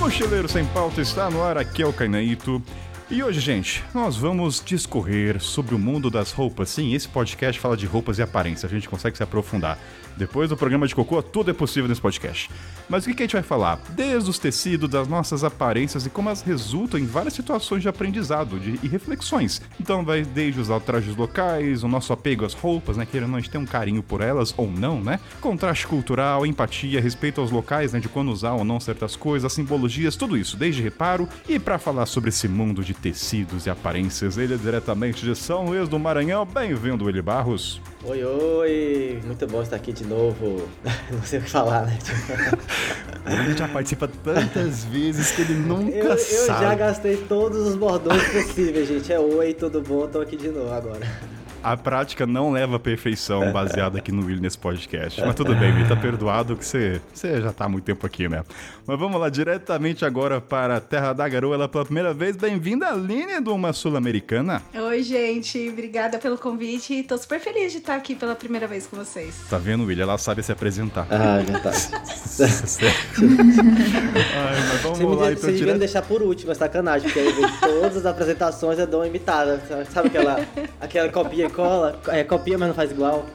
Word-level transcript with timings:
Mochileiro 0.00 0.48
Sem 0.48 0.64
Pauta 0.66 1.00
está 1.00 1.30
no 1.30 1.42
ar, 1.42 1.56
aqui 1.56 1.82
é 1.82 1.86
o 1.86 1.92
Cainaito. 1.92 2.62
E 3.10 3.22
hoje, 3.22 3.40
gente, 3.40 3.84
nós 3.92 4.16
vamos 4.16 4.62
discorrer 4.64 5.38
sobre 5.38 5.74
o 5.74 5.78
mundo 5.78 6.08
das 6.10 6.32
roupas. 6.32 6.70
Sim, 6.70 6.94
esse 6.94 7.06
podcast 7.06 7.60
fala 7.60 7.76
de 7.76 7.84
roupas 7.84 8.18
e 8.18 8.22
aparência, 8.22 8.66
a 8.66 8.70
gente 8.70 8.88
consegue 8.88 9.16
se 9.16 9.22
aprofundar. 9.22 9.78
Depois 10.16 10.48
do 10.48 10.56
programa 10.56 10.86
de 10.86 10.94
cocô, 10.94 11.22
tudo 11.22 11.50
é 11.50 11.54
possível 11.54 11.88
nesse 11.88 12.00
podcast. 12.00 12.50
Mas 12.88 13.04
o 13.04 13.12
que, 13.12 13.22
a 13.22 13.24
gente 13.24 13.34
vai 13.34 13.42
falar? 13.42 13.80
Desde 13.90 14.28
os 14.28 14.38
tecidos, 14.38 14.88
das 14.88 15.08
nossas 15.08 15.44
aparências 15.44 16.06
e 16.06 16.10
como 16.10 16.28
elas 16.28 16.42
resultam 16.42 16.98
em 16.98 17.06
várias 17.06 17.34
situações 17.34 17.82
de 17.82 17.88
aprendizado 17.88 18.58
de, 18.58 18.78
e 18.82 18.88
reflexões. 18.88 19.62
Então 19.80 20.04
vai 20.04 20.22
desde 20.22 20.60
os 20.60 20.68
trajes 20.82 21.16
locais, 21.16 21.82
o 21.82 21.88
nosso 21.88 22.12
apego 22.12 22.44
às 22.44 22.54
roupas, 22.54 22.96
né? 22.96 23.06
Querendo 23.06 23.34
a 23.36 23.40
gente 23.40 23.50
ter 23.50 23.58
um 23.58 23.66
carinho 23.66 24.02
por 24.02 24.20
elas 24.20 24.52
ou 24.56 24.70
não, 24.70 25.00
né? 25.00 25.20
Contraste 25.40 25.86
cultural, 25.86 26.44
empatia, 26.44 27.00
respeito 27.00 27.40
aos 27.40 27.50
locais, 27.50 27.92
né? 27.92 28.00
De 28.00 28.08
quando 28.08 28.30
usar 28.30 28.52
ou 28.52 28.64
não 28.64 28.80
certas 28.80 29.16
coisas, 29.16 29.52
simbologias, 29.52 30.16
tudo 30.16 30.36
isso, 30.36 30.56
desde 30.56 30.82
reparo. 30.82 31.28
E 31.48 31.58
para 31.58 31.78
falar 31.78 32.06
sobre 32.06 32.30
esse 32.30 32.48
mundo 32.48 32.84
de 32.84 32.94
tecidos 32.94 33.66
e 33.66 33.70
aparências, 33.70 34.36
ele 34.36 34.54
é 34.54 34.56
diretamente 34.56 35.24
de 35.24 35.34
São 35.34 35.66
Luís 35.66 35.88
do 35.88 35.98
Maranhão. 35.98 36.44
Bem-vindo, 36.44 37.04
Willy 37.04 37.22
Barros. 37.22 37.80
Oi, 38.04 38.24
oi! 38.24 39.20
Muito 39.24 39.46
bom 39.46 39.62
estar 39.62 39.76
aqui 39.76 39.92
de 39.92 40.04
novo. 40.04 40.68
Não 41.08 41.22
sei 41.22 41.38
o 41.38 41.42
que 41.42 41.48
falar, 41.48 41.86
né? 41.86 41.96
Ele 43.46 43.56
já 43.56 43.68
participa 43.68 44.08
tantas 44.24 44.84
vezes 44.86 45.30
que 45.30 45.42
ele 45.42 45.54
nunca 45.54 45.96
eu, 45.96 46.06
eu 46.06 46.18
sabe. 46.18 46.64
Eu 46.64 46.68
já 46.68 46.74
gastei 46.74 47.16
todos 47.16 47.64
os 47.64 47.76
bordões 47.76 48.20
possíveis, 48.28 48.88
gente. 48.88 49.12
É 49.12 49.20
oi, 49.20 49.54
tudo 49.54 49.80
bom? 49.80 50.08
Tô 50.08 50.20
aqui 50.20 50.36
de 50.36 50.48
novo 50.48 50.72
agora. 50.72 51.06
A 51.62 51.76
prática 51.76 52.26
não 52.26 52.50
leva 52.50 52.74
à 52.74 52.78
perfeição 52.78 53.52
baseada 53.52 53.98
aqui 53.98 54.10
no 54.10 54.24
Will 54.26 54.40
nesse 54.40 54.58
podcast. 54.58 55.20
Mas 55.20 55.34
tudo 55.36 55.54
bem, 55.54 55.72
Will, 55.72 55.86
tá 55.86 55.94
perdoado 55.94 56.56
que 56.56 56.64
você, 56.66 57.00
você 57.14 57.40
já 57.40 57.52
tá 57.52 57.66
há 57.66 57.68
muito 57.68 57.84
tempo 57.84 58.04
aqui, 58.04 58.28
né? 58.28 58.42
Mas 58.84 58.98
vamos 58.98 59.20
lá, 59.20 59.28
diretamente 59.28 60.04
agora 60.04 60.40
para 60.40 60.78
a 60.78 60.80
Terra 60.80 61.12
da 61.12 61.28
Garoa. 61.28 61.54
Ela 61.54 61.68
pela 61.68 61.84
primeira 61.84 62.12
vez. 62.12 62.36
Bem-vinda, 62.36 62.88
Aline, 62.88 63.38
do 63.40 63.54
Uma 63.54 63.72
Sul-Americana. 63.72 64.60
Oi, 64.74 65.02
gente. 65.04 65.68
Obrigada 65.68 66.18
pelo 66.18 66.36
convite. 66.36 67.04
Tô 67.04 67.16
super 67.16 67.38
feliz 67.38 67.70
de 67.70 67.78
estar 67.78 67.94
aqui 67.94 68.16
pela 68.16 68.34
primeira 68.34 68.66
vez 68.66 68.88
com 68.88 68.96
vocês. 68.96 69.32
Tá 69.48 69.56
vendo, 69.56 69.84
Will? 69.84 70.00
Ela 70.00 70.18
sabe 70.18 70.42
se 70.42 70.50
apresentar. 70.50 71.06
Ah, 71.08 71.40
já 71.46 71.60
tá. 71.60 71.70
Ai, 74.34 74.68
mas 74.68 74.80
vamos 74.82 74.98
Você 74.98 75.04
lá, 75.04 75.30
então. 75.30 75.40
você 75.42 75.46
devia 75.46 75.58
Dire... 75.58 75.72
me 75.74 75.78
deixar 75.78 76.02
por 76.02 76.22
último, 76.22 76.50
é 76.50 76.54
sacanagem, 76.54 77.08
porque 77.08 77.20
aí 77.20 77.32
todas 77.60 77.98
as 77.98 78.06
apresentações 78.06 78.78
eu 78.80 78.86
dou 78.86 79.00
uma 79.00 79.06
imitada. 79.06 79.62
Sabe 79.92 80.08
aquela, 80.08 80.40
aquela 80.80 81.08
copia 81.08 81.46
e 81.46 81.51
cola? 81.52 82.00
É, 82.08 82.24
copia, 82.24 82.58
mas 82.58 82.68
não 82.68 82.74
faz 82.74 82.90
igual. 82.90 83.26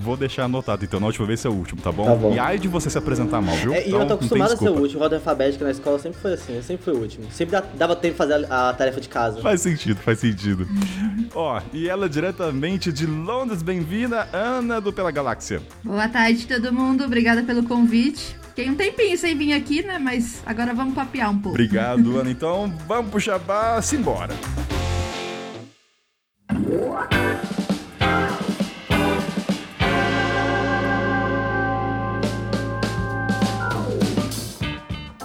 Vou 0.00 0.16
deixar 0.16 0.44
anotado, 0.44 0.84
então. 0.84 0.98
Na 1.00 1.06
última 1.06 1.26
vez 1.26 1.44
é 1.44 1.48
o 1.48 1.52
último, 1.52 1.80
tá 1.80 1.90
bom? 1.92 2.04
Tá 2.04 2.14
bom. 2.14 2.34
E 2.34 2.38
ai 2.38 2.58
de 2.58 2.68
você 2.68 2.90
se 2.90 2.98
apresentar 2.98 3.40
mal, 3.40 3.54
viu? 3.56 3.72
É, 3.72 3.84
e 3.84 3.88
Então, 3.88 4.00
eu 4.00 4.06
tô 4.06 4.14
acostumado 4.14 4.52
a 4.52 4.56
ser 4.56 4.68
o 4.68 4.78
último. 4.80 5.00
Roda 5.00 5.16
alfabética 5.16 5.64
na 5.64 5.70
escola 5.70 5.98
sempre 5.98 6.20
foi 6.20 6.34
assim, 6.34 6.56
eu 6.56 6.62
sempre 6.62 6.84
fui 6.84 6.92
o 6.92 6.98
último. 6.98 7.30
Sempre 7.30 7.60
dava 7.74 7.94
tempo 7.96 8.12
de 8.12 8.18
fazer 8.18 8.46
a, 8.50 8.70
a 8.70 8.72
tarefa 8.74 9.00
de 9.00 9.08
casa. 9.08 9.40
Faz 9.40 9.60
sentido, 9.60 9.96
faz 9.96 10.18
sentido. 10.18 10.66
Ó, 11.34 11.60
e 11.72 11.88
ela 11.88 12.08
diretamente 12.08 12.92
de 12.92 13.06
Londres, 13.06 13.62
bem-vinda, 13.62 14.28
Ana 14.32 14.80
do 14.80 14.92
Pela 14.92 15.10
Galáxia. 15.10 15.60
Boa 15.84 16.08
tarde, 16.08 16.46
todo 16.46 16.72
mundo. 16.72 17.04
Obrigada 17.04 17.42
pelo 17.42 17.62
convite. 17.64 18.36
Fiquei 18.48 18.68
um 18.68 18.74
tempinho 18.74 19.16
sem 19.16 19.36
vir 19.36 19.54
aqui, 19.54 19.82
né? 19.82 19.98
Mas 19.98 20.42
agora 20.44 20.74
vamos 20.74 20.94
papear 20.94 21.30
um 21.30 21.38
pouco. 21.38 21.50
Obrigado, 21.50 22.18
Ana. 22.20 22.30
Então, 22.30 22.72
vamos 22.86 23.10
pro 23.10 23.18
Jabá, 23.18 23.80
simbora. 23.80 24.34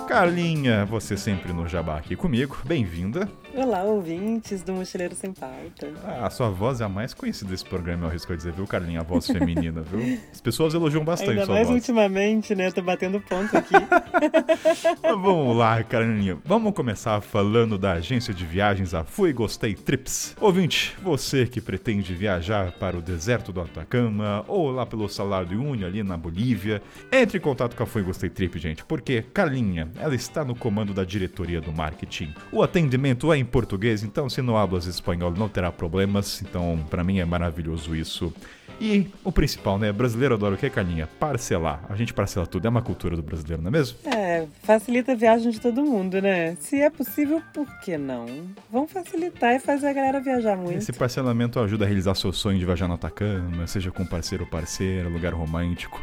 Carlinha, 0.07 0.85
você 0.85 1.18
sempre 1.18 1.51
no 1.51 1.68
Jabá 1.68 1.97
aqui 1.97 2.16
comigo. 2.16 2.57
Bem-vinda. 2.66 3.29
Olá, 3.53 3.84
ouvintes 3.84 4.62
do 4.62 4.72
Mochileiro 4.72 5.16
Sem 5.16 5.34
Pauta. 5.34 5.91
Ah, 6.06 6.28
a 6.28 6.29
sua 6.29 6.50
voz 6.50 6.79
é 6.79 6.85
a 6.85 6.90
mais 6.90 7.13
conhecida 7.13 7.50
desse 7.50 7.66
programa, 7.66 8.06
eu 8.06 8.09
arrisco 8.09 8.31
a 8.31 8.35
dizer, 8.35 8.53
viu, 8.53 8.66
Carlinha? 8.68 9.01
A 9.01 9.03
voz 9.03 9.28
feminina, 9.28 9.81
viu? 9.81 10.18
As 10.31 10.40
pessoas 10.40 10.73
elogiam 10.73 11.03
bastante 11.03 11.31
Ainda 11.31 11.45
sua 11.45 11.56
mais 11.56 11.68
voz. 11.68 11.79
ultimamente, 11.79 12.56
né? 12.56 12.72
Tô 12.72 12.81
batendo 12.81 13.19
ponto 13.19 13.57
aqui. 13.57 13.73
Mas 15.03 15.12
vamos 15.12 15.57
lá, 15.57 15.84
Carlinha. 15.84 16.38
Vamos 16.45 16.74
começar 16.74 17.19
falando 17.19 17.78
da 17.78 17.94
agência 17.94 18.34
de 18.34 18.45
viagens 18.45 18.94
a 18.94 19.03
Fui 19.03 19.34
Gostei 19.34 19.74
Trips. 19.74 20.35
Ouvinte, 20.39 20.95
você 21.01 21.45
que 21.47 21.59
pretende 21.59 22.13
viajar 22.13 22.72
para 22.74 22.95
o 22.97 23.01
deserto 23.01 23.51
do 23.51 23.59
Atacama 23.62 24.45
ou 24.47 24.72
lá 24.72 24.85
pelo 24.85 25.09
Salário 25.09 25.47
de 25.50 25.56
Uyuni, 25.56 25.84
ali 25.84 26.03
na 26.03 26.16
Bolívia, 26.16 26.81
entre 27.12 27.39
em 27.39 27.41
contato 27.41 27.75
com 27.75 27.84
a 27.84 27.88
Fui 27.88 28.03
Gostei 28.03 28.29
Trip, 28.29 28.57
gente, 28.59 28.85
porque 28.85 29.24
Carlinha, 29.34 29.89
ela 30.00 30.16
está 30.16 30.44
no 30.44 30.56
comando 30.56 30.94
da 30.94 31.03
diretoria 31.03 31.62
do 31.62 31.72
marketing. 31.72 32.34
O 32.52 32.62
atendimento 32.62 33.31
é 33.31 33.38
em 33.38 33.46
português, 33.46 34.03
então 34.03 34.30
se 34.30 34.41
não 34.41 34.58
hablas 34.58 34.85
espanhol 34.85 35.31
não 35.31 35.50
terá 35.50 35.72
problemas, 35.72 36.41
então 36.41 36.84
para 36.90 37.03
mim 37.03 37.19
é 37.19 37.25
maravilhoso 37.25 37.96
isso. 37.96 38.34
E 38.80 39.07
o 39.24 39.31
principal, 39.31 39.80
né? 39.80 39.91
Brasileiro 39.91 40.36
adora 40.36 40.53
o 40.53 40.57
que, 40.57 40.69
Carlinha? 40.69 41.07
Parcelar. 41.19 41.84
A 41.90 41.96
gente 41.96 42.13
parcela 42.13 42.46
tudo, 42.46 42.68
é 42.68 42.69
uma 42.69 42.81
cultura 42.81 43.16
do 43.16 43.24
brasileiro, 43.24 43.62
não 43.62 43.69
é 43.69 43.72
mesmo? 43.72 43.97
É, 44.06 44.46
facilita 44.62 45.13
a 45.13 45.16
viagem 45.16 45.52
de 45.52 45.59
todo 45.59 45.84
mundo, 45.84 46.22
né? 46.22 46.56
Se 46.59 46.80
é 46.80 46.90
possível, 46.90 47.41
por 47.53 47.66
que 47.80 47.97
não? 47.97 48.28
Vamos 48.72 48.91
facilitar 48.91 49.56
e 49.56 49.59
fazer 49.59 49.88
a 49.88 49.94
galera 49.94 50.22
viajar 50.22 50.56
muito. 50.56 50.78
Esse 50.78 50.94
parcelamento 50.94 51.59
ajuda 51.59 51.86
a 51.86 51.88
realizar 51.88 52.13
seu 52.13 52.31
sonho 52.31 52.59
de 52.59 52.66
viajar 52.66 52.88
no 52.88 52.94
Atacama, 52.94 53.66
seja 53.66 53.90
com 53.90 54.06
parceiro 54.06 54.44
ou 54.44 54.50
parceira, 54.50 55.09
lugar 55.09 55.34
romântico. 55.34 56.00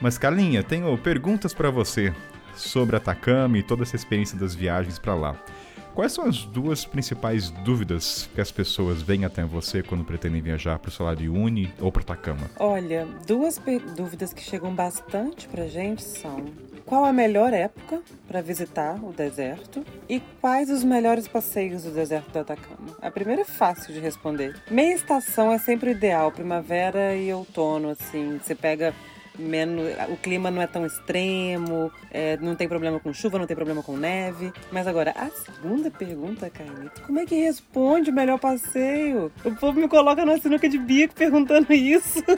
Mas 0.00 0.18
Carlinha, 0.18 0.62
tenho 0.62 0.96
perguntas 0.98 1.54
pra 1.54 1.70
você 1.70 2.12
sobre 2.58 2.96
Atacama 2.96 3.58
e 3.58 3.62
toda 3.62 3.82
essa 3.82 3.96
experiência 3.96 4.38
das 4.38 4.54
viagens 4.54 4.98
pra 4.98 5.14
lá. 5.14 5.36
Quais 5.94 6.12
são 6.12 6.26
as 6.26 6.44
duas 6.44 6.84
principais 6.84 7.50
dúvidas 7.50 8.30
que 8.32 8.40
as 8.40 8.52
pessoas 8.52 9.02
vêm 9.02 9.24
até 9.24 9.44
você 9.44 9.82
quando 9.82 10.04
pretendem 10.04 10.40
viajar 10.40 10.78
para 10.78 10.90
o 10.90 10.92
Salário 10.92 11.34
Uni 11.34 11.74
ou 11.80 11.90
para 11.90 12.02
Atacama? 12.02 12.48
Olha, 12.60 13.04
duas 13.26 13.60
dúvidas 13.96 14.32
que 14.32 14.40
chegam 14.40 14.72
bastante 14.72 15.48
pra 15.48 15.66
gente 15.66 16.04
são: 16.04 16.44
qual 16.86 17.04
a 17.04 17.12
melhor 17.12 17.52
época 17.52 18.00
para 18.28 18.40
visitar 18.40 18.94
o 19.02 19.12
deserto 19.12 19.84
e 20.08 20.20
quais 20.40 20.70
os 20.70 20.84
melhores 20.84 21.26
passeios 21.26 21.82
do 21.82 21.90
deserto 21.90 22.30
do 22.30 22.38
Atacama? 22.38 22.96
A 23.02 23.10
primeira 23.10 23.42
é 23.42 23.44
fácil 23.44 23.92
de 23.92 23.98
responder. 23.98 24.54
Meia 24.70 24.94
estação 24.94 25.50
é 25.50 25.58
sempre 25.58 25.90
ideal, 25.90 26.30
primavera 26.30 27.16
e 27.16 27.32
outono, 27.32 27.90
assim. 27.90 28.38
Você 28.38 28.54
pega 28.54 28.94
menos, 29.38 29.86
o 30.08 30.16
clima 30.16 30.50
não 30.50 30.60
é 30.60 30.66
tão 30.66 30.84
extremo, 30.84 31.90
é, 32.10 32.36
não 32.38 32.54
tem 32.54 32.68
problema 32.68 32.98
com 32.98 33.12
chuva, 33.12 33.38
não 33.38 33.46
tem 33.46 33.56
problema 33.56 33.82
com 33.82 33.96
neve. 33.96 34.52
Mas 34.70 34.86
agora, 34.86 35.14
a 35.16 35.30
segunda 35.30 35.90
pergunta, 35.90 36.50
Caimito, 36.50 37.02
como 37.02 37.18
é 37.20 37.26
que 37.26 37.34
responde 37.36 38.10
o 38.10 38.12
melhor 38.12 38.38
passeio? 38.38 39.30
O 39.44 39.54
povo 39.54 39.80
me 39.80 39.88
coloca 39.88 40.24
na 40.24 40.38
sinuca 40.38 40.68
de 40.68 40.78
bico 40.78 41.14
perguntando 41.14 41.72
isso. 41.72 42.22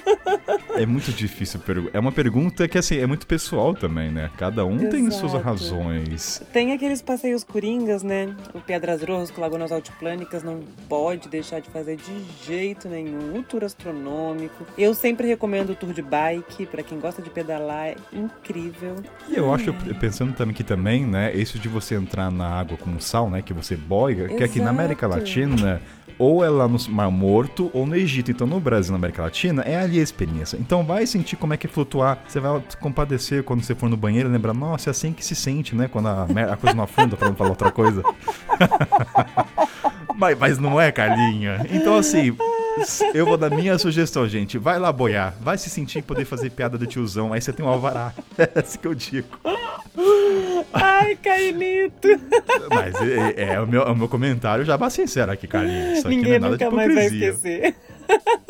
É 0.77 0.87
muito 0.87 1.13
difícil. 1.13 1.61
É 1.93 1.99
uma 1.99 2.13
pergunta 2.13 2.67
que 2.67 2.79
assim 2.79 2.97
é 2.97 3.07
muito 3.07 3.27
pessoal 3.27 3.75
também, 3.75 4.11
né? 4.11 4.31
Cada 4.39 4.65
um 4.65 4.79
tem 4.89 5.11
suas 5.11 5.33
Exato. 5.35 5.45
razões. 5.45 6.43
Tem 6.53 6.73
aqueles 6.73 7.03
passeios 7.03 7.45
coringas, 7.45 8.03
né? 8.03 8.35
O 8.55 8.61
Pedras 8.61 9.03
Rojas, 9.03 9.31
com 9.31 9.41
Lagoas 9.41 9.73
Altiplânicas, 9.73 10.43
não 10.43 10.61
pode 10.89 11.29
deixar 11.29 11.61
de 11.61 11.69
fazer 11.71 11.97
de 11.97 12.25
jeito 12.47 12.89
nenhum. 12.89 13.39
O 13.39 13.43
tour 13.43 13.65
astronômico. 13.65 14.65
Eu 14.79 14.95
sempre 14.95 15.27
recomendo 15.27 15.71
o 15.71 15.75
tour 15.75 15.93
de 15.93 16.03
bike, 16.03 16.67
pra 16.67 16.83
quem 16.91 16.99
gosta 16.99 17.23
de 17.23 17.31
pedalar, 17.31 17.87
é 17.87 17.97
incrível. 18.13 18.97
E 19.29 19.37
eu 19.37 19.55
acho, 19.55 19.73
pensando 20.01 20.33
também 20.33 20.53
que 20.53 20.65
também, 20.65 21.07
né, 21.07 21.33
isso 21.33 21.57
de 21.57 21.69
você 21.69 21.95
entrar 21.95 22.33
na 22.33 22.49
água 22.49 22.77
com 22.77 22.99
sal, 22.99 23.31
né, 23.31 23.41
que 23.43 23.55
você 23.55 23.77
boia, 23.77 24.27
que 24.27 24.43
aqui 24.43 24.61
na 24.61 24.71
América. 24.71 25.07
Latina, 25.07 25.81
ou 26.19 26.45
é 26.45 26.49
lá 26.51 26.67
no 26.67 26.79
Mar 26.91 27.11
Morto, 27.11 27.71
ou 27.73 27.87
no 27.87 27.95
Egito. 27.95 28.31
Então, 28.31 28.47
no 28.47 28.59
Brasil, 28.59 28.93
na 28.93 28.99
América 28.99 29.23
Latina, 29.23 29.63
é 29.63 29.77
ali 29.77 30.01
a 30.01 30.03
experiência. 30.03 30.57
Então, 30.57 30.85
vai 30.85 31.07
sentir 31.07 31.37
como 31.37 31.55
é 31.55 31.57
que 31.57 31.67
é 31.67 31.71
flutuar. 31.71 32.19
Você 32.27 32.41
vai 32.41 32.61
compadecer 32.81 33.45
quando 33.45 33.63
você 33.63 33.75
for 33.75 33.89
no 33.89 33.97
banheiro 33.97 34.29
e 34.29 34.33
lembrar, 34.33 34.53
nossa, 34.53 34.91
é 34.91 34.93
assim 34.93 35.13
que 35.13 35.25
se 35.25 35.37
sente, 35.37 35.75
né, 35.77 35.89
quando 35.89 36.09
a, 36.09 36.25
a 36.25 36.57
coisa 36.57 36.77
não 36.77 36.85
afunda, 36.85 37.17
pra 37.17 37.29
não 37.29 37.37
falar 37.37 37.51
outra 37.51 37.71
coisa. 37.71 38.03
mas, 40.17 40.39
mas 40.39 40.59
não 40.59 40.81
é, 40.81 40.91
Carlinha? 40.93 41.67
Então, 41.71 41.97
assim... 41.97 42.37
Eu 43.13 43.27
vou 43.27 43.37
dar 43.37 43.51
minha 43.51 43.77
sugestão, 43.79 44.29
gente. 44.29 44.57
Vai 44.57 44.79
lá 44.79 44.93
boiar. 44.93 45.35
Vai 45.41 45.59
se 45.59 45.69
sentir 45.69 46.03
poder 46.03 46.25
fazer 46.25 46.51
piada 46.51 46.79
do 46.79 46.87
tiozão. 46.87 47.33
Aí 47.33 47.41
você 47.41 47.53
tem 47.53 47.65
um 47.65 47.69
alvará. 47.69 48.13
É 48.39 48.61
assim 48.61 48.79
que 48.79 48.87
eu 48.87 48.95
digo. 48.95 49.29
Ai, 50.73 51.17
Caimito! 51.17 52.09
Mas 52.71 52.95
é, 53.03 53.55
é 53.55 53.61
o, 53.61 53.67
meu, 53.67 53.83
é 53.83 53.91
o 53.91 53.97
meu 53.97 54.09
comentário 54.09 54.65
já 54.65 54.77
vai 54.77 54.91
sincero 54.91 55.33
aqui, 55.33 55.47
Carlinhos. 55.47 55.99
Isso 55.99 56.07
é 56.07 56.11
Ninguém 56.11 56.39
nunca 56.39 56.71
mais 56.71 56.95
vai 56.95 57.07
esquecer. 57.07 57.75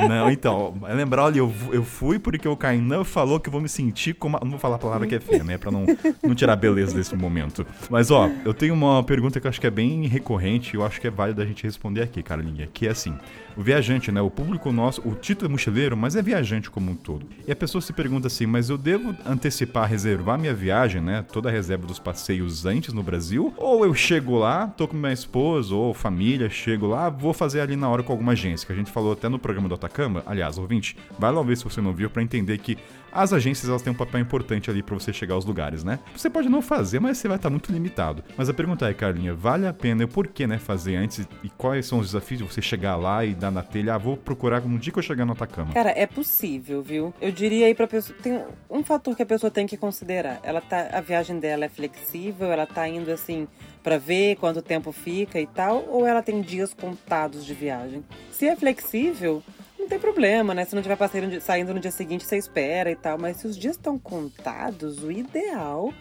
Não, 0.09 0.31
então, 0.31 0.75
é 0.87 0.95
lembrar, 0.95 1.25
olha, 1.25 1.39
eu, 1.39 1.53
eu 1.73 1.85
fui 1.85 2.19
porque 2.19 2.49
o 2.49 2.57
Kainan 2.57 3.05
falou 3.05 3.39
que 3.39 3.49
eu 3.49 3.53
vou 3.53 3.61
me 3.61 3.69
sentir 3.69 4.15
como. 4.15 4.39
Não 4.43 4.51
vou 4.51 4.59
falar 4.59 4.77
a 4.77 4.79
palavra 4.79 5.07
que 5.07 5.15
é 5.15 5.21
feia, 5.21 5.45
né? 5.45 5.59
Pra 5.59 5.71
não, 5.71 5.85
não 6.23 6.35
tirar 6.35 6.55
a 6.55 6.57
beleza 6.57 6.95
desse 6.95 7.15
momento. 7.15 7.67
Mas, 7.89 8.11
ó, 8.11 8.31
eu 8.45 8.55
tenho 8.55 8.75
uma 8.75 9.03
pergunta 9.03 9.41
que 9.41 9.47
eu 9.47 9.49
acho 9.49 9.61
que 9.61 9.67
é 9.67 9.71
bem 9.71 10.07
recorrente 10.07 10.75
e 10.75 10.79
eu 10.79 10.85
acho 10.85 11.01
que 11.01 11.07
é 11.07 11.11
válido 11.11 11.43
a 11.43 11.45
gente 11.45 11.65
responder 11.65 12.03
aqui, 12.03 12.23
Carlinha, 12.23 12.69
que 12.73 12.87
é 12.87 12.91
assim: 12.91 13.15
o 13.57 13.63
viajante, 13.63 14.11
né? 14.11 14.21
O 14.21 14.31
público 14.31 14.73
nosso, 14.73 15.07
o 15.07 15.15
título 15.15 15.51
é 15.51 15.53
mochileiro, 15.53 15.97
mas 15.97 16.17
é 16.17 16.23
viajante 16.23 16.71
como 16.71 16.93
um 16.93 16.95
todo. 16.95 17.27
E 17.47 17.53
a 17.53 17.57
pessoa 17.57 17.83
se 17.83 17.93
pergunta 17.93 18.27
assim, 18.27 18.47
mas 18.47 18.71
eu 18.71 18.79
devo 18.79 19.15
antecipar, 19.27 19.89
reservar 19.89 20.39
minha 20.39 20.55
viagem, 20.55 21.01
né? 21.01 21.25
Toda 21.31 21.49
a 21.49 21.53
reserva 21.53 21.87
dos 21.87 21.99
passeios 21.99 22.65
antes 22.65 22.93
no 22.95 23.03
Brasil? 23.03 23.53
Ou 23.57 23.85
eu 23.85 23.95
chego 23.95 24.39
lá, 24.39 24.67
tô 24.67 24.89
com 24.89 24.97
minha 24.97 25.13
esposa 25.13 25.75
ou 25.75 25.93
família, 25.93 26.49
chego 26.49 26.87
lá, 26.87 27.09
vou 27.09 27.33
fazer 27.33 27.61
ali 27.61 27.77
na 27.77 27.89
hora 27.89 28.03
com 28.03 28.13
alguma 28.13 28.33
agência, 28.33 28.67
que 28.67 28.73
a 28.73 28.77
gente 28.77 28.91
falou 28.91 29.13
até 29.13 29.29
no 29.29 29.39
programa 29.51 29.69
do 29.69 29.75
Atacama. 29.75 30.23
Aliás, 30.27 30.59
ouvinte, 30.59 30.97
vai 31.19 31.33
lá 31.33 31.43
ver 31.43 31.57
se 31.57 31.65
você 31.65 31.81
não 31.81 31.93
viu 31.93 32.09
para 32.09 32.23
entender 32.23 32.59
que 32.59 32.79
as 33.13 33.33
agências 33.33 33.69
elas 33.69 33.83
têm 33.83 33.93
um 33.93 33.97
papel 33.97 34.21
importante 34.21 34.71
ali 34.71 34.83
para 34.83 34.95
você 34.95 35.13
chegar 35.13 35.35
aos 35.35 35.45
lugares, 35.45 35.85
né? 35.85 35.99
Você 36.17 36.31
pode 36.31 36.49
não 36.49 36.63
fazer, 36.63 37.01
mas 37.01 37.19
você 37.19 37.29
vai 37.29 37.37
estar 37.37 37.51
muito 37.51 37.73
limitado. 37.73 38.23
Mas 38.37 38.49
a 38.49 38.55
pergunta 38.55 38.89
é, 38.89 38.95
Carlinha, 38.95 39.35
vale 39.35 39.67
a 39.67 39.73
pena 39.73 40.05
e 40.05 40.07
por 40.07 40.27
que, 40.27 40.47
né, 40.47 40.59
fazer 40.59 40.97
antes 40.97 41.27
e 41.43 41.49
quais 41.51 41.87
são 41.87 41.99
os 41.99 42.07
desafios 42.07 42.41
de 42.41 42.47
você 42.47 42.63
chegar 42.63 42.97
lá 42.97 43.25
e 43.25 43.35
dar 43.35 43.51
na 43.51 43.63
telha, 43.63 43.95
ah, 43.95 43.99
vou 43.99 44.17
procurar 44.17 44.63
um 44.63 44.77
dia 44.77 44.93
que 44.93 44.99
eu 44.99 45.03
chegar 45.03 45.25
no 45.25 45.33
Atacama? 45.33 45.73
Cara, 45.73 45.91
é 45.91 46.07
possível, 46.07 46.83
viu? 46.83 47.15
Eu 47.21 47.33
diria 47.33 47.67
aí 47.67 47.75
pra 47.75 47.87
pessoa, 47.87 48.17
tem 48.23 48.41
um 48.69 48.83
fator 48.83 49.17
que 49.17 49.23
a 49.23 49.27
pessoa 49.27 49.51
tem 49.51 49.67
que 49.67 49.77
considerar. 49.77 50.41
Ela 50.43 50.61
tá, 50.61 50.91
a 50.93 51.01
viagem 51.01 51.39
dela 51.39 51.65
é 51.65 51.69
flexível, 51.69 52.51
ela 52.53 52.67
tá 52.67 52.87
indo 52.89 53.11
assim 53.11 53.47
para 53.83 53.99
ver 53.99 54.37
quanto 54.37 54.61
tempo 54.61 54.93
fica 54.93 55.41
e 55.41 55.47
tal, 55.47 55.87
ou 55.89 56.07
ela 56.07 56.23
tem 56.23 56.41
dias 56.41 56.75
contados 56.75 57.45
de 57.45 57.55
viagem. 57.55 58.05
Se 58.31 58.47
é 58.47 58.55
flexível, 58.55 59.43
não 59.81 59.89
tem 59.89 59.99
problema, 59.99 60.55
né? 60.55 60.65
Se 60.65 60.75
não 60.75 60.83
tiver 60.83 60.97
passeio 60.97 61.41
saindo 61.41 61.75
no 61.75 61.81
dia 61.81 61.91
seguinte, 61.91 62.25
você 62.25 62.37
espera 62.37 62.91
e 62.91 62.97
tal. 62.97 63.19
Mas 63.19 63.39
se 63.39 63.47
os 63.47 63.57
dias 63.57 63.77
estão 63.77 63.99
contados, 63.99 65.03
o 65.03 65.11
ideal 65.11 65.93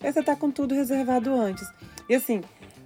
é 0.00 0.12
você 0.12 0.20
estar 0.20 0.34
tá 0.34 0.40
com 0.40 0.50
tudo 0.50 0.74
reservado 0.74 1.32
antes. 1.34 1.66
E 2.08 2.14
assim, 2.14 2.42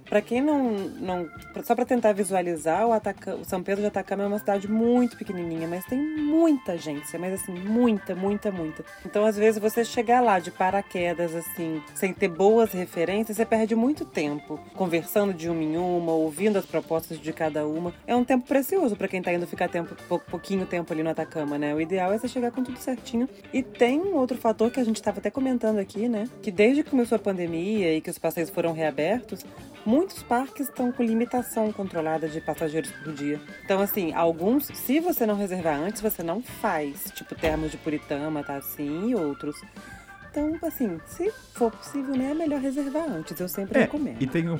para 0.09 0.21
quem 0.21 0.41
não, 0.41 0.73
não. 0.73 1.29
Só 1.63 1.75
para 1.75 1.85
tentar 1.85 2.13
visualizar, 2.13 2.87
o, 2.87 2.93
Ataca, 2.93 3.35
o 3.35 3.45
São 3.45 3.61
Pedro 3.61 3.81
de 3.81 3.87
Atacama 3.87 4.23
é 4.23 4.27
uma 4.27 4.39
cidade 4.39 4.69
muito 4.69 5.17
pequenininha, 5.17 5.67
mas 5.67 5.85
tem 5.85 5.99
muita 5.99 6.73
agência, 6.73 7.19
mas 7.19 7.33
assim, 7.33 7.53
muita, 7.53 8.15
muita, 8.15 8.51
muita. 8.51 8.83
Então, 9.05 9.25
às 9.25 9.37
vezes, 9.37 9.59
você 9.59 9.83
chegar 9.83 10.21
lá 10.21 10.39
de 10.39 10.51
paraquedas, 10.51 11.35
assim, 11.35 11.81
sem 11.95 12.13
ter 12.13 12.27
boas 12.27 12.71
referências, 12.71 13.37
você 13.37 13.45
perde 13.45 13.75
muito 13.75 14.05
tempo 14.05 14.59
conversando 14.75 15.33
de 15.33 15.49
uma 15.49 15.63
em 15.63 15.77
uma, 15.77 16.11
ouvindo 16.11 16.57
as 16.57 16.65
propostas 16.65 17.19
de 17.19 17.33
cada 17.33 17.65
uma. 17.67 17.93
É 18.05 18.15
um 18.15 18.23
tempo 18.23 18.47
precioso 18.47 18.95
para 18.95 19.07
quem 19.07 19.21
tá 19.21 19.33
indo 19.33 19.47
ficar 19.47 19.67
tempo, 19.67 19.95
pouquinho 20.29 20.65
tempo 20.65 20.91
ali 20.93 21.03
no 21.03 21.09
Atacama, 21.09 21.57
né? 21.57 21.73
O 21.73 21.81
ideal 21.81 22.13
é 22.13 22.17
você 22.17 22.27
chegar 22.27 22.51
com 22.51 22.63
tudo 22.63 22.77
certinho. 22.79 23.27
E 23.53 23.61
tem 23.61 23.99
um 23.99 24.15
outro 24.15 24.37
fator 24.37 24.71
que 24.71 24.79
a 24.79 24.83
gente 24.83 24.97
estava 24.97 25.19
até 25.19 25.29
comentando 25.29 25.79
aqui, 25.79 26.07
né? 26.07 26.25
Que 26.41 26.51
desde 26.51 26.83
que 26.83 26.89
começou 26.89 27.15
a 27.15 27.19
pandemia 27.19 27.93
e 27.95 28.01
que 28.01 28.09
os 28.09 28.17
passeios 28.17 28.49
foram 28.49 28.73
reabertos, 28.73 29.45
muitos 29.87 30.21
parques 30.21 30.67
estão 30.67 30.91
com 30.91 31.01
limitação 31.01 31.71
controlada 31.71 32.27
de 32.27 32.41
passageiros 32.41 32.91
por 32.91 33.13
dia. 33.13 33.39
Então, 33.63 33.79
assim, 33.79 34.13
alguns, 34.13 34.65
se 34.65 34.99
você 34.99 35.25
não 35.25 35.35
reservar 35.35 35.79
antes, 35.79 36.01
você 36.01 36.21
não 36.21 36.43
faz. 36.43 37.09
Tipo, 37.15 37.33
termos 37.33 37.71
de 37.71 37.77
Puritama, 37.77 38.43
tá 38.43 38.57
assim, 38.57 39.11
e 39.11 39.15
outros. 39.15 39.55
Então, 40.29 40.55
assim, 40.61 40.99
se 41.07 41.31
for 41.53 41.71
possível, 41.71 42.15
né, 42.15 42.31
é 42.31 42.33
melhor 42.33 42.59
reservar 42.59 43.09
antes. 43.09 43.39
Eu 43.39 43.47
sempre 43.47 43.79
é, 43.79 43.81
recomendo. 43.83 44.21
E 44.21 44.27
tem, 44.27 44.49
o, 44.49 44.59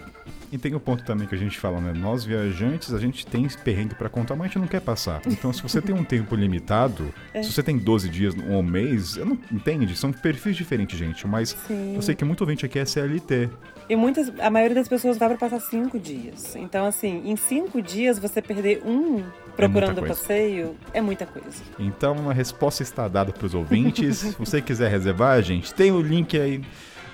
e 0.50 0.58
tem 0.58 0.74
o 0.74 0.80
ponto 0.80 1.04
também 1.04 1.28
que 1.28 1.36
a 1.36 1.38
gente 1.38 1.60
fala, 1.60 1.82
né? 1.82 1.94
Nós 1.94 2.24
viajantes, 2.24 2.94
a 2.94 3.00
gente 3.00 3.28
tem 3.28 3.48
perrengue 3.50 3.96
para 3.96 4.08
contar, 4.08 4.36
mas 4.36 4.46
a 4.46 4.48
gente 4.48 4.60
não 4.60 4.68
quer 4.68 4.82
passar. 4.82 5.22
Então, 5.28 5.52
se 5.52 5.62
você 5.62 5.82
tem 5.82 5.94
um 5.94 6.06
tempo 6.06 6.36
limitado, 6.36 7.14
é. 7.34 7.44
se 7.44 7.52
você 7.52 7.62
tem 7.62 7.78
12 7.78 8.08
dias 8.08 8.34
ou 8.34 8.60
um 8.60 8.64
mês, 8.64 9.18
eu 9.18 9.26
não 9.26 9.38
entende, 9.52 9.94
são 9.96 10.14
perfis 10.14 10.56
diferentes, 10.56 10.98
gente. 10.98 11.28
Mas 11.28 11.50
Sim. 11.68 11.96
eu 11.96 12.02
sei 12.02 12.16
que 12.16 12.24
muito 12.24 12.42
ouvinte 12.42 12.66
aqui 12.66 12.80
é 12.80 12.86
CLT. 12.86 13.50
E 13.90 13.96
muitas, 13.96 14.32
a 14.40 14.50
maioria 14.50 14.76
das 14.76 14.88
pessoas 14.88 15.18
vai 15.18 15.30
para 15.30 15.38
passar 15.38 15.60
cinco 15.62 15.98
dias. 15.98 16.56
Então, 16.56 16.86
assim, 16.86 17.22
em 17.26 17.36
cinco 17.36 17.82
dias 17.82 18.20
você 18.20 18.42
perder 18.42 18.82
um 18.86 19.24
procurando 19.56 20.04
é 20.04 20.08
passeio 20.08 20.76
é 20.94 21.02
muita 21.02 21.26
coisa. 21.26 21.64
Então, 21.80 22.30
a 22.30 22.34
resposta 22.34 22.84
está 22.84 23.08
dada 23.08 23.32
para 23.32 23.46
os 23.46 23.54
ouvintes. 23.54 24.18
Se 24.20 24.36
você 24.38 24.62
quiser 24.62 24.92
reservar, 24.92 25.42
gente, 25.42 25.74
tem 25.74 25.92
o 25.92 26.02
link 26.02 26.38
aí 26.38 26.62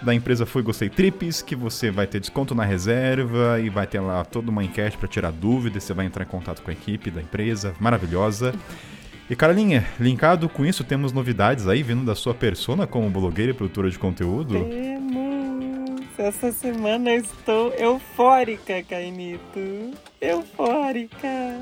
da 0.02 0.14
empresa 0.14 0.46
Foi 0.46 0.62
Gostei 0.62 0.90
Trips, 0.90 1.42
que 1.42 1.56
você 1.56 1.90
vai 1.90 2.06
ter 2.06 2.20
desconto 2.20 2.54
na 2.54 2.66
reserva 2.66 3.60
e 3.60 3.70
vai 3.70 3.88
ter 3.88 4.02
lá 4.02 4.26
toda 4.26 4.52
uma 4.52 4.64
enquete 4.64 4.98
para 4.98 5.08
tirar 5.08 5.32
dúvidas. 5.32 5.84
Você 5.84 5.94
vai 5.94 6.06
entrar 6.06 6.24
em 6.24 6.28
contato 6.28 6.62
com 6.62 6.70
a 6.70 6.74
equipe 6.74 7.10
da 7.10 7.22
empresa, 7.22 7.74
maravilhosa. 7.80 8.54
E 9.30 9.36
Carolinha, 9.36 9.86
linkado 10.00 10.50
com 10.50 10.66
isso, 10.66 10.84
temos 10.84 11.14
novidades 11.14 11.68
aí 11.68 11.82
vindo 11.82 12.04
da 12.04 12.16
sua 12.16 12.34
persona 12.34 12.86
como 12.86 13.10
blogueira 13.10 13.52
e 13.52 13.54
produtora 13.56 13.90
de 13.90 13.98
conteúdo. 13.98 14.66
Temos! 14.66 15.23
Essa 16.24 16.54
semana 16.54 17.12
eu 17.12 17.18
estou 17.18 17.74
eufórica, 17.74 18.82
Cainito. 18.84 19.92
Eufórica. 20.22 21.60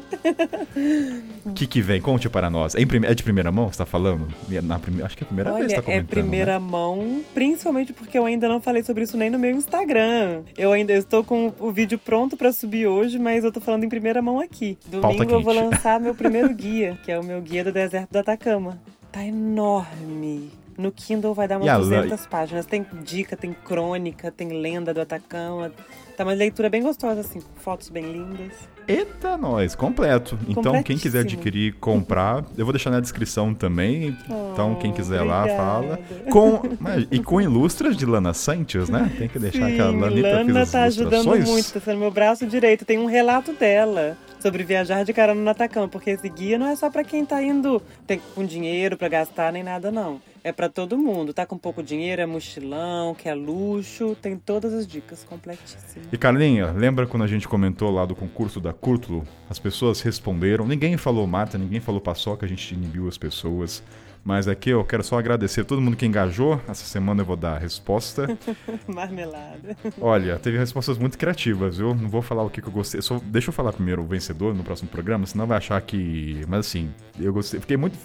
O 1.43 1.49
que, 1.55 1.65
que 1.65 1.81
vem? 1.81 1.99
Conte 1.99 2.29
para 2.29 2.47
nós. 2.47 2.75
É, 2.75 2.81
é, 2.81 3.15
de 3.15 3.23
primeira 3.23 3.51
mão, 3.51 3.71
você 3.71 3.79
tá 3.79 3.87
falando? 3.87 4.27
Na 4.61 4.77
prime... 4.77 5.01
Acho 5.01 5.17
que 5.17 5.23
é 5.23 5.25
a 5.25 5.27
primeira 5.27 5.51
Olha, 5.51 5.65
vez 5.65 5.73
que 5.73 5.81
tá 5.81 5.91
É 5.91 6.03
primeira 6.03 6.59
né? 6.59 6.59
mão, 6.59 7.23
principalmente 7.33 7.91
porque 7.91 8.15
eu 8.15 8.23
ainda 8.23 8.47
não 8.47 8.61
falei 8.61 8.83
sobre 8.83 9.03
isso 9.03 9.17
nem 9.17 9.31
no 9.31 9.39
meu 9.39 9.49
Instagram. 9.49 10.43
Eu 10.55 10.71
ainda 10.71 10.93
estou 10.93 11.23
com 11.23 11.51
o 11.59 11.71
vídeo 11.71 11.97
pronto 11.97 12.37
para 12.37 12.53
subir 12.53 12.85
hoje, 12.85 13.17
mas 13.17 13.43
eu 13.43 13.51
tô 13.51 13.59
falando 13.59 13.83
em 13.83 13.89
primeira 13.89 14.21
mão 14.21 14.39
aqui. 14.39 14.77
Domingo 14.85 15.23
eu 15.23 15.41
vou 15.41 15.55
lançar 15.55 15.99
meu 15.99 16.13
primeiro 16.13 16.49
guia, 16.53 16.99
que 17.03 17.11
é 17.11 17.19
o 17.19 17.23
meu 17.23 17.41
guia 17.41 17.63
do 17.63 17.71
deserto 17.71 18.11
do 18.11 18.19
Atacama. 18.19 18.79
Tá 19.11 19.25
enorme 19.25 20.60
no 20.81 20.92
Kindle 20.92 21.33
vai 21.33 21.48
dar 21.48 21.57
umas 21.57 21.78
200 21.78 22.25
páginas. 22.25 22.66
Tem 22.66 22.86
dica, 23.04 23.38
tem 23.38 23.54
crônica, 23.54 24.31
tem 24.31 24.50
lenda 24.50 24.94
do 24.94 25.01
Atacama. 25.01 25.72
Tá 26.18 26.24
uma 26.24 26.33
leitura 26.33 26.69
bem 26.69 26.81
gostosa, 26.81 27.22
assim, 27.22 27.39
com 27.39 27.60
fotos 27.62 27.89
bem 27.89 28.04
lindas. 28.12 28.54
Eita, 28.88 29.38
nós, 29.38 29.75
completo. 29.75 30.38
Então, 30.48 30.83
quem 30.83 30.98
quiser 30.98 31.22
adquirir, 31.22 31.75
comprar, 31.75 32.44
eu 32.57 32.66
vou 32.66 32.74
deixar 32.74 32.89
na 32.89 33.00
descrição 33.00 33.54
também. 33.54 34.16
Oh, 34.30 34.51
então, 34.51 34.75
quem 34.75 34.92
quiser 34.92 35.22
obrigada. 35.22 35.51
lá, 35.51 35.57
fala. 35.57 36.00
Com, 36.30 36.62
e 37.10 37.19
com 37.19 37.39
ilustras 37.39 37.95
de 37.95 38.06
Lana 38.06 38.33
Santos, 38.33 38.89
né? 38.89 39.12
Tem 39.18 39.28
que 39.28 39.39
deixar 39.39 39.68
Sim, 39.68 39.75
que 39.75 39.81
a 39.81 39.89
Lanita 39.89 40.44
Lana 40.44 40.66
tá 40.66 40.83
ajudando 40.83 41.25
muito, 41.45 41.72
tá 41.74 41.80
sendo 41.80 42.00
meu 42.00 42.12
braço 42.12 42.45
direito. 42.45 42.83
Tem 42.86 42.98
um 42.98 43.06
relato 43.06 43.54
dela 43.54 44.18
sobre 44.42 44.63
viajar 44.63 45.06
de 45.06 45.13
carona 45.13 45.39
no 45.39 45.50
Atacama, 45.50 45.88
porque 45.88 46.10
esse 46.10 46.28
guia 46.28 46.57
não 46.57 46.68
é 46.68 46.75
só 46.75 46.89
para 46.89 47.04
quem 47.04 47.24
tá 47.24 47.42
indo 47.42 47.81
tem, 48.07 48.19
com 48.33 48.44
dinheiro 48.44 48.98
para 48.98 49.07
gastar 49.07 49.54
nem 49.54 49.63
nada, 49.63 49.92
não. 49.92 50.19
É 50.43 50.51
para 50.51 50.67
todo 50.69 50.97
mundo. 50.97 51.33
Tá 51.33 51.45
com 51.45 51.57
pouco 51.57 51.83
dinheiro, 51.83 52.21
é 52.21 52.25
mochilão, 52.25 53.13
quer 53.13 53.35
luxo, 53.35 54.15
tem 54.19 54.37
todas 54.37 54.73
as 54.73 54.87
dicas 54.87 55.23
completíssimas. 55.23 56.07
E 56.11 56.18
Carlinha, 56.18 56.71
lembra 56.71 57.06
quando 57.06 57.23
a 57.23 57.27
gente 57.27 57.47
comentou 57.47 57.92
lá 57.92 58.06
do 58.06 58.16
concurso 58.16 58.59
da 58.59 58.73
Curtulo? 58.73 59.23
As 59.49 59.59
pessoas 59.59 60.01
responderam, 60.01 60.68
ninguém 60.68 60.97
falou 60.97 61.27
Marta, 61.27 61.57
ninguém 61.57 61.80
falou 61.80 62.01
Paçoca, 62.01 62.45
a 62.45 62.49
gente 62.49 62.73
inibiu 62.73 63.07
as 63.07 63.18
pessoas. 63.18 63.83
Mas 64.23 64.47
aqui 64.47 64.69
eu 64.69 64.83
quero 64.83 65.04
só 65.04 65.18
agradecer 65.18 65.61
a 65.61 65.66
todo 65.66 65.81
mundo 65.81 65.97
que 65.97 66.06
engajou. 66.06 66.61
Essa 66.68 66.85
semana 66.85 67.21
eu 67.21 67.25
vou 67.25 67.35
dar 67.35 67.56
a 67.56 67.57
resposta. 67.57 68.27
Marmelada. 68.87 69.75
Olha, 69.99 70.37
teve 70.37 70.59
respostas 70.59 70.97
muito 70.99 71.18
criativas, 71.18 71.77
viu? 71.77 71.95
Não 71.95 72.07
vou 72.07 72.21
falar 72.21 72.44
o 72.44 72.49
que, 72.49 72.61
que 72.61 72.68
eu 72.68 72.71
gostei. 72.71 73.01
Só 73.01 73.19
deixa 73.23 73.49
eu 73.49 73.54
falar 73.54 73.73
primeiro 73.73 74.04
o 74.04 74.06
vencedor 74.06 74.54
no 74.54 74.63
próximo 74.63 74.89
programa, 74.89 75.25
senão 75.25 75.47
vai 75.47 75.57
achar 75.57 75.81
que. 75.81 76.45
Mas 76.47 76.68
assim, 76.68 76.92
eu 77.19 77.33
gostei. 77.33 77.59
Fiquei 77.59 77.77
muito. 77.77 77.97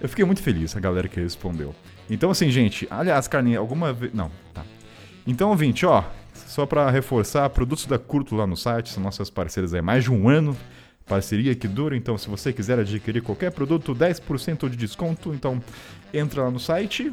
Eu 0.00 0.08
fiquei 0.08 0.24
muito 0.24 0.42
feliz, 0.42 0.74
a 0.76 0.80
galera 0.80 1.08
que 1.08 1.20
respondeu. 1.20 1.74
Então, 2.08 2.30
assim, 2.30 2.50
gente, 2.50 2.88
aliás, 2.90 3.28
Carlinhos, 3.28 3.58
alguma 3.58 3.92
vez. 3.92 4.12
Não, 4.14 4.30
tá. 4.54 4.64
Então, 5.26 5.50
ouvinte, 5.50 5.84
ó, 5.84 6.04
só 6.32 6.64
para 6.64 6.90
reforçar, 6.90 7.48
produtos 7.50 7.86
da 7.86 7.98
Curto 7.98 8.34
lá 8.34 8.46
no 8.46 8.56
site, 8.56 8.90
são 8.90 9.02
nossas 9.02 9.28
parceiras 9.28 9.74
há 9.74 9.82
mais 9.82 10.04
de 10.04 10.10
um 10.10 10.28
ano. 10.28 10.56
Parceria 11.06 11.54
que 11.54 11.66
dura, 11.66 11.96
então 11.96 12.16
se 12.16 12.28
você 12.28 12.52
quiser 12.52 12.78
adquirir 12.78 13.20
qualquer 13.20 13.50
produto, 13.50 13.94
10% 13.94 14.68
de 14.68 14.76
desconto, 14.76 15.34
então 15.34 15.60
entra 16.14 16.44
lá 16.44 16.50
no 16.50 16.60
site. 16.60 17.12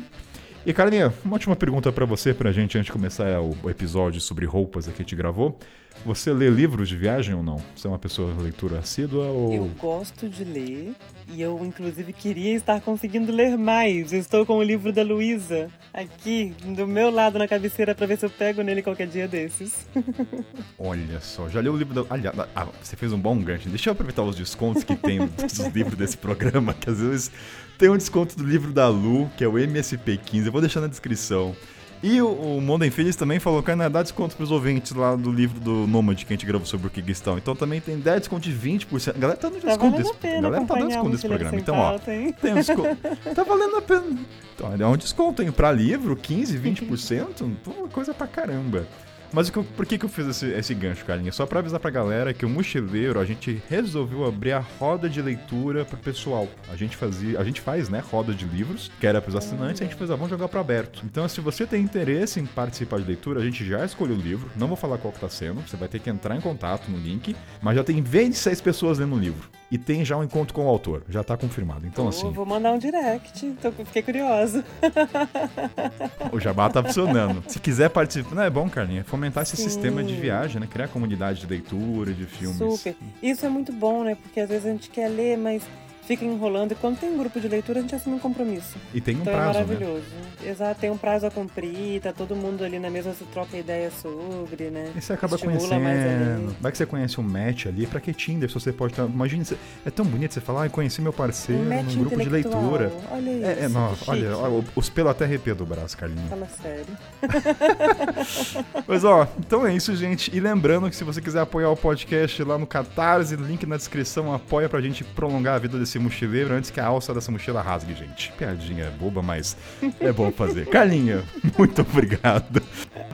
E 0.66 0.74
Carlinha, 0.74 1.14
uma 1.26 1.34
última 1.34 1.56
pergunta 1.56 1.92
para 1.92 2.06
você, 2.06 2.34
pra 2.34 2.52
gente, 2.52 2.78
antes 2.78 2.88
de 2.88 2.92
começar 2.92 3.42
o 3.42 3.70
episódio 3.70 4.22
sobre 4.22 4.46
roupas 4.46 4.86
que 4.86 4.94
a 4.94 4.98
gente 4.98 5.16
gravou. 5.16 5.58
Você 6.06 6.32
lê 6.32 6.50
livros 6.50 6.90
de 6.90 6.96
viagem 6.96 7.34
ou 7.34 7.42
não? 7.42 7.58
Você 7.76 7.88
é 7.88 7.90
uma 7.90 7.98
pessoa 7.98 8.34
de 8.34 8.42
leitura 8.42 8.80
assídua 8.80 9.26
ou... 9.28 9.54
Eu 9.54 9.72
gosto 9.80 10.30
de 10.30 10.44
ler 10.44 10.94
e 11.30 11.42
eu, 11.42 11.60
inclusive, 11.64 12.14
queria 12.14 12.56
estar 12.56 12.80
conseguindo 12.82 13.32
ler 13.32 13.58
mais. 13.58 14.14
Eu 14.14 14.20
estou 14.20 14.46
com 14.46 14.58
o 14.58 14.64
livro 14.64 14.94
da 14.94 15.04
Luísa 15.04 15.70
aqui, 15.94 16.54
do 16.64 16.88
meu 16.88 17.10
lado 17.10 17.38
na 17.38 17.48
cabeceira, 17.48 17.94
para 17.94 18.08
ver 18.08 18.18
se 18.18 18.26
eu 18.26 18.30
pego 18.30 18.62
nele 18.62 18.82
qualquer 18.82 19.08
dia 19.08 19.28
desses. 19.28 19.88
Olha 20.80 21.20
só, 21.20 21.50
já 21.50 21.60
leu 21.60 21.74
o 21.74 21.78
livro 21.78 21.94
da... 21.94 22.14
Aliás, 22.14 22.36
ah, 22.56 22.68
você 22.82 22.96
fez 22.96 23.12
um 23.12 23.20
bom 23.20 23.38
gancho. 23.38 23.68
Deixa 23.70 23.90
eu 23.90 23.92
aproveitar 23.92 24.24
os 24.24 24.36
descontos 24.36 24.84
que 24.84 24.96
tem 24.96 25.20
dos 25.28 25.68
livros 25.74 25.98
desse 25.98 26.18
programa, 26.18 26.74
que 26.74 26.90
às 26.90 27.00
vezes 27.00 27.32
tem 27.78 27.90
um 27.90 27.98
desconto 27.98 28.38
do 28.38 28.46
livro 28.46 28.72
da 28.72 28.88
Lu, 28.88 29.30
que 29.38 29.44
é 29.44 29.48
o 29.48 29.54
MSP15. 29.54 30.46
Eu 30.46 30.52
vou 30.52 30.62
deixar 30.62 30.82
na 30.82 30.88
descrição. 30.88 31.56
E 32.02 32.22
o, 32.22 32.30
o 32.30 32.62
Monden 32.62 32.92
Filhos 32.92 33.16
também 33.16 33.40
falou 33.40 33.64
que 33.64 33.72
ainda 33.72 33.90
dá 33.90 34.04
desconto 34.04 34.36
pros 34.36 34.52
ouvintes 34.52 34.92
lá 34.94 35.16
do 35.16 35.32
livro 35.32 35.60
do 35.60 35.88
Nômade 35.88 36.26
que 36.26 36.34
a 36.34 36.36
gente 36.36 36.46
gravou 36.46 36.66
sobre 36.66 36.88
o 36.88 36.90
Kirguistão. 36.90 37.38
Então 37.38 37.56
também 37.56 37.82
tem 37.82 37.98
10 37.98 38.20
desconto 38.20 38.42
de 38.50 38.54
20%. 38.54 39.16
A 39.16 39.20
galera 39.20 39.40
tá 39.40 39.50
dando 39.50 39.62
Tá 39.62 39.68
desconto 39.68 39.92
valendo 39.92 40.04
desse, 40.04 40.18
pena 40.20 40.42
galera 40.42 40.66
tá 40.66 40.74
dando 40.76 40.88
desconto 40.88 41.10
desse 41.10 41.28
programa. 41.28 41.58
Então, 41.58 41.76
ó, 41.76 42.00
tem 42.00 42.54
um 42.54 42.56
desconto. 42.56 42.98
tá 43.36 43.44
valendo 43.44 43.78
a 43.78 43.82
pena. 43.82 44.18
Então, 44.56 44.74
é 44.80 44.88
um 44.88 44.98
desconto, 44.98 45.42
hein? 45.42 45.52
Pra 45.52 45.72
livro, 45.72 46.16
15, 46.16 46.58
20%. 46.58 47.56
Pô, 47.64 47.88
coisa 47.92 48.14
pra 48.14 48.28
caramba. 48.28 48.88
Mas 49.32 49.50
que 49.50 49.62
por 49.62 49.86
que, 49.86 49.98
que 49.98 50.06
eu 50.06 50.10
fiz 50.10 50.28
esse, 50.28 50.48
esse 50.48 50.74
gancho, 50.74 51.06
Carlinha? 51.06 51.32
Só 51.32 51.46
pra 51.46 51.60
avisar 51.60 51.80
pra 51.80 51.90
galera 51.90 52.34
que 52.34 52.46
o 52.46 52.50
Mochileiro, 52.50 53.20
a 53.20 53.26
gente 53.26 53.62
resolveu 53.70 54.26
abrir 54.26 54.54
a 54.54 54.60
roda 54.60 55.10
de 55.10 55.22
leitura 55.22 55.86
pro 55.86 55.98
pessoal. 55.98 56.48
A 56.72 56.76
gente 56.76 56.96
fazia, 56.96 57.40
a 57.40 57.44
gente 57.44 57.62
faz, 57.62 57.90
né, 57.90 58.00
roda 58.00 58.34
de 58.34 58.46
livros, 58.46 58.92
que 59.00 59.08
era 59.08 59.22
pros 59.22 59.36
assinantes, 59.36 59.82
a 59.82 59.86
gente 59.86 59.96
fez, 59.96 60.10
ah, 60.10 60.16
vamos 60.16 60.30
jogar 60.30 60.48
pro 60.48 60.60
aberto. 60.60 61.02
Então, 61.06 61.28
se 61.28 61.42
você 61.42 61.66
tem 61.66 61.82
interesse 61.82 62.40
em 62.40 62.46
participar 62.46 63.00
de 63.00 63.06
leitura, 63.06 63.40
a 63.40 63.44
gente 63.44 63.66
já 63.66 63.84
escolheu 63.84 64.16
o 64.16 64.20
livro, 64.20 64.50
não 64.56 64.68
vou 64.68 64.78
falar 64.78 64.98
qual 64.98 65.14
que 65.14 65.20
tá 65.20 65.30
sendo, 65.30 65.62
você 65.62 65.78
vai 65.78 65.88
ter 65.88 66.00
que 66.00 66.10
entrar 66.10 66.36
em 66.36 66.42
contato 66.42 66.90
no 66.90 66.98
link, 66.98 67.36
mas 67.62 67.76
já 67.76 67.84
tem 67.84 68.02
26 68.02 68.62
pessoas 68.62 69.00
lendo 69.00 69.16
o 69.16 69.20
livro. 69.20 69.50
E 69.70 69.78
tem 69.78 70.06
já 70.06 70.16
um 70.16 70.24
encontro 70.24 70.54
com 70.54 70.66
o 70.66 70.70
autor, 70.70 71.04
já 71.10 71.24
tá 71.24 71.36
confirmado. 71.36 71.86
Então, 71.86 72.06
Pô, 72.06 72.10
assim, 72.10 72.32
Vou 72.32 72.46
mandar 72.46 72.72
um 72.72 72.78
direct, 72.78 73.50
tô, 73.62 73.72
fiquei 73.72 74.02
curiosa. 74.02 74.64
O 76.32 76.40
jabá 76.40 76.70
tá 76.70 76.84
funcionando. 76.84 77.44
Se 77.48 77.60
quiser 77.60 77.90
participar, 77.90 78.36
não 78.36 78.44
é 78.44 78.50
bom, 78.50 78.70
Carlinha, 78.70 79.04
fomentar 79.04 79.44
esse 79.44 79.56
Sim. 79.56 79.64
sistema 79.64 80.04
de 80.04 80.14
viagem, 80.16 80.60
né? 80.60 80.68
Criar 80.68 80.88
comunidade 80.88 81.40
de 81.42 81.48
leitura, 81.48 82.14
de 82.14 82.26
filmes. 82.26 82.58
Super. 82.58 82.96
Isso 83.22 83.46
é 83.46 83.50
muito 83.50 83.72
bom, 83.72 84.04
né? 84.04 84.16
Porque 84.22 84.40
às 84.40 84.50
vezes 84.50 84.66
a 84.66 84.70
gente 84.70 84.90
quer 84.90 85.08
ler, 85.10 85.38
mas 85.38 85.64
fica 86.08 86.24
enrolando. 86.24 86.72
E 86.72 86.76
quando 86.76 86.98
tem 87.00 87.10
um 87.10 87.18
grupo 87.18 87.40
de 87.40 87.48
leitura, 87.48 87.80
a 87.80 87.82
gente 87.82 87.94
assina 87.94 88.16
um 88.16 88.20
compromisso. 88.20 88.78
E 88.94 89.02
tem 89.02 89.18
um 89.18 89.22
Então 89.22 89.34
prazo, 89.34 89.60
é 89.60 89.62
né? 89.62 89.68
maravilhoso. 89.68 90.06
Exato, 90.44 90.80
tem 90.80 90.90
um 90.90 90.98
prazo 90.98 91.28
a 91.28 91.32
cumprir, 91.32 92.02
tá 92.02 92.14
todo 92.14 92.36
mundo 92.36 92.64
ali 92.64 92.80
na 92.80 92.90
mesa, 92.90 93.14
se 93.14 93.26
troca 93.26 93.58
ideia 93.58 93.92
sobre, 93.92 94.70
né? 94.70 94.94
E 94.96 95.02
você 95.02 95.14
acaba 95.14 95.36
Estimula 95.36 95.60
conhecendo. 95.60 96.56
Vai 96.62 96.72
que 96.72 96.78
você 96.78 96.86
conhece 96.86 97.20
um 97.20 97.24
match 97.24 97.66
ali, 97.66 97.86
pra 97.86 98.00
que 98.00 98.14
Tinder? 98.14 98.48
Se 98.48 98.56
você 98.56 98.72
pode 98.72 98.94
estar. 98.94 99.06
Imagina, 99.06 99.44
é 99.86 99.90
tão 99.90 100.06
bonito 100.06 100.34
você 100.34 100.40
falar, 100.42 100.66
ah, 100.66 100.70
conheci 100.70 101.02
meu 101.02 101.12
parceiro 101.12 101.62
Um 101.62 101.84
num 101.84 101.96
grupo 102.00 102.22
de 102.22 102.30
leitura. 102.30 102.92
Olha 103.12 103.32
isso. 103.32 103.46
É, 103.46 103.66
é 103.66 103.68
nossa, 103.68 104.10
olha, 104.10 104.38
olha, 104.38 104.64
os 104.76 104.90
pelos 104.90 105.12
até 105.12 105.26
arrepia 105.26 105.54
do 105.54 105.66
braço, 105.66 105.98
Carlinhos. 105.98 106.30
Fala 106.30 106.48
sério. 106.62 106.98
Mas 108.88 109.04
ó, 109.04 109.28
então 109.40 109.66
é 109.66 109.74
isso, 109.74 109.96
gente. 109.96 110.36
E 110.36 110.40
lembrando 110.40 110.90
que 110.90 110.96
se 110.96 111.04
você 111.04 111.22
quiser 111.22 111.42
apoiar 111.42 111.70
o 111.70 111.76
podcast 111.76 112.42
lá 112.44 112.58
no 112.58 112.66
Catarse, 112.66 113.36
link 113.36 113.66
na 113.66 113.78
descrição, 113.78 114.34
apoia 114.34 114.70
pra 114.70 114.80
gente 114.82 115.04
prolongar 115.04 115.56
a 115.56 115.60
vida 115.60 115.78
desse 115.78 115.97
mochileiro 116.00 116.54
antes 116.54 116.70
que 116.70 116.80
a 116.80 116.86
alça 116.86 117.14
dessa 117.14 117.32
mochila 117.32 117.62
rasgue, 117.62 117.94
gente. 117.94 118.32
Piadinha 118.38 118.92
boba, 119.00 119.22
mas 119.22 119.58
é 120.00 120.12
bom 120.12 120.32
fazer. 120.32 120.68
Carlinha, 120.70 121.24
muito 121.58 121.82
obrigado. 121.82 122.62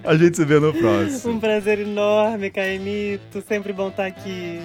A 0.03 0.15
gente 0.15 0.37
se 0.37 0.45
vê 0.45 0.59
no 0.59 0.73
próximo. 0.73 1.33
Um 1.33 1.39
prazer 1.39 1.79
enorme, 1.79 2.49
Caimito. 2.49 3.41
Sempre 3.47 3.73
bom 3.73 3.89
estar 3.89 4.05
aqui. 4.05 4.61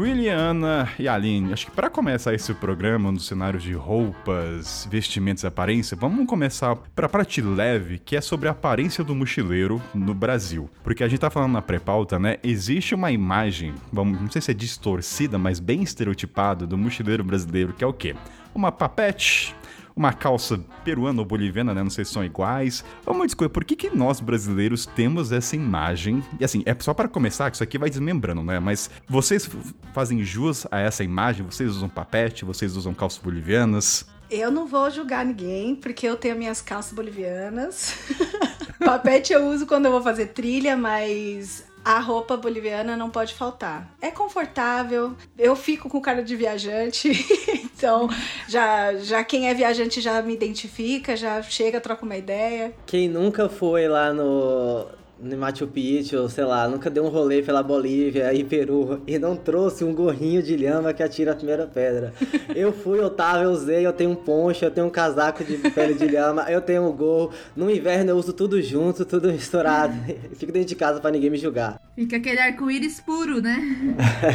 Williana 0.00 0.88
e 0.98 1.06
Aline, 1.06 1.52
acho 1.52 1.66
que 1.66 1.72
para 1.72 1.90
começar 1.90 2.32
esse 2.32 2.54
programa 2.54 3.12
no 3.12 3.20
cenário 3.20 3.60
de 3.60 3.74
roupas, 3.74 4.88
vestimentos 4.90 5.42
e 5.42 5.46
aparência, 5.46 5.94
vamos 5.94 6.26
começar 6.26 6.74
para 6.94 7.06
parte 7.06 7.42
leve, 7.42 7.98
que 7.98 8.16
é 8.16 8.20
sobre 8.22 8.48
a 8.48 8.52
aparência 8.52 9.04
do 9.04 9.14
mochileiro 9.14 9.80
no 9.92 10.14
Brasil. 10.14 10.70
Porque 10.82 11.04
a 11.04 11.08
gente 11.08 11.20
tá 11.20 11.28
falando 11.28 11.52
na 11.52 11.60
pré-pauta, 11.60 12.18
né? 12.18 12.38
Existe 12.42 12.94
uma 12.94 13.12
imagem, 13.12 13.74
vamos, 13.92 14.18
não 14.18 14.30
sei 14.30 14.40
se 14.40 14.50
é 14.50 14.54
distorcida, 14.54 15.36
mas 15.36 15.60
bem 15.60 15.82
estereotipada 15.82 16.66
do 16.66 16.78
mochileiro 16.78 17.22
brasileiro, 17.22 17.74
que 17.74 17.84
é 17.84 17.86
o 17.86 17.92
quê? 17.92 18.16
Uma 18.54 18.72
papete, 18.72 19.54
uma 20.00 20.14
calça 20.14 20.58
peruana 20.82 21.20
ou 21.20 21.26
boliviana, 21.26 21.74
né? 21.74 21.82
Não 21.82 21.90
sei 21.90 22.06
se 22.06 22.12
são 22.12 22.24
iguais. 22.24 22.82
Vamos 23.04 23.26
discutir 23.26 23.50
por 23.50 23.64
que, 23.64 23.76
que 23.76 23.94
nós 23.94 24.18
brasileiros 24.18 24.86
temos 24.86 25.30
essa 25.30 25.54
imagem. 25.54 26.24
E 26.40 26.44
assim, 26.44 26.62
é 26.64 26.74
só 26.80 26.94
para 26.94 27.06
começar, 27.06 27.50
que 27.50 27.56
isso 27.56 27.62
aqui 27.62 27.76
vai 27.76 27.90
desmembrando, 27.90 28.42
né? 28.42 28.58
Mas 28.58 28.90
vocês 29.06 29.48
fazem 29.92 30.24
jus 30.24 30.66
a 30.70 30.80
essa 30.80 31.04
imagem? 31.04 31.44
Vocês 31.44 31.68
usam 31.68 31.86
papete? 31.86 32.46
Vocês 32.46 32.76
usam 32.76 32.94
calças 32.94 33.18
bolivianas? 33.22 34.06
Eu 34.30 34.50
não 34.50 34.66
vou 34.66 34.90
julgar 34.90 35.26
ninguém, 35.26 35.76
porque 35.76 36.06
eu 36.06 36.16
tenho 36.16 36.36
minhas 36.36 36.62
calças 36.62 36.94
bolivianas. 36.94 37.94
Papete 38.78 39.32
eu 39.32 39.48
uso 39.48 39.66
quando 39.66 39.84
eu 39.86 39.90
vou 39.90 40.00
fazer 40.00 40.26
trilha, 40.26 40.76
mas 40.76 41.64
a 41.84 41.98
roupa 41.98 42.36
boliviana 42.36 42.96
não 42.96 43.10
pode 43.10 43.34
faltar. 43.34 43.94
É 44.00 44.10
confortável, 44.10 45.14
eu 45.38 45.56
fico 45.56 45.88
com 45.88 46.00
cara 46.00 46.22
de 46.22 46.36
viajante, 46.36 47.10
então 47.64 48.08
já, 48.48 48.94
já 48.96 49.24
quem 49.24 49.48
é 49.48 49.54
viajante 49.54 50.00
já 50.00 50.20
me 50.22 50.34
identifica, 50.34 51.16
já 51.16 51.42
chega, 51.42 51.80
troca 51.80 52.04
uma 52.04 52.16
ideia. 52.16 52.74
Quem 52.86 53.08
nunca 53.08 53.48
foi 53.48 53.88
lá 53.88 54.12
no, 54.12 54.86
no 55.22 55.36
Machu 55.36 55.66
Picchu, 55.66 56.28
sei 56.28 56.44
lá, 56.44 56.66
nunca 56.66 56.88
deu 56.88 57.04
um 57.04 57.08
rolê 57.08 57.42
pela 57.42 57.62
Bolívia 57.62 58.32
e 58.32 58.42
Peru 58.42 59.02
e 59.06 59.18
não 59.18 59.36
trouxe 59.36 59.84
um 59.84 59.94
gorrinho 59.94 60.42
de 60.42 60.56
lhama 60.56 60.92
que 60.92 61.02
atira 61.02 61.32
a 61.32 61.34
primeira 61.34 61.66
pedra. 61.66 62.12
Eu 62.54 62.72
fui, 62.72 62.98
tava, 63.10 63.44
eu 63.44 63.50
usei, 63.50 63.86
eu 63.86 63.92
tenho 63.92 64.10
um 64.10 64.14
poncho, 64.14 64.64
eu 64.64 64.70
tenho 64.70 64.86
um 64.86 64.90
casaco 64.90 65.44
de 65.44 65.56
pele 65.70 65.94
de 65.94 66.06
lhama, 66.06 66.50
eu 66.50 66.60
tenho 66.60 66.84
um 66.84 66.92
gorro. 66.92 67.32
No 67.54 67.70
inverno 67.70 68.10
eu 68.10 68.16
uso 68.16 68.32
tudo 68.32 68.60
junto, 68.60 69.04
tudo 69.04 69.32
misturado. 69.32 69.94
Fico 70.34 70.50
dentro 70.52 70.68
de 70.68 70.74
casa 70.74 71.00
pra 71.00 71.10
ninguém 71.10 71.30
me 71.30 71.38
julgar. 71.38 71.80
Fica 71.94 72.16
aquele 72.16 72.40
arco-íris 72.40 73.00
puro, 73.00 73.40
né? 73.40 73.56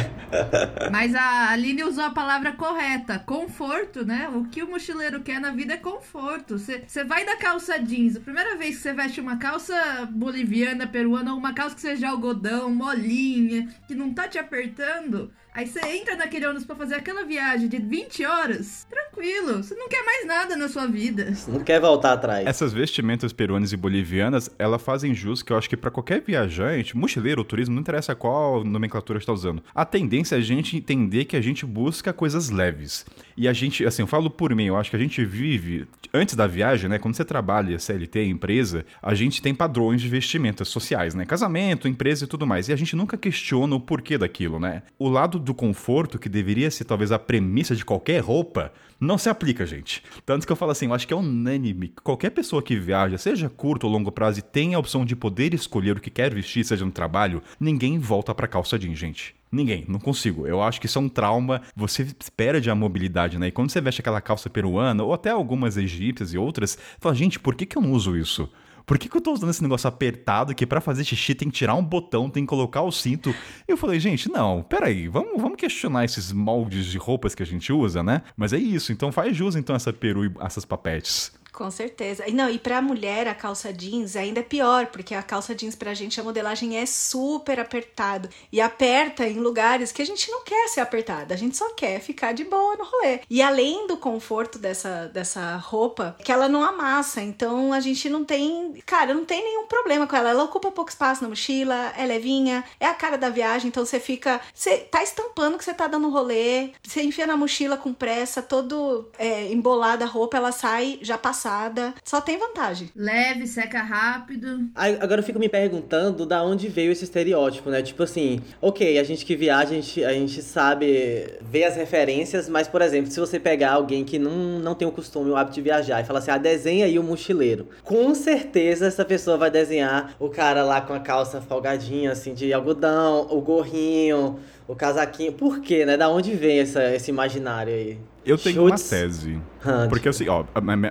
Mas 0.90 1.14
a 1.14 1.50
Aline 1.50 1.84
usou 1.84 2.04
a 2.04 2.10
palavra 2.10 2.52
correta, 2.52 3.18
conforto, 3.18 4.04
né? 4.04 4.30
O 4.34 4.44
que 4.44 4.62
o 4.62 4.70
mochileiro 4.70 5.20
quer 5.20 5.40
na 5.40 5.50
vida 5.50 5.74
é 5.74 5.78
conforto. 5.78 6.58
Você 6.58 7.04
vai 7.04 7.24
da 7.24 7.36
calça 7.36 7.78
jeans, 7.78 8.16
a 8.16 8.20
primeira 8.20 8.56
vez 8.56 8.76
que 8.76 8.82
você 8.82 8.92
veste 8.92 9.20
uma 9.20 9.36
calça 9.36 9.74
boliviana, 10.10 10.75
peruana, 10.84 11.32
uma 11.32 11.54
calça 11.54 11.76
que 11.76 11.80
seja 11.80 12.08
algodão, 12.08 12.74
molinha, 12.74 13.68
que 13.86 13.94
não 13.94 14.12
tá 14.12 14.26
te 14.26 14.36
apertando, 14.36 15.32
aí 15.56 15.66
você 15.66 15.80
entra 15.80 16.14
naquele 16.16 16.44
ônibus 16.44 16.66
pra 16.66 16.76
fazer 16.76 16.96
aquela 16.96 17.24
viagem 17.24 17.66
de 17.66 17.78
20 17.78 18.26
horas, 18.26 18.86
tranquilo, 18.90 19.62
você 19.62 19.74
não 19.74 19.88
quer 19.88 20.04
mais 20.04 20.26
nada 20.26 20.54
na 20.54 20.68
sua 20.68 20.86
vida. 20.86 21.32
Não 21.48 21.60
quer 21.60 21.80
voltar 21.80 22.12
atrás. 22.12 22.46
Essas 22.46 22.74
vestimentas 22.74 23.32
peruanas 23.32 23.72
e 23.72 23.76
bolivianas, 23.76 24.50
elas 24.58 24.82
fazem 24.82 25.14
jus 25.14 25.42
que 25.42 25.50
eu 25.50 25.56
acho 25.56 25.68
que 25.68 25.76
para 25.76 25.90
qualquer 25.90 26.20
viajante, 26.20 26.94
mochileiro 26.94 27.40
ou 27.40 27.44
turismo, 27.44 27.74
não 27.74 27.80
interessa 27.80 28.14
qual 28.14 28.62
nomenclatura 28.62 29.18
está 29.18 29.32
usando. 29.32 29.62
A 29.74 29.86
tendência 29.86 30.36
é 30.36 30.38
a 30.38 30.42
gente 30.42 30.76
entender 30.76 31.24
que 31.24 31.36
a 31.36 31.40
gente 31.40 31.64
busca 31.64 32.12
coisas 32.12 32.50
leves. 32.50 33.06
E 33.34 33.48
a 33.48 33.52
gente, 33.52 33.84
assim, 33.84 34.02
eu 34.02 34.06
falo 34.06 34.28
por 34.28 34.54
mim, 34.54 34.64
eu 34.64 34.76
acho 34.76 34.90
que 34.90 34.96
a 34.96 34.98
gente 34.98 35.24
vive, 35.24 35.86
antes 36.12 36.34
da 36.34 36.46
viagem, 36.46 36.88
né, 36.88 36.98
quando 36.98 37.14
você 37.14 37.24
trabalha 37.24 37.78
CLT, 37.78 38.24
empresa, 38.24 38.84
a 39.02 39.14
gente 39.14 39.40
tem 39.40 39.54
padrões 39.54 40.02
de 40.02 40.08
vestimentas 40.08 40.68
sociais, 40.68 41.14
né, 41.14 41.24
casamento, 41.24 41.88
empresa 41.88 42.24
e 42.24 42.26
tudo 42.26 42.46
mais. 42.46 42.68
E 42.68 42.72
a 42.72 42.76
gente 42.76 42.94
nunca 42.94 43.16
questiona 43.16 43.74
o 43.74 43.80
porquê 43.80 44.18
daquilo, 44.18 44.58
né. 44.58 44.82
O 44.98 45.08
lado 45.08 45.38
do 45.46 45.54
conforto, 45.54 46.18
que 46.18 46.28
deveria 46.28 46.70
ser 46.70 46.84
talvez 46.84 47.10
a 47.10 47.18
premissa 47.18 47.74
de 47.74 47.84
qualquer 47.84 48.20
roupa, 48.20 48.72
não 49.00 49.16
se 49.16 49.28
aplica, 49.28 49.64
gente. 49.64 50.02
Tanto 50.24 50.46
que 50.46 50.52
eu 50.52 50.56
falo 50.56 50.72
assim, 50.72 50.86
eu 50.86 50.94
acho 50.94 51.06
que 51.06 51.12
é 51.14 51.16
unânime. 51.16 51.88
que 51.88 52.02
Qualquer 52.02 52.30
pessoa 52.30 52.62
que 52.62 52.76
viaja, 52.76 53.16
seja 53.16 53.48
curto 53.48 53.86
ou 53.86 53.92
longo 53.92 54.10
prazo, 54.10 54.38
e 54.40 54.42
tem 54.42 54.74
a 54.74 54.78
opção 54.78 55.04
de 55.04 55.14
poder 55.14 55.54
escolher 55.54 55.96
o 55.96 56.00
que 56.00 56.10
quer 56.10 56.34
vestir, 56.34 56.64
seja 56.64 56.84
no 56.84 56.90
trabalho, 56.90 57.42
ninguém 57.60 57.98
volta 57.98 58.34
pra 58.34 58.48
calça 58.48 58.78
jeans, 58.78 58.98
gente. 58.98 59.34
Ninguém, 59.50 59.84
não 59.86 60.00
consigo. 60.00 60.46
Eu 60.46 60.60
acho 60.60 60.80
que 60.80 60.86
isso 60.86 60.98
é 60.98 61.02
um 61.02 61.08
trauma. 61.08 61.62
Você 61.74 62.08
perde 62.36 62.68
a 62.68 62.74
mobilidade, 62.74 63.38
né? 63.38 63.48
E 63.48 63.52
quando 63.52 63.70
você 63.70 63.80
veste 63.80 64.00
aquela 64.00 64.20
calça 64.20 64.50
peruana, 64.50 65.04
ou 65.04 65.14
até 65.14 65.30
algumas 65.30 65.76
egípcias 65.76 66.34
e 66.34 66.38
outras, 66.38 66.76
fala, 66.98 67.14
gente, 67.14 67.38
por 67.38 67.54
que, 67.54 67.64
que 67.64 67.78
eu 67.78 67.82
não 67.82 67.92
uso 67.92 68.16
isso? 68.16 68.50
Por 68.86 68.98
que, 68.98 69.08
que 69.08 69.16
eu 69.16 69.20
tô 69.20 69.32
usando 69.32 69.50
esse 69.50 69.62
negócio 69.62 69.88
apertado 69.88 70.54
que 70.54 70.64
pra 70.64 70.80
fazer 70.80 71.04
xixi 71.04 71.34
tem 71.34 71.50
que 71.50 71.56
tirar 71.56 71.74
um 71.74 71.82
botão, 71.82 72.30
tem 72.30 72.44
que 72.44 72.48
colocar 72.48 72.82
o 72.82 72.92
cinto? 72.92 73.34
Eu 73.66 73.76
falei, 73.76 73.98
gente, 73.98 74.30
não, 74.30 74.62
peraí, 74.62 75.08
vamos, 75.08 75.42
vamos 75.42 75.56
questionar 75.56 76.04
esses 76.04 76.30
moldes 76.30 76.86
de 76.86 76.96
roupas 76.96 77.34
que 77.34 77.42
a 77.42 77.46
gente 77.46 77.72
usa, 77.72 78.00
né? 78.04 78.22
Mas 78.36 78.52
é 78.52 78.58
isso, 78.58 78.92
então 78.92 79.10
faz 79.10 79.36
jus 79.36 79.56
então 79.56 79.74
essa 79.74 79.92
peru 79.92 80.24
e 80.24 80.32
essas 80.40 80.64
papetes. 80.64 81.32
Com 81.56 81.70
certeza. 81.70 82.28
E 82.28 82.32
não, 82.32 82.50
e 82.50 82.58
pra 82.58 82.82
mulher 82.82 83.26
a 83.26 83.34
calça 83.34 83.72
jeans 83.72 84.14
ainda 84.14 84.40
é 84.40 84.42
pior, 84.42 84.88
porque 84.88 85.14
a 85.14 85.22
calça 85.22 85.54
jeans 85.54 85.74
pra 85.74 85.94
gente 85.94 86.20
a 86.20 86.22
modelagem 86.22 86.76
é 86.76 86.84
super 86.84 87.58
apertado 87.58 88.28
e 88.52 88.60
aperta 88.60 89.26
em 89.26 89.38
lugares 89.38 89.90
que 89.90 90.02
a 90.02 90.04
gente 90.04 90.30
não 90.30 90.44
quer 90.44 90.68
ser 90.68 90.80
apertada, 90.80 91.32
a 91.32 91.36
gente 91.36 91.56
só 91.56 91.70
quer 91.70 91.98
ficar 92.00 92.32
de 92.32 92.44
boa 92.44 92.76
no 92.76 92.84
rolê. 92.84 93.20
E 93.30 93.40
além 93.40 93.86
do 93.86 93.96
conforto 93.96 94.58
dessa, 94.58 95.06
dessa 95.08 95.56
roupa, 95.56 96.14
que 96.22 96.30
ela 96.30 96.46
não 96.46 96.62
amassa, 96.62 97.22
então 97.22 97.72
a 97.72 97.80
gente 97.80 98.10
não 98.10 98.22
tem, 98.22 98.74
cara, 98.84 99.14
não 99.14 99.24
tem 99.24 99.42
nenhum 99.42 99.66
problema 99.66 100.06
com 100.06 100.14
ela. 100.14 100.28
Ela 100.28 100.44
ocupa 100.44 100.70
pouco 100.70 100.90
espaço 100.90 101.22
na 101.22 101.30
mochila, 101.30 101.94
é 101.96 102.04
levinha, 102.04 102.64
é 102.78 102.84
a 102.84 102.92
cara 102.92 103.16
da 103.16 103.30
viagem, 103.30 103.68
então 103.68 103.86
você 103.86 103.98
fica, 103.98 104.42
você 104.52 104.76
tá 104.76 105.02
estampando 105.02 105.56
que 105.56 105.64
você 105.64 105.72
tá 105.72 105.86
dando 105.86 106.10
rolê, 106.10 106.72
você 106.86 107.02
enfia 107.02 107.26
na 107.26 107.34
mochila 107.34 107.78
com 107.78 107.94
pressa, 107.94 108.42
todo 108.42 109.08
é, 109.18 109.50
embolada 109.50 110.04
a 110.04 110.08
roupa, 110.08 110.36
ela 110.36 110.52
sai 110.52 110.98
já 111.00 111.16
passada 111.16 111.45
passada. 111.46 111.94
Só 112.04 112.20
tem 112.20 112.38
vantagem. 112.38 112.90
Leve, 112.96 113.46
seca 113.46 113.80
rápido. 113.82 114.68
Agora 114.74 115.20
eu 115.20 115.24
fico 115.24 115.38
me 115.38 115.48
perguntando 115.48 116.26
da 116.26 116.42
onde 116.42 116.68
veio 116.68 116.90
esse 116.90 117.04
estereótipo, 117.04 117.70
né? 117.70 117.82
Tipo 117.82 118.02
assim, 118.02 118.40
ok, 118.60 118.98
a 118.98 119.04
gente 119.04 119.24
que 119.24 119.36
viaja, 119.36 119.70
a 119.70 119.74
gente, 119.74 120.04
a 120.04 120.12
gente 120.12 120.42
sabe 120.42 121.38
ver 121.40 121.64
as 121.64 121.76
referências, 121.76 122.48
mas, 122.48 122.66
por 122.66 122.82
exemplo, 122.82 123.10
se 123.10 123.20
você 123.20 123.38
pegar 123.38 123.72
alguém 123.72 124.04
que 124.04 124.18
não, 124.18 124.58
não 124.58 124.74
tem 124.74 124.88
o 124.88 124.92
costume, 124.92 125.30
o 125.30 125.36
hábito 125.36 125.54
de 125.54 125.62
viajar 125.62 126.00
e 126.00 126.04
falar 126.04 126.18
assim, 126.18 126.32
ah, 126.32 126.38
desenha 126.38 126.86
aí 126.86 126.98
o 126.98 127.02
mochileiro. 127.02 127.68
Com 127.84 128.14
certeza 128.14 128.86
essa 128.86 129.04
pessoa 129.04 129.36
vai 129.36 129.50
desenhar 129.50 130.14
o 130.18 130.28
cara 130.28 130.64
lá 130.64 130.80
com 130.80 130.92
a 130.92 131.00
calça 131.00 131.40
folgadinha, 131.40 132.10
assim, 132.10 132.34
de 132.34 132.52
algodão, 132.52 133.28
o 133.30 133.40
gorrinho, 133.40 134.40
o 134.66 134.74
casaquinho. 134.74 135.32
Por 135.32 135.60
quê, 135.60 135.86
né? 135.86 135.96
Da 135.96 136.08
onde 136.08 136.34
vem 136.34 136.58
essa, 136.58 136.92
esse 136.92 137.10
imaginário 137.10 137.72
aí? 137.72 137.98
Eu 138.26 138.36
tenho 138.36 138.68
Chutes. 138.68 138.82
uma 138.82 138.98
tese. 138.98 139.40
Ah, 139.64 139.86
Porque 139.88 140.08
assim, 140.08 140.28
ó, 140.28 140.44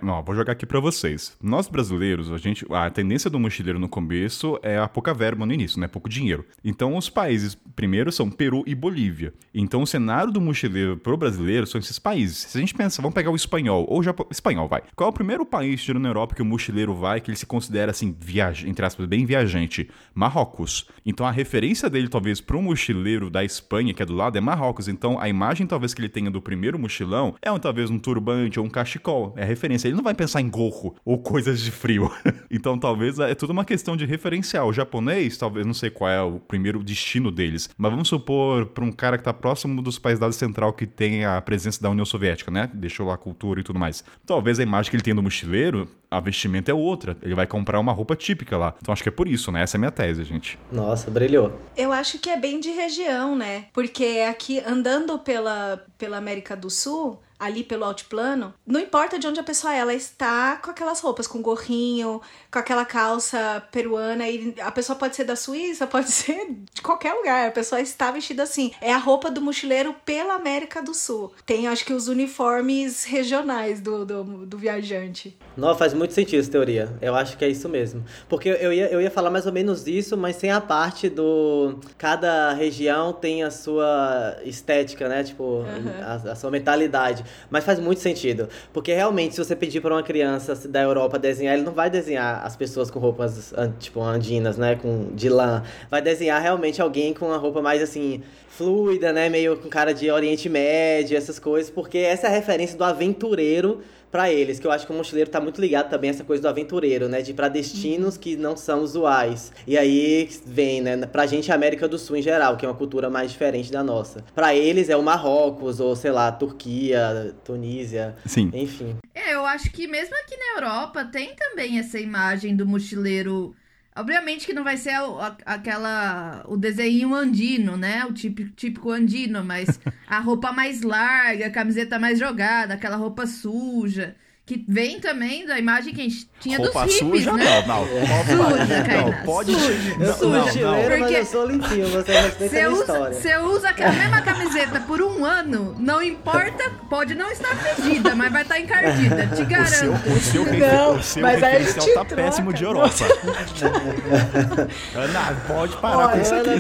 ó, 0.08 0.22
vou 0.22 0.36
jogar 0.36 0.54
aqui 0.54 0.66
pra 0.66 0.80
vocês. 0.80 1.36
Nós 1.42 1.68
brasileiros, 1.68 2.32
a 2.32 2.38
gente, 2.38 2.66
a 2.72 2.90
tendência 2.90 3.30
do 3.30 3.38
mochileiro 3.38 3.78
no 3.78 3.90
começo 3.90 4.58
é 4.64 4.78
a 4.78 4.88
pouca 4.88 5.14
verba 5.14 5.46
no 5.46 5.54
início, 5.54 5.80
né? 5.80 5.88
Pouco 5.88 6.08
dinheiro. 6.08 6.46
Então 6.64 6.96
os 6.96 7.10
países 7.10 7.58
primeiro 7.76 8.12
são 8.12 8.30
Peru 8.30 8.64
e 8.66 8.74
Bolívia. 8.74 9.34
Então 9.54 9.82
o 9.82 9.88
cenário 9.88 10.32
do 10.32 10.40
mochileiro 10.40 10.98
pro 10.98 11.18
brasileiro 11.18 11.68
são 11.68 11.80
esses 11.80 12.00
países. 12.00 12.38
Se 12.38 12.58
a 12.58 12.62
gente 12.62 12.74
pensa, 12.74 13.02
vamos 13.02 13.14
pegar 13.14 13.32
o 13.32 13.36
espanhol 13.36 13.86
ou 13.90 14.00
o 14.00 14.04
Japão, 14.04 14.26
espanhol, 14.32 14.68
vai. 14.68 14.84
Qual 14.96 15.10
é 15.10 15.12
o 15.12 15.14
primeiro 15.14 15.46
país 15.46 15.84
tirando 15.84 16.04
na 16.04 16.10
Europa 16.10 16.36
que 16.36 16.42
o 16.42 16.46
mochileiro 16.46 16.96
vai 16.96 17.20
que 17.20 17.30
ele 17.30 17.38
se 17.38 17.46
considera 17.46 17.92
assim, 17.92 18.16
viaja, 18.18 18.68
entre 18.68 18.86
aspas, 18.86 19.06
bem 19.06 19.26
viajante? 19.26 19.90
Marrocos. 20.14 20.88
Então 21.06 21.26
a 21.26 21.32
referência 21.32 21.90
dele 21.90 22.08
talvez 22.08 22.40
pro 22.40 22.62
mochileiro 22.62 23.30
da 23.30 23.44
Espanha, 23.44 23.94
que 23.94 24.02
é 24.02 24.06
do 24.06 24.14
lado, 24.14 24.38
é 24.38 24.42
Marrocos. 24.42 24.88
Então 24.88 25.20
a 25.20 25.28
imagem 25.28 25.68
talvez 25.68 25.94
que 25.94 26.00
ele 26.02 26.10
tenha 26.10 26.32
do 26.32 26.42
primeiro 26.42 26.80
mochilão 26.80 27.25
é 27.42 27.52
um, 27.52 27.58
talvez 27.58 27.90
um 27.90 27.98
turbante 27.98 28.60
ou 28.60 28.66
um 28.66 28.70
cachecol. 28.70 29.34
É 29.38 29.44
referência. 29.44 29.88
Ele 29.88 29.96
não 29.96 30.04
vai 30.04 30.14
pensar 30.14 30.42
em 30.42 30.50
gorro 30.50 30.96
ou 31.04 31.18
coisas 31.18 31.62
de 31.62 31.72
frio. 31.72 32.12
então 32.52 32.78
talvez 32.78 33.20
é 33.20 33.34
tudo 33.34 33.52
uma 33.52 33.66
questão 33.66 33.96
de 33.96 34.06
referencial. 34.06 34.68
O 34.68 34.74
japonês, 34.74 35.38
talvez, 35.38 35.66
não 35.66 35.74
sei 35.74 35.90
qual 35.90 36.10
é 36.10 36.22
o 36.22 36.40
primeiro 36.40 36.84
destino 36.84 37.32
deles, 37.32 37.70
mas 37.78 37.92
vamos 37.92 38.08
supor 38.08 38.66
para 38.68 38.84
um 38.84 38.92
cara 38.92 39.18
que 39.18 39.24
tá 39.24 39.34
próximo 39.34 39.82
dos 39.82 39.98
países 39.98 40.20
da 40.20 40.32
Central 40.32 40.74
que 40.74 40.86
tem 40.86 41.26
a 41.26 41.42
presença 41.42 41.82
da 41.82 41.90
União 41.90 42.06
Soviética, 42.06 42.52
né? 42.52 42.70
Deixou 42.74 43.08
lá 43.08 43.16
a 43.16 43.18
cultura 43.18 43.60
e 43.60 43.64
tudo 43.64 43.80
mais. 43.80 44.04
Talvez 44.26 44.60
a 44.60 44.64
imagem 44.64 44.90
que 44.90 44.96
ele 44.98 45.04
tem 45.04 45.16
do 45.16 45.24
mochileiro, 45.24 45.88
a 46.16 46.20
vestimenta 46.20 46.72
é 46.72 46.74
outra. 46.74 47.18
Ele 47.22 47.36
vai 47.36 47.46
comprar 47.46 47.80
uma 47.80 47.92
roupa 47.92 48.16
típica 48.16 48.58
lá. 48.58 48.74
Então 48.82 48.94
acho 48.94 49.04
que 49.04 49.10
é 49.10 49.12
por 49.12 49.28
isso, 49.28 49.52
né? 49.52 49.62
Essa 49.62 49.76
é 49.76 49.78
a 49.78 49.80
minha 49.80 49.92
tese, 49.92 50.24
gente. 50.24 50.58
Nossa, 50.72 51.12
brilhou. 51.12 51.60
Eu 51.76 51.92
acho 51.92 52.20
que 52.20 52.30
é 52.30 52.38
bem 52.38 52.60
de 52.60 52.70
região, 52.70 53.36
né? 53.36 53.66
Porque 53.74 54.26
aqui, 54.28 54.60
andando 54.60 55.20
pela, 55.20 55.84
pela 55.98 56.18
América 56.18 56.56
do 56.56 56.70
Sul, 56.70 57.20
ali 57.40 57.64
pelo 57.64 57.84
altiplano, 57.84 58.54
não 58.66 58.80
importa 58.80 59.20
de 59.20 59.28
onde 59.28 59.40
a 59.40 59.44
pessoa 59.44 59.74
é, 59.74 59.80
ela 59.80 59.94
está 59.94 60.58
com 60.58 60.72
aquelas 60.72 61.00
roupas, 61.00 61.28
com 61.28 61.42
gorrinho, 61.42 62.22
com 62.52 62.60
aquela 62.60 62.86
calça 62.86 63.64
peruana, 63.72 64.28
e 64.28 64.56
a 64.62 64.72
pessoa 64.72 64.98
pode 64.98 65.16
ser 65.16 65.26
da 65.26 65.36
Suíça, 65.36 65.86
pode 65.88 66.12
ser 66.12 66.48
de 66.74 66.82
qualquer 66.82 67.14
lugar, 67.14 67.50
a 67.50 67.52
pessoa 67.52 67.82
está 67.82 68.12
vestida 68.12 68.44
assim. 68.44 68.72
É 68.82 68.94
a 68.94 68.98
roupa 68.98 69.30
do 69.30 69.42
mochileiro 69.42 69.96
pela 70.06 70.36
América 70.36 70.82
do 70.82 70.94
Sul. 70.94 71.34
Tem, 71.46 71.68
acho 71.68 71.86
que, 71.86 71.94
os 71.94 72.08
uniformes 72.08 73.04
regionais 73.04 73.80
do, 73.80 74.06
do, 74.06 74.24
do 74.46 74.58
viajante. 74.58 75.38
Não, 75.56 75.76
faz 75.76 75.94
muito 75.94 76.14
sentido 76.14 76.40
essa 76.40 76.52
teoria. 76.52 76.94
Eu 77.02 77.16
acho 77.16 77.38
que 77.38 77.46
é 77.46 77.50
isso 77.50 77.70
mesmo. 77.70 78.04
Porque 78.28 78.50
eu 78.50 78.72
ia, 78.72 78.88
eu 78.88 79.02
ia 79.02 79.12
falar 79.12 79.30
mais 79.30 79.46
ou 79.46 79.52
menos 79.52 79.88
isso, 79.88 80.18
mas 80.18 80.36
sem 80.36 80.52
a 80.52 80.62
parte 80.62 81.10
do. 81.10 81.80
Cada 81.98 82.54
região 82.54 83.14
tem 83.14 83.44
a 83.44 83.52
sua 83.52 84.38
estética, 84.44 85.08
né? 85.08 85.24
Tipo, 85.24 85.64
a, 86.04 86.32
a 86.32 86.36
sua 86.36 86.52
mentalidade. 86.52 87.25
Mas 87.50 87.64
faz 87.64 87.80
muito 87.80 88.00
sentido. 88.02 88.48
Porque 88.74 88.94
realmente, 88.94 89.36
se 89.36 89.44
você 89.44 89.56
pedir 89.56 89.82
pra 89.82 89.94
uma 89.94 90.04
criança 90.04 90.56
da 90.68 90.82
Europa 90.82 91.18
desenhar, 91.20 91.56
ele 91.56 91.64
não 91.64 91.74
vai 91.74 91.90
desenhar 91.90 92.46
as 92.46 92.56
pessoas 92.56 92.92
com 92.92 93.00
roupas, 93.00 93.54
tipo, 93.80 94.02
andinas, 94.02 94.58
né? 94.58 94.76
Com, 94.76 95.10
de 95.14 95.30
lã. 95.30 95.64
Vai 95.90 96.02
desenhar 96.02 96.42
realmente 96.42 96.82
alguém 96.82 97.14
com 97.14 97.28
uma 97.28 97.38
roupa 97.38 97.62
mais 97.62 97.82
assim. 97.82 98.22
Fluida, 98.48 99.12
né? 99.12 99.28
Meio 99.28 99.58
com 99.58 99.68
cara 99.68 99.94
de 99.94 100.10
Oriente 100.10 100.48
Médio, 100.48 101.18
essas 101.18 101.38
coisas, 101.38 101.70
porque 101.70 101.98
essa 101.98 102.28
é 102.28 102.30
a 102.30 102.34
referência 102.34 102.78
do 102.78 102.86
aventureiro 102.86 103.82
pra 104.12 104.32
eles, 104.32 104.60
que 104.60 104.68
eu 104.68 104.72
acho 104.72 104.86
que 104.86 104.94
o 104.94 104.96
mochileiro 104.96 105.30
tá 105.30 105.40
muito 105.42 105.60
ligado 105.60 105.90
também 105.90 106.10
a 106.10 106.14
essa 106.14 106.24
coisa 106.24 106.42
do 106.42 106.48
aventureiro, 106.48 107.08
né? 107.10 107.22
De 107.22 107.32
ir 107.32 107.34
pra 107.34 107.48
destinos 107.48 108.18
que 108.18 108.36
não 108.36 108.56
são 108.56 108.82
usuais. 108.82 109.52
E 109.68 109.78
aí 109.78 110.30
vem, 110.46 110.82
né? 110.82 110.98
Pra 111.06 111.26
gente, 111.26 111.52
a 111.52 111.56
América 111.56 111.88
do 111.88 111.98
Sul 111.98 112.18
em 112.18 112.22
geral, 112.22 112.58
que 112.58 112.66
é 112.66 112.70
uma 112.70 112.76
cultura 112.76 113.10
mais 113.10 113.32
diferente 113.32 113.72
da 113.72 113.84
nossa. 113.84 114.24
Pra 114.34 114.56
eles 114.56 114.90
é 114.90 114.96
o 114.96 115.04
Marrocos, 115.04 115.80
ou 115.80 115.96
sei 115.96 116.12
lá, 116.12 116.32
Turquia, 116.32 117.36
Tunísia, 117.44 118.16
Sim. 118.26 118.50
enfim. 118.54 118.96
É, 119.14 119.34
eu 119.34 119.46
acho 119.46 119.72
que 119.72 119.88
mesmo 119.88 120.16
aqui 120.16 120.36
na 120.38 120.62
Europa 120.62 121.06
tem 121.06 121.36
também 121.36 121.80
essa 121.80 122.00
imagem 122.00 122.56
do 122.56 122.66
mochileiro. 122.66 123.56
Obviamente 123.96 124.46
que 124.46 124.54
não 124.54 124.64
vai 124.64 124.76
ser 124.78 124.90
a- 124.92 125.04
a- 125.46 125.54
aquela. 125.56 126.44
o 126.48 126.58
desenho 126.58 127.14
andino, 127.14 127.78
né? 127.78 128.04
O 128.06 128.14
típico, 128.14 128.52
típico 128.56 128.92
andino, 128.92 129.44
mas 129.44 129.80
a 130.08 130.20
roupa 130.20 130.52
mais 130.52 130.82
larga, 130.82 131.48
a 131.48 131.52
camiseta 131.52 131.98
mais 132.00 132.20
jogada, 132.20 132.74
aquela 132.74 132.98
roupa 132.98 133.26
suja. 133.26 134.16
Que 134.46 134.64
vem 134.70 135.00
também 135.00 135.44
da 135.48 135.58
imagem 135.58 135.92
que 135.92 136.02
a 136.02 136.04
gente 136.04 136.30
tinha 136.40 136.60
Roupa 136.60 136.86
dos 136.86 136.94
hippies, 137.00 137.24
suja, 137.24 137.34
né? 137.34 137.64
não, 137.66 137.80
não. 137.82 137.88
Suja, 137.88 138.84
Kainá, 138.86 139.02
Não, 139.02 139.26
pode. 139.26 139.52
suja, 139.56 139.96
não, 139.98 140.14
suja. 140.14 140.30
não, 140.30 140.46
mochileiro, 140.46 140.90
mas 140.90 141.00
Porque 141.00 141.16
eu 141.16 141.26
sou 141.26 141.46
limpinho, 141.48 141.88
você 141.88 142.12
respeita 142.14 142.64
a 142.64 142.70
usa, 142.70 142.82
história. 142.82 143.14
você 143.16 143.38
usa 143.38 143.70
a 143.70 143.92
mesma 143.92 144.22
camiseta 144.22 144.80
por 144.82 145.02
um 145.02 145.26
ano, 145.26 145.76
não 145.80 146.00
importa, 146.00 146.70
pode 146.88 147.16
não 147.16 147.32
estar 147.32 147.56
fedida, 147.56 148.14
mas 148.14 148.32
vai 148.32 148.44
estar 148.44 148.60
encardida, 148.60 149.26
te 149.26 149.34
O 149.34 149.38
seu, 149.38 149.46
garanto. 149.48 150.10
o 150.10 150.20
seu, 150.20 150.46
Não, 150.46 150.96
o 150.98 151.04
seu 151.04 151.22
mas 151.24 151.42
aí 151.42 151.44
a 151.44 151.48
referencial 151.58 151.86
gente 151.86 151.94
tá 151.96 152.06
troca. 152.06 152.16
péssimo 152.16 152.54
de 152.54 152.64
Europa. 152.64 152.94
Ana, 154.96 155.36
pode 155.48 155.76
parar 155.78 155.98
Olha, 155.98 156.10
com 156.18 156.22
isso 156.22 156.36
aqui. 156.36 156.50
Eu 156.50 156.60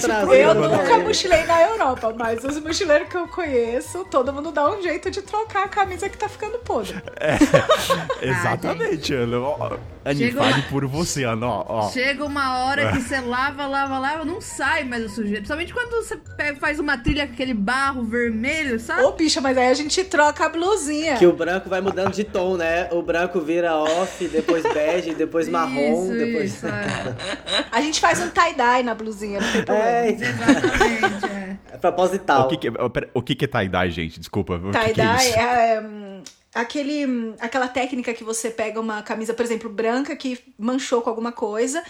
programa, 0.55 0.67
nunca 0.69 0.97
né? 0.97 1.03
mochilei 1.03 1.43
na 1.45 1.61
Europa, 1.61 2.15
mas 2.17 2.43
os 2.43 2.59
mochileiros 2.59 3.09
que 3.09 3.17
eu 3.17 3.27
conheço, 3.27 4.03
todo 4.05 4.33
mundo 4.33 4.51
dá 4.51 4.67
um 4.71 4.81
jeito 4.81 5.11
de 5.11 5.21
trocar 5.21 5.65
a 5.65 5.67
camisa 5.67 6.09
que 6.09 6.17
tá 6.17 6.27
ficando 6.27 6.57
podre. 6.59 6.95
Exatamente, 8.21 9.13
Ana. 9.13 9.39
Ó, 9.39 9.77
Ani, 10.03 10.19
Chega 10.19 10.39
fale 10.41 10.53
uma- 10.53 10.61
por 10.69 10.85
você, 10.85 11.23
Ana. 11.23 11.47
Ó, 11.47 11.65
ó. 11.67 11.89
Chega 11.89 12.23
uma 12.25 12.65
hora 12.65 12.91
que 12.91 12.99
você 13.01 13.19
lava, 13.19 13.65
lava, 13.65 13.97
lava, 13.97 14.23
não 14.25 14.39
sai 14.39 14.83
mais 14.83 15.03
o 15.05 15.09
sujeito. 15.09 15.37
Principalmente 15.47 15.73
quando 15.73 15.91
você 16.03 16.15
pega- 16.37 16.59
faz 16.59 16.79
uma 16.79 16.97
trilha 16.97 17.25
com 17.27 17.33
aquele 17.33 17.53
barro 17.53 18.03
vermelho, 18.03 18.79
sabe? 18.79 19.03
Ô, 19.03 19.11
bicha, 19.13 19.41
mas 19.41 19.57
aí 19.57 19.67
a 19.69 19.73
gente 19.73 20.03
troca 20.03 20.45
a 20.45 20.49
blusinha. 20.49 21.15
Que 21.17 21.25
o 21.25 21.33
branco 21.33 21.69
vai 21.69 21.81
mudando 21.81 22.13
de 22.13 22.23
tom, 22.23 22.55
né? 22.57 22.87
O 22.91 23.01
branco 23.01 23.39
vira 23.41 23.75
off, 23.75 24.27
depois 24.27 24.63
bege, 24.63 25.13
depois 25.13 25.49
marrom, 25.49 26.03
isso, 26.05 26.13
depois. 26.13 26.53
isso, 26.53 26.67
é. 26.67 27.65
A 27.71 27.81
gente 27.81 27.99
faz 27.99 28.19
um 28.21 28.29
tie-dye 28.29 28.83
na 28.83 28.93
blusinha, 28.93 29.39
não 29.41 29.51
tem 29.51 29.63
problema. 29.63 29.89
É, 29.89 30.09
Exatamente, 30.11 31.25
é. 31.25 31.55
é 31.73 31.77
proposital. 31.77 32.45
O 32.45 32.47
que, 32.49 32.57
que, 32.57 32.67
é- 32.67 32.71
o 33.13 33.21
que 33.21 33.35
que 33.35 33.45
é 33.45 33.47
tie-dye, 33.47 33.89
gente? 33.91 34.19
Desculpa. 34.19 34.61
É 34.73 34.93
Tie-dye 34.93 35.15
isso? 35.29 35.39
é, 35.39 35.81
hum, 35.81 36.14
aquele, 36.55 37.05
hum, 37.05 37.35
aquela 37.39 37.67
técnica 37.67 38.13
que 38.13 38.23
você 38.23 38.49
pega 38.49 38.79
uma 38.79 39.03
camisa, 39.03 39.33
por 39.33 39.43
exemplo, 39.43 39.69
branca 39.69 40.15
que 40.15 40.39
manchou 40.57 41.01
com 41.01 41.09
alguma 41.09 41.33
coisa. 41.33 41.83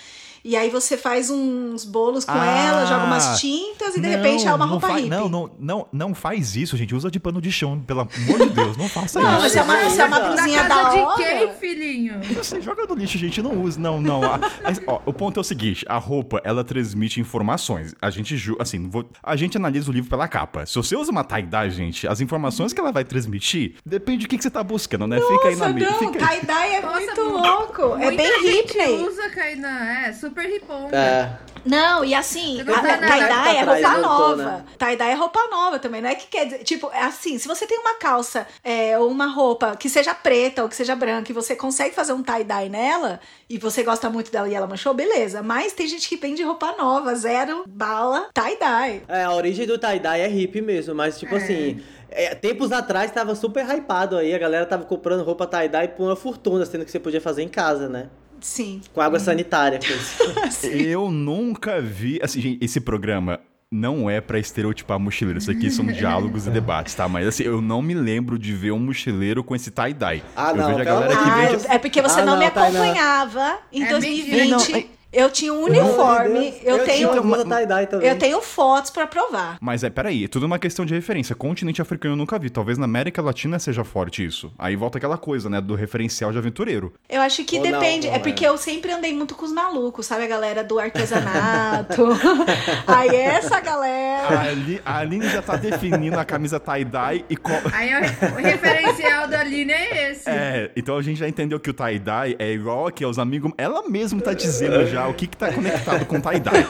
E 0.47 0.55
aí 0.55 0.69
você 0.69 0.95
faz 0.95 1.31
uns 1.31 1.83
bolos 1.83 2.23
com 2.23 2.31
Ah, 2.31 2.45
ela, 2.45 2.85
joga 2.85 3.05
umas 3.05 3.39
tintas 3.41 3.95
e 3.97 3.99
de 3.99 4.07
repente 4.07 4.45
é 4.47 4.53
uma 4.53 4.59
não 4.65 4.73
roupa 4.73 4.89
hippie. 4.89 5.09
Não, 5.09 5.27
não, 5.27 5.49
não, 5.57 5.87
não 5.91 6.13
faz 6.13 6.55
isso, 6.55 6.77
gente. 6.77 6.93
Usa 6.93 7.09
de 7.09 7.19
pano 7.19 7.41
de 7.41 7.51
chão, 7.51 7.79
pelo 7.79 8.01
amor 8.01 8.37
de 8.47 8.49
Deus. 8.51 8.77
Não 8.77 8.87
faça 8.87 9.19
Não, 9.19 9.31
isso. 9.31 9.41
mas 9.41 9.55
é 9.55 9.63
uma, 9.63 9.89
se 9.89 9.99
é 10.01 10.05
uma 10.05 10.19
blusinha 10.19 10.63
da 10.63 10.69
casa 10.69 10.95
de 10.97 11.01
hora. 11.01 11.15
quem, 11.17 11.53
filhinho? 11.55 12.21
Você 12.37 12.61
joga 12.61 12.85
no 12.85 12.93
lixo, 12.93 13.17
gente, 13.17 13.41
não 13.41 13.59
usa. 13.63 13.79
Não, 13.79 13.99
não. 13.99 14.23
A- 14.23 14.39
mas, 14.63 14.79
ó, 14.85 15.01
o 15.07 15.11
ponto 15.11 15.39
é 15.39 15.41
o 15.41 15.43
seguinte: 15.43 15.83
a 15.89 15.97
roupa, 15.97 16.39
ela 16.43 16.63
transmite 16.63 17.19
informações. 17.19 17.95
A 17.99 18.11
gente, 18.11 18.35
assim, 18.59 18.77
não 18.77 18.91
vou- 18.91 19.09
a 19.23 19.35
gente 19.35 19.57
analisa 19.57 19.89
o 19.89 19.93
livro 19.93 20.11
pela 20.11 20.27
capa. 20.27 20.63
Se 20.67 20.75
você 20.75 20.95
usa 20.95 21.11
uma 21.11 21.23
tie-dye, 21.23 21.71
gente, 21.71 22.07
as 22.07 22.21
informações 22.21 22.71
que 22.71 22.79
ela 22.79 22.91
vai 22.91 23.03
transmitir 23.03 23.77
depende 23.83 24.27
do 24.27 24.29
que, 24.29 24.37
que 24.37 24.43
você 24.43 24.51
tá 24.51 24.63
buscando, 24.63 25.07
né? 25.07 25.19
fica 25.19 25.47
aí 25.47 25.55
na 25.55 25.69
Nossa, 25.69 25.73
mesa. 25.73 26.01
não, 26.01 26.11
tie-dye 26.11 26.75
é 26.75 26.81
Nossa, 26.81 26.99
muito 26.99 27.25
mu- 27.25 27.37
louco. 27.41 27.81
É 27.99 28.11
bem 28.11 28.41
hippie. 28.43 29.07
usa, 29.07 29.29
Kainan, 29.29 29.67
é, 29.85 30.13
super 30.13 30.34
hipom. 30.43 30.89
É. 30.91 31.37
Não, 31.65 32.05
e 32.05 32.13
assim, 32.13 32.61
não 32.63 32.75
a- 32.75 32.79
tá 32.79 32.97
tie-dye 32.99 33.19
é 33.55 33.59
atrás, 33.61 33.83
roupa 33.83 33.97
nova. 33.97 34.35
né? 34.43 34.65
Tie-dye 34.77 35.09
é 35.11 35.13
roupa 35.15 35.39
nova 35.49 35.79
também. 35.79 35.99
Não 35.99 36.09
é 36.09 36.13
que 36.15 36.27
quer 36.27 36.45
dizer, 36.45 36.63
tipo, 36.63 36.91
é 36.93 37.01
assim, 37.01 37.39
se 37.39 37.47
você 37.47 37.65
tem 37.65 37.79
uma 37.79 37.95
calça 37.95 38.45
é, 38.63 38.97
ou 38.99 39.09
uma 39.09 39.25
roupa 39.25 39.75
que 39.75 39.89
seja 39.89 40.13
preta 40.13 40.61
ou 40.61 40.69
que 40.69 40.75
seja 40.75 40.95
branca 40.95 41.31
e 41.31 41.33
você 41.33 41.55
consegue 41.55 41.95
fazer 41.95 42.13
um 42.13 42.21
tie-dye 42.21 42.69
nela 42.69 43.19
e 43.49 43.57
você 43.57 43.81
gosta 43.81 44.11
muito 44.11 44.31
dela 44.31 44.47
e 44.47 44.53
ela 44.53 44.67
manchou, 44.67 44.93
beleza. 44.93 45.41
Mas 45.41 45.73
tem 45.73 45.87
gente 45.87 46.07
que 46.07 46.17
vende 46.17 46.43
roupa 46.43 46.75
nova, 46.77 47.15
zero 47.15 47.63
bala, 47.67 48.27
tie-dye. 48.31 49.01
É, 49.07 49.23
a 49.23 49.31
origem 49.33 49.65
do 49.65 49.79
tie-dye 49.79 50.21
é 50.21 50.27
hippie 50.27 50.61
mesmo, 50.61 50.93
mas 50.93 51.17
tipo 51.17 51.33
É. 51.33 51.37
assim, 51.37 51.83
é, 52.11 52.35
tempos 52.35 52.71
atrás 52.71 53.09
tava 53.09 53.33
super 53.33 53.65
hypado 53.67 54.17
aí, 54.17 54.35
a 54.35 54.37
galera 54.37 54.67
tava 54.67 54.85
comprando 54.85 55.23
roupa 55.23 55.47
tie-dye 55.47 55.87
por 55.87 56.03
uma 56.03 56.15
fortuna, 56.15 56.63
sendo 56.63 56.85
que 56.85 56.91
você 56.91 56.99
podia 56.99 57.19
fazer 57.19 57.41
em 57.41 57.49
casa, 57.49 57.89
né? 57.89 58.07
Sim. 58.41 58.81
Com 58.93 59.01
água 59.01 59.19
sanitária. 59.19 59.77
que 59.79 59.91
isso. 59.93 60.67
Eu 60.67 61.11
nunca 61.11 61.81
vi. 61.81 62.19
Assim, 62.21 62.41
gente, 62.41 62.63
esse 62.63 62.79
programa 62.79 63.39
não 63.71 64.09
é 64.09 64.21
pra 64.21 64.39
estereotipar 64.39 64.99
mochileiro. 64.99 65.39
Isso 65.39 65.51
aqui 65.51 65.69
são 65.71 65.85
diálogos 65.87 66.47
e 66.47 66.49
debates, 66.49 66.93
tá? 66.93 67.07
Mas 67.09 67.27
assim, 67.27 67.43
eu 67.43 67.61
não 67.61 67.81
me 67.81 67.93
lembro 67.93 68.37
de 68.39 68.53
ver 68.53 68.71
um 68.71 68.79
mochileiro 68.79 69.43
com 69.43 69.55
esse 69.55 69.71
tie-dye. 69.71 70.23
Ah, 70.35 70.51
eu 70.51 70.55
não, 70.55 70.67
vejo 70.67 70.79
a 70.79 70.83
galera 70.83 71.15
que 71.15 71.23
de 71.23 71.29
Ah, 71.29 71.35
vende. 71.49 71.67
É 71.67 71.77
porque 71.77 72.01
você 72.01 72.21
Ah, 72.21 72.25
não, 72.25 72.33
não, 72.33 72.39
me 72.39 72.45
acompanhava 72.45 73.57
em 73.71 73.83
É 73.83 73.89
2020. 73.89 74.51
mentira. 74.51 74.83
Eu 75.13 75.29
tinha 75.29 75.53
um 75.53 75.63
uniforme, 75.63 76.51
Deus. 76.51 76.55
eu, 76.63 76.75
tinha 76.83 76.85
tenho 77.09 77.21
uma 77.21 77.43
tie-dye 77.45 77.87
também. 77.87 78.09
eu 78.09 78.17
tenho 78.17 78.41
fotos 78.41 78.91
pra 78.91 79.07
provar. 79.07 79.57
Mas 79.61 79.83
é, 79.83 79.89
peraí, 79.89 80.25
é 80.25 80.27
tudo 80.27 80.45
uma 80.45 80.59
questão 80.59 80.85
de 80.85 80.93
referência. 80.93 81.35
Continente 81.35 81.81
africano 81.81 82.13
eu 82.13 82.17
nunca 82.17 82.37
vi. 82.37 82.49
Talvez 82.49 82.77
na 82.77 82.85
América 82.85 83.21
Latina 83.21 83.57
seja 83.59 83.83
forte 83.83 84.25
isso. 84.25 84.51
Aí 84.59 84.75
volta 84.75 84.97
aquela 84.97 85.17
coisa, 85.17 85.49
né? 85.49 85.61
Do 85.61 85.73
referencial 85.75 86.31
de 86.31 86.37
aventureiro. 86.37 86.93
Eu 87.09 87.21
acho 87.21 87.43
que 87.45 87.57
Ou 87.57 87.63
não, 87.65 87.71
depende. 87.79 88.07
não 88.07 88.13
é 88.13 88.17
é. 88.17 88.19
porque 88.19 88.45
eu 88.45 88.57
sempre 88.57 88.91
andei 88.91 89.13
muito 89.13 89.35
com 89.35 89.45
os 89.45 89.51
malucos, 89.53 90.05
sabe? 90.05 90.23
A 90.23 90.27
galera 90.27 90.63
do 90.63 90.77
artesanato. 90.79 92.07
Aí 92.87 93.15
essa 93.15 93.59
galera. 93.59 94.27
A, 94.27 94.41
Ali, 94.45 94.81
a 94.85 94.97
Aline 94.99 95.29
já 95.29 95.41
tá 95.41 95.55
definindo 95.55 96.19
a 96.19 96.25
camisa 96.25 96.59
tie-dye 96.59 97.25
e. 97.29 97.35
co- 97.35 97.51
Aí 97.73 97.93
o, 97.95 98.01
re- 98.01 98.31
o 98.33 98.35
referencial 98.45 99.27
da 99.27 99.39
Aline 99.41 99.71
é 99.71 100.11
esse. 100.11 100.29
É, 100.29 100.71
então 100.75 100.97
a 100.97 101.01
gente 101.01 101.17
já 101.19 101.27
entendeu 101.27 101.59
que 101.59 101.69
o 101.69 101.73
tie-dye 101.73 102.35
é 102.39 102.51
igual 102.51 102.87
aqui 102.87 103.03
aos 103.03 103.17
amigos. 103.19 103.51
Ela 103.57 103.87
mesma 103.89 104.21
tá 104.21 104.33
dizendo 104.33 104.85
já 104.87 105.04
o 105.07 105.13
que 105.13 105.27
que 105.27 105.37
tá 105.37 105.51
conectado 105.51 106.05
com 106.05 106.19
tie-dye. 106.19 106.67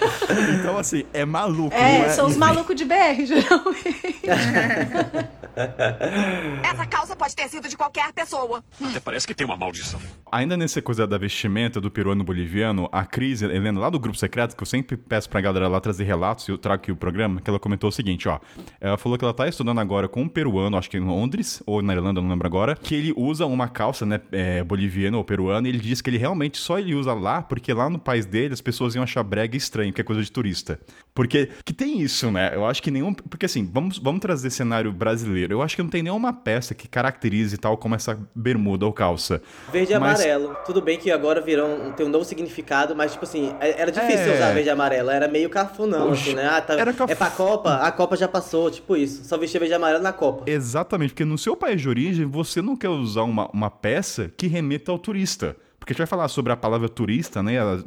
Então, 0.60 0.78
assim, 0.78 1.06
é 1.13 1.26
maluco. 1.26 1.76
não 1.76 1.84
É, 1.84 2.10
são 2.10 2.28
os 2.28 2.36
malucos 2.38 2.76
de 2.76 2.86
BR, 2.86 3.26
geralmente. 3.26 4.21
Essa 6.63 6.86
calça 6.86 7.15
pode 7.15 7.36
ter 7.36 7.48
sido 7.50 7.68
de 7.68 7.78
qualquer 7.78 8.12
pessoa. 8.13 8.63
Até 8.84 9.00
parece 9.00 9.26
que 9.26 9.34
tem 9.34 9.46
uma 9.46 9.56
maldição. 9.56 10.00
Ainda 10.32 10.58
nessa 10.58 10.82
coisa 10.82 11.08
da 11.08 11.18
vestimenta 11.18 11.80
do 11.80 11.89
peruano 11.89 12.24
boliviano, 12.24 12.89
a 12.91 13.06
Cris, 13.06 13.41
Helena, 13.41 13.80
lá 13.80 13.89
do 13.89 14.00
grupo 14.00 14.18
secreto, 14.18 14.56
que 14.56 14.62
eu 14.62 14.68
sempre 14.68 14.98
peço 14.98 15.30
pra 15.30 15.39
galera 15.39 15.68
lá 15.68 15.80
trazer 15.80 16.04
relatos, 16.04 16.48
e 16.48 16.52
eu 16.52 16.58
trago 16.58 16.82
aqui 16.82 16.91
o 16.91 16.96
programa, 16.96 17.39
que 17.39 17.50
ela 17.50 17.60
comentou 17.60 17.89
o 17.89 17.91
seguinte, 17.91 18.28
ó. 18.28 18.39
Ela 18.82 18.98
falou 18.98 19.18
que 19.18 19.24
ela 19.24 19.34
tá 19.34 19.48
estudando 19.48 19.80
agora 19.80 20.08
com 20.08 20.24
um 20.24 20.28
peruano, 20.28 20.78
acho 20.78 20.89
que 20.89 20.98
em 20.98 21.02
Londres, 21.02 21.63
ou 21.65 21.82
na 21.82 21.94
Irlanda, 21.94 22.22
não 22.22 22.30
lembro 22.30 22.48
agora, 22.48 22.76
que 22.76 22.96
ele 22.96 23.13
usa 23.15 23.46
uma 23.46 23.70
calça, 23.70 24.06
né, 24.06 24.20
é, 24.32 24.63
boliviana 24.63 25.18
ou 25.18 25.24
peruana, 25.24 25.68
e 25.68 25.72
ele 25.72 25.80
diz 25.80 26.02
que 26.02 26.10
ele 26.10 26.18
realmente 26.18 26.58
só 26.58 26.78
ele 26.80 26.94
usa 26.96 27.13
lá, 27.13 27.41
porque 27.41 27.74
lá 27.74 27.89
no 27.89 28.00
país 28.00 28.26
dele 28.26 28.54
as 28.54 28.62
pessoas 28.62 28.96
iam 28.96 29.04
achar 29.04 29.24
brega 29.24 29.56
estranho, 29.56 29.94
que 29.94 30.02
é 30.02 30.04
coisa 30.04 30.22
de 30.22 30.32
turista. 30.32 30.80
Porque, 31.15 31.47
que 31.63 31.71
tem 31.73 32.01
isso, 32.01 32.30
né? 32.30 32.51
Eu 32.54 32.65
acho 32.65 32.84
que 32.84 32.91
nenhum... 32.91 33.13
Porque 33.13 33.45
assim, 33.45 33.67
vamos, 33.73 33.97
vamos 33.97 34.19
trazer 34.19 34.49
cenário 34.49 34.91
brasileiro. 34.91 35.54
Eu 35.54 35.62
acho 35.62 35.73
que 35.73 35.82
não 35.82 35.89
tem 35.89 36.04
nenhuma 36.04 36.34
peça 36.34 36.75
que 36.75 36.89
caracterize 36.89 37.58
tal 37.58 37.78
como 37.78 37.95
essa 37.95 38.19
bermuda 38.36 38.86
ou 38.86 38.91
calça. 38.91 39.41
Verde 39.71 39.93
e 39.93 39.97
Mas- 39.99 40.19
amarelo. 40.19 40.56
Tudo 40.65 40.82
bem 40.82 40.99
que 40.99 41.10
agora 41.10 41.39
virou 41.39 41.69
um, 41.69 41.93
tem 41.93 42.06
um 42.06 42.10
novo 42.10 42.25
significado, 42.25 42.93
mas 42.97 43.13
tipo 43.13 43.23
assim, 43.23 43.56
é- 43.62 43.82
era 43.82 43.91
difícil 43.93 44.34
É. 44.34 44.36
usar 44.36 44.51
verde 44.54 44.67
e 44.67 44.71
amarelo. 44.71 45.10
Era 45.10 45.30
meio 45.30 45.49
cafunão, 45.49 46.12
Oxe, 46.12 46.21
assim, 46.23 46.36
né? 46.36 46.47
Ah, 46.47 46.60
tá- 46.62 46.73
era 46.78 46.91
caf- 46.91 47.10
É 47.10 47.15
pra 47.15 47.30
Copa? 47.30 47.75
A 47.75 47.91
Copa 47.93 48.17
já 48.17 48.28
passou, 48.28 48.69
tipo 48.69 48.97
isso. 48.97 49.23
Só 49.23 49.38
vestia 49.38 49.58
verde 49.60 49.71
e 49.73 49.75
amarelo 49.78 50.04
na 50.04 50.12
Copa. 50.12 50.43
Exatamente, 50.51 51.12
porque 51.12 51.23
no 51.23 51.38
seu 51.38 51.56
país 51.56 51.80
de 51.80 51.88
origem 51.88 52.25
você 52.25 52.62
não 52.62 52.75
quer 52.75 52.89
usar 52.89 53.23
uma, 53.23 53.49
uma 53.54 53.71
peça 53.71 54.30
que 54.36 54.47
remeta 54.47 54.91
ao 54.91 54.99
turista. 54.99 55.56
Porque 55.86 55.91
a 55.91 55.93
gente 55.93 56.00
vai 56.00 56.08
falar 56.08 56.28
sobre 56.30 56.52
a 56.52 56.58
palavra 56.58 56.89
turista, 56.89 57.43
né? 57.43 57.54
Ela 57.54 57.86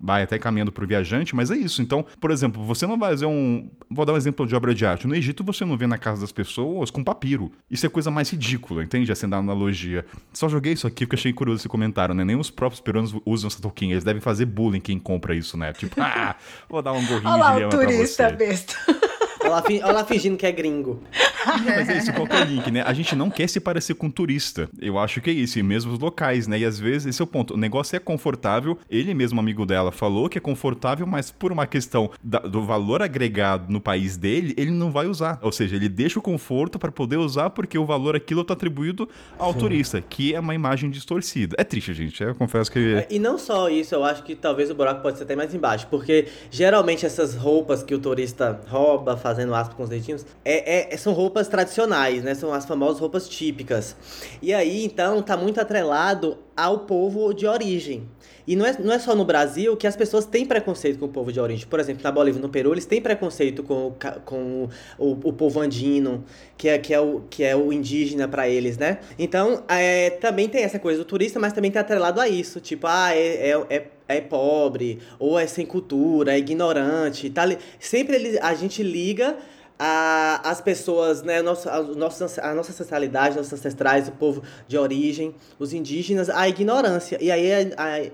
vai 0.00 0.22
até 0.22 0.38
caminhando 0.38 0.72
pro 0.72 0.86
viajante, 0.86 1.36
mas 1.36 1.50
é 1.50 1.56
isso. 1.56 1.82
Então, 1.82 2.02
por 2.18 2.30
exemplo, 2.30 2.64
você 2.64 2.86
não 2.86 2.98
vai 2.98 3.10
fazer 3.10 3.26
um. 3.26 3.68
Vou 3.90 4.06
dar 4.06 4.14
um 4.14 4.16
exemplo 4.16 4.46
de 4.46 4.56
obra 4.56 4.74
de 4.74 4.86
arte. 4.86 5.06
No 5.06 5.14
Egito 5.14 5.44
você 5.44 5.62
não 5.62 5.76
vê 5.76 5.86
na 5.86 5.98
casa 5.98 6.22
das 6.22 6.32
pessoas 6.32 6.90
com 6.90 7.04
papiro. 7.04 7.52
Isso 7.70 7.84
é 7.84 7.90
coisa 7.90 8.10
mais 8.10 8.30
ridícula, 8.30 8.82
entende? 8.82 9.12
Assim, 9.12 9.28
da 9.28 9.36
analogia. 9.36 10.06
Só 10.32 10.48
joguei 10.48 10.72
isso 10.72 10.86
aqui 10.86 11.04
porque 11.04 11.16
achei 11.16 11.34
curioso 11.34 11.60
esse 11.60 11.68
comentário, 11.68 12.14
né? 12.14 12.24
Nem 12.24 12.34
os 12.34 12.50
próprios 12.50 12.80
peruanos 12.80 13.14
usam 13.26 13.48
essa 13.48 13.60
touquinha. 13.60 13.92
Eles 13.92 14.04
devem 14.04 14.22
fazer 14.22 14.46
bullying 14.46 14.80
quem 14.80 14.98
compra 14.98 15.34
isso, 15.34 15.58
né? 15.58 15.74
Tipo, 15.74 15.96
ah, 16.00 16.36
vou 16.66 16.80
dar 16.80 16.92
um 16.92 17.04
gorrinho 17.04 17.28
Olha 17.28 17.36
lá 17.36 17.50
de 17.50 17.56
o 17.56 17.58
lhama 17.58 17.70
pra 17.76 17.80
turista 17.80 18.30
você. 18.30 18.36
besta. 18.36 18.74
Olha 19.44 19.50
lá, 19.56 19.62
fi- 19.62 19.78
lá 19.80 20.04
fingindo 20.04 20.36
que 20.36 20.46
é 20.46 20.52
gringo. 20.52 21.02
Mas 21.64 21.88
é 21.90 21.98
isso, 21.98 22.12
qual 22.14 22.26
que 22.26 22.34
é 22.34 22.40
o 22.40 22.44
link, 22.44 22.70
né? 22.70 22.82
A 22.82 22.92
gente 22.94 23.14
não 23.14 23.28
quer 23.28 23.46
se 23.48 23.60
parecer 23.60 23.94
com 23.94 24.10
turista. 24.10 24.68
Eu 24.80 24.98
acho 24.98 25.20
que 25.20 25.28
é 25.28 25.32
isso, 25.32 25.58
e 25.58 25.62
mesmo 25.62 25.92
os 25.92 25.98
locais, 25.98 26.46
né? 26.46 26.58
E 26.58 26.64
às 26.64 26.78
vezes 26.78 27.06
esse 27.08 27.20
é 27.20 27.24
o 27.24 27.26
ponto. 27.26 27.52
O 27.54 27.56
negócio 27.56 27.94
é 27.94 27.98
confortável. 27.98 28.78
Ele 28.90 29.12
mesmo, 29.12 29.38
amigo 29.38 29.66
dela, 29.66 29.92
falou 29.92 30.28
que 30.28 30.38
é 30.38 30.40
confortável, 30.40 31.06
mas 31.06 31.30
por 31.30 31.52
uma 31.52 31.66
questão 31.66 32.10
da- 32.22 32.38
do 32.38 32.62
valor 32.64 33.02
agregado 33.02 33.70
no 33.70 33.80
país 33.80 34.16
dele, 34.16 34.54
ele 34.56 34.70
não 34.70 34.90
vai 34.90 35.06
usar. 35.06 35.38
Ou 35.42 35.52
seja, 35.52 35.76
ele 35.76 35.88
deixa 35.88 36.18
o 36.18 36.22
conforto 36.22 36.78
para 36.78 36.90
poder 36.90 37.18
usar 37.18 37.50
porque 37.50 37.76
o 37.76 37.84
valor 37.84 38.16
aquilo 38.16 38.42
tá 38.42 38.54
atribuído 38.54 39.06
ao 39.38 39.52
turista, 39.52 40.00
que 40.00 40.34
é 40.34 40.40
uma 40.40 40.54
imagem 40.54 40.88
distorcida. 40.88 41.54
É 41.58 41.64
triste, 41.64 41.92
gente. 41.92 42.22
Eu 42.22 42.34
confesso 42.34 42.72
que. 42.72 43.06
E 43.10 43.18
não 43.18 43.36
só 43.36 43.68
isso, 43.68 43.94
eu 43.94 44.02
acho 44.02 44.22
que 44.22 44.34
talvez 44.34 44.70
o 44.70 44.74
buraco 44.74 45.02
pode 45.02 45.18
ser 45.18 45.24
até 45.24 45.36
mais 45.36 45.54
embaixo. 45.54 45.86
Porque 45.90 46.26
geralmente 46.50 47.04
essas 47.04 47.34
roupas 47.34 47.82
que 47.82 47.94
o 47.94 47.98
turista 47.98 48.60
rouba, 48.68 49.16
fazendo 49.34 49.54
aspas 49.54 49.76
com 49.76 49.82
os 49.82 49.88
dedinhos, 49.88 50.24
é, 50.44 50.94
é- 50.94 50.96
são 50.96 51.12
roupas 51.12 51.48
tradicionais, 51.48 52.22
né? 52.22 52.34
São 52.34 52.52
as 52.52 52.64
famosas 52.64 53.00
roupas 53.00 53.28
típicas. 53.28 53.96
E 54.40 54.54
aí, 54.54 54.84
então, 54.84 55.20
tá 55.22 55.36
muito 55.36 55.60
atrelado 55.60 56.38
ao 56.56 56.80
povo 56.80 57.34
de 57.34 57.46
origem. 57.46 58.08
E 58.46 58.54
não 58.54 58.66
é, 58.66 58.76
não 58.78 58.92
é 58.92 58.98
só 58.98 59.14
no 59.14 59.24
Brasil 59.24 59.76
que 59.76 59.86
as 59.86 59.96
pessoas 59.96 60.26
têm 60.26 60.44
preconceito 60.44 60.98
com 60.98 61.06
o 61.06 61.08
povo 61.08 61.32
de 61.32 61.40
origem. 61.40 61.66
Por 61.66 61.80
exemplo, 61.80 62.02
na 62.02 62.12
Bolívia 62.12 62.40
no 62.40 62.48
Peru, 62.48 62.72
eles 62.72 62.84
têm 62.84 63.00
preconceito 63.00 63.62
com, 63.62 63.88
o 63.88 63.96
com 64.24 64.68
o, 64.98 65.12
o 65.12 65.32
povo 65.32 65.60
andino, 65.60 66.24
que 66.56 66.68
é, 66.68 66.78
que 66.78 66.92
é, 66.92 67.00
o, 67.00 67.22
que 67.30 67.42
é 67.42 67.56
o 67.56 67.72
indígena 67.72 68.28
pra 68.28 68.48
eles, 68.48 68.76
né? 68.76 68.98
Então, 69.18 69.64
é, 69.66 70.10
também 70.10 70.48
tem 70.48 70.62
essa 70.62 70.78
coisa 70.78 70.98
do 70.98 71.04
turista, 71.04 71.40
mas 71.40 71.52
também 71.54 71.70
tá 71.70 71.80
atrelado 71.80 72.20
a 72.20 72.28
isso. 72.28 72.60
Tipo, 72.60 72.86
ah, 72.86 73.14
é, 73.14 73.50
é, 73.50 73.66
é, 73.70 73.86
é 74.06 74.20
pobre, 74.20 75.00
ou 75.18 75.38
é 75.38 75.46
sem 75.46 75.64
cultura, 75.64 76.34
é 76.34 76.38
ignorante. 76.38 77.30
Tá, 77.30 77.44
sempre 77.78 78.16
eles, 78.16 78.38
a 78.42 78.54
gente 78.54 78.82
liga 78.82 79.36
a, 79.78 80.40
as 80.48 80.60
pessoas, 80.60 81.22
né, 81.22 81.42
nosso, 81.42 81.68
a, 81.68 81.80
o 81.80 81.94
nosso, 81.96 82.24
a 82.40 82.54
nossa 82.54 82.70
ancestralidade, 82.70 83.36
nossos 83.36 83.52
ancestrais, 83.52 84.06
o 84.08 84.12
povo 84.12 84.42
de 84.68 84.78
origem, 84.78 85.34
os 85.58 85.72
indígenas, 85.72 86.30
a 86.30 86.48
ignorância. 86.48 87.18
E 87.20 87.30
aí 87.30 87.52
a, 87.52 87.58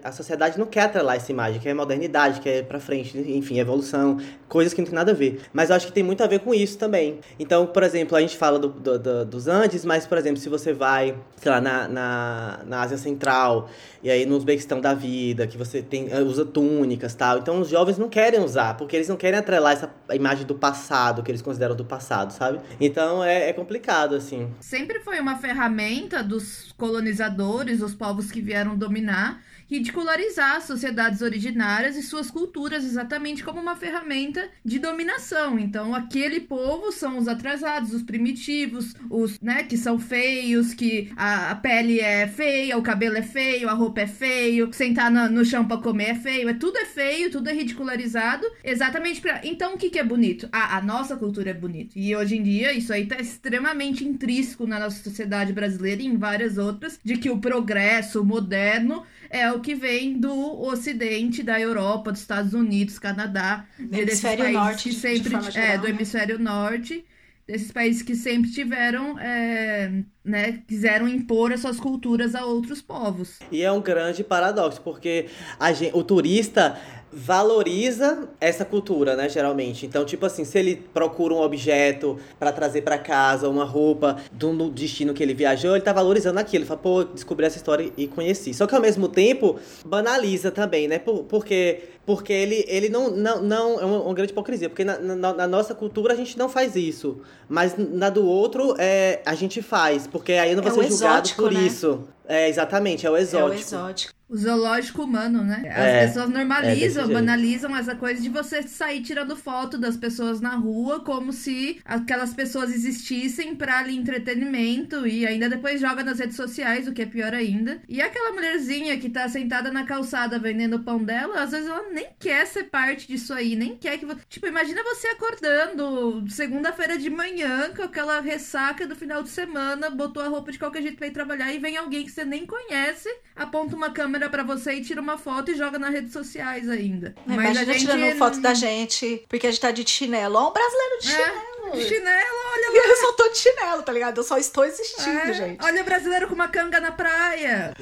a, 0.04 0.08
a 0.08 0.12
sociedade 0.12 0.58
não 0.58 0.66
quer 0.66 0.82
atrelar 0.82 1.16
essa 1.16 1.30
imagem, 1.30 1.60
quer 1.60 1.74
modernidade, 1.74 2.40
quer 2.40 2.64
pra 2.64 2.80
frente, 2.80 3.16
enfim, 3.18 3.58
evolução, 3.58 4.18
coisas 4.48 4.72
que 4.72 4.80
não 4.80 4.86
tem 4.86 4.94
nada 4.94 5.12
a 5.12 5.14
ver. 5.14 5.42
Mas 5.52 5.68
eu 5.70 5.76
acho 5.76 5.86
que 5.86 5.92
tem 5.92 6.02
muito 6.02 6.22
a 6.22 6.26
ver 6.26 6.40
com 6.40 6.54
isso 6.54 6.78
também. 6.78 7.20
Então, 7.38 7.66
por 7.66 7.82
exemplo, 7.82 8.16
a 8.16 8.20
gente 8.20 8.36
fala 8.36 8.58
do, 8.58 8.68
do- 8.68 8.98
do- 8.98 9.24
dos 9.26 9.46
Andes, 9.46 9.84
mas, 9.84 10.06
por 10.06 10.16
exemplo, 10.18 10.40
se 10.40 10.48
você 10.48 10.72
vai, 10.72 11.14
sei 11.36 11.50
lá, 11.52 11.60
na, 11.60 11.86
na, 11.88 12.60
na 12.66 12.80
Ásia 12.82 12.96
Central, 12.96 13.68
e 14.02 14.10
aí 14.10 14.24
no 14.24 14.36
Uzbequistão 14.36 14.80
da 14.80 14.94
vida, 14.94 15.46
que 15.46 15.58
você 15.58 15.82
tem, 15.82 16.08
eh, 16.10 16.20
usa 16.22 16.44
túnicas 16.44 17.14
tal. 17.14 17.36
Então 17.38 17.60
os 17.60 17.68
jovens 17.68 17.98
não 17.98 18.08
querem 18.08 18.40
usar, 18.40 18.76
porque 18.78 18.96
eles 18.96 19.08
não 19.08 19.16
querem 19.16 19.38
atrelar 19.38 19.74
essa 19.74 19.90
imagem 20.12 20.46
do 20.46 20.54
passado, 20.54 21.22
que 21.22 21.30
eles 21.30 21.42
consideram 21.50 21.74
do 21.74 21.84
passado, 21.84 22.32
sabe? 22.32 22.60
Então 22.80 23.22
é, 23.22 23.48
é 23.48 23.52
complicado, 23.52 24.14
assim. 24.14 24.52
Sempre 24.60 25.00
foi 25.00 25.18
uma 25.20 25.36
ferramenta 25.36 26.22
dos 26.22 26.72
colonizadores, 26.76 27.82
os 27.82 27.94
povos 27.94 28.30
que 28.30 28.40
vieram 28.40 28.76
dominar, 28.76 29.42
ridicularizar 29.70 30.56
as 30.56 30.64
sociedades 30.64 31.22
originárias 31.22 31.96
e 31.96 32.02
suas 32.02 32.30
culturas 32.30 32.84
exatamente 32.84 33.44
como 33.44 33.60
uma 33.60 33.76
ferramenta 33.76 34.48
de 34.64 34.78
dominação. 34.80 35.58
Então, 35.58 35.94
aquele 35.94 36.40
povo 36.40 36.90
são 36.90 37.16
os 37.18 37.28
atrasados, 37.28 37.94
os 37.94 38.02
primitivos, 38.02 38.94
os, 39.08 39.38
né, 39.40 39.62
que 39.62 39.76
são 39.76 39.98
feios, 39.98 40.74
que 40.74 41.12
a, 41.16 41.54
pele 41.54 42.00
é 42.00 42.26
feia, 42.26 42.76
o 42.76 42.82
cabelo 42.82 43.16
é 43.16 43.22
feio, 43.22 43.68
a 43.68 43.72
roupa 43.72 44.00
é 44.00 44.06
feio, 44.06 44.72
sentar 44.72 45.10
na- 45.10 45.28
no 45.28 45.44
chão 45.44 45.66
pra 45.66 45.76
comer 45.76 46.10
é 46.10 46.14
feio, 46.16 46.48
é 46.48 46.54
tudo 46.54 46.76
é 46.78 46.84
feio, 46.84 47.30
tudo 47.30 47.48
é 47.48 47.52
ridicularizado, 47.52 48.44
exatamente 48.64 49.20
pra... 49.20 49.40
Então, 49.44 49.74
o 49.74 49.78
que 49.78 49.90
que 49.90 49.98
é 49.98 50.04
bonito? 50.04 50.48
Ah, 50.50 50.76
a 50.78 50.82
nossa 50.82 51.16
cultura 51.16 51.50
é 51.50 51.54
bonita. 51.54 51.92
E 51.96 52.16
hoje 52.16 52.36
em 52.36 52.42
dia, 52.42 52.72
isso 52.72 52.92
aí 52.92 53.06
tá 53.06 53.16
extremamente 53.20 54.04
intrínseco 54.04 54.66
na 54.66 54.80
nossa 54.80 55.02
sociedade 55.02 55.52
brasileira 55.52 56.02
e 56.02 56.06
em 56.06 56.16
várias 56.16 56.58
outras, 56.58 56.98
de 57.04 57.16
que 57.16 57.30
o 57.30 57.38
progresso, 57.38 58.24
moderno, 58.24 59.04
é 59.28 59.50
o 59.52 59.59
que 59.60 59.74
vem 59.74 60.18
do 60.18 60.60
Ocidente, 60.62 61.42
da 61.42 61.60
Europa, 61.60 62.12
dos 62.12 62.20
Estados 62.20 62.54
Unidos, 62.54 62.98
Canadá, 62.98 63.64
Do 63.78 63.86
desses 63.88 64.24
hemisfério 64.24 64.44
países 64.44 64.60
norte, 64.60 64.82
que 64.84 64.88
de- 64.90 64.94
de 64.94 65.00
sempre 65.00 65.30
forma 65.30 65.48
é 65.48 65.50
geral, 65.52 65.78
do 65.78 65.84
né? 65.84 65.90
hemisfério 65.90 66.38
norte, 66.38 67.04
desses 67.46 67.72
países 67.72 68.02
que 68.02 68.14
sempre 68.14 68.50
tiveram, 68.50 69.18
é, 69.18 69.90
né, 70.24 70.62
quiseram 70.68 71.08
impor 71.08 71.52
as 71.52 71.60
suas 71.60 71.80
culturas 71.80 72.34
a 72.34 72.44
outros 72.44 72.80
povos. 72.80 73.38
E 73.50 73.62
é 73.62 73.72
um 73.72 73.80
grande 73.80 74.22
paradoxo, 74.22 74.80
porque 74.82 75.26
a 75.58 75.72
gen- 75.72 75.90
o 75.94 76.04
turista 76.04 76.78
valoriza 77.12 78.28
essa 78.40 78.64
cultura, 78.64 79.16
né, 79.16 79.28
geralmente. 79.28 79.86
Então, 79.86 80.04
tipo 80.04 80.24
assim, 80.26 80.44
se 80.44 80.58
ele 80.58 80.76
procura 80.92 81.34
um 81.34 81.40
objeto 81.40 82.18
pra 82.38 82.52
trazer 82.52 82.82
pra 82.82 82.98
casa, 82.98 83.48
uma 83.48 83.64
roupa 83.64 84.16
do 84.32 84.52
no 84.52 84.70
destino 84.70 85.12
que 85.14 85.22
ele 85.22 85.34
viajou, 85.34 85.72
ele 85.76 85.84
tá 85.84 85.92
valorizando 85.92 86.38
aquilo. 86.38 86.62
Ele 86.62 86.68
fala, 86.68 86.80
pô, 86.80 87.04
descobri 87.04 87.46
essa 87.46 87.56
história 87.56 87.90
e 87.96 88.06
conheci. 88.06 88.52
Só 88.54 88.66
que 88.66 88.74
ao 88.74 88.80
mesmo 88.80 89.08
tempo, 89.08 89.58
banaliza 89.84 90.50
também, 90.50 90.86
né? 90.88 90.98
Por- 90.98 91.24
porque 91.24 91.80
porque 92.06 92.32
ele, 92.32 92.64
ele 92.66 92.88
não, 92.88 93.10
não, 93.10 93.40
não 93.42 93.78
é 93.80 93.84
uma, 93.84 94.00
uma 94.02 94.14
grande 94.14 94.32
hipocrisia, 94.32 94.68
porque 94.68 94.82
na, 94.84 94.98
na- 94.98 95.32
na 95.34 95.46
nossa 95.46 95.74
cultura 95.74 96.12
a 96.12 96.16
gente 96.16 96.36
não 96.36 96.48
faz 96.48 96.74
isso, 96.74 97.20
mas 97.48 97.74
na 97.76 98.10
do 98.10 98.26
outro 98.26 98.74
é, 98.78 99.20
a 99.24 99.34
gente 99.36 99.62
faz, 99.62 100.08
porque 100.08 100.32
aí 100.32 100.50
eu 100.50 100.56
não 100.56 100.64
É 100.64 100.70
vou 100.70 100.80
o 100.80 100.82
ser 100.82 100.88
julgado 100.88 101.12
exótico, 101.28 101.42
por 101.42 101.52
né? 101.52 101.60
isso. 101.60 102.00
É, 102.26 102.48
exatamente, 102.48 103.06
é 103.06 103.10
o 103.10 103.16
É 103.16 103.20
o 103.20 103.52
exótico. 103.52 104.12
O 104.30 104.36
zoológico 104.36 105.02
humano, 105.02 105.42
né? 105.42 105.56
As 105.68 105.86
É, 105.86 106.06
pessoas 106.06 106.30
é 106.30 106.32
normalizam, 106.32 107.04
jeito. 107.06 107.18
banalizam 107.18 107.76
essa 107.76 107.96
coisa 107.96 108.22
de 108.22 108.28
você 108.28 108.62
sair 108.62 109.02
tirando 109.02 109.34
foto 109.36 109.76
das 109.76 109.96
pessoas 109.96 110.40
na 110.40 110.54
rua 110.54 111.00
como 111.00 111.32
se 111.32 111.80
aquelas 111.84 112.32
pessoas 112.32 112.72
existissem 112.72 113.56
pra 113.56 113.80
ali 113.80 113.96
entretenimento 113.96 115.04
e 115.04 115.26
ainda 115.26 115.48
depois 115.48 115.80
joga 115.80 116.04
nas 116.04 116.20
redes 116.20 116.36
sociais, 116.36 116.86
o 116.86 116.92
que 116.92 117.02
é 117.02 117.06
pior 117.06 117.34
ainda. 117.34 117.82
E 117.88 118.00
aquela 118.00 118.30
mulherzinha 118.32 118.96
que 119.00 119.10
tá 119.10 119.28
sentada 119.28 119.72
na 119.72 119.84
calçada 119.84 120.38
vendendo 120.38 120.76
o 120.76 120.84
pão 120.84 121.02
dela, 121.02 121.42
às 121.42 121.50
vezes 121.50 121.68
ela 121.68 121.90
nem 121.90 122.06
quer 122.20 122.46
ser 122.46 122.64
parte 122.64 123.08
disso 123.08 123.34
aí, 123.34 123.56
nem 123.56 123.76
quer 123.76 123.98
que. 123.98 124.06
vo- 124.06 124.14
Tipo, 124.28 124.46
imagina 124.46 124.80
você 124.84 125.08
acordando 125.08 126.24
segunda-feira 126.30 126.96
de 126.96 127.10
manhã 127.10 127.70
com 127.74 127.82
aquela 127.82 128.20
ressaca 128.20 128.86
do 128.86 128.94
final 128.94 129.24
de 129.24 129.28
semana, 129.30 129.90
botou 129.90 130.22
a 130.22 130.28
roupa 130.28 130.52
de 130.52 130.58
qualquer 130.60 130.82
jeito 130.82 130.98
pra 130.98 131.08
ir 131.08 131.10
trabalhar 131.12 131.52
e 131.52 131.58
vem 131.58 131.76
alguém 131.76 132.04
que 132.04 132.12
você 132.12 132.24
nem 132.24 132.46
conhece, 132.46 133.08
aponta 133.34 133.74
uma 133.74 133.90
câmera 133.90 134.19
pra 134.28 134.42
você 134.42 134.74
e 134.74 134.82
tira 134.82 135.00
uma 135.00 135.16
foto 135.16 135.50
e 135.50 135.54
joga 135.56 135.78
nas 135.78 135.90
redes 135.92 136.12
sociais 136.12 136.68
ainda. 136.68 137.14
É, 137.28 137.32
Imagina 137.32 137.74
tirando 137.74 138.18
foto 138.18 138.40
da 138.40 138.54
gente, 138.54 139.24
porque 139.28 139.46
a 139.46 139.50
gente 139.50 139.60
tá 139.60 139.70
de 139.70 139.88
chinelo. 139.88 140.36
Ó, 140.36 140.50
um 140.50 140.52
brasileiro 140.52 140.98
de 141.00 141.06
chinelo. 141.06 141.50
É, 141.72 141.80
chinelo, 141.80 142.36
olha 142.52 142.70
lá. 142.70 142.88
Eu 142.88 142.96
só 142.96 143.12
tô 143.12 143.28
de 143.28 143.38
chinelo, 143.38 143.82
tá 143.82 143.92
ligado? 143.92 144.16
Eu 144.18 144.24
só 144.24 144.36
estou 144.38 144.64
existindo, 144.64 145.10
É, 145.18 145.32
gente. 145.32 145.64
Olha 145.64 145.82
o 145.82 145.84
brasileiro 145.84 146.26
com 146.26 146.34
uma 146.34 146.48
canga 146.48 146.80
na 146.80 146.90
praia. 146.90 147.74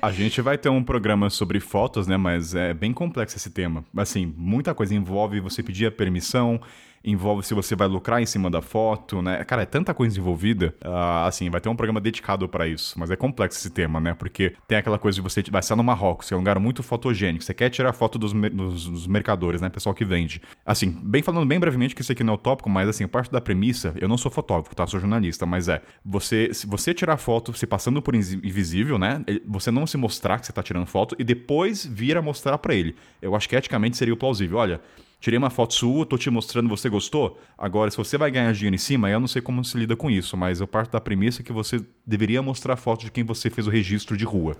A 0.00 0.10
gente 0.10 0.40
vai 0.40 0.56
ter 0.56 0.68
um 0.68 0.82
programa 0.82 1.28
sobre 1.28 1.60
fotos, 1.60 2.06
né? 2.06 2.16
Mas 2.16 2.54
é 2.54 2.72
bem 2.72 2.92
complexo 2.92 3.36
esse 3.36 3.50
tema. 3.50 3.84
Assim, 3.96 4.32
muita 4.36 4.74
coisa 4.74 4.94
envolve 4.94 5.40
você 5.40 5.62
pedir 5.62 5.86
a 5.86 5.90
permissão, 5.92 6.60
envolve 7.04 7.42
se 7.46 7.54
você 7.54 7.74
vai 7.74 7.88
lucrar 7.88 8.20
em 8.22 8.26
cima 8.26 8.50
da 8.50 8.62
foto, 8.62 9.20
né? 9.22 9.42
Cara, 9.44 9.62
é 9.62 9.66
tanta 9.66 9.92
coisa 9.94 10.18
envolvida. 10.18 10.74
Ah, 10.84 11.26
assim, 11.26 11.50
vai 11.50 11.60
ter 11.60 11.68
um 11.68 11.76
programa 11.76 12.00
dedicado 12.00 12.48
pra 12.48 12.66
isso. 12.66 12.98
Mas 12.98 13.10
é 13.10 13.16
complexo 13.16 13.58
esse 13.58 13.70
tema, 13.70 14.00
né? 14.00 14.14
Porque 14.14 14.54
tem 14.68 14.78
aquela 14.78 14.98
coisa 14.98 15.16
de 15.16 15.20
você 15.22 15.42
vai 15.50 15.60
estar 15.60 15.76
no 15.76 15.82
Marrocos, 15.84 16.28
que 16.28 16.34
é 16.34 16.36
um 16.36 16.40
lugar 16.40 16.58
muito 16.58 16.82
fotogênico. 16.82 17.44
Você 17.44 17.54
quer 17.54 17.70
tirar 17.70 17.92
foto 17.92 18.18
dos, 18.18 18.32
dos- 18.32 18.86
dos 18.88 19.06
mercadores, 19.06 19.60
né? 19.60 19.68
Pessoal 19.68 19.94
que 19.94 20.04
vende. 20.04 20.40
Assim, 20.64 20.90
bem 21.02 21.22
falando 21.22 21.46
bem 21.46 21.58
brevemente, 21.58 21.94
que 21.94 22.02
isso 22.02 22.12
aqui 22.12 22.22
não 22.24 22.34
é 22.34 22.36
o 22.36 22.38
tópico, 22.38 22.70
mas 22.70 22.88
assim, 22.88 23.06
parte 23.06 23.30
da 23.30 23.40
premissa, 23.40 23.94
eu 24.00 24.08
não 24.08 24.16
sou 24.16 24.30
fotógrafo, 24.30 24.74
tá? 24.74 24.86
Sou 24.86 25.00
jornalista, 25.00 25.44
mas 25.46 25.68
é. 25.68 25.82
Você, 26.04 26.52
se 26.54 26.66
você 26.66 26.94
tirar 26.94 27.16
foto 27.16 27.52
se 27.54 27.66
passando 27.66 28.00
por 28.00 28.14
invi- 28.14 28.40
invisível, 28.46 28.98
né? 28.98 29.24
Você 29.46 29.70
não 29.70 29.86
se 29.86 29.96
mostrar 29.96 30.38
que 30.38 30.46
você 30.46 30.52
tá 30.52 30.62
tirando 30.62 30.86
foto 30.86 31.16
e 31.18 31.24
depois 31.24 31.84
vir 31.84 32.16
a 32.16 32.22
mostrar 32.22 32.58
pra 32.58 32.74
ele. 32.74 32.94
Eu 33.20 33.34
acho 33.34 33.48
que 33.48 33.56
eticamente 33.56 33.96
seria 33.96 34.14
o 34.14 34.16
plausível. 34.16 34.58
Olha, 34.58 34.80
Tirei 35.22 35.38
uma 35.38 35.50
foto 35.50 35.72
sua, 35.72 36.04
tô 36.04 36.18
te 36.18 36.28
mostrando, 36.28 36.68
você 36.68 36.88
gostou? 36.88 37.40
Agora, 37.56 37.88
se 37.92 37.96
você 37.96 38.18
vai 38.18 38.28
ganhar 38.28 38.52
dinheiro 38.52 38.74
em 38.74 38.78
cima, 38.78 39.08
eu 39.08 39.20
não 39.20 39.28
sei 39.28 39.40
como 39.40 39.64
se 39.64 39.78
lida 39.78 39.94
com 39.94 40.10
isso, 40.10 40.36
mas 40.36 40.60
eu 40.60 40.66
parto 40.66 40.90
da 40.90 41.00
premissa 41.00 41.44
que 41.44 41.52
você 41.52 41.80
deveria 42.04 42.42
mostrar 42.42 42.74
foto 42.74 43.04
de 43.04 43.10
quem 43.12 43.22
você 43.22 43.48
fez 43.48 43.68
o 43.68 43.70
registro 43.70 44.16
de 44.16 44.24
rua. 44.24 44.56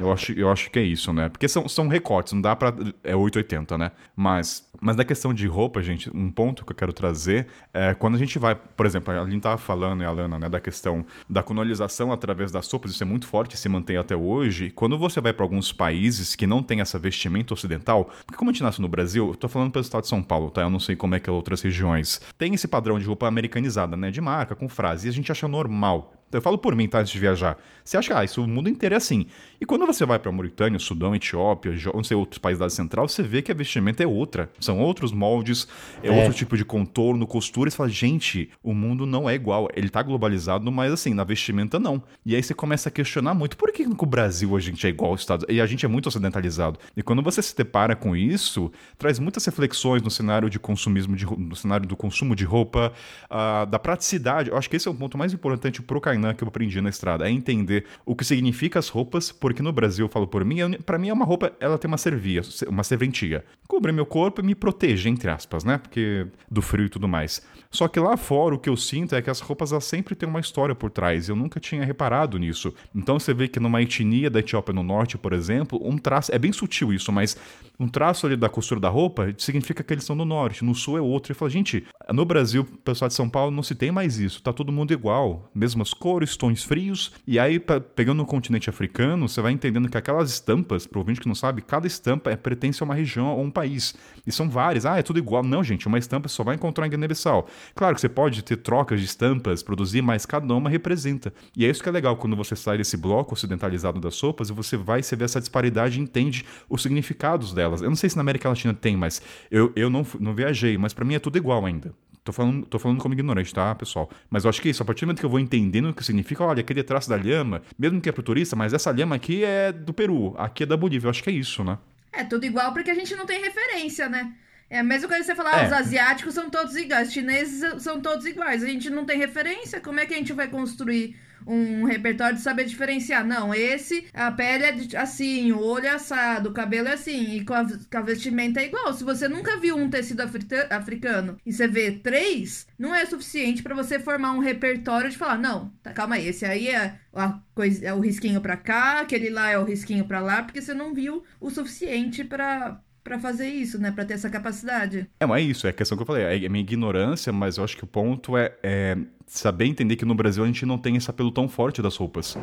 Eu, 0.00 0.10
acho, 0.10 0.32
eu 0.32 0.50
acho 0.50 0.68
que 0.68 0.80
é 0.80 0.82
isso, 0.82 1.12
né? 1.12 1.28
Porque 1.28 1.46
são, 1.46 1.68
são 1.68 1.86
recortes, 1.86 2.32
não 2.32 2.40
dá 2.40 2.56
pra. 2.56 2.74
É 3.04 3.14
880, 3.14 3.78
né? 3.78 3.92
Mas, 4.16 4.68
mas 4.80 4.96
da 4.96 5.04
questão 5.04 5.32
de 5.32 5.46
roupa, 5.46 5.80
gente, 5.80 6.10
um 6.12 6.28
ponto 6.28 6.64
que 6.64 6.72
eu 6.72 6.76
quero 6.76 6.92
trazer 6.92 7.46
é 7.72 7.94
quando 7.94 8.16
a 8.16 8.18
gente 8.18 8.36
vai, 8.36 8.56
por 8.56 8.84
exemplo, 8.84 9.14
a 9.14 9.20
Aline 9.20 9.40
tava 9.40 9.58
falando, 9.58 10.02
e 10.02 10.04
a 10.04 10.10
Lana, 10.10 10.40
né, 10.40 10.48
da 10.48 10.58
questão 10.58 11.06
da 11.30 11.40
colonização 11.40 12.10
através 12.10 12.50
das 12.50 12.66
sopas, 12.66 12.90
isso 12.90 13.04
é 13.04 13.06
muito 13.06 13.28
forte, 13.28 13.56
se 13.56 13.68
mantém 13.68 13.96
até 13.96 14.16
hoje. 14.16 14.72
Quando 14.72 14.98
você 14.98 15.20
vai 15.20 15.32
pra 15.32 15.44
alguns 15.44 15.72
países 15.72 16.34
que 16.34 16.48
não 16.48 16.64
tem 16.64 16.80
essa 16.80 16.98
vestimenta 16.98 17.54
ocidental, 17.54 18.10
porque 18.26 18.36
como 18.36 18.50
a 18.50 18.52
gente 18.52 18.64
nasce 18.64 18.82
no 18.82 18.88
Brasil, 18.88 19.28
eu 19.28 19.36
tô 19.36 19.46
falando 19.46 19.67
pelo 19.70 19.82
estado 19.82 20.02
de 20.02 20.08
São 20.08 20.22
Paulo, 20.22 20.50
tá? 20.50 20.62
Eu 20.62 20.70
não 20.70 20.80
sei 20.80 20.96
como 20.96 21.14
é 21.14 21.20
que 21.20 21.28
é 21.28 21.32
outras 21.32 21.62
regiões. 21.62 22.20
Tem 22.36 22.54
esse 22.54 22.68
padrão 22.68 22.98
de 22.98 23.04
roupa 23.04 23.26
americanizada, 23.26 23.96
né? 23.96 24.10
De 24.10 24.20
marca, 24.20 24.54
com 24.54 24.68
frase, 24.68 25.06
e 25.06 25.10
a 25.10 25.12
gente 25.12 25.30
acha 25.30 25.48
normal. 25.48 26.17
Eu 26.30 26.42
falo 26.42 26.58
por 26.58 26.74
mim, 26.74 26.88
tá? 26.88 27.00
Antes 27.00 27.12
de 27.12 27.18
viajar. 27.18 27.56
Você 27.84 27.96
acha, 27.96 28.18
ah, 28.18 28.24
isso 28.24 28.42
o 28.42 28.46
mundo 28.46 28.68
inteiro 28.68 28.94
é 28.94 28.98
assim. 28.98 29.26
E 29.60 29.64
quando 29.64 29.86
você 29.86 30.04
vai 30.04 30.18
pra 30.18 30.30
Mauritânia, 30.30 30.78
Sudão, 30.78 31.14
Etiópia, 31.14 31.72
não 31.94 32.04
sei, 32.04 32.16
outros 32.16 32.38
países 32.38 32.58
da 32.58 32.66
Ásia 32.66 32.76
Central, 32.76 33.08
você 33.08 33.22
vê 33.22 33.40
que 33.40 33.50
a 33.50 33.54
vestimenta 33.54 34.02
é 34.02 34.06
outra. 34.06 34.50
São 34.60 34.78
outros 34.78 35.10
moldes, 35.10 35.66
é, 36.02 36.10
outro 36.10 36.34
tipo 36.34 36.56
de 36.56 36.64
contorno, 36.64 37.26
costura. 37.26 37.68
E 37.68 37.70
você 37.70 37.76
fala, 37.76 37.88
gente, 37.88 38.50
o 38.62 38.74
mundo 38.74 39.06
não 39.06 39.28
é 39.28 39.34
igual. 39.34 39.68
Ele 39.74 39.88
tá 39.88 40.02
globalizado, 40.02 40.70
mas 40.70 40.92
assim, 40.92 41.14
na 41.14 41.24
vestimenta 41.24 41.78
não. 41.78 42.02
E 42.26 42.36
aí 42.36 42.42
você 42.42 42.52
começa 42.52 42.88
a 42.88 42.92
questionar 42.92 43.32
muito, 43.32 43.56
por 43.56 43.72
que 43.72 43.86
no 43.86 43.96
Brasil 43.96 44.54
a 44.54 44.60
gente 44.60 44.86
é 44.86 44.90
igual 44.90 45.12
aos 45.12 45.20
Estados 45.20 45.46
E 45.48 45.60
a 45.60 45.66
gente 45.66 45.86
é 45.86 45.88
muito 45.88 46.08
ocidentalizado. 46.08 46.78
E 46.96 47.02
quando 47.02 47.22
você 47.22 47.40
se 47.40 47.56
depara 47.56 47.96
com 47.96 48.14
isso, 48.14 48.70
traz 48.98 49.18
muitas 49.18 49.44
reflexões 49.44 50.02
no 50.02 50.10
cenário 50.10 50.50
de 50.50 50.58
consumismo, 50.58 51.16
de, 51.16 51.24
no 51.24 51.56
cenário 51.56 51.86
do 51.86 51.96
consumo 51.96 52.36
de 52.36 52.44
roupa, 52.44 52.92
ah, 53.30 53.64
da 53.64 53.78
praticidade. 53.78 54.50
Eu 54.50 54.58
acho 54.58 54.68
que 54.68 54.76
esse 54.76 54.86
é 54.86 54.90
o 54.90 54.94
ponto 54.94 55.16
mais 55.16 55.32
importante 55.32 55.80
pro 55.80 56.00
Kainan 56.18 56.34
que 56.34 56.44
eu 56.44 56.48
aprendi 56.48 56.80
na 56.80 56.90
estrada, 56.90 57.26
é 57.26 57.30
entender 57.30 57.84
o 58.04 58.14
que 58.14 58.24
significa 58.24 58.78
as 58.78 58.88
roupas, 58.88 59.30
porque 59.30 59.62
no 59.62 59.72
Brasil, 59.72 60.06
eu 60.06 60.10
falo 60.10 60.26
por 60.26 60.44
mim, 60.44 60.58
pra 60.84 60.98
mim 60.98 61.08
é 61.08 61.12
uma 61.12 61.24
roupa, 61.24 61.52
ela 61.60 61.78
tem 61.78 61.88
uma 61.88 61.96
servia, 61.96 62.42
uma 62.68 62.82
serventia. 62.82 63.44
Cobre 63.66 63.92
meu 63.92 64.04
corpo 64.04 64.40
e 64.40 64.44
me 64.44 64.54
protege, 64.54 65.08
entre 65.08 65.30
aspas, 65.30 65.64
né? 65.64 65.78
Porque 65.78 66.26
do 66.50 66.60
frio 66.60 66.86
e 66.86 66.88
tudo 66.88 67.08
mais. 67.08 67.42
Só 67.70 67.86
que 67.86 68.00
lá 68.00 68.16
fora 68.16 68.54
o 68.54 68.58
que 68.58 68.68
eu 68.68 68.76
sinto 68.76 69.14
é 69.14 69.20
que 69.20 69.28
as 69.28 69.40
roupas 69.40 69.72
elas 69.72 69.84
sempre 69.84 70.14
têm 70.14 70.28
uma 70.28 70.40
história 70.40 70.74
por 70.74 70.90
trás. 70.90 71.28
Eu 71.28 71.36
nunca 71.36 71.60
tinha 71.60 71.84
reparado 71.84 72.38
nisso. 72.38 72.72
Então 72.94 73.18
você 73.18 73.34
vê 73.34 73.46
que 73.46 73.60
numa 73.60 73.82
etnia 73.82 74.30
da 74.30 74.40
Etiópia 74.40 74.72
no 74.72 74.82
norte, 74.82 75.18
por 75.18 75.32
exemplo, 75.34 75.78
um 75.86 75.98
traço. 75.98 76.34
É 76.34 76.38
bem 76.38 76.52
sutil 76.52 76.92
isso, 76.92 77.12
mas 77.12 77.36
um 77.78 77.86
traço 77.86 78.26
ali 78.26 78.36
da 78.36 78.48
costura 78.48 78.80
da 78.80 78.88
roupa 78.88 79.34
significa 79.36 79.82
que 79.82 79.92
eles 79.92 80.04
são 80.04 80.16
do 80.16 80.24
norte. 80.24 80.64
No 80.64 80.74
sul 80.74 80.96
é 80.96 81.00
outro. 81.00 81.30
E 81.32 81.34
fala, 81.34 81.50
gente, 81.50 81.84
no 82.10 82.24
Brasil, 82.24 82.62
o 82.62 82.78
pessoal 82.78 83.08
de 83.08 83.14
São 83.14 83.28
Paulo 83.28 83.50
não 83.50 83.62
se 83.62 83.74
tem 83.74 83.92
mais 83.92 84.18
isso. 84.18 84.42
Tá 84.42 84.52
todo 84.52 84.72
mundo 84.72 84.92
igual. 84.92 85.50
Mesmas 85.54 85.92
cores, 85.92 86.36
tons 86.36 86.64
frios. 86.64 87.12
E 87.26 87.38
aí, 87.38 87.58
pe- 87.60 87.80
pegando 87.80 88.18
no 88.18 88.26
continente 88.26 88.70
africano, 88.70 89.28
você 89.28 89.42
vai 89.42 89.52
entendendo 89.52 89.90
que 89.90 89.96
aquelas 89.98 90.30
estampas, 90.30 90.86
pro 90.86 91.00
ouvinte 91.00 91.20
que 91.20 91.28
não 91.28 91.34
sabe, 91.34 91.60
cada 91.60 91.86
estampa 91.86 92.30
é, 92.30 92.36
pertence 92.36 92.82
a 92.82 92.86
uma 92.86 92.94
região 92.94 93.26
ou 93.36 93.42
um 93.44 93.50
país. 93.50 93.94
E 94.26 94.32
são 94.32 94.48
várias. 94.48 94.86
Ah, 94.86 94.98
é 94.98 95.02
tudo 95.02 95.18
igual. 95.18 95.42
Não, 95.42 95.62
gente, 95.62 95.86
uma 95.86 95.98
estampa 95.98 96.28
só 96.28 96.42
vai 96.42 96.54
encontrar 96.54 96.86
em 96.86 96.90
Guiné-Bissau. 96.90 97.46
Claro 97.74 97.94
que 97.94 98.00
você 98.00 98.08
pode 98.08 98.42
ter 98.42 98.56
trocas 98.56 99.00
de 99.00 99.06
estampas, 99.06 99.62
produzir, 99.62 100.02
mas 100.02 100.26
cada 100.26 100.54
uma 100.54 100.68
representa. 100.70 101.32
E 101.56 101.64
é 101.64 101.70
isso 101.70 101.82
que 101.82 101.88
é 101.88 101.92
legal 101.92 102.16
quando 102.16 102.36
você 102.36 102.54
sai 102.56 102.78
desse 102.78 102.96
bloco 102.96 103.34
ocidentalizado 103.34 104.00
das 104.00 104.14
sopas 104.14 104.50
e 104.50 104.52
você 104.52 104.76
vai, 104.76 105.02
você 105.02 105.16
vê 105.16 105.24
essa 105.24 105.40
disparidade 105.40 105.98
e 105.98 106.02
entende 106.02 106.44
os 106.68 106.82
significados 106.82 107.52
delas. 107.52 107.82
Eu 107.82 107.88
não 107.88 107.96
sei 107.96 108.10
se 108.10 108.16
na 108.16 108.22
América 108.22 108.48
Latina 108.48 108.74
tem, 108.74 108.96
mas 108.96 109.22
eu, 109.50 109.72
eu 109.76 109.90
não, 109.90 110.06
não 110.18 110.34
viajei, 110.34 110.76
mas 110.78 110.92
pra 110.92 111.04
mim 111.04 111.14
é 111.14 111.18
tudo 111.18 111.38
igual 111.38 111.64
ainda. 111.64 111.92
Tô 112.28 112.32
falando, 112.32 112.66
tô 112.66 112.78
falando 112.78 113.00
como 113.00 113.14
ignorante, 113.14 113.54
tá, 113.54 113.74
pessoal? 113.74 114.10
Mas 114.28 114.44
eu 114.44 114.50
acho 114.50 114.60
que 114.60 114.68
é 114.68 114.70
isso, 114.70 114.82
a 114.82 114.86
partir 114.86 115.00
do 115.00 115.06
momento 115.06 115.20
que 115.20 115.24
eu 115.24 115.30
vou 115.30 115.40
entendendo 115.40 115.88
o 115.88 115.94
que 115.94 116.04
significa, 116.04 116.44
olha, 116.44 116.60
aquele 116.60 116.82
traço 116.82 117.08
da 117.08 117.16
lhama, 117.16 117.62
mesmo 117.78 118.02
que 118.02 118.08
é 118.08 118.12
pro 118.12 118.22
turista, 118.22 118.54
mas 118.54 118.74
essa 118.74 118.90
lhama 118.90 119.16
aqui 119.16 119.42
é 119.42 119.72
do 119.72 119.94
Peru, 119.94 120.34
aqui 120.36 120.64
é 120.64 120.66
da 120.66 120.76
Bolívia. 120.76 121.06
Eu 121.06 121.10
acho 121.10 121.22
que 121.22 121.30
é 121.30 121.32
isso, 121.32 121.64
né? 121.64 121.78
É 122.12 122.24
tudo 122.24 122.44
igual 122.44 122.72
porque 122.74 122.90
a 122.90 122.94
gente 122.94 123.14
não 123.16 123.24
tem 123.24 123.40
referência, 123.40 124.10
né? 124.10 124.34
É 124.70 124.80
a 124.80 124.84
mesma 124.84 125.08
coisa 125.08 125.22
que 125.22 125.26
você 125.30 125.34
falar, 125.34 125.54
ah, 125.56 125.62
É. 125.62 125.66
os 125.66 125.72
asiáticos 125.72 126.34
são 126.34 126.50
todos 126.50 126.76
iguais, 126.76 127.08
os 127.08 127.14
chineses 127.14 127.82
são 127.82 128.00
todos 128.00 128.26
iguais. 128.26 128.62
A 128.62 128.66
gente 128.66 128.90
não 128.90 129.04
tem 129.04 129.18
referência, 129.18 129.80
como 129.80 129.98
é 130.00 130.06
que 130.06 130.14
a 130.14 130.18
gente 130.18 130.32
vai 130.32 130.48
construir 130.48 131.16
um 131.46 131.84
repertório 131.84 132.36
de 132.36 132.42
saber 132.42 132.66
diferenciar? 132.66 133.24
Não, 133.26 133.54
esse, 133.54 134.06
a 134.12 134.30
pele 134.30 134.64
é 134.64 134.98
assim, 134.98 135.50
o 135.52 135.60
olho 135.60 135.86
é 135.86 135.90
assado, 135.90 136.50
o 136.50 136.52
cabelo 136.52 136.88
é 136.88 136.92
assim, 136.92 137.36
e 137.36 137.44
com 137.44 137.54
a, 137.54 137.64
com 137.64 137.96
a 137.98 138.02
vestimenta 138.02 138.60
é 138.60 138.66
igual. 138.66 138.92
Se 138.92 139.02
você 139.04 139.26
nunca 139.26 139.56
viu 139.56 139.74
um 139.74 139.88
tecido 139.88 140.20
africano 140.68 141.38
e 141.46 141.52
você 141.52 141.66
vê 141.66 141.92
três, 141.92 142.66
não 142.78 142.94
é 142.94 143.06
suficiente 143.06 143.62
pra 143.62 143.74
você 143.74 143.98
formar 143.98 144.32
um 144.32 144.40
repertório 144.40 145.08
de 145.08 145.16
falar, 145.16 145.38
não, 145.38 145.72
tá, 145.82 145.92
calma 145.94 146.16
aí, 146.16 146.28
esse 146.28 146.44
aí 146.44 146.68
é, 146.68 146.98
a 147.14 147.38
coisa, 147.54 147.86
é 147.86 147.94
o 147.94 148.00
risquinho 148.00 148.40
pra 148.42 148.56
cá, 148.56 149.00
aquele 149.00 149.30
lá 149.30 149.48
é 149.50 149.58
o 149.58 149.64
risquinho 149.64 150.04
pra 150.04 150.20
lá, 150.20 150.42
porque 150.42 150.60
você 150.60 150.74
não 150.74 150.92
viu 150.92 151.24
o 151.40 151.48
suficiente 151.50 152.22
pra 152.24 152.78
para 153.08 153.18
fazer 153.18 153.48
isso, 153.48 153.78
né? 153.78 153.90
Pra 153.90 154.04
ter 154.04 154.14
essa 154.14 154.28
capacidade. 154.28 155.08
É, 155.18 155.24
mas 155.24 155.42
é 155.42 155.46
isso, 155.46 155.66
é 155.66 155.70
a 155.70 155.72
questão 155.72 155.96
que 155.96 156.02
eu 156.02 156.06
falei, 156.06 156.24
é 156.24 156.46
a 156.46 156.48
minha 156.50 156.62
ignorância, 156.62 157.32
mas 157.32 157.56
eu 157.56 157.64
acho 157.64 157.74
que 157.74 157.82
o 157.82 157.86
ponto 157.86 158.36
é, 158.36 158.52
é 158.62 158.98
saber 159.26 159.64
entender 159.64 159.96
que 159.96 160.04
no 160.04 160.14
Brasil 160.14 160.44
a 160.44 160.46
gente 160.46 160.66
não 160.66 160.76
tem 160.76 160.94
esse 160.96 161.08
apelo 161.08 161.30
tão 161.30 161.48
forte 161.48 161.80
das 161.80 161.96
roupas. 161.96 162.36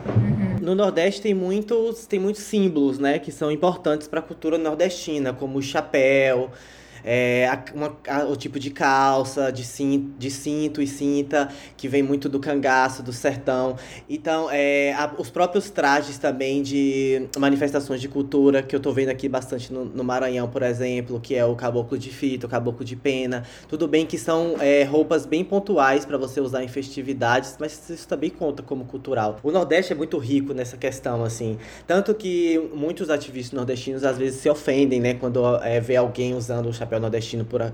No 0.62 0.74
Nordeste 0.74 1.22
tem 1.22 1.36
muitos, 1.36 2.08
tem 2.08 2.20
muitos 2.20 2.42
símbolos, 2.42 2.98
né, 2.98 3.20
que 3.20 3.32
são 3.32 3.52
importantes 3.52 4.08
para 4.08 4.20
a 4.20 4.24
cultura 4.24 4.58
nordestina, 4.58 5.32
como 5.32 5.60
o 5.60 5.62
chapéu, 5.62 6.52
é, 7.06 7.48
uma- 7.74 7.96
a- 8.08 8.26
o 8.26 8.36
tipo 8.36 8.60
de 8.60 8.72
calça, 8.72 9.52
de 9.52 9.64
cinto, 9.64 10.18
de 10.18 10.32
cinto 10.32 10.82
e 10.82 10.88
cinta, 10.88 11.50
que 11.78 11.88
vem 11.88 12.02
muito 12.02 12.28
do 12.28 12.40
cangaço, 12.40 13.04
do 13.04 13.14
sertão. 13.14 13.76
Então, 14.10 14.50
é, 14.52 14.94
a- 14.94 15.14
os 15.18 15.30
próprios 15.30 15.70
trajes 15.70 16.18
também 16.18 16.64
de 16.64 17.28
manifestações 17.38 18.02
de 18.02 18.08
cultura, 18.08 18.64
que 18.64 18.76
eu 18.76 18.80
tô 18.80 18.92
vendo 18.92 19.10
aqui 19.10 19.30
bastante 19.30 19.72
no, 19.72 19.86
no 19.86 20.04
Maranhão, 20.04 20.48
por 20.50 20.64
exemplo, 20.64 21.20
que 21.20 21.36
é 21.36 21.46
o 21.46 21.56
caboclo 21.56 21.98
de 21.98 22.10
fita, 22.10 22.48
o 22.48 22.50
caboclo 22.50 22.84
de 22.84 22.96
pena. 22.96 23.44
Tudo 23.68 23.88
bem 23.88 24.06
que 24.06 24.18
são 24.18 24.56
é, 24.60 24.84
roupas 24.84 25.26
bem 25.26 25.44
pontuais 25.44 26.06
para 26.06 26.18
você 26.18 26.42
usar 26.42 26.64
em 26.64 26.68
festividades, 26.68 27.56
mas 27.60 27.90
isso 27.90 28.08
também 28.08 28.30
conta 28.30 28.64
como 28.64 28.86
cultural. 28.86 29.38
O 29.44 29.52
Nordeste 29.52 29.94
é 29.94 29.96
muito 29.96 30.18
rico 30.18 30.54
nessa 30.54 30.78
questão, 30.78 31.24
assim. 31.24 31.58
Tanto 31.86 32.14
que 32.16 32.58
muitos 32.74 33.10
ativistas 33.10 33.54
nordestinos 33.56 34.04
às 34.04 34.18
vezes 34.18 34.40
se 34.42 34.50
ofendem, 34.50 35.00
né, 35.00 35.14
quando 35.14 35.44
é, 35.58 35.80
vê 35.80 35.96
alguém 35.96 36.34
usando 36.34 36.68
o 36.70 36.74
chapéu 36.74 36.95
chapéu 36.96 37.00
nordestino 37.00 37.46
por, 37.46 37.62
a- 37.62 37.72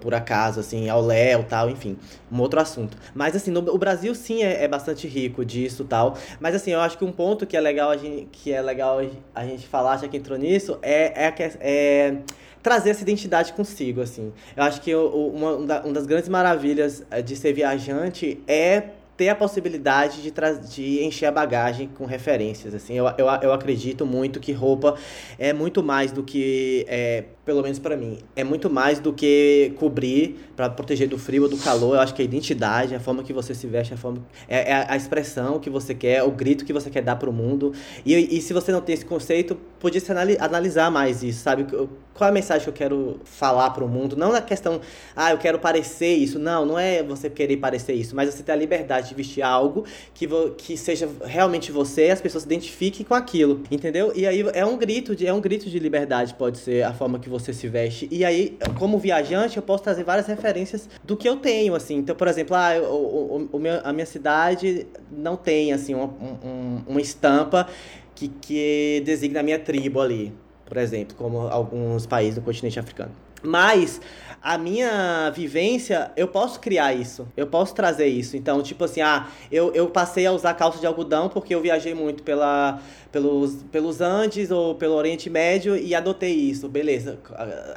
por 0.00 0.14
acaso, 0.14 0.60
assim, 0.60 0.88
ao 0.88 1.00
léu 1.04 1.44
tal, 1.44 1.68
enfim, 1.70 1.96
um 2.30 2.40
outro 2.40 2.60
assunto. 2.60 2.96
Mas 3.14 3.34
assim, 3.36 3.50
no, 3.50 3.60
o 3.74 3.78
Brasil 3.78 4.14
sim 4.14 4.42
é, 4.42 4.64
é 4.64 4.68
bastante 4.68 5.06
rico 5.06 5.44
disso 5.44 5.84
tal. 5.84 6.16
Mas 6.38 6.54
assim, 6.54 6.70
eu 6.72 6.80
acho 6.80 6.96
que 6.98 7.04
um 7.04 7.12
ponto 7.12 7.46
que 7.46 7.56
é 7.56 7.60
legal 7.60 7.90
a 7.90 7.96
gente, 7.96 8.28
que 8.32 8.52
é 8.52 8.62
legal 8.62 9.00
a 9.34 9.44
gente 9.44 9.66
falar, 9.66 9.98
já 9.98 10.08
que 10.08 10.16
entrou 10.16 10.38
nisso, 10.38 10.78
é, 10.82 11.26
é, 11.26 11.34
é 11.60 12.16
trazer 12.62 12.90
essa 12.90 13.02
identidade 13.02 13.52
consigo, 13.52 14.00
assim. 14.00 14.32
Eu 14.56 14.62
acho 14.62 14.80
que 14.80 14.94
uma, 14.94 15.52
um 15.52 15.64
uma 15.64 15.92
das 15.92 16.06
grandes 16.06 16.28
maravilhas 16.28 17.04
eh, 17.10 17.22
de 17.22 17.34
ser 17.36 17.52
viajante 17.52 18.40
é 18.46 18.82
ter 19.16 19.28
a 19.28 19.34
possibilidade 19.34 20.22
de, 20.22 20.32
de 20.70 21.04
encher 21.04 21.26
a 21.26 21.30
bagagem 21.30 21.88
com 21.88 22.06
referências, 22.06 22.74
assim. 22.74 22.94
Eu, 22.94 23.04
eu, 23.18 23.26
eu 23.42 23.52
acredito 23.52 24.06
muito 24.06 24.40
que 24.40 24.50
roupa 24.50 24.94
é 25.38 25.52
muito 25.52 25.82
mais 25.82 26.10
do 26.10 26.22
que, 26.22 26.86
é, 26.88 27.24
pelo 27.44 27.62
menos 27.62 27.78
pra 27.78 27.96
mim, 27.96 28.18
é 28.36 28.44
muito 28.44 28.68
mais 28.70 29.00
do 29.00 29.12
que 29.12 29.72
cobrir 29.78 30.38
pra 30.54 30.68
proteger 30.68 31.08
do 31.08 31.18
frio 31.18 31.44
ou 31.44 31.48
do 31.48 31.56
calor. 31.56 31.94
Eu 31.94 32.00
acho 32.00 32.14
que 32.14 32.20
a 32.22 32.24
identidade, 32.24 32.94
a 32.94 33.00
forma 33.00 33.22
que 33.22 33.32
você 33.32 33.54
se 33.54 33.66
veste, 33.66 33.94
a 33.94 33.96
forma 33.96 34.18
é, 34.48 34.70
é 34.70 34.86
a- 34.88 34.96
expressão 34.96 35.58
que 35.58 35.70
você 35.70 35.94
quer, 35.94 36.22
o 36.22 36.30
grito 36.30 36.64
que 36.64 36.72
você 36.72 36.90
quer 36.90 37.02
dar 37.02 37.16
pro 37.16 37.32
mundo. 37.32 37.72
E, 38.04 38.14
e 38.14 38.40
se 38.42 38.52
você 38.52 38.70
não 38.70 38.80
tem 38.80 38.94
esse 38.94 39.06
conceito, 39.06 39.56
podia 39.78 40.00
se 40.00 40.12
anali- 40.12 40.36
analisar 40.38 40.90
mais 40.90 41.22
isso, 41.22 41.40
sabe? 41.42 41.64
Qual 42.12 42.28
é 42.28 42.30
a 42.30 42.34
mensagem 42.34 42.62
que 42.64 42.68
eu 42.68 42.74
quero 42.74 43.20
falar 43.24 43.70
pro 43.70 43.88
mundo? 43.88 44.14
Não 44.14 44.30
na 44.32 44.42
questão, 44.42 44.78
ah, 45.16 45.30
eu 45.30 45.38
quero 45.38 45.58
parecer 45.58 46.14
isso. 46.14 46.38
Não, 46.38 46.66
não 46.66 46.78
é 46.78 47.02
você 47.02 47.30
querer 47.30 47.56
parecer 47.56 47.94
isso, 47.94 48.14
mas 48.14 48.32
você 48.34 48.42
ter 48.42 48.52
a 48.52 48.56
liberdade 48.56 49.08
de 49.08 49.14
vestir 49.14 49.42
algo 49.42 49.86
que, 50.12 50.28
que 50.58 50.76
seja 50.76 51.08
realmente 51.24 51.72
você 51.72 52.08
e 52.08 52.10
as 52.10 52.20
pessoas 52.20 52.42
se 52.42 52.48
identifiquem 52.48 53.06
com 53.06 53.14
aquilo, 53.14 53.62
entendeu? 53.70 54.12
E 54.14 54.26
aí 54.26 54.44
é 54.52 54.66
um 54.66 54.76
grito, 54.76 55.16
de, 55.16 55.26
é 55.26 55.32
um 55.32 55.40
grito 55.40 55.70
de 55.70 55.78
liberdade, 55.78 56.34
pode 56.34 56.58
ser 56.58 56.82
a 56.84 56.92
forma 56.92 57.18
que 57.18 57.29
você 57.30 57.52
se 57.52 57.68
veste. 57.68 58.08
E 58.10 58.24
aí, 58.24 58.58
como 58.78 58.98
viajante, 58.98 59.56
eu 59.56 59.62
posso 59.62 59.82
trazer 59.82 60.04
várias 60.04 60.26
referências 60.26 60.88
do 61.04 61.16
que 61.16 61.28
eu 61.28 61.36
tenho, 61.36 61.74
assim. 61.74 61.96
Então, 61.96 62.14
por 62.16 62.28
exemplo, 62.28 62.54
ah, 62.56 62.72
o, 62.82 62.94
o, 62.94 63.48
o 63.52 63.58
meu- 63.58 63.80
a 63.84 63.92
minha 63.92 64.06
cidade 64.06 64.86
não 65.10 65.36
tem, 65.36 65.72
assim, 65.72 65.94
uma, 65.94 66.04
um- 66.06 66.48
um- 66.48 66.82
uma 66.88 67.00
estampa 67.00 67.66
que, 68.14 68.28
que 68.28 69.02
designa 69.04 69.40
a 69.40 69.42
minha 69.42 69.58
tribo 69.58 70.00
ali, 70.00 70.32
por 70.66 70.76
exemplo, 70.76 71.16
como 71.16 71.38
alguns 71.48 72.04
países 72.06 72.34
do 72.34 72.42
continente 72.42 72.78
africano. 72.78 73.12
Mas 73.42 74.02
a 74.42 74.58
minha 74.58 75.30
vivência, 75.34 76.10
eu 76.14 76.28
posso 76.28 76.60
criar 76.60 76.92
isso. 76.92 77.26
Eu 77.34 77.46
posso 77.46 77.74
trazer 77.74 78.06
isso. 78.06 78.36
Então, 78.36 78.62
tipo 78.62 78.84
assim, 78.84 79.00
ah, 79.00 79.28
eu, 79.50 79.72
eu 79.72 79.88
passei 79.88 80.26
a 80.26 80.32
usar 80.32 80.52
calça 80.52 80.78
de 80.78 80.86
algodão 80.86 81.30
porque 81.30 81.54
eu 81.54 81.60
viajei 81.62 81.94
muito 81.94 82.22
pela, 82.22 82.78
pelos, 83.12 83.56
pelos 83.70 84.00
Andes 84.00 84.50
ou 84.50 84.74
pelo 84.74 84.94
Oriente 84.94 85.28
Médio 85.30 85.76
e 85.76 85.94
adotei 85.94 86.34
isso. 86.34 86.68
Beleza, 86.68 87.18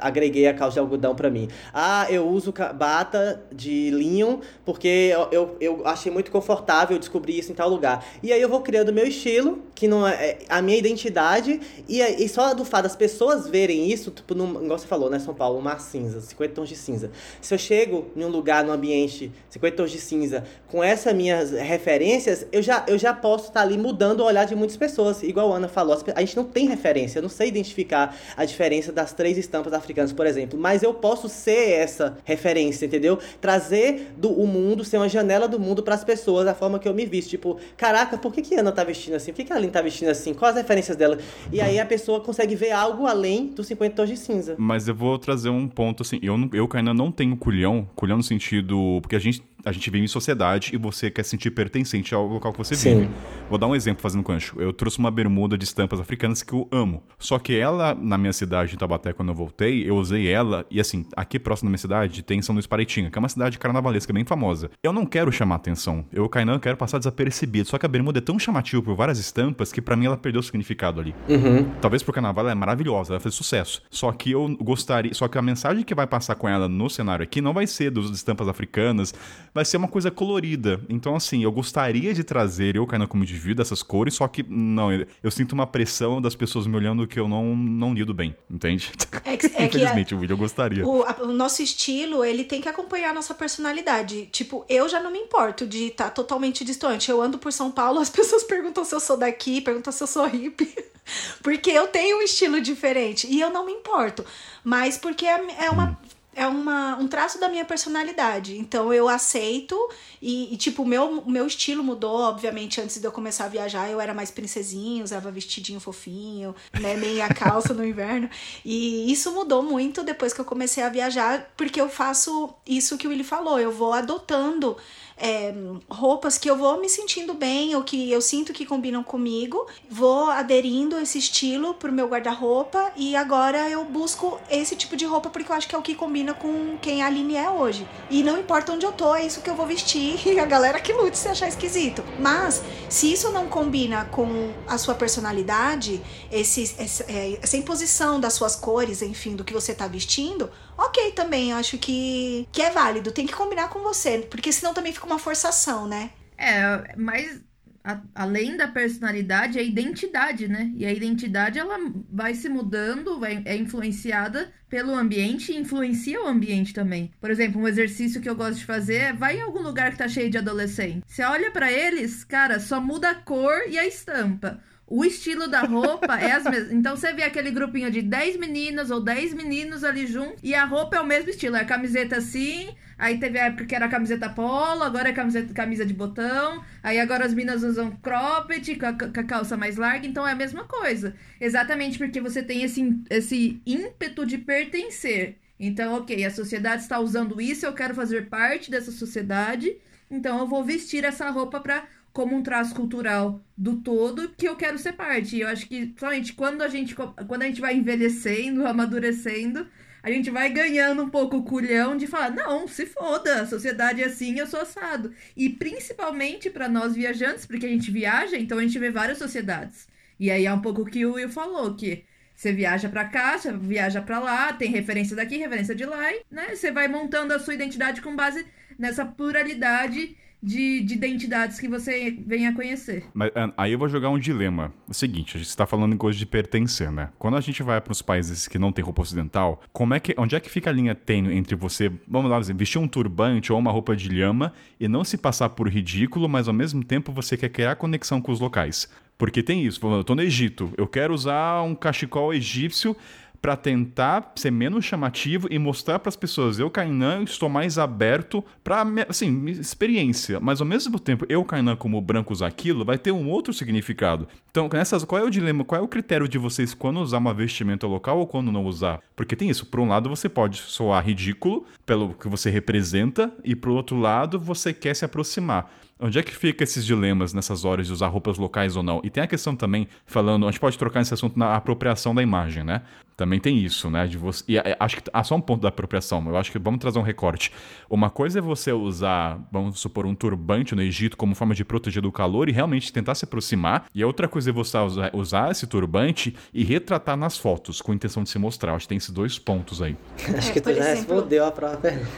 agreguei 0.00 0.46
a 0.46 0.54
calça 0.54 0.74
de 0.74 0.80
algodão 0.80 1.14
pra 1.14 1.30
mim. 1.30 1.48
Ah, 1.72 2.06
eu 2.10 2.26
uso 2.28 2.52
bata 2.74 3.42
de 3.52 3.90
linho 3.90 4.40
porque 4.64 5.12
eu, 5.12 5.28
eu, 5.30 5.56
eu 5.60 5.86
achei 5.86 6.10
muito 6.10 6.30
confortável, 6.30 6.96
eu 6.96 7.00
descobri 7.00 7.38
isso 7.38 7.52
em 7.52 7.54
tal 7.54 7.68
lugar. 7.68 8.04
E 8.22 8.32
aí 8.32 8.40
eu 8.40 8.48
vou 8.48 8.60
criando 8.60 8.92
meu 8.92 9.06
estilo, 9.06 9.62
que 9.74 9.86
não 9.86 10.06
é 10.06 10.14
é 10.24 10.38
a 10.48 10.62
minha 10.62 10.78
identidade, 10.78 11.60
e, 11.88 12.00
e 12.00 12.28
só 12.28 12.54
do 12.54 12.64
fato 12.64 12.84
das 12.84 12.96
pessoas 12.96 13.48
verem 13.48 13.90
isso, 13.90 14.10
tipo, 14.10 14.34
num, 14.34 14.62
igual 14.62 14.78
você 14.78 14.86
falou, 14.86 15.10
né, 15.10 15.18
São 15.18 15.34
Paulo, 15.34 15.60
mar 15.60 15.80
cinza, 15.80 16.20
50 16.20 16.54
tons 16.54 16.68
de 16.68 16.76
cinza. 16.76 17.10
Se 17.40 17.52
eu 17.52 17.58
chego 17.58 18.06
em 18.16 18.24
um 18.24 18.28
lugar, 18.28 18.64
num 18.64 18.72
ambiente, 18.72 19.32
50 19.50 19.76
tons 19.76 19.90
de 19.90 19.98
cinza, 19.98 20.44
com 20.68 20.82
essas 20.82 21.12
minhas 21.14 21.50
referências, 21.50 22.46
eu 22.52 22.62
já, 22.62 22.84
eu 22.86 22.96
já 22.96 23.12
posso 23.12 23.48
estar 23.48 23.62
ali 23.62 23.76
mudando 23.76 24.20
o 24.20 24.24
olhar 24.24 24.44
de 24.44 24.54
muitas 24.54 24.76
pessoas. 24.76 25.22
Igual 25.28 25.52
a 25.52 25.56
Ana 25.56 25.68
falou, 25.68 25.96
a 26.14 26.20
gente 26.20 26.36
não 26.36 26.44
tem 26.44 26.66
referência, 26.66 27.18
eu 27.18 27.22
não 27.22 27.28
sei 27.28 27.48
identificar 27.48 28.16
a 28.36 28.44
diferença 28.44 28.92
das 28.92 29.12
três 29.12 29.36
estampas 29.38 29.72
africanas, 29.72 30.12
por 30.12 30.26
exemplo, 30.26 30.58
mas 30.58 30.82
eu 30.82 30.94
posso 30.94 31.28
ser 31.28 31.70
essa 31.70 32.16
referência, 32.24 32.86
entendeu? 32.86 33.18
Trazer 33.40 34.12
do, 34.16 34.30
o 34.30 34.46
mundo, 34.46 34.84
ser 34.84 34.96
uma 34.96 35.08
janela 35.08 35.48
do 35.48 35.58
mundo 35.58 35.82
para 35.82 35.94
as 35.94 36.04
pessoas, 36.04 36.44
da 36.44 36.54
forma 36.54 36.78
que 36.78 36.88
eu 36.88 36.94
me 36.94 37.06
visto. 37.06 37.30
Tipo, 37.30 37.58
caraca, 37.76 38.16
por 38.18 38.32
que, 38.32 38.42
que 38.42 38.54
a 38.54 38.60
Ana 38.60 38.72
tá 38.72 38.84
vestindo 38.84 39.14
assim? 39.14 39.32
Por 39.32 39.38
que, 39.38 39.44
que 39.44 39.52
a 39.52 39.56
Aline 39.56 39.72
tá 39.72 39.82
vestindo 39.82 40.08
assim? 40.08 40.34
Quais 40.34 40.56
as 40.56 40.62
referências 40.62 40.96
dela? 40.96 41.18
E 41.52 41.60
aí 41.60 41.78
a 41.78 41.86
pessoa 41.86 42.20
consegue 42.20 42.54
ver 42.54 42.72
algo 42.72 43.06
além 43.06 43.46
dos 43.46 43.66
50 43.66 43.94
tons 43.94 44.08
de 44.08 44.16
cinza. 44.16 44.54
Mas 44.58 44.88
eu 44.88 44.94
vou 44.94 45.18
trazer 45.18 45.48
um 45.48 45.68
ponto 45.68 46.02
assim. 46.02 46.18
Eu, 46.22 46.36
eu 46.52 46.68
Kainan, 46.68 46.94
não 46.94 47.10
tenho 47.10 47.36
culhão. 47.36 47.88
Culhão 47.94 48.16
no 48.16 48.22
sentido. 48.22 48.98
Porque 49.00 49.16
a 49.16 49.18
gente, 49.18 49.42
a 49.64 49.72
gente 49.72 49.90
vive 49.90 50.04
em 50.04 50.08
sociedade 50.08 50.70
e 50.74 50.76
você 50.76 51.10
quer 51.10 51.22
se 51.22 51.30
sentir 51.30 51.50
pertencente 51.50 52.14
ao 52.14 52.26
local 52.26 52.52
que 52.52 52.58
você 52.58 52.74
Sim. 52.74 53.00
vive. 53.00 53.10
Vou 53.48 53.58
dar 53.58 53.66
um 53.66 53.74
exemplo 53.74 54.02
fazendo 54.02 54.22
gancho. 54.22 54.60
Eu 54.60 54.72
trouxe 54.72 54.98
uma 54.98 55.10
bermuda 55.10 55.56
de 55.56 55.64
estampas 55.64 56.00
africanas 56.00 56.42
que 56.42 56.52
eu 56.52 56.68
amo. 56.70 57.02
Só 57.18 57.38
que 57.38 57.56
ela, 57.56 57.94
na 57.94 58.18
minha 58.18 58.32
cidade, 58.32 58.74
em 58.74 58.78
Tabaté, 58.78 59.12
quando 59.12 59.28
eu 59.30 59.34
voltei, 59.34 59.88
eu 59.88 59.96
usei 59.96 60.28
ela. 60.28 60.66
E 60.70 60.80
assim, 60.80 61.06
aqui 61.16 61.38
próximo 61.38 61.68
da 61.68 61.70
minha 61.70 61.78
cidade 61.78 62.22
tem 62.22 62.40
São 62.42 62.54
Luís 62.54 62.66
Paraitinga, 62.66 63.10
que 63.10 63.18
é 63.18 63.20
uma 63.20 63.28
cidade 63.28 63.58
carnavalesca 63.58 64.12
bem 64.12 64.24
famosa. 64.24 64.70
Eu 64.82 64.92
não 64.92 65.06
quero 65.06 65.30
chamar 65.32 65.56
atenção. 65.56 66.04
Eu, 66.12 66.28
Kainan, 66.28 66.58
quero 66.58 66.76
passar 66.76 66.98
desapercebido. 66.98 67.68
Só 67.68 67.78
que 67.78 67.86
a 67.86 67.88
bermuda 67.88 68.18
é 68.18 68.22
tão 68.22 68.38
chamativa 68.38 68.82
por 68.82 68.94
várias 68.94 69.18
estampas 69.18 69.72
que 69.72 69.80
pra 69.80 69.96
mim 69.96 70.06
ela 70.06 70.16
perdeu 70.16 70.40
o 70.40 70.42
significado 70.42 71.00
ali. 71.00 71.14
Uhum. 71.28 71.64
Talvez 71.80 72.02
pro 72.02 72.12
carnaval 72.12 72.44
ela 72.44 72.52
é 72.52 72.54
maravilhosa, 72.54 73.12
ela 73.14 73.20
fez 73.20 73.34
sucesso. 73.34 73.82
Só 73.90 74.12
que 74.12 74.32
eu 74.32 74.56
gostaria. 74.60 75.12
Só 75.14 75.28
que 75.28 75.38
a 75.38 75.42
mensagem 75.42 75.84
que 75.84 75.94
vai 75.94 76.06
passar 76.06 76.34
com 76.34 76.48
ela 76.48 76.68
no 76.68 76.88
cenário 76.88 77.22
aqui 77.22 77.40
não 77.40 77.52
vai 77.52 77.66
ser 77.66 77.90
dos 77.90 78.10
estampas 78.10 78.48
africanas, 78.48 79.14
vai 79.54 79.64
ser 79.64 79.76
uma 79.76 79.86
coisa 79.88 80.10
colorida. 80.10 80.80
Então, 80.88 81.14
assim, 81.14 81.44
eu 81.44 81.52
gostaria 81.52 82.12
de 82.12 82.24
trazer 82.24 82.74
eu, 82.76 82.86
Kainan, 82.86 83.06
como 83.06 83.22
indivíduo, 83.22 83.62
essas 83.62 83.82
cores, 83.82 84.14
só 84.14 84.26
que 84.26 84.42
não, 84.42 84.92
eu, 84.92 85.30
sinto 85.30 85.52
uma 85.52 85.66
pressão 85.66 86.20
das 86.20 86.34
pessoas 86.34 86.66
me 86.66 86.76
olhando 86.76 87.06
que 87.06 87.18
eu 87.20 87.28
não, 87.28 87.54
não 87.54 87.94
lido 87.94 88.12
bem, 88.12 88.34
entende? 88.50 88.90
É 89.24 89.36
que, 89.36 89.46
é 89.46 89.50
que 89.50 89.56
a- 89.56 89.62
Infelizmente, 89.66 90.14
o 90.14 90.18
vídeo 90.18 90.34
eu 90.34 90.38
gostaria. 90.38 90.84
o, 90.86 91.02
a- 91.04 91.18
o 91.22 91.28
nosso 91.32 91.62
estilo, 91.62 92.24
ele 92.24 92.42
tem 92.44 92.60
que 92.60 92.68
acompanhar 92.68 93.10
a 93.10 93.14
nossa 93.14 93.32
personalidade. 93.32 94.26
Tipo, 94.32 94.64
eu 94.68 94.88
já 94.88 95.00
não 95.00 95.12
me 95.12 95.18
importo 95.18 95.66
de 95.66 95.84
estar 95.84 96.10
totalmente 96.10 96.64
distante. 96.64 97.10
Eu 97.10 97.22
ando 97.22 97.38
por 97.38 97.52
São 97.52 97.70
Paulo, 97.70 98.00
as 98.00 98.10
pessoas 98.10 98.42
perguntam 98.42 98.84
se 98.84 98.94
eu 98.94 99.00
sou 99.00 99.16
daqui, 99.16 99.60
perguntam 99.60 99.92
se 99.92 100.02
eu 100.02 100.06
sou 100.08 100.26
hippie. 100.26 100.74
Porque 101.42 101.70
eu 101.70 101.86
tenho 101.88 102.18
um 102.18 102.22
estilo 102.22 102.60
diferente. 102.60 103.26
E 103.30 103.38
eu 103.40 103.50
não 103.50 103.66
me 103.66 103.72
importo. 103.72 104.24
Mas 104.64 104.96
porque 104.96 105.26
é, 105.26 105.38
é 105.66 105.70
uma. 105.70 105.98
É 106.34 106.46
uma, 106.46 106.96
um 106.96 107.06
traço 107.06 107.38
da 107.38 107.48
minha 107.48 107.64
personalidade. 107.64 108.58
Então 108.58 108.92
eu 108.92 109.08
aceito 109.08 109.76
e, 110.20 110.54
e, 110.54 110.56
tipo, 110.56 110.82
o 110.82 110.86
meu, 110.86 111.22
meu 111.26 111.46
estilo 111.46 111.84
mudou, 111.84 112.20
obviamente, 112.20 112.80
antes 112.80 112.98
de 112.98 113.06
eu 113.06 113.12
começar 113.12 113.44
a 113.44 113.48
viajar, 113.48 113.90
eu 113.90 114.00
era 114.00 114.14
mais 114.14 114.30
princesinha, 114.30 115.04
usava 115.04 115.30
vestidinho 115.30 115.78
fofinho, 115.78 116.54
né, 116.80 116.96
meia 116.96 117.28
calça 117.28 117.74
no 117.74 117.84
inverno. 117.84 118.28
E 118.64 119.12
isso 119.12 119.32
mudou 119.32 119.62
muito 119.62 120.02
depois 120.02 120.32
que 120.32 120.40
eu 120.40 120.44
comecei 120.44 120.82
a 120.82 120.88
viajar, 120.88 121.52
porque 121.56 121.80
eu 121.80 121.88
faço 121.88 122.54
isso 122.66 122.96
que 122.96 123.06
o 123.06 123.10
Willi 123.10 123.24
falou, 123.24 123.60
eu 123.60 123.70
vou 123.70 123.92
adotando 123.92 124.76
é, 125.16 125.54
roupas 125.88 126.36
que 126.38 126.50
eu 126.50 126.56
vou 126.56 126.80
me 126.80 126.88
sentindo 126.88 127.34
bem 127.34 127.74
ou 127.74 127.82
que 127.82 128.10
eu 128.10 128.20
sinto 128.20 128.52
que 128.52 128.66
combinam 128.66 129.02
comigo, 129.02 129.66
vou 129.88 130.30
aderindo 130.30 130.98
esse 130.98 131.18
estilo 131.18 131.74
pro 131.74 131.92
meu 131.92 132.08
guarda-roupa 132.08 132.92
e 132.96 133.14
agora 133.14 133.68
eu 133.70 133.84
busco 133.84 134.40
esse 134.50 134.74
tipo 134.76 134.96
de 134.96 135.04
roupa 135.04 135.30
porque 135.30 135.50
eu 135.50 135.56
acho 135.56 135.68
que 135.68 135.74
é 135.74 135.78
o 135.78 135.82
que 135.82 135.94
combina 135.94 136.34
com 136.34 136.76
quem 136.80 137.02
a 137.02 137.06
Aline 137.06 137.36
é 137.36 137.48
hoje. 137.48 137.86
E 138.10 138.22
não 138.22 138.38
importa 138.38 138.72
onde 138.72 138.84
eu 138.84 138.92
tô, 138.92 139.14
é 139.14 139.24
isso 139.24 139.40
que 139.40 139.48
eu 139.48 139.54
vou 139.54 139.66
vestir 139.66 140.20
e 140.26 140.38
a 140.38 140.46
galera 140.46 140.80
que 140.80 140.92
lute 140.92 141.16
se 141.16 141.28
achar 141.28 141.48
esquisito. 141.48 142.02
Mas 142.18 142.62
se 142.88 143.12
isso 143.12 143.30
não 143.30 143.48
combina 143.48 144.04
com 144.06 144.52
a 144.66 144.78
sua 144.78 144.94
personalidade, 144.94 146.02
esse, 146.30 146.74
essa, 146.78 147.04
é, 147.08 147.38
essa 147.40 147.56
imposição 147.56 148.18
das 148.18 148.32
suas 148.32 148.56
cores, 148.56 149.02
enfim, 149.02 149.36
do 149.36 149.44
que 149.44 149.52
você 149.52 149.74
tá 149.74 149.86
vestindo, 149.86 150.50
ok 150.76 151.12
também, 151.12 151.52
acho 151.52 151.78
que, 151.78 152.48
que 152.50 152.60
é 152.60 152.70
válido, 152.70 153.12
tem 153.12 153.26
que 153.26 153.32
combinar 153.32 153.68
com 153.68 153.80
você, 153.80 154.18
porque 154.30 154.52
senão 154.52 154.74
também 154.74 154.92
fica 154.92 155.03
uma 155.04 155.18
forçação, 155.18 155.86
né? 155.86 156.10
É, 156.36 156.94
mas 156.96 157.42
a- 157.82 158.00
além 158.14 158.56
da 158.56 158.66
personalidade, 158.66 159.58
é 159.58 159.62
a 159.62 159.64
identidade, 159.64 160.48
né? 160.48 160.72
E 160.74 160.86
a 160.86 160.92
identidade 160.92 161.58
ela 161.58 161.76
vai 162.10 162.34
se 162.34 162.48
mudando, 162.48 163.20
vai, 163.20 163.42
é 163.44 163.56
influenciada 163.56 164.52
pelo 164.68 164.94
ambiente 164.94 165.52
e 165.52 165.58
influencia 165.58 166.20
o 166.22 166.26
ambiente 166.26 166.72
também. 166.72 167.12
Por 167.20 167.30
exemplo, 167.30 167.60
um 167.60 167.68
exercício 167.68 168.20
que 168.20 168.28
eu 168.28 168.34
gosto 168.34 168.58
de 168.58 168.64
fazer 168.66 168.94
é 168.96 169.12
vai 169.12 169.36
em 169.38 169.42
algum 169.42 169.60
lugar 169.62 169.92
que 169.92 169.98
tá 169.98 170.08
cheio 170.08 170.30
de 170.30 170.38
adolescente. 170.38 171.02
Você 171.06 171.22
olha 171.22 171.50
pra 171.50 171.70
eles, 171.70 172.24
cara, 172.24 172.58
só 172.58 172.80
muda 172.80 173.10
a 173.10 173.14
cor 173.14 173.52
e 173.68 173.78
a 173.78 173.86
estampa. 173.86 174.60
O 174.86 175.04
estilo 175.04 175.48
da 175.48 175.62
roupa 175.62 176.20
é 176.20 176.32
as 176.32 176.44
mesmas. 176.44 176.72
Então 176.72 176.96
você 176.96 177.12
vê 177.12 177.22
aquele 177.22 177.50
grupinho 177.50 177.90
de 177.90 178.02
10 178.02 178.36
meninas 178.36 178.90
ou 178.90 179.00
10 179.00 179.32
meninos 179.32 179.82
ali 179.82 180.06
juntos 180.06 180.38
e 180.42 180.54
a 180.54 180.64
roupa 180.64 180.96
é 180.96 181.00
o 181.00 181.06
mesmo 181.06 181.30
estilo. 181.30 181.56
É 181.56 181.60
a 181.60 181.64
camiseta 181.64 182.16
assim, 182.16 182.74
aí 182.98 183.18
teve 183.18 183.38
a 183.38 183.46
época 183.46 183.64
que 183.64 183.74
era 183.74 183.88
camiseta 183.88 184.28
polo, 184.28 184.82
agora 184.82 185.08
é 185.08 185.12
camiseta, 185.12 185.54
camisa 185.54 185.86
de 185.86 185.94
botão, 185.94 186.62
aí 186.82 187.00
agora 187.00 187.24
as 187.24 187.32
meninas 187.32 187.62
usam 187.62 187.92
cropped 188.02 188.76
com 188.76 188.86
a, 188.86 188.92
com 188.92 189.20
a 189.20 189.24
calça 189.24 189.56
mais 189.56 189.76
larga, 189.76 190.06
então 190.06 190.26
é 190.28 190.32
a 190.32 190.36
mesma 190.36 190.64
coisa. 190.64 191.14
Exatamente 191.40 191.96
porque 191.96 192.20
você 192.20 192.42
tem 192.42 192.62
esse, 192.62 192.94
esse 193.08 193.60
ímpeto 193.66 194.26
de 194.26 194.36
pertencer. 194.36 195.38
Então, 195.58 195.94
ok, 195.94 196.24
a 196.24 196.30
sociedade 196.30 196.82
está 196.82 196.98
usando 196.98 197.40
isso, 197.40 197.64
eu 197.64 197.72
quero 197.72 197.94
fazer 197.94 198.28
parte 198.28 198.70
dessa 198.70 198.90
sociedade, 198.90 199.76
então 200.10 200.38
eu 200.40 200.46
vou 200.46 200.64
vestir 200.64 201.04
essa 201.04 201.30
roupa 201.30 201.60
para 201.60 201.84
como 202.14 202.36
um 202.36 202.42
traço 202.44 202.74
cultural 202.76 203.42
do 203.58 203.76
todo 203.76 204.28
que 204.28 204.48
eu 204.48 204.54
quero 204.54 204.78
ser 204.78 204.92
parte. 204.92 205.40
Eu 205.40 205.48
acho 205.48 205.66
que, 205.66 205.92
somente 205.98 206.32
quando 206.32 206.62
a 206.62 206.68
gente, 206.68 206.94
quando 206.94 207.42
a 207.42 207.46
gente 207.46 207.60
vai 207.60 207.74
envelhecendo, 207.74 208.64
amadurecendo, 208.66 209.66
a 210.00 210.08
gente 210.08 210.30
vai 210.30 210.48
ganhando 210.48 211.02
um 211.02 211.10
pouco 211.10 211.38
o 211.38 211.42
culhão 211.42 211.96
de 211.96 212.06
falar, 212.06 212.30
não, 212.30 212.68
se 212.68 212.86
foda, 212.86 213.42
a 213.42 213.46
sociedade 213.46 214.00
é 214.00 214.06
assim, 214.06 214.38
eu 214.38 214.46
sou 214.46 214.60
assado. 214.60 215.12
E 215.36 215.50
principalmente 215.50 216.48
para 216.48 216.68
nós 216.68 216.94
viajantes, 216.94 217.46
porque 217.46 217.66
a 217.66 217.68
gente 217.68 217.90
viaja, 217.90 218.36
então 218.36 218.58
a 218.58 218.62
gente 218.62 218.78
vê 218.78 218.90
várias 218.90 219.18
sociedades. 219.18 219.88
E 220.18 220.30
aí 220.30 220.46
é 220.46 220.52
um 220.52 220.60
pouco 220.60 220.82
o 220.82 220.86
que 220.86 221.04
o 221.04 221.14
Will 221.14 221.28
falou, 221.28 221.74
que 221.74 222.04
você 222.32 222.52
viaja 222.52 222.88
para 222.88 223.06
cá, 223.06 223.36
você 223.36 223.52
viaja 223.52 224.00
para 224.00 224.20
lá, 224.20 224.52
tem 224.52 224.70
referência 224.70 225.16
daqui, 225.16 225.36
referência 225.36 225.74
de 225.74 225.84
lá, 225.84 226.12
e, 226.12 226.22
né? 226.30 226.54
Você 226.54 226.70
vai 226.70 226.86
montando 226.86 227.34
a 227.34 227.40
sua 227.40 227.54
identidade 227.54 228.00
com 228.00 228.14
base 228.14 228.46
nessa 228.78 229.04
pluralidade 229.04 230.16
de, 230.44 230.82
de 230.82 230.94
identidades 230.94 231.58
que 231.58 231.66
você 231.66 232.18
vem 232.26 232.46
a 232.46 232.54
conhecer. 232.54 233.04
Mas 233.14 233.30
aí 233.56 233.72
eu 233.72 233.78
vou 233.78 233.88
jogar 233.88 234.10
um 234.10 234.18
dilema. 234.18 234.72
É 234.86 234.90
o 234.90 234.94
seguinte, 234.94 235.36
a 235.36 235.38
gente 235.38 235.48
está 235.48 235.64
falando 235.64 235.94
em 235.94 235.96
coisa 235.96 236.18
de 236.18 236.26
pertencer, 236.26 236.92
né? 236.92 237.08
Quando 237.18 237.38
a 237.38 237.40
gente 237.40 237.62
vai 237.62 237.80
para 237.80 237.92
os 237.92 238.02
países 238.02 238.46
que 238.46 238.58
não 238.58 238.70
tem 238.70 238.84
roupa 238.84 239.00
ocidental, 239.00 239.62
como 239.72 239.94
é 239.94 240.00
que, 240.00 240.14
onde 240.18 240.36
é 240.36 240.40
que 240.40 240.50
fica 240.50 240.68
a 240.68 240.72
linha 240.72 240.94
tênue 240.94 241.34
entre 241.34 241.56
você, 241.56 241.90
vamos 242.06 242.30
lá, 242.30 242.38
vestir 242.40 242.78
um 242.78 242.86
turbante 242.86 243.52
ou 243.52 243.58
uma 243.58 243.72
roupa 243.72 243.96
de 243.96 244.08
lhama 244.10 244.52
e 244.78 244.86
não 244.86 245.02
se 245.02 245.16
passar 245.16 245.48
por 245.48 245.66
ridículo, 245.66 246.28
mas 246.28 246.46
ao 246.46 246.54
mesmo 246.54 246.84
tempo 246.84 247.10
você 247.10 247.38
quer 247.38 247.48
criar 247.48 247.76
conexão 247.76 248.20
com 248.20 248.30
os 248.30 248.40
locais? 248.40 248.86
Porque 249.16 249.42
tem 249.42 249.64
isso, 249.64 249.80
eu 249.86 250.04
tô 250.04 250.14
no 250.14 250.22
Egito, 250.22 250.72
eu 250.76 250.88
quero 250.88 251.14
usar 251.14 251.62
um 251.62 251.74
cachecol 251.74 252.34
egípcio 252.34 252.96
para 253.44 253.56
tentar 253.56 254.32
ser 254.36 254.50
menos 254.50 254.86
chamativo 254.86 255.48
e 255.50 255.58
mostrar 255.58 255.98
para 255.98 256.08
as 256.08 256.16
pessoas, 256.16 256.58
eu, 256.58 256.70
Kainan, 256.70 257.24
estou 257.24 257.46
mais 257.46 257.76
aberto 257.76 258.42
para, 258.64 258.82
assim, 259.06 259.44
experiência. 259.48 260.40
Mas 260.40 260.62
ao 260.62 260.66
mesmo 260.66 260.98
tempo, 260.98 261.26
eu, 261.28 261.44
Kainan, 261.44 261.76
como 261.76 262.00
branco 262.00 262.32
usar 262.32 262.46
aquilo, 262.46 262.86
vai 262.86 262.96
ter 262.96 263.12
um 263.12 263.28
outro 263.28 263.52
significado. 263.52 264.26
Então, 264.50 264.66
nessas, 264.72 265.04
qual 265.04 265.20
é 265.20 265.24
o 265.26 265.28
dilema, 265.28 265.62
qual 265.62 265.78
é 265.78 265.84
o 265.84 265.88
critério 265.88 266.26
de 266.26 266.38
vocês 266.38 266.72
quando 266.72 267.00
usar 267.00 267.18
uma 267.18 267.34
vestimenta 267.34 267.86
local 267.86 268.18
ou 268.18 268.26
quando 268.26 268.50
não 268.50 268.64
usar? 268.64 269.02
Porque 269.14 269.36
tem 269.36 269.50
isso, 269.50 269.66
por 269.66 269.78
um 269.78 269.88
lado 269.88 270.08
você 270.08 270.26
pode 270.26 270.56
soar 270.56 271.04
ridículo 271.04 271.66
pelo 271.84 272.14
que 272.14 272.28
você 272.28 272.48
representa 272.48 273.30
e 273.44 273.54
por 273.54 273.72
outro 273.72 273.98
lado 273.98 274.40
você 274.40 274.72
quer 274.72 274.96
se 274.96 275.04
aproximar. 275.04 275.70
Onde 275.98 276.18
é 276.18 276.22
que 276.22 276.34
fica 276.34 276.64
esses 276.64 276.84
dilemas 276.84 277.32
nessas 277.32 277.64
horas 277.64 277.86
de 277.86 277.92
usar 277.92 278.08
roupas 278.08 278.36
locais 278.36 278.76
ou 278.76 278.82
não? 278.82 279.00
E 279.04 279.10
tem 279.10 279.22
a 279.22 279.26
questão 279.26 279.54
também, 279.54 279.86
falando, 280.06 280.46
a 280.46 280.50
gente 280.50 280.60
pode 280.60 280.76
trocar 280.76 281.00
esse 281.00 281.14
assunto 281.14 281.38
na 281.38 281.54
apropriação 281.54 282.14
da 282.14 282.22
imagem, 282.22 282.64
né? 282.64 282.82
Também 283.16 283.38
tem 283.38 283.58
isso, 283.58 283.88
né? 283.88 284.08
De 284.08 284.18
você, 284.18 284.42
e 284.48 284.58
é, 284.58 284.76
acho 284.80 284.96
que 284.96 285.08
há 285.12 285.22
só 285.22 285.36
um 285.36 285.40
ponto 285.40 285.62
da 285.62 285.68
apropriação. 285.68 286.26
Eu 286.26 286.36
acho 286.36 286.50
que 286.50 286.58
vamos 286.58 286.80
trazer 286.80 286.98
um 286.98 287.02
recorte. 287.02 287.52
Uma 287.88 288.10
coisa 288.10 288.40
é 288.40 288.42
você 288.42 288.72
usar, 288.72 289.38
vamos 289.52 289.78
supor, 289.78 290.04
um 290.04 290.16
turbante 290.16 290.74
no 290.74 290.82
Egito 290.82 291.16
como 291.16 291.32
forma 291.34 291.54
de 291.54 291.64
proteger 291.64 292.02
do 292.02 292.10
calor 292.10 292.48
e 292.48 292.52
realmente 292.52 292.92
tentar 292.92 293.14
se 293.14 293.24
aproximar. 293.24 293.86
E 293.94 294.02
a 294.02 294.06
outra 294.06 294.26
coisa 294.26 294.50
é 294.50 294.52
você 294.52 294.76
usar, 294.78 295.14
usar 295.14 295.52
esse 295.52 295.64
turbante 295.64 296.34
e 296.52 296.64
retratar 296.64 297.16
nas 297.16 297.38
fotos, 297.38 297.80
com 297.80 297.92
a 297.92 297.94
intenção 297.94 298.24
de 298.24 298.30
se 298.30 298.38
mostrar. 298.38 298.74
Acho 298.74 298.86
que 298.86 298.88
tem 298.88 298.98
esses 298.98 299.10
dois 299.10 299.38
pontos 299.38 299.80
aí. 299.80 299.96
acho 300.36 300.52
que 300.52 300.60
tu 300.60 300.74
já 300.74 300.80
exemplo... 300.80 301.14
respondeu 301.14 301.44
a 301.44 301.52
própria 301.52 301.78
pergunta. 301.78 302.10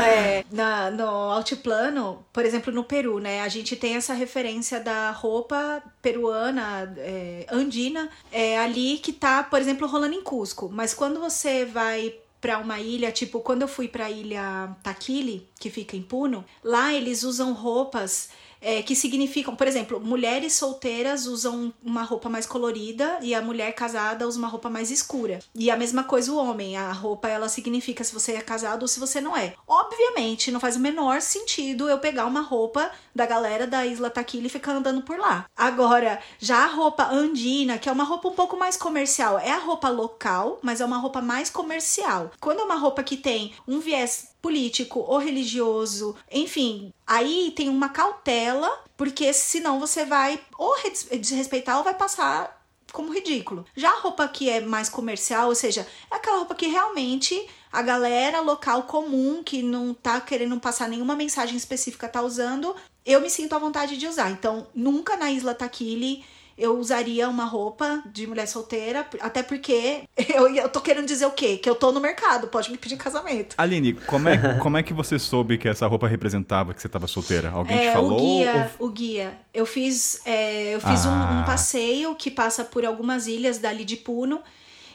é, 0.00 0.44
no 0.90 1.04
altiplano, 1.04 2.24
por 2.32 2.44
exemplo, 2.44 2.72
no 2.72 2.84
Peru, 2.84 3.18
né? 3.18 3.40
A 3.42 3.48
gente 3.48 3.76
tem 3.76 3.96
essa 3.96 4.14
referência 4.14 4.80
da 4.80 5.10
roupa 5.10 5.82
peruana, 6.02 6.92
é, 6.98 7.46
andina, 7.50 8.08
é 8.30 8.58
ali 8.58 8.98
que 8.98 9.12
tá, 9.12 9.42
por 9.42 9.60
exemplo, 9.60 9.86
rolando 9.86 10.14
em 10.14 10.22
Cusco. 10.22 10.68
Mas 10.72 10.94
quando 10.94 11.18
você 11.18 11.64
vai 11.64 12.14
para 12.40 12.58
uma 12.58 12.80
ilha, 12.80 13.12
tipo, 13.12 13.40
quando 13.40 13.62
eu 13.62 13.68
fui 13.68 13.86
para 13.86 14.06
a 14.06 14.10
ilha 14.10 14.74
Taquili, 14.82 15.46
que 15.58 15.68
fica 15.68 15.96
em 15.96 16.02
Puno, 16.02 16.44
lá 16.64 16.92
eles 16.94 17.22
usam 17.22 17.52
roupas 17.52 18.30
é, 18.60 18.82
que 18.82 18.94
significam, 18.94 19.56
por 19.56 19.66
exemplo, 19.66 20.00
mulheres 20.00 20.54
solteiras 20.54 21.26
usam 21.26 21.72
uma 21.82 22.02
roupa 22.02 22.28
mais 22.28 22.46
colorida 22.46 23.18
e 23.22 23.34
a 23.34 23.42
mulher 23.42 23.72
casada 23.72 24.26
usa 24.26 24.38
uma 24.38 24.48
roupa 24.48 24.68
mais 24.68 24.90
escura. 24.90 25.38
E 25.54 25.70
a 25.70 25.76
mesma 25.76 26.04
coisa 26.04 26.32
o 26.32 26.36
homem, 26.36 26.76
a 26.76 26.92
roupa 26.92 27.28
ela 27.28 27.48
significa 27.48 28.04
se 28.04 28.12
você 28.12 28.32
é 28.32 28.40
casado 28.40 28.82
ou 28.82 28.88
se 28.88 29.00
você 29.00 29.20
não 29.20 29.36
é. 29.36 29.54
Obviamente, 29.66 30.50
não 30.50 30.60
faz 30.60 30.76
o 30.76 30.80
menor 30.80 31.20
sentido 31.20 31.88
eu 31.88 31.98
pegar 31.98 32.26
uma 32.26 32.40
roupa 32.40 32.90
da 33.14 33.26
galera 33.26 33.66
da 33.66 33.86
Isla 33.86 34.10
Taquila 34.10 34.46
e 34.46 34.50
ficar 34.50 34.72
andando 34.72 35.02
por 35.02 35.18
lá. 35.18 35.46
Agora, 35.56 36.20
já 36.38 36.64
a 36.64 36.68
roupa 36.68 37.08
andina, 37.10 37.78
que 37.78 37.88
é 37.88 37.92
uma 37.92 38.04
roupa 38.04 38.28
um 38.28 38.34
pouco 38.34 38.56
mais 38.56 38.76
comercial, 38.76 39.38
é 39.38 39.50
a 39.50 39.58
roupa 39.58 39.88
local, 39.88 40.58
mas 40.62 40.80
é 40.80 40.84
uma 40.84 40.98
roupa 40.98 41.20
mais 41.20 41.50
comercial. 41.50 42.30
Quando 42.40 42.60
é 42.60 42.64
uma 42.64 42.76
roupa 42.76 43.02
que 43.02 43.16
tem 43.16 43.52
um 43.66 43.80
viés 43.80 44.29
político 44.40 45.00
ou 45.00 45.18
religioso, 45.18 46.16
enfim, 46.30 46.92
aí 47.06 47.52
tem 47.54 47.68
uma 47.68 47.88
cautela, 47.88 48.70
porque 48.96 49.32
senão 49.32 49.78
você 49.78 50.04
vai 50.04 50.40
ou 50.58 50.74
desrespeitar 51.18 51.78
ou 51.78 51.84
vai 51.84 51.94
passar 51.94 52.60
como 52.92 53.12
ridículo. 53.12 53.64
Já 53.76 53.90
a 53.90 54.00
roupa 54.00 54.26
que 54.28 54.48
é 54.50 54.60
mais 54.60 54.88
comercial, 54.88 55.48
ou 55.48 55.54
seja, 55.54 55.86
é 56.10 56.16
aquela 56.16 56.38
roupa 56.38 56.54
que 56.54 56.66
realmente 56.66 57.48
a 57.72 57.82
galera 57.82 58.40
local 58.40 58.84
comum 58.84 59.42
que 59.44 59.62
não 59.62 59.94
tá 59.94 60.20
querendo 60.20 60.58
passar 60.58 60.88
nenhuma 60.88 61.14
mensagem 61.14 61.56
específica 61.56 62.08
tá 62.08 62.20
usando, 62.20 62.74
eu 63.06 63.20
me 63.20 63.30
sinto 63.30 63.54
à 63.54 63.58
vontade 63.58 63.96
de 63.96 64.06
usar. 64.06 64.30
Então, 64.30 64.66
nunca 64.74 65.16
na 65.16 65.30
Isla 65.30 65.54
Taquili 65.54 66.24
eu 66.60 66.78
usaria 66.78 67.28
uma 67.28 67.44
roupa 67.44 68.02
de 68.12 68.26
mulher 68.26 68.46
solteira, 68.46 69.06
até 69.20 69.42
porque 69.42 70.02
eu, 70.34 70.54
eu 70.54 70.68
tô 70.68 70.80
querendo 70.80 71.06
dizer 71.06 71.24
o 71.26 71.30
quê? 71.30 71.56
Que 71.56 71.68
eu 71.68 71.74
tô 71.74 71.90
no 71.90 72.00
mercado, 72.00 72.48
pode 72.48 72.70
me 72.70 72.76
pedir 72.76 72.96
casamento. 72.96 73.54
Aline, 73.56 73.94
como 73.94 74.28
é, 74.28 74.54
como 74.60 74.76
é 74.76 74.82
que 74.82 74.92
você 74.92 75.18
soube 75.18 75.56
que 75.56 75.68
essa 75.68 75.86
roupa 75.86 76.06
representava 76.06 76.74
que 76.74 76.82
você 76.82 76.88
tava 76.88 77.06
solteira? 77.06 77.50
Alguém 77.50 77.78
é, 77.78 77.88
te 77.88 77.92
falou? 77.94 78.18
O 78.18 78.20
guia, 78.20 78.70
ou... 78.78 78.88
o 78.88 78.90
guia. 78.90 79.38
Eu 79.54 79.64
fiz, 79.64 80.20
é, 80.26 80.74
eu 80.74 80.80
fiz 80.80 81.06
ah. 81.06 81.08
um, 81.08 81.40
um, 81.40 81.44
passeio 81.44 82.14
que 82.14 82.30
passa 82.30 82.62
por 82.62 82.84
algumas 82.84 83.26
ilhas 83.26 83.58
dali 83.58 83.84
de 83.84 83.96
Puno, 83.96 84.40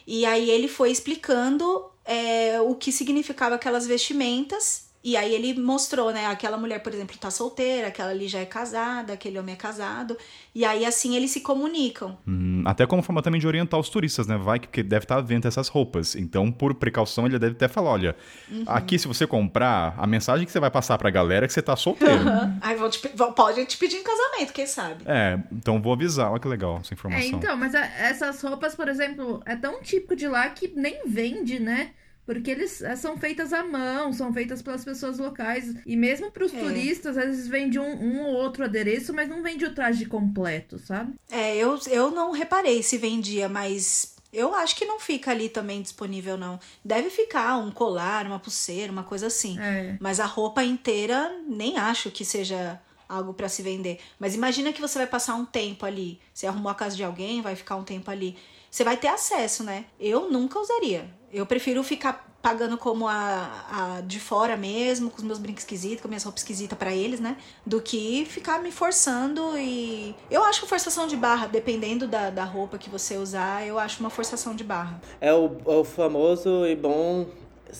e 0.06 0.26
aí 0.26 0.50
ele 0.50 0.68
foi 0.68 0.92
explicando 0.92 1.86
é, 2.06 2.62
o 2.62 2.76
que 2.76 2.92
significava 2.92 3.56
aquelas 3.56 3.88
vestimentas 3.88 4.85
e 5.06 5.16
aí 5.16 5.36
ele 5.36 5.54
mostrou, 5.54 6.12
né? 6.12 6.26
Aquela 6.26 6.58
mulher, 6.58 6.80
por 6.80 6.92
exemplo, 6.92 7.16
tá 7.16 7.30
solteira, 7.30 7.90
aquela 7.90 8.10
ali 8.10 8.28
já 8.28 8.40
é 8.40 8.46
casada, 8.46 9.14
aquele 9.14 9.38
homem 9.38 9.54
é 9.54 9.56
casado. 9.56 10.18
E 10.54 10.66
aí, 10.66 10.84
assim, 10.84 11.16
eles 11.16 11.30
se 11.30 11.42
comunicam. 11.42 12.18
Hum, 12.28 12.64
até 12.66 12.88
como 12.88 13.04
forma 13.04 13.22
também 13.22 13.40
de 13.40 13.46
orientar 13.46 13.80
os 13.80 13.88
turistas, 13.88 14.26
né? 14.26 14.36
Vai 14.36 14.58
que 14.58 14.82
deve 14.82 15.06
estar 15.06 15.18
tá 15.18 15.22
vendo 15.22 15.48
essas 15.48 15.68
roupas. 15.68 16.16
Então, 16.16 16.52
por 16.52 16.74
precaução, 16.74 17.28
ele 17.28 17.38
deve 17.38 17.54
até 17.54 17.68
falar: 17.68 17.92
olha, 17.92 18.16
uhum. 18.50 18.64
aqui, 18.66 18.98
se 18.98 19.08
você 19.08 19.28
comprar, 19.28 19.94
a 19.96 20.08
mensagem 20.08 20.44
que 20.44 20.52
você 20.52 20.60
vai 20.60 20.72
passar 20.72 20.98
pra 20.98 21.12
galera 21.12 21.46
é 21.46 21.48
que 21.48 21.54
você 21.54 21.62
tá 21.62 21.76
solteiro. 21.76 22.26
Uhum. 22.26 22.58
Aí 22.64 22.76
vão 22.76 22.90
te, 22.90 23.08
vão, 23.14 23.32
pode 23.32 23.64
te 23.68 23.78
pedir 23.78 23.98
em 23.98 24.04
casamento, 24.04 24.54
quem 24.54 24.66
sabe? 24.66 25.04
É, 25.06 25.38
então 25.52 25.80
vou 25.80 25.94
avisar. 25.94 26.32
Olha 26.32 26.40
que 26.40 26.48
legal 26.48 26.80
essa 26.82 26.96
informação. 26.96 27.24
É, 27.24 27.28
então, 27.28 27.56
mas 27.56 27.76
a, 27.76 27.86
essas 27.86 28.42
roupas, 28.42 28.74
por 28.74 28.88
exemplo, 28.88 29.40
é 29.46 29.56
tão 29.56 29.84
típico 29.84 30.16
de 30.16 30.28
lá 30.28 30.50
que 30.50 30.68
nem 30.76 31.08
vende, 31.08 31.60
né? 31.60 31.92
Porque 32.26 32.50
eles 32.50 32.82
eh, 32.82 32.96
são 32.96 33.18
feitas 33.18 33.54
à 33.54 33.64
mão, 33.64 34.12
são 34.12 34.34
feitas 34.34 34.62
pelas 34.62 34.84
pessoas 34.84 35.20
locais. 35.20 35.76
E 35.86 35.96
mesmo 35.96 36.32
para 36.32 36.46
os 36.46 36.54
é. 36.54 36.60
turistas, 36.60 37.18
às 37.18 37.26
vezes 37.26 37.48
vende 37.48 37.80
um, 37.80 37.84
um, 37.84 38.22
ou 38.22 38.34
outro 38.34 38.64
adereço, 38.64 39.14
mas 39.14 39.30
não 39.30 39.44
vende 39.44 39.66
o 39.66 39.74
traje 39.74 40.06
completo, 40.06 40.80
sabe? 40.80 41.14
É, 41.30 41.56
eu, 41.56 41.80
eu 41.92 42.12
não 42.12 42.32
reparei 42.32 42.82
se 42.82 42.98
vendia, 42.98 43.48
mas 43.48 44.16
eu 44.34 44.54
acho 44.54 44.76
que 44.76 44.86
não 44.86 45.00
fica 45.00 45.32
ali 45.32 45.48
também 45.48 45.82
disponível, 45.82 46.36
não. 46.36 46.60
Deve 46.84 47.10
ficar 47.10 47.58
um 47.58 47.72
colar, 47.72 48.26
uma 48.26 48.40
pulseira, 48.40 48.92
uma 48.92 49.04
coisa 49.04 49.28
assim. 49.28 49.58
É. 49.60 49.96
Mas 50.00 50.20
a 50.20 50.26
roupa 50.26 50.64
inteira, 50.64 51.40
nem 51.48 51.78
acho 51.78 52.12
que 52.12 52.26
seja 52.26 52.82
algo 53.08 53.34
para 53.34 53.48
se 53.48 53.62
vender. 53.62 54.00
Mas 54.20 54.36
imagina 54.36 54.74
que 54.74 54.82
você 54.82 54.98
vai 54.98 55.08
passar 55.08 55.36
um 55.36 55.46
tempo 55.46 55.86
ali. 55.86 56.20
Você 56.34 56.48
arrumou 56.48 56.72
a 56.72 56.76
casa 56.76 56.96
de 56.96 57.04
alguém, 57.04 57.42
vai 57.42 57.56
ficar 57.56 57.76
um 57.76 57.84
tempo 57.84 58.12
ali. 58.12 58.36
Você 58.76 58.84
vai 58.84 58.98
ter 58.98 59.08
acesso, 59.08 59.64
né? 59.64 59.86
Eu 59.98 60.30
nunca 60.30 60.60
usaria. 60.60 61.10
Eu 61.32 61.46
prefiro 61.46 61.82
ficar 61.82 62.36
pagando 62.42 62.78
como 62.78 63.08
a, 63.08 63.66
a 63.72 64.02
de 64.02 64.20
fora 64.20 64.58
mesmo, 64.58 65.10
com 65.10 65.16
os 65.16 65.24
meus 65.24 65.40
brincos 65.40 65.64
esquisitos, 65.64 66.02
com 66.02 66.10
minhas 66.10 66.26
roupas 66.26 66.42
esquisitas 66.42 66.78
para 66.78 66.94
eles, 66.94 67.22
né? 67.22 67.38
Do 67.66 67.82
que 67.82 68.26
ficar 68.26 68.62
me 68.62 68.74
forçando 68.74 69.58
e. 69.58 70.14
Eu 70.30 70.44
acho 70.44 70.60
que 70.60 70.68
forçação 70.68 71.08
de 71.08 71.16
barra, 71.16 71.48
dependendo 71.48 72.06
da, 72.06 72.30
da 72.30 72.44
roupa 72.44 72.78
que 72.78 72.90
você 72.90 73.16
usar, 73.16 73.66
eu 73.66 73.80
acho 73.80 74.02
uma 74.02 74.10
forçação 74.10 74.54
de 74.54 74.66
barra. 74.66 75.00
É 75.22 75.34
o, 75.34 75.56
é 75.66 75.76
o 75.78 75.86
famoso 75.86 76.66
e 76.66 76.76
bom 76.76 77.28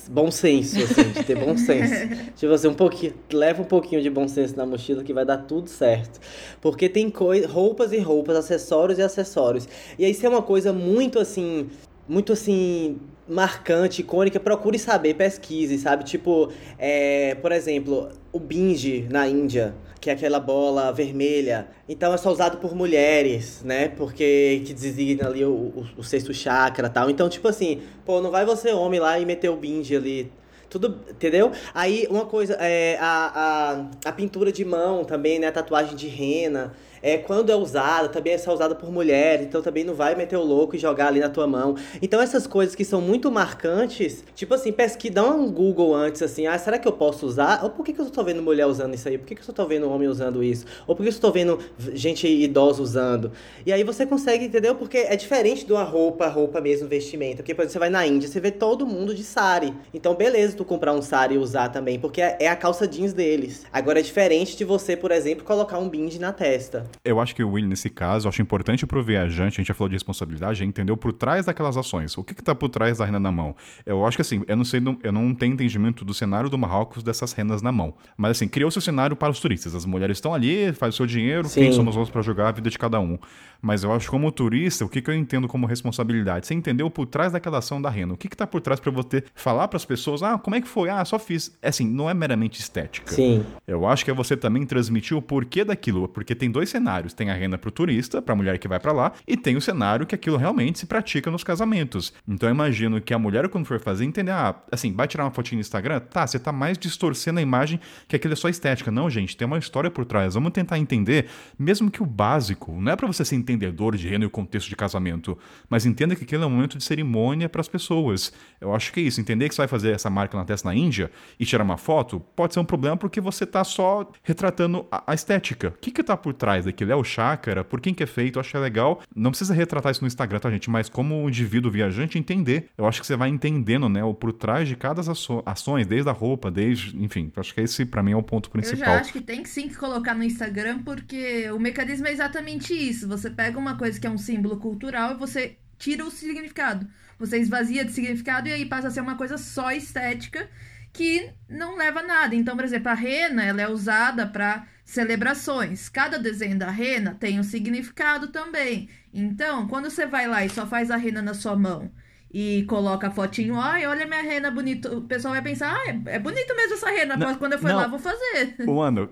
bom 0.10 0.30
senso, 0.32 0.78
assim, 0.82 1.10
de 1.12 1.24
ter 1.24 1.38
bom 1.38 1.58
senso. 1.58 1.94
tipo 2.36 2.54
assim, 2.54 2.68
um 2.68 2.74
pouquinho, 2.74 3.14
leva 3.32 3.62
um 3.62 3.66
pouquinho 3.66 4.02
de 4.02 4.10
bom 4.10 4.28
senso 4.28 4.56
na 4.56 4.66
mochila 4.66 5.04
que 5.04 5.14
vai 5.14 5.26
dar 5.26 5.38
tudo 5.40 5.70
certo. 5.70 6.20
Porque 6.62 6.90
tem 6.90 7.12
roupas 7.48 7.92
e 7.92 8.00
roupas, 8.00 8.36
acessórios 8.36 9.00
e 9.00 9.02
acessórios. 9.02 9.68
E 9.98 10.06
aí 10.06 10.12
isso 10.12 10.26
é 10.26 10.30
uma 10.30 10.42
coisa 10.42 10.74
muito 10.74 11.20
assim, 11.20 11.70
muito 12.08 12.34
assim, 12.34 13.00
marcante, 13.28 14.02
icônica, 14.02 14.40
procure 14.40 14.78
saber, 14.78 15.16
pesquise, 15.16 15.78
sabe? 15.78 16.04
Tipo, 16.04 16.52
é, 16.78 17.36
por 17.36 17.52
exemplo, 17.52 18.10
o 18.32 18.40
binge 18.40 19.08
na 19.10 19.28
Índia, 19.28 19.74
que 20.00 20.10
é 20.10 20.14
aquela 20.14 20.40
bola 20.40 20.92
vermelha. 20.92 21.68
Então 21.90 22.14
é 22.14 22.18
só 22.18 22.32
usado 22.32 22.58
por 22.58 22.76
mulheres, 22.76 23.64
né? 23.64 23.90
Porque 23.90 24.62
que 24.66 24.74
designa 24.74 25.28
ali 25.28 25.44
o, 25.44 25.52
o, 25.52 25.86
o 25.98 26.04
sexto 26.04 26.34
chakra 26.34 26.90
tal. 26.90 27.10
Então, 27.10 27.28
tipo 27.28 27.48
assim, 27.48 27.82
pô, 28.06 28.22
não 28.22 28.30
vai 28.30 28.46
você 28.46 28.72
homem 28.72 29.00
lá 29.00 29.20
e 29.20 29.26
meter 29.26 29.50
o 29.50 29.56
binge 29.56 29.96
ali 29.96 30.32
tudo, 30.70 31.00
entendeu? 31.10 31.52
Aí 31.74 32.06
uma 32.10 32.26
coisa, 32.26 32.56
é, 32.60 32.98
a, 33.00 33.88
a, 34.04 34.10
a 34.10 34.12
pintura 34.12 34.52
de 34.52 34.66
mão 34.66 35.04
também, 35.06 35.40
né? 35.40 35.48
A 35.48 35.52
tatuagem 35.52 35.96
de 35.96 36.08
rena 36.08 36.74
é, 37.06 37.18
quando 37.18 37.50
é 37.50 37.56
usada, 37.56 38.08
também 38.08 38.34
é 38.34 38.38
só 38.38 38.54
usada 38.54 38.74
por 38.74 38.92
mulher, 38.92 39.42
então 39.42 39.62
também 39.62 39.84
não 39.84 39.94
vai 39.94 40.16
meter 40.16 40.38
o 40.38 40.44
louco 40.44 40.76
e 40.76 40.80
jogar 40.80 41.08
ali 41.08 41.20
na 41.20 41.30
tua 41.30 41.48
mão. 41.48 41.76
Então 42.02 42.22
essas 42.22 42.48
coisas 42.48 42.76
que 42.76 42.86
são 42.86 43.02
muito 43.02 43.32
marcantes, 43.32 44.24
tipo 44.34 44.54
assim, 44.54 44.72
pesquisa, 44.72 45.16
dá 45.16 45.24
um 45.24 45.52
Google 45.52 45.94
antes, 45.94 46.22
assim, 46.22 46.48
ah, 46.48 46.58
será 46.58 46.80
que 46.80 46.88
eu 46.88 46.94
posso 46.94 47.26
usar? 47.26 47.64
Ou 47.64 47.70
por 47.70 47.84
que, 47.84 47.92
que 47.92 48.00
eu 48.00 48.06
só 48.06 48.12
tô 48.12 48.24
vendo 48.24 48.42
mulher 48.42 48.66
usando 48.66 48.94
isso 48.94 49.10
aí? 49.10 49.18
Por 49.18 49.28
que, 49.28 49.36
que 49.36 49.42
eu 49.42 49.46
só 49.46 49.52
tô 49.52 49.66
vendo 49.66 49.90
homem 49.90 50.08
usando 50.08 50.44
isso? 50.44 50.66
Ou 50.88 50.96
por 50.96 51.04
que 51.04 51.10
eu 51.10 51.14
só 51.14 51.20
tô 51.20 51.32
vendo 51.32 51.60
gente 51.94 52.28
idosa 52.28 52.82
usando? 52.82 53.32
E 53.66 53.74
aí 53.74 53.84
você 53.84 54.06
consegue, 54.06 54.46
entendeu? 54.46 54.76
Porque 54.76 54.98
é 54.98 55.16
diferente 55.16 55.66
de 55.66 55.74
uma 55.74 55.84
roupa, 55.84 56.28
roupa 56.28 56.62
mesmo, 56.62 56.88
vestimenta. 56.88 57.38
Porque, 57.38 57.54
por 57.54 57.62
exemplo, 57.62 57.74
você 57.74 57.80
vai 57.80 57.90
na 57.90 58.06
Índia, 58.06 58.30
você 58.30 58.40
vê 58.40 58.52
todo 58.52 58.86
mundo 58.86 59.14
de 59.14 59.24
sari. 59.24 59.74
Então, 59.94 60.16
beleza 60.16 60.56
tu 60.56 60.64
comprar 60.64 60.94
um 60.94 61.02
sari 61.02 61.36
e 61.36 61.38
usar 61.38 61.70
também, 61.70 62.00
porque 62.00 62.22
é 62.22 62.46
é 62.46 62.48
a 62.48 62.56
calça 62.56 62.88
jeans 62.88 63.12
deles. 63.12 63.66
Agora 63.74 64.00
é 64.00 64.04
diferente 64.04 64.56
de 64.56 64.64
você, 64.64 64.96
por 64.96 65.12
exemplo, 65.12 65.44
colocar 65.44 65.80
um 65.80 65.90
bindi 65.90 66.20
na 66.20 66.32
testa. 66.32 66.86
Eu 67.04 67.20
acho 67.20 67.36
que 67.36 67.44
o 67.44 67.52
Will, 67.52 67.68
nesse 67.68 67.90
caso, 67.90 68.28
eu 68.28 68.30
acho 68.30 68.42
importante 68.42 68.86
pro 68.86 69.04
viajante, 69.04 69.56
a 69.56 69.62
gente 69.62 69.68
já 69.68 69.74
falou 69.74 69.90
de 69.90 69.96
responsabilidade, 69.96 70.62
é 70.64 70.66
entender 70.66 70.96
por 70.98 71.14
trás 71.14 71.46
daquelas 71.46 71.78
ações. 71.78 72.18
O 72.18 72.24
que 72.24 72.34
que 72.34 72.44
tá 72.44 72.56
por 72.56 72.70
trás 72.70 72.98
da 72.98 73.06
renda 73.06 73.20
na 73.20 73.32
mão? 73.32 73.56
Eu 73.86 74.06
acho 74.06 74.18
que 74.18 74.22
assim, 74.22 74.44
eu 74.48 74.56
não 74.56 74.64
sei, 74.64 74.82
eu 75.04 75.12
não 75.12 75.34
tenho 75.34 75.54
entendimento 75.54 76.06
do 76.06 76.14
cenário 76.14 76.50
do 76.50 76.58
Marrocos 76.58 77.04
dessas 77.04 77.34
rendas 77.34 77.62
na 77.62 77.72
mão. 77.72 77.94
Mas 78.18 78.32
assim, 78.32 78.48
criou-se 78.48 78.78
o 78.78 78.82
cenário 78.82 79.16
para 79.16 79.32
os 79.32 79.40
turistas. 79.40 79.76
As 79.76 79.86
mulheres 79.86 80.18
estão 80.18 80.34
ali, 80.34 80.72
faz 80.74 80.94
o 80.94 80.98
seu 80.98 81.06
dinheiro, 81.06 81.48
Sim. 81.48 81.62
quem 81.62 81.72
somos 81.72 81.96
nós 81.96 82.10
para 82.10 82.22
jogar 82.22 82.50
a 82.50 82.52
vida 82.52 82.70
de 82.70 82.78
cada 82.78 83.00
um. 83.00 83.18
Mas 83.62 83.84
eu 83.84 83.94
acho 83.94 84.06
que 84.06 84.12
como 84.12 84.32
turista, 84.32 84.86
o 84.86 84.90
que, 84.90 85.02
que 85.02 85.10
eu 85.10 85.16
entendo 85.16 85.48
como 85.48 85.66
responsabilidade? 85.66 86.48
Você 86.48 86.54
entendeu 86.54 86.90
por 86.90 87.06
trás 87.06 87.32
daquela 87.32 87.60
ação 87.60 87.82
da 87.82 87.90
renda. 87.90 88.14
O 88.14 88.18
que 88.18 88.28
que 88.28 88.38
tá 88.38 88.48
por 88.48 88.62
trás 88.62 88.80
para 88.80 88.92
você 88.92 89.24
falar 89.34 89.68
para 89.68 89.78
as 89.78 89.86
pessoas, 89.86 90.24
ah, 90.24 90.38
como 90.38 90.56
é 90.56 90.62
que 90.62 90.68
foi? 90.68 90.90
Ah, 90.90 91.04
só 91.06 91.20
fiz. 91.20 91.56
É 91.62 91.76
Assim, 91.76 91.88
não 91.88 92.10
é 92.10 92.14
meramente 92.14 92.60
estética. 92.60 93.12
Sim. 93.12 93.46
Eu 93.68 93.86
acho 93.86 94.06
que 94.06 94.12
é 94.12 94.14
você 94.14 94.38
também 94.38 94.66
transmitir 94.66 95.18
o 95.18 95.22
porquê 95.22 95.66
daquilo, 95.66 96.08
porque 96.08 96.34
tem 96.34 96.50
dois 96.50 96.70
cenários. 96.70 97.14
Tem 97.14 97.30
a 97.30 97.34
renda 97.34 97.58
pro 97.58 97.70
turista, 97.70 98.22
pra 98.22 98.34
mulher 98.34 98.58
que 98.58 98.68
vai 98.68 98.80
pra 98.80 98.94
lá, 98.94 99.12
e 99.28 99.36
tem 99.36 99.58
o 99.58 99.62
cenário 99.62 100.06
que 100.06 100.16
aquilo 100.16 100.38
realmente 100.38 100.80
se 100.80 100.86
pratica 100.86 101.30
nos 101.30 101.44
casamentos. 101.44 102.14
Então 102.28 102.48
eu 102.48 102.56
imagino 102.56 103.02
que 103.02 103.14
a 103.14 103.20
mulher, 103.20 103.50
quando 103.50 103.66
for 103.66 103.80
fazer, 103.80 104.06
entender, 104.06 104.32
ah, 104.32 104.56
assim, 104.72 104.94
vai 104.94 105.08
tirar 105.08 105.26
uma 105.26 105.32
fotinha 105.32 105.58
no 105.58 105.62
Instagram? 105.62 106.00
Tá, 106.00 106.26
você 106.26 106.40
tá 106.40 106.52
mais 106.52 106.78
distorcendo 106.78 107.40
a 107.40 107.42
imagem 107.42 107.80
que 108.08 108.16
aquilo 108.16 108.34
é 108.34 108.38
só 108.38 108.48
estética. 108.48 108.90
Não, 108.90 109.10
gente, 109.10 109.36
tem 109.36 109.46
uma 109.46 109.58
história 109.58 109.92
por 109.92 110.06
trás. 110.06 110.34
Vamos 110.34 110.54
tentar 110.54 110.80
entender, 110.80 111.28
mesmo 111.60 111.92
que 111.92 112.02
o 112.02 112.06
básico, 112.06 112.72
não 112.80 112.92
é 112.92 112.96
pra 112.96 113.08
você 113.08 113.26
ser 113.26 113.36
entendedor 113.54 113.96
de 113.96 114.08
renda 114.08 114.26
e 114.26 114.30
contexto 114.30 114.68
de 114.70 114.76
casamento, 114.76 115.38
mas 115.70 115.86
entenda 115.86 116.16
que 116.16 116.24
aquilo 116.24 116.44
é 116.44 116.48
um 116.48 116.50
momento 116.50 116.78
de 116.78 116.84
cerimônia 116.84 117.48
para 117.48 117.62
as 117.62 117.68
pessoas. 117.68 118.34
Eu 118.60 118.74
acho 118.74 118.92
que 118.92 119.00
é 119.00 119.04
isso, 119.04 119.22
entender 119.22 119.48
que 119.48 119.56
você 119.56 119.62
vai 119.62 119.68
fazer 119.68 119.92
essa 119.92 120.10
marca 120.10 120.38
na 120.38 120.44
testa 120.46 120.68
na 120.68 120.76
Índia 120.76 121.12
e 121.40 121.46
tirar 121.46 121.64
uma 121.64 121.78
foto, 121.78 122.20
pode 122.36 122.54
ser 122.54 122.60
um 122.60 122.66
problema 122.66 122.98
porque 122.98 123.22
você 123.22 123.46
tá 123.46 123.64
só 123.64 124.12
retratando 124.24 124.86
a, 124.92 125.12
a 125.12 125.14
estética. 125.14 125.70
O 125.70 125.72
que 125.80 125.92
que 125.92 126.04
tá 126.04 126.18
por 126.18 126.34
trás 126.34 126.66
daquilo? 126.66 126.92
É 126.92 126.96
o 126.96 127.04
chácara? 127.04 127.64
Por 127.64 127.80
quem 127.80 127.94
que 127.94 128.04
é 128.04 128.08
feito? 128.08 128.38
Eu 128.38 128.42
acho 128.42 128.52
que 128.52 128.58
é 128.58 128.60
legal. 128.60 129.02
Não 129.16 129.30
precisa 129.32 129.54
retratar 129.54 129.92
isso 129.92 130.02
no 130.02 130.08
Instagram, 130.08 130.40
tá, 130.40 130.50
gente? 130.50 130.70
Mas 130.70 130.90
como 130.90 131.22
um 131.24 131.28
indivíduo 131.30 131.72
viajante, 131.72 132.18
entender. 132.18 132.70
Eu 132.78 132.86
acho 132.88 133.00
que 133.02 133.08
você 133.08 133.16
vai 133.16 133.30
entendendo, 133.30 133.88
né, 133.90 134.04
o 134.04 134.14
por 134.14 134.34
trás 134.34 134.68
de 134.68 134.76
cada 134.76 135.02
aço- 135.02 135.44
ações, 135.46 135.86
desde 135.88 136.10
a 136.10 136.14
roupa, 136.14 136.50
desde... 136.50 136.96
Enfim, 137.04 137.32
eu 137.36 137.40
acho 137.40 137.54
que 137.54 137.62
esse, 137.62 137.86
pra 137.86 138.02
mim, 138.02 138.12
é 138.14 138.16
o 138.16 138.24
ponto 138.24 138.48
Eu 138.48 138.52
principal. 138.52 138.94
já 138.96 139.00
acho 139.02 139.12
que 139.14 139.22
tem 139.22 139.44
que 139.44 139.50
sim 139.50 139.68
que 139.68 139.76
colocar 139.76 140.16
no 140.16 140.24
Instagram, 140.24 140.82
porque 140.84 141.50
o 141.52 141.60
mecanismo 141.60 142.08
é 142.08 142.12
exatamente 142.12 142.74
isso. 142.74 143.08
Você 143.08 143.30
pega 143.36 143.60
uma 143.60 143.78
coisa 143.78 144.00
que 144.00 144.08
é 144.08 144.10
um 144.10 144.18
símbolo 144.18 144.58
cultural 144.58 145.12
e 145.12 145.18
você 145.18 145.58
tira 145.78 146.06
o 146.06 146.12
significado. 146.12 146.88
Você 147.20 147.38
esvazia 147.38 147.86
de 147.86 147.92
significado 147.92 148.48
e 148.48 148.54
aí 148.54 148.66
passa 148.66 148.88
a 148.88 148.92
ser 148.92 149.02
uma 149.02 149.16
coisa 149.16 149.38
só 149.38 149.72
estética 149.72 150.50
que 150.92 151.30
não 151.50 151.78
leva 151.78 152.00
a 152.00 152.04
nada. 152.04 152.36
Então, 152.36 152.56
por 152.56 152.64
exemplo, 152.64 152.90
a 152.90 152.94
rena 152.94 153.44
ela 153.44 153.62
é 153.62 153.68
usada 153.68 154.26
para 154.26 154.66
celebrações. 154.84 155.90
Cada 155.90 156.18
desenho 156.18 156.58
da 156.58 156.70
rena 156.70 157.16
tem 157.20 157.40
um 157.40 157.44
significado 157.44 158.28
também. 158.30 158.90
Então, 159.14 159.68
quando 159.68 159.90
você 159.90 160.06
vai 160.06 160.28
lá 160.28 160.46
e 160.46 160.50
só 160.50 160.66
faz 160.66 160.90
a 160.90 160.98
rena 160.98 161.22
na 161.22 161.34
sua 161.34 161.56
mão 161.56 161.92
e 162.38 162.66
coloca 162.66 163.08
a 163.08 163.12
fotinho, 163.12 163.58
ai, 163.58 163.88
olha 163.88 164.06
minha 164.06 164.22
rena 164.22 164.52
bonita, 164.52 164.94
o 164.94 165.00
pessoal 165.04 165.34
vai 165.34 165.42
pensar, 165.42 165.74
ah, 165.74 165.90
é, 165.90 166.16
é 166.16 166.20
bonito 166.20 166.54
mesmo 166.54 166.74
essa 166.74 166.90
rena, 166.90 167.16
Não, 167.16 167.34
quando 167.36 167.54
eu 167.54 167.60
for 167.60 167.70
não. 167.70 167.78
lá, 167.78 167.88
vou 167.88 167.98
fazer. 167.98 168.58
Mano, 168.68 169.10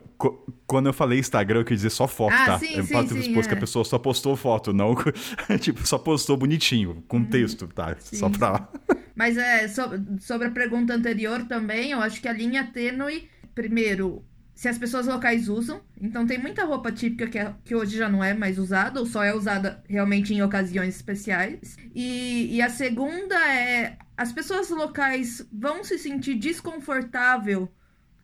quando 0.68 0.88
eu 0.88 0.94
falei 0.94 1.20
Instagram, 1.20 1.62
eu 1.62 1.64
quis 1.64 1.78
dizer 1.78 1.90
só 1.92 2.06
foto, 2.06 2.34
Ah, 2.34 2.46
tá? 2.48 2.60
sim, 2.60 2.76
eu 2.76 2.84
sim, 2.84 2.92
posso 2.94 3.08
ter 3.16 3.22
sim, 3.22 3.30
supor 3.30 3.44
que 3.48 3.54
é. 3.54 3.58
a 3.58 3.60
pessoa 3.62 3.86
só 3.86 3.98
postou 3.98 4.36
foto, 4.36 4.74
não. 4.74 4.94
tipo, 5.62 5.88
só 5.88 5.98
postou 5.98 6.36
bonitinho, 6.36 7.02
com 7.08 7.24
texto, 7.24 7.66
tá? 7.68 7.96
só 7.98 8.26
Uhum. 8.26 8.34
sim, 8.34 8.40
pra. 8.40 8.68
Mas 9.16 9.38
é, 9.38 9.70
so- 9.70 9.90
sobre 10.20 10.50
a 10.50 10.52
pergunta 10.52 10.94
anterior 10.94 11.46
também, 11.46 11.92
eu 11.92 12.02
acho 12.02 12.20
que 12.22 12.28
a 12.28 12.34
linha 12.34 12.70
tênue, 12.74 13.30
primeiro, 13.56 14.22
se 14.56 14.68
as 14.70 14.78
pessoas 14.78 15.08
locais 15.08 15.50
usam. 15.50 15.82
Então 16.02 16.26
tem 16.26 16.38
muita 16.38 16.64
roupa 16.66 16.92
típica 16.92 17.28
que, 17.28 17.40
é- 17.40 17.54
que 17.64 17.76
hoje 17.76 17.98
já 17.98 18.10
não 18.10 18.24
é 18.24 18.34
mais 18.34 18.58
usada, 18.60 19.00
ou 19.00 19.06
só 19.06 19.24
é 19.24 19.34
usada 19.34 19.84
realmente 19.88 20.34
em 20.34 20.42
ocasiões 20.42 20.96
especiais. 20.96 21.76
E, 21.94 22.56
e 22.56 22.62
a 22.62 22.70
segunda 22.70 23.36
é, 23.54 23.98
as 24.18 24.32
pessoas 24.32 24.70
locais 24.70 25.48
vão 25.52 25.84
se 25.84 25.98
sentir 25.98 26.36
desconfortável 26.36 27.70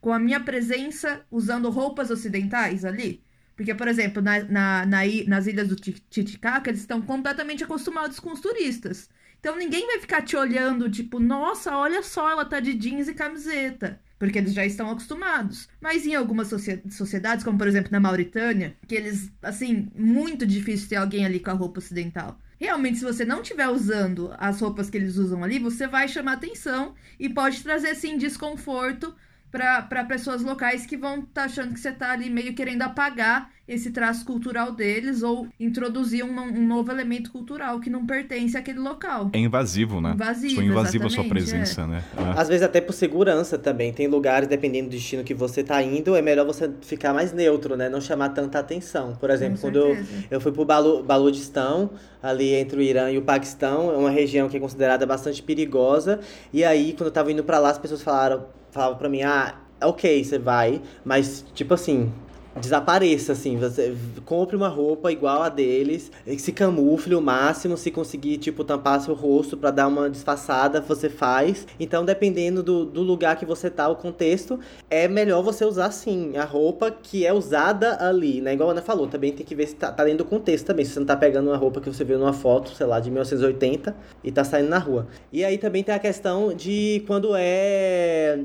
com 0.02 0.14
a 0.14 0.20
minha 0.20 0.40
presença 0.40 1.26
usando 1.32 1.70
roupas 1.70 2.10
ocidentais 2.10 2.86
ali? 2.86 3.24
Porque, 3.56 3.76
por 3.76 3.88
exemplo, 3.88 4.22
na, 4.22 4.40
na- 4.44 4.86
na 4.86 5.00
nas 5.28 5.48
ilhas 5.48 5.68
do 5.68 5.76
Ti- 5.76 6.02
Titicaca, 6.10 6.70
eles 6.70 6.80
estão 6.82 7.02
completamente 7.02 7.64
acostumados 7.64 8.20
com 8.20 8.32
os 8.32 8.40
turistas. 8.40 9.10
Então 9.40 9.56
ninguém 9.58 9.88
vai 9.88 10.00
ficar 10.00 10.22
te 10.22 10.36
olhando, 10.36 10.90
tipo, 10.90 11.20
nossa, 11.20 11.76
olha 11.76 12.04
só, 12.04 12.30
ela 12.30 12.46
tá 12.46 12.60
de 12.60 12.74
jeans 12.74 13.08
e 13.08 13.14
camiseta. 13.14 14.00
Porque 14.18 14.38
eles 14.38 14.54
já 14.54 14.66
estão 14.66 14.90
acostumados. 14.90 15.70
Mas 15.80 16.06
em 16.06 16.14
algumas 16.14 16.48
socie- 16.50 16.84
sociedades, 16.90 17.44
como 17.44 17.58
por 17.58 17.68
exemplo 17.68 17.90
na 17.92 18.02
Mauritânia, 18.02 18.76
que 18.86 18.96
eles, 18.96 19.32
assim, 19.42 19.88
muito 19.96 20.46
difícil 20.46 20.90
ter 20.90 20.98
alguém 20.98 21.26
ali 21.26 21.40
com 21.40 21.52
a 21.52 21.54
roupa 21.54 21.80
ocidental. 21.80 22.38
Realmente, 22.60 22.98
se 22.98 23.06
você 23.06 23.24
não 23.24 23.42
estiver 23.42 23.70
usando 23.70 24.34
as 24.38 24.60
roupas 24.60 24.90
que 24.90 24.98
eles 24.98 25.16
usam 25.16 25.42
ali, 25.42 25.58
você 25.58 25.88
vai 25.88 26.10
chamar 26.10 26.34
atenção 26.34 26.94
e 27.18 27.30
pode 27.30 27.64
trazer, 27.64 27.92
assim, 27.92 28.18
desconforto 28.18 29.16
para 29.52 30.06
pessoas 30.06 30.44
locais 30.44 30.86
que 30.86 30.96
vão 30.96 31.20
estar 31.20 31.46
achando 31.46 31.74
que 31.74 31.80
você 31.80 31.92
tá 31.92 32.12
ali 32.12 32.30
meio 32.30 32.54
querendo 32.54 32.84
apagar 32.84 33.50
esse 33.70 33.92
traço 33.92 34.26
cultural 34.26 34.72
deles 34.72 35.22
ou 35.22 35.48
introduzir 35.60 36.26
um, 36.26 36.40
um 36.40 36.68
novo 36.68 36.92
elemento 36.92 37.32
cultural 37.32 37.80
que 37.80 37.90
não 37.90 38.04
pertence 38.04 38.58
àquele 38.58 38.80
local. 38.80 39.30
É 39.32 39.38
invasivo, 39.38 40.02
né? 40.02 40.14
Invasivo, 40.14 40.56
Sou 40.56 40.64
invasiva 40.64 41.06
a 41.06 41.10
sua 41.10 41.24
presença, 41.24 41.86
né? 41.86 42.04
É. 42.18 42.40
Às 42.40 42.48
vezes 42.48 42.64
até 42.64 42.82
por 42.82 42.94
segurança 42.94 43.60
também. 43.60 43.94
Tem 43.94 44.08
lugares, 44.08 44.48
dependendo 44.48 44.90
do 44.90 44.92
destino 44.92 45.24
que 45.24 45.36
você 45.36 45.64
tá 45.64 45.82
indo, 45.84 46.16
é 46.16 46.22
melhor 46.22 46.48
você 46.48 46.72
ficar 46.82 47.14
mais 47.14 47.32
neutro, 47.32 47.78
né? 47.78 47.90
Não 47.90 48.02
chamar 48.02 48.30
tanta 48.30 48.58
atenção. 48.58 49.16
Por 49.20 49.30
exemplo, 49.30 49.60
quando 49.60 49.76
eu, 49.76 49.98
eu 50.32 50.42
fui 50.42 50.52
pro 50.52 50.66
Balu, 50.66 51.04
Baludistão, 51.04 51.92
ali 52.24 52.56
entre 52.56 52.80
o 52.80 52.82
Irã 52.82 53.12
e 53.12 53.20
o 53.20 53.22
Paquistão, 53.22 53.92
é 53.92 53.98
uma 53.98 54.10
região 54.10 54.50
que 54.50 54.58
é 54.58 54.60
considerada 54.60 55.06
bastante 55.06 55.44
perigosa. 55.44 56.20
E 56.52 56.64
aí, 56.64 56.94
quando 56.94 57.08
eu 57.08 57.14
tava 57.14 57.32
indo 57.32 57.44
pra 57.44 57.60
lá, 57.60 57.70
as 57.70 57.78
pessoas 57.78 58.02
falaram, 58.02 58.46
falavam 58.72 58.98
pra 58.98 59.10
mim, 59.10 59.22
ah, 59.24 59.56
ok, 59.82 60.24
você 60.24 60.40
vai, 60.40 60.82
mas 61.04 61.46
tipo 61.54 61.74
assim. 61.74 62.12
Desapareça, 62.60 63.32
assim, 63.32 63.58
você 63.58 63.96
compre 64.26 64.56
uma 64.56 64.68
roupa 64.68 65.12
igual 65.12 65.42
a 65.42 65.50
deles, 65.50 66.12
se 66.38 66.52
camufle 66.52 67.16
o 67.16 67.22
máximo, 67.22 67.78
se 67.78 67.90
conseguir, 67.90 68.38
tipo, 68.38 68.64
tampar 68.64 69.00
seu 69.02 69.14
rosto 69.14 69.56
pra 69.56 69.72
dar 69.72 69.88
uma 69.88 70.10
disfarçada, 70.10 70.82
você 70.82 71.10
faz. 71.10 71.66
Então, 71.80 72.04
dependendo 72.04 72.62
do, 72.62 72.86
do 72.86 73.02
lugar 73.02 73.38
que 73.38 73.46
você 73.46 73.70
tá, 73.70 73.88
o 73.88 73.96
contexto, 73.96 74.60
é 74.90 75.08
melhor 75.08 75.42
você 75.42 75.64
usar, 75.64 75.92
sim, 75.92 76.38
a 76.38 76.44
roupa 76.44 76.92
que 76.92 77.26
é 77.26 77.34
usada 77.34 77.98
ali, 78.04 78.42
né? 78.42 78.54
Igual 78.54 78.70
a 78.70 78.72
Ana 78.74 78.82
falou, 78.82 79.08
também 79.08 79.32
tem 79.32 79.46
que 79.46 79.56
ver 79.56 79.68
se 79.68 79.76
tá, 79.76 79.92
tá 79.92 80.04
dentro 80.04 80.26
do 80.26 80.30
contexto 80.30 80.66
também, 80.66 80.86
se 80.86 80.92
você 80.92 81.00
não 81.00 81.08
tá 81.08 81.16
pegando 81.16 81.50
uma 81.50 81.58
roupa 81.58 81.80
que 81.80 81.88
você 81.88 82.04
viu 82.04 82.20
numa 82.20 82.34
foto, 82.34 82.72
sei 82.72 82.86
lá, 82.86 83.00
de 83.00 83.10
1980 83.10 83.96
e 84.24 84.32
tá 84.32 84.44
saindo 84.44 84.70
na 84.70 84.80
rua. 84.80 85.08
E 85.32 85.44
aí 85.46 85.58
também 85.58 85.84
tem 85.84 85.96
a 85.96 86.00
questão 86.00 86.54
de 86.54 87.04
quando 87.08 87.34
é 87.36 88.40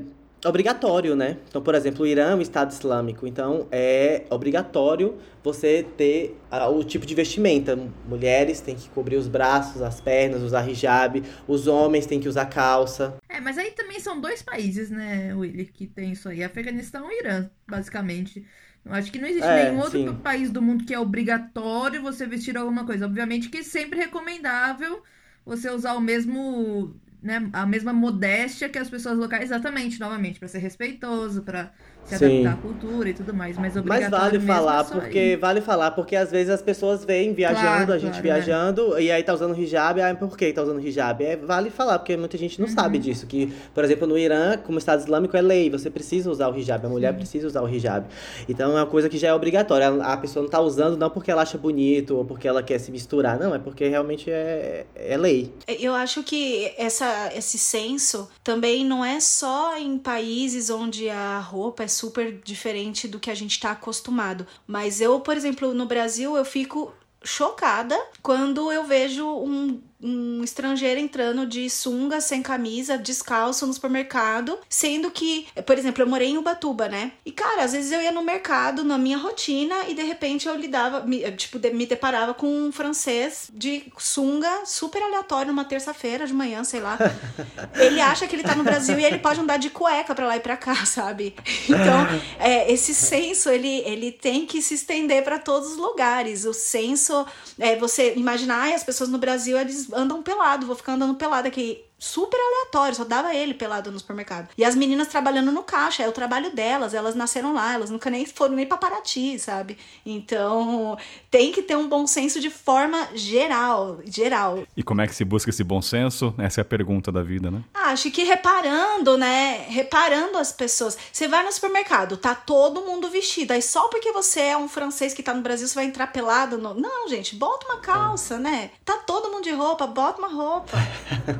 obrigatório, 0.45 1.15
né? 1.15 1.37
Então, 1.47 1.61
por 1.61 1.75
exemplo, 1.75 2.03
o 2.03 2.07
Irã 2.07 2.31
é 2.31 2.35
um 2.35 2.41
Estado 2.41 2.71
Islâmico, 2.71 3.25
então 3.27 3.67
é 3.71 4.25
obrigatório 4.29 5.17
você 5.43 5.85
ter 5.97 6.37
o 6.71 6.83
tipo 6.83 7.05
de 7.05 7.13
vestimenta. 7.15 7.77
Mulheres 8.07 8.61
têm 8.61 8.75
que 8.75 8.89
cobrir 8.89 9.17
os 9.17 9.27
braços, 9.27 9.81
as 9.81 9.99
pernas, 9.99 10.41
usar 10.41 10.67
hijab, 10.69 11.21
os 11.47 11.67
homens 11.67 12.05
têm 12.05 12.19
que 12.19 12.27
usar 12.29 12.45
calça. 12.45 13.15
É, 13.29 13.39
mas 13.39 13.57
aí 13.57 13.71
também 13.71 13.99
são 13.99 14.19
dois 14.19 14.41
países, 14.41 14.89
né, 14.89 15.33
Willy, 15.35 15.65
que 15.65 15.87
tem 15.87 16.11
isso 16.11 16.29
aí. 16.29 16.43
Afeganistão 16.43 17.11
e 17.11 17.19
Irã, 17.19 17.49
basicamente. 17.67 18.45
Eu 18.83 18.93
acho 18.93 19.11
que 19.11 19.17
não 19.19 19.27
existe 19.27 19.47
É, 19.47 19.65
nenhum 19.65 19.79
outro 19.81 19.99
sim. 19.99 20.15
país 20.15 20.51
do 20.51 20.61
mundo 20.61 20.85
que 20.85 20.93
é 20.93 20.99
obrigatório 20.99 22.01
você 22.01 22.25
vestir 22.27 22.55
alguma 22.55 22.85
coisa. 22.85 23.05
Obviamente 23.05 23.49
que 23.49 23.57
é 23.57 23.63
sempre 23.63 23.99
recomendável 23.99 25.01
você 25.43 25.69
usar 25.69 25.93
o 25.93 26.01
mesmo 26.01 26.95
né, 27.25 27.49
a 27.53 27.65
mesma 27.65 27.91
modéstia 27.91 28.69
que 28.69 28.77
as 28.77 28.89
pessoas 28.89 29.17
locais, 29.17 29.45
exatamente, 29.45 29.99
novamente, 29.99 30.39
para 30.39 30.47
ser 30.47 30.59
respeitoso, 30.59 31.43
para 31.43 31.73
se 32.05 32.17
Sim. 32.17 32.41
adaptar 32.45 32.53
à 32.53 32.61
cultura 32.61 33.09
e 33.09 33.13
tudo 33.13 33.33
mais, 33.33 33.57
mas 33.57 33.73
Mas 33.73 33.77
obrigatório 33.77 34.11
vale 34.19 34.37
mesmo 34.37 34.53
falar, 34.53 34.81
é 34.81 34.83
só 34.83 34.93
porque 34.99 35.19
ir. 35.33 35.37
vale 35.37 35.61
falar, 35.61 35.91
porque 35.91 36.15
às 36.15 36.31
vezes 36.31 36.49
as 36.53 36.61
pessoas 36.61 37.03
vêm 37.03 37.33
viajando, 37.33 37.61
Claro, 37.65 37.93
a 37.93 37.97
gente 37.97 38.09
claro, 38.11 38.23
viajando, 38.23 38.99
e 38.99 39.11
aí 39.11 39.23
tá 39.23 39.33
usando 39.33 39.57
hijab, 39.59 39.99
aí 40.01 40.15
por 40.15 40.37
que 40.37 40.53
tá 40.53 40.61
usando 40.63 40.79
hijab? 40.79 41.23
É, 41.23 41.35
vale 41.35 41.69
falar, 41.69 41.99
porque 41.99 42.15
muita 42.15 42.37
gente 42.37 42.59
não 42.59 42.67
Uhum. 42.67 42.73
sabe 42.73 42.99
disso, 42.99 43.25
que, 43.25 43.51
por 43.73 43.83
exemplo, 43.83 44.07
no 44.07 44.17
Irã, 44.17 44.57
como 44.57 44.77
Estado 44.77 44.99
Islâmico, 45.01 45.35
é 45.35 45.41
lei, 45.41 45.69
você 45.69 45.89
precisa 45.89 46.29
usar 46.29 46.49
o 46.49 46.57
hijab, 46.57 46.85
a 46.85 46.89
mulher 46.89 47.13
precisa 47.15 47.47
usar 47.47 47.61
o 47.61 47.67
hijab. 47.69 48.05
Então 48.47 48.71
é 48.71 48.81
uma 48.81 48.85
coisa 48.85 49.09
que 49.09 49.17
já 49.17 49.29
é 49.29 49.33
obrigatória, 49.33 49.87
a 49.89 50.13
a 50.13 50.17
pessoa 50.17 50.43
não 50.43 50.49
tá 50.49 50.61
usando 50.61 50.97
não 50.97 51.09
porque 51.09 51.29
ela 51.29 51.41
acha 51.41 51.57
bonito, 51.57 52.15
ou 52.17 52.23
porque 52.25 52.47
ela 52.47 52.63
quer 52.63 52.79
se 52.79 52.89
misturar, 52.91 53.37
não, 53.39 53.53
é 53.53 53.59
porque 53.59 53.87
realmente 53.87 54.29
é, 54.31 54.85
é 54.95 55.17
lei. 55.17 55.53
Eu 55.67 55.93
acho 55.93 56.23
que 56.23 56.71
essa, 56.77 57.31
esse 57.35 57.57
senso 57.57 58.29
também 58.43 58.85
não 58.85 59.03
é 59.03 59.19
só 59.19 59.77
em 59.77 59.97
países 59.97 60.69
onde 60.69 61.09
a 61.09 61.39
roupa 61.39 61.83
é 61.83 61.87
super 61.95 62.39
diferente 62.43 63.07
do 63.07 63.19
que 63.19 63.31
a 63.31 63.35
gente 63.35 63.59
tá 63.59 63.71
acostumado. 63.71 64.45
Mas 64.67 65.01
eu, 65.01 65.19
por 65.19 65.35
exemplo, 65.35 65.73
no 65.73 65.85
Brasil, 65.85 66.35
eu 66.35 66.45
fico 66.45 66.93
chocada 67.23 67.99
quando 68.21 68.71
eu 68.71 68.83
vejo 68.83 69.27
um, 69.27 69.81
um 70.01 70.43
estrangeiro 70.43 70.99
entrando 70.99 71.45
de 71.45 71.69
sunga, 71.69 72.19
sem 72.21 72.41
camisa, 72.41 72.97
descalço 72.97 73.65
no 73.65 73.73
supermercado, 73.73 74.57
sendo 74.69 75.09
que, 75.09 75.47
por 75.65 75.77
exemplo, 75.77 76.03
eu 76.03 76.07
morei 76.07 76.29
em 76.29 76.37
Ubatuba, 76.37 76.87
né? 76.87 77.13
E 77.25 77.31
cara, 77.31 77.63
às 77.63 77.71
vezes 77.71 77.91
eu 77.91 78.01
ia 78.01 78.11
no 78.11 78.21
mercado, 78.21 78.83
na 78.83 78.97
minha 78.97 79.17
rotina, 79.17 79.75
e 79.87 79.93
de 79.93 80.03
repente 80.03 80.47
eu 80.47 80.55
lidava, 80.55 81.01
me, 81.01 81.19
tipo, 81.31 81.57
de- 81.57 81.71
me 81.71 81.85
deparava 81.85 82.33
com 82.33 82.47
um 82.47 82.71
francês 82.71 83.49
de 83.53 83.91
sunga, 83.97 84.65
super 84.65 85.01
aleatório, 85.01 85.47
numa 85.51 85.65
terça-feira 85.65 86.27
de 86.27 86.33
manhã, 86.33 86.63
sei 86.63 86.81
lá. 86.81 86.97
Ele 87.75 87.99
acha 88.01 88.27
que 88.27 88.35
ele 88.35 88.43
tá 88.43 88.55
no 88.55 88.63
Brasil 88.63 88.97
e 88.99 89.03
ele 89.05 89.19
pode 89.19 89.39
andar 89.39 89.57
de 89.57 89.69
cueca 89.69 90.13
pra 90.15 90.27
lá 90.27 90.37
e 90.37 90.39
pra 90.39 90.57
cá, 90.57 90.75
sabe? 90.85 91.35
Então, 91.65 92.05
é, 92.39 92.71
esse 92.71 92.93
senso, 92.93 93.49
ele, 93.49 93.79
ele 93.85 94.11
tem 94.11 94.45
que 94.45 94.61
se 94.61 94.73
estender 94.75 95.23
pra 95.23 95.39
todos 95.39 95.71
os 95.71 95.77
lugares. 95.77 96.45
O 96.45 96.53
senso, 96.53 97.25
é 97.59 97.75
você 97.75 98.13
imaginar, 98.15 98.61
ai, 98.61 98.73
as 98.73 98.83
pessoas 98.83 99.09
no 99.09 99.17
Brasil, 99.17 99.57
eles 99.57 99.84
andam 99.93 100.23
pelado, 100.23 100.65
vou 100.65 100.75
ficar 100.75 100.93
andando 100.93 101.15
pelado 101.15 101.47
aqui. 101.47 101.84
Super 101.97 102.37
aleatório, 102.37 102.95
só 102.95 103.03
dava 103.03 103.33
ele 103.33 103.53
pelado 103.53 103.91
no 103.91 103.99
supermercado. 103.99 104.49
E 104.57 104.63
as 104.65 104.75
meninas 104.75 105.07
trabalhando 105.07 105.51
no 105.51 105.63
caixa, 105.63 106.03
é 106.03 106.09
o 106.09 106.11
trabalho 106.11 106.53
delas, 106.53 106.93
elas 106.93 107.15
nasceram 107.15 107.53
lá, 107.53 107.73
elas 107.73 107.89
nunca 107.89 108.09
nem 108.09 108.25
foram 108.25 108.55
nem 108.55 108.65
pra 108.65 108.77
Paraty, 108.77 109.39
sabe? 109.39 109.77
Então, 110.05 110.97
tem 111.31 111.51
que 111.51 111.61
ter 111.61 111.75
um 111.75 111.87
bom 111.87 112.05
senso 112.05 112.39
de 112.39 112.49
forma 112.49 113.07
geral, 113.15 113.99
geral. 114.05 114.63
E 114.75 114.83
como 114.83 115.01
é 115.01 115.07
que 115.07 115.15
se 115.15 115.23
busca 115.23 115.49
esse 115.49 115.63
bom 115.63 115.81
senso? 115.81 116.33
Essa 116.37 116.61
é 116.61 116.63
a 116.63 116.65
pergunta 116.65 117.11
da 117.11 117.23
vida, 117.23 117.49
né? 117.49 117.63
Ah, 117.73 117.85
Acho 117.95 118.11
que 118.11 118.23
reparando, 118.23 119.17
né? 119.17 119.67
Reparando 119.69 120.37
as 120.37 120.51
pessoas. 120.51 120.97
Você 121.13 121.29
vai 121.29 121.45
no 121.45 121.51
supermercado, 121.51 122.17
tá 122.17 122.35
todo 122.35 122.81
mundo 122.81 123.09
vestido. 123.09 123.51
Aí 123.51 123.61
só 123.61 123.87
porque 123.87 124.11
você 124.11 124.41
é 124.41 124.57
um 124.57 124.67
francês 124.67 125.13
que 125.13 125.23
tá 125.23 125.33
no 125.33 125.41
Brasil, 125.41 125.65
você 125.65 125.75
vai 125.75 125.85
entrar 125.85 126.07
pelado? 126.07 126.57
No... 126.57 126.73
Não, 126.73 127.07
gente, 127.07 127.35
bota 127.35 127.65
uma 127.67 127.77
calça, 127.77 128.37
né? 128.37 128.71
Tá 128.83 128.97
todo 128.97 129.31
mundo 129.31 129.43
de 129.43 129.51
roupa, 129.51 129.87
bota 129.87 130.19
uma 130.19 130.27
roupa. 130.27 130.77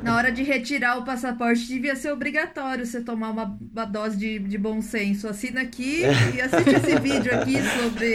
Na 0.02 0.16
hora 0.16 0.32
de 0.32 0.42
retirar 0.46 0.98
o 0.98 1.04
passaporte, 1.04 1.66
devia 1.66 1.96
ser 1.96 2.12
obrigatório 2.12 2.86
você 2.86 3.00
tomar 3.00 3.30
uma, 3.30 3.58
uma 3.72 3.84
dose 3.84 4.16
de, 4.16 4.38
de 4.38 4.56
bom 4.56 4.80
senso. 4.80 5.28
Assina 5.28 5.62
aqui 5.62 6.02
e 6.34 6.40
assiste 6.40 6.70
esse 6.70 6.98
vídeo 7.00 7.34
aqui 7.34 7.56
sobre 7.62 8.12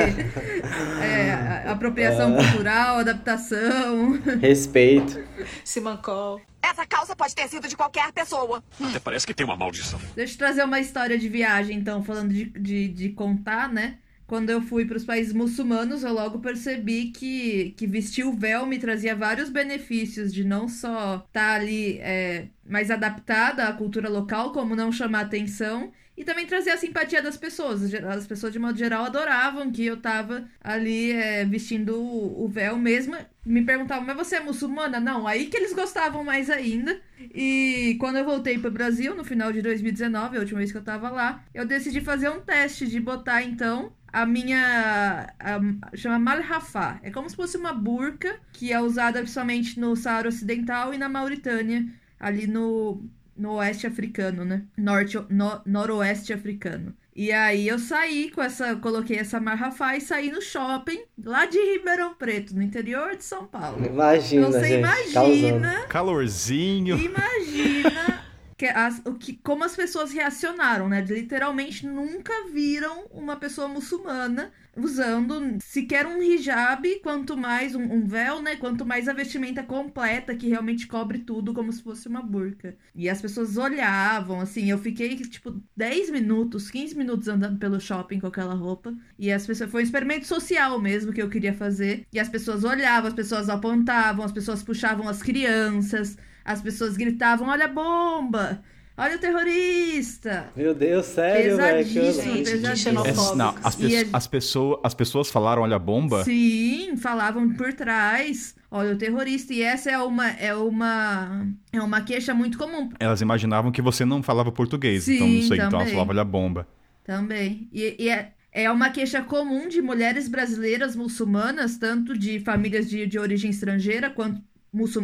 é, 1.03 1.67
apropriação 1.67 2.35
cultural, 2.35 2.99
adaptação. 2.99 4.19
Respeito. 4.39 5.21
Simancol. 5.63 6.41
Essa 6.61 6.85
calça 6.85 7.15
pode 7.15 7.35
ter 7.35 7.47
sido 7.49 7.67
de 7.67 7.75
qualquer 7.75 8.11
pessoa. 8.11 8.63
Até 8.79 8.99
parece 8.99 9.25
que 9.25 9.33
tem 9.33 9.45
uma 9.45 9.57
maldição. 9.57 9.99
Deixa 10.15 10.33
eu 10.33 10.37
trazer 10.37 10.63
uma 10.63 10.79
história 10.79 11.17
de 11.17 11.27
viagem, 11.27 11.77
então, 11.77 12.03
falando 12.03 12.31
de, 12.31 12.45
de, 12.45 12.87
de 12.87 13.09
contar, 13.09 13.67
né? 13.67 13.97
Quando 14.31 14.49
eu 14.49 14.61
fui 14.61 14.85
para 14.85 14.95
os 14.95 15.03
países 15.03 15.33
muçulmanos, 15.33 16.03
eu 16.03 16.13
logo 16.13 16.39
percebi 16.39 17.11
que, 17.11 17.73
que 17.75 17.85
vestir 17.85 18.23
o 18.23 18.31
véu 18.31 18.65
me 18.65 18.79
trazia 18.79 19.13
vários 19.13 19.49
benefícios 19.49 20.33
de 20.33 20.45
não 20.45 20.69
só 20.69 21.25
estar 21.27 21.55
ali 21.59 21.97
é, 21.99 22.47
mais 22.65 22.89
adaptada 22.89 23.67
à 23.67 23.73
cultura 23.73 24.07
local, 24.07 24.53
como 24.53 24.73
não 24.73 24.89
chamar 24.89 25.25
atenção, 25.25 25.91
e 26.15 26.23
também 26.23 26.45
trazer 26.45 26.69
a 26.69 26.77
simpatia 26.77 27.21
das 27.21 27.35
pessoas. 27.35 27.93
As 27.93 28.25
pessoas, 28.25 28.53
de 28.53 28.59
modo 28.59 28.77
geral, 28.77 29.03
adoravam 29.03 29.69
que 29.69 29.85
eu 29.85 29.97
tava 29.97 30.47
ali 30.61 31.11
é, 31.11 31.43
vestindo 31.43 31.99
o, 31.99 32.45
o 32.45 32.47
véu 32.47 32.77
mesmo. 32.77 33.17
Me 33.45 33.65
perguntavam, 33.65 34.05
mas 34.05 34.15
você 34.15 34.37
é 34.37 34.39
muçulmana? 34.39 34.99
Não, 34.99 35.27
aí 35.27 35.47
que 35.47 35.57
eles 35.57 35.73
gostavam 35.73 36.23
mais 36.23 36.49
ainda. 36.49 37.01
E 37.19 37.97
quando 37.99 38.17
eu 38.17 38.23
voltei 38.23 38.57
pro 38.57 38.71
Brasil, 38.71 39.13
no 39.13 39.25
final 39.25 39.51
de 39.51 39.61
2019, 39.61 40.37
a 40.37 40.39
última 40.39 40.59
vez 40.59 40.71
que 40.71 40.77
eu 40.77 40.83
tava 40.83 41.09
lá, 41.09 41.43
eu 41.53 41.65
decidi 41.65 41.99
fazer 41.99 42.29
um 42.29 42.39
teste 42.39 42.87
de 42.87 42.99
botar, 42.99 43.43
então, 43.43 43.91
a 44.11 44.25
minha. 44.25 45.33
A, 45.39 45.95
chama 45.95 46.19
Malhafá. 46.19 46.99
É 47.03 47.11
como 47.11 47.29
se 47.29 47.35
fosse 47.35 47.57
uma 47.57 47.73
burca 47.73 48.35
que 48.51 48.71
é 48.71 48.81
usada 48.81 49.19
principalmente 49.19 49.79
no 49.79 49.95
Saara 49.95 50.29
Ocidental 50.29 50.93
e 50.93 50.97
na 50.97 51.09
Mauritânia, 51.09 51.85
ali 52.19 52.47
no, 52.47 53.03
no 53.37 53.53
oeste 53.53 53.87
africano, 53.87 54.43
né? 54.45 54.63
Norte, 54.77 55.17
no, 55.29 55.61
noroeste 55.65 56.33
africano. 56.33 56.93
E 57.13 57.31
aí 57.31 57.67
eu 57.67 57.77
saí 57.77 58.31
com 58.31 58.41
essa, 58.41 58.75
coloquei 58.77 59.17
essa 59.17 59.39
marrafá 59.39 59.97
e 59.97 60.01
saí 60.01 60.31
no 60.31 60.41
shopping 60.41 61.03
lá 61.21 61.45
de 61.45 61.57
Ribeirão 61.57 62.13
Preto, 62.13 62.55
no 62.55 62.61
interior 62.61 63.17
de 63.17 63.23
São 63.25 63.45
Paulo. 63.45 63.85
Imagina, 63.85 64.47
então 64.47 64.59
você 64.59 64.67
gente. 64.67 65.13
Causando. 65.13 65.37
imagina 65.37 65.85
Calorzinho. 65.87 66.97
Imagina 66.97 68.30
que 68.61 68.67
as, 68.67 69.01
o 69.05 69.15
que, 69.15 69.33
como 69.37 69.63
as 69.63 69.75
pessoas 69.75 70.11
reacionaram, 70.11 70.87
né? 70.87 71.01
Literalmente 71.01 71.87
nunca 71.87 72.31
viram 72.53 73.07
uma 73.09 73.35
pessoa 73.35 73.67
muçulmana 73.67 74.51
usando 74.77 75.57
sequer 75.63 76.05
um 76.05 76.21
hijab, 76.21 76.87
quanto 76.99 77.35
mais 77.35 77.73
um, 77.73 77.81
um 77.81 78.05
véu, 78.05 78.39
né? 78.39 78.55
Quanto 78.57 78.85
mais 78.85 79.07
a 79.07 79.13
vestimenta 79.13 79.63
completa, 79.63 80.35
que 80.35 80.47
realmente 80.47 80.85
cobre 80.85 81.17
tudo 81.17 81.55
como 81.55 81.73
se 81.73 81.81
fosse 81.81 82.07
uma 82.07 82.21
burca. 82.21 82.75
E 82.93 83.09
as 83.09 83.19
pessoas 83.19 83.57
olhavam, 83.57 84.39
assim, 84.39 84.69
eu 84.69 84.77
fiquei, 84.77 85.15
tipo, 85.15 85.59
10 85.75 86.11
minutos, 86.11 86.69
15 86.69 86.95
minutos 86.95 87.27
andando 87.27 87.57
pelo 87.57 87.81
shopping 87.81 88.19
com 88.19 88.27
aquela 88.27 88.53
roupa. 88.53 88.93
E 89.17 89.31
as 89.31 89.47
pessoas. 89.47 89.71
Foi 89.71 89.81
um 89.81 89.85
experimento 89.85 90.27
social 90.27 90.79
mesmo 90.79 91.11
que 91.11 91.21
eu 91.21 91.29
queria 91.31 91.55
fazer. 91.55 92.05
E 92.13 92.19
as 92.19 92.29
pessoas 92.29 92.63
olhavam, 92.63 93.07
as 93.07 93.15
pessoas 93.15 93.49
apontavam, 93.49 94.23
as 94.23 94.31
pessoas 94.31 94.61
puxavam 94.61 95.09
as 95.09 95.23
crianças. 95.23 96.15
As 96.51 96.61
pessoas 96.61 96.95
gritavam: 96.97 97.47
Olha 97.47 97.65
a 97.65 97.67
bomba! 97.67 98.61
Olha 98.97 99.15
o 99.15 99.19
terrorista! 99.19 100.49
Meu 100.55 100.75
Deus, 100.75 101.05
sério, 101.07 101.57
velho. 101.57 101.85
Pesadíssimo, 101.87 102.43
pesadíssimo. 102.43 103.05
É, 103.07 103.35
não, 103.35 103.55
as, 103.63 103.75
pe- 103.75 103.97
a- 103.97 104.05
as, 104.17 104.27
pessoa- 104.27 104.79
as 104.83 104.93
pessoas 104.93 105.31
falaram, 105.31 105.63
olha 105.63 105.77
a 105.77 105.79
bomba. 105.79 106.23
Sim, 106.23 106.95
falavam 106.97 107.49
por 107.53 107.73
trás. 107.73 108.53
Olha 108.69 108.93
o 108.93 108.97
terrorista. 108.97 109.53
E 109.53 109.61
essa 109.63 109.89
é 109.89 109.97
uma 109.97 110.27
é 110.29 110.53
uma 110.53 111.47
é 111.71 111.81
uma 111.81 112.01
queixa 112.01 112.33
muito 112.33 112.57
comum 112.57 112.89
Elas 112.99 113.21
imaginavam 113.21 113.71
que 113.71 113.81
você 113.81 114.05
não 114.05 114.21
falava 114.21 114.51
português. 114.51 115.03
Sim, 115.05 115.15
então 115.15 115.27
não 115.27 115.41
sei, 115.41 115.57
então 115.57 115.57
elas 115.57 115.71
também. 115.71 115.93
falavam, 115.93 116.11
olha 116.13 116.21
a 116.21 116.25
bomba. 116.25 116.67
também. 117.03 117.69
E, 117.73 117.95
e 117.97 118.09
é, 118.09 118.33
é 118.51 118.69
uma 118.69 118.89
queixa 118.91 119.21
comum 119.23 119.67
de 119.67 119.81
mulheres 119.81 120.27
brasileiras 120.27 120.95
muçulmanas, 120.95 121.77
tanto 121.77 122.15
de 122.17 122.39
famílias 122.41 122.89
de, 122.89 123.07
de 123.07 123.17
origem 123.17 123.49
estrangeira, 123.49 124.09
quanto 124.09 124.41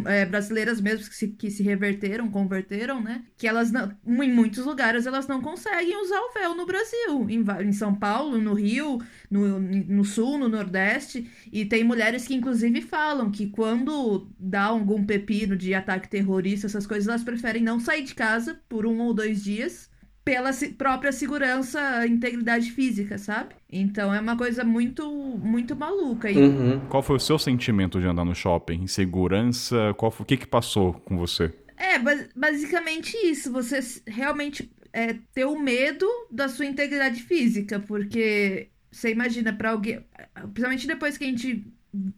é, 0.06 0.26
brasileiras 0.26 0.80
mesmo 0.80 1.10
que 1.10 1.16
se, 1.16 1.28
que 1.28 1.52
se 1.52 1.62
reverteram, 1.62 2.30
converteram, 2.30 3.02
né? 3.02 3.26
Que 3.38 3.48
elas, 3.48 3.72
não, 3.72 3.92
em 4.06 4.32
muitos 4.32 4.66
lugares, 4.66 5.06
elas 5.06 5.28
não 5.28 5.42
conseguem 5.42 6.02
usar 6.02 6.20
o 6.22 6.34
véu 6.34 6.56
no 6.56 6.66
Brasil. 6.66 7.30
Em, 7.30 7.44
em 7.68 7.74
São 7.74 7.94
Paulo, 7.94 8.38
no 8.38 8.54
Rio, 8.54 9.00
no, 9.30 9.60
no 9.60 10.06
Sul, 10.06 10.38
no 10.38 10.48
Nordeste. 10.48 11.30
E 11.52 11.66
tem 11.66 11.84
mulheres 11.84 12.26
que, 12.26 12.34
inclusive, 12.34 12.82
falam 12.82 13.30
que 13.30 13.48
quando 13.48 14.30
dá 14.40 14.64
algum 14.64 15.06
pepino 15.06 15.58
de 15.58 15.74
ataque 15.74 16.10
terrorista, 16.10 16.68
essas 16.68 16.88
coisas, 16.88 17.08
elas 17.08 17.24
preferem 17.24 17.62
não 17.62 17.80
sair 17.80 18.04
de 18.04 18.16
casa 18.16 18.62
por 18.70 18.86
um 18.86 19.00
ou 19.02 19.14
dois 19.14 19.44
dias 19.44 19.90
pela 20.28 20.52
própria 20.78 21.12
segurança, 21.12 22.06
integridade 22.06 22.70
física, 22.72 23.18
sabe? 23.18 23.56
Então 23.72 24.14
é 24.14 24.20
uma 24.20 24.36
coisa 24.36 24.64
muito, 24.64 25.10
muito 25.42 25.76
maluca. 25.76 26.30
Uhum. 26.30 26.80
Qual 26.90 27.02
foi 27.02 27.16
o 27.16 27.20
seu 27.20 27.40
sentimento 27.40 28.00
de 28.00 28.06
andar 28.08 28.26
no 28.26 28.36
shopping? 28.36 28.82
Insegurança? 28.84 29.94
Qual 29.98 30.12
foi- 30.12 30.24
o 30.24 30.28
que, 30.28 30.38
que 30.38 30.48
passou 30.48 30.94
com 30.94 31.18
você? 31.18 31.54
É, 31.78 31.98
bas- 31.98 32.28
basicamente 32.36 33.16
isso. 33.26 33.52
Você 33.54 33.80
realmente 34.06 34.70
é, 34.92 35.16
ter 35.34 35.46
o 35.46 35.58
medo 35.60 36.06
da 36.32 36.48
sua 36.50 36.66
integridade 36.66 37.22
física, 37.24 37.80
porque 37.80 38.68
você 38.92 39.12
imagina 39.12 39.54
pra 39.54 39.72
alguém, 39.72 40.00
principalmente 40.54 40.88
depois 40.88 41.18
que 41.18 41.24
a 41.24 41.28
gente 41.28 41.66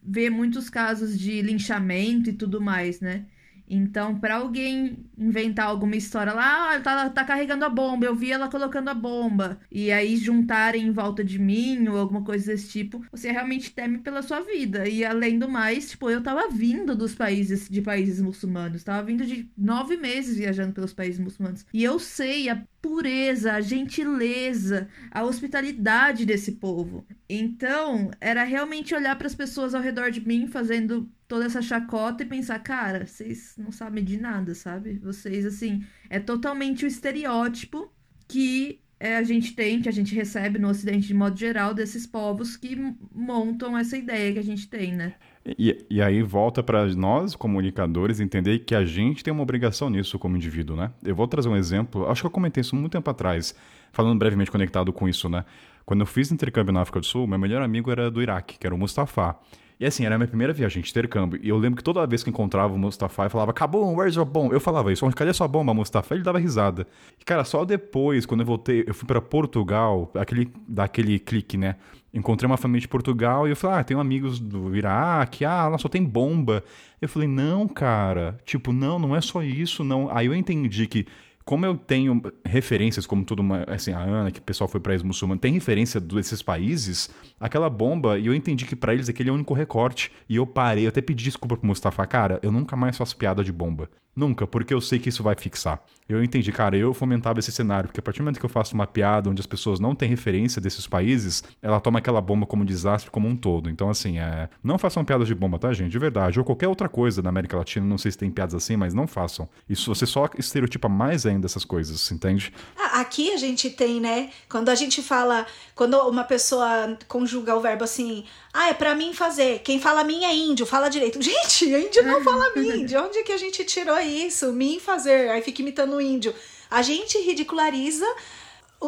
vê 0.03 0.29
muitos 0.29 0.69
casos 0.69 1.17
de 1.17 1.41
linchamento 1.41 2.29
e 2.29 2.33
tudo 2.33 2.59
mais, 2.61 2.99
né? 3.01 3.25
Então, 3.69 4.19
para 4.19 4.37
alguém 4.37 5.05
inventar 5.17 5.67
alguma 5.67 5.95
história 5.95 6.33
lá, 6.33 6.75
ah, 6.75 6.79
tá, 6.79 7.09
tá 7.09 7.23
carregando 7.23 7.65
a 7.65 7.69
bomba, 7.69 8.05
eu 8.05 8.15
vi 8.15 8.31
ela 8.31 8.49
colocando 8.49 8.89
a 8.89 8.93
bomba, 8.93 9.59
e 9.71 9.91
aí 9.91 10.17
juntarem 10.17 10.87
em 10.87 10.91
volta 10.91 11.23
de 11.23 11.37
mim 11.37 11.87
ou 11.87 11.97
alguma 11.97 12.23
coisa 12.23 12.47
desse 12.47 12.69
tipo, 12.69 13.05
você 13.11 13.31
realmente 13.31 13.71
teme 13.71 13.99
pela 13.99 14.21
sua 14.21 14.41
vida. 14.41 14.87
E 14.87 15.05
além 15.05 15.37
do 15.37 15.47
mais, 15.47 15.91
tipo, 15.91 16.09
eu 16.09 16.21
tava 16.23 16.49
vindo 16.49 16.95
dos 16.95 17.13
países, 17.13 17.69
de 17.69 17.81
países 17.81 18.19
muçulmanos, 18.21 18.83
tava 18.83 19.05
vindo 19.05 19.25
de 19.25 19.49
nove 19.57 19.97
meses 19.97 20.37
viajando 20.37 20.73
pelos 20.73 20.93
países 20.93 21.19
muçulmanos. 21.19 21.65
E 21.73 21.83
eu 21.83 21.99
sei 21.99 22.49
a 22.49 22.63
pureza, 22.81 23.53
a 23.53 23.61
gentileza, 23.61 24.87
a 25.11 25.23
hospitalidade 25.23 26.25
desse 26.25 26.53
povo. 26.53 27.05
Então, 27.29 28.09
era 28.19 28.43
realmente 28.43 28.95
olhar 28.95 29.17
para 29.17 29.27
as 29.27 29.35
pessoas 29.35 29.75
ao 29.75 29.81
redor 29.81 30.11
de 30.11 30.25
mim 30.25 30.47
fazendo 30.47 31.09
toda 31.29 31.45
essa 31.45 31.61
chacota 31.61 32.23
e 32.23 32.25
pensar, 32.25 32.57
cara, 32.59 33.05
vocês 33.05 33.53
não 33.55 33.71
sabem 33.71 34.03
de 34.03 34.19
nada, 34.19 34.55
sabe? 34.55 34.97
Vocês, 34.97 35.45
assim, 35.45 35.85
é 36.09 36.19
totalmente 36.19 36.83
o 36.83 36.87
estereótipo 36.87 37.93
que 38.27 38.81
é, 38.99 39.15
a 39.15 39.23
gente 39.23 39.53
tem, 39.53 39.79
que 39.79 39.87
a 39.87 39.91
gente 39.91 40.13
recebe 40.13 40.57
no 40.57 40.67
Ocidente 40.67 41.07
de 41.07 41.13
modo 41.13 41.37
geral, 41.37 41.73
desses 41.73 42.07
povos 42.07 42.57
que 42.57 42.75
montam 43.13 43.77
essa 43.77 43.95
ideia 43.95 44.33
que 44.33 44.39
a 44.39 44.43
gente 44.43 44.67
tem, 44.67 44.91
né? 44.91 45.13
E, 45.57 45.85
e 45.87 46.01
aí 46.01 46.23
volta 46.23 46.63
para 46.63 46.85
nós, 46.95 47.35
comunicadores, 47.35 48.19
entender 48.19 48.59
que 48.59 48.73
a 48.73 48.83
gente 48.83 49.23
tem 49.23 49.31
uma 49.31 49.43
obrigação 49.43 49.87
nisso 49.89 50.17
como 50.17 50.35
indivíduo, 50.35 50.75
né? 50.75 50.91
Eu 51.03 51.15
vou 51.15 51.27
trazer 51.27 51.47
um 51.47 51.55
exemplo, 51.55 52.09
acho 52.09 52.23
que 52.23 52.27
eu 52.27 52.31
comentei 52.31 52.61
isso 52.61 52.75
muito 52.75 52.91
tempo 52.91 53.09
atrás, 53.09 53.53
falando 53.91 54.17
brevemente 54.17 54.49
conectado 54.49 54.91
com 54.91 55.07
isso, 55.07 55.29
né? 55.29 55.45
Quando 55.85 56.01
eu 56.01 56.07
fiz 56.07 56.31
intercâmbio 56.31 56.73
na 56.73 56.81
África 56.81 56.99
do 56.99 57.05
Sul, 57.05 57.27
meu 57.27 57.37
melhor 57.37 57.61
amigo 57.61 57.91
era 57.91 58.09
do 58.09 58.19
Iraque, 58.19 58.57
que 58.57 58.65
era 58.65 58.75
o 58.75 58.77
Mustafa. 58.77 59.37
E 59.79 59.85
assim, 59.85 60.05
era 60.05 60.15
a 60.15 60.17
minha 60.17 60.27
primeira 60.27 60.51
viagem 60.51 60.83
de 60.83 60.89
intercâmbio. 60.89 61.39
E 61.41 61.47
eu 61.47 61.57
lembro 61.57 61.77
que 61.77 61.83
toda 61.83 62.05
vez 62.05 62.21
que 62.21 62.29
encontrava 62.29 62.73
o 62.73 62.77
Mustafa, 62.77 63.23
eu 63.23 63.29
falava, 63.29 63.51
acabou, 63.51 63.95
where's 63.95 64.15
your 64.17 64.25
bomb? 64.25 64.51
Eu 64.51 64.59
falava 64.59 64.91
isso, 64.91 65.09
cadê 65.11 65.31
sua 65.31 65.47
bomba, 65.47 65.73
Mustafa? 65.73 66.13
Ele 66.13 66.23
dava 66.23 66.37
risada. 66.37 66.85
E 67.17 67.23
cara, 67.23 67.45
só 67.45 67.63
depois, 67.63 68.25
quando 68.25 68.41
eu 68.41 68.45
voltei, 68.45 68.83
eu 68.85 68.93
fui 68.93 69.07
para 69.07 69.21
Portugal, 69.21 70.11
aquele, 70.15 70.51
daquele 70.67 71.17
clique, 71.17 71.55
né? 71.55 71.77
Encontrei 72.13 72.45
uma 72.45 72.57
família 72.57 72.81
de 72.81 72.89
Portugal 72.89 73.47
e 73.47 73.51
eu 73.51 73.55
falei, 73.55 73.79
ah, 73.79 73.83
tenho 73.85 74.01
amigos 74.01 74.37
do 74.37 74.75
Iraque, 74.75 75.45
ah, 75.45 75.69
lá 75.69 75.77
só 75.77 75.87
tem 75.87 76.03
bomba. 76.03 76.61
Eu 77.01 77.07
falei, 77.07 77.29
não, 77.29 77.65
cara, 77.65 78.37
tipo, 78.43 78.73
não, 78.73 78.99
não 78.99 79.15
é 79.15 79.21
só 79.21 79.41
isso, 79.41 79.85
não. 79.85 80.09
Aí 80.11 80.25
eu 80.25 80.35
entendi 80.35 80.87
que 80.87 81.05
como 81.49 81.65
eu 81.65 81.75
tenho 81.75 82.21
referências, 82.45 83.07
como 83.07 83.25
tudo, 83.25 83.39
uma, 83.39 83.63
assim, 83.63 83.91
a 83.91 83.97
Ana, 83.97 84.29
que 84.29 84.37
o 84.37 84.43
pessoal 84.43 84.67
foi 84.67 84.79
para 84.79 84.91
país 84.91 85.01
muçulmano, 85.01 85.41
tem 85.41 85.51
referência 85.51 85.99
desses 85.99 86.43
países, 86.43 87.09
aquela 87.39 87.67
bomba, 87.67 88.19
e 88.19 88.27
eu 88.27 88.35
entendi 88.35 88.65
que 88.65 88.75
para 88.75 88.93
eles 88.93 89.09
aquele 89.09 89.29
é 89.29 89.31
o 89.31 89.35
único 89.35 89.55
recorte. 89.55 90.11
E 90.29 90.35
eu 90.35 90.45
parei, 90.45 90.85
eu 90.85 90.89
até 90.89 91.01
pedi 91.01 91.23
desculpa 91.23 91.57
pro 91.57 91.65
Mustafa, 91.65 92.05
cara, 92.05 92.39
eu 92.43 92.51
nunca 92.51 92.75
mais 92.75 92.95
faço 92.95 93.17
piada 93.17 93.43
de 93.43 93.51
bomba. 93.51 93.89
Nunca, 94.15 94.45
porque 94.45 94.73
eu 94.73 94.81
sei 94.81 94.99
que 94.99 95.09
isso 95.09 95.23
vai 95.23 95.35
fixar. 95.35 95.81
Eu 96.09 96.23
entendi, 96.23 96.51
cara, 96.51 96.75
eu 96.75 96.91
fomentava 96.91 97.39
esse 97.39 97.51
cenário, 97.51 97.87
porque 97.87 97.99
a 97.99 98.03
partir 98.03 98.17
do 98.17 98.23
momento 98.23 98.39
que 98.39 98.45
eu 98.45 98.49
faço 98.49 98.73
uma 98.73 98.87
piada 98.87 99.29
onde 99.29 99.39
as 99.39 99.45
pessoas 99.45 99.79
não 99.79 99.93
têm 99.93 100.09
referência 100.09 100.59
desses 100.59 100.87
países, 100.87 101.43
ela 101.61 101.79
toma 101.79 101.99
aquela 101.99 102.19
bomba 102.19 102.47
como 102.47 102.63
um 102.63 102.65
desastre 102.65 103.11
como 103.11 103.27
um 103.27 103.35
todo. 103.35 103.69
Então, 103.69 103.91
assim, 103.91 104.17
é... 104.17 104.49
não 104.63 104.79
façam 104.79 105.05
piadas 105.05 105.27
de 105.27 105.35
bomba, 105.35 105.59
tá, 105.59 105.71
gente? 105.71 105.91
De 105.91 105.99
verdade. 105.99 106.39
Ou 106.39 106.43
qualquer 106.43 106.67
outra 106.67 106.89
coisa 106.89 107.21
na 107.21 107.29
América 107.29 107.55
Latina, 107.55 107.85
não 107.85 107.97
sei 107.97 108.11
se 108.11 108.17
tem 108.17 108.31
piadas 108.31 108.55
assim, 108.55 108.75
mas 108.75 108.93
não 108.93 109.05
façam. 109.05 109.47
Isso 109.69 109.93
você 109.93 110.07
só 110.07 110.27
estereotipa 110.35 110.89
mais 110.89 111.27
ainda 111.27 111.45
essas 111.45 111.63
coisas, 111.63 112.11
entende? 112.11 112.51
Ah, 112.75 113.01
aqui 113.01 113.31
a 113.31 113.37
gente 113.37 113.69
tem, 113.69 114.01
né? 114.01 114.31
Quando 114.49 114.69
a 114.69 114.75
gente 114.75 115.03
fala, 115.03 115.45
quando 115.75 115.95
uma 116.09 116.23
pessoa 116.23 116.97
conjuga 117.07 117.55
o 117.55 117.61
verbo 117.61 117.83
assim, 117.83 118.25
ah, 118.51 118.69
é 118.69 118.73
pra 118.73 118.95
mim 118.95 119.13
fazer. 119.13 119.59
Quem 119.59 119.79
fala 119.79 120.03
mim 120.03 120.23
é 120.23 120.35
índio, 120.35 120.65
fala 120.65 120.89
direito. 120.89 121.21
Gente, 121.21 121.65
índio 121.65 122.03
não 122.03 122.23
fala 122.23 122.51
mim. 122.55 122.85
De 122.85 122.97
onde 122.97 123.23
que 123.23 123.31
a 123.31 123.37
gente 123.37 123.63
tirou 123.63 123.99
isso? 123.99 124.08
Mim 124.53 124.79
fazer. 124.79 125.29
Aí 125.29 125.41
fica 125.41 125.61
imitando 125.61 125.95
o 125.95 126.01
índio. 126.01 126.33
A 126.69 126.81
gente 126.81 127.17
ridiculariza 127.19 128.05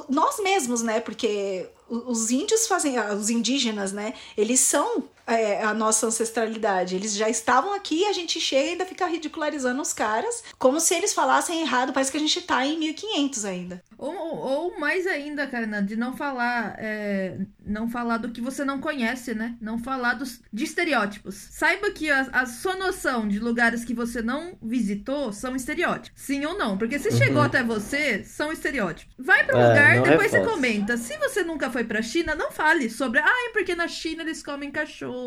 nós 0.09 0.39
mesmos, 0.39 0.81
né? 0.81 0.99
Porque 0.99 1.67
os 1.89 2.31
índios 2.31 2.67
fazem, 2.67 2.97
ah, 2.97 3.13
os 3.13 3.29
indígenas, 3.29 3.91
né? 3.91 4.13
Eles 4.37 4.59
são 4.59 5.09
é, 5.25 5.63
a 5.63 5.73
nossa 5.73 6.07
ancestralidade. 6.07 6.95
Eles 6.95 7.15
já 7.15 7.29
estavam 7.29 7.73
aqui 7.73 8.01
e 8.01 8.05
a 8.05 8.13
gente 8.13 8.39
chega 8.39 8.67
e 8.67 8.69
ainda 8.71 8.85
fica 8.85 9.05
ridicularizando 9.05 9.81
os 9.81 9.93
caras, 9.93 10.43
como 10.57 10.79
se 10.79 10.93
eles 10.93 11.13
falassem 11.13 11.61
errado. 11.61 11.93
Parece 11.93 12.11
que 12.11 12.17
a 12.17 12.21
gente 12.21 12.41
tá 12.41 12.65
em 12.65 12.77
1500 12.77 13.45
ainda. 13.45 13.83
Ou, 13.97 14.13
ou 14.13 14.79
mais 14.79 15.05
ainda, 15.07 15.47
Karina, 15.47 15.81
de 15.81 15.95
não 15.95 16.15
falar, 16.15 16.75
é, 16.79 17.37
não 17.65 17.89
falar 17.89 18.17
do 18.17 18.31
que 18.31 18.41
você 18.41 18.65
não 18.65 18.79
conhece, 18.79 19.33
né? 19.33 19.55
Não 19.61 19.77
falar 19.77 20.15
dos, 20.15 20.41
de 20.51 20.63
estereótipos. 20.63 21.35
Saiba 21.51 21.91
que 21.91 22.09
a, 22.09 22.21
a 22.31 22.45
sua 22.45 22.75
noção 22.75 23.27
de 23.27 23.39
lugares 23.39 23.85
que 23.85 23.93
você 23.93 24.21
não 24.21 24.57
visitou 24.61 25.31
são 25.31 25.55
estereótipos. 25.55 26.21
Sim 26.21 26.45
ou 26.45 26.57
não? 26.57 26.77
Porque 26.77 26.99
se 26.99 27.09
uhum. 27.09 27.17
chegou 27.17 27.41
até 27.41 27.63
você, 27.63 28.23
são 28.23 28.51
estereótipos. 28.51 29.13
Vai 29.17 29.45
para 29.45 29.57
um 29.57 29.61
é, 29.61 29.67
lugar, 29.67 30.01
depois 30.01 30.31
você 30.31 30.43
comenta. 30.43 30.97
Se 30.97 31.17
você 31.17 31.43
nunca 31.43 31.69
foi 31.69 31.83
pra 31.83 32.01
China, 32.01 32.35
não 32.35 32.51
fale 32.51 32.89
sobre, 32.89 33.19
ah, 33.19 33.49
é 33.49 33.53
porque 33.53 33.75
na 33.75 33.87
China 33.87 34.23
eles 34.23 34.43
comem 34.43 34.71
cachorro 34.71 35.20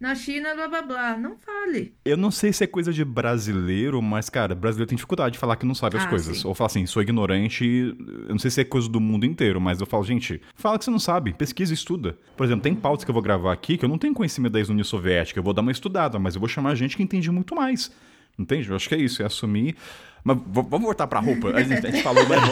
na 0.00 0.14
China, 0.14 0.54
blá 0.54 0.66
blá 0.66 0.82
blá. 0.82 1.16
Não 1.16 1.36
fale. 1.36 1.94
Eu 2.04 2.16
não 2.16 2.30
sei 2.30 2.52
se 2.52 2.64
é 2.64 2.66
coisa 2.66 2.92
de 2.92 3.04
brasileiro, 3.04 4.00
mas, 4.00 4.30
cara, 4.30 4.54
brasileiro 4.54 4.88
tem 4.88 4.96
dificuldade 4.96 5.34
de 5.34 5.38
falar 5.38 5.56
que 5.56 5.66
não 5.66 5.74
sabe 5.74 5.98
as 5.98 6.04
ah, 6.04 6.08
coisas. 6.08 6.38
Sim. 6.38 6.48
Ou 6.48 6.54
falar 6.54 6.66
assim, 6.66 6.86
sou 6.86 7.02
ignorante. 7.02 7.64
Eu 7.64 8.30
não 8.30 8.38
sei 8.38 8.50
se 8.50 8.62
é 8.62 8.64
coisa 8.64 8.88
do 8.88 8.98
mundo 8.98 9.26
inteiro, 9.26 9.60
mas 9.60 9.80
eu 9.80 9.86
falo, 9.86 10.02
gente, 10.04 10.40
fala 10.54 10.78
que 10.78 10.84
você 10.84 10.90
não 10.90 10.98
sabe, 10.98 11.34
pesquisa 11.34 11.72
e 11.72 11.74
estuda. 11.74 12.18
Por 12.36 12.44
exemplo, 12.44 12.62
tem 12.62 12.74
pautas 12.74 13.04
que 13.04 13.10
eu 13.10 13.14
vou 13.14 13.22
gravar 13.22 13.52
aqui 13.52 13.76
que 13.76 13.84
eu 13.84 13.88
não 13.88 13.98
tenho 13.98 14.14
conhecimento 14.14 14.52
da 14.52 14.58
ex-União 14.58 14.84
Soviética, 14.84 15.38
eu 15.38 15.44
vou 15.44 15.52
dar 15.52 15.62
uma 15.62 15.72
estudada, 15.72 16.18
mas 16.18 16.34
eu 16.34 16.40
vou 16.40 16.48
chamar 16.48 16.74
gente 16.74 16.96
que 16.96 17.02
entende 17.02 17.30
muito 17.30 17.54
mais. 17.54 17.92
Entende? 18.38 18.70
Eu 18.70 18.76
acho 18.76 18.88
que 18.88 18.94
é 18.94 18.98
isso, 18.98 19.22
é 19.22 19.26
assumir. 19.26 19.76
Mas 20.22 20.38
vamos 20.46 20.82
voltar 20.82 21.06
pra 21.06 21.18
roupa. 21.20 21.48
A 21.50 21.62
gente, 21.62 21.86
a 21.86 21.90
gente 21.90 22.02
falou, 22.02 22.26
mas. 22.28 22.40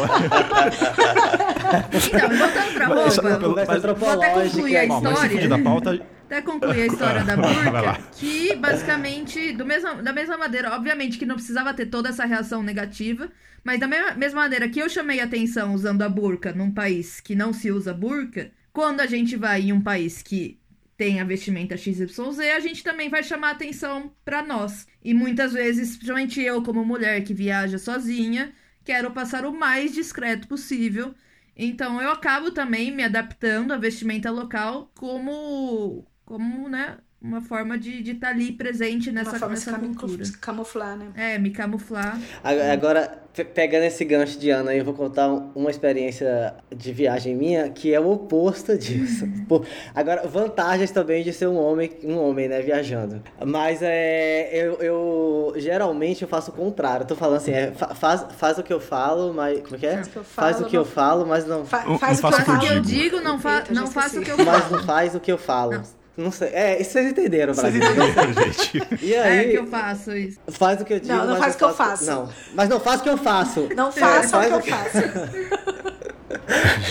então, 2.07 2.29
voltando 2.29 2.75
pra 2.75 2.87
roupa. 2.87 3.11
Mas, 3.57 3.69
mas, 3.69 3.83
vou 3.99 4.11
até 4.11 4.31
concluir 4.31 4.77
a 4.77 4.85
história. 4.85 5.49
da 5.49 5.59
pauta, 5.59 6.01
até 6.29 6.43
concluir 6.43 6.83
a 6.83 6.87
história 6.87 7.25
da 7.25 7.37
burca, 7.37 8.03
que 8.13 8.55
basicamente, 8.55 9.53
do 9.55 9.65
mesmo, 9.65 10.03
da 10.03 10.13
mesma 10.13 10.37
maneira, 10.37 10.75
obviamente 10.75 11.17
que 11.17 11.25
não 11.25 11.37
precisava 11.37 11.73
ter 11.73 11.87
toda 11.87 12.11
essa 12.11 12.27
reação 12.27 12.63
negativa, 12.63 13.33
mas 13.65 13.81
da 13.81 13.89
mesma, 13.89 14.13
mesma 14.13 14.43
maneira 14.43 14.69
que 14.69 14.79
eu 14.79 14.91
chamei 14.91 15.21
atenção 15.21 15.73
usando 15.73 16.03
a 16.03 16.09
burca 16.09 16.53
num 16.53 16.71
país 16.71 17.19
que 17.19 17.35
não 17.35 17.55
se 17.55 17.73
usa 17.73 17.95
burca, 17.95 18.53
quando 18.75 19.01
a 19.01 19.07
gente 19.07 19.37
vai 19.37 19.63
em 19.63 19.73
um 19.73 19.81
país 19.81 20.21
que 20.21 20.61
tem 20.99 21.19
a 21.19 21.25
vestimenta 21.25 21.79
XYZ, 21.79 22.41
a 22.55 22.61
gente 22.61 22.85
também 22.85 23.09
vai 23.09 23.23
chamar 23.23 23.53
atenção 23.53 24.13
para 24.23 24.43
nós. 24.43 24.87
E 25.03 25.15
muitas 25.15 25.55
vezes, 25.55 25.97
principalmente 25.97 26.43
eu, 26.43 26.63
como 26.63 26.85
mulher 26.85 27.25
que 27.25 27.33
viaja 27.33 27.79
sozinha, 27.79 28.53
quero 28.85 29.11
passar 29.13 29.47
o 29.47 29.53
mais 29.53 29.95
discreto 29.95 30.47
possível. 30.47 31.15
Então 31.57 32.03
eu 32.03 32.11
acabo 32.11 32.51
também 32.51 32.93
me 32.93 33.03
adaptando 33.03 33.73
à 33.73 33.79
vestimenta 33.79 34.31
local 34.31 34.93
como 34.95 36.07
como, 36.29 36.69
né, 36.69 36.99
uma 37.23 37.41
forma 37.41 37.79
de 37.79 38.03
estar 38.03 38.27
tá 38.27 38.33
ali 38.35 38.53
presente 38.53 39.11
nessa, 39.11 39.31
uma 39.31 39.39
forma 39.39 39.55
nessa 39.55 39.73
de 39.73 39.97
cultura. 39.97 40.25
camuflar, 40.39 40.95
né? 40.95 41.07
É, 41.17 41.39
me 41.39 41.51
camuflar. 41.51 42.21
Agora, 42.45 43.23
pegando 43.55 43.85
esse 43.85 44.05
gancho 44.05 44.39
de 44.39 44.51
Ana, 44.51 44.75
eu 44.75 44.85
vou 44.85 44.93
contar 44.93 45.27
uma 45.27 45.71
experiência 45.71 46.55
de 46.71 46.93
viagem 46.93 47.35
minha 47.35 47.71
que 47.71 47.95
é 47.95 47.99
o 47.99 48.11
oposto 48.11 48.77
disso. 48.77 49.27
Agora, 49.95 50.29
vantagens 50.29 50.91
também 50.91 51.25
de 51.25 51.33
ser 51.33 51.49
um 51.49 51.57
homem, 51.57 51.91
um 52.05 52.19
homem, 52.19 52.47
né, 52.47 52.61
viajando. 52.61 53.23
Mas 53.45 53.81
é, 53.81 54.51
eu, 54.53 54.75
eu 54.75 55.55
geralmente 55.57 56.21
eu 56.21 56.29
faço 56.29 56.51
o 56.51 56.55
contrário. 56.55 57.05
Eu 57.05 57.09
tô 57.09 57.17
falando 57.17 57.39
assim, 57.39 57.53
é, 57.53 57.73
faz, 57.73 58.27
faz 58.37 58.59
o 58.59 58.63
que 58.63 58.73
eu 58.73 58.81
falo, 58.81 59.33
mas 59.33 59.63
como 59.63 59.77
é 59.77 59.79
que 59.79 59.87
é? 59.87 60.05
Faz, 60.05 60.27
faz 60.27 60.61
o 60.61 60.67
que 60.67 60.77
eu 60.77 60.85
falo, 60.85 61.27
mas 61.27 61.47
não 61.47 61.65
Fa 61.65 61.99
faz, 61.99 62.21
o 62.23 62.61
que 62.61 62.67
eu 62.67 62.81
digo, 62.81 63.21
não, 63.23 63.41
fa 63.41 63.65
não 63.71 63.87
faça 63.87 64.21
o 64.21 64.23
que 64.23 64.31
eu 64.31 64.37
falo. 64.37 64.51
Mas 64.51 64.71
não 64.71 64.83
faz 64.85 65.15
o 65.15 65.21
que 65.21 65.33
eu 65.33 65.39
falo. 65.39 65.73
Não. 65.73 65.98
Não 66.19 66.33
sei. 66.33 66.49
É, 66.49 66.83
isso 66.83 66.91
vocês 66.91 67.13
entenderam, 67.13 67.55
Brasil. 67.55 67.81
Vocês 67.81 67.97
entenderam, 67.97 68.33
gente. 68.33 68.83
E 69.07 69.15
aí, 69.15 69.39
é 69.39 69.51
que 69.51 69.59
eu 69.59 69.67
faço 69.69 70.17
isso. 70.17 70.41
Faz 70.49 70.81
o 70.81 70.85
que 70.85 70.95
eu 70.95 70.99
digo. 70.99 71.15
Não, 71.15 71.27
não 71.27 71.37
faz 71.37 71.55
o 71.55 71.59
que 71.59 71.65
eu 71.65 71.73
faço. 71.75 72.07
Não, 72.07 72.29
mas 72.55 72.69
não 72.69 72.81
faz 72.81 73.01
o 73.01 73.05
que 73.05 73.09
eu 73.09 73.17
faço. 73.17 73.69
Não 73.77 73.93
faça 73.93 74.45
é, 74.45 74.57
o 74.57 74.61
que 74.61 74.69
eu 74.69 74.75
faço. 74.75 74.99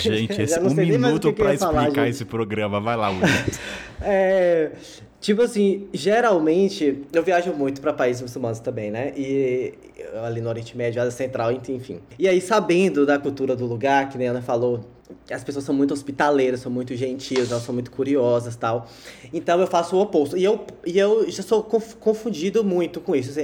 Gente, 0.00 0.40
esse 0.40 0.58
um 0.58 0.72
minuto 0.72 1.32
para 1.34 1.52
explicar 1.52 1.92
falar, 1.92 2.08
esse 2.08 2.24
programa. 2.24 2.80
Vai 2.80 2.96
lá, 2.96 3.10
Will. 3.10 3.20
É, 4.00 4.70
tipo 5.20 5.42
assim, 5.42 5.88
geralmente 5.92 7.02
eu 7.12 7.22
viajo 7.24 7.52
muito 7.52 7.80
para 7.80 7.92
países 7.92 8.22
muçulmanos 8.22 8.60
também, 8.60 8.92
né? 8.92 9.12
E 9.16 9.74
ali 10.24 10.40
no 10.40 10.48
Oriente 10.48 10.76
Médio, 10.76 11.02
Ásia 11.02 11.10
Central, 11.10 11.50
enfim. 11.52 12.00
E 12.16 12.28
aí, 12.28 12.40
sabendo 12.40 13.04
da 13.04 13.18
cultura 13.18 13.56
do 13.56 13.66
lugar, 13.66 14.08
que 14.08 14.16
nem 14.16 14.28
a 14.28 14.30
Ana 14.30 14.40
falou, 14.40 14.84
as 15.30 15.44
pessoas 15.44 15.64
são 15.64 15.74
muito 15.74 15.92
hospitaleiras, 15.92 16.60
são 16.60 16.72
muito 16.72 16.94
gentis, 16.94 17.50
elas 17.50 17.62
são 17.62 17.74
muito 17.74 17.90
curiosas 17.90 18.56
tal. 18.56 18.88
Então 19.32 19.60
eu 19.60 19.66
faço 19.66 19.96
o 19.96 20.00
oposto. 20.00 20.36
E 20.36 20.44
eu, 20.44 20.66
e 20.86 20.98
eu 20.98 21.30
já 21.30 21.42
sou 21.42 21.62
confundido 21.62 22.64
muito 22.64 23.00
com 23.00 23.14
isso. 23.14 23.30
Assim, 23.30 23.42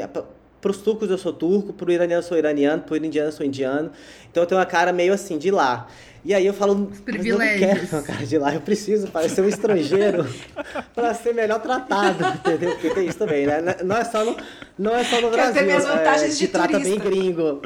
para 0.65 0.71
os 0.71 0.79
turcos 0.79 1.11
eu 1.11 1.19
sou 1.19 1.31
turco, 1.31 1.75
para 1.75 1.91
o 1.91 1.93
iraniano 1.93 2.23
eu 2.23 2.27
sou 2.27 2.39
iraniano, 2.39 2.81
para 2.81 2.95
o 2.95 2.97
indiano 2.97 3.29
eu 3.29 3.33
sou 3.33 3.45
indiano. 3.45 3.91
Então 4.31 4.43
eu 4.43 4.47
tenho 4.47 4.59
uma 4.59 4.65
cara 4.65 4.95
meio 4.95 5.13
assim 5.13 5.37
de 5.37 5.51
lá. 5.51 5.87
E 6.25 6.33
aí 6.33 6.47
eu 6.47 6.55
falo, 6.55 6.91
mas 7.07 7.27
eu 7.27 7.39
não 7.39 7.47
quero 7.47 7.87
uma 7.93 8.01
cara 8.01 8.25
de 8.25 8.39
lá, 8.39 8.55
eu 8.55 8.63
preciso 8.63 9.09
parecer 9.09 9.43
um 9.43 9.49
estrangeiro 9.49 10.27
pra 10.97 11.13
ser 11.13 11.35
melhor 11.35 11.61
tratado, 11.61 12.25
entendeu? 12.41 12.71
Porque 12.71 12.89
tem 12.95 13.07
isso 13.07 13.19
também, 13.19 13.47
né? 13.47 13.61
Não 13.85 13.95
é 13.95 14.05
só 14.05 14.25
no, 14.25 14.35
não 14.79 14.97
é 14.97 15.05
só 15.05 15.21
no 15.21 15.31
Quer 15.31 15.53
ter 15.53 15.53
Brasil. 15.53 15.63
minhas 15.65 15.85
vantagens 15.85 16.35
é, 16.35 16.39
de 16.39 16.49
trata 16.49 16.79
bem 16.79 16.99
gringo. 16.99 17.61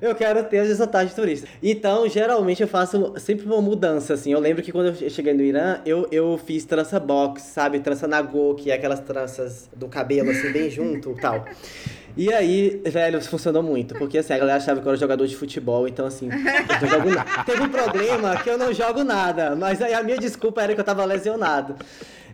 Eu 0.00 0.14
quero 0.14 0.44
ter 0.44 0.58
as 0.58 0.68
desvantagens 0.68 1.10
de 1.10 1.16
turista. 1.16 1.48
Então, 1.62 2.08
geralmente 2.08 2.62
eu 2.62 2.68
faço 2.68 3.14
sempre 3.16 3.46
uma 3.46 3.62
mudança, 3.62 4.14
assim. 4.14 4.32
Eu 4.32 4.40
lembro 4.40 4.62
que 4.62 4.70
quando 4.70 4.88
eu 4.88 5.10
cheguei 5.10 5.32
no 5.32 5.42
Irã, 5.42 5.80
eu, 5.86 6.06
eu 6.12 6.38
fiz 6.44 6.64
trança 6.64 7.00
box, 7.00 7.42
sabe? 7.42 7.80
Trança 7.80 8.06
nagô, 8.06 8.54
que 8.54 8.70
é 8.70 8.74
aquelas 8.74 9.00
tranças 9.00 9.70
do 9.74 9.88
cabelo, 9.88 10.30
assim, 10.30 10.52
bem 10.52 10.70
junto 10.70 11.12
e 11.12 11.20
tal. 11.20 11.44
E 12.16 12.32
aí, 12.32 12.80
velho, 12.84 13.20
funcionou 13.20 13.62
muito. 13.62 13.94
Porque 13.94 14.18
assim, 14.18 14.32
a 14.32 14.38
galera 14.38 14.56
achava 14.56 14.80
que 14.80 14.86
eu 14.86 14.90
era 14.90 14.98
jogador 14.98 15.26
de 15.26 15.36
futebol, 15.36 15.86
então 15.86 16.06
assim, 16.06 16.28
eu 16.82 16.88
jogo 16.88 17.10
nada. 17.10 17.44
Teve 17.44 17.62
um 17.62 17.68
problema 17.68 18.36
que 18.36 18.48
eu 18.48 18.56
não 18.56 18.72
jogo 18.72 19.04
nada, 19.04 19.54
mas 19.54 19.82
aí 19.82 19.92
a 19.92 20.02
minha 20.02 20.16
desculpa 20.16 20.62
era 20.62 20.74
que 20.74 20.80
eu 20.80 20.84
tava 20.84 21.04
lesionado. 21.04 21.76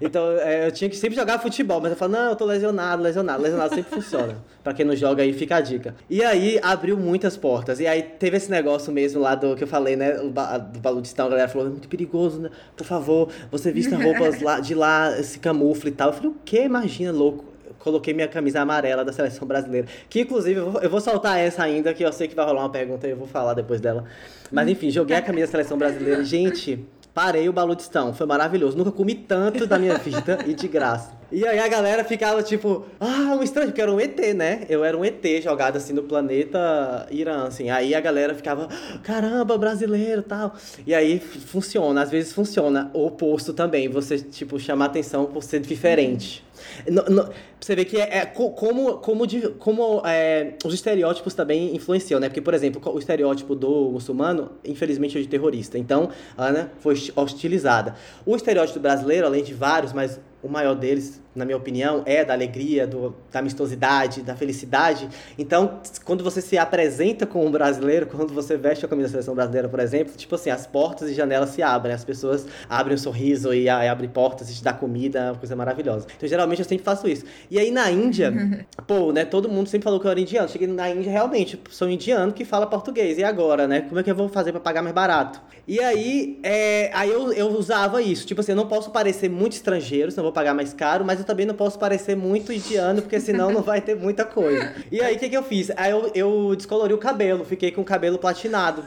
Então 0.00 0.32
é, 0.38 0.66
eu 0.66 0.72
tinha 0.72 0.90
que 0.90 0.96
sempre 0.96 1.16
jogar 1.16 1.38
futebol, 1.38 1.80
mas 1.80 1.92
eu 1.92 1.96
falo, 1.96 2.12
não, 2.12 2.30
eu 2.30 2.36
tô 2.36 2.44
lesionado, 2.44 3.02
lesionado. 3.02 3.42
Lesionado 3.42 3.74
sempre 3.74 3.90
funciona. 3.90 4.36
Pra 4.62 4.72
quem 4.74 4.84
não 4.84 4.96
joga 4.96 5.22
aí, 5.22 5.32
fica 5.32 5.56
a 5.56 5.60
dica. 5.60 5.94
E 6.10 6.24
aí 6.24 6.58
abriu 6.62 6.96
muitas 6.96 7.36
portas. 7.36 7.78
E 7.78 7.86
aí 7.86 8.02
teve 8.02 8.36
esse 8.36 8.50
negócio 8.50 8.92
mesmo 8.92 9.20
lá 9.20 9.34
do 9.34 9.54
que 9.56 9.64
eu 9.64 9.68
falei, 9.68 9.96
né? 9.96 10.12
Do 10.12 10.80
baludistão, 10.80 11.26
a 11.26 11.30
galera 11.30 11.48
falou, 11.48 11.68
é 11.68 11.70
muito 11.70 11.88
perigoso, 11.88 12.40
né? 12.40 12.50
Por 12.76 12.84
favor, 12.84 13.28
você 13.50 13.70
vista 13.70 13.96
roupas 13.96 14.40
lá, 14.40 14.58
de 14.60 14.74
lá, 14.74 15.12
se 15.22 15.38
camufla 15.38 15.88
e 15.88 15.92
tal. 15.92 16.08
Eu 16.08 16.14
falei, 16.14 16.30
o 16.30 16.36
que? 16.44 16.62
Imagina, 16.62 17.12
louco 17.12 17.51
coloquei 17.82 18.14
minha 18.14 18.28
camisa 18.28 18.60
amarela 18.60 19.04
da 19.04 19.12
seleção 19.12 19.46
brasileira. 19.46 19.86
Que 20.08 20.20
inclusive 20.20 20.60
eu 20.60 20.70
vou, 20.70 20.82
eu 20.82 20.90
vou 20.90 21.00
soltar 21.00 21.38
essa 21.38 21.62
ainda, 21.62 21.92
que 21.92 22.04
eu 22.04 22.12
sei 22.12 22.28
que 22.28 22.34
vai 22.34 22.44
rolar 22.44 22.62
uma 22.62 22.70
pergunta 22.70 23.06
e 23.06 23.10
eu 23.10 23.16
vou 23.16 23.26
falar 23.26 23.54
depois 23.54 23.80
dela. 23.80 24.04
Mas 24.50 24.68
enfim, 24.68 24.90
joguei 24.90 25.16
a 25.16 25.22
camisa 25.22 25.46
da 25.46 25.50
seleção 25.52 25.76
brasileira. 25.76 26.24
Gente, 26.24 26.86
parei 27.14 27.48
o 27.48 27.52
baludistão. 27.52 28.14
Foi 28.14 28.26
maravilhoso. 28.26 28.76
Nunca 28.76 28.90
comi 28.90 29.14
tanto 29.14 29.66
da 29.66 29.78
minha 29.78 29.98
vida 29.98 30.38
e 30.46 30.54
de 30.54 30.68
graça. 30.68 31.22
E 31.30 31.46
aí 31.46 31.58
a 31.58 31.66
galera 31.66 32.04
ficava 32.04 32.42
tipo, 32.42 32.84
ah, 33.00 33.34
um 33.38 33.42
estranho, 33.42 33.68
porque 33.68 33.80
era 33.80 33.90
um 33.90 33.98
ET, 33.98 34.18
né? 34.34 34.66
Eu 34.68 34.84
era 34.84 34.96
um 34.96 35.02
ET 35.02 35.24
jogado 35.42 35.76
assim 35.76 35.94
no 35.94 36.02
planeta 36.02 37.06
Irã, 37.10 37.46
assim. 37.46 37.70
Aí 37.70 37.94
a 37.94 38.00
galera 38.00 38.34
ficava, 38.34 38.68
caramba, 39.02 39.56
brasileiro 39.56 40.22
tal. 40.22 40.54
E 40.86 40.94
aí 40.94 41.18
funciona, 41.18 42.02
às 42.02 42.10
vezes 42.10 42.34
funciona. 42.34 42.90
O 42.92 43.06
oposto 43.06 43.54
também, 43.54 43.88
você, 43.88 44.18
tipo, 44.18 44.58
chamar 44.58 44.86
atenção 44.86 45.24
por 45.24 45.42
ser 45.42 45.60
diferente. 45.60 46.44
No- 46.88 47.02
no- 47.04 47.24
pra 47.24 47.34
você 47.60 47.76
ver 47.76 47.84
que 47.84 47.96
é, 47.96 48.18
é 48.18 48.26
co- 48.26 48.50
como, 48.50 48.98
como, 48.98 49.26
de- 49.26 49.48
como 49.50 50.02
é, 50.04 50.54
os 50.64 50.74
estereótipos 50.74 51.34
também 51.34 51.74
influenciam, 51.74 52.18
né? 52.20 52.28
Porque, 52.28 52.40
por 52.40 52.54
exemplo, 52.54 52.80
o 52.92 52.98
estereótipo 52.98 53.54
do 53.54 53.90
muçulmano, 53.90 54.52
infelizmente, 54.64 55.16
é 55.18 55.20
de 55.20 55.28
terrorista. 55.28 55.78
Então, 55.78 56.10
Ana 56.36 56.72
foi 56.80 56.94
hosti- 56.94 57.12
hostilizada. 57.14 57.94
O 58.26 58.34
estereótipo 58.36 58.80
brasileiro, 58.80 59.26
além 59.26 59.42
de 59.44 59.54
vários, 59.54 59.92
mas 59.92 60.18
o 60.42 60.48
maior 60.48 60.74
deles, 60.74 61.20
na 61.34 61.44
minha 61.44 61.56
opinião, 61.56 62.02
é 62.04 62.24
da 62.24 62.34
alegria, 62.34 62.86
do, 62.86 63.14
da 63.30 63.38
amistosidade, 63.38 64.22
da 64.22 64.34
felicidade. 64.34 65.08
Então, 65.38 65.80
quando 66.04 66.24
você 66.24 66.40
se 66.40 66.58
apresenta 66.58 67.26
como 67.26 67.46
um 67.46 67.50
brasileiro, 67.50 68.06
quando 68.06 68.34
você 68.34 68.56
veste 68.56 68.84
a 68.84 68.88
camisa 68.88 69.08
da 69.08 69.12
seleção 69.12 69.34
brasileira, 69.34 69.68
por 69.68 69.78
exemplo, 69.80 70.12
tipo 70.16 70.34
assim, 70.34 70.50
as 70.50 70.66
portas 70.66 71.08
e 71.10 71.14
janelas 71.14 71.50
se 71.50 71.62
abrem, 71.62 71.94
as 71.94 72.04
pessoas 72.04 72.46
abrem 72.68 72.94
um 72.94 72.98
sorriso 72.98 73.54
e, 73.54 73.68
a- 73.68 73.84
e 73.84 73.88
abrem 73.88 74.10
portas 74.10 74.50
e 74.50 74.54
te 74.54 74.64
dá 74.64 74.72
comida, 74.72 75.18
é 75.20 75.30
uma 75.30 75.38
coisa 75.38 75.54
maravilhosa. 75.54 76.06
Então, 76.16 76.28
geralmente, 76.28 76.58
eu 76.58 76.64
sempre 76.64 76.84
faço 76.84 77.06
isso. 77.08 77.24
E 77.50 77.58
aí, 77.58 77.70
na 77.70 77.90
Índia, 77.90 78.30
pô, 78.86 79.12
né, 79.12 79.24
todo 79.24 79.48
mundo 79.48 79.68
sempre 79.68 79.84
falou 79.84 80.00
que 80.00 80.06
eu 80.06 80.10
era 80.10 80.20
indiano. 80.20 80.48
Cheguei 80.48 80.66
na 80.66 80.90
Índia, 80.90 81.10
realmente, 81.10 81.58
sou 81.70 81.88
indiano 81.88 82.32
que 82.32 82.44
fala 82.44 82.66
português. 82.66 83.16
E 83.18 83.24
agora, 83.24 83.68
né? 83.68 83.82
Como 83.82 84.00
é 84.00 84.02
que 84.02 84.10
eu 84.10 84.14
vou 84.16 84.28
fazer 84.28 84.50
pra 84.52 84.60
pagar 84.60 84.82
mais 84.82 84.94
barato? 84.94 85.40
E 85.68 85.78
aí, 85.78 86.40
é, 86.42 86.90
aí 86.92 87.08
eu, 87.10 87.32
eu 87.32 87.46
usava 87.56 88.02
isso. 88.02 88.26
Tipo 88.26 88.40
assim, 88.40 88.50
eu 88.52 88.56
não 88.56 88.66
posso 88.66 88.90
parecer 88.90 89.28
muito 89.30 89.52
estrangeiro, 89.52 90.10
senão 90.10 90.22
eu 90.22 90.26
vou 90.26 90.31
pagar 90.32 90.54
mais 90.54 90.72
caro, 90.72 91.04
mas 91.04 91.18
eu 91.18 91.24
também 91.24 91.46
não 91.46 91.54
posso 91.54 91.78
parecer 91.78 92.16
muito 92.16 92.52
indiano, 92.52 93.02
porque 93.02 93.20
senão 93.20 93.50
não 93.50 93.62
vai 93.62 93.80
ter 93.80 93.94
muita 93.94 94.24
coisa. 94.24 94.74
E 94.90 95.00
aí, 95.00 95.16
o 95.16 95.18
que, 95.18 95.28
que 95.28 95.36
eu 95.36 95.42
fiz? 95.42 95.70
Aí 95.76 95.90
eu, 95.90 96.10
eu 96.14 96.56
descolori 96.56 96.92
o 96.92 96.98
cabelo, 96.98 97.44
fiquei 97.44 97.70
com 97.70 97.80
o 97.82 97.84
cabelo 97.84 98.18
platinado. 98.18 98.84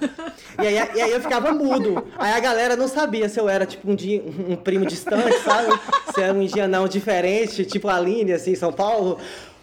E 0.61 0.67
aí, 0.67 0.75
e 0.95 1.01
aí 1.01 1.11
eu 1.11 1.21
ficava 1.21 1.51
mudo. 1.51 2.05
Aí 2.17 2.33
a 2.33 2.39
galera 2.39 2.75
não 2.75 2.87
sabia 2.87 3.27
se 3.29 3.39
eu 3.39 3.47
era, 3.47 3.65
tipo, 3.65 3.89
um, 3.89 3.95
um 4.53 4.55
primo 4.55 4.85
distante, 4.85 5.37
sabe? 5.39 5.79
Se 6.13 6.21
era 6.21 6.33
um 6.33 6.41
indianão 6.41 6.87
diferente, 6.87 7.65
tipo 7.65 7.87
a 7.87 7.95
Aline, 7.95 8.33
assim, 8.33 8.51
em 8.51 8.55
São 8.55 8.71
Paulo. 8.71 9.17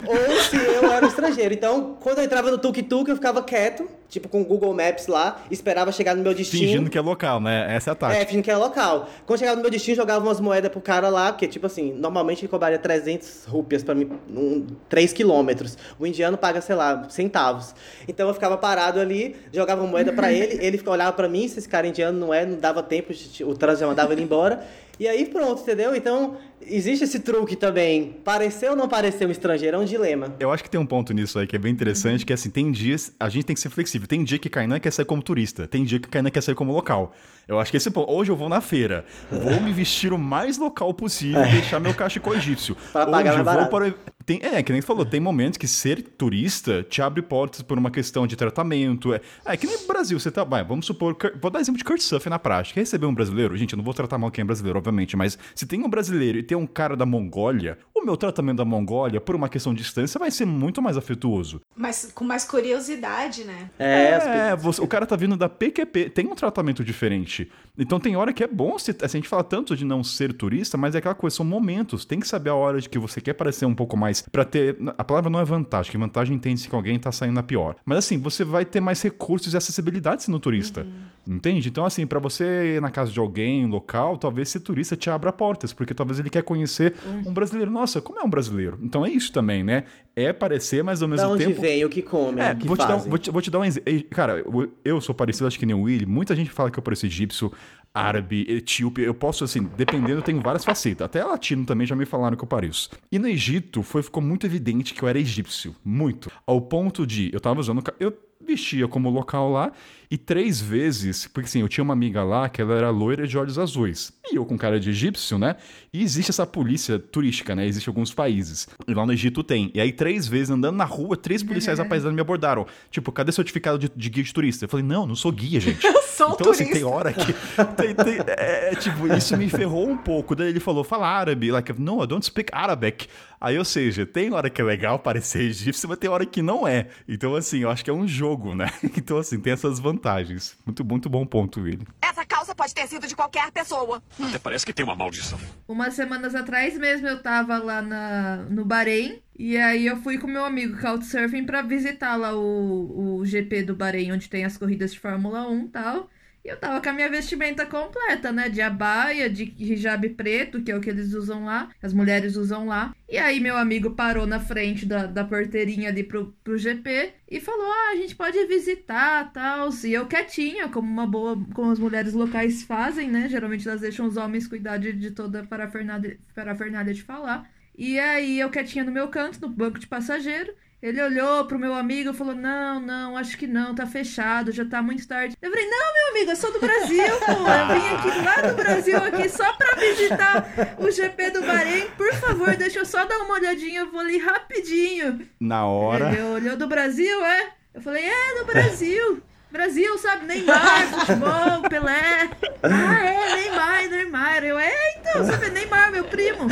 Ou 0.06 0.40
se 0.42 0.56
eu 0.56 0.90
era 0.90 1.06
estrangeiro. 1.06 1.54
Então, 1.54 1.96
quando 2.00 2.18
eu 2.18 2.24
entrava 2.24 2.50
no 2.50 2.58
tuk-tuk, 2.58 3.08
eu 3.08 3.16
ficava 3.16 3.42
quieto, 3.42 3.88
tipo 4.08 4.28
com 4.28 4.42
o 4.42 4.44
Google 4.44 4.74
Maps 4.74 5.06
lá, 5.06 5.42
esperava 5.50 5.90
chegar 5.92 6.14
no 6.16 6.22
meu 6.22 6.34
destino. 6.34 6.62
Fingindo 6.62 6.90
que 6.90 6.98
é 6.98 7.00
local, 7.00 7.40
né? 7.40 7.66
Essa 7.74 7.90
é 7.90 7.92
a 7.92 7.94
É, 7.94 7.96
tática. 7.96 8.26
fingindo 8.26 8.42
que 8.44 8.50
era 8.50 8.58
local. 8.58 9.08
Quando 9.26 9.38
chegava 9.38 9.56
no 9.56 9.62
meu 9.62 9.70
destino, 9.70 9.96
jogava 9.96 10.24
umas 10.24 10.40
moedas 10.40 10.70
pro 10.70 10.80
cara 10.80 11.08
lá, 11.08 11.32
porque, 11.32 11.46
tipo 11.46 11.66
assim, 11.66 11.92
normalmente 11.94 12.40
ele 12.42 12.48
cobraria 12.48 12.78
300 12.78 13.44
rupias 13.46 13.82
pra 13.82 13.94
mim, 13.94 14.10
um, 14.30 14.66
3 14.88 15.12
quilômetros. 15.12 15.78
O 15.98 16.06
indiano 16.06 16.36
paga, 16.36 16.60
sei 16.60 16.74
lá, 16.74 17.06
centavos. 17.08 17.74
Então 18.08 18.28
eu 18.28 18.34
ficava 18.34 18.56
parado 18.56 19.00
ali, 19.00 19.36
jogava 19.52 19.86
moeda 19.86 20.12
pra 20.12 20.32
ele, 20.32 20.64
ele 20.64 20.78
ficava- 20.78 20.96
olhava 20.96 21.12
pra 21.12 21.28
mim, 21.28 21.46
se 21.48 21.58
esse 21.58 21.68
cara 21.68 21.86
indiano 21.86 22.18
não 22.18 22.34
é, 22.34 22.44
não 22.44 22.58
dava 22.58 22.82
tempo, 22.82 23.12
o 23.12 23.54
trânsito 23.54 23.80
já 23.80 23.86
mandava 23.86 24.12
ele 24.12 24.22
embora. 24.22 24.62
E 25.00 25.08
aí 25.08 25.24
pronto, 25.24 25.62
entendeu? 25.62 25.96
Então, 25.96 26.36
existe 26.66 27.04
esse 27.04 27.20
truque 27.20 27.56
também. 27.56 28.16
Parecer 28.24 28.70
ou 28.70 28.76
não 28.76 28.88
parecer 28.88 29.26
um 29.26 29.30
estrangeiro 29.30 29.76
é 29.76 29.80
um 29.80 29.84
dilema. 29.84 30.34
Eu 30.38 30.50
acho 30.50 30.62
que 30.62 30.70
tem 30.70 30.80
um 30.80 30.86
ponto 30.86 31.12
nisso 31.12 31.38
aí 31.38 31.46
que 31.46 31.56
é 31.56 31.58
bem 31.58 31.72
interessante, 31.72 32.24
que 32.24 32.32
assim, 32.32 32.50
tem 32.50 32.70
dias, 32.70 33.12
a 33.18 33.28
gente 33.28 33.44
tem 33.44 33.54
que 33.54 33.60
ser 33.60 33.70
flexível. 33.70 34.06
Tem 34.06 34.22
dia 34.24 34.38
que 34.38 34.48
Kainan 34.48 34.80
quer 34.80 34.90
sair 34.90 35.04
como 35.04 35.22
turista, 35.22 35.66
tem 35.66 35.84
dia 35.84 35.98
que 35.98 36.08
Kainan 36.08 36.30
quer 36.30 36.42
sair 36.42 36.54
como 36.54 36.72
local. 36.72 37.14
Eu 37.48 37.58
acho 37.58 37.70
que 37.70 37.76
esse 37.76 37.90
ponto, 37.90 38.10
hoje 38.10 38.30
eu 38.30 38.36
vou 38.36 38.48
na 38.48 38.60
feira, 38.60 39.04
vou 39.30 39.60
me 39.60 39.72
vestir 39.72 40.12
o 40.12 40.18
mais 40.18 40.58
local 40.58 40.92
possível 40.94 41.44
e 41.44 41.50
deixar 41.52 41.80
meu 41.80 41.94
cachecol 41.94 42.34
egípcio. 42.34 42.76
Pra 42.92 43.02
hoje 43.02 43.10
pagar 43.10 43.38
eu 43.38 43.44
mais 43.44 43.58
vou 43.58 43.66
para 43.68 43.94
tem, 44.24 44.38
é, 44.42 44.62
que 44.62 44.70
nem 44.72 44.80
você 44.80 44.86
falou, 44.86 45.04
tem 45.04 45.18
momentos 45.20 45.58
que 45.58 45.66
ser 45.66 46.00
turista 46.02 46.82
te 46.82 47.02
abre 47.02 47.20
portas 47.22 47.60
por 47.62 47.76
uma 47.76 47.90
questão 47.90 48.26
de 48.26 48.36
tratamento. 48.36 49.12
É, 49.12 49.20
é 49.44 49.56
que 49.56 49.66
nem 49.66 49.76
no 49.80 49.86
Brasil, 49.86 50.18
você 50.18 50.30
tá. 50.30 50.44
Vai, 50.44 50.62
vamos 50.64 50.86
supor. 50.86 51.16
Vou 51.40 51.50
dar 51.50 51.60
exemplo 51.60 51.78
de 51.78 51.84
Kurt 51.84 52.00
Suff 52.00 52.28
na 52.28 52.38
prática. 52.38 52.78
Receber 52.78 53.06
um 53.06 53.14
brasileiro, 53.14 53.56
gente, 53.56 53.72
eu 53.72 53.76
não 53.76 53.84
vou 53.84 53.92
tratar 53.94 54.18
mal 54.18 54.30
quem 54.30 54.42
é 54.42 54.44
brasileiro, 54.44 54.78
obviamente, 54.78 55.16
mas 55.16 55.36
se 55.54 55.66
tem 55.66 55.82
um 55.84 55.88
brasileiro 55.88 56.38
e 56.38 56.42
tem 56.42 56.56
um 56.56 56.66
cara 56.66 56.96
da 56.96 57.04
Mongólia, 57.04 57.78
o 57.94 58.04
meu 58.04 58.16
tratamento 58.16 58.58
da 58.58 58.64
Mongólia, 58.64 59.20
por 59.20 59.34
uma 59.34 59.48
questão 59.48 59.74
de 59.74 59.82
distância, 59.82 60.18
vai 60.18 60.30
ser 60.30 60.44
muito 60.44 60.80
mais 60.80 60.96
afetuoso. 60.96 61.60
Mas 61.76 62.10
com 62.14 62.24
mais 62.24 62.44
curiosidade, 62.44 63.44
né? 63.44 63.70
É, 63.78 64.14
as 64.14 64.24
É, 64.26 64.56
você- 64.56 64.80
o 64.82 64.86
cara 64.86 65.04
tá 65.06 65.16
vindo 65.16 65.36
da 65.36 65.48
PQP, 65.48 66.10
tem 66.10 66.26
um 66.26 66.34
tratamento 66.34 66.84
diferente. 66.84 67.31
Então 67.78 67.98
tem 67.98 68.16
hora 68.16 68.32
que 68.32 68.44
é 68.44 68.46
bom, 68.46 68.78
se, 68.78 68.90
assim, 68.90 69.18
a 69.18 69.20
gente 69.20 69.28
fala 69.28 69.42
tanto 69.42 69.74
de 69.76 69.84
não 69.84 70.04
ser 70.04 70.32
turista, 70.32 70.76
mas 70.76 70.94
é 70.94 70.98
aquela 70.98 71.14
coisa, 71.14 71.36
são 71.36 71.44
momentos. 71.44 72.04
Tem 72.04 72.20
que 72.20 72.28
saber 72.28 72.50
a 72.50 72.54
hora 72.54 72.80
de 72.80 72.88
que 72.88 72.98
você 72.98 73.20
quer 73.20 73.32
parecer 73.32 73.64
um 73.64 73.74
pouco 73.74 73.96
mais. 73.96 74.22
Pra 74.30 74.44
ter. 74.44 74.76
A 74.98 75.04
palavra 75.04 75.30
não 75.30 75.40
é 75.40 75.44
vantagem, 75.44 75.90
que 75.90 75.98
vantagem 75.98 76.36
entende-se 76.36 76.68
que 76.68 76.74
alguém 76.74 76.98
tá 76.98 77.10
saindo 77.10 77.34
na 77.34 77.42
pior. 77.42 77.76
Mas 77.84 77.98
assim, 77.98 78.18
você 78.18 78.44
vai 78.44 78.64
ter 78.64 78.80
mais 78.80 79.00
recursos 79.00 79.54
e 79.54 79.56
acessibilidade 79.56 80.22
sendo 80.22 80.38
turista. 80.38 80.86
Entende? 81.26 81.68
Então, 81.68 81.84
assim, 81.84 82.06
pra 82.06 82.18
você 82.18 82.76
ir 82.76 82.80
na 82.82 82.90
casa 82.90 83.12
de 83.12 83.20
alguém 83.20 83.66
local, 83.66 84.16
talvez 84.18 84.48
ser 84.48 84.60
turista 84.60 84.96
te 84.96 85.08
abra 85.08 85.32
portas, 85.32 85.72
porque 85.72 85.94
talvez 85.94 86.18
ele 86.18 86.28
quer 86.28 86.42
conhecer 86.42 86.94
um 87.24 87.32
brasileiro. 87.32 87.70
Nossa, 87.70 88.00
como 88.00 88.18
é 88.18 88.22
um 88.24 88.28
brasileiro? 88.30 88.78
Então 88.82 89.06
é 89.06 89.10
isso 89.10 89.32
também, 89.32 89.62
né? 89.62 89.84
É 90.16 90.32
parecer, 90.32 90.82
mas 90.82 91.00
ao 91.02 91.08
mesmo 91.08 91.26
Da 91.28 91.32
onde 91.32 91.46
tempo. 91.46 91.60
vem, 91.60 91.84
o 91.84 91.88
que 91.88 92.02
come, 92.02 92.40
É, 92.40 92.52
o 92.52 92.56
que 92.56 92.66
vou 92.66 92.76
te, 92.76 92.86
dar, 92.86 92.96
vou, 92.96 93.18
te, 93.18 93.30
vou 93.30 93.40
te 93.40 93.50
dar 93.50 93.60
um 93.60 93.64
exemplo. 93.64 93.90
Cara, 94.10 94.44
eu- 94.84 95.00
sou 95.00 95.14
parecido, 95.14 95.46
acho 95.46 95.58
que 95.58 95.64
nem 95.66 95.74
o 95.76 95.82
Willy. 95.82 96.06
Muita 96.06 96.34
gente 96.34 96.50
fala 96.50 96.70
que 96.70 96.78
eu 96.78 96.82
pareço 96.82 97.06
egípcio, 97.06 97.52
árabe, 97.94 98.44
etíope. 98.48 99.02
Eu 99.02 99.14
posso, 99.14 99.44
assim, 99.44 99.68
dependendo, 99.76 100.12
eu 100.18 100.22
tenho 100.22 100.40
várias 100.40 100.64
facetas. 100.64 101.04
Até 101.04 101.22
latino 101.24 101.64
também 101.64 101.86
já 101.86 101.94
me 101.94 102.04
falaram 102.04 102.36
que 102.36 102.42
eu 102.44 102.48
pareço. 102.48 102.90
E 103.10 103.18
no 103.18 103.28
Egito 103.28 103.82
foi, 103.82 104.02
ficou 104.02 104.22
muito 104.22 104.46
evidente 104.46 104.94
que 104.94 105.02
eu 105.02 105.08
era 105.08 105.18
egípcio. 105.18 105.74
Muito. 105.84 106.30
Ao 106.46 106.60
ponto 106.60 107.06
de. 107.06 107.30
Eu 107.32 107.40
tava 107.40 107.60
usando. 107.60 107.82
Eu 108.00 108.12
vestia 108.42 108.86
como 108.88 109.08
local 109.10 109.50
lá 109.50 109.72
e 110.10 110.18
três 110.18 110.60
vezes, 110.60 111.26
porque 111.26 111.46
assim, 111.46 111.60
eu 111.60 111.68
tinha 111.68 111.82
uma 111.82 111.94
amiga 111.94 112.22
lá 112.22 112.46
que 112.46 112.60
ela 112.60 112.74
era 112.74 112.90
loira 112.90 113.26
de 113.26 113.38
olhos 113.38 113.58
azuis. 113.58 114.12
E 114.30 114.36
eu 114.36 114.44
com 114.44 114.58
cara 114.58 114.78
de 114.78 114.90
egípcio, 114.90 115.38
né? 115.38 115.56
E 115.90 116.02
existe 116.02 116.30
essa 116.30 116.46
polícia 116.46 116.98
turística, 116.98 117.54
né? 117.54 117.66
Existe 117.66 117.88
alguns 117.88 118.12
países. 118.12 118.68
E 118.86 118.92
lá 118.92 119.06
no 119.06 119.12
Egito 119.14 119.42
tem. 119.42 119.70
E 119.74 119.80
aí 119.80 119.90
três 119.90 120.26
vezes 120.28 120.50
andando 120.50 120.76
na 120.76 120.84
rua, 120.84 121.16
três 121.16 121.42
policiais 121.42 121.80
apaisados 121.80 122.14
me 122.14 122.20
abordaram. 122.20 122.66
Tipo, 122.90 123.10
cadê 123.10 123.32
certificado 123.32 123.78
de, 123.78 123.90
de 123.94 124.10
guia 124.10 124.22
de 124.22 124.32
turista? 124.34 124.66
Eu 124.66 124.68
falei, 124.68 124.84
não, 124.84 125.06
não 125.06 125.14
sou 125.16 125.32
guia, 125.32 125.58
gente. 125.58 125.84
Eu 125.86 126.02
sou 126.02 126.34
então, 126.34 126.50
assim, 126.52 126.64
turista. 126.64 126.74
tem 126.74 126.84
hora 126.84 127.12
que. 127.12 127.32
tem- 127.76 127.94
tem- 127.94 128.18
é, 128.36 128.74
tipo, 128.74 129.06
isso 129.14 129.34
me 129.36 129.48
ferrou 129.48 129.88
um 129.88 129.96
pouco. 129.96 130.36
Daí 130.36 130.48
ele 130.50 130.60
falou, 130.60 130.84
fala 130.84 131.06
árabe. 131.08 131.50
Like, 131.50 131.72
no, 131.80 132.04
I 132.04 132.06
don't 132.06 132.24
speak 132.24 132.50
Arabic. 132.52 133.06
Aí, 133.42 133.58
ou 133.58 133.64
seja, 133.64 134.06
tem 134.06 134.32
hora 134.32 134.48
que 134.48 134.60
é 134.60 134.64
legal 134.64 135.00
parecer 135.00 135.40
egípcio, 135.42 135.88
mas 135.88 135.98
tem 135.98 136.08
hora 136.08 136.24
que 136.24 136.40
não 136.40 136.66
é. 136.66 136.86
Então, 137.08 137.34
assim, 137.34 137.58
eu 137.58 137.70
acho 137.70 137.82
que 137.82 137.90
é 137.90 137.92
um 137.92 138.06
jogo, 138.06 138.54
né? 138.54 138.66
Então, 138.96 139.18
assim, 139.18 139.40
tem 139.40 139.52
essas 139.52 139.80
vantagens. 139.80 140.56
Muito, 140.64 140.84
muito 140.84 141.10
bom 141.10 141.26
ponto, 141.26 141.60
Willy. 141.60 141.84
Essa 142.00 142.24
calça 142.24 142.54
pode 142.54 142.72
ter 142.72 142.86
sido 142.86 143.04
de 143.08 143.16
qualquer 143.16 143.50
pessoa. 143.50 144.00
Até 144.20 144.38
parece 144.38 144.64
que 144.64 144.72
tem 144.72 144.84
uma 144.84 144.94
maldição. 144.94 145.40
Umas 145.66 145.94
semanas 145.94 146.36
atrás 146.36 146.78
mesmo 146.78 147.08
eu 147.08 147.20
tava 147.20 147.58
lá 147.58 147.82
na, 147.82 148.36
no 148.48 148.64
Bahrein. 148.64 149.20
E 149.36 149.56
aí 149.56 149.86
eu 149.86 149.96
fui 149.96 150.18
com 150.18 150.28
meu 150.28 150.44
amigo 150.44 150.80
Couchsurfing 150.80 151.44
pra 151.44 151.62
visitar 151.62 152.14
lá 152.14 152.36
o, 152.36 153.16
o 153.18 153.26
GP 153.26 153.64
do 153.64 153.74
Bahrein, 153.74 154.12
onde 154.12 154.28
tem 154.28 154.44
as 154.44 154.56
corridas 154.56 154.92
de 154.92 155.00
Fórmula 155.00 155.48
1 155.48 155.64
e 155.64 155.68
tal. 155.68 156.08
Eu 156.44 156.56
tava 156.56 156.80
com 156.80 156.88
a 156.88 156.92
minha 156.92 157.08
vestimenta 157.08 157.64
completa, 157.64 158.32
né? 158.32 158.48
De 158.48 158.60
abaia, 158.60 159.30
de 159.30 159.54
hijab 159.56 160.08
preto, 160.10 160.60
que 160.60 160.72
é 160.72 160.76
o 160.76 160.80
que 160.80 160.90
eles 160.90 161.14
usam 161.14 161.44
lá, 161.44 161.70
as 161.80 161.92
mulheres 161.92 162.34
usam 162.34 162.66
lá. 162.66 162.92
E 163.08 163.16
aí 163.16 163.38
meu 163.38 163.56
amigo 163.56 163.92
parou 163.92 164.26
na 164.26 164.40
frente 164.40 164.84
da, 164.84 165.06
da 165.06 165.24
porteirinha 165.24 165.88
ali 165.88 166.02
pro, 166.02 166.34
pro 166.42 166.58
GP 166.58 167.12
e 167.30 167.40
falou: 167.40 167.70
Ah, 167.70 167.90
a 167.92 167.96
gente 167.96 168.16
pode 168.16 168.44
visitar, 168.46 169.32
tal. 169.32 169.70
E 169.84 169.92
eu 169.92 170.06
quietinha, 170.06 170.68
como 170.68 170.88
uma 170.88 171.06
boa, 171.06 171.40
como 171.54 171.70
as 171.70 171.78
mulheres 171.78 172.12
locais 172.12 172.64
fazem, 172.64 173.08
né? 173.08 173.28
Geralmente 173.28 173.68
elas 173.68 173.80
deixam 173.80 174.06
os 174.06 174.16
homens 174.16 174.48
cuidar 174.48 174.78
de, 174.78 174.92
de 174.92 175.12
toda 175.12 175.40
a 175.40 175.46
parafernália, 175.46 176.18
parafernália 176.34 176.92
de 176.92 177.02
falar. 177.02 177.48
E 177.76 177.98
aí 178.00 178.40
eu 178.40 178.50
quietinha 178.50 178.84
no 178.84 178.90
meu 178.90 179.08
canto, 179.08 179.40
no 179.40 179.48
banco 179.48 179.78
de 179.78 179.86
passageiro. 179.86 180.52
Ele 180.82 181.00
olhou 181.00 181.44
pro 181.44 181.60
meu 181.60 181.74
amigo 181.74 182.10
e 182.10 182.12
falou: 182.12 182.34
Não, 182.34 182.80
não, 182.80 183.16
acho 183.16 183.38
que 183.38 183.46
não, 183.46 183.72
tá 183.72 183.86
fechado, 183.86 184.50
já 184.50 184.64
tá 184.64 184.82
muito 184.82 185.06
tarde. 185.06 185.36
Eu 185.40 185.48
falei: 185.48 185.64
Não, 185.70 185.94
meu 185.94 186.08
amigo, 186.10 186.32
eu 186.32 186.36
sou 186.36 186.52
do 186.52 186.58
Brasil, 186.58 187.04
pô. 187.24 187.32
Eu 187.32 187.80
vim 187.80 187.88
aqui 187.94 188.24
lá 188.24 188.48
do 188.48 188.56
Brasil 188.56 188.96
aqui 188.96 189.28
só 189.28 189.52
pra 189.52 189.76
visitar 189.76 190.44
o 190.78 190.90
GP 190.90 191.30
do 191.30 191.42
Bahrein. 191.42 191.86
Por 191.96 192.12
favor, 192.14 192.56
deixa 192.56 192.80
eu 192.80 192.84
só 192.84 193.04
dar 193.04 193.18
uma 193.18 193.34
olhadinha, 193.34 193.82
eu 193.82 193.92
vou 193.92 194.00
ali 194.00 194.18
rapidinho. 194.18 195.20
Na 195.38 195.66
hora. 195.66 196.08
Ele 196.08 196.22
olhou 196.22 196.56
do 196.56 196.66
Brasil, 196.66 197.24
é? 197.24 197.52
Eu 197.72 197.80
falei: 197.80 198.04
É, 198.04 198.38
do 198.40 198.44
Brasil. 198.44 199.22
Brasil, 199.52 199.96
sabe? 199.98 200.26
Neymar, 200.26 200.88
futebol, 200.88 201.62
Pelé. 201.68 202.28
Ah, 202.62 203.04
é, 203.04 203.36
Neymar, 203.36 203.88
Neymar. 203.88 204.44
Eu, 204.44 204.58
é, 204.58 204.72
então, 204.98 205.24
vê, 205.26 205.50
Neymar, 205.50 205.92
meu 205.92 206.04
primo. 206.04 206.48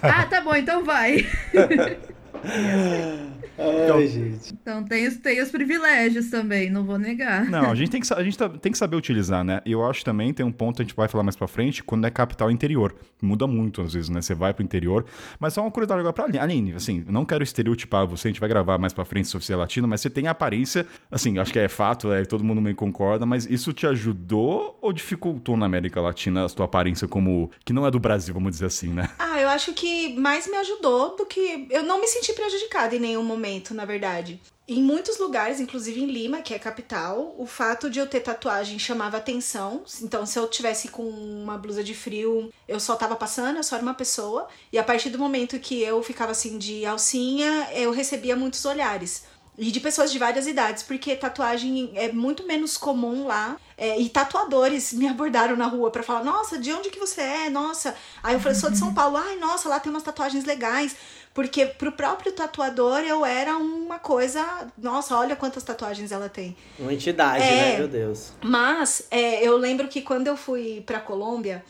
Ah, 0.00 0.24
tá 0.24 0.40
bom, 0.40 0.54
então 0.54 0.82
vai. 0.82 1.26
Ai, 3.58 4.06
gente. 4.06 4.52
Então 4.52 4.84
tem 4.84 5.06
os, 5.06 5.16
tem 5.18 5.40
os 5.40 5.50
privilégios 5.50 6.30
também, 6.30 6.70
não 6.70 6.84
vou 6.84 6.98
negar. 6.98 7.44
Não, 7.44 7.70
a 7.70 7.74
gente, 7.76 7.90
tem 7.90 8.00
que, 8.00 8.12
a 8.12 8.22
gente 8.22 8.36
tá- 8.36 8.48
tem 8.48 8.72
que 8.72 8.78
saber 8.78 8.96
utilizar, 8.96 9.44
né? 9.44 9.60
E 9.64 9.72
eu 9.72 9.84
acho 9.88 10.04
também, 10.04 10.32
tem 10.32 10.44
um 10.44 10.52
ponto, 10.52 10.82
a 10.82 10.84
gente 10.84 10.94
vai 10.94 11.08
falar 11.08 11.22
mais 11.24 11.36
pra 11.36 11.46
frente, 11.46 11.82
quando 11.82 12.06
é 12.06 12.10
capital 12.10 12.50
interior. 12.50 12.94
Muda 13.22 13.46
muito, 13.46 13.80
às 13.82 13.92
vezes, 13.94 14.08
né? 14.08 14.20
Você 14.20 14.34
vai 14.34 14.52
pro 14.52 14.64
interior. 14.64 15.04
Mas 15.38 15.52
só 15.54 15.60
uma 15.62 15.70
curiosidade 15.70 16.00
agora 16.00 16.12
pra 16.12 16.24
Aline. 16.24 16.38
Aline, 16.38 16.72
assim, 16.74 17.04
não 17.08 17.24
quero 17.24 17.42
estereotipar 17.44 18.06
você, 18.06 18.28
a 18.28 18.30
gente 18.30 18.40
vai 18.40 18.48
gravar 18.48 18.78
mais 18.78 18.92
pra 18.92 19.04
frente 19.04 19.28
sobre 19.28 19.44
ser 19.46 19.56
latino, 19.56 19.86
mas 19.86 20.00
você 20.00 20.10
tem 20.10 20.26
a 20.26 20.30
aparência, 20.32 20.86
assim, 21.10 21.38
acho 21.38 21.52
que 21.52 21.58
é 21.58 21.68
fato, 21.68 22.12
é, 22.12 22.24
todo 22.24 22.42
mundo 22.44 22.60
meio 22.60 22.76
concorda, 22.76 23.24
mas 23.24 23.46
isso 23.46 23.72
te 23.72 23.86
ajudou 23.86 24.78
ou 24.82 24.92
dificultou 24.92 25.56
na 25.56 25.66
América 25.66 26.00
Latina 26.00 26.44
a 26.44 26.48
sua 26.48 26.64
aparência 26.64 27.06
como... 27.08 27.50
que 27.64 27.72
não 27.72 27.86
é 27.86 27.90
do 27.90 27.98
Brasil, 28.00 28.34
vamos 28.34 28.50
dizer 28.52 28.66
assim, 28.66 28.88
né? 28.88 29.08
Ah, 29.18 29.40
eu 29.40 29.48
acho 29.48 29.72
que 29.74 30.14
mais 30.18 30.46
me 30.46 30.56
ajudou 30.56 31.16
do 31.16 31.26
que. 31.26 31.66
Eu 31.70 31.82
não 31.82 32.00
me 32.00 32.06
senti 32.06 32.32
prejudicada 32.32 32.94
em 32.96 32.98
nenhum 33.00 33.22
momento, 33.22 33.43
na 33.74 33.84
verdade. 33.84 34.40
Em 34.66 34.82
muitos 34.82 35.18
lugares, 35.18 35.60
inclusive 35.60 36.02
em 36.02 36.06
Lima, 36.06 36.40
que 36.40 36.54
é 36.54 36.56
a 36.56 36.60
capital, 36.60 37.34
o 37.36 37.44
fato 37.44 37.90
de 37.90 37.98
eu 37.98 38.06
ter 38.06 38.20
tatuagem 38.20 38.78
chamava 38.78 39.18
atenção. 39.18 39.82
Então, 40.00 40.24
se 40.24 40.38
eu 40.38 40.48
tivesse 40.48 40.88
com 40.88 41.02
uma 41.02 41.58
blusa 41.58 41.84
de 41.84 41.94
frio, 41.94 42.50
eu 42.66 42.80
só 42.80 42.96
tava 42.96 43.14
passando, 43.14 43.58
eu 43.58 43.62
só 43.62 43.76
era 43.76 43.82
uma 43.82 43.92
pessoa. 43.92 44.48
E 44.72 44.78
a 44.78 44.82
partir 44.82 45.10
do 45.10 45.18
momento 45.18 45.58
que 45.58 45.82
eu 45.82 46.02
ficava 46.02 46.32
assim 46.32 46.56
de 46.56 46.86
alcinha, 46.86 47.68
eu 47.74 47.90
recebia 47.90 48.34
muitos 48.34 48.64
olhares. 48.64 49.24
E 49.56 49.70
de 49.70 49.78
pessoas 49.78 50.10
de 50.10 50.18
várias 50.18 50.48
idades, 50.48 50.82
porque 50.82 51.14
tatuagem 51.14 51.92
é 51.94 52.10
muito 52.10 52.44
menos 52.44 52.76
comum 52.76 53.26
lá. 53.26 53.56
É, 53.76 54.00
e 54.00 54.08
tatuadores 54.08 54.92
me 54.92 55.06
abordaram 55.06 55.56
na 55.56 55.66
rua 55.66 55.90
pra 55.90 56.02
falar: 56.02 56.24
Nossa, 56.24 56.58
de 56.58 56.72
onde 56.72 56.90
que 56.90 56.98
você 56.98 57.20
é? 57.20 57.50
Nossa. 57.50 57.94
Aí 58.20 58.34
eu 58.34 58.40
falei: 58.40 58.58
Sou 58.58 58.70
de 58.70 58.78
São 58.78 58.92
Paulo. 58.92 59.16
Ai, 59.16 59.36
nossa, 59.36 59.68
lá 59.68 59.78
tem 59.78 59.90
umas 59.90 60.02
tatuagens 60.02 60.44
legais. 60.44 60.96
Porque 61.34 61.66
pro 61.66 61.90
próprio 61.90 62.30
tatuador 62.30 63.00
eu 63.00 63.26
era 63.26 63.56
uma 63.56 63.98
coisa. 63.98 64.68
Nossa, 64.78 65.16
olha 65.16 65.34
quantas 65.34 65.64
tatuagens 65.64 66.12
ela 66.12 66.28
tem. 66.28 66.56
Uma 66.78 66.94
entidade, 66.94 67.42
É. 67.42 67.72
né? 67.72 67.78
Meu 67.78 67.88
Deus. 67.88 68.30
Mas 68.40 69.06
é, 69.10 69.44
eu 69.46 69.56
lembro 69.56 69.88
que 69.88 70.00
quando 70.00 70.28
eu 70.28 70.36
fui 70.36 70.80
pra 70.86 71.00
Colômbia, 71.00 71.64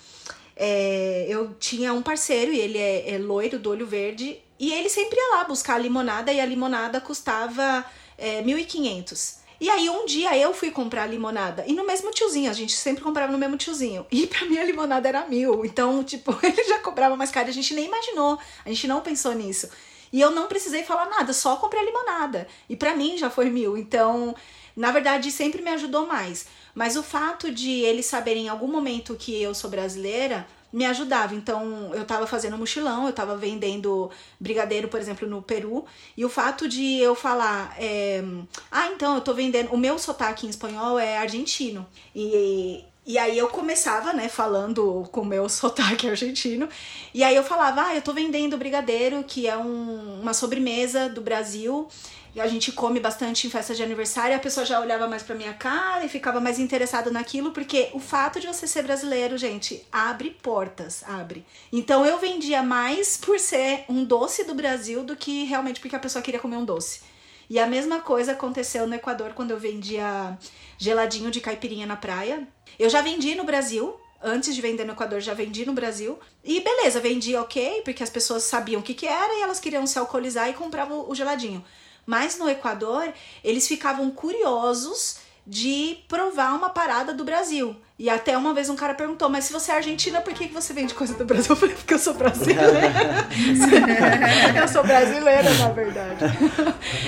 é, 0.55 1.25
eu 1.29 1.55
tinha 1.55 1.95
um 1.95 2.03
parceiro 2.03 2.53
e 2.53 2.61
ele 2.61 2.79
é, 2.79 3.15
é 3.15 3.19
loiro, 3.19 3.59
do 3.59 3.71
olho 3.71 3.87
verde, 3.87 4.39
e 4.61 4.73
ele 4.73 4.91
sempre 4.91 5.17
ia 5.19 5.37
lá 5.39 5.45
buscar 5.45 5.77
a 5.77 5.79
limonada 5.79 6.31
e 6.31 6.41
a 6.41 6.45
limonada 6.47 7.01
custava 7.01 7.85
é, 8.19 8.43
1.500. 8.43 9.44
E 9.65 9.71
aí 9.71 9.89
um 9.89 10.05
dia 10.05 10.37
eu 10.37 10.53
fui 10.53 10.71
comprar 10.71 11.07
limonada, 11.07 11.65
e 11.67 11.73
no 11.73 11.87
mesmo 11.87 12.11
tiozinho, 12.11 12.51
a 12.51 12.53
gente 12.53 12.75
sempre 12.75 13.03
comprava 13.03 13.33
no 13.33 13.39
mesmo 13.39 13.57
tiozinho. 13.57 14.05
E 14.13 14.27
pra 14.27 14.45
mim 14.45 14.59
a 14.59 14.63
limonada 14.63 15.09
era 15.09 15.27
mil, 15.27 15.65
então, 15.65 16.05
tipo, 16.05 16.39
ele 16.43 16.65
já 16.65 16.81
cobrava 16.81 17.17
mais 17.17 17.31
caro, 17.31 17.49
a 17.49 17.51
gente 17.51 17.73
nem 17.73 17.87
imaginou, 17.87 18.39
a 18.63 18.69
gente 18.69 18.87
não 18.87 19.01
pensou 19.01 19.33
nisso. 19.33 19.71
E 20.13 20.21
eu 20.21 20.31
não 20.33 20.49
precisei 20.49 20.85
falar 20.85 21.09
nada, 21.09 21.33
só 21.33 21.57
comprei 21.57 21.81
a 21.81 21.85
limonada. 21.87 22.47
E 22.69 22.77
pra 22.77 22.95
mim 22.95 23.17
já 23.17 23.31
foi 23.31 23.49
mil, 23.49 23.75
então, 23.75 24.37
na 24.77 24.91
verdade, 24.91 25.33
sempre 25.33 25.63
me 25.63 25.71
ajudou 25.71 26.07
mais. 26.07 26.45
Mas 26.75 26.95
o 26.95 27.03
fato 27.03 27.51
de 27.51 27.71
eles 27.71 28.05
saberem 28.05 28.45
em 28.45 28.49
algum 28.51 28.69
momento 28.69 29.17
que 29.17 29.41
eu 29.41 29.55
sou 29.55 29.71
brasileira 29.71 30.47
me 30.75 30.85
ajudava. 30.87 31.35
Então, 31.35 31.93
eu 31.95 32.05
tava 32.05 32.27
fazendo 32.27 32.59
mochilão, 32.59 33.07
eu 33.07 33.13
tava 33.13 33.37
vendendo 33.37 34.11
brigadeiro, 34.41 34.89
por 34.89 35.01
exemplo, 35.01 35.29
no 35.29 35.41
Peru. 35.41 35.85
E 36.17 36.25
o 36.25 36.29
fato 36.29 36.69
de 36.69 36.99
eu 36.99 37.15
falar, 37.15 37.75
é, 37.79 38.23
ah, 38.71 38.89
então 38.89 39.15
eu 39.15 39.21
tô 39.21 39.33
vendendo. 39.33 39.71
O 39.73 39.79
meu 39.79 39.99
sotaque 39.99 40.47
em 40.47 40.51
espanhol 40.51 40.99
é 40.99 41.17
argentino. 41.19 41.87
E. 42.15 42.85
E 43.07 43.19
aí 43.19 43.37
eu 43.37 43.49
começava, 43.49 44.15
né, 44.15 44.31
falando 44.31 45.07
com 45.13 45.21
o 45.21 45.25
meu 45.27 45.47
sotaque 45.51 46.09
argentino. 46.09 46.67
E 47.13 47.23
aí 47.23 47.37
eu 47.37 47.45
falava, 47.45 47.83
ah, 47.89 47.95
eu 47.95 48.01
tô 48.01 48.15
vendendo 48.15 48.57
brigadeiro, 48.57 49.23
que 49.25 49.47
é 49.47 49.55
um- 49.59 50.23
uma 50.23 50.33
sobremesa 50.33 51.07
do 51.11 51.21
Brasil. 51.21 51.87
E 52.35 52.41
a 52.41 52.49
gente 52.49 52.73
come 52.73 52.99
bastante 52.99 53.47
em 53.47 53.51
festa 53.51 53.77
de 53.77 53.83
aniversário, 53.83 54.35
a 54.35 54.41
pessoa 54.41 54.67
já 54.67 54.81
olhava 54.81 55.07
mais 55.07 55.23
pra 55.23 55.37
minha 55.37 55.55
cara 55.55 56.05
e 56.05 56.09
ficava 56.09 56.41
mais 56.41 56.59
interessada 56.59 57.09
naquilo, 57.09 57.53
porque 57.53 57.91
o 57.93 58.01
fato 58.01 58.41
de 58.41 58.49
você 58.49 58.67
ser 58.67 58.83
brasileiro, 58.83 59.39
gente, 59.39 59.87
abre 59.93 60.31
portas, 60.43 61.05
abre. 61.07 61.47
Então 61.73 62.05
eu 62.05 62.19
vendia 62.19 62.61
mais 62.61 63.17
por 63.17 63.39
ser 63.39 63.85
um 63.89 64.05
doce 64.05 64.43
do 64.43 64.55
Brasil 64.55 65.05
do 65.05 65.15
que 65.15 65.45
realmente 65.45 65.79
porque 65.79 65.95
a 65.95 66.01
pessoa 66.01 66.23
queria 66.23 66.41
comer 66.41 66.57
um 66.57 66.65
doce. 66.65 67.03
E 67.49 67.57
a 67.57 67.69
mesma 67.69 68.01
coisa 68.01 68.33
aconteceu 68.33 68.85
no 68.85 68.95
Equador 68.97 69.33
quando 69.35 69.53
eu 69.53 69.59
vendia 69.59 70.37
geladinho 70.77 71.31
de 71.31 71.41
caipirinha 71.41 71.87
na 71.87 71.97
praia. 71.97 72.49
Eu 72.77 72.91
já 72.91 73.01
vendi 73.01 73.37
no 73.37 73.45
Brasil, 73.45 73.95
antes 74.21 74.57
de 74.57 74.61
vender 74.61 74.85
no 74.85 74.95
Equador, 74.95 75.21
já 75.21 75.35
vendi 75.35 75.65
no 75.65 75.73
Brasil. 75.73 76.19
E 76.43 76.61
beleza, 76.61 76.99
vendi 76.99 77.37
ok, 77.37 77.83
porque 77.85 78.03
as 78.03 78.11
pessoas 78.11 78.43
sabiam 78.43 78.81
o 78.81 78.83
que, 78.83 78.95
que 78.95 79.07
era 79.07 79.35
e 79.35 79.43
elas 79.43 79.61
queriam 79.61 79.87
se 79.87 79.99
alcoolizar 80.01 80.49
e 80.49 80.55
compravam 80.55 81.09
o 81.09 81.15
geladinho. 81.15 81.65
Mas 82.07 82.39
no 82.39 82.49
Equador, 82.49 83.13
eles 83.43 83.67
ficavam 83.67 84.11
curiosos 84.11 85.19
de 85.47 85.99
provar 86.09 86.55
uma 86.55 86.71
parada 86.71 87.13
do 87.13 87.23
Brasil. 87.25 87.77
E 87.99 88.09
até 88.11 88.37
uma 88.37 88.53
vez 88.55 88.69
um 88.71 88.75
cara 88.75 88.95
perguntou, 88.95 89.29
mas 89.29 89.45
se 89.45 89.53
você 89.53 89.71
é 89.71 89.77
argentina, 89.77 90.21
por 90.21 90.33
que, 90.33 90.49
você 90.49 90.73
vende 90.73 90.95
coisa 90.95 91.15
do 91.15 91.25
Brasil? 91.25 91.53
Eu 91.55 91.57
falei, 91.57 91.75
porque 91.77 91.95
eu 91.95 91.99
sou 91.99 92.15
brasileira. 92.15 92.81
eu 94.61 94.67
sou 94.67 94.83
brasileira, 94.83 95.53
na 95.55 95.69
verdade. 95.69 96.25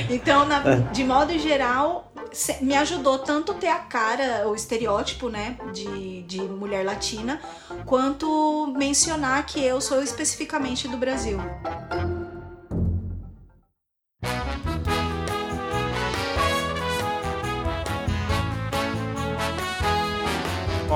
Então, 0.08 0.44
na- 0.44 0.60
de 0.92 1.02
modo 1.02 1.36
geral, 1.38 2.12
me 2.60 2.76
ajudou 2.76 3.18
tanto 3.18 3.54
ter 3.54 3.68
a 3.68 3.78
cara, 3.78 4.46
o 4.46 4.54
estereótipo, 4.54 5.28
né, 5.28 5.56
de, 5.72 6.22
de 6.22 6.40
mulher 6.42 6.84
latina, 6.84 7.40
quanto 7.84 8.72
mencionar 8.76 9.44
que 9.46 9.64
eu 9.64 9.80
sou 9.80 10.02
especificamente 10.02 10.86
do 10.86 10.96
Brasil. 10.96 11.38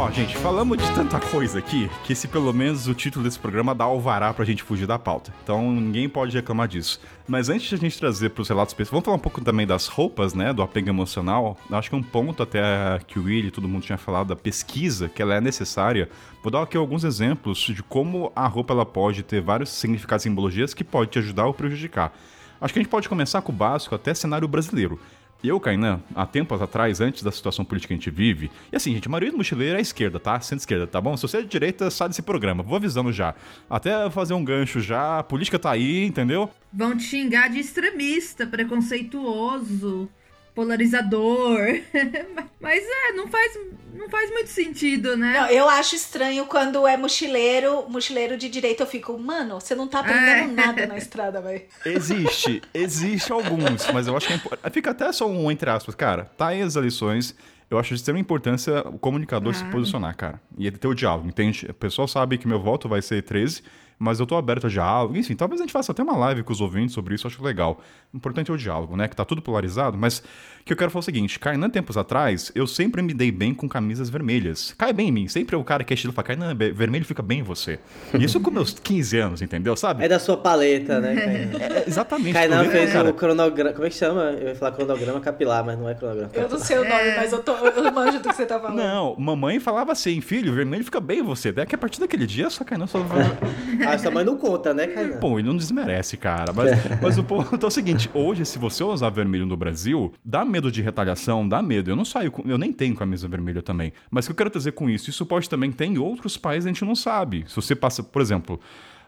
Ó, 0.01 0.11
gente, 0.11 0.35
falamos 0.39 0.79
de 0.79 0.95
tanta 0.95 1.21
coisa 1.21 1.59
aqui 1.59 1.91
que 2.05 2.15
se 2.15 2.27
pelo 2.27 2.55
menos 2.55 2.89
o 2.89 2.95
título 2.95 3.23
desse 3.23 3.39
programa 3.39 3.75
dá 3.75 3.85
alvará 3.85 4.33
pra 4.33 4.47
gente 4.47 4.63
fugir 4.63 4.87
da 4.87 4.99
pauta. 4.99 5.31
Então 5.43 5.71
ninguém 5.71 6.09
pode 6.09 6.35
reclamar 6.35 6.69
disso. 6.69 6.99
Mas 7.29 7.51
antes 7.51 7.69
de 7.69 7.75
a 7.75 7.79
gente 7.79 7.99
trazer 7.99 8.31
pros 8.31 8.49
relatos 8.49 8.73
específicos, 8.73 8.93
vamos 8.93 9.05
falar 9.05 9.19
um 9.19 9.21
pouco 9.21 9.43
também 9.43 9.67
das 9.67 9.89
roupas, 9.89 10.33
né? 10.33 10.55
Do 10.55 10.63
apego 10.63 10.89
emocional. 10.89 11.55
Acho 11.71 11.91
que 11.91 11.97
um 11.97 12.03
ponto 12.03 12.43
até 12.43 12.99
que 13.07 13.19
o 13.19 13.25
Willy 13.25 13.49
e 13.49 13.51
todo 13.51 13.69
mundo 13.69 13.83
tinha 13.83 13.99
falado 13.99 14.29
da 14.29 14.37
pesquisa, 14.37 15.07
que 15.07 15.21
ela 15.21 15.35
é 15.35 15.41
necessária. 15.41 16.09
Vou 16.43 16.51
dar 16.51 16.63
aqui 16.63 16.79
alguns 16.79 17.05
exemplos 17.05 17.59
de 17.59 17.83
como 17.83 18.33
a 18.35 18.47
roupa 18.47 18.73
ela 18.73 18.87
pode 18.87 19.23
ter 19.23 19.43
vários 19.43 19.69
significados 19.69 20.25
e 20.25 20.31
simbologias 20.31 20.73
que 20.73 20.83
pode 20.83 21.11
te 21.11 21.19
ajudar 21.19 21.45
ou 21.45 21.53
prejudicar. 21.53 22.11
Acho 22.59 22.73
que 22.73 22.81
a 22.81 22.83
gente 22.83 22.91
pode 22.91 23.07
começar 23.07 23.43
com 23.43 23.53
o 23.53 23.55
básico, 23.55 23.95
até 23.95 24.15
cenário 24.15 24.49
brasileiro. 24.49 24.99
Eu, 25.43 25.59
Kainan, 25.59 26.01
há 26.14 26.26
tempos 26.26 26.61
atrás, 26.61 27.01
antes 27.01 27.22
da 27.22 27.32
situação 27.32 27.64
política 27.64 27.88
que 27.88 27.95
a 27.95 27.97
gente 27.97 28.11
vive, 28.11 28.51
e 28.70 28.76
assim, 28.76 28.93
gente, 28.93 29.09
a 29.09 29.11
maioria 29.11 29.30
do 29.30 29.38
mochileiro 29.38 29.78
é 29.78 29.80
esquerda, 29.80 30.20
tá? 30.20 30.38
Centro-esquerda, 30.41 30.86
tá 30.86 31.01
bom? 31.01 31.16
Se 31.16 31.22
você 31.22 31.38
é 31.38 31.43
de 31.43 31.49
direita, 31.49 31.91
sai 31.91 32.09
desse 32.09 32.22
programa. 32.22 32.62
Vou 32.62 32.76
avisando 32.76 33.11
já. 33.11 33.34
Até 33.68 34.11
fazer 34.11 34.34
um 34.34 34.45
gancho 34.45 34.80
já, 34.80 35.20
a 35.20 35.22
política 35.22 35.59
tá 35.59 35.70
aí, 35.70 36.05
entendeu? 36.05 36.51
Vão 36.72 36.97
te 36.97 37.05
xingar 37.05 37.49
de 37.49 37.59
extremista, 37.59 38.47
preconceituoso, 38.47 40.09
polarizador. 40.55 41.59
Mas 42.61 42.83
é, 42.85 43.13
não 43.13 43.27
faz 43.29 43.59
Não 43.95 44.09
faz 44.09 44.31
muito 44.31 44.49
sentido, 44.49 45.17
né? 45.17 45.33
Não, 45.41 45.47
eu 45.49 45.69
acho 45.69 45.95
estranho 45.95 46.47
quando 46.47 46.87
é 46.87 46.97
mochileiro, 46.97 47.85
mochileiro 47.89 48.37
de 48.37 48.49
direita, 48.49 48.83
eu 48.83 48.87
fico, 48.87 49.19
mano, 49.19 49.61
você 49.61 49.75
não 49.75 49.87
tá 49.87 50.01
aprendendo 50.01 50.53
É. 50.61 50.67
nada 50.67 50.87
na 50.87 50.97
estrada, 50.99 51.41
velho. 51.41 51.63
Existe, 51.85 52.63
existe 52.73 53.31
alguns, 53.33 53.87
mas 53.93 54.07
eu 54.07 54.17
acho 54.17 54.27
que 54.27 54.33
é 54.33 54.37
impor- 54.37 54.59
fica 54.73 54.91
até 54.91 55.13
só 55.13 55.29
um 55.29 55.51
entre 55.51 55.69
aspas, 55.71 55.95
cara. 55.95 56.25
Tá 56.37 56.49
aí 56.49 56.63
as 56.63 56.75
lições. 56.77 57.35
Eu 57.71 57.79
acho 57.79 57.91
de 57.91 57.95
extrema 57.97 58.19
importância 58.19 58.81
o 58.89 58.99
comunicador 58.99 59.55
se 59.55 59.65
posicionar, 59.67 60.17
cara. 60.17 60.41
E 60.59 60.67
ele 60.67 60.77
ter 60.77 60.89
o 60.89 60.95
diálogo, 60.95 61.29
entende? 61.29 61.67
O 61.71 61.75
pessoal 61.75 62.09
sabe 62.09 62.37
que 62.37 62.49
meu 62.49 62.61
voto 62.61 62.89
vai 62.89 63.01
ser 63.01 63.23
13, 63.23 63.63
mas 64.01 64.19
eu 64.19 64.27
tô 64.27 64.35
aberto 64.35 64.67
a 64.67 64.71
diálogo. 64.71 65.15
Enfim, 65.17 65.37
talvez 65.37 65.61
a 65.61 65.65
gente 65.65 65.73
faça 65.73 65.93
até 65.93 66.03
uma 66.03 66.17
live 66.17 66.43
com 66.43 66.53
os 66.55 66.61
ouvintes 66.63 66.95
sobre 66.95 67.15
isso, 67.15 67.27
eu 67.27 67.31
acho 67.31 67.43
legal. 67.45 67.81
O 68.13 68.17
importante 68.17 68.51
é 68.51 68.55
o 68.55 68.57
diálogo, 68.57 68.97
né? 68.97 69.07
Que 69.07 69.15
tá 69.15 69.25
tudo 69.27 69.43
polarizado, 69.43 69.97
mas 69.99 70.21
o 70.21 70.65
que 70.65 70.73
eu 70.73 70.77
quero 70.77 70.91
falar 70.91 71.01
é 71.01 71.03
o 71.03 71.05
seguinte: 71.05 71.39
Kainan, 71.39 71.69
tempos 71.69 71.97
atrás, 71.99 72.51
eu 72.55 72.67
sempre 72.67 73.03
me 73.03 73.13
dei 73.13 73.31
bem 73.31 73.53
com 73.55 73.69
camisas 73.69 74.09
vermelhas. 74.09 74.75
Cai 74.79 74.93
bem 74.93 75.09
em 75.09 75.13
mim. 75.13 75.29
Sempre 75.29 75.55
o 75.55 75.63
cara 75.63 75.85
que 75.85 75.93
é 75.93 75.95
estilo 75.95 76.13
fala, 76.15 76.27
Kainan, 76.29 76.55
vermelho 76.55 77.05
fica 77.05 77.23
bem 77.23 77.41
em 77.41 77.43
você. 77.43 77.79
Isso 78.19 78.41
com 78.41 78.51
meus 78.51 78.73
15 78.73 79.19
anos, 79.19 79.43
entendeu? 79.43 79.77
Sabe? 79.77 80.03
É 80.03 80.09
da 80.09 80.19
sua 80.19 80.39
paleta, 80.39 80.99
né, 80.99 81.15
Kainan? 81.15 81.51
É, 81.61 81.85
exatamente. 81.87 82.33
Kainan 82.33 82.65
Eu- 82.65 82.71
fez 82.71 82.93
cara, 82.93 83.11
o 83.11 83.13
cronograma. 83.15 83.73
Como 83.75 83.87
é 83.87 83.91
que 83.91 83.97
chama? 83.97 84.23
Eu 84.33 84.49
ia 84.49 84.55
falar 84.55 84.73
cronograma 84.73 85.21
capilar, 85.21 85.63
mas 85.65 85.79
não 85.79 85.89
é 85.89 85.95
cronograma 85.95 86.31
Eu 86.33 86.43
capilar. 86.43 86.51
não 86.59 86.59
sei 86.67 86.79
o 86.79 86.85
nome, 86.89 87.17
mas 87.17 87.33
eu, 87.33 87.43
tô, 87.43 87.53
eu 87.53 87.93
manjo 87.93 88.19
do 88.19 88.29
que 88.29 88.35
você 88.35 88.47
tá 88.47 88.59
falando. 88.59 88.77
Não, 88.79 89.15
mamãe 89.19 89.61
falava 89.61 89.93
assim, 89.93 90.21
filho, 90.23 90.53
vermelho 90.55 90.85
fica 90.85 91.01
bem 91.01 91.19
em 91.19 91.23
você. 91.23 91.53
Daí 91.53 91.67
que 91.67 91.75
a 91.75 91.79
partir 91.79 92.01
daquele 92.01 92.27
dia, 92.27 92.49
só 92.49 92.65
Kainan 92.65 92.87
só... 92.87 92.99
Sua 93.99 94.11
mãe 94.11 94.24
não 94.24 94.36
conta, 94.36 94.72
né, 94.72 94.86
Kainan? 94.86 95.18
Pô, 95.18 95.38
ele 95.38 95.49
não 95.49 95.57
desmerece, 95.57 96.16
cara. 96.16 96.53
Mas, 96.53 96.70
mas 97.01 97.18
o 97.18 97.24
ponto 97.24 97.64
é 97.64 97.68
o 97.68 97.70
seguinte: 97.70 98.11
hoje, 98.14 98.45
se 98.45 98.59
você 98.59 98.82
usar 98.84 99.11
vermelho 99.11 99.47
no 99.47 99.57
Brasil, 99.57 100.12
dá 100.24 100.45
medo 100.45 100.70
de 100.70 100.82
retaliação, 100.82 101.49
dá 101.49 101.62
medo. 101.62 101.91
Eu 101.91 101.97
não 101.97 102.05
saio. 102.05 102.32
Eu 102.45 102.59
nem 102.59 102.72
tenho 102.72 102.95
camisa 102.95 103.28
vermelha 103.28 103.62
também. 103.62 103.93
Mas 104.11 104.24
o 104.24 104.28
que 104.28 104.32
eu 104.32 104.36
quero 104.36 104.51
dizer 104.51 104.72
com 104.72 104.88
isso? 104.88 105.11
Isso 105.11 105.24
pode 105.26 105.49
também 105.49 105.70
ter 105.72 105.86
em 105.86 105.99
outros 105.99 106.36
países, 106.36 106.66
a 106.66 106.68
gente 106.68 106.84
não 106.84 106.95
sabe. 106.95 107.45
Se 107.49 107.57
você 107.57 107.74
passa, 107.74 108.03
por 108.03 108.22
exemplo. 108.22 108.61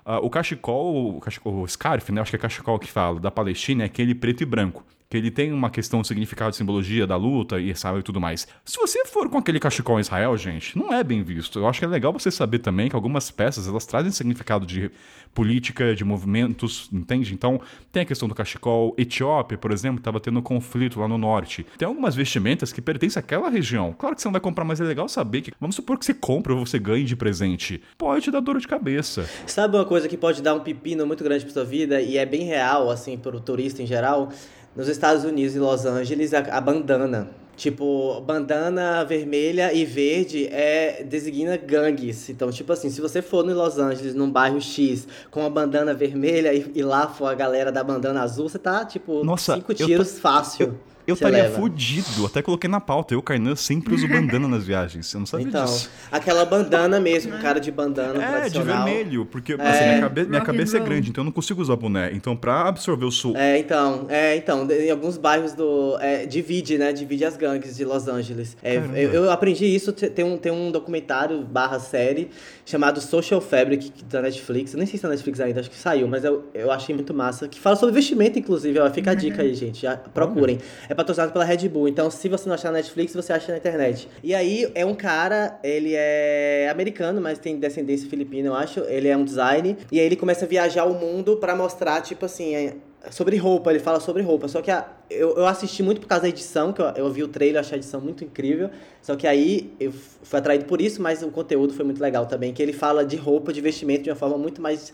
ah, 0.04 0.18
o 0.20 0.28
cachecol, 0.28 1.16
o, 1.16 1.20
cachecol, 1.20 1.62
o 1.62 1.68
scarf, 1.68 2.10
né? 2.12 2.20
Acho 2.20 2.30
que 2.30 2.36
é 2.36 2.38
cachecol 2.38 2.78
que 2.78 2.90
fala, 2.90 3.20
da 3.20 3.30
Palestina, 3.30 3.84
é 3.84 3.86
aquele 3.86 4.14
preto 4.14 4.42
e 4.42 4.46
branco. 4.46 4.84
Que 5.12 5.18
ele 5.18 5.30
tem 5.30 5.52
uma 5.52 5.68
questão 5.68 6.00
de 6.00 6.08
significado 6.08 6.52
de 6.52 6.56
simbologia 6.56 7.06
da 7.06 7.16
luta 7.16 7.60
e 7.60 7.68
Israel 7.68 7.98
e 7.98 8.02
tudo 8.02 8.18
mais. 8.18 8.48
Se 8.64 8.78
você 8.78 9.04
for 9.04 9.28
com 9.28 9.36
aquele 9.36 9.60
cachecol 9.60 9.98
em 9.98 10.00
Israel, 10.00 10.34
gente, 10.38 10.74
não 10.78 10.90
é 10.90 11.04
bem 11.04 11.22
visto. 11.22 11.58
Eu 11.58 11.68
acho 11.68 11.80
que 11.80 11.84
é 11.84 11.88
legal 11.88 12.14
você 12.14 12.30
saber 12.30 12.60
também 12.60 12.88
que 12.88 12.96
algumas 12.96 13.30
peças, 13.30 13.68
elas 13.68 13.84
trazem 13.84 14.10
significado 14.10 14.64
de 14.64 14.90
política, 15.34 15.94
de 15.94 16.02
movimentos, 16.02 16.88
entende? 16.90 17.34
Então, 17.34 17.60
tem 17.92 18.04
a 18.04 18.06
questão 18.06 18.26
do 18.26 18.34
cachecol. 18.34 18.94
Etiópia, 18.96 19.58
por 19.58 19.70
exemplo, 19.70 19.98
estava 19.98 20.18
tendo 20.18 20.38
um 20.38 20.42
conflito 20.42 20.98
lá 20.98 21.06
no 21.06 21.18
norte. 21.18 21.66
Tem 21.76 21.86
algumas 21.86 22.14
vestimentas 22.14 22.72
que 22.72 22.80
pertencem 22.80 23.20
àquela 23.20 23.50
região. 23.50 23.94
Claro 23.98 24.16
que 24.16 24.22
você 24.22 24.28
não 24.28 24.32
vai 24.32 24.40
comprar, 24.40 24.64
mas 24.64 24.80
é 24.80 24.84
legal 24.84 25.10
saber 25.10 25.42
que, 25.42 25.52
vamos 25.60 25.76
supor 25.76 25.98
que 25.98 26.06
você 26.06 26.14
compra 26.14 26.54
ou 26.54 26.64
você 26.64 26.78
ganhe 26.78 27.04
de 27.04 27.16
presente. 27.16 27.82
Pode 27.98 28.30
dar 28.30 28.40
dor 28.40 28.58
de 28.58 28.66
cabeça. 28.66 29.28
Sabe 29.46 29.76
uma 29.76 29.84
coisa 29.84 30.08
que 30.08 30.16
pode 30.16 30.40
dar 30.40 30.54
um 30.54 30.60
pepino 30.60 31.06
muito 31.06 31.22
grande 31.22 31.44
pra 31.44 31.52
sua 31.52 31.64
vida 31.66 32.00
e 32.00 32.16
é 32.16 32.24
bem 32.24 32.44
real, 32.44 32.90
assim, 32.90 33.18
pro 33.18 33.38
turista 33.38 33.82
em 33.82 33.86
geral? 33.86 34.30
Nos 34.74 34.88
Estados 34.88 35.24
Unidos 35.24 35.54
e 35.54 35.58
Los 35.58 35.84
Angeles, 35.84 36.32
a, 36.32 36.38
a 36.38 36.60
bandana. 36.60 37.28
Tipo, 37.54 38.20
bandana 38.22 39.04
vermelha 39.04 39.72
e 39.72 39.84
verde 39.84 40.48
é 40.50 41.04
designa 41.04 41.56
gangues. 41.56 42.30
Então, 42.30 42.50
tipo 42.50 42.72
assim, 42.72 42.88
se 42.88 43.00
você 43.00 43.20
for 43.20 43.44
no 43.44 43.52
Los 43.54 43.78
Angeles, 43.78 44.14
num 44.14 44.30
bairro 44.30 44.60
X, 44.60 45.06
com 45.30 45.44
a 45.44 45.50
bandana 45.50 45.92
vermelha 45.92 46.54
e, 46.54 46.72
e 46.74 46.82
lá 46.82 47.06
for 47.06 47.26
a 47.26 47.34
galera 47.34 47.70
da 47.70 47.84
bandana 47.84 48.22
azul, 48.22 48.48
você 48.48 48.58
tá, 48.58 48.84
tipo, 48.84 49.22
Nossa, 49.22 49.54
cinco 49.54 49.74
tiros 49.74 50.18
fácil. 50.18 50.68
Eu 50.68 50.91
Você 51.06 51.12
estaria 51.12 51.50
fudido. 51.50 52.26
Até 52.26 52.42
coloquei 52.42 52.68
na 52.70 52.80
pauta. 52.80 53.14
Eu, 53.14 53.22
Kainan, 53.22 53.56
sempre 53.56 53.94
uso 53.94 54.06
bandana 54.08 54.46
nas 54.46 54.64
viagens. 54.64 55.12
Eu 55.12 55.20
não 55.20 55.26
sabia 55.26 55.46
Então, 55.46 55.64
disso. 55.64 55.90
aquela 56.10 56.44
bandana 56.44 57.00
mesmo, 57.00 57.32
cara 57.38 57.58
de 57.60 57.70
bandana 57.70 58.22
É, 58.44 58.48
de 58.48 58.62
vermelho, 58.62 59.26
porque 59.26 59.54
É. 59.54 59.56
assim, 59.56 59.84
minha, 59.88 60.00
cabe- 60.00 60.24
minha 60.26 60.40
cabeça 60.40 60.76
é 60.76 60.80
grande, 60.80 61.10
então 61.10 61.22
eu 61.22 61.26
não 61.26 61.32
consigo 61.32 61.60
usar 61.60 61.76
boné. 61.76 62.12
Então, 62.12 62.36
pra 62.36 62.68
absorver 62.68 63.04
o 63.04 63.10
sul. 63.10 63.36
É, 63.36 63.58
então, 63.58 64.06
é, 64.08 64.36
então, 64.36 64.66
em 64.70 64.90
alguns 64.90 65.16
bairros 65.16 65.52
do. 65.52 65.96
é, 66.00 66.24
divide, 66.26 66.78
né? 66.78 66.92
Divide 66.92 67.24
as 67.24 67.36
gangues 67.36 67.76
de 67.76 67.84
Los 67.84 68.06
Angeles. 68.08 68.56
É, 68.62 68.76
eu, 68.76 69.12
eu 69.12 69.30
aprendi 69.30 69.64
isso, 69.66 69.92
te- 69.92 70.08
tem 70.10 70.24
um, 70.24 70.36
tem 70.36 70.52
um 70.52 70.70
documentário 70.70 71.42
barra 71.42 71.78
série 71.80 72.30
chamado 72.64 73.00
Social 73.00 73.40
Fabric 73.40 73.90
que- 73.90 74.04
da 74.04 74.22
Netflix. 74.22 74.72
Eu 74.72 74.78
nem 74.78 74.86
sei 74.86 74.98
se 74.98 75.04
é 75.04 75.08
da 75.08 75.14
Netflix 75.14 75.40
ainda, 75.40 75.60
acho 75.60 75.70
que 75.70 75.76
saiu, 75.76 76.06
mas 76.06 76.22
eu, 76.24 76.44
eu 76.54 76.70
achei 76.70 76.94
muito 76.94 77.12
massa. 77.12 77.48
Que 77.48 77.58
fala 77.58 77.76
sobre 77.76 77.94
vestimento, 77.94 78.38
inclusive, 78.38 78.78
ó. 78.78 78.88
Fica 78.90 79.10
a 79.10 79.14
dica 79.14 79.42
aí, 79.42 79.52
gente. 79.54 79.82
já 79.82 79.96
procurem. 79.96 80.58
É 80.92 80.94
patrocinado 80.94 81.32
pela 81.32 81.42
Red 81.42 81.66
Bull. 81.70 81.88
Então, 81.88 82.10
se 82.10 82.28
você 82.28 82.46
não 82.46 82.54
achar 82.54 82.70
na 82.70 82.76
Netflix, 82.76 83.14
você 83.14 83.32
acha 83.32 83.50
na 83.50 83.56
internet. 83.56 84.06
E 84.22 84.34
aí 84.34 84.70
é 84.74 84.84
um 84.84 84.94
cara, 84.94 85.58
ele 85.64 85.94
é 85.94 86.68
americano, 86.70 87.18
mas 87.18 87.38
tem 87.38 87.56
descendência 87.58 88.10
filipina, 88.10 88.48
eu 88.48 88.54
acho. 88.54 88.80
Ele 88.80 89.08
é 89.08 89.16
um 89.16 89.24
design. 89.24 89.78
E 89.90 89.98
aí 89.98 90.04
ele 90.04 90.16
começa 90.16 90.44
a 90.44 90.48
viajar 90.48 90.84
o 90.84 90.92
mundo 90.92 91.38
pra 91.38 91.56
mostrar, 91.56 92.02
tipo 92.02 92.26
assim. 92.26 92.54
é- 92.54 92.74
Sobre 93.10 93.36
roupa, 93.38 93.70
ele 93.70 93.80
fala 93.80 93.98
sobre 94.00 94.22
roupa. 94.22 94.46
Só 94.48 94.60
que 94.60 94.70
a- 94.70 94.86
eu, 95.10 95.34
eu 95.36 95.46
assisti 95.46 95.82
muito 95.82 96.00
por 96.02 96.06
causa 96.06 96.22
da 96.24 96.28
edição, 96.28 96.72
que 96.74 96.80
eu, 96.82 96.86
eu 96.94 97.10
vi 97.10 97.22
o 97.24 97.28
trailer, 97.28 97.58
achei 97.60 97.74
a 97.74 97.78
edição 97.78 97.98
muito 98.00 98.22
incrível. 98.22 98.68
Só 99.00 99.16
que 99.16 99.26
aí 99.26 99.72
eu 99.80 99.90
fui 100.22 100.38
atraído 100.38 100.66
por 100.66 100.78
isso, 100.80 101.00
mas 101.00 101.22
o 101.22 101.28
conteúdo 101.30 101.72
foi 101.72 101.84
muito 101.86 102.00
legal 102.02 102.26
também. 102.26 102.52
Que 102.52 102.62
ele 102.62 102.72
fala 102.74 103.02
de 103.04 103.16
roupa, 103.16 103.50
de 103.52 103.60
vestimento 103.62 104.02
de 104.02 104.10
uma 104.10 104.14
forma 104.16 104.36
muito 104.38 104.60
mais 104.62 104.92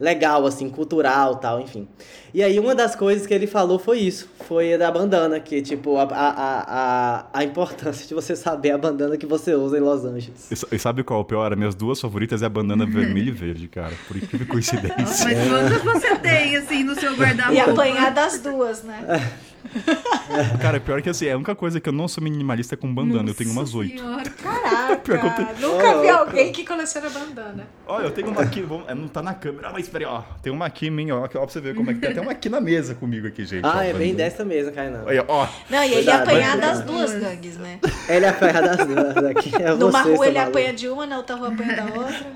legal, 0.00 0.46
assim, 0.46 0.68
cultural 0.68 1.36
tal, 1.36 1.60
enfim. 1.60 1.88
E 2.32 2.42
aí 2.42 2.58
uma 2.60 2.74
das 2.74 2.94
coisas 2.94 3.26
que 3.26 3.32
ele 3.32 3.46
falou 3.46 3.78
foi 3.78 3.98
isso. 4.00 4.28
Foi 4.46 4.74
a 4.74 4.76
da 4.76 4.90
bandana, 4.90 5.40
que 5.40 5.60
tipo, 5.62 5.96
a, 5.96 6.02
a, 6.02 6.34
a, 6.38 7.26
a, 7.32 7.44
importância 7.44 8.06
de 8.06 8.14
você 8.14 8.36
saber 8.36 8.70
a 8.72 8.78
bandana 8.78 9.16
que 9.16 9.26
você 9.26 9.54
usa 9.54 9.78
em 9.78 9.80
Los 9.80 10.04
Angeles. 10.04 10.50
E 10.50 10.76
E 10.76 10.78
sabe 10.78 11.02
qual 11.02 11.20
é 11.20 11.22
o 11.22 11.24
pior? 11.24 11.52
As 11.52 11.58
minhas 11.58 11.74
duas 11.74 12.00
favoritas 12.00 12.42
é 12.42 12.46
a 12.46 12.48
bandana 12.48 12.84
vermelha 12.86 13.28
e 13.28 13.32
verde, 13.32 13.66
cara. 13.66 13.92
Por 14.06 14.16
incrível 14.16 14.46
Nossa, 14.46 14.52
coincidência. 14.52 15.24
mas 15.24 15.48
quantas 15.48 15.82
você 15.82 16.16
tem, 16.16 16.56
assim, 16.56 16.84
no 16.84 16.94
seu 16.94 17.12
E 17.12 17.16
guarda-roupa? 17.16 17.70
apanhar 17.70 18.10
das 18.12 18.40
duas, 18.40 18.82
né? 18.82 19.04
Cara, 20.60 20.78
pior 20.80 21.00
que 21.02 21.08
assim, 21.08 21.26
é 21.26 21.32
a 21.32 21.36
única 21.36 21.54
coisa 21.54 21.80
que 21.80 21.88
eu 21.88 21.92
não 21.92 22.06
sou 22.08 22.22
minimalista 22.22 22.74
é 22.74 22.76
com 22.76 22.92
bandana. 22.92 23.28
eu 23.30 23.34
tenho 23.34 23.50
umas 23.50 23.72
Nossa 23.72 23.78
oito. 23.78 23.98
Senhora. 23.98 24.28
Pior 25.04 25.18
que 25.20 25.26
eu 25.26 25.30
Caraca, 25.30 25.54
tenho- 25.54 25.72
nunca 25.72 26.00
vi 26.00 26.06
Ô, 26.10 26.16
alguém 26.16 26.52
que 26.52 26.64
coleciona 26.64 27.08
bandana. 27.10 27.66
Olha, 27.86 28.04
eu 28.04 28.10
tenho 28.10 28.28
uma 28.28 28.42
aqui, 28.42 28.60
vamos- 28.62 28.88
é, 28.88 28.94
não 28.94 29.06
tá 29.08 29.22
na 29.22 29.32
câmera, 29.34 29.70
mas 29.72 29.88
peraí, 29.88 30.06
ó. 30.06 30.22
Tem 30.42 30.52
uma 30.52 30.66
aqui 30.66 30.90
minha, 30.90 31.14
ó, 31.14 31.24
ó, 31.24 31.28
pra 31.28 31.40
você 31.46 31.60
ver 31.60 31.74
como 31.74 31.90
é 31.90 31.94
que 31.94 32.00
tem 32.00 32.10
até 32.10 32.20
uma 32.20 32.32
aqui 32.32 32.48
na 32.48 32.60
mesa 32.60 32.94
comigo 32.94 33.26
aqui, 33.26 33.44
gente. 33.44 33.64
ó, 33.64 33.70
Ah, 33.72 33.84
é 33.84 33.92
bem 33.92 34.14
dessa 34.14 34.44
mesmo, 34.44 34.72
Kainan. 34.72 35.02
Olha, 35.06 35.24
ó. 35.28 35.46
Não, 35.70 35.82
e 35.82 35.86
ele 35.86 35.94
Cuidado, 35.96 36.22
apanhar 36.22 36.52
cuidado. 36.52 36.76
das 36.76 36.84
duas 36.84 37.14
gangues, 37.14 37.56
né? 37.58 37.78
Ele 38.08 38.24
apanha 38.26 38.62
das 38.62 38.86
duas 38.86 39.16
aqui. 39.18 39.52
É 39.62 39.74
Numa 39.74 40.02
você, 40.02 40.14
rua 40.14 40.26
ele 40.26 40.38
maluco. 40.38 40.56
apanha 40.58 40.72
de 40.72 40.88
uma, 40.88 41.06
na 41.06 41.18
outra 41.18 41.36
rua 41.36 41.48
apanha 41.48 41.76
da 41.76 41.84
outra. 41.84 42.26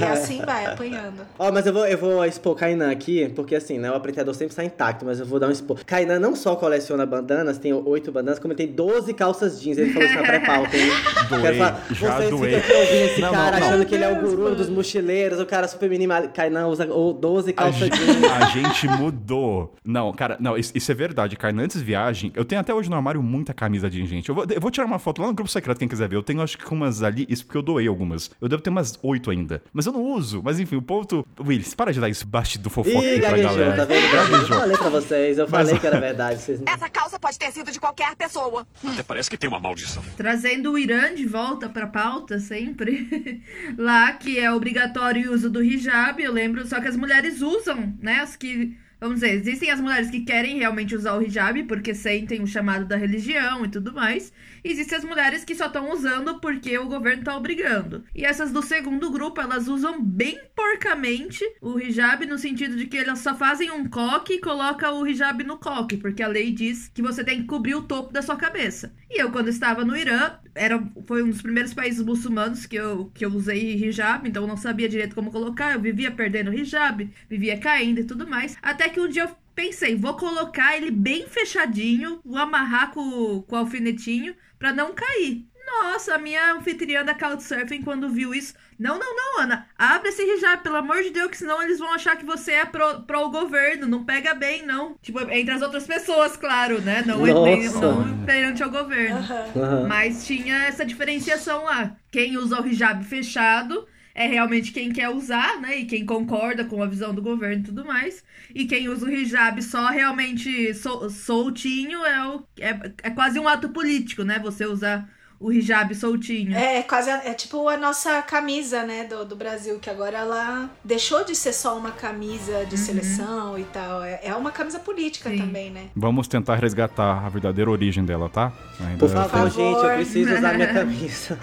e 0.00 0.04
assim 0.04 0.44
vai, 0.44 0.66
apanhando. 0.66 1.22
Ó, 1.38 1.52
mas 1.52 1.64
eu 1.66 1.72
vou, 1.72 1.86
eu 1.86 1.96
vou 1.96 2.24
expor 2.24 2.56
Kainan 2.56 2.90
aqui, 2.90 3.28
porque 3.36 3.54
assim, 3.54 3.78
né? 3.78 3.88
O 3.92 3.94
apresentador 3.94 4.34
sempre 4.34 4.50
está 4.52 4.64
intacto, 4.64 5.04
mas 5.06 5.20
eu 5.20 5.26
vou 5.26 5.38
dar 5.38 5.46
um 5.46 5.52
expor. 5.52 5.84
Kainan 5.84 6.18
não 6.18 6.34
só 6.34 6.56
coleciona 6.56 6.69
bandanas, 7.08 7.58
tem 7.58 7.72
oito 7.72 8.12
bandanas, 8.12 8.38
como 8.38 8.54
tem 8.54 8.66
12 8.68 9.12
calças 9.14 9.60
jeans. 9.60 9.78
Ele 9.78 9.92
falou 9.92 10.06
isso 10.08 10.16
na 10.16 10.22
pré-pauta, 10.22 10.76
hein? 10.76 10.90
Doei, 11.30 11.58
falar, 11.58 11.86
já 11.92 12.16
Vocês 12.16 12.30
doei. 12.30 12.60
ficam 12.60 12.60
aqui 12.60 12.72
ouvindo 12.80 13.04
esse 13.10 13.20
Não, 13.20 13.30
cara 13.30 13.50
não, 13.52 13.60
não. 13.60 13.66
achando 13.68 13.86
que 13.86 13.94
ele 13.94 14.04
é 14.04 14.10
o 14.12 14.20
guru 14.20 14.42
mano. 14.44 14.56
dos 14.56 14.68
mochileiros, 14.68 15.38
o 15.40 15.46
cara 15.46 15.68
super 15.68 15.88
minimal. 15.88 16.28
Kainan 16.34 16.66
usa 16.66 16.86
o 16.92 17.12
12 17.12 17.50
A 17.50 17.52
calças 17.54 17.78
gente, 17.80 17.96
jeans. 17.98 18.24
a 18.24 18.44
gente 18.46 18.88
mudou. 18.88 19.74
Não, 19.84 20.12
cara, 20.12 20.36
não, 20.40 20.56
isso, 20.56 20.72
isso 20.74 20.90
é 20.90 20.94
verdade, 20.94 21.36
cara. 21.36 21.54
Antes 21.60 21.78
de 21.78 21.84
viagem, 21.84 22.32
eu 22.34 22.44
tenho 22.44 22.60
até 22.60 22.72
hoje 22.74 22.88
no 22.90 22.96
armário 22.96 23.22
muita 23.22 23.52
camisa 23.54 23.88
de 23.88 24.04
gente. 24.06 24.28
Eu 24.28 24.34
vou, 24.34 24.44
eu 24.48 24.60
vou 24.60 24.70
tirar 24.70 24.86
uma 24.86 24.98
foto 24.98 25.20
lá 25.22 25.28
no 25.28 25.34
grupo 25.34 25.50
secreto, 25.50 25.78
quem 25.78 25.88
quiser 25.88 26.08
ver. 26.08 26.16
Eu 26.16 26.22
tenho 26.22 26.40
acho 26.42 26.56
que 26.58 26.72
umas 26.72 27.02
ali, 27.02 27.26
isso 27.28 27.44
porque 27.44 27.58
eu 27.58 27.62
doei 27.62 27.86
algumas. 27.86 28.30
Eu 28.40 28.48
devo 28.48 28.62
ter 28.62 28.70
umas 28.70 28.98
oito 29.02 29.30
ainda. 29.30 29.62
Mas 29.72 29.86
eu 29.86 29.92
não 29.92 30.02
uso. 30.02 30.40
Mas 30.44 30.58
enfim, 30.60 30.76
o 30.76 30.82
ponto. 30.82 31.24
Willis, 31.44 31.74
para 31.74 31.92
de 31.92 32.00
dar 32.00 32.08
esse 32.08 32.24
bastidor 32.26 32.70
fofoca 32.72 32.98
Ih, 33.04 33.20
pra 33.20 33.36
galera. 33.38 33.76
tá 33.76 33.84
vendo? 33.84 34.00
Eu 34.40 34.46
falei 34.46 34.76
pra 34.76 34.88
vocês, 34.88 35.38
eu 35.38 35.46
Mas- 35.48 35.66
falei 35.68 35.78
que 35.80 35.86
era 35.86 36.00
verdade. 36.00 36.40
Vocês... 36.40 36.59
Essa 36.66 36.88
calça 36.88 37.18
pode 37.18 37.38
ter 37.38 37.50
sido 37.52 37.70
de 37.70 37.80
qualquer 37.80 38.14
pessoa. 38.16 38.66
Até 38.84 39.02
parece 39.02 39.30
que 39.30 39.36
tem 39.36 39.48
uma 39.48 39.60
maldição. 39.60 40.02
Trazendo 40.16 40.72
o 40.72 40.78
Irã 40.78 41.14
de 41.14 41.26
volta 41.26 41.68
pra 41.68 41.86
pauta 41.86 42.38
sempre. 42.38 43.42
Lá 43.76 44.12
que 44.12 44.38
é 44.38 44.52
obrigatório 44.52 45.30
o 45.30 45.34
uso 45.34 45.50
do 45.50 45.62
hijab, 45.62 46.22
eu 46.22 46.32
lembro, 46.32 46.66
só 46.66 46.80
que 46.80 46.88
as 46.88 46.96
mulheres 46.96 47.40
usam, 47.40 47.94
né? 48.00 48.20
As 48.20 48.36
que. 48.36 48.76
Vamos 49.00 49.20
dizer, 49.20 49.32
existem 49.32 49.70
as 49.70 49.80
mulheres 49.80 50.10
que 50.10 50.20
querem 50.20 50.58
realmente 50.58 50.94
usar 50.94 51.14
o 51.14 51.22
hijab 51.22 51.62
porque 51.64 51.94
sentem 51.94 52.42
o 52.42 52.46
chamado 52.46 52.84
da 52.84 52.96
religião 52.96 53.64
e 53.64 53.68
tudo 53.68 53.94
mais. 53.94 54.30
Existem 54.62 54.98
as 54.98 55.04
mulheres 55.04 55.44
que 55.44 55.54
só 55.54 55.66
estão 55.66 55.92
usando 55.92 56.40
porque 56.40 56.76
o 56.78 56.88
governo 56.88 57.24
tá 57.24 57.36
obrigando. 57.36 58.04
E 58.14 58.24
essas 58.24 58.52
do 58.52 58.62
segundo 58.62 59.10
grupo, 59.10 59.40
elas 59.40 59.68
usam 59.68 60.02
bem 60.02 60.38
porcamente 60.54 61.44
o 61.60 61.78
hijab 61.78 62.26
no 62.26 62.38
sentido 62.38 62.76
de 62.76 62.86
que 62.86 62.98
elas 62.98 63.20
só 63.20 63.34
fazem 63.34 63.70
um 63.70 63.88
coque 63.88 64.34
e 64.34 64.40
colocam 64.40 65.00
o 65.00 65.06
hijab 65.06 65.42
no 65.44 65.58
coque, 65.58 65.96
porque 65.96 66.22
a 66.22 66.28
lei 66.28 66.52
diz 66.52 66.88
que 66.88 67.02
você 67.02 67.24
tem 67.24 67.40
que 67.40 67.46
cobrir 67.46 67.74
o 67.74 67.82
topo 67.82 68.12
da 68.12 68.22
sua 68.22 68.36
cabeça. 68.36 68.94
E 69.10 69.20
eu, 69.20 69.30
quando 69.30 69.48
estava 69.48 69.84
no 69.84 69.96
Irã, 69.96 70.32
era, 70.54 70.82
foi 71.06 71.22
um 71.22 71.30
dos 71.30 71.42
primeiros 71.42 71.74
países 71.74 72.04
muçulmanos 72.04 72.66
que 72.66 72.76
eu, 72.76 73.10
que 73.14 73.24
eu 73.24 73.30
usei 73.30 73.74
hijab, 73.74 74.28
então 74.28 74.42
eu 74.42 74.48
não 74.48 74.56
sabia 74.56 74.88
direito 74.88 75.14
como 75.14 75.30
colocar, 75.30 75.72
eu 75.72 75.80
vivia 75.80 76.10
perdendo 76.10 76.52
hijab, 76.54 77.10
vivia 77.28 77.58
caindo 77.58 78.00
e 78.00 78.04
tudo 78.04 78.26
mais. 78.26 78.56
Até 78.62 78.88
que 78.88 79.00
um 79.00 79.08
dia 79.08 79.22
eu 79.22 79.30
pensei, 79.60 79.94
vou 79.94 80.14
colocar 80.14 80.74
ele 80.76 80.90
bem 80.90 81.26
fechadinho, 81.28 82.20
vou 82.24 82.38
amarrar 82.38 82.92
com, 82.92 83.42
com 83.42 83.54
o 83.54 83.58
alfinetinho 83.58 84.34
pra 84.58 84.72
não 84.72 84.94
cair. 84.94 85.46
Nossa, 85.66 86.14
a 86.14 86.18
minha 86.18 86.54
anfitriã 86.54 87.04
da 87.04 87.14
Couchsurfing, 87.14 87.82
quando 87.82 88.08
viu 88.08 88.34
isso. 88.34 88.54
Não, 88.78 88.98
não, 88.98 89.14
não, 89.14 89.42
Ana. 89.42 89.66
Abre 89.78 90.08
esse 90.08 90.22
hijab, 90.22 90.62
pelo 90.62 90.76
amor 90.76 91.02
de 91.02 91.10
Deus, 91.10 91.30
que 91.30 91.36
senão 91.36 91.62
eles 91.62 91.78
vão 91.78 91.92
achar 91.92 92.16
que 92.16 92.24
você 92.24 92.52
é 92.52 92.64
pro, 92.64 93.02
pro 93.02 93.30
governo. 93.30 93.86
Não 93.86 94.02
pega 94.04 94.34
bem, 94.34 94.66
não. 94.66 94.96
Tipo, 95.00 95.20
entre 95.30 95.54
as 95.54 95.62
outras 95.62 95.86
pessoas, 95.86 96.36
claro, 96.36 96.80
né? 96.80 97.04
Não, 97.06 97.22
nem, 97.22 97.68
não 97.68 98.24
perante 98.24 98.62
ao 98.64 98.70
governo. 98.70 99.20
Uhum. 99.54 99.86
Mas 99.86 100.26
tinha 100.26 100.64
essa 100.64 100.84
diferenciação 100.84 101.64
lá. 101.64 101.94
Quem 102.10 102.36
usa 102.36 102.60
o 102.60 102.66
hijab 102.66 103.04
fechado 103.04 103.86
é 104.14 104.26
realmente 104.26 104.72
quem 104.72 104.92
quer 104.92 105.08
usar, 105.10 105.60
né? 105.60 105.78
E 105.78 105.84
quem 105.86 106.04
concorda 106.04 106.64
com 106.64 106.82
a 106.82 106.86
visão 106.86 107.14
do 107.14 107.22
governo 107.22 107.62
e 107.62 107.66
tudo 107.66 107.84
mais. 107.84 108.24
E 108.54 108.66
quem 108.66 108.88
usa 108.88 109.06
o 109.06 109.10
hijab 109.10 109.62
só 109.62 109.88
realmente 109.88 110.74
sol, 110.74 111.08
soltinho 111.10 112.04
é, 112.04 112.26
o, 112.28 112.44
é, 112.58 112.92
é 113.04 113.10
quase 113.10 113.38
um 113.38 113.48
ato 113.48 113.68
político, 113.70 114.22
né? 114.24 114.38
Você 114.38 114.66
usar 114.66 115.08
o 115.40 115.50
hijab 115.50 115.94
soltinho. 115.94 116.54
É, 116.54 116.82
quase 116.82 117.08
é 117.08 117.32
tipo 117.32 117.66
a 117.66 117.76
nossa 117.78 118.20
camisa, 118.20 118.82
né, 118.82 119.04
do, 119.04 119.24
do 119.24 119.34
Brasil, 119.34 119.78
que 119.78 119.88
agora 119.88 120.18
ela 120.18 120.68
deixou 120.84 121.24
de 121.24 121.34
ser 121.34 121.54
só 121.54 121.78
uma 121.78 121.92
camisa 121.92 122.66
de 122.66 122.76
uhum. 122.76 122.82
seleção 122.82 123.58
e 123.58 123.64
tal. 123.64 124.02
É, 124.02 124.20
é 124.22 124.34
uma 124.34 124.52
camisa 124.52 124.78
política 124.78 125.30
Sim. 125.30 125.38
também, 125.38 125.70
né? 125.70 125.88
Vamos 125.96 126.28
tentar 126.28 126.56
resgatar 126.56 127.24
a 127.24 127.28
verdadeira 127.30 127.70
origem 127.70 128.04
dela, 128.04 128.28
tá? 128.28 128.52
Ainda... 128.78 128.98
Por 128.98 129.08
favor, 129.08 129.30
Por 129.30 129.30
favor. 129.30 129.50
gente, 129.50 129.82
eu 129.82 129.94
preciso 129.94 130.34
usar 130.34 130.54
minha 130.54 130.68
camisa. 130.74 131.38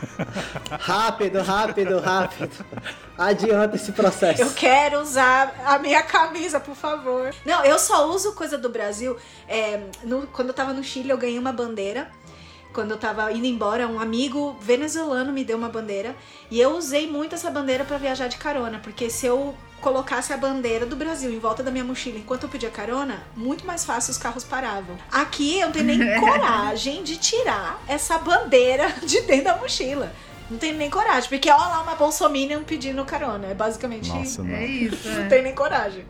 rápido, 0.79 1.41
rápido, 1.41 1.99
rápido. 1.99 2.65
Adianta 3.17 3.77
esse 3.77 3.91
processo. 3.91 4.43
Eu 4.43 4.51
quero 4.51 5.01
usar 5.01 5.55
a 5.65 5.79
minha 5.79 6.03
camisa, 6.03 6.59
por 6.59 6.75
favor. 6.75 7.33
Não, 7.43 7.65
eu 7.65 7.79
só 7.79 8.07
uso 8.11 8.33
coisa 8.33 8.59
do 8.59 8.69
Brasil. 8.69 9.17
É, 9.47 9.81
no, 10.03 10.27
quando 10.27 10.49
eu 10.49 10.53
tava 10.53 10.71
no 10.71 10.83
Chile, 10.83 11.09
eu 11.09 11.17
ganhei 11.17 11.39
uma 11.39 11.51
bandeira 11.51 12.07
quando 12.73 12.91
eu 12.91 12.97
tava 12.97 13.31
indo 13.31 13.45
embora, 13.45 13.87
um 13.87 13.99
amigo 13.99 14.55
venezuelano 14.61 15.33
me 15.33 15.43
deu 15.43 15.57
uma 15.57 15.69
bandeira 15.69 16.15
e 16.51 16.59
eu 16.59 16.75
usei 16.75 17.09
muito 17.09 17.35
essa 17.35 17.49
bandeira 17.49 17.83
para 17.83 17.97
viajar 17.97 18.27
de 18.27 18.37
carona, 18.37 18.79
porque 18.79 19.09
se 19.09 19.25
eu 19.25 19.55
colocasse 19.81 20.33
a 20.33 20.37
bandeira 20.37 20.85
do 20.85 20.95
Brasil 20.95 21.31
em 21.31 21.39
volta 21.39 21.61
da 21.61 21.71
minha 21.71 21.83
mochila 21.83 22.17
enquanto 22.17 22.43
eu 22.43 22.49
pedia 22.49 22.69
carona, 22.69 23.23
muito 23.35 23.65
mais 23.65 23.85
fácil 23.85 24.11
os 24.11 24.17
carros 24.17 24.43
paravam. 24.43 24.97
Aqui 25.11 25.59
eu 25.59 25.67
não 25.67 25.73
tenho 25.73 25.85
nem 25.85 25.99
coragem 26.19 27.03
de 27.03 27.17
tirar 27.17 27.81
essa 27.87 28.17
bandeira 28.17 28.89
de 29.03 29.21
dentro 29.21 29.45
da 29.45 29.57
mochila. 29.57 30.11
Não 30.49 30.57
tenho 30.57 30.77
nem 30.77 30.89
coragem, 30.89 31.29
porque 31.29 31.49
olha 31.49 31.59
lá 31.67 31.81
uma 31.83 31.95
bolsominion 31.95 32.63
pedindo 32.63 33.03
carona. 33.03 33.47
É 33.47 33.53
basicamente 33.53 34.07
Nossa, 34.09 34.41
É 34.47 34.65
isso. 34.65 35.07
Não 35.09 35.23
é. 35.23 35.27
tenho 35.27 35.43
nem 35.43 35.53
coragem. 35.53 36.05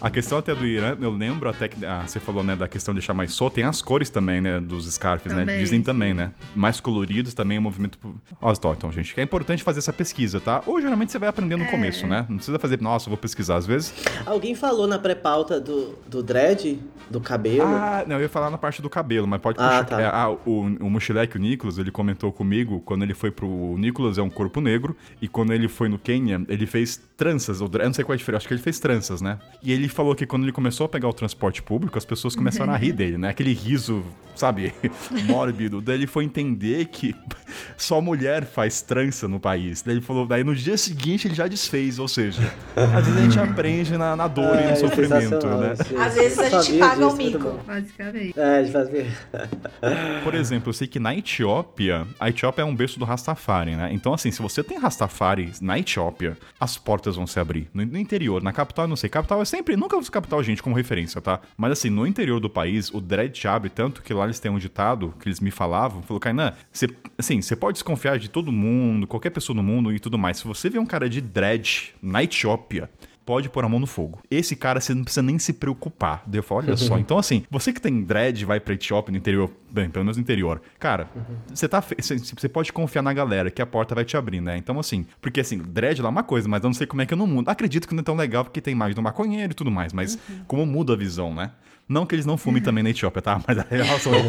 A 0.00 0.10
questão 0.10 0.38
até 0.38 0.54
do 0.54 0.64
Irã, 0.64 0.96
eu 1.00 1.10
lembro 1.10 1.48
até 1.48 1.66
que 1.66 1.84
ah, 1.84 2.04
você 2.06 2.20
falou, 2.20 2.44
né, 2.44 2.54
da 2.54 2.68
questão 2.68 2.94
de 2.94 3.00
deixar 3.00 3.14
mais 3.14 3.32
solto, 3.32 3.54
tem 3.54 3.64
as 3.64 3.82
cores 3.82 4.08
também, 4.08 4.40
né, 4.40 4.60
dos 4.60 4.86
scarfs, 4.92 5.32
né? 5.32 5.40
também, 5.40 5.56
né? 5.56 5.62
Dizem 5.62 5.82
também, 5.82 6.14
né? 6.14 6.32
Mais 6.54 6.78
coloridos 6.78 7.34
também, 7.34 7.58
o 7.58 7.62
movimento. 7.62 7.98
Ó, 8.40 8.52
então, 8.52 8.92
gente, 8.92 9.12
que 9.12 9.20
é 9.20 9.24
importante 9.24 9.62
fazer 9.62 9.80
essa 9.80 9.92
pesquisa, 9.92 10.40
tá? 10.40 10.62
Ou 10.66 10.80
geralmente 10.80 11.10
você 11.10 11.18
vai 11.18 11.28
aprender 11.28 11.56
no 11.56 11.64
é. 11.64 11.70
começo, 11.70 12.06
né? 12.06 12.26
Não 12.28 12.36
precisa 12.36 12.58
fazer, 12.58 12.80
nossa, 12.80 13.10
vou 13.10 13.18
pesquisar 13.18 13.56
às 13.56 13.66
vezes. 13.66 13.92
Alguém 14.24 14.54
falou 14.54 14.86
na 14.86 14.98
pré-pauta 14.98 15.60
do, 15.60 15.98
do 16.06 16.22
dread, 16.22 16.78
do 17.10 17.20
cabelo? 17.20 17.62
Ah, 17.62 18.04
não, 18.06 18.16
eu 18.16 18.22
ia 18.22 18.28
falar 18.28 18.50
na 18.50 18.58
parte 18.58 18.80
do 18.80 18.88
cabelo, 18.88 19.26
mas 19.26 19.40
pode 19.40 19.58
ah, 19.60 19.68
puxar. 19.68 19.84
Tá. 19.84 20.00
É, 20.00 20.06
ah, 20.06 20.30
o, 20.30 20.60
o 20.60 20.90
Mochileque, 20.90 21.36
o 21.36 21.40
Nicolas, 21.40 21.78
ele 21.78 21.90
comentou 21.90 22.32
comigo 22.32 22.80
quando 22.84 23.02
ele 23.02 23.14
foi 23.14 23.30
pro. 23.30 23.48
O 23.48 23.76
Nicolas 23.78 24.18
é 24.18 24.22
um 24.22 24.30
corpo 24.30 24.60
negro, 24.60 24.96
e 25.20 25.26
quando 25.26 25.52
ele 25.52 25.66
foi 25.66 25.88
no 25.88 25.98
Quênia, 25.98 26.40
ele 26.48 26.66
fez 26.66 27.00
tranças, 27.16 27.60
ou 27.60 27.68
eu 27.72 27.84
não 27.84 27.92
sei 27.92 28.04
qual 28.04 28.14
é 28.14 28.16
a 28.16 28.18
diferença, 28.18 28.38
acho 28.38 28.48
que 28.48 28.54
ele 28.54 28.62
fez 28.62 28.78
tranças, 28.78 29.20
né? 29.20 29.38
E 29.62 29.72
ele 29.72 29.87
falou 29.88 30.14
que 30.14 30.26
quando 30.26 30.44
ele 30.44 30.52
começou 30.52 30.86
a 30.86 30.88
pegar 30.88 31.08
o 31.08 31.12
transporte 31.12 31.62
público, 31.62 31.98
as 31.98 32.04
pessoas 32.04 32.34
começaram 32.34 32.72
a 32.72 32.76
rir 32.76 32.92
dele, 32.92 33.18
né? 33.18 33.28
Aquele 33.28 33.52
riso, 33.52 34.04
sabe, 34.34 34.72
mórbido. 35.26 35.80
daí 35.80 35.96
ele 35.96 36.06
foi 36.06 36.24
entender 36.24 36.86
que 36.86 37.14
só 37.76 38.00
mulher 38.00 38.44
faz 38.44 38.80
trança 38.80 39.28
no 39.28 39.40
país. 39.40 39.82
Daí 39.82 39.94
ele 39.94 40.00
falou, 40.00 40.26
daí 40.26 40.44
no 40.44 40.54
dia 40.54 40.76
seguinte 40.76 41.26
ele 41.26 41.34
já 41.34 41.46
desfez, 41.46 41.98
ou 41.98 42.08
seja, 42.08 42.52
às 42.76 43.06
vezes 43.06 43.20
a 43.20 43.22
gente 43.22 43.38
aprende 43.38 43.96
na, 43.96 44.16
na 44.16 44.28
dor 44.28 44.56
é, 44.56 44.62
e 44.62 44.64
no 44.66 44.72
é 44.72 44.76
sofrimento, 44.76 45.46
né? 45.46 45.74
Às 45.98 46.14
vezes 46.14 46.38
a 46.38 46.62
gente 46.62 46.78
paga 46.78 47.06
o 47.06 47.16
mico. 47.16 47.60
Basicamente. 47.66 48.38
É, 48.38 48.64
fazer. 48.66 49.06
Por 50.24 50.34
exemplo, 50.34 50.70
eu 50.70 50.72
sei 50.72 50.86
que 50.86 50.98
na 50.98 51.14
Etiópia, 51.14 52.06
a 52.18 52.28
Etiópia 52.28 52.62
é 52.62 52.64
um 52.64 52.74
berço 52.74 52.98
do 52.98 53.04
Rastafari, 53.04 53.76
né? 53.76 53.90
Então, 53.92 54.14
assim, 54.14 54.30
se 54.30 54.40
você 54.40 54.62
tem 54.62 54.78
Rastafari 54.78 55.52
na 55.60 55.78
Etiópia, 55.78 56.36
as 56.58 56.76
portas 56.76 57.16
vão 57.16 57.26
se 57.26 57.38
abrir. 57.38 57.68
No, 57.72 57.84
no 57.84 57.98
interior, 57.98 58.42
na 58.42 58.52
capital, 58.52 58.84
eu 58.84 58.88
não 58.88 58.96
sei. 58.96 59.08
Capital 59.10 59.40
é 59.42 59.44
sempre, 59.44 59.76
nunca 59.78 59.96
uso 59.96 60.10
capital, 60.10 60.42
gente 60.42 60.62
como 60.62 60.76
referência, 60.76 61.20
tá? 61.20 61.40
Mas 61.56 61.72
assim, 61.72 61.90
no 61.90 62.06
interior 62.06 62.40
do 62.40 62.50
país, 62.50 62.90
o 62.92 63.00
dread 63.00 63.32
te 63.32 63.48
abre 63.48 63.70
tanto 63.70 64.02
que 64.02 64.12
lá 64.12 64.24
eles 64.24 64.40
têm 64.40 64.50
um 64.50 64.58
ditado 64.58 65.14
que 65.20 65.28
eles 65.28 65.40
me 65.40 65.50
falavam, 65.50 66.02
falou, 66.02 66.20
Kainan, 66.20 66.52
você, 66.72 66.88
assim, 67.16 67.40
você 67.40 67.56
pode 67.56 67.74
desconfiar 67.74 68.18
de 68.18 68.28
todo 68.28 68.52
mundo, 68.52 69.06
qualquer 69.06 69.30
pessoa 69.30 69.56
no 69.56 69.62
mundo 69.62 69.92
e 69.92 69.98
tudo 69.98 70.18
mais. 70.18 70.38
Se 70.38 70.46
você 70.46 70.68
vê 70.68 70.78
um 70.78 70.86
cara 70.86 71.08
de 71.08 71.20
dread 71.20 71.94
na 72.02 72.22
Etiópia, 72.22 72.90
pode 73.28 73.50
pôr 73.50 73.62
a 73.62 73.68
mão 73.68 73.78
no 73.78 73.86
fogo. 73.86 74.20
Esse 74.30 74.56
cara 74.56 74.80
você 74.80 74.94
não 74.94 75.04
precisa 75.04 75.20
nem 75.20 75.38
se 75.38 75.52
preocupar. 75.52 76.22
Daí 76.26 76.38
eu 76.38 76.42
falo, 76.42 76.62
olha 76.62 76.74
só. 76.78 76.96
Então, 77.08 77.18
assim, 77.18 77.44
você 77.50 77.74
que 77.74 77.80
tem 77.80 78.02
dread, 78.02 78.42
vai 78.46 78.58
pra 78.58 78.72
Etiópia 78.72 79.12
no 79.12 79.18
interior, 79.18 79.50
bem, 79.70 79.90
pelo 79.90 80.02
menos 80.02 80.16
no 80.16 80.22
interior, 80.22 80.62
cara, 80.78 81.10
você 81.52 81.68
tá. 81.68 81.82
Você 81.82 82.48
pode 82.48 82.72
confiar 82.72 83.02
na 83.02 83.12
galera 83.12 83.50
que 83.50 83.60
a 83.60 83.66
porta 83.66 83.94
vai 83.94 84.02
te 84.02 84.16
abrir, 84.16 84.40
né? 84.40 84.56
Então, 84.56 84.80
assim, 84.80 85.04
porque 85.20 85.40
assim, 85.40 85.58
dread 85.58 86.00
lá 86.00 86.08
é 86.08 86.10
uma 86.10 86.22
coisa, 86.22 86.48
mas 86.48 86.62
eu 86.62 86.68
não 86.68 86.74
sei 86.74 86.86
como 86.86 87.02
é 87.02 87.06
que 87.06 87.12
eu 87.12 87.18
não 87.18 87.26
mudo. 87.26 87.50
Acredito 87.50 87.86
que 87.86 87.94
não 87.94 88.00
é 88.00 88.04
tão 88.04 88.16
legal 88.16 88.44
porque 88.44 88.62
tem 88.62 88.74
mais 88.74 88.94
do 88.94 89.02
maconheiro 89.02 89.52
e 89.52 89.54
tudo 89.54 89.70
mais, 89.70 89.92
mas 89.92 90.14
uhum. 90.14 90.44
como 90.46 90.64
muda 90.64 90.94
a 90.94 90.96
visão, 90.96 91.34
né? 91.34 91.50
Não 91.86 92.06
que 92.06 92.14
eles 92.14 92.24
não 92.24 92.38
fumem 92.38 92.62
também 92.64 92.82
na 92.82 92.90
Etiópia, 92.90 93.20
tá? 93.20 93.42
Mas 93.46 93.58
a 93.58 93.66
relação 93.68 94.12
é 94.14 94.22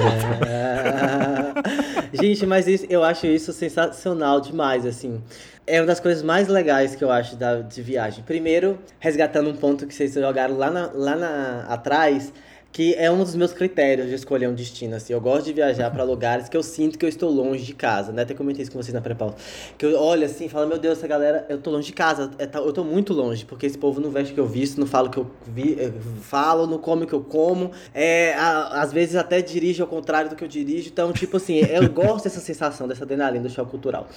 Gente, 2.14 2.46
mas 2.46 2.68
isso, 2.68 2.86
eu 2.90 3.04
acho 3.04 3.28
isso 3.28 3.54
sensacional 3.54 4.42
demais, 4.42 4.86
assim 4.86 5.22
é 5.70 5.80
uma 5.80 5.86
das 5.86 6.00
coisas 6.00 6.24
mais 6.24 6.48
legais 6.48 6.96
que 6.96 7.04
eu 7.04 7.12
acho 7.12 7.36
da, 7.36 7.62
de 7.62 7.82
viagem. 7.84 8.24
Primeiro, 8.24 8.80
resgatando 9.00 9.52
um 9.52 9.56
ponto 9.56 9.86
que 9.86 9.94
vocês 9.94 10.16
jogaram 10.16 10.58
lá, 10.58 10.72
na, 10.72 10.90
lá 10.92 11.16
na, 11.16 11.66
atrás, 11.70 12.34
que 12.72 12.94
é 12.96 13.10
um 13.10 13.24
dos 13.24 13.36
meus 13.36 13.52
critérios 13.52 14.10
de 14.10 14.16
escolher 14.16 14.48
um 14.48 14.54
destino, 14.54 14.96
assim. 14.96 15.12
Eu 15.12 15.20
gosto 15.20 15.46
de 15.46 15.54
viajar 15.54 15.90
para 15.90 16.04
lugares 16.04 16.48
que 16.48 16.56
eu 16.56 16.62
sinto 16.62 17.00
que 17.00 17.06
eu 17.06 17.10
estou 17.10 17.30
longe 17.30 17.66
de 17.66 17.74
casa, 17.74 18.12
né? 18.12 18.22
Até 18.22 18.34
comentei 18.34 18.62
isso 18.62 18.72
com 18.72 18.82
vocês 18.82 18.94
na 18.94 19.02
pré-pauta. 19.02 19.38
Que 19.78 19.86
eu 19.86 20.00
olho 20.00 20.26
assim 20.26 20.46
e 20.46 20.50
falo, 20.50 20.68
meu 20.68 20.78
Deus, 20.78 21.00
essa 21.00 21.08
galera, 21.08 21.46
eu 21.50 21.58
tô 21.58 21.72
longe 21.72 21.88
de 21.88 21.94
casa, 21.94 22.30
é, 22.38 22.46
tá, 22.46 22.60
eu 22.60 22.72
tô 22.72 22.84
muito 22.84 23.14
longe, 23.14 23.44
porque 23.44 23.66
esse 23.66 23.78
povo 23.78 24.00
não 24.00 24.12
veste 24.12 24.32
o 24.32 24.36
que 24.36 24.40
eu 24.40 24.48
visto, 24.48 24.80
não 24.80 24.86
fala 24.86 25.08
o 25.08 25.12
que 25.12 25.18
eu 25.18 25.30
vi, 25.48 25.78
eu 25.80 25.94
falo, 26.22 26.68
não 26.68 26.78
come 26.78 27.06
o 27.06 27.08
que 27.08 27.14
eu 27.14 27.22
como, 27.22 27.72
é, 27.94 28.34
a, 28.36 28.82
às 28.82 28.94
vezes 28.94 29.16
até 29.16 29.42
dirige 29.42 29.82
ao 29.82 29.88
contrário 29.88 30.30
do 30.30 30.36
que 30.36 30.44
eu 30.44 30.48
dirijo, 30.48 30.90
então, 30.90 31.12
tipo 31.12 31.38
assim, 31.38 31.60
eu 31.60 31.90
gosto 31.90 32.26
dessa 32.26 32.40
sensação, 32.40 32.88
dessa 32.88 33.04
adrenalina 33.04 33.44
do 33.44 33.50
choque 33.50 33.72
cultural. 33.72 34.08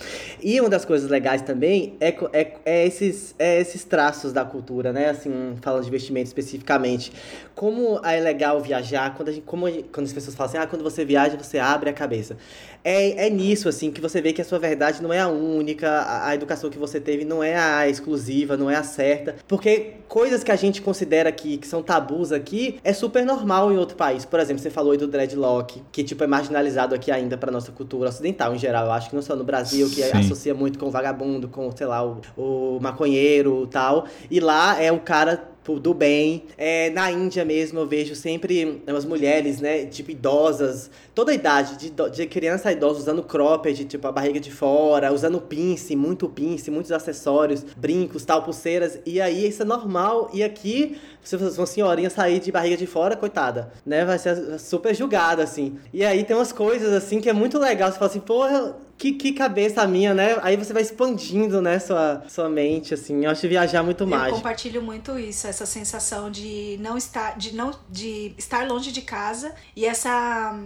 E 0.43 0.61
uma 0.61 0.69
das 0.69 0.85
coisas 0.85 1.09
legais 1.09 1.41
também 1.43 1.97
é, 2.01 2.09
é, 2.33 2.53
é, 2.65 2.87
esses, 2.87 3.35
é 3.39 3.61
esses 3.61 3.85
traços 3.85 4.33
da 4.33 4.45
cultura, 4.45 4.93
né? 4.93 5.11
Assim, 5.11 5.55
falando 5.61 5.85
de 5.85 5.91
vestimento 5.91 6.27
especificamente. 6.27 7.13
Como 7.55 8.01
é 8.05 8.21
legal 8.21 8.42
legal 8.43 8.61
viajar, 8.61 9.15
quando, 9.15 9.33
gente, 9.33 9.45
como, 9.45 9.67
quando 9.85 10.07
as 10.07 10.13
pessoas 10.13 10.35
falam 10.35 10.51
assim, 10.51 10.59
ah, 10.59 10.67
quando 10.67 10.83
você 10.83 11.05
viaja, 11.05 11.37
você 11.37 11.59
abre 11.59 11.89
a 11.89 11.93
cabeça. 11.93 12.37
É, 12.85 13.27
é 13.27 13.31
nisso, 13.31 13.69
assim, 13.69 13.91
que 13.91 14.01
você 14.01 14.21
vê 14.21 14.33
que 14.33 14.43
a 14.43 14.45
sua 14.45 14.59
verdade 14.59 15.03
não 15.03 15.13
é 15.13 15.21
a 15.21 15.29
única, 15.29 15.89
a, 15.89 16.29
a 16.29 16.35
educação 16.35 16.69
que 16.69 16.79
você 16.79 17.01
teve 17.01 17.25
não 17.25 17.43
é 17.43 17.57
a 17.57 17.89
exclusiva, 17.89 18.57
não 18.57 18.71
é 18.71 18.77
a 18.77 18.83
certa. 18.83 19.37
Porque 19.47 19.95
coisas 20.09 20.43
que 20.43 20.51
a 20.51 20.57
gente 20.57 20.83
considera 20.83 21.29
aqui, 21.29 21.57
que 21.57 21.67
são 21.67 21.83
tabus 21.83 22.33
aqui, 22.33 22.79
é 22.83 22.93
super 22.93 23.25
normal 23.25 23.73
em 23.73 23.77
outro 23.77 23.97
país. 23.97 24.25
Por 24.25 24.41
exemplo, 24.41 24.63
você 24.63 24.71
falou 24.71 24.93
aí 24.93 24.99
do 24.99 25.07
dreadlock, 25.07 25.83
que, 25.93 26.03
tipo, 26.03 26.25
é 26.25 26.27
marginalizado 26.27 26.95
aqui 26.95 27.11
ainda 27.11 27.37
pra 27.37 27.51
nossa 27.51 27.71
cultura 27.71 28.09
ocidental, 28.09 28.55
em 28.55 28.59
geral. 28.59 28.87
Eu 28.87 28.93
acho 28.93 29.11
que 29.11 29.15
não 29.15 29.23
só 29.23 29.37
no 29.37 29.45
Brasil, 29.45 29.89
que 29.89 30.03
Sim. 30.03 30.19
associa 30.19 30.55
muito 30.55 30.79
com 30.79 30.87
o 30.87 30.91
vagabundo, 30.91 31.49
com, 31.49 31.71
sei 31.77 31.87
lá, 31.87 32.05
o, 32.05 32.21
o 32.37 32.79
maconheiro 32.81 33.65
e 33.65 33.67
tal. 33.69 34.07
E 34.31 34.41
lá 34.41 34.81
é 34.83 34.91
o 34.91 34.99
cara 35.01 35.53
do 35.81 35.95
bem. 35.95 36.45
É, 36.59 36.91
na 36.91 37.11
Índia 37.11 37.45
mesmo 37.45 37.79
eu 37.79 37.87
vejo 37.87 38.15
sempre 38.15 38.83
umas 38.87 39.05
mulheres, 39.05 39.61
né, 39.61 39.87
tipo 39.87 40.11
idosas, 40.11 40.91
toda 41.15 41.31
a 41.31 41.35
idade, 41.35 41.77
de, 41.77 42.11
de 42.11 42.27
criança 42.27 42.72
a 42.73 42.77
idosa, 42.77 43.01
usando 43.01 43.23
cropped, 43.23 43.85
tipo 43.85 44.07
a 44.07 44.13
barriga 44.13 44.41
de 44.41 44.51
fora, 44.51 45.13
usando 45.13 45.41
pince, 45.41 45.95
muito 45.95 46.29
pince, 46.29 46.71
muitos 46.71 46.93
acessórios, 46.93 47.65
brincos, 47.77 48.25
tal, 48.25 48.43
pulseiras. 48.43 48.99
E 49.07 49.21
aí 49.21 49.49
isso 49.49 49.63
é 49.63 49.65
normal. 49.65 50.31
E 50.33 50.43
aqui, 50.43 50.99
se 51.23 51.37
uma 51.37 51.67
senhorinha 51.67 52.11
sair 52.11 52.41
de 52.41 52.51
barriga 52.51 52.77
de 52.77 52.87
fora, 52.87 53.17
coitada, 53.17 53.73
né, 53.85 54.05
vai 54.05 54.19
ser 54.19 54.59
super 54.59 54.95
julgada, 54.95 55.43
assim. 55.43 55.79
E 55.93 56.05
aí 56.05 56.25
tem 56.25 56.37
umas 56.37 56.53
coisas, 56.53 56.93
assim, 56.93 57.21
que 57.21 57.29
é 57.29 57.33
muito 57.33 57.59
legal. 57.59 57.91
Você 57.91 57.99
fala 57.99 58.11
assim, 58.11 58.21
porra, 58.21 58.77
que, 59.03 59.13
que 59.13 59.33
cabeça 59.33 59.85
minha, 59.87 60.15
né? 60.15 60.39
Aí 60.43 60.57
você 60.57 60.73
vai 60.73 60.83
expandindo, 60.83 61.61
né, 61.61 61.79
sua, 61.81 62.23
sua 62.29 62.49
mente, 62.49 62.95
assim. 62.95 63.25
Eu 63.25 63.31
acho 63.31 63.49
viajar 63.49 63.83
muito 63.83 64.07
mais. 64.07 64.29
Eu 64.29 64.37
compartilho 64.37 64.81
muito 64.81 65.19
isso, 65.19 65.47
essa 65.49 65.67
sensação 65.67 66.31
de 66.31 66.79
não 66.81 66.97
estar, 66.97 67.37
de 67.37 67.55
não, 67.55 67.73
de 67.89 68.33
estar 68.39 68.67
longe 68.67 68.93
de 68.93 69.03
casa 69.03 69.53
e 69.75 69.85
essa 69.85 70.57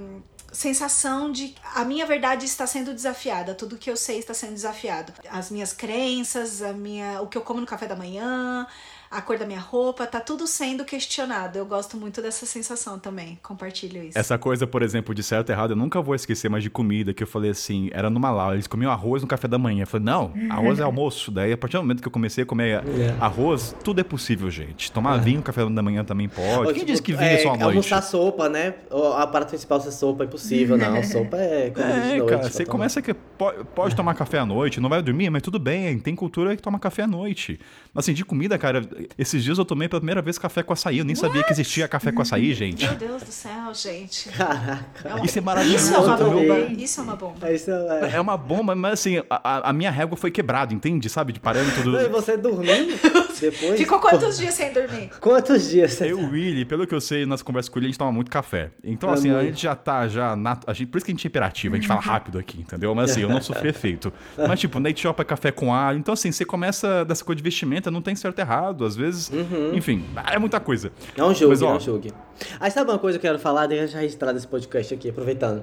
sensação 0.56 1.30
de 1.30 1.54
a 1.74 1.84
minha 1.84 2.06
verdade 2.06 2.46
está 2.46 2.66
sendo 2.66 2.94
desafiada, 2.94 3.54
tudo 3.54 3.76
que 3.76 3.90
eu 3.90 3.96
sei 3.96 4.18
está 4.18 4.32
sendo 4.32 4.54
desafiado. 4.54 5.12
As 5.30 5.50
minhas 5.50 5.72
crenças, 5.72 6.62
a 6.62 6.72
minha, 6.72 7.20
o 7.20 7.26
que 7.26 7.36
eu 7.36 7.42
como 7.42 7.60
no 7.60 7.66
café 7.66 7.86
da 7.86 7.94
manhã, 7.94 8.66
a 9.10 9.20
cor 9.22 9.38
da 9.38 9.46
minha 9.46 9.60
roupa, 9.60 10.06
tá 10.06 10.20
tudo 10.20 10.46
sendo 10.46 10.84
questionado. 10.84 11.56
Eu 11.58 11.64
gosto 11.66 11.96
muito 11.96 12.20
dessa 12.20 12.44
sensação 12.46 12.98
também. 12.98 13.38
Compartilho 13.42 14.02
isso. 14.02 14.18
Essa 14.18 14.36
coisa, 14.36 14.66
por 14.66 14.82
exemplo, 14.82 15.14
de 15.14 15.22
certo 15.22 15.48
e 15.50 15.52
errado, 15.52 15.70
eu 15.70 15.76
nunca 15.76 16.00
vou 16.02 16.14
esquecer 16.14 16.48
mais 16.48 16.62
de 16.62 16.70
comida, 16.70 17.14
que 17.14 17.22
eu 17.22 17.26
falei 17.26 17.50
assim, 17.50 17.88
era 17.92 18.10
numa 18.10 18.26
Malau, 18.26 18.54
eles 18.54 18.66
comiam 18.66 18.90
arroz 18.90 19.22
no 19.22 19.28
café 19.28 19.46
da 19.46 19.56
manhã. 19.56 19.84
Eu 19.84 19.86
falei, 19.86 20.04
não, 20.04 20.32
arroz 20.50 20.80
é 20.80 20.82
almoço. 20.82 21.30
Daí, 21.30 21.52
a 21.52 21.56
partir 21.56 21.76
do 21.76 21.82
momento 21.82 22.02
que 22.02 22.08
eu 22.08 22.12
comecei 22.12 22.42
a 22.42 22.46
comer 22.46 22.82
arroz, 23.20 23.74
tudo 23.84 24.00
é 24.00 24.04
possível, 24.04 24.50
gente. 24.50 24.90
Tomar 24.90 25.18
vinho 25.18 25.36
no 25.38 25.42
café 25.42 25.64
da 25.64 25.82
manhã 25.82 26.04
também 26.04 26.28
pode. 26.28 26.48
Ou, 26.58 26.64
Quem 26.66 26.74
tipo, 26.74 26.86
disse 26.86 27.02
que 27.02 27.12
vinho 27.12 27.24
é, 27.30 27.34
é 27.34 27.38
só 27.38 27.48
à 27.50 27.56
noite? 27.56 27.62
Almoçar 27.64 28.02
sopa, 28.02 28.48
né? 28.48 28.74
A 29.16 29.26
parte 29.26 29.50
principal 29.50 29.80
ser 29.80 29.92
sopa 29.92 30.24
é 30.24 30.26
impossível, 30.26 30.76
não. 30.76 30.96
Sopa 31.06 31.36
é 31.36 31.72
É, 31.76 32.16
noite. 32.18 32.28
cara, 32.30 32.42
você 32.50 32.64
tomar. 32.64 32.72
começa 32.78 33.00
que 33.00 33.14
pode, 33.38 33.64
pode 33.74 33.94
tomar 33.96 34.14
café 34.14 34.38
à 34.38 34.46
noite, 34.46 34.80
não 34.80 34.88
vai 34.88 35.02
dormir, 35.02 35.30
mas 35.30 35.42
tudo 35.42 35.58
bem, 35.58 35.98
tem 35.98 36.14
cultura 36.14 36.54
que 36.56 36.62
toma 36.62 36.78
café 36.78 37.02
à 37.02 37.06
noite. 37.06 37.58
Assim, 37.94 38.12
de 38.12 38.24
comida, 38.24 38.58
cara, 38.58 38.82
esses 39.18 39.42
dias 39.42 39.58
eu 39.58 39.64
tomei 39.64 39.88
pela 39.88 40.00
primeira 40.00 40.20
vez 40.22 40.38
café 40.38 40.62
com 40.62 40.72
açaí, 40.72 40.98
eu 40.98 41.04
nem 41.04 41.14
sabia 41.14 41.42
que 41.42 41.52
existia 41.52 41.88
café 41.88 42.12
com 42.12 42.22
açaí, 42.22 42.52
gente. 42.54 42.84
Meu 42.86 42.94
Deus 42.96 43.22
do 43.22 43.32
céu, 43.32 43.72
gente. 43.74 44.28
Caraca. 44.30 45.08
É 45.08 45.14
uma- 45.14 45.24
Isso 45.26 45.38
é 45.38 45.40
maravilhoso, 45.42 45.84
Isso 45.86 45.94
é 45.94 45.98
uma 45.98 46.16
bomba. 46.16 46.58
Isso 46.58 47.00
é 47.00 47.02
uma 47.02 47.16
bomba. 47.16 47.48
É... 47.48 48.20
Uma 48.20 48.36
bomba, 48.36 48.74
mas 48.74 48.92
assim, 48.94 49.22
a, 49.30 49.70
a 49.70 49.72
minha 49.72 49.90
régua 49.90 50.16
foi 50.16 50.30
quebrada, 50.30 50.74
entende? 50.74 51.08
Sabe? 51.08 51.32
De 51.32 51.40
parâmetro 51.40 51.82
do... 51.82 51.96
E 52.00 52.08
você 52.08 52.36
dormindo 52.36 52.92
depois? 53.40 53.78
Ficou 53.78 54.00
quantos 54.00 54.36
dias 54.38 54.54
sem 54.54 54.72
dormir? 54.72 55.10
Quantos 55.20 55.68
dias 55.68 55.92
você 55.92 56.04
Eu 56.10 56.20
e 56.20 56.24
o 56.24 56.30
Willy, 56.30 56.64
pelo 56.64 56.86
que 56.86 56.94
eu 56.94 57.00
sei 57.00 57.24
nas 57.26 57.42
conversas 57.42 57.68
com 57.68 57.78
ele, 57.78 57.86
a 57.86 57.88
gente 57.90 57.98
toma 57.98 58.12
muito 58.12 58.30
café. 58.30 58.70
Então, 58.82 59.10
assim, 59.10 59.30
a 59.30 59.42
gente 59.42 59.62
já 59.62 59.74
tá, 59.74 60.08
já. 60.08 60.34
Na, 60.36 60.58
a 60.66 60.72
gente, 60.72 60.88
por 60.88 60.98
isso 60.98 61.06
que 61.06 61.12
a 61.12 61.14
gente 61.14 61.26
é 61.26 61.28
imperativo, 61.28 61.74
a 61.74 61.78
gente 61.78 61.88
fala 61.88 62.00
rápido 62.00 62.38
aqui, 62.38 62.60
entendeu? 62.60 62.94
Mas 62.94 63.10
assim, 63.10 63.25
eu 63.26 63.30
não 63.30 63.40
sofri 63.40 63.68
efeito. 63.68 64.12
Mas, 64.36 64.60
tipo, 64.60 64.78
Nate 64.80 65.00
Shop 65.00 65.20
é 65.20 65.24
café 65.24 65.50
com 65.50 65.72
alho. 65.72 65.98
Então, 65.98 66.14
assim, 66.14 66.32
você 66.32 66.44
começa 66.44 67.04
dessa 67.04 67.24
coisa 67.24 67.36
de 67.36 67.42
vestimenta, 67.42 67.90
não 67.90 68.02
tem 68.02 68.14
certo 68.14 68.38
e 68.38 68.42
errado. 68.42 68.84
Às 68.84 68.96
vezes, 68.96 69.30
enfim, 69.72 70.04
é 70.32 70.38
muita 70.38 70.60
coisa. 70.60 70.92
Não 71.16 71.34
julgue, 71.34 71.48
Mas, 71.48 71.62
ó, 71.62 71.72
não 71.72 71.80
julgue. 71.80 72.12
Aí 72.60 72.70
sabe 72.70 72.90
uma 72.90 72.98
coisa 72.98 73.18
que 73.18 73.26
eu 73.26 73.30
quero 73.30 73.42
falar, 73.42 73.66
deixa 73.66 73.84
eu 73.84 73.88
já 73.88 74.00
registrar 74.00 74.32
nesse 74.32 74.46
podcast 74.46 74.92
aqui, 74.92 75.08
aproveitando. 75.08 75.62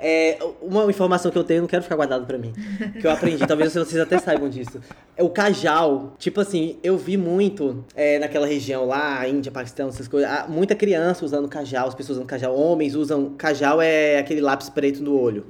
É, 0.00 0.38
uma 0.60 0.84
informação 0.86 1.30
que 1.30 1.38
eu 1.38 1.44
tenho, 1.44 1.62
não 1.62 1.68
quero 1.68 1.82
ficar 1.82 1.96
guardado 1.96 2.26
pra 2.26 2.38
mim, 2.38 2.52
que 3.00 3.06
eu 3.06 3.10
aprendi, 3.10 3.46
talvez 3.46 3.74
vocês 3.74 4.00
até 4.00 4.18
saibam 4.18 4.48
disso. 4.48 4.80
É 5.16 5.22
o 5.22 5.28
cajal, 5.28 6.14
tipo 6.18 6.40
assim, 6.40 6.78
eu 6.82 6.96
vi 6.96 7.16
muito 7.16 7.84
é, 7.94 8.18
naquela 8.18 8.46
região 8.46 8.86
lá, 8.86 9.26
Índia, 9.28 9.52
Paquistão, 9.52 9.88
essas 9.88 10.08
coisas, 10.08 10.30
ah, 10.30 10.46
muita 10.48 10.74
criança 10.74 11.24
usando 11.24 11.48
cajal, 11.48 11.88
as 11.88 11.94
pessoas 11.94 12.18
usando 12.18 12.28
cajal, 12.28 12.56
homens 12.56 12.94
usam, 12.94 13.30
cajal 13.36 13.80
é 13.80 14.18
aquele 14.18 14.40
lápis 14.40 14.68
preto 14.68 15.02
no 15.02 15.18
olho. 15.18 15.46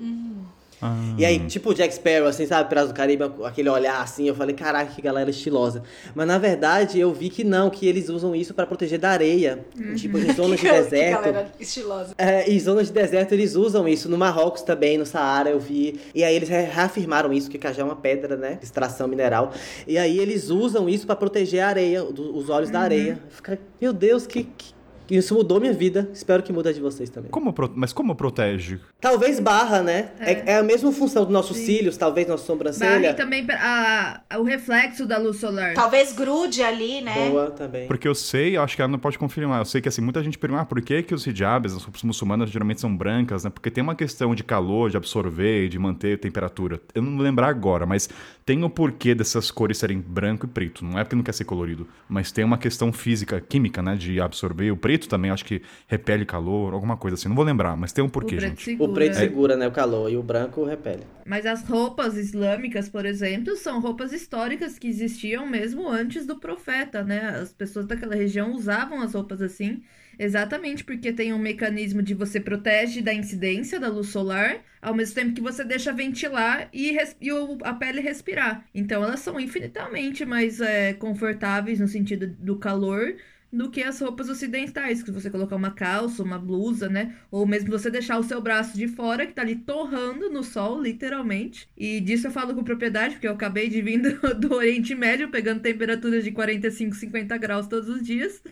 E 1.19 1.24
aí, 1.24 1.39
tipo 1.47 1.70
o 1.70 1.74
Jack 1.74 1.94
Sparrow, 1.94 2.27
assim, 2.28 2.47
sabe? 2.47 2.69
Piratas 2.69 2.90
do 2.90 2.94
Caribe, 2.94 3.24
aquele 3.44 3.69
olhar 3.69 4.01
assim, 4.02 4.27
eu 4.28 4.35
falei, 4.35 4.55
caraca, 4.55 4.93
que 4.94 5.01
galera 5.02 5.31
estilosa. 5.31 5.82
Mas 6.15 6.27
na 6.27 6.39
verdade, 6.39 6.98
eu 7.01 7.12
vi 7.12 7.31
que 7.31 7.44
não, 7.44 7.70
que 7.70 7.86
eles 7.86 8.09
usam 8.09 8.35
isso 8.35 8.52
pra 8.55 8.66
proteger 8.66 8.98
da 8.98 9.11
areia. 9.11 9.65
Tipo, 9.97 10.19
em 10.19 10.31
zonas 10.35 10.61
de 10.61 10.66
Que 10.66 10.73
deserto. 10.73 11.23
galera 11.24 11.52
estilosa. 11.59 12.15
É, 12.19 12.51
em 12.51 12.59
zonas 12.61 12.89
de 12.89 12.93
deserto 12.93 13.32
eles 13.32 13.55
usam 13.55 13.86
isso. 13.89 14.09
No 14.09 14.19
Marrocos 14.19 14.62
também, 14.62 14.98
no 14.98 15.06
Saara 15.06 15.51
eu 15.51 15.61
vi. 15.61 16.01
E 16.15 16.23
aí 16.24 16.35
eles 16.35 16.48
re- 16.48 16.62
reafirmaram 16.62 17.32
isso, 17.32 17.51
que 17.51 17.59
cajá 17.59 17.82
é 17.82 17.85
uma 17.85 17.97
pedra, 17.97 18.36
né? 18.36 18.59
Extração 18.62 19.09
mineral. 19.09 19.52
E 19.86 19.97
aí 19.98 20.19
eles 20.19 20.51
usam 20.51 20.89
isso 20.89 21.06
pra 21.06 21.16
proteger 21.16 21.61
a 21.61 21.69
areia, 21.69 22.02
do- 22.02 22.36
os 22.36 22.51
olhos 22.51 22.70
da 22.70 22.81
areia. 22.81 23.19
Fica, 23.31 23.59
meu 23.81 23.93
Deus, 23.93 24.27
que, 24.27 24.43
que- 24.44 24.73
que 24.73 24.73
isso 25.10 25.35
mudou 25.35 25.60
minha 25.60 25.72
vida. 25.72 26.09
Espero 26.12 26.43
que 26.43 26.52
mude 26.52 26.68
a 26.68 26.72
de 26.72 26.81
vocês 26.81 27.10
também. 27.10 27.31
Como 27.31 27.52
pro- 27.52 27.72
Mas 27.74 27.93
como 27.93 28.14
protege? 28.14 28.78
Talvez 29.01 29.39
barra, 29.40 29.82
né? 29.82 30.10
É, 30.18 30.52
é 30.52 30.56
a 30.59 30.62
mesma 30.62 30.90
função 30.93 31.24
dos 31.24 31.32
nossos 31.32 31.56
cílios, 31.56 31.97
talvez 31.97 32.26
nossa 32.26 32.43
Barra 32.44 32.47
sobrancelha. 32.47 33.10
e 33.10 33.14
também 33.14 33.47
a- 33.51 34.20
a- 34.31 34.39
o 34.39 34.43
reflexo 34.44 35.06
da 35.06 35.18
luz 35.18 35.39
solar. 35.39 35.74
Talvez 35.74 36.12
grude 36.12 36.62
ali, 36.62 37.01
né? 37.01 37.31
Boa 37.31 37.51
também. 37.51 37.86
Porque 37.86 38.06
eu 38.09 38.14
sei, 38.14 38.56
eu 38.56 38.62
acho 38.62 38.76
que 38.76 38.82
ela 38.82 38.90
não 38.90 38.98
pode 38.98 39.18
confirmar. 39.18 39.60
Eu 39.60 39.64
sei 39.64 39.81
que 39.81 39.89
assim, 39.89 40.01
muita 40.01 40.22
gente 40.22 40.39
pergunta 40.39 40.62
ah, 40.62 40.64
por 40.64 40.81
que, 40.81 41.02
que 41.02 41.14
os 41.14 41.26
hijabs, 41.26 41.74
as 41.74 41.82
roupas 41.82 42.02
muçulmanas, 42.02 42.51
geralmente 42.51 42.81
são 42.81 42.94
brancas, 42.97 43.44
né? 43.44 43.51
Porque 43.51 43.70
tem 43.70 43.82
uma 43.82 43.94
questão 43.94 44.35
de 44.35 44.43
calor, 44.44 44.90
de 44.90 44.97
absorver, 44.97 45.68
de 45.68 45.78
manter 45.78 46.14
a 46.14 46.18
temperatura. 46.18 46.81
Eu 46.94 47.02
não 47.02 47.12
vou 47.16 47.22
lembrar 47.22 47.48
agora, 47.48 47.85
mas 47.85 48.09
tem 48.47 48.62
o 48.62 48.70
porquê 48.70 49.14
dessas 49.14 49.51
cores 49.51 49.78
serem 49.78 49.98
branco 50.01 50.47
e 50.47 50.48
preto. 50.48 50.85
Não 50.85 50.98
é 50.98 51.05
porque 51.05 51.16
não 51.16 51.22
quer 51.22 51.32
ser 51.35 51.44
colorido, 51.44 51.86
mas 52.09 52.31
tem 52.32 52.44
uma 52.44 52.56
questão 52.59 52.93
física, 52.93 53.40
química, 53.40 53.82
né? 53.82 53.97
De 53.97 54.20
absorver. 54.20 54.70
O 54.70 54.76
preto 54.76 54.93
também 54.98 55.30
acho 55.30 55.44
que 55.44 55.62
repele 55.86 56.24
calor, 56.24 56.72
alguma 56.74 56.96
coisa 56.96 57.14
assim. 57.14 57.28
Não 57.28 57.36
vou 57.36 57.44
lembrar, 57.44 57.76
mas 57.76 57.92
tem 57.92 58.02
um 58.04 58.08
o 58.08 58.10
porquê, 58.10 58.36
preto 58.36 58.60
gente. 58.60 58.64
segura. 58.64 58.90
O 58.90 58.94
preto 58.94 59.14
segura, 59.16 59.56
né, 59.56 59.66
o 59.68 59.72
calor, 59.72 60.10
e 60.10 60.16
o 60.16 60.22
branco 60.22 60.64
repele. 60.64 61.04
Mas 61.26 61.46
as 61.46 61.62
roupas 61.66 62.16
islâmicas, 62.16 62.88
por 62.88 63.06
exemplo, 63.06 63.56
são 63.56 63.80
roupas 63.80 64.12
históricas 64.12 64.78
que 64.78 64.86
existiam 64.86 65.46
mesmo 65.46 65.88
antes 65.88 66.26
do 66.26 66.38
profeta, 66.38 67.02
né? 67.02 67.30
As 67.40 67.52
pessoas 67.52 67.86
daquela 67.86 68.14
região 68.14 68.52
usavam 68.52 69.00
as 69.00 69.14
roupas 69.14 69.40
assim, 69.40 69.82
exatamente 70.18 70.84
porque 70.84 71.12
tem 71.12 71.32
um 71.32 71.38
mecanismo 71.38 72.02
de 72.02 72.14
você 72.14 72.40
protege 72.40 73.00
da 73.02 73.12
incidência 73.12 73.80
da 73.80 73.88
luz 73.88 74.08
solar, 74.08 74.62
ao 74.82 74.94
mesmo 74.94 75.14
tempo 75.14 75.32
que 75.34 75.40
você 75.40 75.64
deixa 75.64 75.92
ventilar 75.92 76.68
e, 76.72 76.92
res- 76.92 77.16
e 77.20 77.32
o- 77.32 77.58
a 77.62 77.72
pele 77.74 78.00
respirar. 78.00 78.64
Então 78.74 79.02
elas 79.02 79.20
são 79.20 79.40
infinitamente 79.40 80.24
mais 80.24 80.60
é, 80.60 80.92
confortáveis 80.94 81.80
no 81.80 81.88
sentido 81.88 82.26
do 82.38 82.58
calor 82.58 83.16
do 83.55 83.70
que 83.70 83.82
as 83.82 84.01
roupas 84.01 84.28
ocidentais, 84.28 85.02
que 85.02 85.10
você 85.10 85.31
colocar 85.31 85.56
uma 85.56 85.70
calça, 85.70 86.22
uma 86.22 86.39
blusa, 86.39 86.89
né? 86.89 87.14
Ou 87.31 87.47
mesmo 87.47 87.70
você 87.70 87.90
deixar 87.90 88.18
o 88.18 88.22
seu 88.22 88.40
braço 88.40 88.76
de 88.76 88.89
fora, 88.89 89.26
que 89.26 89.32
tá 89.32 89.43
ali 89.43 89.56
torrando 89.56 90.31
no 90.31 90.43
sol, 90.43 90.81
literalmente. 90.81 91.68
E 91.76 92.01
disso 92.01 92.26
eu 92.26 92.31
falo 92.31 92.55
com 92.55 92.64
propriedade, 92.64 93.14
porque 93.14 93.28
eu 93.28 93.32
acabei 93.32 93.68
de 93.68 93.81
vir 93.81 94.01
do, 94.02 94.35
do 94.35 94.55
Oriente 94.55 94.94
Médio, 94.94 95.31
pegando 95.31 95.60
temperaturas 95.60 96.24
de 96.24 96.32
45, 96.32 96.94
50 96.94 97.36
graus 97.39 97.66
todos 97.66 97.89
os 97.89 98.02
dias. 98.02 98.43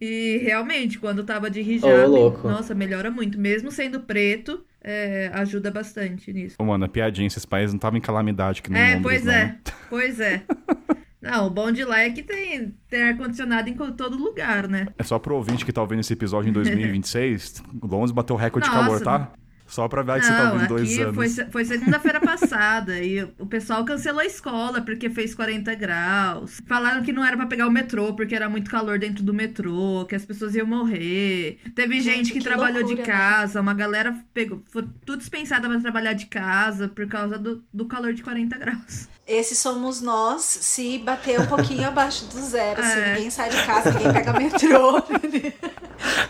E 0.00 0.38
realmente, 0.42 0.98
quando 0.98 1.24
tava 1.24 1.50
de 1.50 1.60
hijab, 1.60 2.06
louco. 2.08 2.48
nossa, 2.48 2.74
melhora 2.74 3.10
muito. 3.10 3.38
Mesmo 3.38 3.70
sendo 3.70 4.00
preto, 4.00 4.64
é, 4.82 5.30
ajuda 5.34 5.70
bastante 5.70 6.32
nisso. 6.32 6.56
Ô, 6.58 6.64
mano, 6.64 6.84
a 6.84 6.88
piadinha, 6.88 7.26
esses 7.26 7.44
países 7.44 7.72
não 7.72 7.78
estavam 7.78 7.98
em 7.98 8.02
calamidade 8.02 8.62
que 8.62 8.70
nem 8.70 8.80
É, 8.82 8.94
Londres, 8.94 9.02
pois 9.02 9.24
não, 9.24 9.32
é. 9.32 9.44
né? 9.44 9.58
Pois 9.88 10.20
é. 10.20 10.42
Não, 11.22 11.46
o 11.46 11.50
bom 11.50 11.70
de 11.70 11.84
lá 11.84 12.00
é 12.00 12.10
que 12.10 12.22
tem, 12.22 12.74
tem 12.90 13.02
ar-condicionado 13.04 13.70
em 13.70 13.74
todo 13.74 14.16
lugar, 14.16 14.66
né? 14.68 14.88
É 14.98 15.04
só 15.04 15.20
pro 15.20 15.36
ouvinte 15.36 15.64
que 15.64 15.72
tá 15.72 15.80
ouvindo 15.80 16.00
esse 16.00 16.12
episódio 16.12 16.50
em 16.50 16.52
2026, 16.52 17.62
Londres 17.80 18.10
bateu 18.10 18.34
o 18.34 18.38
recorde 18.38 18.68
de 18.68 18.74
Nossa. 18.74 18.88
calor, 18.88 19.00
tá? 19.00 19.32
Só 19.72 19.88
pra 19.88 20.02
ver 20.02 20.20
que 20.20 20.26
você 20.26 20.32
tá 20.32 20.44
Não, 20.44 20.52
ouvindo 20.52 20.68
dois 20.68 20.98
anos. 20.98 21.14
foi, 21.14 21.28
se- 21.30 21.46
foi 21.46 21.64
segunda-feira 21.64 22.20
passada 22.20 22.98
e 22.98 23.22
o 23.38 23.46
pessoal 23.46 23.82
cancelou 23.86 24.20
a 24.20 24.26
escola 24.26 24.82
porque 24.82 25.08
fez 25.08 25.34
40 25.34 25.74
graus. 25.76 26.60
Falaram 26.66 27.02
que 27.02 27.10
não 27.10 27.24
era 27.24 27.38
pra 27.38 27.46
pegar 27.46 27.66
o 27.66 27.70
metrô 27.70 28.12
porque 28.12 28.34
era 28.34 28.50
muito 28.50 28.70
calor 28.70 28.98
dentro 28.98 29.24
do 29.24 29.32
metrô, 29.32 30.04
que 30.06 30.14
as 30.14 30.26
pessoas 30.26 30.54
iam 30.54 30.66
morrer. 30.66 31.58
Teve 31.74 32.02
gente, 32.02 32.16
Gente, 32.16 32.32
que, 32.34 32.38
que 32.40 32.44
trabalhou 32.44 32.82
de 32.82 32.94
loucura, 32.94 33.06
né? 33.06 33.18
casa, 33.18 33.60
uma 33.62 33.72
galera 33.72 34.14
pegou, 34.34 34.62
foi 34.70 34.86
tudo 35.06 35.20
dispensada 35.20 35.66
pra 35.66 35.80
trabalhar 35.80 36.12
de 36.12 36.26
casa 36.26 36.88
por 36.88 37.06
causa 37.08 37.38
do, 37.38 37.64
do 37.72 37.86
calor 37.86 38.12
de 38.12 38.22
40 38.22 38.58
graus. 38.58 39.08
Esses 39.26 39.56
somos 39.56 40.02
nós 40.02 40.42
se 40.42 40.98
bater 40.98 41.40
um 41.40 41.46
pouquinho 41.46 41.86
abaixo 41.88 42.26
do 42.26 42.38
zero. 42.42 42.82
Se 42.82 42.98
É. 42.98 43.14
ninguém 43.14 43.30
sai 43.30 43.48
de 43.48 43.64
casa, 43.64 43.90
ninguém 43.92 44.12
pega 44.12 44.32
metrô. 44.34 45.02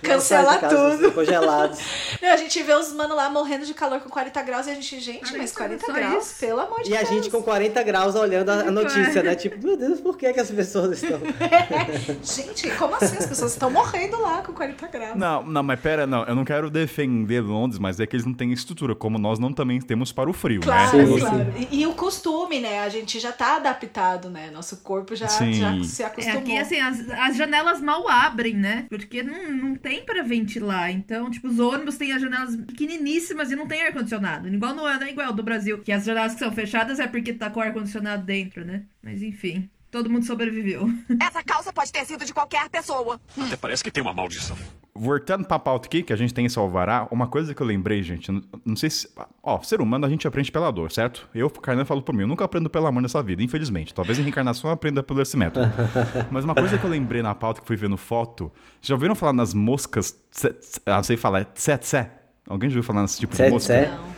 Cancela 0.02 0.58
casa, 0.58 0.76
tudo. 0.98 1.12
Congelados. 1.12 1.78
Não, 2.20 2.30
a 2.30 2.36
gente 2.36 2.62
vê 2.62 2.74
os 2.74 2.92
mano 2.92 3.14
lá 3.14 3.28
morrendo 3.30 3.64
de 3.66 3.74
calor 3.74 4.00
com 4.00 4.08
40 4.08 4.42
graus 4.42 4.66
e 4.66 4.70
a 4.70 4.74
gente, 4.74 5.00
gente, 5.00 5.36
mas 5.36 5.52
40, 5.52 5.84
40 5.84 5.86
só 5.86 5.92
graus, 5.92 6.26
isso. 6.30 6.40
pelo 6.40 6.60
amor 6.60 6.82
de 6.82 6.90
E 6.90 6.96
a 6.96 6.98
Deus. 7.00 7.10
gente 7.10 7.30
com 7.30 7.42
40 7.42 7.82
graus 7.82 8.14
olhando 8.14 8.50
a, 8.50 8.54
a 8.60 8.70
notícia, 8.70 9.22
né? 9.22 9.34
Tipo, 9.34 9.64
meu 9.64 9.76
Deus, 9.76 10.00
por 10.00 10.16
que, 10.16 10.32
que 10.32 10.40
as 10.40 10.50
pessoas 10.50 11.02
estão. 11.02 11.20
Gente, 12.22 12.70
como 12.76 12.94
assim? 12.94 13.16
As 13.16 13.26
pessoas 13.26 13.52
estão 13.52 13.70
morrendo 13.70 14.20
lá 14.20 14.42
com 14.42 14.52
40 14.52 14.86
graus. 14.88 15.16
Não, 15.16 15.42
não, 15.44 15.62
mas 15.62 15.80
pera, 15.80 16.06
não, 16.06 16.24
eu 16.24 16.34
não 16.34 16.44
quero 16.44 16.70
defender 16.70 17.40
Londres, 17.40 17.78
mas 17.78 17.98
é 18.00 18.06
que 18.06 18.16
eles 18.16 18.26
não 18.26 18.34
têm 18.34 18.52
estrutura, 18.52 18.94
como 18.94 19.18
nós 19.18 19.38
não 19.38 19.52
também 19.52 19.80
temos 19.80 20.12
para 20.12 20.28
o 20.28 20.32
frio, 20.32 20.60
Claro, 20.62 20.96
né? 20.98 21.06
Sim, 21.06 21.18
claro. 21.20 21.54
E, 21.70 21.80
e 21.82 21.86
o 21.86 21.92
costume, 21.94 22.60
né? 22.60 22.80
A 22.80 22.88
gente 22.88 23.18
já 23.20 23.32
tá 23.32 23.56
adaptado, 23.56 24.30
né? 24.30 24.50
Nosso 24.52 24.78
corpo 24.78 25.14
já, 25.14 25.28
Sim. 25.28 25.52
já 25.54 25.72
se 25.84 26.02
É, 26.02 26.06
acostumou. 26.06 26.40
aqui, 26.40 26.58
assim, 26.58 26.80
as, 26.80 27.08
as 27.10 27.36
janelas 27.36 27.80
mal 27.80 28.08
abrem, 28.08 28.54
né? 28.54 28.86
Porque 28.88 29.22
não, 29.22 29.61
não 29.62 29.74
tem 29.76 30.04
pra 30.04 30.22
ventilar. 30.22 30.90
Então, 30.90 31.30
tipo, 31.30 31.48
os 31.48 31.58
ônibus 31.58 31.96
têm 31.96 32.12
as 32.12 32.20
janelas 32.20 32.56
pequeniníssimas 32.56 33.50
e 33.50 33.56
não 33.56 33.66
tem 33.66 33.82
ar-condicionado. 33.82 34.48
Igual 34.48 34.74
no 34.74 34.84
ano, 34.84 35.04
é 35.04 35.10
igual 35.10 35.32
do 35.32 35.42
Brasil, 35.42 35.82
que 35.82 35.92
as 35.92 36.04
janelas 36.04 36.34
que 36.34 36.40
são 36.40 36.52
fechadas 36.52 36.98
é 37.00 37.06
porque 37.06 37.32
tá 37.32 37.50
com 37.50 37.60
ar-condicionado 37.60 38.24
dentro, 38.24 38.64
né? 38.64 38.84
Mas 39.02 39.22
enfim, 39.22 39.70
todo 39.92 40.10
mundo 40.10 40.24
sobreviveu. 40.24 40.88
Essa 41.20 41.42
calça 41.44 41.72
pode 41.72 41.92
ter 41.92 42.04
sido 42.06 42.24
de 42.24 42.32
qualquer 42.34 42.68
pessoa. 42.70 43.20
Até 43.38 43.56
parece 43.56 43.84
que 43.84 43.90
tem 43.90 44.02
uma 44.02 44.12
maldição. 44.14 44.56
Voltando 44.94 45.44
pra 45.46 45.58
pauta 45.58 45.86
aqui, 45.86 46.02
que 46.02 46.12
a 46.12 46.16
gente 46.16 46.34
tem 46.34 46.44
esse 46.46 46.58
alvará, 46.58 47.06
uma 47.10 47.26
coisa 47.26 47.54
que 47.54 47.62
eu 47.62 47.66
lembrei, 47.66 48.02
gente, 48.02 48.30
não, 48.30 48.42
não 48.64 48.76
sei 48.76 48.90
se... 48.90 49.08
Ó, 49.42 49.60
ser 49.62 49.80
humano 49.80 50.04
a 50.04 50.08
gente 50.08 50.26
aprende 50.28 50.50
pela 50.52 50.70
dor, 50.70 50.90
certo? 50.92 51.28
Eu, 51.34 51.46
o 51.46 51.50
Carnan, 51.50 51.84
falo 51.86 52.02
por 52.02 52.14
mim, 52.14 52.22
eu 52.22 52.26
nunca 52.28 52.44
aprendo 52.44 52.68
pelo 52.68 52.86
amor 52.86 53.00
nessa 53.00 53.22
vida, 53.22 53.42
infelizmente. 53.42 53.94
Talvez 53.94 54.18
em 54.18 54.22
reencarnação 54.22 54.68
eu 54.68 54.74
aprenda 54.74 55.02
pelo 55.02 55.22
esse 55.22 55.36
método. 55.36 55.66
Mas 56.30 56.44
uma 56.44 56.54
coisa 56.54 56.76
que 56.76 56.84
eu 56.84 56.90
lembrei 56.90 57.22
na 57.22 57.34
pauta, 57.34 57.60
que 57.62 57.66
fui 57.66 57.76
vendo 57.76 57.96
foto, 57.96 58.52
já 58.82 58.94
ouviram 58.94 59.14
falar 59.14 59.32
nas 59.32 59.54
moscas... 59.54 60.12
tse- 60.30 60.52
tse- 60.52 60.80
Ah, 60.84 60.96
não 60.96 61.02
sei 61.04 61.16
falar, 61.16 61.40
é 61.40 61.44
tse 61.44 61.78
tse? 61.78 62.06
Alguém 62.48 62.68
já 62.68 62.74
ouviu 62.74 62.82
falar 62.82 63.02
nesse 63.02 63.20
tipo 63.20 63.34
de 63.34 63.38
mosca? 63.50 63.72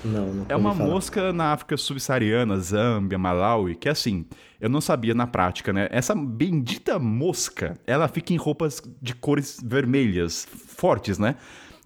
Não, 0.05 0.33
não. 0.33 0.47
É 0.49 0.57
uma 0.57 0.73
mosca 0.75 1.33
na 1.33 1.53
África 1.53 1.77
subsaariana, 1.77 2.59
Zâmbia, 2.59 3.19
Malawi, 3.19 3.75
que 3.75 3.89
assim, 3.89 4.25
eu 4.59 4.69
não 4.71 4.81
sabia 4.81 5.15
na 5.15 5.27
prática, 5.27 5.73
né? 5.73 5.89
Essa 5.91 6.15
bendita 6.15 6.99
mosca, 6.99 7.79
ela 7.87 8.09
fica 8.09 8.33
em 8.33 8.37
roupas 8.37 8.81
de 9.01 9.15
cores 9.15 9.59
vermelhas, 9.63 10.47
fortes, 10.67 11.19
né? 11.19 11.37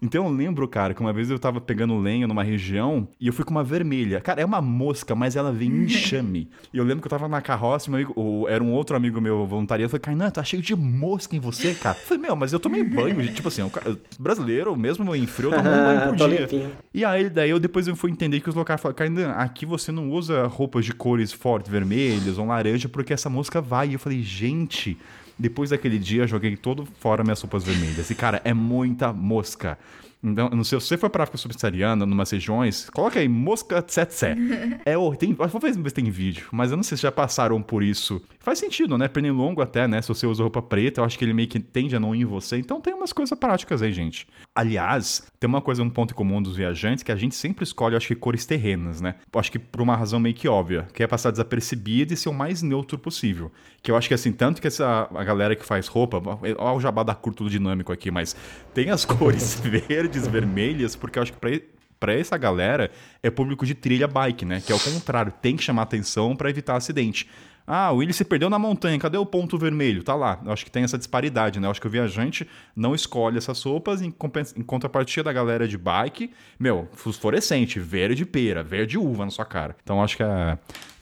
Então 0.01 0.25
eu 0.25 0.31
lembro, 0.31 0.67
cara, 0.67 0.93
que 0.93 1.01
uma 1.01 1.11
vez 1.11 1.29
eu 1.29 1.37
tava 1.37 1.59
pegando 1.59 1.97
lenha 1.99 2.25
numa 2.27 2.43
região 2.43 3.07
e 3.19 3.27
eu 3.27 3.33
fui 3.33 3.43
com 3.43 3.51
uma 3.51 3.63
vermelha. 3.63 4.21
Cara, 4.21 4.41
é 4.41 4.45
uma 4.45 4.61
mosca, 4.61 5.13
mas 5.13 5.35
ela 5.35 5.51
vem 5.51 5.69
em 5.69 5.83
enxame. 5.85 6.49
e 6.73 6.77
eu 6.77 6.83
lembro 6.85 7.01
que 7.01 7.07
eu 7.07 7.09
tava 7.09 7.27
na 7.27 7.41
carroça, 7.41 7.91
meu 7.91 7.97
amigo, 7.99 8.47
era 8.47 8.63
um 8.63 8.71
outro 8.71 8.95
amigo 8.95 9.19
meu 9.19 9.45
voluntário, 9.45 9.83
eu 9.83 9.89
falei, 9.89 9.99
Kainan, 10.01 10.29
tá 10.29 10.43
cheio 10.43 10.61
de 10.61 10.75
mosca 10.75 11.35
em 11.35 11.39
você, 11.39 11.73
cara. 11.73 11.97
Eu 11.99 12.05
falei, 12.05 12.23
meu, 12.23 12.35
mas 12.35 12.53
eu 12.53 12.59
tomei 12.59 12.83
banho, 12.83 13.25
tipo 13.33 13.47
assim, 13.49 13.61
o 13.61 13.69
cara- 13.69 13.97
brasileiro, 14.17 14.75
mesmo 14.75 15.13
em 15.15 15.27
frio, 15.27 15.51
eu 15.53 15.57
tomo 15.57 15.69
um 15.69 15.83
banho 15.83 16.01
por 16.07 16.15
dia. 16.27 16.27
limpinho. 16.41 16.71
E 16.93 17.03
aí, 17.03 17.29
daí 17.29 17.49
eu 17.49 17.59
depois 17.59 17.87
eu 17.87 17.95
fui 17.95 18.09
entender 18.11 18.39
que 18.39 18.49
os 18.49 18.55
locais 18.55 18.79
falaram, 18.79 18.97
Kainan, 18.97 19.31
aqui 19.31 19.65
você 19.65 19.91
não 19.91 20.09
usa 20.11 20.47
roupas 20.47 20.85
de 20.85 20.93
cores 20.93 21.31
fortes, 21.33 21.69
vermelhas 21.69 22.37
ou 22.37 22.45
laranja, 22.45 22.87
porque 22.87 23.11
essa 23.13 23.29
mosca 23.29 23.59
vai. 23.61 23.89
E 23.89 23.93
eu 23.93 23.99
falei, 23.99 24.21
gente, 24.23 24.97
depois 25.39 25.69
daquele 25.69 25.97
dia 25.97 26.27
joguei 26.27 26.57
todo 26.57 26.85
fora 26.99 27.23
minhas 27.23 27.41
roupas 27.41 27.63
vermelhas. 27.63 28.09
E, 28.09 28.15
cara, 28.15 28.41
é 28.43 28.53
muita 28.53 29.13
mosca. 29.13 29.79
Então, 30.21 30.49
não 30.49 30.63
sei, 30.65 30.79
se 30.81 30.87
você 30.87 30.97
for 30.97 31.09
pra 31.09 31.23
África 31.23 31.37
Subsaariana, 31.37 32.05
numas 32.05 32.29
regiões, 32.31 32.89
coloca 32.89 33.19
aí 33.19 33.27
mosca 33.29 33.81
tsetse. 33.81 34.27
É, 34.85 34.97
hor- 34.97 35.15
tem, 35.15 35.33
vou 35.33 35.47
ver 35.61 35.73
se 35.73 35.93
tem 35.93 36.09
vídeo, 36.09 36.47
mas 36.51 36.71
eu 36.71 36.77
não 36.77 36.83
sei 36.83 36.97
se 36.97 37.03
já 37.03 37.11
passaram 37.11 37.61
por 37.61 37.83
isso. 37.83 38.21
Faz 38.39 38.59
sentido, 38.59 38.97
né? 38.97 39.07
Pernilongo 39.07 39.61
até, 39.61 39.87
né? 39.87 40.01
Se 40.01 40.07
você 40.09 40.25
usa 40.25 40.41
roupa 40.43 40.61
preta, 40.61 41.01
eu 41.01 41.05
acho 41.05 41.17
que 41.17 41.23
ele 41.25 41.33
meio 41.33 41.47
que 41.47 41.59
tende 41.59 41.95
a 41.95 41.99
não 41.99 42.13
ir 42.15 42.21
em 42.21 42.25
você. 42.25 42.57
Então 42.57 42.81
tem 42.81 42.93
umas 42.93 43.13
coisas 43.13 43.37
práticas 43.37 43.81
aí, 43.81 43.91
gente. 43.91 44.27
Aliás, 44.55 45.23
tem 45.39 45.47
uma 45.47 45.61
coisa, 45.61 45.81
um 45.83 45.89
ponto 45.89 46.11
em 46.11 46.15
comum 46.15 46.41
dos 46.41 46.55
viajantes, 46.55 47.03
que 47.03 47.11
a 47.11 47.15
gente 47.15 47.35
sempre 47.35 47.63
escolhe, 47.63 47.93
eu 47.93 47.97
acho 47.97 48.07
que 48.07 48.15
cores 48.15 48.45
terrenas, 48.45 48.99
né? 49.01 49.15
Eu 49.31 49.39
acho 49.39 49.51
que 49.51 49.59
por 49.59 49.81
uma 49.81 49.95
razão 49.95 50.19
meio 50.19 50.35
que 50.35 50.47
óbvia, 50.47 50.87
que 50.93 51.01
é 51.03 51.07
passar 51.07 51.31
desapercebido 51.31 52.13
e 52.13 52.17
ser 52.17 52.29
o 52.29 52.33
mais 52.33 52.61
neutro 52.61 52.97
possível. 52.97 53.51
Que 53.81 53.91
eu 53.91 53.95
acho 53.95 54.07
que 54.07 54.13
assim, 54.13 54.31
tanto 54.31 54.61
que 54.61 54.67
essa 54.67 55.07
a 55.13 55.23
galera 55.23 55.55
que 55.55 55.65
faz 55.65 55.87
roupa, 55.87 56.21
olha 56.41 56.59
o 56.59 56.79
jabá 56.79 57.03
da 57.03 57.15
curto 57.15 57.49
dinâmico 57.49 57.93
aqui, 57.93 58.11
mas 58.11 58.35
tem 58.73 58.89
as 58.89 59.05
cores 59.05 59.61
verdes, 60.09 60.27
vermelhas, 60.27 60.95
porque 60.95 61.19
eu 61.19 61.23
acho 61.23 61.33
que 61.33 61.39
pra 61.39 61.51
pra 61.99 62.13
essa 62.13 62.37
galera 62.37 62.89
é 63.21 63.29
público 63.29 63.65
de 63.65 63.75
trilha 63.75 64.07
bike, 64.07 64.45
né? 64.45 64.63
Que 64.65 64.71
é 64.71 64.75
o 64.75 64.79
contrário, 64.79 65.33
tem 65.41 65.57
que 65.57 65.63
chamar 65.63 65.81
atenção 65.81 66.33
pra 66.33 66.49
evitar 66.49 66.77
acidente. 66.77 67.27
Ah, 67.67 67.91
o 67.91 67.97
Willis 67.97 68.15
se 68.15 68.23
perdeu 68.23 68.49
na 68.49 68.57
montanha, 68.57 68.97
cadê 68.97 69.17
o 69.17 69.25
ponto 69.25 69.57
vermelho? 69.57 70.01
Tá 70.01 70.15
lá. 70.15 70.39
Eu 70.45 70.53
acho 70.53 70.63
que 70.63 70.71
tem 70.71 70.83
essa 70.83 70.97
disparidade, 70.97 71.59
né? 71.59 71.67
Eu 71.67 71.71
acho 71.71 71.81
que 71.81 71.87
o 71.87 71.89
viajante 71.89 72.47
não 72.73 72.95
escolhe 72.95 73.37
essas 73.37 73.61
roupas 73.61 74.01
em, 74.01 74.15
em 74.55 74.63
contrapartida 74.63 75.25
da 75.25 75.33
galera 75.33 75.67
de 75.67 75.77
bike, 75.77 76.31
meu, 76.57 76.87
fluorescente, 76.93 77.77
verde 77.79 78.25
pera, 78.25 78.63
verde 78.63 78.97
uva 78.97 79.25
na 79.25 79.31
sua 79.31 79.45
cara. 79.45 79.75
Então 79.83 80.01
acho 80.01 80.15
que 80.15 80.23
é. 80.23 80.57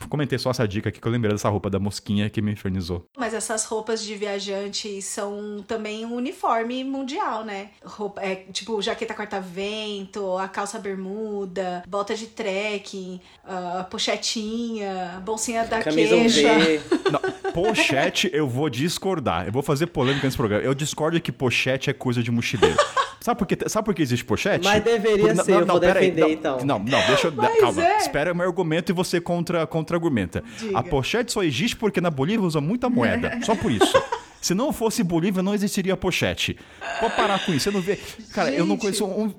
Comentei 0.10 0.38
só 0.38 0.52
essa 0.52 0.68
dica 0.68 0.90
aqui 0.90 1.00
que 1.00 1.08
eu 1.08 1.12
lembrei 1.12 1.32
dessa 1.32 1.50
roupa 1.50 1.70
da 1.70 1.80
mosquinha 1.80 2.30
que 2.30 2.42
me 2.42 2.52
infernizou. 2.52 3.06
Mas 3.18 3.34
essas 3.34 3.66
roupas 3.66 4.04
de 4.04 4.16
viajante 4.16 5.02
são 5.02 5.64
também 5.68 6.06
um 6.06 6.16
uniforme 6.16 6.84
mundial, 6.84 7.44
né? 7.44 7.70
Roupa, 7.84 8.22
é, 8.22 8.36
tipo, 8.52 8.82
jaqueta 8.82 9.14
corta-vento, 9.14 10.38
a 10.38 10.48
calça 10.48 10.80
bermuda, 10.80 11.84
bota 11.88 12.16
de 12.16 12.28
trekking, 12.28 13.20
a 13.44 13.84
pochetinha, 13.84 15.22
bolsinha 15.26 15.66
da 15.66 15.82
Camisa 15.82 16.16
queixa. 16.16 16.48
Não, 17.12 17.52
pochete 17.52 18.30
eu 18.34 18.48
vou 18.48 18.70
discordar. 18.70 19.48
Eu 19.48 19.52
vou 19.52 19.64
fazer 19.64 19.88
polêmica 19.88 20.26
nesse 20.26 20.38
programa. 20.38 20.64
Eu 20.64 20.74
discordo 20.74 21.20
que 21.20 21.32
pochete 21.32 21.90
é 21.90 21.94
coisa 21.94 22.22
de 22.22 22.32
mochileiro. 22.32 22.78
Sabe 23.20 23.38
por, 23.40 23.46
que, 23.48 23.70
sabe 23.70 23.86
por 23.86 23.94
que 23.96 24.02
existe 24.02 24.24
pochete? 24.24 24.64
Mas 24.64 24.84
deveria 24.84 25.34
Por- 25.36 25.44
ser, 25.44 25.52
eu 25.54 25.66
vou 25.66 25.80
pera 25.80 26.00
aí, 26.00 26.12
defender, 26.12 26.22
não, 26.22 26.32
então. 26.32 26.58
Não, 26.66 26.80
não, 26.80 27.08
deixa 27.08 27.28
eu. 27.28 27.32
Calma, 27.34 27.86
é. 27.86 27.98
espera 27.98 28.34
meu 28.34 28.46
argumento 28.46 28.92
e 28.92 28.94
você 28.94 29.20
contra, 29.20 29.66
contra-argumenta. 29.68 30.44
Diga. 30.58 30.78
A 30.78 30.84
pochete 30.84 31.32
só 31.32 31.44
existe 31.44 31.76
porque 31.76 32.00
na 32.00 32.10
Bolívia 32.10 32.46
usa 32.46 32.62
muita 32.62 32.90
moeda. 32.90 33.40
Só 33.44 33.56
por 33.56 33.72
isso. 33.72 33.92
Se 34.40 34.54
não 34.54 34.72
fosse 34.72 35.04
Bolívia, 35.04 35.42
não 35.42 35.54
existiria 35.54 35.98
pochete. 35.98 36.58
Pode 37.00 37.16
parar 37.16 37.44
com 37.44 37.52
isso. 37.54 37.64
Você 37.66 37.72
não 37.72 37.82
vê. 37.82 38.00
Cara, 38.34 38.52
eu 38.52 38.66
não 38.66 38.76
Gente. 38.76 38.82
conheço 38.82 39.06
um. 39.06 39.34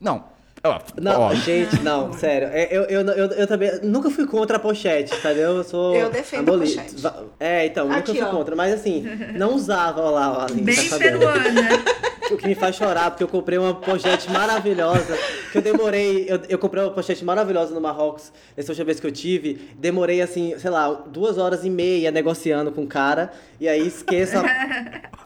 Não. 0.00 0.32
Ó, 0.66 0.80
Não, 0.98 1.20
ó, 1.20 1.34
gente, 1.34 1.78
não, 1.82 2.10
sério. 2.14 2.48
É, 2.50 2.68
Eu, 2.74 2.84
eu, 2.84 3.02
eu, 3.02 3.26
eu 3.32 3.46
também 3.46 3.70
nunca 3.82 4.10
fui 4.10 4.26
contra 4.26 4.56
a 4.56 4.60
pochete, 4.60 5.14
sabe? 5.20 5.40
Eu 5.40 5.62
sou. 5.62 5.94
Eu 5.94 6.08
defendo 6.08 6.54
a 6.54 6.58
pochete. 6.58 6.94
É, 7.38 7.66
então, 7.66 7.84
nunca 7.86 7.98
Aqui, 7.98 8.12
fui 8.12 8.22
ó. 8.22 8.30
contra. 8.30 8.56
Mas 8.56 8.72
assim, 8.72 9.04
não 9.36 9.54
usava, 9.54 10.00
ó 10.00 10.10
lá, 10.10 10.32
ó, 10.32 10.40
a 10.40 10.44
Aline, 10.46 10.62
Bem 10.62 10.88
tá 10.88 10.96
peruana. 10.96 11.68
O 12.34 12.38
que 12.38 12.48
me 12.48 12.54
faz 12.54 12.74
chorar, 12.74 13.10
porque 13.10 13.22
eu 13.22 13.28
comprei 13.28 13.58
uma 13.58 13.74
pochete 13.74 14.30
maravilhosa. 14.30 15.16
Que 15.52 15.58
eu 15.58 15.62
demorei. 15.62 16.26
Eu, 16.28 16.40
eu 16.48 16.58
comprei 16.58 16.82
uma 16.82 16.90
pochete 16.90 17.24
maravilhosa 17.24 17.72
no 17.72 17.80
Marrocos, 17.80 18.32
essa 18.56 18.72
última 18.72 18.86
vez 18.86 18.98
que 18.98 19.06
eu 19.06 19.12
tive. 19.12 19.68
Demorei, 19.78 20.20
assim, 20.20 20.58
sei 20.58 20.70
lá, 20.70 20.90
duas 20.92 21.38
horas 21.38 21.64
e 21.64 21.70
meia 21.70 22.10
negociando 22.10 22.72
com 22.72 22.82
o 22.82 22.86
cara. 22.86 23.32
E 23.60 23.68
aí 23.68 23.86
esqueça 23.86 24.42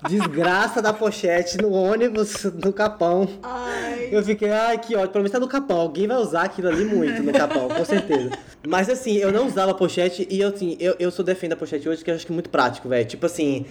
a 0.02 0.08
desgraça 0.08 0.82
da 0.82 0.92
pochete 0.92 1.56
no 1.56 1.72
ônibus, 1.72 2.44
no 2.44 2.72
capão. 2.72 3.28
Ai. 3.42 4.08
Eu 4.12 4.22
fiquei, 4.22 4.50
ai, 4.50 4.78
que 4.78 4.94
ótimo. 4.94 5.12
Pelo 5.12 5.22
menos 5.22 5.32
tá 5.32 5.40
no 5.40 5.48
capão. 5.48 5.80
Alguém 5.80 6.06
vai 6.06 6.18
usar 6.18 6.42
aquilo 6.42 6.68
ali 6.68 6.84
muito 6.84 7.22
no 7.22 7.32
capão, 7.32 7.68
com 7.68 7.84
certeza. 7.84 8.30
Mas 8.66 8.90
assim, 8.90 9.16
eu 9.16 9.32
não 9.32 9.46
usava 9.46 9.72
pochete 9.72 10.26
e 10.30 10.40
eu, 10.40 10.48
assim, 10.48 10.76
eu, 10.78 10.94
eu 10.98 11.10
sou 11.10 11.24
defendo 11.24 11.54
a 11.54 11.56
pochete 11.56 11.88
hoje, 11.88 12.04
que 12.04 12.10
eu 12.10 12.14
acho 12.14 12.26
que 12.26 12.32
é 12.32 12.34
muito 12.34 12.50
prático, 12.50 12.88
velho. 12.88 13.06
Tipo 13.06 13.26
assim, 13.26 13.64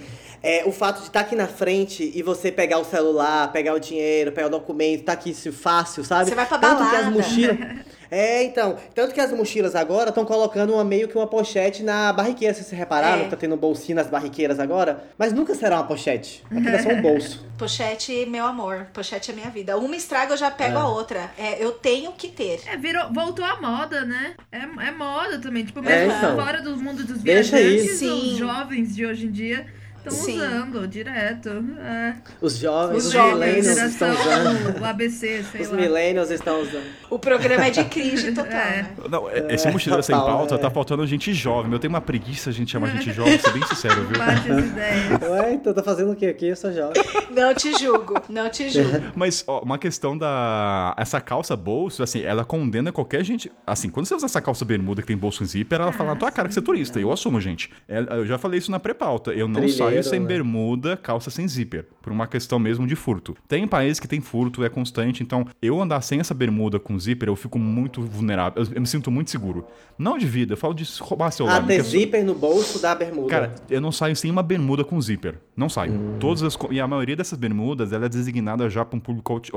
é, 0.43 0.63
o 0.65 0.71
fato 0.71 0.99
de 1.01 1.07
estar 1.07 1.21
aqui 1.21 1.35
na 1.35 1.47
frente 1.47 2.11
e 2.15 2.21
você 2.21 2.51
pegar 2.51 2.79
o 2.79 2.85
celular, 2.85 3.51
pegar 3.51 3.73
o 3.73 3.79
dinheiro, 3.79 4.31
pegar 4.31 4.47
o 4.47 4.51
documento, 4.51 5.03
tá 5.03 5.13
aqui 5.13 5.31
isso 5.31 5.51
fácil, 5.51 6.03
sabe? 6.03 6.29
Você 6.29 6.35
vai 6.35 6.45
pra 6.45 6.57
Tanto 6.57 6.77
que 6.89 6.95
as 6.95 7.05
balada. 7.05 7.11
mochilas. 7.11 7.57
É, 8.09 8.41
então. 8.43 8.77
Tanto 8.95 9.13
que 9.13 9.19
as 9.19 9.33
mochilas 9.33 9.75
agora 9.75 10.07
estão 10.11 10.23
colocando 10.23 10.71
uma, 10.71 10.83
meio 10.85 11.09
que 11.09 11.17
uma 11.17 11.27
pochete 11.27 11.83
na 11.83 12.13
barriqueira. 12.13 12.53
Se 12.53 12.63
vocês 12.63 12.79
repararam, 12.79 13.23
É. 13.23 13.27
tá 13.27 13.35
tendo 13.35 13.57
bolsinho 13.57 13.97
nas 13.97 14.07
barriqueiras 14.07 14.61
agora. 14.61 15.03
Mas 15.17 15.33
nunca 15.33 15.53
será 15.53 15.75
uma 15.75 15.83
pochete. 15.87 16.41
Aquilo 16.49 16.69
é 16.69 16.81
só 16.81 16.87
um 16.87 17.01
bolso. 17.01 17.45
Pochete, 17.59 18.25
meu 18.27 18.45
amor. 18.45 18.87
Pochete 18.93 19.31
é 19.31 19.33
minha 19.33 19.49
vida. 19.49 19.77
Uma 19.77 19.93
estraga, 19.93 20.31
eu 20.31 20.37
já 20.37 20.49
pego 20.49 20.77
É. 20.77 20.81
a 20.83 20.87
outra. 20.87 21.29
É, 21.37 21.61
eu 21.61 21.73
tenho 21.73 22.13
que 22.13 22.29
ter. 22.29 22.61
É, 22.67 22.77
virou, 22.77 23.11
voltou 23.11 23.43
à 23.43 23.59
moda, 23.59 24.05
né? 24.05 24.35
É, 24.53 24.59
é 24.59 24.91
moda 24.91 25.37
também. 25.39 25.65
Tipo, 25.65 25.79
É, 25.79 26.05
mesmo 26.05 26.13
então. 26.17 26.37
fora 26.37 26.61
do 26.61 26.77
mundo 26.77 27.03
dos 27.03 27.21
viajantes, 27.21 28.01
os 28.01 28.37
jovens 28.37 28.95
de 28.95 29.05
hoje 29.05 29.25
em 29.25 29.31
dia 29.31 29.65
estão 30.07 30.25
Sim. 30.25 30.37
usando 30.37 30.87
direto. 30.87 31.49
É. 31.79 32.15
Os 32.41 32.57
jovens, 32.57 32.97
Os 32.97 33.05
os, 33.07 33.11
jovens, 33.13 33.65
millennials 33.65 33.91
estão 33.93 34.09
usando. 34.11 34.79
o 34.81 34.85
ABC, 34.85 35.43
sei 35.51 35.61
Os 35.61 35.69
lá. 35.71 35.77
millennials 35.77 36.29
estão 36.31 36.61
usando. 36.61 36.83
O 37.09 37.19
programa 37.19 37.65
é 37.65 37.69
de 37.69 37.83
cringe 37.85 38.31
total, 38.31 38.51
É. 38.51 38.81
né? 38.83 38.89
Não, 39.09 39.29
é- 39.29 39.53
esse 39.53 39.69
mochileiro 39.69 40.03
sem 40.03 40.15
total, 40.15 40.37
pauta 40.37 40.55
é. 40.55 40.57
tá 40.57 40.69
faltando 40.69 41.05
gente 41.07 41.33
jovem. 41.33 41.71
Eu 41.71 41.79
tenho 41.79 41.93
uma 41.93 42.01
preguiça 42.01 42.49
a 42.49 42.53
gente 42.53 42.71
chamar 42.71 42.87
gente 42.89 43.11
jovem, 43.13 43.37
ser 43.39 43.51
bem 43.53 43.65
sincero, 43.67 44.05
viu? 44.05 44.17
Bate 44.17 44.51
as 44.51 44.65
ideias. 44.65 45.21
Ué, 45.29 45.53
então 45.53 45.73
tá 45.73 45.83
fazendo 45.83 46.11
o 46.11 46.15
quê 46.15 46.27
aqui? 46.27 46.47
Eu 46.47 46.55
sou 46.55 46.71
jovem. 46.73 47.01
Não 47.31 47.53
te 47.53 47.77
julgo, 47.77 48.15
não 48.29 48.49
te 48.49 48.69
julgo. 48.69 49.01
Mas, 49.15 49.43
ó, 49.47 49.61
uma 49.61 49.77
questão 49.77 50.17
da. 50.17 50.93
Essa 50.97 51.19
calça 51.21 51.55
bolso, 51.55 52.03
assim, 52.03 52.21
ela 52.21 52.43
condena 52.45 52.91
qualquer 52.91 53.23
gente. 53.23 53.51
Assim, 53.65 53.89
quando 53.89 54.05
você 54.05 54.15
usa 54.15 54.25
essa 54.25 54.41
calça 54.41 54.65
bermuda 54.65 55.01
que 55.01 55.07
tem 55.07 55.17
bolso 55.17 55.43
em 55.43 55.45
zíper, 55.45 55.79
ela 55.81 55.91
fala 55.91 56.11
na 56.11 56.15
tua 56.15 56.31
cara 56.31 56.47
que 56.47 56.53
você 56.53 56.59
é 56.59 56.63
turista. 56.63 56.99
Eu 56.99 57.11
assumo, 57.11 57.39
gente. 57.39 57.69
É, 57.87 57.99
Eu 58.17 58.25
já 58.25 58.37
falei 58.37 58.59
isso 58.59 58.71
na 58.71 58.79
pré-pauta. 58.79 59.31
Eu 59.31 59.47
não 59.47 59.55
Trilheiro, 59.61 59.77
saio 59.77 59.96
sem 60.03 60.19
né? 60.19 60.25
bermuda, 60.25 60.97
calça 60.97 61.29
sem 61.29 61.47
zíper. 61.47 61.85
Por 62.01 62.11
uma 62.13 62.25
questão 62.27 62.57
mesmo 62.57 62.87
de 62.87 62.95
furto. 62.95 63.35
Tem 63.47 63.67
países 63.67 63.99
que 63.99 64.07
tem 64.07 64.21
furto, 64.21 64.63
é 64.63 64.69
constante. 64.69 65.21
Então, 65.21 65.45
eu 65.61 65.81
andar 65.81 66.01
sem 66.01 66.19
essa 66.19 66.33
bermuda 66.33 66.79
com 66.79 66.97
zíper, 66.97 67.27
eu 67.29 67.35
fico 67.35 67.59
muito 67.59 68.01
vulnerável. 68.01 68.63
Eu, 68.73 68.81
me 68.81 68.87
sinto 68.87 69.11
muito 69.11 69.29
seguro. 69.29 69.65
Não 69.97 70.17
de 70.17 70.25
vida, 70.25 70.53
eu 70.53 70.57
falo 70.57 70.73
de 70.73 70.85
roubar 71.01 71.31
celular. 71.31 71.57
Ah, 71.61 71.63
ter 71.65 71.81
sou- 71.83 71.91
zíper 71.99 72.23
no 72.23 72.33
bolso 72.33 72.81
da 72.81 72.95
bermuda. 72.95 73.29
Cara, 73.29 73.55
eu 73.69 73.81
não 73.81 73.91
saio 73.91 74.15
sem 74.15 74.31
uma 74.31 74.41
bermuda 74.43 74.83
com 74.83 74.99
zíper. 75.01 75.39
Não 75.55 75.67
saio. 75.67 76.15
Todas 76.19 76.43
as, 76.43 76.57
e 76.71 76.79
a 76.79 76.87
maioria 76.87 77.15
dessas 77.15 77.37
bermudas, 77.37 77.91
ela 77.91 78.05
é 78.05 78.09
designada 78.09 78.69
já 78.69 78.85
para 78.85 78.95
um 78.95 78.99
público 78.99 79.33
out, 79.33 79.51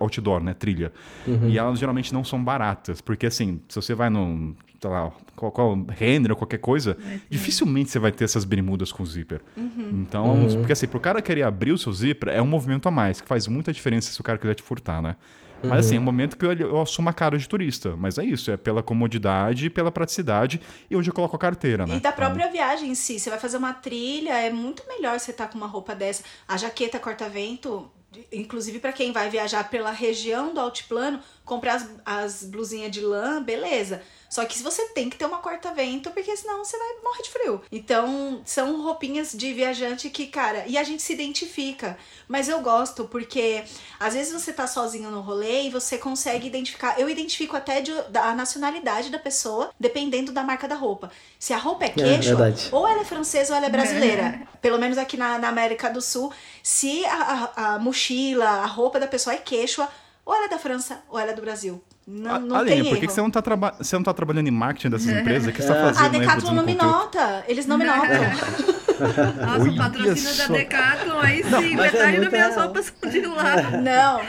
outdoor, 0.00 0.42
né? 0.42 0.52
Trilha. 0.54 0.92
E 1.48 1.56
elas 1.58 1.78
geralmente 1.78 2.12
não 2.12 2.22
são 2.24 2.42
baratas. 2.42 3.00
Porque, 3.00 3.26
assim, 3.26 3.60
se 3.68 3.76
você 3.76 3.94
vai 3.94 4.10
num, 4.10 4.54
sei 4.80 4.90
lá, 4.90 5.10
qual, 5.34 5.50
qual 5.50 5.74
Renner 5.88 6.30
ou 6.32 6.36
qualquer 6.36 6.58
coisa, 6.58 6.96
dificilmente 7.30 7.90
você 7.90 7.98
vai 7.98 8.12
ter 8.12 8.24
essas 8.24 8.44
bermudas 8.44 8.92
com 8.92 9.04
zíper. 9.04 9.40
Então, 9.56 10.46
porque 10.58 10.72
assim, 10.72 10.86
pro 10.86 11.00
cara 11.00 11.22
querer 11.22 11.42
abrir 11.42 11.72
o 11.72 11.78
seu 11.78 11.92
zíper, 11.92 12.28
é 12.28 12.42
um 12.42 12.46
movimento 12.46 12.86
a 12.88 12.90
mais, 12.90 13.20
que 13.20 13.28
faz 13.28 13.46
muita 13.46 13.72
diferença 13.72 14.12
se 14.12 14.20
o 14.20 14.24
cara 14.24 14.38
quiser 14.38 14.54
te 14.54 14.62
furtar, 14.62 15.00
né? 15.02 15.16
Mas 15.62 15.86
assim, 15.86 15.96
é 15.96 15.98
um 15.98 16.02
momento 16.02 16.36
que 16.36 16.44
eu, 16.44 16.52
eu 16.52 16.82
assumo 16.82 17.08
a 17.08 17.12
cara 17.14 17.38
de 17.38 17.48
turista. 17.48 17.96
Mas 17.96 18.18
é 18.18 18.24
isso, 18.24 18.50
é 18.50 18.56
pela 18.56 18.82
comodidade, 18.82 19.70
pela 19.70 19.90
praticidade, 19.90 20.60
e 20.90 20.96
hoje 20.96 21.08
eu 21.08 21.14
coloco 21.14 21.34
a 21.36 21.38
carteira, 21.38 21.86
né? 21.86 21.96
E 21.96 22.00
da 22.00 22.10
Então- 22.10 22.12
própria 22.12 22.50
viagem 22.52 22.90
em 22.90 22.94
si. 22.94 23.18
Você 23.18 23.30
vai 23.30 23.38
fazer 23.38 23.56
uma 23.56 23.72
trilha, 23.72 24.34
é 24.38 24.50
muito 24.50 24.82
melhor 24.86 25.18
você 25.18 25.30
estar 25.30 25.48
com 25.48 25.56
uma 25.56 25.66
roupa 25.66 25.94
dessa. 25.94 26.22
A 26.46 26.58
jaqueta 26.58 26.98
corta-vento, 26.98 27.90
inclusive 28.30 28.78
para 28.78 28.92
quem 28.92 29.10
vai 29.10 29.30
viajar 29.30 29.70
pela 29.70 29.90
região 29.90 30.52
do 30.52 30.60
altiplano, 30.60 31.18
comprar 31.44 31.74
as, 31.74 31.88
as 32.04 32.44
blusinhas 32.44 32.90
de 32.90 33.00
lã, 33.00 33.42
beleza. 33.42 34.02
Só 34.34 34.44
que 34.44 34.60
você 34.60 34.88
tem 34.88 35.08
que 35.08 35.16
ter 35.16 35.26
uma 35.26 35.38
corta-vento, 35.38 36.10
porque 36.10 36.36
senão 36.36 36.64
você 36.64 36.76
vai 36.76 36.88
morrer 37.04 37.22
de 37.22 37.30
frio. 37.30 37.62
Então, 37.70 38.42
são 38.44 38.82
roupinhas 38.82 39.30
de 39.32 39.52
viajante 39.52 40.10
que, 40.10 40.26
cara, 40.26 40.64
e 40.66 40.76
a 40.76 40.82
gente 40.82 41.04
se 41.04 41.12
identifica. 41.12 41.96
Mas 42.26 42.48
eu 42.48 42.60
gosto, 42.60 43.04
porque 43.04 43.62
às 44.00 44.14
vezes 44.14 44.32
você 44.32 44.52
tá 44.52 44.66
sozinho 44.66 45.08
no 45.08 45.20
rolê 45.20 45.62
e 45.62 45.70
você 45.70 45.96
consegue 45.98 46.48
identificar. 46.48 46.98
Eu 46.98 47.08
identifico 47.08 47.56
até 47.56 47.80
de, 47.80 47.92
da 48.10 48.34
nacionalidade 48.34 49.08
da 49.08 49.20
pessoa, 49.20 49.70
dependendo 49.78 50.32
da 50.32 50.42
marca 50.42 50.66
da 50.66 50.74
roupa. 50.74 51.12
Se 51.38 51.52
a 51.52 51.58
roupa 51.58 51.84
é 51.84 51.90
queixo, 51.90 52.36
verdade. 52.36 52.70
ou 52.72 52.88
ela 52.88 53.02
é 53.02 53.04
francesa 53.04 53.52
ou 53.52 53.56
ela 53.56 53.66
é 53.66 53.70
brasileira. 53.70 54.48
Pelo 54.60 54.78
menos 54.80 54.98
aqui 54.98 55.16
na, 55.16 55.38
na 55.38 55.48
América 55.48 55.88
do 55.88 56.02
Sul, 56.02 56.32
se 56.60 57.04
a, 57.04 57.52
a, 57.54 57.74
a 57.74 57.78
mochila, 57.78 58.48
a 58.48 58.66
roupa 58.66 58.98
da 58.98 59.06
pessoa 59.06 59.34
é 59.34 59.38
quechua, 59.38 59.88
ou 60.24 60.34
ela 60.34 60.46
é 60.46 60.48
da 60.48 60.58
França 60.58 61.00
ou 61.08 61.18
ela 61.18 61.30
é 61.30 61.34
do 61.34 61.42
Brasil. 61.42 61.82
Não, 62.06 62.38
não 62.38 62.56
Aline, 62.56 62.82
tem 62.82 62.90
por 62.90 62.98
que, 63.00 63.06
que 63.06 63.12
você, 63.12 63.20
não 63.22 63.30
tá 63.30 63.40
traba- 63.40 63.74
você 63.78 63.96
não 63.96 64.02
tá 64.02 64.12
trabalhando 64.12 64.46
em 64.48 64.50
marketing 64.50 64.90
dessas 64.90 65.08
empresas? 65.16 65.48
O 65.48 65.52
que 65.52 65.62
você 65.62 65.68
tá 65.68 65.74
A 65.88 65.94
fazendo 65.94 66.14
aí, 66.14 66.20
Decathlon 66.20 66.52
não 66.54 66.64
me 66.64 66.74
nota. 66.74 67.44
Eles 67.48 67.66
não 67.66 67.78
me 67.78 67.84
notam. 67.84 68.04
Nossa, 68.94 69.60
Olha 69.60 69.72
o 69.72 69.76
patrocínio 69.76 70.36
da. 70.36 70.46
Decathlon, 70.54 71.18
aí 71.20 71.42
sim, 71.42 71.76
mas 71.76 71.94
é 71.94 71.96
metade 71.96 72.12
das 72.12 72.16
muito 72.18 72.30
minhas 72.32 72.56
roupas 72.56 72.92
são 73.00 73.10
de 73.10 73.20
lá. 73.26 73.56
Não. 73.82 74.20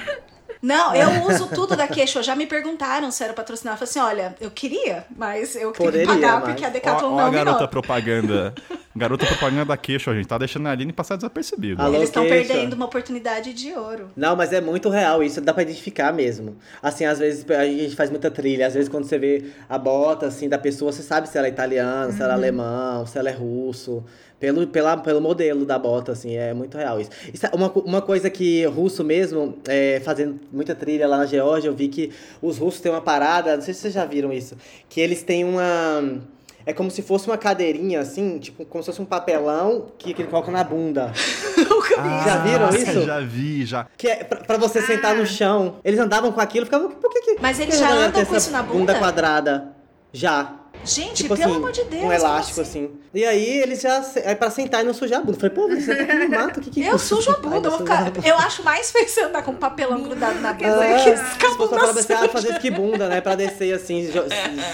Não, 0.65 0.95
eu 0.95 1.27
uso 1.29 1.47
tudo 1.47 1.75
da 1.75 1.87
Queixo. 1.87 2.21
Já 2.23 2.35
me 2.35 2.45
perguntaram 2.47 3.11
se 3.11 3.23
era 3.23 3.33
patrocinar. 3.33 3.75
Eu 3.75 3.77
falei 3.77 3.89
assim: 3.89 3.99
olha, 3.99 4.35
eu 4.41 4.49
queria, 4.49 5.05
mas 5.15 5.55
eu 5.55 5.71
tenho 5.71 5.73
que 5.73 5.83
Poderia, 5.83 6.07
pagar 6.07 6.33
mas- 6.39 6.43
porque 6.45 6.65
a 6.65 6.67
Ó, 6.67 6.71
Decathlon 6.71 7.13
ó 7.13 7.19
a 7.19 7.23
não 7.23 7.29
me 7.31 7.35
garota 7.37 7.67
propaganda. 7.67 8.53
Garota 8.97 9.25
propaganda 9.25 9.65
da 9.65 9.75
queixa, 9.77 10.09
a 10.09 10.15
gente 10.15 10.25
tá 10.25 10.37
deixando 10.37 10.67
a 10.67 10.71
Aline 10.71 10.93
passar 10.93 11.17
desapercebido. 11.17 11.81
Alô? 11.81 11.95
Eles 11.95 12.07
estão 12.09 12.23
Queixo. 12.25 12.47
perdendo 12.47 12.73
uma 12.73 12.85
oportunidade 12.85 13.53
de 13.53 13.73
ouro. 13.73 14.09
Não, 14.15 14.35
mas 14.37 14.53
é 14.53 14.61
muito 14.61 14.89
real, 14.89 15.21
isso 15.21 15.41
dá 15.41 15.53
pra 15.53 15.63
identificar 15.63 16.13
mesmo. 16.13 16.55
Assim, 16.81 17.03
às 17.05 17.19
vezes 17.19 17.45
a 17.51 17.65
gente 17.65 17.93
faz 17.95 18.09
muita 18.09 18.31
trilha, 18.31 18.65
às 18.67 18.73
vezes 18.73 18.87
quando 18.89 19.03
você 19.03 19.17
vê 19.17 19.51
a 19.67 19.77
bota 19.77 20.27
assim 20.27 20.47
da 20.47 20.57
pessoa, 20.57 20.93
você 20.93 21.03
sabe 21.03 21.27
se 21.27 21.37
ela 21.37 21.45
é 21.47 21.49
italiana, 21.49 22.09
se 22.13 22.21
ela 22.21 22.31
é 22.31 22.35
alemão, 22.35 23.05
se 23.05 23.17
ela 23.19 23.29
é 23.29 23.33
russo, 23.33 24.01
pelo, 24.40 24.68
pela, 24.68 24.98
pelo 24.98 25.22
modelo 25.22 25.66
da 25.66 25.78
bota, 25.80 26.12
assim, 26.12 26.36
é 26.36 26.53
muito 26.53 26.78
real 26.78 26.99
isso. 26.99 27.10
Isso 27.34 27.45
é 27.45 27.52
uma, 27.53 27.72
uma 27.72 28.02
coisa 28.02 28.30
que 28.30 28.66
russo 28.66 29.03
mesmo, 29.03 29.57
é, 29.68 30.02
fazendo 30.03 30.40
muita 30.52 30.76
trilha 30.76 31.07
lá 31.07 31.18
na 31.18 31.26
Geórgia, 31.26 31.70
eu 31.70 31.74
vi 31.76 31.88
que 31.88 32.12
os 32.41 32.57
russos 32.57 32.82
têm 32.82 32.91
uma 32.91 33.02
parada, 33.02 33.56
não 33.56 33.64
sei 33.64 33.74
se 33.74 33.82
vocês 33.82 33.94
já 33.94 34.06
viram 34.06 34.32
isso, 34.34 34.56
que 34.90 34.99
eles 35.02 35.24
têm 35.24 35.44
uma. 35.45 36.20
É 36.68 36.74
como 36.74 36.90
se 36.90 37.03
fosse 37.03 37.28
uma 37.28 37.38
cadeirinha, 37.38 37.99
assim, 37.99 38.40
tipo, 38.40 38.66
como 38.66 38.84
se 38.84 38.88
fosse 38.88 38.99
um 38.99 39.06
papelão 39.06 39.86
que, 39.99 40.16
que 40.16 40.24
ele 40.24 40.30
coloca 40.30 40.52
na 40.52 40.64
bunda. 40.64 41.14
Já 42.26 42.38
viram 42.40 42.66
Ah, 42.68 42.76
isso? 42.76 43.02
Já 43.06 43.20
vi, 43.20 43.66
já. 43.66 43.88
Que 43.95 44.07
é 44.07 44.24
pra, 44.24 44.40
pra 44.40 44.57
você 44.57 44.82
sentar 44.82 45.16
no 45.16 45.26
chão. 45.26 45.76
Eles 45.84 45.99
andavam 45.99 46.32
com 46.32 46.41
aquilo, 46.41 46.66
ficavam, 46.66 46.90
por 46.91 47.10
que 47.12 47.22
que... 47.22 47.38
Mas 47.41 47.60
eles 47.60 47.78
já 47.78 47.90
andam 47.91 48.26
com 48.26 48.36
isso 48.36 48.52
na 48.52 48.62
Bunda 48.64 48.78
bunda? 48.80 48.95
quadrada. 48.95 49.76
Já. 50.12 50.56
Gente, 50.86 51.24
Tipo 51.24 51.36
pelo 51.36 51.49
assim, 51.49 51.57
amor 51.57 51.72
de 51.72 51.84
Deus. 51.86 52.03
um 52.03 52.12
elástico 52.14 52.62
assim? 52.62 52.86
assim. 52.86 52.99
E 53.14 53.26
aí 53.26 53.60
eles 53.60 53.82
já. 53.82 54.03
É 54.18 54.36
pra 54.36 54.49
sentar 54.49 54.82
e 54.82 54.84
não 54.86 54.94
sujar 54.94 55.20
a 55.20 55.24
bunda. 55.24 55.38
Falei, 55.38 55.56
pô, 55.56 55.68
você 55.70 55.95
tá 55.95 56.03
aqui 56.03 56.14
no 56.16 56.30
mato, 56.30 56.60
o 56.60 56.64
que 56.64 56.70
que 56.70 56.84
Eu 56.84 56.99
sujo 56.99 57.32
a 57.32 57.38
bunda, 57.38 57.68
eu, 57.68 57.72
vou 57.72 57.80
ficar, 57.80 58.12
eu 58.24 58.38
acho 58.38 58.64
mais 58.64 58.91
feio 58.91 59.07
você 59.07 59.22
andar 59.24 59.41
com 59.41 59.52
um 59.52 59.56
papelão 59.56 60.02
grudado 60.03 60.40
na 60.40 60.53
bunda 60.53 60.86
É, 60.86 61.03
que 61.03 61.12
pra 61.38 61.49
bunda 61.56 61.80
falar 61.80 61.91
assim, 61.91 62.14
ah, 62.14 62.30
fazer 62.30 62.49
esquibunda, 62.53 63.07
né? 63.10 63.22
Pra 63.22 63.36
descer 63.36 63.74
assim, 63.74 64.10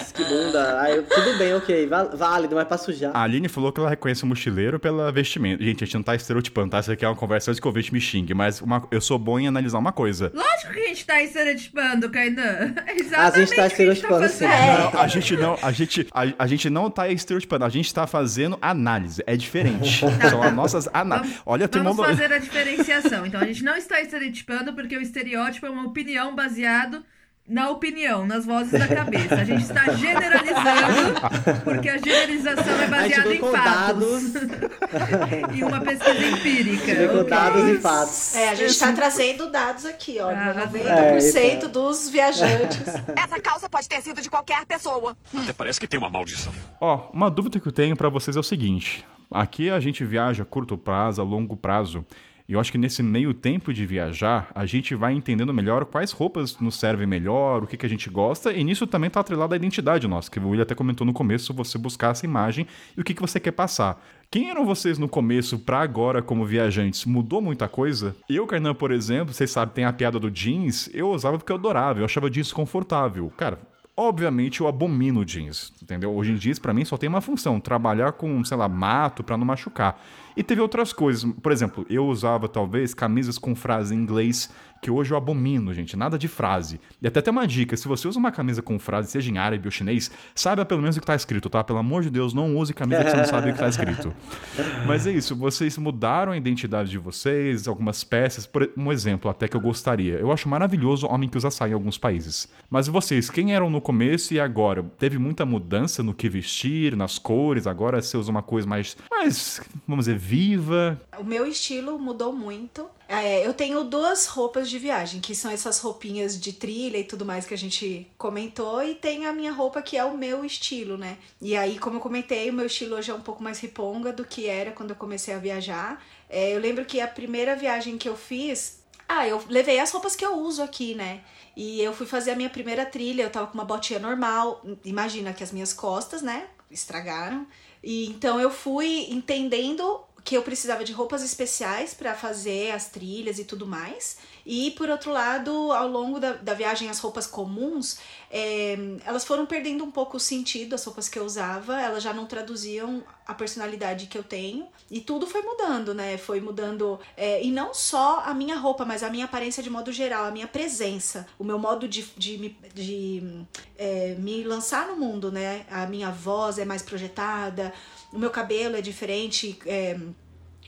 esquibunda. 0.02 0.82
Aí 0.82 0.98
eu, 0.98 1.04
tudo 1.04 1.38
bem, 1.38 1.54
ok, 1.54 1.88
válido, 2.16 2.56
mas 2.56 2.68
pra 2.68 2.78
sujar. 2.78 3.12
A 3.14 3.24
Aline 3.24 3.48
falou 3.48 3.72
que 3.72 3.80
ela 3.80 3.90
reconhece 3.90 4.24
o 4.24 4.28
mochileiro 4.28 4.80
pela 4.80 5.12
vestimenta. 5.12 5.64
Gente, 5.64 5.84
a 5.84 5.86
gente 5.86 5.96
não 5.96 6.04
tá 6.04 6.16
estereotipando, 6.16 6.70
tá? 6.72 6.80
Isso 6.80 6.92
aqui 6.92 7.06
é 7.06 7.08
uma 7.08 7.16
conversa 7.16 7.52
antes 7.52 7.60
que 7.60 7.68
o 7.68 7.70
ouvinte 7.70 7.94
me 7.94 8.02
xingue, 8.02 8.34
mas 8.34 8.62
uma- 8.62 8.88
eu 8.92 9.02
sou 9.02 9.18
bom 9.20 9.40
em 9.40 9.48
analisar 9.48 9.78
uma 9.78 9.92
coisa. 9.92 10.32
Lógico 10.34 10.74
que 10.74 10.80
a 10.80 10.88
gente 10.88 11.06
tá 11.06 11.22
estereotipando, 11.22 12.10
Kainan. 12.10 12.74
É 12.88 12.92
A 12.92 12.96
exatamente 12.96 13.50
gente 13.50 13.56
tá 13.56 13.70
que 13.70 13.82
a 13.84 13.94
gente 13.94 14.02
tá 14.02 14.18
estereotipando, 14.18 14.30
sim. 14.30 14.46
Não, 14.46 15.02
a 15.02 15.08
gente 15.08 15.38
não, 15.38 15.58
a 15.62 15.72
gente, 15.72 16.01
a, 16.12 16.44
a 16.44 16.48
gente 16.48 16.70
não 16.70 16.90
tá 16.90 17.08
estereotipando, 17.10 17.66
a 17.66 17.70
gente 17.70 17.94
tá 17.94 18.08
fazendo 18.08 18.58
análise. 18.62 19.24
É 19.26 19.36
diferente. 19.36 20.00
São 20.30 20.42
as 20.42 20.54
nossas 20.54 20.90
análises. 20.94 21.40
Olha, 21.46 21.68
tem 21.68 21.82
Vamos 21.82 22.06
fazer 22.06 22.32
a 22.32 22.38
diferenciação. 22.38 23.26
Então, 23.26 23.42
a 23.42 23.46
gente 23.46 23.64
não 23.64 23.76
está 23.76 24.02
estereotipando 24.02 24.74
porque 24.74 24.96
o 24.96 25.02
estereótipo 25.02 25.66
é 25.66 25.70
uma 25.70 25.86
opinião 25.86 26.36
baseado 26.36 27.04
na 27.48 27.70
opinião, 27.70 28.26
nas 28.26 28.46
vozes 28.46 28.72
da 28.72 28.88
cabeça. 28.88 29.36
A 29.36 29.44
gente 29.44 29.64
está 29.64 29.94
generalizando 29.94 31.62
porque 31.64 31.90
a 31.90 31.98
generalização 31.98 32.82
é 32.82 32.88
baseada 32.88 33.34
em 33.34 33.40
fatos 33.40 34.34
e 35.54 35.64
uma 35.64 35.82
pesquisa 35.82 36.26
empírica. 36.26 36.86
veio 36.86 37.10
com 37.10 37.30
dados 37.30 37.68
e 37.70 37.78
fatos. 37.80 38.36
É, 38.36 38.50
a 38.50 38.56
gente 38.56 38.78
tá 38.78 38.94
trazendo 38.94 39.52
dados 39.52 39.86
aqui, 39.86 40.18
ó. 40.20 40.30
Ah, 40.30 40.70
90% 40.72 41.36
é, 41.36 41.68
dos 41.68 42.10
viajantes. 42.10 42.88
Essa 43.16 43.40
calça 43.42 43.70
pode 43.70 43.90
ter 43.90 44.02
sido 44.02 44.22
de 44.22 44.30
qualquer 44.30 44.66
pessoa. 44.66 45.18
Até 45.36 45.54
parece 45.54 45.80
que 45.80 45.88
tem 45.88 46.00
uma 46.00 46.10
maldição. 46.10 46.54
Ó, 46.80 47.10
uma 47.12 47.30
dúvida 47.30 47.60
que 47.60 47.68
eu 47.68 47.72
tenho 47.72 47.96
pra 47.96 48.10
vocês 48.10 48.38
é 48.38 48.40
o 48.40 48.44
seguinte. 48.44 49.06
Aqui 49.30 49.70
a 49.70 49.80
gente 49.80 50.04
viaja 50.04 50.44
a 50.44 50.46
curto 50.46 50.78
prazo, 50.78 51.22
a 51.22 51.24
longo 51.24 51.56
prazo. 51.56 52.06
E 52.52 52.54
eu 52.54 52.60
acho 52.60 52.70
que 52.70 52.78
nesse 52.78 53.02
meio 53.02 53.34
tempo 53.34 53.74
de 53.74 53.86
viajar, 53.86 54.52
a 54.54 54.66
gente 54.66 54.94
vai 54.94 55.14
entendendo 55.14 55.54
melhor 55.54 55.86
quais 55.86 56.12
roupas 56.12 56.60
nos 56.60 56.78
servem 56.78 57.08
melhor, 57.08 57.64
o 57.64 57.66
que, 57.66 57.78
que 57.78 57.86
a 57.86 57.90
gente 57.90 58.10
gosta, 58.10 58.52
e 58.52 58.62
nisso 58.62 58.86
também 58.86 59.10
tá 59.10 59.22
atrelado 59.22 59.54
a 59.54 59.56
identidade 59.56 60.06
nossa, 60.06 60.30
que 60.30 60.38
o 60.38 60.50
William 60.50 60.64
até 60.64 60.76
comentou 60.76 61.08
no 61.08 61.14
começo, 61.14 61.54
você 61.54 61.78
buscar 61.78 62.12
essa 62.12 62.26
imagem 62.26 62.68
e 62.98 63.00
o 63.00 63.06
que, 63.06 63.14
que 63.14 63.22
você 63.22 63.40
quer 63.40 63.54
passar. 63.54 64.04
Quem 64.30 64.50
eram 64.50 64.66
vocês 64.66 64.98
no 65.00 65.08
começo 65.08 65.60
pra 65.60 65.80
agora 65.80 66.22
como 66.22 66.46
viajantes? 66.46 67.06
Mudou 67.06 67.42
muita 67.42 67.70
coisa? 67.70 68.18
Eu, 68.28 68.46
Kainan, 68.46 68.76
por 68.76 68.92
exemplo, 68.92 69.34
vocês 69.34 69.50
sabem, 69.50 69.74
tem 69.74 69.86
a 69.86 69.94
piada 69.94 70.20
do 70.20 70.30
jeans, 70.30 70.90
eu 70.94 71.10
usava 71.10 71.38
porque 71.38 71.54
eu 71.54 71.58
adorava, 71.58 72.00
eu 72.00 72.06
achava 72.06 72.30
jeans 72.30 72.52
confortável. 72.52 73.32
Cara, 73.38 73.60
Obviamente 73.96 74.62
eu 74.62 74.68
abomino 74.68 75.24
jeans, 75.26 75.74
entendeu? 75.82 76.16
Hoje 76.16 76.32
em 76.32 76.36
dia, 76.36 76.54
pra 76.62 76.74
mim 76.74 76.86
só 76.86 76.98
tem 76.98 77.10
uma 77.10 77.20
função, 77.20 77.60
trabalhar 77.60 78.14
com, 78.14 78.44
sei 78.44 78.56
lá, 78.56 78.68
mato 78.68 79.22
pra 79.22 79.38
não 79.38 79.46
machucar. 79.46 80.02
E 80.36 80.44
teve 80.44 80.62
outras 80.62 80.94
coisas, 80.94 81.30
por 81.42 81.52
exemplo, 81.52 81.86
eu 81.90 82.06
usava 82.06 82.48
talvez 82.48 82.94
camisas 82.94 83.38
com 83.38 83.56
frase 83.56 83.94
em 83.94 83.98
inglês, 83.98 84.50
que 84.82 84.90
hoje 84.90 85.14
eu 85.14 85.18
abomino, 85.18 85.74
gente, 85.74 85.96
nada 85.96 86.18
de 86.18 86.28
frase. 86.28 86.82
E 87.02 87.08
até 87.08 87.22
tem 87.22 87.32
uma 87.32 87.46
dica, 87.46 87.78
se 87.78 87.88
você 87.88 88.08
usa 88.08 88.18
uma 88.18 88.32
camisa 88.32 88.62
com 88.62 88.80
frase, 88.80 89.12
seja 89.12 89.30
em 89.30 89.38
árabe 89.38 89.68
ou 89.68 89.72
chinês, 89.72 90.10
saiba 90.34 90.66
pelo 90.66 90.82
menos 90.82 90.98
o 90.98 91.00
que 91.00 91.06
tá 91.06 91.16
escrito, 91.16 91.50
tá? 91.50 91.64
Pelo 91.64 91.78
amor 91.78 92.02
de 92.02 92.10
Deus, 92.10 92.34
não 92.34 92.58
use 92.58 92.74
camisa 92.74 93.04
que 93.04 93.12
você 93.12 93.18
não 93.18 93.26
sabe 93.26 93.52
o 93.52 93.54
que 93.54 93.60
tá 93.60 93.70
escrito. 93.70 94.12
Mas 94.88 95.06
é 95.06 95.12
isso, 95.12 95.36
vocês 95.36 95.78
mudaram 95.78 96.32
a 96.32 96.38
identidade 96.38 96.90
de 96.90 96.98
vocês, 96.98 97.68
algumas 97.68 98.04
peças, 98.04 98.48
por 98.48 98.72
um 98.76 98.92
exemplo 98.92 99.30
até 99.30 99.48
que 99.48 99.56
eu 99.56 99.62
gostaria. 99.62 100.16
Eu 100.16 100.32
acho 100.32 100.50
maravilhoso 100.50 101.06
o 101.06 101.14
homem 101.14 101.30
que 101.30 101.38
usa 101.38 101.52
saia 101.52 101.72
em 101.72 101.74
alguns 101.74 101.98
países. 101.98 102.48
Mas 102.70 102.88
vocês, 102.88 103.30
quem 103.30 103.54
eram 103.54 103.70
no 103.70 103.82
começo 103.82 104.34
e 104.34 104.40
agora? 104.40 104.82
Teve 104.98 105.20
muita 105.20 105.46
mudança 105.46 106.02
no 106.02 106.14
que 106.14 106.28
vestir, 106.28 106.96
nas 106.96 107.20
cores, 107.20 107.68
agora 107.68 108.02
você 108.02 108.18
usa 108.18 108.32
uma 108.32 108.42
coisa 108.42 108.68
mais, 108.68 108.98
mais 109.12 109.62
vamos 109.88 110.06
dizer, 110.06 110.18
viva. 110.22 111.02
O 111.18 111.24
meu 111.24 111.48
estilo 111.48 111.98
mudou 111.98 112.32
muito. 112.32 112.88
É, 113.10 113.46
eu 113.46 113.54
tenho 113.56 113.84
duas 113.84 114.28
roupas 114.28 114.70
de 114.70 114.78
viagem, 114.78 115.20
que 115.20 115.34
são 115.34 115.50
essas 115.50 115.80
roupinhas 115.80 116.40
de 116.40 116.54
trilha 116.54 116.98
e 116.98 117.04
tudo 117.04 117.26
mais 117.26 117.46
que 117.46 117.56
a 117.56 117.58
gente 117.58 118.08
comentou, 118.20 118.84
e 118.84 118.94
tem 118.94 119.26
a 119.26 119.34
minha 119.34 119.52
roupa 119.52 119.82
que 119.82 119.98
é 119.98 120.06
o 120.06 120.16
meu 120.16 120.46
estilo, 120.46 120.96
né? 120.96 121.18
E 121.42 121.58
aí, 121.58 121.80
como 121.80 121.98
eu 121.98 122.00
comentei, 122.00 122.52
o 122.52 122.54
meu 122.54 122.68
estilo 122.68 122.96
hoje 122.96 123.10
é 123.10 123.14
um 123.14 123.22
pouco 123.22 123.44
mais 123.44 123.60
riponga 123.60 124.14
do 124.14 124.24
que 124.24 124.48
era 124.48 124.72
quando 124.72 124.92
eu 124.92 124.96
comecei 124.96 125.34
a 125.34 125.40
viajar. 125.40 126.02
É, 126.30 126.56
eu 126.56 126.60
lembro 126.60 126.86
que 126.86 127.02
a 127.02 127.08
primeira 127.08 127.56
viagem 127.56 127.98
que 127.98 128.08
eu 128.08 128.16
fiz, 128.16 128.80
ah, 129.10 129.28
eu 129.28 129.44
levei 129.50 129.80
as 129.80 129.92
roupas 129.92 130.16
que 130.16 130.26
eu 130.26 130.38
uso 130.38 130.62
aqui, 130.62 130.94
né? 130.94 131.22
E 131.58 131.82
eu 131.82 131.94
fui 131.94 132.06
fazer 132.06 132.32
a 132.32 132.36
minha 132.36 132.50
primeira 132.50 132.86
trilha, 132.86 133.24
eu 133.24 133.30
tava 133.32 133.48
com 133.48 133.56
uma 133.56 133.66
botinha 133.66 134.00
normal. 134.00 134.64
Imagina 134.86 135.34
que 135.34 135.44
as 135.44 135.52
minhas 135.52 135.74
costas, 135.74 136.22
né, 136.22 136.48
estragaram. 136.70 137.46
E 137.84 138.06
então 138.06 138.40
eu 138.40 138.52
fui 138.52 139.08
entendendo 139.10 140.00
que 140.24 140.36
eu 140.36 140.44
precisava 140.44 140.84
de 140.84 140.94
roupas 140.94 141.24
especiais 141.24 141.94
para 141.94 142.16
fazer 142.16 142.72
as 142.72 142.88
trilhas 142.90 143.40
e 143.40 143.46
tudo 143.46 143.66
mais. 143.66 144.18
E 144.46 144.72
por 144.72 144.90
outro 144.90 145.12
lado, 145.12 145.72
ao 145.72 145.88
longo 145.88 146.20
da, 146.20 146.34
da 146.34 146.54
viagem, 146.54 146.90
as 146.90 147.00
roupas 147.00 147.28
comuns, 147.28 148.00
é, 148.30 148.76
elas 149.06 149.24
foram 149.24 149.46
perdendo 149.46 149.84
um 149.84 149.92
pouco 149.92 150.18
o 150.18 150.20
sentido, 150.20 150.74
as 150.76 150.84
roupas 150.84 151.08
que 151.08 151.20
eu 151.20 151.26
usava, 151.26 151.80
elas 151.80 152.02
já 152.04 152.14
não 152.14 152.26
traduziam 152.26 153.04
a 153.28 153.34
personalidade 153.34 154.08
que 154.08 154.18
eu 154.18 154.24
tenho. 154.24 154.68
E 154.90 155.00
tudo 155.00 155.26
foi 155.28 155.42
mudando, 155.42 155.94
né? 155.94 156.18
Foi 156.18 156.42
mudando. 156.42 157.00
é, 157.16 157.44
e 157.44 157.52
não 157.52 157.74
só 157.74 158.22
a 158.26 158.34
minha 158.34 158.56
roupa, 158.58 158.84
mas 158.84 159.04
a 159.04 159.10
minha 159.10 159.26
aparência 159.26 159.62
de 159.64 159.70
modo 159.70 159.92
geral, 159.92 160.26
a 160.26 160.32
minha 160.32 160.48
presença, 160.48 161.28
o 161.40 161.44
meu 161.44 161.58
modo 161.60 161.88
de, 161.88 162.02
de, 162.18 162.38
me- 162.38 162.58
de 162.74 163.46
é, 163.78 164.16
me 164.20 164.44
lançar 164.44 164.88
no 164.88 164.96
mundo, 164.96 165.32
né? 165.32 165.66
A 165.70 165.86
minha 165.86 166.10
voz 166.12 166.58
é 166.58 166.66
mais 166.66 166.82
projetada, 166.82 167.74
o 168.12 168.18
meu 168.20 168.30
cabelo 168.30 168.76
é 168.76 168.82
diferente. 168.82 169.58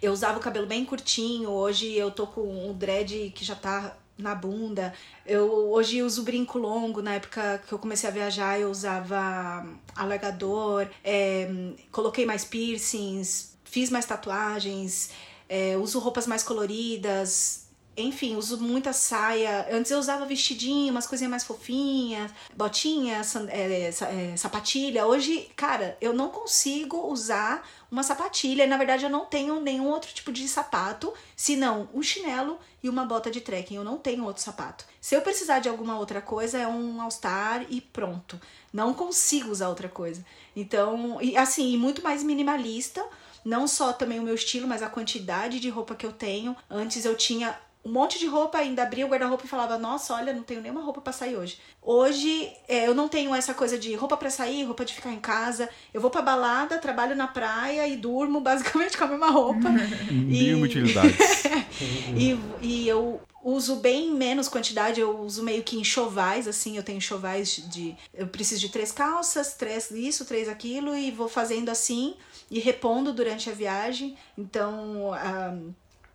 Eu 0.04 0.12
usava 0.12 0.38
o 0.38 0.42
cabelo 0.42 0.68
bem 0.68 0.84
curtinho, 0.84 1.50
hoje 1.50 1.94
eu 1.94 2.12
tô 2.12 2.28
com 2.28 2.70
o 2.70 2.74
dread 2.74 3.32
que 3.34 3.46
já 3.46 3.56
tá 3.56 3.96
na 4.18 4.36
bunda. 4.36 4.94
Eu 5.26 5.50
hoje 5.72 6.04
uso 6.04 6.24
brinco 6.24 6.60
longo, 6.60 7.02
na 7.02 7.16
época 7.16 7.64
que 7.66 7.74
eu 7.74 7.80
comecei 7.80 8.10
a 8.10 8.12
viajar 8.12 8.60
eu 8.60 8.70
usava 8.70 9.66
alargador, 9.96 10.88
é, 11.04 11.50
coloquei 11.90 12.26
mais 12.26 12.44
piercings, 12.44 13.58
fiz 13.64 13.90
mais 13.90 14.06
tatuagens, 14.06 15.10
é, 15.48 15.78
uso 15.78 16.00
roupas 16.00 16.28
mais 16.28 16.44
coloridas. 16.44 17.63
Enfim, 17.96 18.36
uso 18.36 18.60
muita 18.60 18.92
saia. 18.92 19.68
Antes 19.72 19.92
eu 19.92 20.00
usava 20.00 20.26
vestidinho, 20.26 20.92
umas 20.92 21.06
coisinhas 21.06 21.30
mais 21.30 21.44
fofinhas, 21.44 22.32
botinha, 22.56 23.22
é, 23.50 23.90
é, 23.90 24.38
sapatilha. 24.38 25.06
Hoje, 25.06 25.50
cara, 25.56 25.98
eu 26.02 26.14
não 26.14 26.30
consigo 26.30 27.08
usar 27.08 27.68
uma 27.92 28.02
sapatilha. 28.02 28.66
Na 28.66 28.78
verdade, 28.78 29.06
eu 29.06 29.10
não 29.10 29.26
tenho 29.26 29.60
nenhum 29.60 29.88
outro 29.88 30.12
tipo 30.14 30.32
de 30.32 30.48
sapato, 30.48 31.14
senão 31.36 31.88
um 31.94 32.02
chinelo 32.02 32.58
e 32.82 32.90
uma 32.90 33.06
bota 33.06 33.30
de 33.30 33.42
trekking. 33.42 33.76
Eu 33.76 33.84
não 33.84 33.98
tenho 33.98 34.26
outro 34.26 34.42
sapato. 34.42 34.86
Se 35.00 35.16
eu 35.16 35.22
precisar 35.22 35.60
de 35.60 35.70
alguma 35.70 35.98
outra 36.00 36.22
coisa, 36.22 36.58
é 36.58 36.68
um 36.68 37.00
All-Star 37.00 37.66
e 37.70 37.80
pronto. 37.80 38.42
Não 38.72 38.94
consigo 38.94 39.52
usar 39.52 39.70
outra 39.70 39.88
coisa. 39.88 40.26
Então, 40.56 41.22
e 41.22 41.38
assim, 41.38 41.78
muito 41.78 42.02
mais 42.02 42.24
minimalista. 42.24 43.06
Não 43.46 43.68
só 43.68 43.92
também 43.92 44.20
o 44.20 44.24
meu 44.24 44.36
estilo, 44.36 44.68
mas 44.68 44.82
a 44.82 44.90
quantidade 44.90 45.60
de 45.60 45.70
roupa 45.70 45.94
que 45.94 46.06
eu 46.06 46.14
tenho. 46.14 46.56
Antes 46.70 47.06
eu 47.06 47.16
tinha 47.16 47.56
um 47.86 47.92
monte 47.92 48.18
de 48.18 48.26
roupa, 48.26 48.60
ainda 48.60 48.84
abria 48.84 49.06
o 49.06 49.10
guarda-roupa 49.10 49.46
e 49.46 49.48
falava: 49.48 49.78
Nossa, 49.78 50.14
olha, 50.14 50.34
não 50.34 50.44
tenho 50.44 50.62
nenhuma 50.62 50.82
roupa 50.82 51.02
pra 51.02 51.12
sair 51.12 51.36
hoje. 51.36 51.58
Hoje 51.82 52.50
é, 52.68 52.88
eu 52.88 52.96
não 52.96 53.10
tenho 53.10 53.36
essa 53.36 53.54
coisa 53.54 53.78
de 53.78 53.94
roupa 53.94 54.16
pra 54.16 54.30
sair, 54.30 54.64
roupa 54.64 54.86
de 54.86 54.94
ficar 54.94 55.12
em 55.12 55.20
casa. 55.20 55.70
Eu 55.94 56.00
vou 56.00 56.10
pra 56.10 56.22
balada, 56.22 56.78
trabalho 56.78 57.16
na 57.16 57.28
praia 57.28 57.86
e 57.88 57.98
durmo 57.98 58.40
basicamente 58.42 58.98
com 58.98 59.04
a 59.04 59.08
mesma 59.08 59.30
roupa. 59.30 59.70
Mil 60.10 60.62
utilidades. 60.62 61.44
e, 62.16 62.40
e 62.62 62.88
eu 62.88 63.20
uso 63.44 63.76
bem 63.76 64.12
menos 64.12 64.48
quantidade, 64.48 65.02
eu 65.02 65.20
uso 65.20 65.44
meio 65.44 65.62
que 65.64 65.78
enxovais, 65.78 66.48
assim, 66.48 66.78
eu 66.78 66.84
tenho 66.84 67.00
enxovais 67.00 67.58
de. 67.70 67.98
Eu 68.14 68.28
preciso 68.28 68.62
de 68.62 68.70
três 68.70 68.94
calças, 68.94 69.56
três 69.56 69.92
isso, 69.92 70.24
três 70.24 70.48
aquilo, 70.48 70.96
e 70.96 71.12
vou 71.12 71.28
fazendo 71.28 71.68
assim 71.68 72.16
e 72.50 72.60
repondo 72.60 73.12
durante 73.12 73.50
a 73.50 73.54
viagem. 73.54 74.16
Então 74.38 75.12
a, 75.14 75.54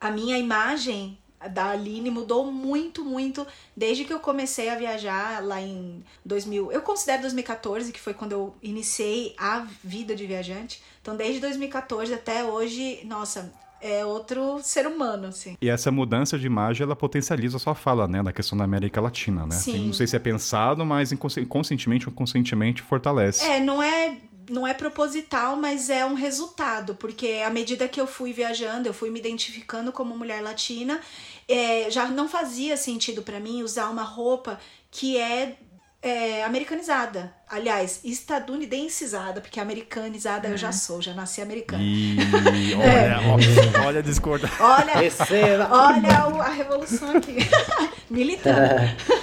a 0.01 0.11
minha 0.11 0.39
imagem 0.39 1.19
da 1.53 1.71
Aline 1.71 2.11
mudou 2.11 2.51
muito, 2.51 3.05
muito 3.05 3.47
desde 3.77 4.05
que 4.05 4.13
eu 4.13 4.19
comecei 4.21 4.69
a 4.69 4.75
viajar 4.75 5.45
lá 5.45 5.61
em 5.61 6.03
2000. 6.25 6.73
Eu 6.73 6.83
considero 6.83 7.23
2014, 7.23 7.93
que 7.93 8.01
foi 8.01 8.15
quando 8.15 8.33
eu 8.33 8.55
iniciei 8.63 9.35
a 9.39 9.67
vida 9.85 10.17
de 10.17 10.27
viajante. 10.27 10.83
Então, 11.01 11.17
desde 11.17 11.41
2014 11.41 12.13
até 12.13 12.45
hoje, 12.45 13.01
nossa, 13.05 13.53
é 13.81 14.05
outro 14.05 14.59
ser 14.63 14.87
humano, 14.87 15.29
assim. 15.29 15.57
E 15.63 15.69
essa 15.69 15.93
mudança 15.93 16.37
de 16.39 16.47
imagem, 16.47 16.83
ela 16.85 16.97
potencializa 16.97 17.57
a 17.59 17.61
sua 17.61 17.75
fala, 17.77 18.09
né? 18.09 18.21
Na 18.23 18.33
questão 18.33 18.59
da 18.59 18.65
América 18.65 19.01
Latina, 19.01 19.47
né? 19.47 19.55
Sim. 19.55 19.73
Tem- 19.73 19.87
não 19.87 19.93
sei 19.93 20.07
se 20.09 20.17
é 20.17 20.19
pensado, 20.19 20.85
mas 20.85 21.13
inconsci- 21.13 21.47
conscientemente 21.47 22.09
ou 22.09 22.13
conscientemente 22.15 22.83
fortalece. 22.83 23.45
É, 23.45 23.61
não 23.61 23.81
é 23.81 24.17
não 24.49 24.67
é 24.67 24.75
proposital, 24.75 25.57
mas 25.57 25.91
é 25.91 26.05
um 26.05 26.15
resultado, 26.15 26.95
porque 26.95 27.43
à 27.45 27.51
medida 27.51 27.89
que 27.89 28.01
eu 28.01 28.07
fui 28.07 28.33
viajando, 28.33 28.89
eu 28.89 28.95
fui 28.95 29.11
me 29.11 29.19
identificando 29.19 29.93
como 29.93 30.17
mulher 30.17 30.43
latina, 30.43 31.01
é, 31.47 31.91
já 31.91 32.07
não 32.09 32.29
fazia 32.29 32.77
sentido 32.77 33.23
pra 33.23 33.41
mim 33.41 33.63
usar 33.63 33.89
uma 33.89 34.03
roupa 34.03 34.61
que 34.91 35.19
é, 35.19 35.57
é, 36.03 36.45
americanizada. 36.45 37.33
Aliás, 37.51 38.01
estadunidencizada, 38.05 39.41
porque 39.41 39.59
americanizada 39.59 40.49
eu 40.49 40.57
já 40.57 40.71
sou, 40.73 41.01
já 41.01 41.15
nasci 41.15 41.41
americana. 41.41 41.83
E 41.83 42.17
É. 42.81 43.17
olha, 43.17 43.87
olha 43.87 43.99
a 44.01 44.03
discórdia. 44.03 44.51
Olha, 44.61 44.95
Receba! 44.99 45.69
Olha 45.71 46.29
o- 46.29 46.41
a 46.43 46.49
revolução 46.49 47.17
aqui. 47.17 47.37
Militando. 48.11 48.59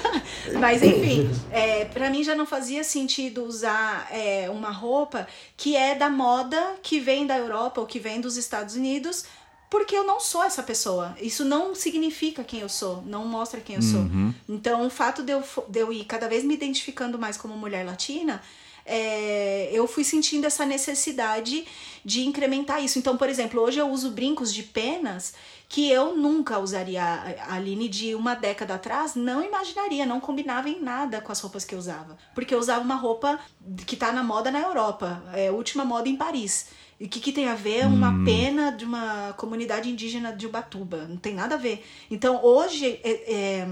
Mas 0.59 0.81
enfim, 0.83 1.29
é, 1.51 1.85
para 1.85 2.09
mim 2.09 2.23
já 2.23 2.35
não 2.35 2.45
fazia 2.45 2.83
sentido 2.83 3.43
usar 3.45 4.07
é, 4.11 4.47
uma 4.49 4.69
roupa 4.71 5.27
que 5.57 5.75
é 5.75 5.95
da 5.95 6.09
moda, 6.09 6.75
que 6.83 6.99
vem 6.99 7.25
da 7.25 7.35
Europa 7.37 7.81
ou 7.81 7.87
que 7.87 7.99
vem 7.99 8.21
dos 8.21 8.37
Estados 8.37 8.75
Unidos, 8.75 9.25
porque 9.69 9.95
eu 9.95 10.03
não 10.03 10.19
sou 10.19 10.43
essa 10.43 10.63
pessoa. 10.63 11.15
Isso 11.21 11.43
não 11.43 11.75
significa 11.75 12.43
quem 12.43 12.59
eu 12.59 12.69
sou, 12.69 13.01
não 13.05 13.25
mostra 13.25 13.61
quem 13.61 13.75
eu 13.75 13.81
sou. 13.81 14.01
Então, 14.47 14.85
o 14.85 14.89
fato 14.89 15.23
de 15.23 15.31
eu, 15.31 15.43
de 15.67 15.79
eu 15.79 15.91
ir 15.91 16.05
cada 16.05 16.27
vez 16.27 16.43
me 16.43 16.53
identificando 16.53 17.17
mais 17.17 17.37
como 17.37 17.55
mulher 17.57 17.85
latina, 17.85 18.41
é, 18.85 19.69
eu 19.73 19.87
fui 19.87 20.03
sentindo 20.03 20.45
essa 20.45 20.65
necessidade 20.65 21.65
de 22.03 22.25
incrementar 22.25 22.83
isso. 22.83 22.99
Então, 22.99 23.17
por 23.17 23.27
exemplo, 23.27 23.59
hoje 23.61 23.79
eu 23.79 23.89
uso 23.89 24.11
brincos 24.11 24.53
de 24.53 24.61
penas 24.61 25.33
que 25.67 25.89
eu 25.89 26.15
nunca 26.15 26.59
usaria. 26.59 27.03
A 27.03 27.55
Aline 27.55 27.89
de 27.89 28.13
uma 28.13 28.35
década 28.35 28.75
atrás 28.75 29.15
não 29.15 29.43
imaginaria, 29.43 30.05
não 30.05 30.19
combinava 30.19 30.69
em 30.69 30.79
nada 30.79 31.19
com 31.19 31.31
as 31.31 31.39
roupas 31.39 31.65
que 31.65 31.73
eu 31.73 31.79
usava. 31.79 32.15
Porque 32.35 32.53
eu 32.53 32.59
usava 32.59 32.83
uma 32.83 32.95
roupa 32.95 33.39
que 33.87 33.95
tá 33.95 34.11
na 34.11 34.23
moda 34.23 34.51
na 34.51 34.61
Europa, 34.61 35.23
é 35.33 35.47
a 35.47 35.51
última 35.51 35.83
moda 35.83 36.07
em 36.07 36.15
Paris. 36.15 36.67
E 36.99 37.05
o 37.05 37.09
que, 37.09 37.19
que 37.19 37.31
tem 37.33 37.47
a 37.49 37.55
ver 37.55 37.85
uma 37.85 38.23
pena 38.23 38.71
de 38.71 38.85
uma 38.85 39.33
comunidade 39.33 39.89
indígena 39.89 40.31
de 40.31 40.45
Ubatuba? 40.47 41.05
Não 41.07 41.17
tem 41.17 41.33
nada 41.33 41.55
a 41.55 41.57
ver. 41.57 41.85
Então, 42.09 42.43
hoje, 42.43 42.99
é- 43.03 43.33
é, 43.33 43.67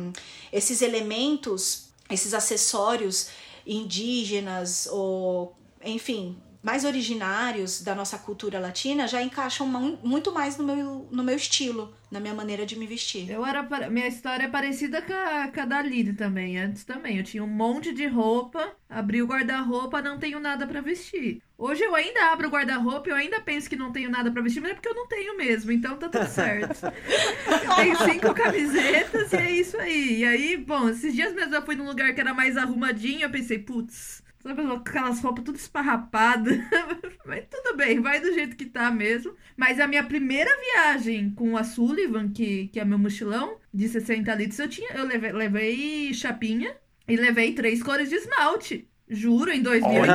esses 0.52 0.82
elementos, 0.82 1.86
esses 2.10 2.34
acessórios 2.34 3.30
indígenas 3.66 4.88
ou, 4.91 5.56
enfim, 5.84 6.38
mais 6.64 6.85
originários 6.85 7.81
da 7.84 7.94
nossa 7.94 8.18
cultura 8.18 8.57
latina 8.57 9.06
já 9.06 9.22
encaixam 9.22 9.68
mu- 9.68 9.99
muito 10.02 10.31
mais 10.31 10.57
no 10.57 10.64
meu, 10.64 11.07
no 11.11 11.22
meu 11.23 11.35
estilo, 11.35 11.94
na 12.10 12.22
minha 12.22 12.34
maneira 12.34 12.65
de 12.65 12.77
me 12.80 12.88
vestir. 12.88 13.30
Eu 13.30 13.45
era. 13.45 13.61
Minha 13.90 14.07
história 14.07 14.45
é 14.45 14.48
parecida 14.48 15.02
com 15.02 15.11
a, 15.14 15.49
com 15.49 15.60
a 15.61 15.65
da 15.65 15.80
Aline 15.80 16.14
também. 16.14 16.57
Antes 16.57 16.85
também. 16.85 17.18
Eu 17.18 17.23
tinha 17.23 17.44
um 17.44 17.48
monte 17.48 17.94
de 17.94 18.07
roupa, 18.07 18.72
abri 18.90 19.22
o 19.22 19.27
guarda-roupa, 19.27 20.02
não 20.02 20.18
tenho 20.18 20.40
nada 20.40 20.65
pra 20.65 20.80
vestir. 20.80 21.41
Hoje 21.57 21.84
eu 21.84 21.94
ainda 21.95 22.31
abro 22.31 22.48
o 22.48 22.52
guarda-roupa 22.52 23.10
e 23.10 23.11
eu 23.11 23.15
ainda 23.18 23.41
penso 23.41 23.69
que 23.69 23.76
não 23.76 23.91
tenho 23.91 24.10
nada 24.10 24.31
pra 24.31 24.41
vestir, 24.41 24.61
mas 24.61 24.72
é 24.72 24.73
porque 24.76 24.90
eu 24.90 24.95
não 24.95 25.07
tenho 25.07 25.35
mesmo, 25.38 25.72
então 25.72 25.98
tá 25.98 26.07
tudo 26.10 26.27
certo. 26.27 26.80
eu 26.88 27.76
tenho 27.76 27.98
cinco 28.11 28.34
camisetas 28.34 29.31
e 29.34 29.35
é 29.38 29.52
isso 29.52 29.77
aí. 29.77 30.19
E 30.19 30.26
aí, 30.26 30.57
bom, 30.57 30.88
esses 30.90 31.14
dias 31.14 31.34
mesmo 31.34 31.53
eu 31.56 31.61
fui 31.65 31.76
num 31.76 31.85
lugar 31.85 32.14
que 32.15 32.22
era 32.22 32.34
mais 32.34 32.56
arrumadinho, 32.57 33.22
eu 33.23 33.30
pensei, 33.30 33.60
putz. 33.60 34.23
Sabe 34.44 34.61
aquelas 34.61 35.22
roupas 35.22 35.44
tudo 35.45 35.56
esparrapadas? 35.56 36.57
Mas 37.26 37.45
tudo 37.49 37.78
bem, 37.78 38.02
vai 38.02 38.20
do 38.20 38.34
jeito 38.34 38.57
que 38.57 38.65
tá 38.65 38.91
mesmo. 38.91 39.34
Mas 39.56 39.80
a 39.80 39.88
minha 39.88 40.03
primeira 40.03 40.52
viagem 40.60 41.30
com 41.32 41.56
a 41.56 41.64
Sullivan, 41.64 42.30
que, 42.30 42.68
que 42.68 42.80
é 42.80 42.84
meu 42.86 42.99
mochilão, 42.99 43.56
de 43.74 43.88
60 43.88 44.36
litros, 44.36 44.60
eu 44.60 44.68
tinha. 44.68 44.90
Eu 44.95 45.06
levei, 45.06 45.32
levei 45.32 46.14
chapinha 46.14 46.76
e 47.07 47.15
levei 47.15 47.53
três 47.53 47.82
cores 47.82 48.10
de 48.10 48.15
esmalte. 48.15 48.88
Juro, 49.10 49.52
em 49.52 49.61
2015. 49.61 50.10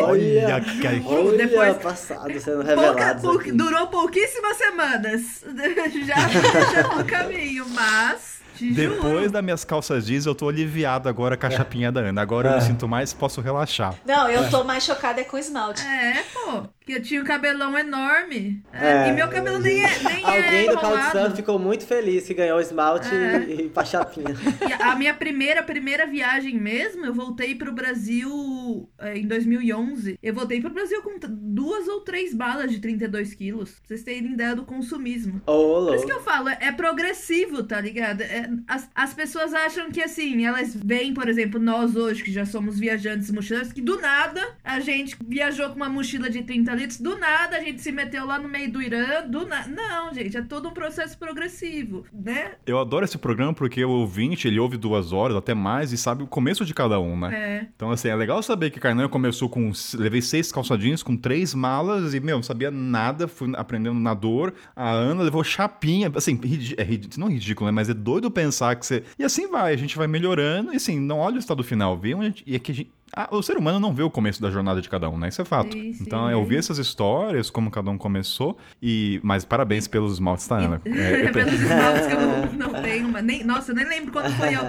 Olha, 0.00 0.04
Olha. 0.04 0.64
Olha, 1.06 1.36
Depois- 1.38 1.76
passado 1.76 2.40
sendo 2.40 2.64
Pouca- 2.64 2.70
revelado. 2.90 3.22
pou- 3.22 3.52
durou 3.54 3.86
pouquíssimas 3.88 4.56
semanas. 4.56 5.44
Já, 6.06 6.28
já 6.72 6.96
no 6.96 7.04
caminho, 7.04 7.66
mas. 7.70 8.41
Te 8.68 8.74
Depois 8.74 9.12
juro. 9.20 9.30
das 9.30 9.42
minhas 9.44 9.64
calças 9.64 10.06
jeans, 10.06 10.26
eu 10.26 10.34
tô 10.34 10.48
aliviado 10.48 11.08
agora 11.08 11.36
com 11.36 11.46
a 11.46 11.50
chapinha 11.50 11.90
da 11.90 12.00
Ana. 12.00 12.20
Agora 12.22 12.50
eu 12.50 12.54
me 12.56 12.62
sinto 12.62 12.86
mais, 12.88 13.12
posso 13.12 13.40
relaxar. 13.40 13.94
Não, 14.06 14.28
eu 14.30 14.48
tô 14.50 14.62
mais 14.64 14.84
chocada 14.84 15.20
é 15.20 15.24
com 15.24 15.36
esmalte. 15.38 15.82
É, 15.86 16.22
pô. 16.32 16.62
Que 16.84 16.94
eu 16.94 17.02
tinha 17.02 17.20
um 17.20 17.24
cabelão 17.24 17.78
enorme. 17.78 18.60
É, 18.72 19.06
É. 19.06 19.08
e 19.08 19.12
meu 19.12 19.28
cabelo 19.28 19.58
nem 19.60 19.84
é. 19.84 19.98
Nem 20.02 20.24
Alguém 20.24 20.66
é 20.66 20.70
do 20.72 20.78
Couchsurf 20.78 21.36
ficou 21.36 21.56
muito 21.56 21.86
feliz 21.86 22.26
que 22.26 22.34
ganhou 22.34 22.58
o 22.58 22.60
esmalte 22.60 23.06
É. 23.14 23.38
e, 23.44 23.66
e 23.66 23.68
pra 23.68 23.84
chapinha. 23.84 24.34
E 24.68 24.72
a 24.82 24.96
minha 24.96 25.14
primeira, 25.14 25.62
primeira 25.62 26.06
viagem 26.08 26.58
mesmo, 26.58 27.06
eu 27.06 27.14
voltei 27.14 27.54
pro 27.54 27.72
Brasil 27.72 28.88
é, 28.98 29.16
em 29.16 29.26
2011. 29.28 30.18
Eu 30.20 30.34
voltei 30.34 30.60
pro 30.60 30.70
Brasil 30.70 31.00
com 31.02 31.18
duas 31.20 31.86
ou 31.86 32.00
três 32.00 32.34
balas 32.34 32.70
de 32.70 32.80
32 32.80 33.32
quilos. 33.34 33.70
Pra 33.70 33.80
vocês 33.88 34.02
terem 34.02 34.32
ideia 34.32 34.56
do 34.56 34.64
consumismo. 34.64 35.40
Ô, 35.46 35.86
Por 35.86 35.94
isso 35.94 36.06
que 36.06 36.12
eu 36.12 36.20
falo, 36.22 36.48
é 36.48 36.58
é 36.62 36.72
progressivo, 36.72 37.62
tá 37.62 37.80
ligado? 37.80 38.22
É, 38.22 38.48
as, 38.66 38.90
as 38.94 39.14
pessoas 39.14 39.52
acham 39.54 39.90
que 39.90 40.02
assim, 40.02 40.44
elas 40.44 40.74
veem, 40.74 41.12
por 41.14 41.28
exemplo, 41.28 41.60
nós 41.60 41.96
hoje, 41.96 42.22
que 42.22 42.32
já 42.32 42.44
somos 42.44 42.78
viajantes 42.78 43.28
e 43.28 43.32
mochileiros, 43.32 43.72
que 43.72 43.80
do 43.80 44.00
nada 44.00 44.40
a 44.64 44.80
gente 44.80 45.16
viajou 45.26 45.68
com 45.70 45.76
uma 45.76 45.88
mochila 45.88 46.28
de 46.30 46.42
30 46.42 46.74
litros, 46.74 47.00
do 47.00 47.18
nada 47.18 47.56
a 47.56 47.60
gente 47.60 47.80
se 47.82 47.92
meteu 47.92 48.26
lá 48.26 48.38
no 48.38 48.48
meio 48.48 48.70
do 48.70 48.80
Irã, 48.82 49.26
do 49.28 49.46
nada. 49.46 49.68
Não, 49.68 50.12
gente, 50.14 50.36
é 50.36 50.42
todo 50.42 50.68
um 50.68 50.72
processo 50.72 51.16
progressivo, 51.18 52.04
né? 52.12 52.52
Eu 52.66 52.78
adoro 52.78 53.04
esse 53.04 53.18
programa 53.18 53.52
porque 53.54 53.84
o 53.84 53.90
ouvinte, 53.90 54.46
ele 54.48 54.58
ouve 54.58 54.76
duas 54.76 55.12
horas, 55.12 55.36
até 55.36 55.54
mais, 55.54 55.92
e 55.92 55.96
sabe 55.98 56.22
o 56.22 56.26
começo 56.26 56.64
de 56.64 56.72
cada 56.74 56.98
um, 57.00 57.18
né? 57.18 57.34
É. 57.34 57.66
Então, 57.74 57.90
assim, 57.90 58.08
é 58.08 58.14
legal 58.16 58.42
saber 58.42 58.70
que 58.70 58.80
Carnan 58.80 59.08
começou 59.08 59.48
com. 59.48 59.70
Levei 59.94 60.22
seis 60.22 60.50
calçadinhos 60.52 61.02
com 61.02 61.16
três 61.16 61.54
malas 61.54 62.14
e, 62.14 62.20
meu, 62.20 62.36
não 62.36 62.42
sabia 62.42 62.70
nada, 62.70 63.26
fui 63.28 63.52
aprendendo 63.56 63.98
na 63.98 64.14
dor. 64.14 64.54
A 64.74 64.90
Ana 64.90 65.22
levou 65.22 65.42
chapinha. 65.44 66.10
Assim, 66.14 66.38
é 66.76 66.82
ridi- 66.82 67.08
não 67.18 67.28
ridículo, 67.28 67.66
né? 67.70 67.72
Mas 67.74 67.88
é 67.88 67.94
doido 67.94 68.30
pensar 68.42 68.76
que 68.76 68.84
você. 68.86 69.02
E 69.18 69.24
assim 69.24 69.48
vai, 69.48 69.72
a 69.72 69.76
gente 69.76 69.96
vai 69.96 70.06
melhorando 70.06 70.72
e, 70.72 70.76
assim, 70.76 70.98
não 71.00 71.18
olha 71.18 71.36
o 71.36 71.38
estado 71.38 71.62
final, 71.62 71.96
vê 71.98 72.14
onde 72.14 72.24
a 72.26 72.28
gente- 72.28 72.44
E 72.46 72.56
é 72.56 72.58
que 72.58 72.72
a 72.72 72.74
gente. 72.74 72.90
Ah, 73.14 73.28
o 73.30 73.42
ser 73.42 73.58
humano 73.58 73.78
não 73.78 73.92
vê 73.92 74.02
o 74.02 74.08
começo 74.08 74.40
da 74.40 74.50
jornada 74.50 74.80
de 74.80 74.88
cada 74.88 75.06
um, 75.10 75.18
né? 75.18 75.28
Isso 75.28 75.42
é 75.42 75.44
fato. 75.44 75.70
Sim, 75.74 75.92
sim, 75.92 76.02
então, 76.06 76.26
é 76.30 76.32
eu 76.32 76.38
ouvi 76.38 76.56
isso. 76.56 76.72
essas 76.72 76.86
histórias, 76.86 77.50
como 77.50 77.70
cada 77.70 77.90
um 77.90 77.98
começou. 77.98 78.56
E... 78.82 79.20
Mas 79.22 79.44
parabéns 79.44 79.86
pelos 79.86 80.14
esmaltes, 80.14 80.46
tá, 80.48 80.56
Ana? 80.56 80.80
É, 80.86 80.90
É, 80.90 81.28
eu- 81.28 81.32
pelos 81.32 81.52
esmaltes 81.52 82.06
que 82.06 82.12
eu 82.14 82.20
não, 82.20 82.52
não 82.72 82.82
tenho, 82.82 83.08
mas 83.10 83.22
nem, 83.22 83.44
nossa, 83.44 83.72
eu 83.72 83.76
nem 83.76 83.86
lembro 83.86 84.12
quando 84.12 84.32
foi. 84.34 84.54
Eu, 84.54 84.60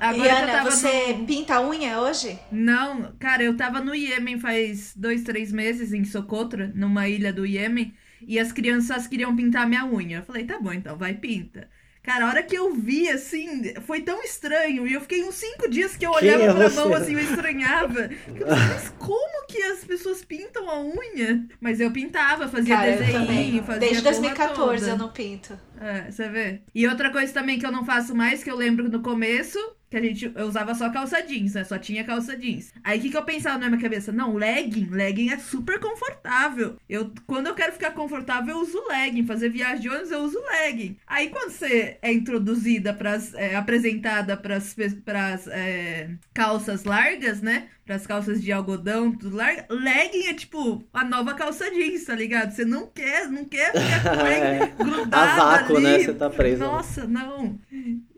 agora 0.00 0.16
e 0.16 0.20
eu 0.30 0.36
Ana, 0.36 0.52
tava 0.52 0.70
você 0.70 1.14
no- 1.18 1.26
pinta 1.26 1.56
a 1.56 1.68
unha 1.68 1.98
hoje? 2.00 2.38
Não, 2.52 3.10
cara, 3.18 3.42
eu 3.42 3.56
tava 3.56 3.80
no 3.80 3.92
Iêmen 3.92 4.38
faz 4.38 4.94
dois, 4.96 5.24
três 5.24 5.50
meses, 5.50 5.92
em 5.92 6.04
Socotra, 6.04 6.70
numa 6.72 7.08
ilha 7.08 7.32
do 7.32 7.44
Iêmen, 7.44 7.92
e 8.24 8.38
as 8.38 8.52
crianças 8.52 9.08
queriam 9.08 9.34
pintar 9.34 9.66
minha 9.68 9.84
unha. 9.84 10.18
Eu 10.18 10.22
falei, 10.22 10.44
tá 10.44 10.60
bom, 10.60 10.72
então, 10.72 10.96
vai, 10.96 11.14
pinta. 11.14 11.68
Cara, 12.02 12.24
a 12.24 12.28
hora 12.28 12.42
que 12.42 12.56
eu 12.56 12.72
vi, 12.74 13.08
assim, 13.08 13.74
foi 13.82 14.00
tão 14.00 14.22
estranho. 14.22 14.86
E 14.86 14.94
eu 14.94 15.00
fiquei 15.02 15.22
uns 15.22 15.34
cinco 15.34 15.68
dias 15.68 15.96
que 15.96 16.06
eu 16.06 16.12
Quem 16.12 16.34
olhava 16.34 16.44
é 16.44 16.54
pra 16.54 16.68
você? 16.68 16.76
mão, 16.76 16.94
assim, 16.94 17.12
eu 17.12 17.20
estranhava. 17.20 18.00
Eu 18.00 18.46
pensei, 18.46 18.68
Mas 18.68 18.88
como 18.98 19.46
que 19.46 19.62
as 19.64 19.84
pessoas 19.84 20.24
pintam 20.24 20.68
a 20.70 20.80
unha? 20.80 21.46
Mas 21.60 21.78
eu 21.80 21.90
pintava, 21.90 22.48
fazia 22.48 22.74
Cara, 22.76 22.96
desenho, 22.96 23.62
fazia 23.64 23.80
Desde 23.80 23.98
a 23.98 24.12
porra 24.12 24.20
2014 24.20 24.80
toda. 24.80 24.92
eu 24.92 24.98
não 24.98 25.12
pinto. 25.12 25.58
É, 25.80 26.10
você 26.10 26.28
vê. 26.28 26.62
E 26.74 26.86
outra 26.86 27.10
coisa 27.10 27.32
também 27.32 27.58
que 27.58 27.66
eu 27.66 27.72
não 27.72 27.84
faço 27.84 28.14
mais, 28.14 28.42
que 28.42 28.50
eu 28.50 28.56
lembro 28.56 28.88
no 28.88 29.02
começo, 29.02 29.58
que 29.90 29.96
a 29.96 30.00
gente, 30.00 30.30
eu 30.36 30.46
usava 30.46 30.72
só 30.74 30.88
calça 30.88 31.20
jeans, 31.20 31.54
né? 31.54 31.64
Só 31.64 31.76
tinha 31.76 32.04
calça 32.04 32.36
jeans. 32.36 32.72
Aí 32.84 32.98
o 32.98 33.02
que, 33.02 33.10
que 33.10 33.16
eu 33.16 33.24
pensava 33.24 33.58
na 33.58 33.68
minha 33.68 33.80
cabeça? 33.80 34.12
Não, 34.12 34.36
legging, 34.36 34.88
legging 34.88 35.30
é 35.30 35.38
super 35.38 35.80
confortável. 35.80 36.76
Eu, 36.88 37.12
quando 37.26 37.48
eu 37.48 37.54
quero 37.54 37.72
ficar 37.72 37.90
confortável, 37.90 38.54
eu 38.54 38.60
uso 38.62 38.80
legging. 38.88 39.26
Fazer 39.26 39.48
viagem 39.48 39.80
de 39.80 39.88
ônibus, 39.88 40.12
eu 40.12 40.20
uso 40.20 40.40
legging. 40.44 40.96
Aí 41.06 41.28
quando 41.28 41.50
você 41.50 41.98
é 42.00 42.12
introduzida, 42.12 42.94
pras, 42.94 43.34
é, 43.34 43.56
apresentada 43.56 44.36
pras, 44.36 44.76
pras 45.04 45.48
é, 45.48 46.10
calças 46.32 46.84
largas, 46.84 47.42
né? 47.42 47.66
Pras 47.84 48.06
calças 48.06 48.40
de 48.40 48.52
algodão, 48.52 49.10
tudo 49.10 49.34
larga. 49.34 49.66
Legging 49.68 50.28
é 50.28 50.34
tipo 50.34 50.84
a 50.92 51.02
nova 51.02 51.34
calça 51.34 51.68
jeans, 51.72 52.04
tá 52.04 52.14
ligado? 52.14 52.52
Você 52.52 52.64
não 52.64 52.86
quer, 52.86 53.26
não 53.28 53.44
quer 53.44 53.72
ficar 53.72 54.16
com 54.16 54.22
legging 54.22 54.76
grudada 54.76 55.32
A 55.32 55.36
vácuo, 55.36 55.76
ali. 55.78 55.84
né? 55.84 55.98
Você 55.98 56.14
tá 56.14 56.30
preso. 56.30 56.60
Nossa, 56.60 57.08
não. 57.08 57.58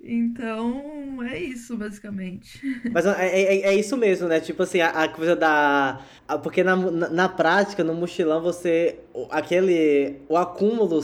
Então, 0.04 1.22
é 1.22 1.38
isso, 1.38 1.76
basicamente. 1.76 2.60
Mas 2.92 3.06
é, 3.06 3.28
é, 3.28 3.60
é 3.68 3.74
isso 3.74 3.96
mesmo, 3.96 4.26
né? 4.26 4.40
Tipo 4.40 4.64
assim, 4.64 4.80
a, 4.80 4.88
a 5.04 5.08
coisa 5.08 5.36
da. 5.36 6.00
a- 6.26 6.38
porque 6.38 6.64
na, 6.64 6.74
na, 6.74 7.08
na 7.08 7.28
prática, 7.28 7.84
no 7.84 7.94
mochilão, 7.94 8.42
você. 8.42 8.98
Aquele. 9.30 10.16
O 10.28 10.36
acúmulo 10.36 11.00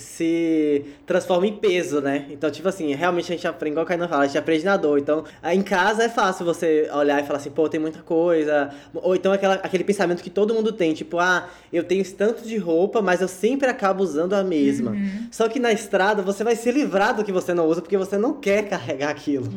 se, 0.00 0.84
transforma 1.06 1.46
em 1.46 1.52
peso, 1.52 2.00
né? 2.00 2.26
Então, 2.30 2.50
tipo 2.50 2.68
assim, 2.68 2.94
realmente 2.94 3.32
a 3.32 3.36
gente 3.36 3.46
aprende, 3.46 3.72
igual 3.72 3.84
o 3.84 3.88
Kainan 3.88 4.08
fala, 4.08 4.24
a 4.24 4.26
gente 4.26 4.38
aprende 4.38 4.64
na 4.64 4.76
dor. 4.76 4.98
Então, 4.98 5.24
em 5.44 5.62
casa 5.62 6.04
é 6.04 6.08
fácil 6.08 6.44
você 6.44 6.88
olhar 6.92 7.22
e 7.22 7.26
falar 7.26 7.38
assim, 7.38 7.50
pô, 7.50 7.68
tem 7.68 7.78
muita 7.78 8.00
coisa. 8.00 8.70
Ou 8.94 9.14
então 9.14 9.32
aquela, 9.32 9.54
aquele 9.54 9.84
pensamento 9.84 10.22
que 10.22 10.30
todo 10.30 10.54
mundo 10.54 10.72
tem, 10.72 10.94
tipo, 10.94 11.18
ah, 11.18 11.48
eu 11.72 11.84
tenho 11.84 12.00
esse 12.00 12.14
tanto 12.14 12.42
de 12.42 12.56
roupa, 12.56 13.00
mas 13.02 13.20
eu 13.20 13.28
sempre 13.28 13.68
acabo 13.68 14.02
usando 14.02 14.34
a 14.34 14.42
mesma. 14.42 14.96
Só 15.30 15.48
que 15.48 15.60
na 15.60 15.72
estrada 15.72 16.22
você 16.22 16.42
vai 16.42 16.56
se 16.56 16.70
livrar 16.70 17.14
do 17.14 17.24
que 17.24 17.32
você 17.32 17.54
não 17.54 17.66
usa, 17.66 17.80
porque 17.80 17.96
você 17.96 18.16
não 18.16 18.34
quer 18.34 18.68
carregar 18.68 19.10
aquilo. 19.10 19.48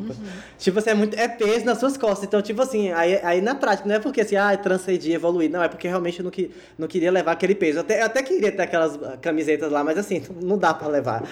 Tipo 0.58 0.78
assim, 0.78 0.90
é, 0.90 0.94
muito, 0.94 1.18
é 1.18 1.28
peso 1.28 1.64
nas 1.64 1.78
suas 1.78 1.96
costas. 1.96 2.24
Então, 2.24 2.40
tipo 2.42 2.60
assim, 2.62 2.90
aí, 2.92 3.18
aí 3.22 3.40
na 3.40 3.54
prática, 3.54 3.88
não 3.88 3.94
é 3.94 3.98
porque 3.98 4.20
assim, 4.20 4.36
ah, 4.36 4.56
transcedi, 4.56 5.12
evoluí. 5.12 5.48
Não, 5.48 5.62
é 5.62 5.68
porque 5.68 5.88
realmente 5.88 6.18
eu 6.18 6.24
não, 6.24 6.30
que, 6.30 6.50
não 6.78 6.86
queria 6.86 7.10
levar 7.10 7.32
aquele 7.32 7.54
peso. 7.54 7.78
Eu 7.78 7.82
até, 7.82 8.00
eu 8.00 8.06
até 8.06 8.22
queria 8.22 8.52
ter 8.52 8.62
aquelas 8.62 8.98
camisetas 9.20 9.70
lá, 9.70 9.82
mas 9.82 9.98
assim, 9.98 10.22
não 10.42 10.58
dá 10.58 10.72
pra 10.74 10.88
levar. 10.88 11.22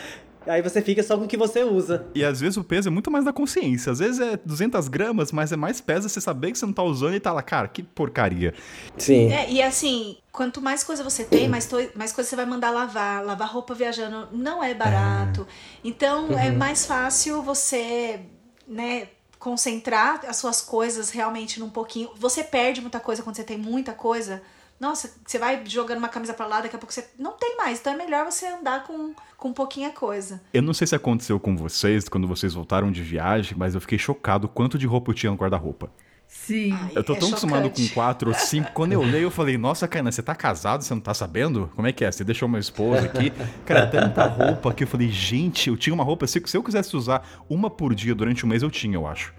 Aí 0.45 0.61
você 0.61 0.83
fica 0.83 1.01
só 1.05 1.17
com 1.17 1.25
o 1.25 1.29
que 1.29 1.37
você 1.37 1.63
usa. 1.63 2.05
E 2.17 2.25
às 2.25 2.41
vezes 2.41 2.57
o 2.57 2.65
peso 2.65 2.89
é 2.89 2.91
muito 2.91 3.13
mais 3.13 3.25
da 3.25 3.33
consciência. 3.33 3.93
Às 3.93 4.01
vezes 4.01 4.19
é 4.21 4.37
200 4.45 4.89
gramas, 4.89 5.31
mas 5.31 5.53
é 5.53 5.57
mais 5.57 5.81
pesa 5.81 6.09
você 6.09 6.21
saber 6.21 6.51
que 6.51 6.59
você 6.59 6.67
não 6.67 6.73
tá 6.73 6.83
usando 6.83 7.15
e 7.15 7.21
tá 7.21 7.33
lá, 7.33 7.43
cara, 7.43 7.69
que 7.69 7.81
porcaria. 7.81 8.53
Sim. 8.99 9.31
É, 9.33 9.49
e 9.49 9.63
assim, 9.63 10.17
quanto 10.33 10.61
mais 10.61 10.83
coisa 10.83 11.05
você 11.05 11.23
tem, 11.23 11.49
mais, 11.49 11.67
to- 11.67 11.91
mais 11.95 12.13
coisa 12.13 12.29
você 12.29 12.35
vai 12.35 12.45
mandar 12.45 12.71
lavar. 12.71 13.25
Lavar 13.25 13.49
roupa 13.53 13.73
viajando 13.73 14.29
não 14.33 14.65
é 14.65 14.75
barato. 14.75 15.47
Então 15.85 16.37
é 16.37 16.51
mais 16.51 16.87
fácil 16.87 17.41
você, 17.41 18.19
né, 18.67 19.07
concentrar 19.39 20.23
as 20.27 20.39
suas 20.39 20.61
coisas 20.61 21.11
realmente 21.11 21.61
num 21.61 21.71
pouquinho. 21.71 22.11
Você 22.17 22.43
perde 22.43 22.81
muita 22.81 22.99
coisa 22.99 23.23
quando 23.23 23.37
você 23.37 23.45
tem 23.45 23.59
muita 23.59 23.93
coisa. 23.93 24.43
Nossa, 24.83 25.13
você 25.25 25.39
vai 25.39 25.63
jogando 25.65 25.99
uma 25.99 26.09
camisa 26.09 26.35
pra 26.35 26.45
lá, 26.45 26.61
daqui 26.61 26.75
a 26.75 26.79
pouco 26.79 26.93
você 26.93 27.07
não 27.17 27.35
tem 27.39 27.57
mais. 27.57 27.79
Então 27.79 27.93
é 27.93 27.97
melhor 27.97 28.25
você 28.25 28.47
andar 28.47 28.83
com, 28.83 29.15
com 29.39 29.53
pouquinha 29.53 29.91
coisa. 29.91 30.43
Eu 30.53 30.61
não 30.61 30.75
sei 30.75 30.89
se 30.89 30.97
aconteceu 30.97 31.39
com 31.39 31.57
vocês 31.57 32.09
quando 32.09 32.27
vocês 32.27 32.53
voltaram 32.53 32.91
de 32.91 33.01
viagem, 33.01 33.57
mas 33.57 33.77
eu 33.77 33.81
fiquei 33.81 33.97
chocado 33.97 34.49
quanto 34.49 34.77
de 34.77 34.85
roupa 34.85 35.13
eu 35.13 35.15
tinha 35.15 35.31
no 35.31 35.37
guarda-roupa. 35.37 35.89
Sim. 36.27 36.73
Ai, 36.73 36.91
Eu 36.97 37.05
tô 37.05 37.13
é 37.13 37.17
tão 37.17 37.29
acostumado 37.29 37.71
com 37.71 37.89
quatro 37.91 38.31
ou 38.31 38.35
cinco. 38.35 38.73
Quando 38.75 38.91
eu 38.93 39.03
leio, 39.03 39.27
eu 39.27 39.31
falei, 39.31 39.57
nossa, 39.57 39.87
Kainan, 39.87 40.11
você 40.11 40.21
tá 40.21 40.35
casado? 40.35 40.83
Você 40.83 40.93
não 40.93 41.01
tá 41.01 41.15
sabendo? 41.15 41.71
Como 41.77 41.87
é 41.87 41.93
que 41.93 42.05
é? 42.05 42.11
Você 42.11 42.25
deixou 42.25 42.49
meu 42.49 42.59
esposo 42.59 43.05
aqui? 43.05 43.33
Cara, 43.65 43.87
tanta 43.87 44.27
roupa 44.27 44.75
que 44.75 44.83
eu 44.83 44.89
falei, 44.89 45.11
gente, 45.11 45.69
eu 45.69 45.77
tinha 45.77 45.95
uma 45.95 46.03
roupa. 46.03 46.27
Se, 46.27 46.43
se 46.45 46.57
eu 46.57 46.63
quisesse 46.63 46.97
usar 46.97 47.23
uma 47.49 47.71
por 47.71 47.95
dia 47.95 48.17
durante 48.17 48.45
um 48.45 48.49
mês, 48.49 48.65
eu 48.65 48.71
tinha, 48.71 48.97
eu 48.97 49.07
acho. 49.07 49.33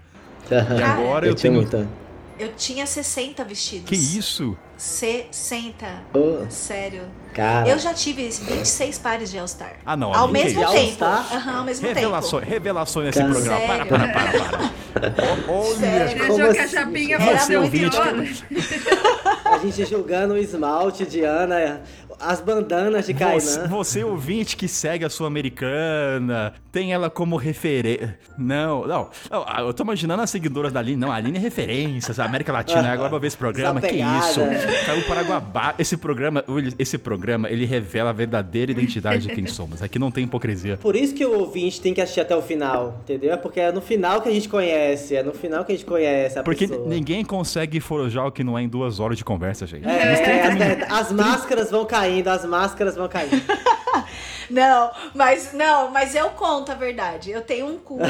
E 0.50 0.82
agora 0.82 1.26
eu, 1.26 1.34
tinha 1.34 1.52
tenho. 1.52 1.62
muita. 1.62 1.86
Eu 2.38 2.52
tinha 2.56 2.86
60 2.86 3.44
vestidos. 3.44 3.88
Que 3.90 3.94
isso? 3.94 4.56
60. 4.76 5.86
Ô, 6.12 6.44
Sério. 6.50 7.02
cara. 7.32 7.68
Eu 7.68 7.78
já 7.78 7.94
tive 7.94 8.28
26 8.28 8.98
pares 8.98 9.30
de 9.30 9.38
All-Star. 9.38 9.74
Ah, 9.84 9.96
não, 9.96 10.14
Ao 10.14 10.28
mesmo 10.28 10.64
que 10.66 10.72
tempo. 10.72 11.04
Aham, 11.04 11.58
ao 11.58 11.64
mesmo 11.64 11.86
Revelações, 11.86 12.42
tempo. 12.42 12.52
revelações 12.52 13.06
nesse 13.06 13.18
Cara. 13.20 13.32
programa. 13.32 13.60
Para, 13.60 13.76
Sério? 13.76 13.86
para, 13.88 14.08
para, 14.08 15.10
para. 15.10 15.44
Ó, 15.48 15.52
Olha, 15.64 15.76
Sério? 15.76 16.10
Ele 16.12 16.20
Como 16.26 16.42
achou 16.42 16.52
que 16.54 16.58
a 16.58 16.64
assim, 16.64 16.76
Era 16.76 16.86
muito 16.86 17.70
muito 17.70 17.86
embora. 17.86 18.24
A 19.44 19.58
gente 19.58 19.84
julgando 19.84 20.34
o 20.34 20.38
esmalte 20.38 21.04
de 21.06 21.22
Ana, 21.24 21.82
as 22.20 22.40
bandanas 22.40 23.06
de 23.06 23.12
Você, 23.12 23.58
Kainan. 23.58 23.68
você 23.68 24.04
ouvinte 24.04 24.56
que 24.56 24.68
segue 24.68 25.04
a 25.04 25.10
Sul-Americana, 25.10 26.54
tem 26.72 26.92
ela 26.92 27.08
como 27.10 27.36
referência. 27.36 28.18
Não, 28.36 28.86
não, 28.86 29.08
ah, 29.30 29.60
Eu 29.60 29.72
tô 29.72 29.82
imaginando 29.82 30.22
as 30.22 30.30
seguidoras 30.30 30.72
da 30.72 30.80
Aline. 30.80 30.96
Não, 30.96 31.10
a 31.10 31.16
Aline 31.16 31.38
é 31.38 31.40
referência, 31.40 32.14
a 32.22 32.26
América 32.26 32.52
Latina. 32.52 32.92
Agora 32.92 33.08
vou 33.08 33.20
ver 33.20 33.28
esse 33.28 33.36
programa. 33.36 33.80
Que 33.80 33.96
isso? 33.96 34.40
Caiu 34.86 35.04
Paraguabá. 35.04 35.74
Esse 35.78 35.96
programa, 35.96 36.44
esse 36.78 36.98
programa, 36.98 37.48
ele 37.48 37.64
revela 37.64 38.10
a 38.10 38.12
verdadeira 38.12 38.72
identidade 38.72 39.26
de 39.26 39.34
quem 39.34 39.46
somos. 39.46 39.82
Aqui 39.82 39.98
não 39.98 40.10
tem 40.10 40.24
hipocrisia. 40.24 40.76
Por 40.76 40.96
isso 40.96 41.14
que 41.14 41.24
o 41.24 41.38
ouvinte 41.38 41.80
tem 41.80 41.94
que 41.94 42.00
assistir 42.00 42.20
até 42.20 42.36
o 42.36 42.42
final, 42.42 42.98
entendeu? 43.02 43.32
É 43.32 43.36
porque 43.36 43.60
é 43.60 43.72
no 43.72 43.80
final 43.80 44.20
que 44.20 44.28
a 44.28 44.32
gente 44.32 44.48
conhece, 44.48 45.16
é 45.16 45.22
no 45.22 45.32
final 45.32 45.64
que 45.64 45.72
a 45.72 45.74
gente 45.74 45.86
conhece 45.86 46.38
a 46.38 46.42
Porque 46.42 46.66
pessoa. 46.66 46.88
ninguém 46.88 47.24
consegue 47.24 47.80
forjar 47.80 48.26
o 48.26 48.32
que 48.32 48.42
não 48.42 48.58
é 48.58 48.62
em 48.62 48.68
duas 48.68 49.00
horas 49.00 49.16
de 49.16 49.24
conversa, 49.24 49.66
gente. 49.66 49.86
É, 49.86 50.84
as, 50.90 51.06
as 51.06 51.12
máscaras 51.12 51.70
vão 51.70 51.84
caindo, 52.04 52.28
as 52.28 52.44
máscaras 52.44 52.94
vão 52.94 53.08
caindo. 53.08 53.42
Não, 54.50 54.90
mas 55.14 55.54
não, 55.54 55.90
mas 55.90 56.14
eu 56.14 56.28
conto 56.30 56.70
a 56.70 56.74
verdade. 56.74 57.30
Eu 57.30 57.40
tenho 57.40 57.66
um 57.66 57.78
curso 57.78 58.04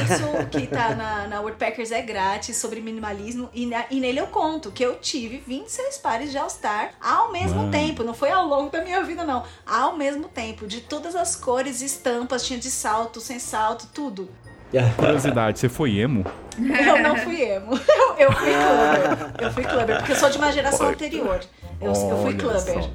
que 0.51 0.67
tá 0.67 0.93
na, 0.93 1.29
na 1.29 1.41
Woodpeckers 1.41 1.93
é 1.93 2.03
grátis 2.03 2.57
sobre 2.57 2.81
minimalismo 2.81 3.49
e, 3.55 3.67
na- 3.67 3.85
e 3.89 4.01
nele 4.01 4.19
eu 4.19 4.27
conto 4.27 4.73
que 4.73 4.85
eu 4.85 4.97
tive 4.99 5.39
26 5.47 5.99
pares 5.99 6.33
de 6.33 6.37
All-Star 6.39 6.91
ao 7.01 7.31
mesmo 7.31 7.59
Mano. 7.61 7.71
tempo. 7.71 8.03
Não 8.03 8.13
foi 8.15 8.33
ao 8.33 8.45
longo 8.49 8.69
da 8.69 8.83
minha 8.83 9.01
vida, 9.05 9.23
não. 9.23 9.45
Ao 9.65 9.97
mesmo 9.97 10.29
tempo. 10.29 10.67
De 10.67 10.81
todas 10.81 11.15
as 11.15 11.37
cores 11.37 11.81
e 11.83 11.85
estampas. 11.85 12.45
Tinha 12.45 12.59
de 12.59 12.71
salto, 12.71 13.21
sem 13.21 13.39
salto, 13.39 13.87
tudo. 13.95 14.29
Curiosidade, 14.97 15.59
você 15.59 15.69
foi 15.69 15.99
emo? 15.99 16.25
Eu 16.59 17.03
não 17.03 17.17
fui 17.17 17.43
emo. 17.43 17.79
Eu, 18.19 18.29
eu 18.29 18.33
fui 18.33 18.53
clubber. 18.53 19.33
Eu 19.41 19.51
fui 19.51 19.65
clubber, 19.65 19.97
porque 19.99 20.13
eu 20.13 20.17
sou 20.17 20.31
de 20.31 20.39
uma 20.39 20.53
geração 20.53 20.89
anterior. 20.89 21.41
Eu, 21.81 21.93
eu 21.93 22.23
fui 22.23 22.35
clubber. 22.35 22.91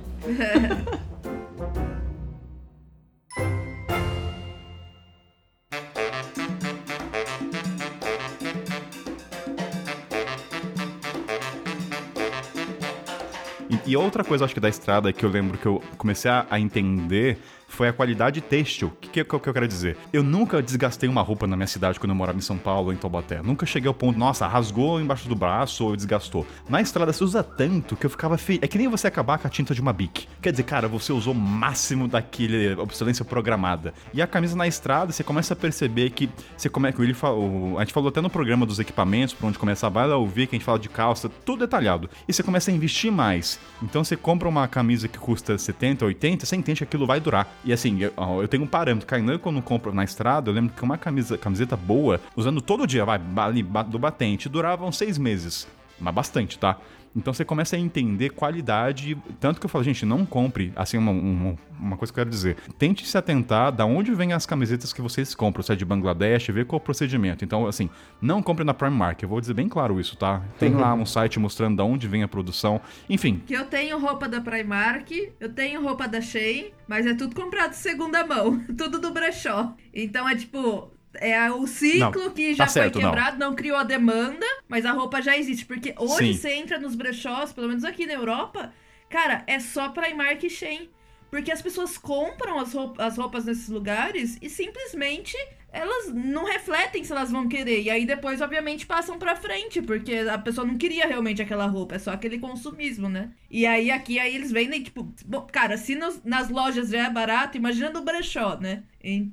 E, 13.70 13.92
e 13.92 13.98
outra 13.98 14.24
coisa, 14.24 14.46
acho 14.46 14.54
que 14.54 14.60
da 14.60 14.70
estrada 14.70 15.12
que 15.12 15.26
eu 15.26 15.30
lembro 15.30 15.58
que 15.58 15.66
eu 15.66 15.84
comecei 15.98 16.32
a, 16.32 16.46
a 16.50 16.60
entender 16.60 17.38
foi 17.70 17.88
a 17.88 17.94
qualidade 17.94 18.42
têxtil. 18.42 18.90
O 18.90 18.92
que, 18.92 19.10
que, 19.10 19.24
que 19.24 19.34
eu 19.34 19.54
quero 19.54 19.68
dizer? 19.68 19.96
Eu 20.12 20.24
nunca 20.24 20.62
desgastei 20.62 21.08
uma 21.08 21.22
roupa 21.22 21.48
na 21.48 21.56
minha 21.56 21.68
cidade 21.68 22.00
quando 22.00 22.10
eu 22.10 22.16
morava 22.16 22.38
em 22.38 22.42
São 22.42 22.58
Paulo 22.58 22.92
em 22.92 22.98
Taubaté. 22.98 23.42
Nunca 23.42 23.66
cheguei 23.66 23.88
ao 23.88 23.94
ponto, 23.94 24.20
nossa, 24.20 24.48
rasgou 24.48 25.00
embaixo 25.00 25.30
do 25.30 25.36
braço 25.36 25.86
ou 25.86 25.96
desgastou. 25.96 26.46
Na 26.68 26.82
estrada 26.82 27.14
você 27.14 27.24
usa 27.24 27.44
tanto 27.44 27.96
que 27.96 28.06
eu 28.06 28.10
ficava 28.10 28.38
feliz. 28.38 28.62
É 28.64 28.68
que 28.68 28.78
nem 28.78 28.88
você 28.88 29.08
acabar 29.08 29.38
com 29.38 29.48
a 29.48 29.50
tinta 29.50 29.74
de 29.74 29.82
uma 29.82 29.94
bic. 29.94 30.28
Quer 30.42 30.52
dizer, 30.52 30.64
cara, 30.64 30.88
você 30.88 31.14
usou 31.14 31.34
o 31.34 31.38
máximo 31.38 32.08
daquele 32.08 32.74
obsolência 32.74 33.24
programada. 33.24 33.94
E 34.14 34.22
a 34.22 34.28
camisa 34.28 34.56
na 34.56 34.68
estrada, 34.68 35.12
você 35.12 35.24
começa 35.24 35.54
a 35.54 35.58
perceber 35.58 36.10
que 36.10 36.30
você 36.58 36.68
come... 36.70 36.92
que 36.92 37.00
o 37.00 37.02
Willi 37.02 37.14
falou, 37.14 37.78
a 37.78 37.82
gente 37.84 37.94
falou 37.94 38.10
até 38.10 38.20
no 38.20 38.30
programa 38.30 38.66
dos 38.66 38.80
equipamentos, 38.80 39.34
por 39.34 39.48
onde 39.48 39.60
começar, 39.60 39.90
vai 39.90 40.08
lá 40.08 40.18
ouvir 40.18 40.48
que 40.48 40.56
a 40.56 40.60
gente 40.60 40.66
fala 40.66 40.80
de 40.80 40.90
calça, 40.90 41.30
tudo 41.46 41.60
detalhado. 41.60 42.10
E 42.28 42.34
você 42.34 42.42
começa 42.42 42.72
a 42.72 42.74
investir 42.74 43.12
mais. 43.12 43.60
Então 43.82 44.04
você 44.04 44.16
compra 44.16 44.50
uma 44.50 44.68
camisa 44.68 45.08
que 45.08 45.20
custa 45.20 45.58
70, 45.58 46.06
80, 46.06 46.46
você 46.46 46.56
entende 46.56 46.80
que 46.80 46.84
aquilo 46.84 47.06
vai 47.06 47.20
durar. 47.20 47.48
E 47.64 47.74
assim, 47.74 48.00
eu, 48.00 48.14
eu 48.42 48.48
tenho 48.48 48.64
um 48.64 48.68
parâmetro. 48.68 49.08
Kainan, 49.08 49.38
quando 49.38 49.62
compro 49.62 49.94
na 49.94 50.04
estrada, 50.04 50.50
eu 50.50 50.54
lembro 50.54 50.74
que 50.76 50.84
uma 50.84 50.98
camisa, 50.98 51.38
camiseta 51.38 51.76
boa, 51.76 52.20
usando 52.36 52.62
todo 52.62 52.88
dia, 52.88 53.04
vai, 53.06 53.20
ali, 53.38 53.64
do 53.64 54.00
batente, 54.00 54.48
durava 54.48 54.86
uns 54.86 54.98
seis 54.98 55.18
meses. 55.18 55.68
mas 56.00 56.14
bastante, 56.14 56.58
tá? 56.58 56.78
Então 57.16 57.34
você 57.34 57.44
começa 57.44 57.76
a 57.76 57.80
entender 57.80 58.30
qualidade. 58.30 59.18
Tanto 59.40 59.60
que 59.60 59.66
eu 59.66 59.70
falo, 59.70 59.84
gente, 59.84 60.06
não 60.06 60.26
compre. 60.26 60.72
Assim, 60.76 60.98
uma, 60.98 61.12
uma, 61.12 61.56
uma 61.80 61.98
coisa 61.98 62.14
que 62.14 62.20
eu 62.20 62.24
quero 62.24 62.30
dizer. 62.30 62.58
Tente 62.78 63.06
se 63.06 63.18
atentar 63.18 63.72
da 63.72 63.86
onde 63.86 64.14
vêm 64.14 64.34
as 64.34 64.46
camisetas 64.46 64.94
que 64.94 65.02
vocês 65.02 65.34
compram. 65.34 65.64
Se 65.64 65.74
é 65.74 65.76
de 65.76 65.86
Bangladesh, 65.86 66.48
ver 66.48 66.66
qual 66.66 66.80
é 66.80 66.82
o 66.82 66.84
procedimento. 66.84 67.44
Então, 67.44 67.66
assim, 67.66 67.90
não 68.22 68.42
compre 68.42 68.64
na 68.64 68.74
Primark. 68.74 69.22
Eu 69.22 69.30
vou 69.30 69.42
dizer 69.42 69.54
bem 69.54 69.68
claro 69.68 70.00
isso, 70.00 70.16
tá? 70.16 70.42
Tem 70.58 70.74
lá 70.74 70.94
um 70.94 71.06
site 71.06 71.40
mostrando 71.40 71.78
da 71.78 71.84
onde 71.84 72.08
vem 72.08 72.24
a 72.24 72.28
produção. 72.28 72.80
Enfim. 73.10 73.42
Que 73.46 73.54
eu 73.54 73.66
tenho 73.66 74.00
roupa 74.00 74.28
da 74.28 74.42
Primark, 74.42 75.12
eu 75.40 75.50
tenho 75.50 75.82
roupa 75.82 76.08
da 76.08 76.22
Shein, 76.22 76.72
mas 76.88 77.06
é 77.06 77.14
tudo 77.14 77.36
comprado 77.36 77.72
de 77.72 77.78
segunda 77.78 78.26
mão. 78.26 78.60
tudo 78.78 79.00
do 79.00 79.12
brechó. 79.12 79.74
Então 79.94 80.28
é 80.28 80.36
tipo, 80.36 80.92
é 81.16 81.52
o 81.52 81.66
ciclo 81.66 82.26
Não, 82.26 82.30
que 82.32 82.54
já 82.54 82.66
tá 82.66 82.72
foi 82.72 82.82
certo, 82.82 83.00
não. 83.00 83.10
quebrado, 83.10 83.38
não. 83.40 83.56
criou 83.56 83.78
a 83.78 83.84
demanda, 83.84 84.46
mas 84.68 84.86
a 84.86 84.92
roupa 84.92 85.22
já 85.22 85.38
existe. 85.38 85.66
Porque 85.66 85.94
hoje 85.98 86.34
Sim. 86.34 86.40
você 86.40 86.54
entra 86.54 86.80
nos 86.80 86.96
brechós, 86.96 87.52
pelo 87.52 87.68
menos 87.68 87.84
aqui 87.84 88.06
na 88.06 88.14
Europa, 88.14 88.74
cara, 89.10 89.44
é 89.48 89.60
só 89.60 89.90
Primark 89.90 90.44
e 90.44 90.50
Shein. 90.50 90.90
Porque 91.30 91.52
as 91.52 91.62
pessoas 91.62 91.98
compram 91.98 92.60
as 92.60 92.74
roupas, 92.74 93.06
as 93.06 93.18
roupas 93.18 93.46
nesses 93.46 93.70
lugares 93.70 94.38
e 94.42 94.50
simplesmente 94.50 95.38
elas 95.72 96.14
não 96.14 96.46
refletem 96.46 97.04
se 97.04 97.12
elas 97.12 97.32
vão 97.32 97.48
querer. 97.48 97.82
E 97.84 97.90
aí 97.90 98.06
depois, 98.06 98.42
obviamente, 98.42 98.86
passam 98.86 99.18
pra 99.20 99.36
frente, 99.36 99.82
porque 99.82 100.14
a 100.16 100.38
pessoa 100.38 100.66
não 100.66 100.78
queria 100.78 101.06
realmente 101.08 101.42
aquela 101.42 101.66
roupa, 101.68 101.96
é 101.96 102.00
só 102.00 102.12
aquele 102.12 102.40
consumismo, 102.40 103.08
né? 103.10 103.32
E 103.52 103.66
aí 103.66 103.90
aqui 103.92 104.20
aí 104.20 104.36
eles 104.36 104.52
vendem, 104.52 104.82
tipo, 104.84 105.12
bom, 105.26 105.42
cara, 105.52 105.78
se 105.78 105.96
nos- 105.96 106.22
nas 106.24 106.50
lojas 106.50 106.90
já 106.90 107.08
é 107.08 107.10
barato, 107.10 107.58
imagina 107.58 107.90
no 107.90 108.02
brechó, 108.04 108.58
né? 108.60 108.84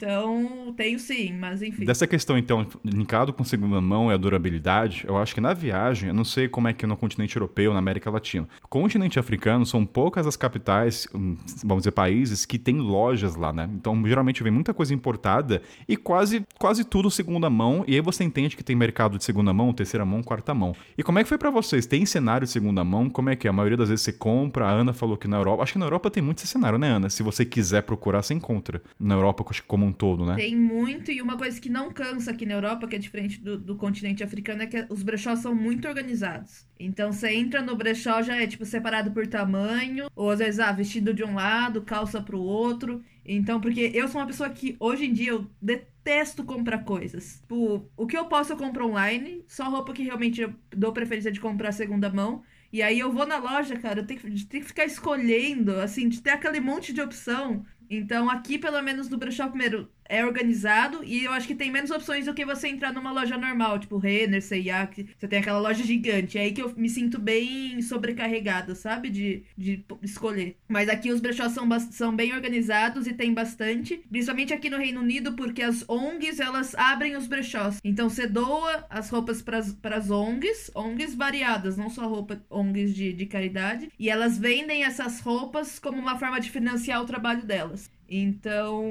Então, 0.00 0.72
tenho 0.76 0.98
sim, 0.98 1.32
mas 1.32 1.62
enfim. 1.62 1.84
Dessa 1.84 2.06
questão, 2.06 2.36
então, 2.36 2.66
linkado 2.84 3.32
com 3.32 3.44
segunda 3.44 3.80
mão 3.80 4.10
e 4.10 4.14
a 4.14 4.16
durabilidade, 4.16 5.04
eu 5.06 5.16
acho 5.16 5.34
que 5.34 5.40
na 5.40 5.52
viagem, 5.54 6.08
eu 6.08 6.14
não 6.14 6.24
sei 6.24 6.48
como 6.48 6.68
é 6.68 6.72
que 6.72 6.86
no 6.86 6.96
continente 6.96 7.36
europeu, 7.36 7.72
na 7.72 7.78
América 7.78 8.10
Latina. 8.10 8.48
Continente 8.68 9.18
africano, 9.18 9.64
são 9.64 9.84
poucas 9.86 10.26
as 10.26 10.36
capitais, 10.36 11.06
hum, 11.14 11.36
vamos 11.64 11.82
dizer, 11.82 11.92
países 11.92 12.44
que 12.44 12.58
têm 12.58 12.78
lojas 12.78 13.36
lá, 13.36 13.52
né? 13.52 13.68
Então, 13.74 14.06
geralmente 14.06 14.42
vem 14.42 14.52
muita 14.52 14.74
coisa 14.74 14.92
importada 14.94 15.62
e 15.88 15.96
quase, 15.96 16.25
quase 16.58 16.84
tudo 16.84 17.10
segunda 17.10 17.48
mão. 17.50 17.84
E 17.86 17.94
aí 17.94 18.00
você 18.00 18.24
entende 18.24 18.56
que 18.56 18.64
tem 18.64 18.76
mercado 18.76 19.18
de 19.18 19.24
segunda 19.24 19.52
mão, 19.52 19.72
terceira 19.72 20.04
mão, 20.04 20.22
quarta 20.22 20.54
mão. 20.54 20.74
E 20.96 21.02
como 21.02 21.18
é 21.18 21.22
que 21.22 21.28
foi 21.28 21.38
pra 21.38 21.50
vocês? 21.50 21.86
Tem 21.86 22.04
cenário 22.06 22.46
de 22.46 22.52
segunda 22.52 22.84
mão? 22.84 23.08
Como 23.10 23.30
é 23.30 23.36
que 23.36 23.46
é? 23.46 23.50
A 23.50 23.52
maioria 23.52 23.76
das 23.76 23.88
vezes 23.88 24.04
você 24.04 24.12
compra. 24.12 24.66
A 24.66 24.70
Ana 24.70 24.92
falou 24.92 25.16
que 25.16 25.28
na 25.28 25.36
Europa. 25.36 25.62
Acho 25.62 25.72
que 25.74 25.78
na 25.78 25.86
Europa 25.86 26.10
tem 26.10 26.22
muito 26.22 26.38
esse 26.38 26.48
cenário, 26.48 26.78
né, 26.78 26.88
Ana? 26.88 27.10
Se 27.10 27.22
você 27.22 27.44
quiser 27.44 27.82
procurar, 27.82 28.22
você 28.22 28.34
encontra. 28.34 28.82
Na 28.98 29.14
Europa, 29.14 29.44
acho 29.50 29.62
que 29.62 29.68
como 29.68 29.86
um 29.86 29.92
todo, 29.92 30.24
né? 30.24 30.34
Tem 30.36 30.56
muito, 30.56 31.10
e 31.10 31.20
uma 31.22 31.36
coisa 31.36 31.60
que 31.60 31.68
não 31.68 31.90
cansa 31.92 32.30
aqui 32.30 32.46
na 32.46 32.54
Europa, 32.54 32.86
que 32.86 32.96
é 32.96 32.98
diferente 32.98 33.40
do, 33.40 33.58
do 33.58 33.76
continente 33.76 34.22
africano, 34.22 34.62
é 34.62 34.66
que 34.66 34.86
os 34.88 35.02
brechós 35.02 35.40
são 35.40 35.54
muito 35.54 35.86
organizados. 35.88 36.66
Então 36.78 37.12
você 37.12 37.32
entra 37.34 37.62
no 37.62 37.76
brechó, 37.76 38.22
já 38.22 38.36
é 38.36 38.46
tipo 38.46 38.64
separado 38.64 39.10
por 39.10 39.26
tamanho, 39.26 40.08
ou 40.14 40.30
às 40.30 40.38
vezes, 40.38 40.60
ah, 40.60 40.72
vestido 40.72 41.14
de 41.14 41.24
um 41.24 41.34
lado, 41.34 41.82
calça 41.82 42.20
pro 42.20 42.40
outro. 42.40 43.02
Então, 43.24 43.60
porque 43.60 43.90
eu 43.94 44.06
sou 44.08 44.20
uma 44.20 44.26
pessoa 44.26 44.48
que 44.50 44.76
hoje 44.78 45.06
em 45.06 45.12
dia 45.12 45.30
eu 45.30 45.46
detesto 45.60 45.95
comprar 46.44 46.84
coisas. 46.84 47.40
Tipo, 47.40 47.90
o 47.96 48.06
que 48.06 48.16
eu 48.16 48.26
posso 48.26 48.52
eu 48.52 48.56
compro 48.56 48.86
online, 48.88 49.44
só 49.48 49.68
roupa 49.68 49.92
que 49.92 50.02
realmente 50.02 50.40
eu 50.40 50.54
dou 50.70 50.92
preferência 50.92 51.32
de 51.32 51.40
comprar 51.40 51.72
segunda 51.72 52.10
mão. 52.10 52.42
E 52.72 52.82
aí 52.82 52.98
eu 52.98 53.12
vou 53.12 53.26
na 53.26 53.38
loja, 53.38 53.78
cara, 53.78 54.00
eu 54.00 54.06
tenho 54.06 54.20
que, 54.20 54.46
tenho 54.46 54.62
que 54.62 54.68
ficar 54.68 54.84
escolhendo, 54.84 55.80
assim, 55.80 56.08
de 56.08 56.20
ter 56.22 56.30
aquele 56.30 56.60
monte 56.60 56.92
de 56.92 57.00
opção. 57.00 57.64
Então, 57.88 58.28
aqui, 58.30 58.58
pelo 58.58 58.82
menos 58.82 59.08
no 59.08 59.16
brechó, 59.16 59.48
primeiro, 59.48 59.90
é 60.08 60.24
organizado 60.24 61.02
e 61.04 61.24
eu 61.24 61.32
acho 61.32 61.46
que 61.46 61.54
tem 61.54 61.70
menos 61.70 61.90
opções 61.90 62.26
do 62.26 62.34
que 62.34 62.44
você 62.44 62.68
entrar 62.68 62.92
numa 62.92 63.12
loja 63.12 63.36
normal, 63.36 63.78
tipo 63.78 63.98
Renner, 63.98 64.42
C&A, 64.42 64.86
que 64.86 65.06
você 65.16 65.28
tem 65.28 65.38
aquela 65.38 65.60
loja 65.60 65.84
gigante. 65.84 66.38
É 66.38 66.42
aí 66.42 66.52
que 66.52 66.62
eu 66.62 66.72
me 66.76 66.88
sinto 66.88 67.18
bem 67.18 67.80
sobrecarregada, 67.82 68.74
sabe? 68.74 69.10
De, 69.10 69.42
de 69.56 69.84
escolher. 70.02 70.56
Mas 70.68 70.88
aqui 70.88 71.10
os 71.10 71.20
brechós 71.20 71.52
são, 71.52 71.68
são 71.90 72.14
bem 72.14 72.34
organizados 72.34 73.06
e 73.06 73.12
tem 73.12 73.32
bastante. 73.32 74.02
Principalmente 74.10 74.52
aqui 74.52 74.70
no 74.70 74.78
Reino 74.78 75.00
Unido, 75.00 75.34
porque 75.34 75.62
as 75.62 75.84
ONGs, 75.88 76.40
elas 76.40 76.74
abrem 76.74 77.16
os 77.16 77.26
brechós. 77.26 77.78
Então, 77.84 78.08
você 78.08 78.26
doa 78.26 78.86
as 78.90 79.10
roupas 79.10 79.42
para 79.42 79.96
as 79.96 80.10
ONGs, 80.10 80.70
ONGs 80.74 81.14
variadas, 81.14 81.76
não 81.76 81.90
só 81.90 82.06
roupa 82.06 82.42
ONGs 82.50 82.94
de, 82.94 83.12
de 83.12 83.26
caridade. 83.26 83.90
E 83.98 84.08
elas 84.08 84.38
vendem 84.38 84.84
essas 84.84 85.20
roupas 85.20 85.78
como 85.78 85.98
uma 85.98 86.18
forma 86.18 86.40
de 86.40 86.50
financiar 86.50 87.02
o 87.02 87.06
trabalho 87.06 87.44
delas. 87.44 87.90
Então, 88.08 88.84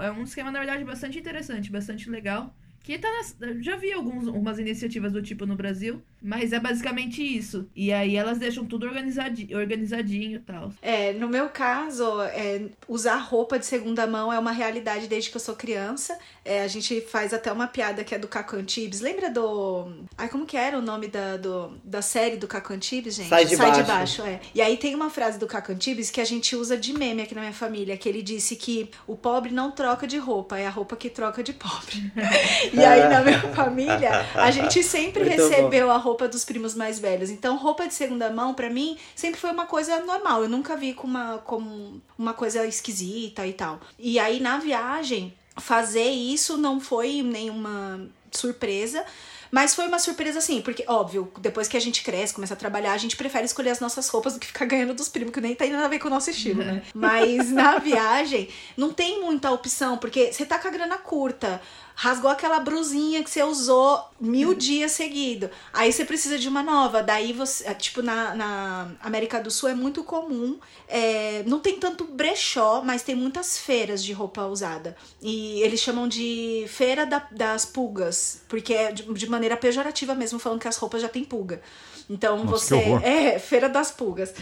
é 0.00 0.10
um 0.10 0.22
esquema, 0.22 0.50
na 0.50 0.58
verdade, 0.58 0.84
bastante 0.84 1.18
interessante, 1.18 1.70
bastante 1.70 2.08
legal. 2.08 2.54
Que 2.80 2.98
tá 2.98 3.08
nas, 3.10 3.36
já 3.62 3.76
vi 3.76 3.92
algumas 3.92 4.58
iniciativas 4.58 5.12
do 5.12 5.22
tipo 5.22 5.46
no 5.46 5.54
Brasil, 5.54 6.02
mas 6.22 6.52
é 6.52 6.60
basicamente 6.60 7.22
isso. 7.22 7.68
E 7.74 7.92
aí 7.92 8.16
elas 8.16 8.38
deixam 8.38 8.64
tudo 8.64 8.86
organizadi, 8.86 9.54
organizadinho 9.54 10.36
e 10.36 10.40
tal. 10.40 10.72
É, 10.80 11.12
no 11.12 11.28
meu 11.28 11.48
caso, 11.48 12.20
é, 12.22 12.62
usar 12.86 13.16
roupa 13.16 13.58
de 13.58 13.66
segunda 13.66 14.06
mão 14.06 14.32
é 14.32 14.38
uma 14.38 14.52
realidade 14.52 15.06
desde 15.08 15.30
que 15.30 15.36
eu 15.36 15.40
sou 15.40 15.56
criança. 15.56 16.16
É, 16.44 16.62
a 16.62 16.68
gente 16.68 17.00
faz 17.02 17.32
até 17.34 17.52
uma 17.52 17.66
piada 17.66 18.04
que 18.04 18.14
é 18.14 18.18
do 18.18 18.28
Caco 18.28 18.56
Antibes. 18.56 19.00
Lembra 19.00 19.30
do. 19.30 19.88
Ai, 20.16 20.28
como 20.28 20.46
que 20.46 20.56
era 20.56 20.78
o 20.78 20.82
nome 20.82 21.08
da, 21.08 21.36
do, 21.36 21.76
da 21.84 22.02
série 22.02 22.36
do 22.36 22.46
Caco 22.46 22.72
Antibes, 22.72 23.14
gente? 23.14 23.28
Sai 23.28 23.44
de 23.44 23.56
baixo. 23.56 23.84
baixo, 23.84 24.22
é. 24.22 24.40
E 24.54 24.60
aí 24.60 24.76
tem 24.76 24.94
uma 24.94 25.10
frase 25.10 25.38
do 25.38 25.46
Caco 25.46 25.72
Antibes 25.72 26.10
que 26.10 26.20
a 26.20 26.24
gente 26.24 26.54
usa 26.54 26.76
de 26.76 26.92
meme 26.92 27.22
aqui 27.22 27.34
na 27.34 27.40
minha 27.40 27.52
família, 27.52 27.96
que 27.96 28.08
ele 28.08 28.22
disse 28.22 28.56
que 28.56 28.90
o 29.06 29.16
pobre 29.16 29.52
não 29.52 29.70
troca 29.70 30.06
de 30.06 30.18
roupa, 30.18 30.58
é 30.58 30.66
a 30.66 30.70
roupa 30.70 30.96
que 30.96 31.10
troca 31.10 31.42
de 31.42 31.52
pobre. 31.52 32.12
e 32.72 32.84
aí 32.84 33.08
na 33.08 33.20
minha 33.20 33.40
família, 33.54 34.26
a 34.34 34.50
gente 34.50 34.82
sempre 34.82 35.24
Muito 35.24 35.36
bom. 35.36 35.48
recebeu 35.48 35.90
a 35.90 35.96
roupa 35.96 36.11
dos 36.16 36.44
primos 36.44 36.74
mais 36.74 36.98
velhos. 36.98 37.30
Então, 37.30 37.56
roupa 37.56 37.86
de 37.86 37.94
segunda 37.94 38.30
mão, 38.30 38.54
pra 38.54 38.70
mim, 38.70 38.96
sempre 39.14 39.40
foi 39.40 39.50
uma 39.50 39.66
coisa 39.66 40.00
normal. 40.00 40.42
Eu 40.42 40.48
nunca 40.48 40.76
vi 40.76 40.94
como 40.94 41.16
uma, 41.16 41.38
como 41.38 42.00
uma 42.18 42.34
coisa 42.34 42.66
esquisita 42.66 43.46
e 43.46 43.52
tal. 43.52 43.80
E 43.98 44.18
aí, 44.18 44.40
na 44.40 44.58
viagem, 44.58 45.34
fazer 45.56 46.10
isso 46.10 46.56
não 46.56 46.80
foi 46.80 47.22
nenhuma 47.22 48.08
surpresa. 48.30 49.04
Mas 49.52 49.74
foi 49.74 49.86
uma 49.86 49.98
surpresa 49.98 50.38
assim, 50.38 50.62
porque, 50.62 50.82
óbvio, 50.88 51.30
depois 51.38 51.68
que 51.68 51.76
a 51.76 51.80
gente 51.80 52.02
cresce, 52.02 52.32
começa 52.32 52.54
a 52.54 52.56
trabalhar, 52.56 52.94
a 52.94 52.96
gente 52.96 53.18
prefere 53.18 53.44
escolher 53.44 53.68
as 53.68 53.80
nossas 53.80 54.08
roupas 54.08 54.32
do 54.32 54.40
que 54.40 54.46
ficar 54.46 54.64
ganhando 54.66 54.94
dos 54.94 55.10
primos, 55.10 55.30
que 55.30 55.42
nem 55.42 55.54
tem 55.54 55.70
nada 55.70 55.84
a 55.84 55.88
ver 55.88 55.98
com 55.98 56.08
o 56.08 56.10
nosso 56.10 56.30
estilo, 56.30 56.64
né? 56.64 56.82
Mas 56.94 57.50
na 57.52 57.78
viagem, 57.78 58.48
não 58.78 58.94
tem 58.94 59.20
muita 59.20 59.50
opção, 59.50 59.98
porque 59.98 60.32
você 60.32 60.46
tá 60.46 60.58
com 60.58 60.68
a 60.68 60.70
grana 60.70 60.96
curta, 60.96 61.60
rasgou 61.94 62.30
aquela 62.30 62.58
brusinha 62.60 63.22
que 63.22 63.30
você 63.30 63.42
usou 63.42 64.02
mil 64.20 64.54
dias 64.54 64.92
seguido. 64.92 65.50
Aí 65.72 65.92
você 65.92 66.04
precisa 66.04 66.38
de 66.38 66.48
uma 66.48 66.62
nova. 66.62 67.02
Daí 67.02 67.32
você, 67.32 67.66
é, 67.68 67.74
tipo, 67.74 68.02
na, 68.02 68.34
na 68.34 68.90
América 69.00 69.40
do 69.40 69.50
Sul 69.50 69.68
é 69.68 69.74
muito 69.74 70.02
comum. 70.04 70.58
é, 70.88 71.42
não 71.46 71.58
tem 71.60 71.78
tanto 71.78 72.04
brechó, 72.04 72.82
mas 72.84 73.02
tem 73.02 73.14
muitas 73.14 73.58
feiras 73.58 74.04
de 74.04 74.12
roupa 74.12 74.44
usada. 74.46 74.96
E 75.20 75.60
eles 75.62 75.80
chamam 75.80 76.06
de 76.08 76.64
feira 76.68 77.06
da- 77.06 77.26
das 77.30 77.64
pulgas, 77.64 78.42
porque 78.48 78.74
é 78.74 78.92
de, 78.92 79.02
de 79.14 79.26
maneira 79.28 79.56
pejorativa 79.56 80.14
mesmo, 80.14 80.38
falando 80.38 80.60
que 80.60 80.68
as 80.68 80.76
roupas 80.76 81.00
já 81.02 81.08
tem 81.08 81.24
pulga. 81.24 81.62
Então 82.10 82.44
Nossa, 82.44 82.76
você. 82.76 82.82
É, 83.02 83.38
feira 83.38 83.68
das 83.68 83.90
pulgas. 83.90 84.34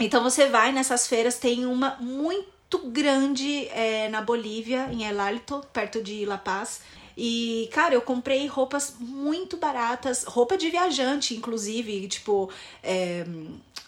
Então 0.00 0.22
você 0.22 0.46
vai 0.46 0.72
nessas 0.72 1.06
feiras, 1.06 1.36
tem 1.38 1.66
uma 1.66 1.96
muito 2.00 2.78
grande 2.86 3.66
é, 3.68 4.08
na 4.08 4.20
Bolívia, 4.22 4.88
em 4.92 5.04
El 5.04 5.20
Alto, 5.20 5.62
perto 5.72 6.02
de 6.02 6.24
La 6.24 6.38
Paz. 6.38 6.80
E, 7.20 7.68
cara, 7.72 7.92
eu 7.94 8.00
comprei 8.00 8.46
roupas 8.46 8.94
muito 9.00 9.56
baratas, 9.56 10.22
roupa 10.22 10.56
de 10.56 10.70
viajante, 10.70 11.34
inclusive, 11.34 12.06
tipo, 12.06 12.48
é, 12.80 13.26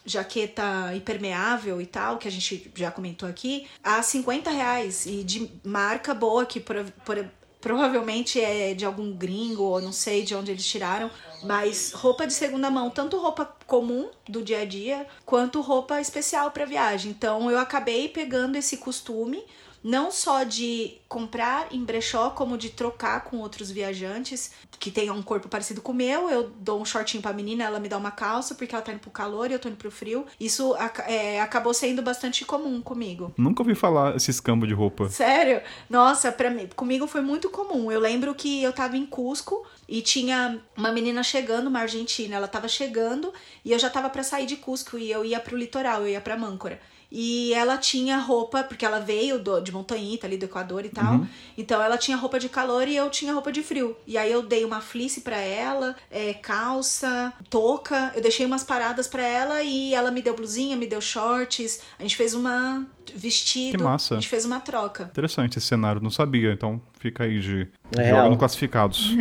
jaqueta 0.04 0.92
impermeável 0.96 1.80
e 1.80 1.86
tal, 1.86 2.18
que 2.18 2.26
a 2.26 2.30
gente 2.30 2.72
já 2.74 2.90
comentou 2.90 3.28
aqui, 3.28 3.68
a 3.84 4.02
50 4.02 4.50
reais. 4.50 5.06
E 5.06 5.22
de 5.22 5.48
marca 5.62 6.12
boa, 6.12 6.44
que 6.44 6.58
por, 6.58 6.84
por- 7.04 7.24
provavelmente 7.60 8.40
é 8.40 8.74
de 8.74 8.84
algum 8.84 9.12
gringo, 9.12 9.62
ou 9.62 9.80
não 9.80 9.92
sei 9.92 10.22
de 10.24 10.34
onde 10.34 10.50
eles 10.50 10.66
tiraram. 10.66 11.08
Mas 11.44 11.92
roupa 11.92 12.26
de 12.26 12.32
segunda 12.32 12.68
mão, 12.68 12.90
tanto 12.90 13.16
roupa 13.16 13.44
comum 13.66 14.08
do 14.28 14.42
dia 14.42 14.62
a 14.62 14.64
dia, 14.64 15.06
quanto 15.24 15.60
roupa 15.60 16.00
especial 16.00 16.50
para 16.50 16.64
viagem. 16.64 17.12
Então 17.12 17.48
eu 17.48 17.58
acabei 17.58 18.08
pegando 18.08 18.56
esse 18.56 18.78
costume 18.78 19.42
não 19.82 20.10
só 20.10 20.44
de 20.44 20.98
comprar 21.08 21.68
em 21.72 21.82
brechó, 21.84 22.30
como 22.30 22.56
de 22.56 22.70
trocar 22.70 23.24
com 23.24 23.38
outros 23.38 23.70
viajantes 23.70 24.52
que 24.78 24.90
tenham 24.90 25.16
um 25.16 25.22
corpo 25.22 25.48
parecido 25.48 25.82
com 25.82 25.92
o 25.92 25.94
meu. 25.94 26.30
Eu 26.30 26.50
dou 26.58 26.80
um 26.80 26.84
shortinho 26.84 27.22
pra 27.22 27.32
menina, 27.32 27.64
ela 27.64 27.80
me 27.80 27.88
dá 27.88 27.98
uma 27.98 28.10
calça, 28.10 28.54
porque 28.54 28.74
ela 28.74 28.82
tá 28.82 28.92
indo 28.92 29.00
pro 29.00 29.10
calor 29.10 29.50
e 29.50 29.54
eu 29.54 29.58
tô 29.58 29.68
indo 29.68 29.76
pro 29.76 29.90
frio. 29.90 30.26
Isso 30.38 30.74
é, 31.06 31.40
acabou 31.40 31.74
sendo 31.74 32.02
bastante 32.02 32.44
comum 32.44 32.80
comigo. 32.80 33.32
Nunca 33.36 33.62
ouvi 33.62 33.74
falar 33.74 34.16
esse 34.16 34.30
escambo 34.30 34.66
de 34.66 34.72
roupa. 34.72 35.08
Sério? 35.08 35.60
Nossa, 35.88 36.30
pra 36.32 36.50
mim, 36.50 36.68
comigo 36.74 37.06
foi 37.06 37.20
muito 37.20 37.50
comum. 37.50 37.90
Eu 37.90 38.00
lembro 38.00 38.34
que 38.34 38.62
eu 38.62 38.72
tava 38.72 38.96
em 38.96 39.06
Cusco 39.06 39.66
e 39.88 40.00
tinha 40.00 40.60
uma 40.76 40.92
menina 40.92 41.22
chegando, 41.22 41.66
uma 41.66 41.80
argentina, 41.80 42.36
ela 42.36 42.48
tava 42.48 42.68
chegando 42.68 43.32
e 43.64 43.72
eu 43.72 43.78
já 43.78 43.90
tava 43.90 44.08
pra 44.08 44.22
sair 44.22 44.46
de 44.46 44.56
Cusco 44.56 44.96
e 44.96 45.10
eu 45.10 45.24
ia 45.24 45.40
pro 45.40 45.56
litoral, 45.56 46.02
eu 46.02 46.08
ia 46.08 46.20
pra 46.20 46.36
Mâncora. 46.36 46.80
E 47.10 47.52
ela 47.54 47.76
tinha 47.76 48.18
roupa, 48.18 48.62
porque 48.62 48.84
ela 48.84 49.00
veio 49.00 49.38
do, 49.38 49.60
de 49.60 49.72
Montanhita, 49.72 50.26
ali 50.26 50.36
do 50.36 50.44
Equador 50.44 50.84
e 50.84 50.88
tal. 50.88 51.26
Então 51.58 51.82
ela 51.82 51.98
tinha 51.98 52.16
roupa 52.16 52.38
de 52.38 52.48
calor 52.48 52.86
e 52.86 52.96
eu 52.96 53.10
tinha 53.10 53.32
roupa 53.32 53.50
de 53.50 53.62
frio. 53.62 53.96
E 54.06 54.16
aí 54.16 54.30
eu 54.30 54.42
dei 54.42 54.64
uma 54.64 54.80
fleece 54.80 55.20
pra 55.22 55.36
ela, 55.38 55.96
é, 56.10 56.32
calça, 56.34 57.32
touca. 57.48 58.12
Eu 58.14 58.22
deixei 58.22 58.46
umas 58.46 58.62
paradas 58.62 59.08
pra 59.08 59.22
ela 59.22 59.62
e 59.62 59.92
ela 59.92 60.10
me 60.10 60.22
deu 60.22 60.34
blusinha, 60.34 60.76
me 60.76 60.86
deu 60.86 61.00
shorts. 61.00 61.80
A 61.98 62.02
gente 62.02 62.16
fez 62.16 62.34
uma 62.34 62.86
vestido. 63.16 63.76
Que 63.78 63.82
massa. 63.84 64.14
A 64.14 64.16
gente 64.20 64.28
fez 64.28 64.44
uma 64.44 64.60
troca. 64.60 65.04
Interessante 65.04 65.58
esse 65.58 65.66
cenário, 65.66 66.00
não 66.02 66.10
sabia, 66.10 66.52
então 66.52 66.80
fica 66.98 67.24
aí 67.24 67.40
de 67.40 67.68
É 67.96 68.04
joga 68.08 68.20
real. 68.22 68.30
no 68.30 68.36
classificados. 68.36 69.14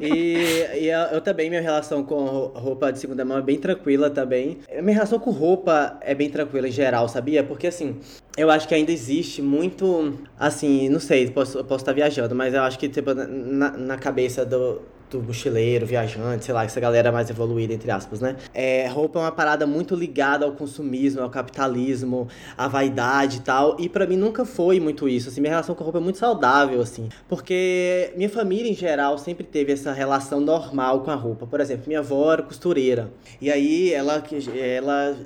E, 0.00 0.66
e 0.80 0.86
eu, 0.88 0.98
eu 1.12 1.20
também, 1.20 1.50
minha 1.50 1.60
relação 1.60 2.02
com 2.02 2.24
ro- 2.24 2.52
roupa 2.54 2.92
de 2.92 2.98
segunda 2.98 3.24
mão 3.24 3.38
é 3.38 3.42
bem 3.42 3.58
tranquila 3.58 4.08
também. 4.10 4.58
Minha 4.82 4.94
relação 4.94 5.18
com 5.18 5.30
roupa 5.30 5.98
é 6.00 6.14
bem 6.14 6.30
tranquila 6.30 6.68
em 6.68 6.72
geral, 6.72 7.08
sabia? 7.08 7.42
Porque 7.44 7.66
assim, 7.66 7.96
eu 8.36 8.50
acho 8.50 8.66
que 8.66 8.74
ainda 8.74 8.90
existe 8.92 9.42
muito, 9.42 10.18
assim, 10.38 10.88
não 10.88 11.00
sei, 11.00 11.30
posso, 11.30 11.58
eu 11.58 11.64
posso 11.64 11.82
estar 11.82 11.92
viajando, 11.92 12.34
mas 12.34 12.54
eu 12.54 12.62
acho 12.62 12.78
que 12.78 12.88
tipo, 12.88 13.12
na, 13.14 13.70
na 13.72 13.96
cabeça 13.98 14.44
do, 14.46 14.80
do 15.10 15.22
mochileiro, 15.22 15.84
viajante, 15.84 16.44
sei 16.44 16.54
lá, 16.54 16.64
essa 16.64 16.80
galera 16.80 17.10
mais 17.10 17.28
evoluída, 17.28 17.74
entre 17.74 17.90
aspas, 17.90 18.20
né? 18.20 18.36
É, 18.54 18.86
roupa 18.88 19.18
é 19.18 19.22
uma 19.22 19.32
parada 19.32 19.66
muito 19.66 19.94
ligada 19.94 20.44
ao 20.44 20.52
consumismo, 20.52 21.20
ao 21.20 21.30
capitalismo, 21.30 22.28
à 22.56 22.68
vaidade 22.68 23.38
e 23.38 23.40
tal. 23.40 23.76
E 23.78 23.88
pra 23.88 24.06
mim 24.06 24.16
nunca 24.16 24.44
foi 24.44 24.78
muito 24.78 25.08
isso. 25.08 25.28
Assim, 25.28 25.40
minha 25.40 25.50
relação 25.50 25.74
com 25.74 25.82
roupa 25.82 25.98
é 25.98 26.02
muito 26.02 26.18
saudável, 26.18 26.80
assim. 26.80 27.08
Porque 27.28 28.12
minha 28.16 28.28
família, 28.28 28.70
em 28.70 28.74
geral, 28.74 29.18
sempre 29.18 29.44
teve 29.44 29.72
essa 29.72 29.92
relação 29.92 30.40
normal 30.40 31.00
com 31.00 31.10
a 31.10 31.14
roupa. 31.14 31.46
Por 31.46 31.60
exemplo, 31.60 31.84
minha 31.86 32.00
avó 32.00 32.32
era 32.32 32.42
costureira. 32.42 33.10
E 33.40 33.50
aí 33.50 33.92
ela, 33.92 34.22
ela 34.54 35.16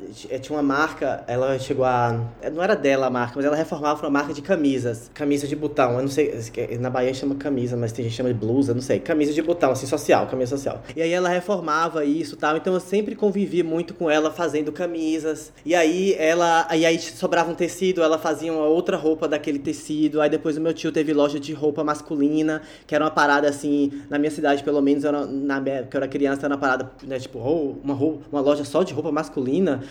tinha 0.41 0.57
uma 0.57 0.63
marca, 0.63 1.23
ela 1.27 1.59
chegou 1.59 1.85
a. 1.85 2.21
Não 2.53 2.63
era 2.63 2.75
dela 2.75 3.07
a 3.07 3.11
marca, 3.11 3.35
mas 3.37 3.45
ela 3.45 3.57
reformava 3.57 4.03
uma 4.03 4.11
marca 4.11 4.33
de 4.33 4.41
camisas. 4.41 5.11
Camisa 5.13 5.47
de 5.47 5.57
botão. 5.57 5.95
Eu 5.95 6.03
não 6.03 6.09
sei. 6.09 6.35
Na 6.81 6.91
Bahia 6.91 7.13
chama 7.13 7.35
camisa, 7.35 7.77
mas 7.77 7.93
tem 7.93 8.05
gente 8.05 8.13
que 8.13 8.17
chama 8.17 8.33
de 8.33 8.39
blusa, 8.39 8.73
não 8.73 8.81
sei. 8.81 8.99
Camisa 8.99 9.33
de 9.33 9.43
botão 9.43 9.74
assim, 9.75 9.87
social, 9.87 10.27
camisa 10.27 10.57
social. 10.57 10.83
E 10.97 11.03
aí 11.03 11.13
ela 11.13 11.29
reformava 11.29 12.05
isso 12.05 12.37
tal, 12.37 12.57
então 12.57 12.73
eu 12.73 12.81
sempre 12.81 13.15
convivi 13.15 13.63
muito 13.63 13.95
com 13.95 14.11
ela 14.11 14.31
fazendo 14.31 14.73
camisas. 14.73 15.53
E 15.65 15.75
aí 15.75 16.15
ela, 16.19 16.67
e 16.75 16.87
aí 16.87 16.99
sobrava 16.99 17.51
um 17.51 17.55
tecido, 17.55 18.03
ela 18.03 18.19
fazia 18.19 18.53
uma 18.53 18.67
outra 18.67 18.97
roupa 18.97 19.29
daquele 19.29 19.59
tecido. 19.59 20.21
Aí 20.21 20.31
depois 20.31 20.57
o 20.57 20.61
meu 20.61 20.73
tio 20.73 20.91
teve 20.91 21.13
loja 21.13 21.39
de 21.39 21.53
roupa 21.53 21.85
masculina, 21.85 22.63
que 22.87 22.95
era 22.95 23.05
uma 23.05 23.11
parada 23.11 23.49
assim, 23.49 24.03
na 24.09 24.19
minha 24.19 24.31
cidade 24.31 24.63
pelo 24.65 24.81
menos, 24.81 25.05
era, 25.05 25.27
na 25.27 25.61
minha, 25.61 25.83
que 25.83 25.97
eu 25.97 25.99
era 25.99 26.09
criança, 26.09 26.47
era 26.47 26.55
uma 26.55 26.61
parada, 26.61 26.91
né, 27.03 27.19
tipo, 27.19 27.39
oh, 27.39 27.77
uma, 27.85 27.95
roupa, 27.95 28.25
uma 28.33 28.41
loja 28.41 28.65
só 28.65 28.83
de 28.83 28.95
roupa 28.95 29.13
masculina 29.13 29.83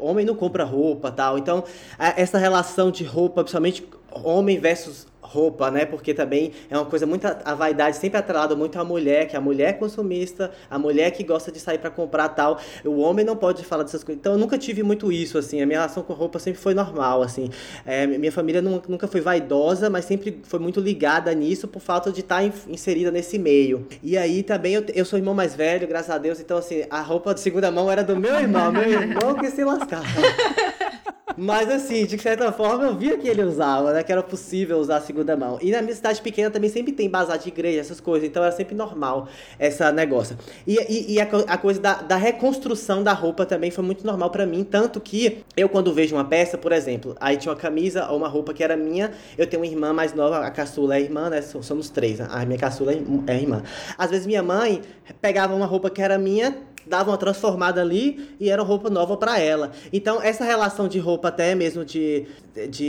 homem 0.00 0.26
não 0.26 0.34
compra 0.34 0.64
roupa 0.64 1.10
tal. 1.10 1.38
Então, 1.38 1.64
essa 1.98 2.38
relação 2.38 2.90
de 2.90 3.04
roupa, 3.04 3.42
principalmente 3.42 3.86
homem 4.24 4.58
versus 4.58 5.06
roupa, 5.26 5.70
né? 5.70 5.84
Porque 5.84 6.14
também 6.14 6.52
é 6.70 6.76
uma 6.76 6.86
coisa 6.86 7.04
muito 7.06 7.26
a 7.26 7.54
vaidade 7.54 7.96
sempre 7.96 8.18
atrelada 8.18 8.54
muito 8.54 8.78
à 8.78 8.84
mulher, 8.84 9.26
que 9.28 9.36
a 9.36 9.40
mulher 9.40 9.70
é 9.70 9.72
consumista, 9.72 10.50
a 10.70 10.78
mulher 10.78 11.10
que 11.10 11.22
gosta 11.24 11.50
de 11.50 11.58
sair 11.58 11.78
pra 11.78 11.90
comprar 11.90 12.28
tal. 12.30 12.58
O 12.84 12.98
homem 13.00 13.24
não 13.24 13.36
pode 13.36 13.64
falar 13.64 13.82
dessas 13.82 14.02
coisas. 14.04 14.20
Então 14.20 14.32
eu 14.32 14.38
nunca 14.38 14.56
tive 14.56 14.82
muito 14.82 15.10
isso 15.10 15.36
assim. 15.38 15.60
A 15.60 15.66
minha 15.66 15.78
relação 15.80 16.02
com 16.02 16.12
roupa 16.12 16.38
sempre 16.38 16.60
foi 16.60 16.74
normal 16.74 17.22
assim. 17.22 17.50
É, 17.84 18.06
minha 18.06 18.32
família 18.32 18.62
nu- 18.62 18.82
nunca 18.88 19.06
foi 19.08 19.20
vaidosa, 19.20 19.90
mas 19.90 20.04
sempre 20.04 20.40
foi 20.44 20.58
muito 20.60 20.80
ligada 20.80 21.34
nisso 21.34 21.66
por 21.68 21.80
falta 21.80 22.10
de 22.12 22.20
estar 22.20 22.42
in- 22.44 22.52
inserida 22.68 23.10
nesse 23.10 23.38
meio. 23.38 23.86
E 24.02 24.16
aí 24.16 24.42
também 24.42 24.74
eu, 24.74 24.84
eu 24.94 25.04
sou 25.04 25.18
irmão 25.18 25.34
mais 25.34 25.54
velho, 25.54 25.86
graças 25.88 26.10
a 26.10 26.18
Deus. 26.18 26.40
Então 26.40 26.56
assim, 26.56 26.84
a 26.90 27.00
roupa 27.00 27.34
de 27.34 27.40
segunda 27.40 27.70
mão 27.70 27.90
era 27.90 28.02
do 28.04 28.16
meu 28.16 28.34
irmão, 28.36 28.70
meu 28.72 28.88
irmão 28.90 29.34
que 29.34 29.50
se 29.50 29.64
lascava. 29.64 30.06
Mas 31.38 31.68
assim, 31.70 32.06
de 32.06 32.16
certa 32.18 32.50
forma 32.50 32.84
eu 32.84 32.94
via 32.96 33.18
que 33.18 33.28
ele 33.28 33.42
usava, 33.42 33.92
né? 33.92 34.02
Que 34.02 34.10
era 34.10 34.22
possível 34.22 34.78
usar 34.78 34.96
a 34.96 35.00
segunda 35.16 35.36
mão. 35.36 35.58
E 35.62 35.70
na 35.70 35.80
minha 35.80 35.94
cidade 35.94 36.20
pequena 36.20 36.50
também 36.50 36.68
sempre 36.68 36.92
tem 36.92 37.08
bazar 37.08 37.38
de 37.38 37.48
igreja, 37.48 37.80
essas 37.80 38.00
coisas. 38.00 38.28
Então 38.28 38.42
era 38.42 38.52
sempre 38.52 38.74
normal 38.74 39.28
essa 39.58 39.90
negócio. 39.90 40.36
E, 40.66 40.76
e, 40.88 41.14
e 41.14 41.20
a, 41.20 41.24
a 41.24 41.56
coisa 41.58 41.80
da, 41.80 41.94
da 41.94 42.16
reconstrução 42.16 43.02
da 43.02 43.12
roupa 43.12 43.46
também 43.46 43.70
foi 43.70 43.82
muito 43.82 44.06
normal 44.06 44.30
pra 44.30 44.44
mim. 44.44 44.62
Tanto 44.62 45.00
que 45.00 45.42
eu, 45.56 45.68
quando 45.68 45.92
vejo 45.94 46.14
uma 46.14 46.24
peça, 46.24 46.58
por 46.58 46.72
exemplo, 46.72 47.16
aí 47.18 47.36
tinha 47.36 47.50
uma 47.52 47.58
camisa 47.58 48.08
ou 48.10 48.18
uma 48.18 48.28
roupa 48.28 48.52
que 48.52 48.62
era 48.62 48.76
minha. 48.76 49.12
Eu 49.38 49.46
tenho 49.46 49.62
uma 49.62 49.66
irmã 49.66 49.92
mais 49.92 50.12
nova, 50.12 50.38
a 50.40 50.50
caçula 50.50 50.96
é 50.96 51.00
irmã, 51.00 51.30
né? 51.30 51.40
so- 51.40 51.62
Somos 51.62 51.88
três. 51.88 52.20
A 52.20 52.44
minha 52.44 52.58
caçula 52.58 52.92
é 52.92 52.96
é 53.26 53.36
irmã. 53.40 53.62
Às 53.96 54.10
vezes 54.10 54.26
minha 54.26 54.42
mãe 54.42 54.82
pegava 55.20 55.54
uma 55.54 55.66
roupa 55.66 55.88
que 55.88 56.02
era 56.02 56.18
minha 56.18 56.54
dava 56.86 57.10
uma 57.10 57.16
transformada 57.16 57.80
ali 57.80 58.30
e 58.38 58.48
era 58.50 58.62
roupa 58.62 58.88
nova 58.90 59.16
pra 59.16 59.38
ela. 59.40 59.72
Então, 59.92 60.22
essa 60.22 60.44
relação 60.44 60.86
de 60.88 60.98
roupa 60.98 61.28
até 61.28 61.54
mesmo 61.54 61.84
de, 61.84 62.26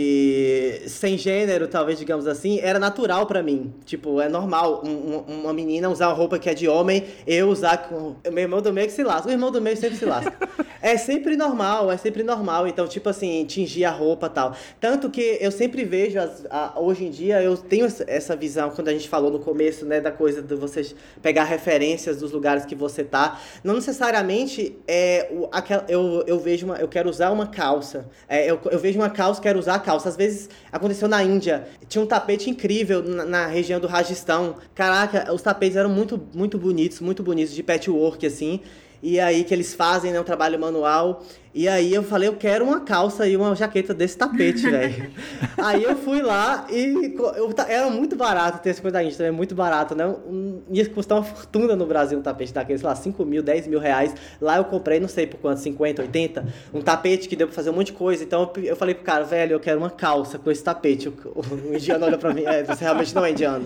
de 0.02 0.82
sem 0.88 1.18
gênero, 1.18 1.68
talvez 1.68 1.98
digamos 1.98 2.28
assim, 2.28 2.60
era 2.62 2.80
natural 2.80 3.26
pra 3.26 3.42
mim. 3.42 3.74
Tipo, 3.86 4.22
é 4.22 4.30
normal 4.30 4.82
um- 4.86 5.24
um- 5.28 5.42
uma 5.42 5.54
menina 5.54 5.90
usar 5.90 6.08
uma 6.08 6.14
roupa 6.16 6.38
que 6.40 6.50
é 6.50 6.54
de 6.54 6.68
homem, 6.68 7.04
eu 7.26 7.50
usar 7.50 7.78
com 7.90 8.16
meu 8.32 8.44
irmão 8.44 8.62
do 8.62 8.72
meio 8.72 8.88
que 8.88 8.94
se 8.94 9.04
lasca. 9.04 9.28
O 9.30 9.32
irmão 9.32 9.52
do 9.52 9.62
meio 9.62 9.78
sempre 9.78 9.98
se 9.98 10.06
lasca. 10.06 10.34
É 10.80 10.96
sempre 10.96 11.36
normal, 11.36 11.92
é 11.92 11.98
sempre 11.98 12.22
normal. 12.22 12.68
Então, 12.68 12.88
tipo 12.88 13.10
assim, 13.10 13.44
tingir 13.46 13.84
a 13.84 13.90
roupa 13.90 14.28
e 14.28 14.30
tal. 14.30 14.56
Tanto 14.80 15.10
que 15.10 15.38
eu 15.42 15.52
sempre 15.52 15.84
vejo, 15.84 16.20
as- 16.20 16.46
a- 16.52 16.74
hoje 16.78 17.04
em 17.06 17.10
dia, 17.10 17.42
eu 17.42 17.58
tenho 17.58 17.86
essa- 18.06 18.36
visão, 18.36 18.70
quando 18.70 18.88
a 18.90 18.94
gente 18.94 19.10
falou 19.10 19.32
no 19.32 19.40
começo, 19.40 19.86
né, 19.88 20.00
da 20.00 20.12
coisa 20.12 20.40
de 20.40 20.54
você 20.54 20.94
pegar 21.22 21.46
referências 21.46 22.18
dos 22.18 22.32
lugares 22.32 22.64
que 22.64 22.76
você 22.76 23.04
tá. 23.04 23.42
Não 23.64 23.82
necessariamente 23.88 24.78
é, 24.86 25.30
o, 25.32 25.48
aquela, 25.52 25.86
eu, 25.88 26.24
eu 26.28 26.40
vejo 26.40 26.66
uma, 26.66 26.76
eu 26.76 26.88
quero 26.88 27.10
usar 27.10 27.32
uma 27.32 27.48
calça. 27.48 28.10
É, 28.28 28.50
eu, 28.50 28.60
eu 28.70 28.78
vejo 28.78 29.00
uma 29.00 29.10
calça, 29.10 29.42
quero 29.42 29.58
usar 29.58 29.76
a 29.76 29.80
calça. 29.80 30.10
Às 30.10 30.18
vezes 30.18 30.50
aconteceu 30.72 31.08
na 31.08 31.24
Índia, 31.24 31.68
tinha 31.88 32.04
um 32.04 32.06
tapete 32.06 32.50
incrível 32.50 33.02
na, 33.02 33.26
na 33.26 33.48
região 33.48 33.80
do 33.80 33.88
Rajastão. 33.88 34.56
Caraca, 34.76 35.34
os 35.34 35.42
tapetes 35.42 35.78
eram 35.78 35.90
muito, 35.90 36.22
muito 36.34 36.58
bonitos, 36.58 37.00
muito 37.00 37.24
bonitos, 37.24 37.54
de 37.54 37.64
patchwork, 37.64 38.26
assim. 38.26 38.60
E 39.02 39.20
aí 39.20 39.44
que 39.44 39.54
eles 39.54 39.74
fazem, 39.74 40.12
né, 40.12 40.20
um 40.20 40.24
trabalho 40.24 40.60
manual. 40.60 41.24
E 41.58 41.68
aí 41.68 41.92
eu 41.92 42.04
falei, 42.04 42.30
eu 42.30 42.36
quero 42.36 42.64
uma 42.64 42.82
calça 42.82 43.28
e 43.28 43.36
uma 43.36 43.56
jaqueta 43.56 43.92
desse 43.92 44.16
tapete, 44.16 44.62
velho. 44.70 45.10
aí 45.58 45.84
eu 45.84 45.96
fui 45.96 46.22
lá 46.22 46.68
e 46.70 47.16
eu, 47.36 47.52
era 47.68 47.90
muito 47.90 48.16
barato 48.16 48.62
ter 48.62 48.70
esse 48.70 48.80
coisa 48.80 48.94
da 48.94 49.04
Índia, 49.04 49.18
também, 49.18 49.32
muito 49.32 49.56
barato, 49.56 49.96
né? 49.96 50.06
Um, 50.06 50.62
ia 50.70 50.88
custar 50.88 51.18
uma 51.18 51.24
fortuna 51.24 51.76
no 51.76 51.88
Brasil 51.88 52.20
um 52.20 52.22
tapete 52.22 52.54
daquele, 52.54 52.78
sei 52.78 52.88
lá, 52.88 52.94
5 52.94 53.26
mil, 53.26 53.42
10 53.42 53.66
mil 53.66 53.80
reais. 53.80 54.14
Lá 54.40 54.58
eu 54.58 54.66
comprei, 54.66 55.00
não 55.00 55.08
sei 55.08 55.26
por 55.26 55.40
quanto, 55.40 55.60
50, 55.60 56.04
80, 56.04 56.46
um 56.76 56.80
tapete 56.80 57.28
que 57.28 57.36
deu 57.36 57.48
pra 57.48 57.56
fazer 57.56 57.72
um 57.72 57.74
monte 57.74 57.88
de 57.88 57.94
coisa. 57.94 58.24
Então 58.24 58.52
eu, 58.56 58.64
eu 58.64 58.76
falei 58.76 58.94
pro 58.94 59.04
cara, 59.04 59.24
velho, 59.24 59.54
eu 59.54 59.60
quero 59.60 59.80
uma 59.80 59.90
calça 59.90 60.38
com 60.38 60.52
esse 60.52 60.64
tapete. 60.64 61.10
O, 61.10 61.14
o, 61.26 61.72
o 61.72 61.76
indiano 61.76 62.06
olha 62.06 62.20
pra 62.20 62.36
mim, 62.36 62.44
é, 62.46 62.64
você 62.64 62.84
realmente 62.84 63.16
não 63.16 63.26
é 63.26 63.32
indiano. 63.32 63.66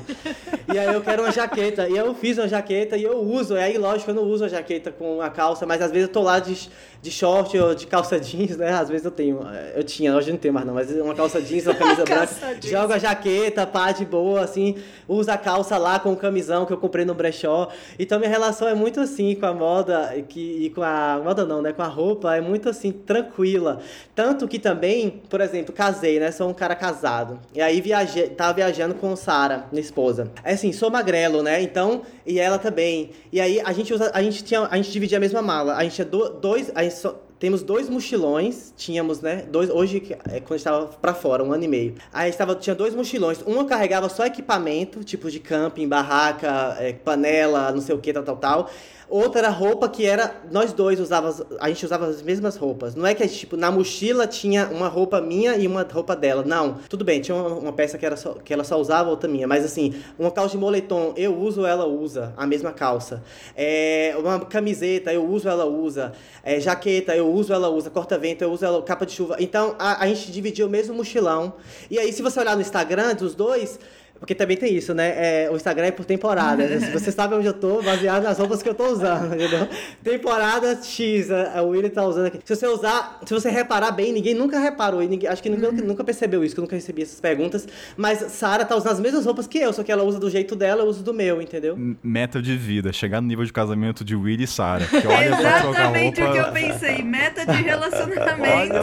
E 0.73 0.79
aí 0.79 0.93
eu 0.93 1.01
quero 1.01 1.23
uma 1.23 1.31
jaqueta. 1.33 1.89
E 1.89 1.97
eu 1.97 2.15
fiz 2.15 2.37
uma 2.37 2.47
jaqueta 2.47 2.95
e 2.95 3.03
eu 3.03 3.19
uso. 3.19 3.55
E 3.55 3.59
aí, 3.59 3.77
lógico, 3.77 4.11
eu 4.11 4.15
não 4.15 4.23
uso 4.23 4.45
a 4.45 4.47
jaqueta 4.47 4.93
com 4.93 5.21
a 5.21 5.29
calça, 5.29 5.65
mas 5.65 5.81
às 5.81 5.91
vezes 5.91 6.07
eu 6.07 6.13
tô 6.13 6.21
lá 6.21 6.39
de, 6.39 6.69
de 7.01 7.11
short 7.11 7.57
ou 7.57 7.75
de 7.75 7.80
calça 7.87 8.19
jeans, 8.19 8.57
né? 8.57 8.69
Às 8.71 8.89
vezes 8.89 9.05
eu 9.05 9.11
tenho. 9.11 9.39
Eu 9.75 9.83
tinha, 9.83 10.15
hoje 10.15 10.31
não 10.31 10.37
tenho 10.37 10.53
mais 10.53 10.65
não, 10.65 10.73
mas 10.73 10.91
uma 10.91 11.13
calça 11.15 11.41
jeans, 11.41 11.65
uma 11.65 11.75
camisa 11.75 12.03
branca. 12.03 12.33
Jeans. 12.59 12.65
Jogo 12.65 12.93
a 12.93 12.97
jaqueta, 12.97 13.65
pá, 13.67 13.91
de 13.91 14.05
boa, 14.05 14.41
assim. 14.41 14.75
Uso 15.07 15.29
a 15.31 15.37
calça 15.37 15.77
lá 15.77 15.99
com 15.99 16.11
o 16.13 16.15
camisão 16.17 16.65
que 16.65 16.73
eu 16.73 16.77
comprei 16.77 17.05
no 17.05 17.13
brechó. 17.13 17.69
Então 17.99 18.17
minha 18.19 18.29
relação 18.29 18.67
é 18.67 18.73
muito 18.73 18.99
assim 18.99 19.35
com 19.35 19.45
a 19.45 19.53
moda 19.53 20.13
e 20.15 20.21
que, 20.23 20.65
e 20.65 20.69
com 20.69 20.81
a. 20.81 21.19
Moda 21.23 21.45
não, 21.45 21.61
né? 21.61 21.71
Com 21.73 21.81
a 21.81 21.87
roupa, 21.87 22.35
é 22.35 22.41
muito 22.41 22.69
assim, 22.69 22.91
tranquila. 22.91 23.79
Tanto 24.15 24.47
que 24.47 24.59
também, 24.59 25.21
por 25.29 25.41
exemplo, 25.41 25.73
casei, 25.73 26.19
né? 26.19 26.31
Sou 26.31 26.49
um 26.49 26.53
cara 26.53 26.75
casado. 26.75 27.39
E 27.53 27.61
aí 27.61 27.81
viajei, 27.81 28.29
tava 28.29 28.53
viajando 28.53 28.95
com 28.95 29.15
Sara, 29.15 29.65
minha 29.71 29.81
esposa. 29.81 30.31
É 30.43 30.53
assim, 30.53 30.71
sou 30.71 30.89
magrelo, 30.89 31.41
né? 31.43 31.61
Então, 31.61 32.01
e 32.25 32.39
ela 32.39 32.57
também. 32.57 33.11
E 33.31 33.39
aí 33.41 33.61
a 33.63 33.71
gente 33.73 33.93
usa, 33.93 34.11
a 34.13 34.21
gente 34.21 34.43
tinha, 34.43 34.67
a 34.69 34.75
gente 34.77 34.91
dividia 34.91 35.17
a 35.17 35.21
mesma 35.21 35.41
mala. 35.41 35.75
A 35.75 35.83
gente 35.83 35.95
tinha 35.95 36.05
do- 36.05 36.29
dois, 36.29 36.71
a 36.75 36.83
gente 36.83 36.95
só- 36.95 37.15
temos 37.41 37.63
dois 37.63 37.89
mochilões, 37.89 38.71
tínhamos, 38.77 39.19
né? 39.19 39.37
Dois, 39.49 39.67
hoje, 39.71 40.15
é, 40.29 40.39
quando 40.39 40.59
estava 40.59 40.85
pra 40.85 41.11
fora, 41.11 41.43
um 41.43 41.51
ano 41.51 41.63
e 41.63 41.67
meio. 41.67 41.95
Aí 42.13 42.29
estava, 42.29 42.53
tinha 42.53 42.75
dois 42.75 42.93
mochilões. 42.93 43.39
Um 43.47 43.65
carregava 43.65 44.07
só 44.09 44.27
equipamento, 44.27 45.03
tipo 45.03 45.31
de 45.31 45.39
camping, 45.39 45.87
barraca, 45.87 46.77
é, 46.77 46.93
panela, 46.93 47.71
não 47.71 47.81
sei 47.81 47.95
o 47.95 47.97
que, 47.97 48.13
tal, 48.13 48.21
tal, 48.21 48.37
tal. 48.37 48.69
Outra 49.11 49.41
era 49.41 49.49
roupa 49.49 49.89
que 49.89 50.05
era. 50.05 50.33
Nós 50.49 50.71
dois 50.71 50.97
usávamos. 50.97 51.43
A 51.59 51.67
gente 51.67 51.85
usava 51.85 52.07
as 52.07 52.21
mesmas 52.21 52.55
roupas. 52.55 52.95
Não 52.95 53.05
é 53.05 53.13
que, 53.13 53.27
tipo, 53.27 53.57
na 53.57 53.69
mochila 53.69 54.25
tinha 54.25 54.67
uma 54.67 54.87
roupa 54.87 55.19
minha 55.19 55.57
e 55.57 55.67
uma 55.67 55.83
roupa 55.83 56.15
dela. 56.15 56.43
Não. 56.45 56.77
Tudo 56.87 57.03
bem, 57.03 57.19
tinha 57.19 57.35
uma, 57.35 57.49
uma 57.49 57.73
peça 57.73 57.97
que, 57.97 58.05
era 58.05 58.15
só, 58.15 58.35
que 58.35 58.53
ela 58.53 58.63
só 58.63 58.79
usava, 58.79 59.09
outra 59.09 59.29
minha. 59.29 59.45
Mas 59.45 59.65
assim, 59.65 60.01
uma 60.17 60.31
calça 60.31 60.51
de 60.51 60.57
moletom, 60.57 61.13
eu 61.17 61.37
uso, 61.37 61.65
ela 61.65 61.85
usa. 61.85 62.33
A 62.37 62.47
mesma 62.47 62.71
calça. 62.71 63.21
É, 63.53 64.15
uma 64.17 64.39
camiseta, 64.45 65.11
eu 65.11 65.27
uso, 65.27 65.49
ela 65.49 65.65
usa. 65.65 66.13
É, 66.41 66.61
jaqueta, 66.61 67.13
eu 67.13 67.29
uso, 67.29 67.51
ela 67.51 67.67
usa. 67.67 67.89
Corta-vento, 67.89 68.43
eu 68.43 68.51
uso, 68.51 68.63
ela 68.63 68.81
capa 68.81 69.05
de 69.05 69.11
chuva. 69.11 69.35
Então, 69.39 69.75
a, 69.77 70.05
a 70.05 70.07
gente 70.07 70.31
dividia 70.31 70.65
o 70.65 70.69
mesmo 70.69 70.95
mochilão. 70.95 71.55
E 71.89 71.99
aí, 71.99 72.13
se 72.13 72.21
você 72.21 72.39
olhar 72.39 72.55
no 72.55 72.61
Instagram 72.61 73.13
dos 73.15 73.35
dois 73.35 73.77
Porque 74.21 74.35
também 74.35 74.55
tem 74.55 74.71
isso, 74.75 74.93
né? 74.93 75.13
É, 75.45 75.49
o 75.51 75.55
Instagram 75.55 75.87
é 75.87 75.91
por 75.91 76.05
temporada. 76.05 76.63
né? 76.67 76.79
Se 76.79 76.91
você 76.91 77.09
sabe 77.11 77.33
onde 77.33 77.47
eu 77.47 77.53
tô, 77.53 77.81
baseado 77.81 78.21
nas 78.21 78.37
roupas 78.37 78.61
que 78.61 78.69
eu 78.69 78.75
tô 78.75 78.85
usando, 78.91 79.33
entendeu? 79.33 79.67
Temporada 80.03 80.79
X, 80.83 81.31
a 81.31 81.61
Willy 81.63 81.89
tá 81.89 82.03
usando 82.05 82.27
aqui. 82.27 82.39
Se 82.45 82.55
você 82.55 82.67
usar, 82.67 83.19
se 83.25 83.33
você 83.33 83.49
reparar 83.49 83.91
bem, 83.91 84.13
ninguém 84.13 84.35
nunca 84.35 84.59
reparou. 84.59 85.01
Ninguém, 85.01 85.27
acho 85.27 85.41
que 85.41 85.49
ninguém 85.49 85.71
nunca 85.71 86.03
percebeu 86.03 86.43
isso, 86.43 86.53
que 86.53 86.59
eu 86.59 86.63
nunca 86.63 86.75
recebi 86.75 87.01
essas 87.01 87.19
perguntas. 87.19 87.67
Mas 87.97 88.19
Sara 88.31 88.63
tá 88.63 88.75
usando 88.75 88.91
as 88.93 88.99
mesmas 88.99 89.25
roupas 89.25 89.47
que 89.47 89.57
eu, 89.57 89.73
só 89.73 89.81
que 89.83 89.91
ela 89.91 90.03
usa 90.03 90.19
do 90.19 90.29
jeito 90.29 90.55
dela, 90.55 90.83
eu 90.83 90.87
uso 90.87 91.01
do 91.03 91.13
meu, 91.15 91.41
entendeu? 91.41 91.75
Meta 92.03 92.39
de 92.41 92.55
vida, 92.55 92.93
chegar 92.93 93.21
no 93.21 93.27
nível 93.27 93.43
de 93.43 93.51
casamento 93.51 94.05
de 94.05 94.15
Willy 94.15 94.43
e 94.45 94.47
olha 94.61 94.85
trocar 94.87 95.25
Exatamente 95.25 96.21
roupa. 96.21 96.31
o 96.31 96.33
que 96.35 96.47
eu 96.49 96.53
pensei. 96.53 97.01
Meta 97.01 97.43
de 97.43 97.51
Olha, 97.51 97.61
relacionamento. 97.61 98.75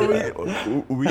o, 0.43 0.45
Will- 0.49 0.85
o, 0.89 0.93
o, 0.95 0.97
Will- 0.99 1.11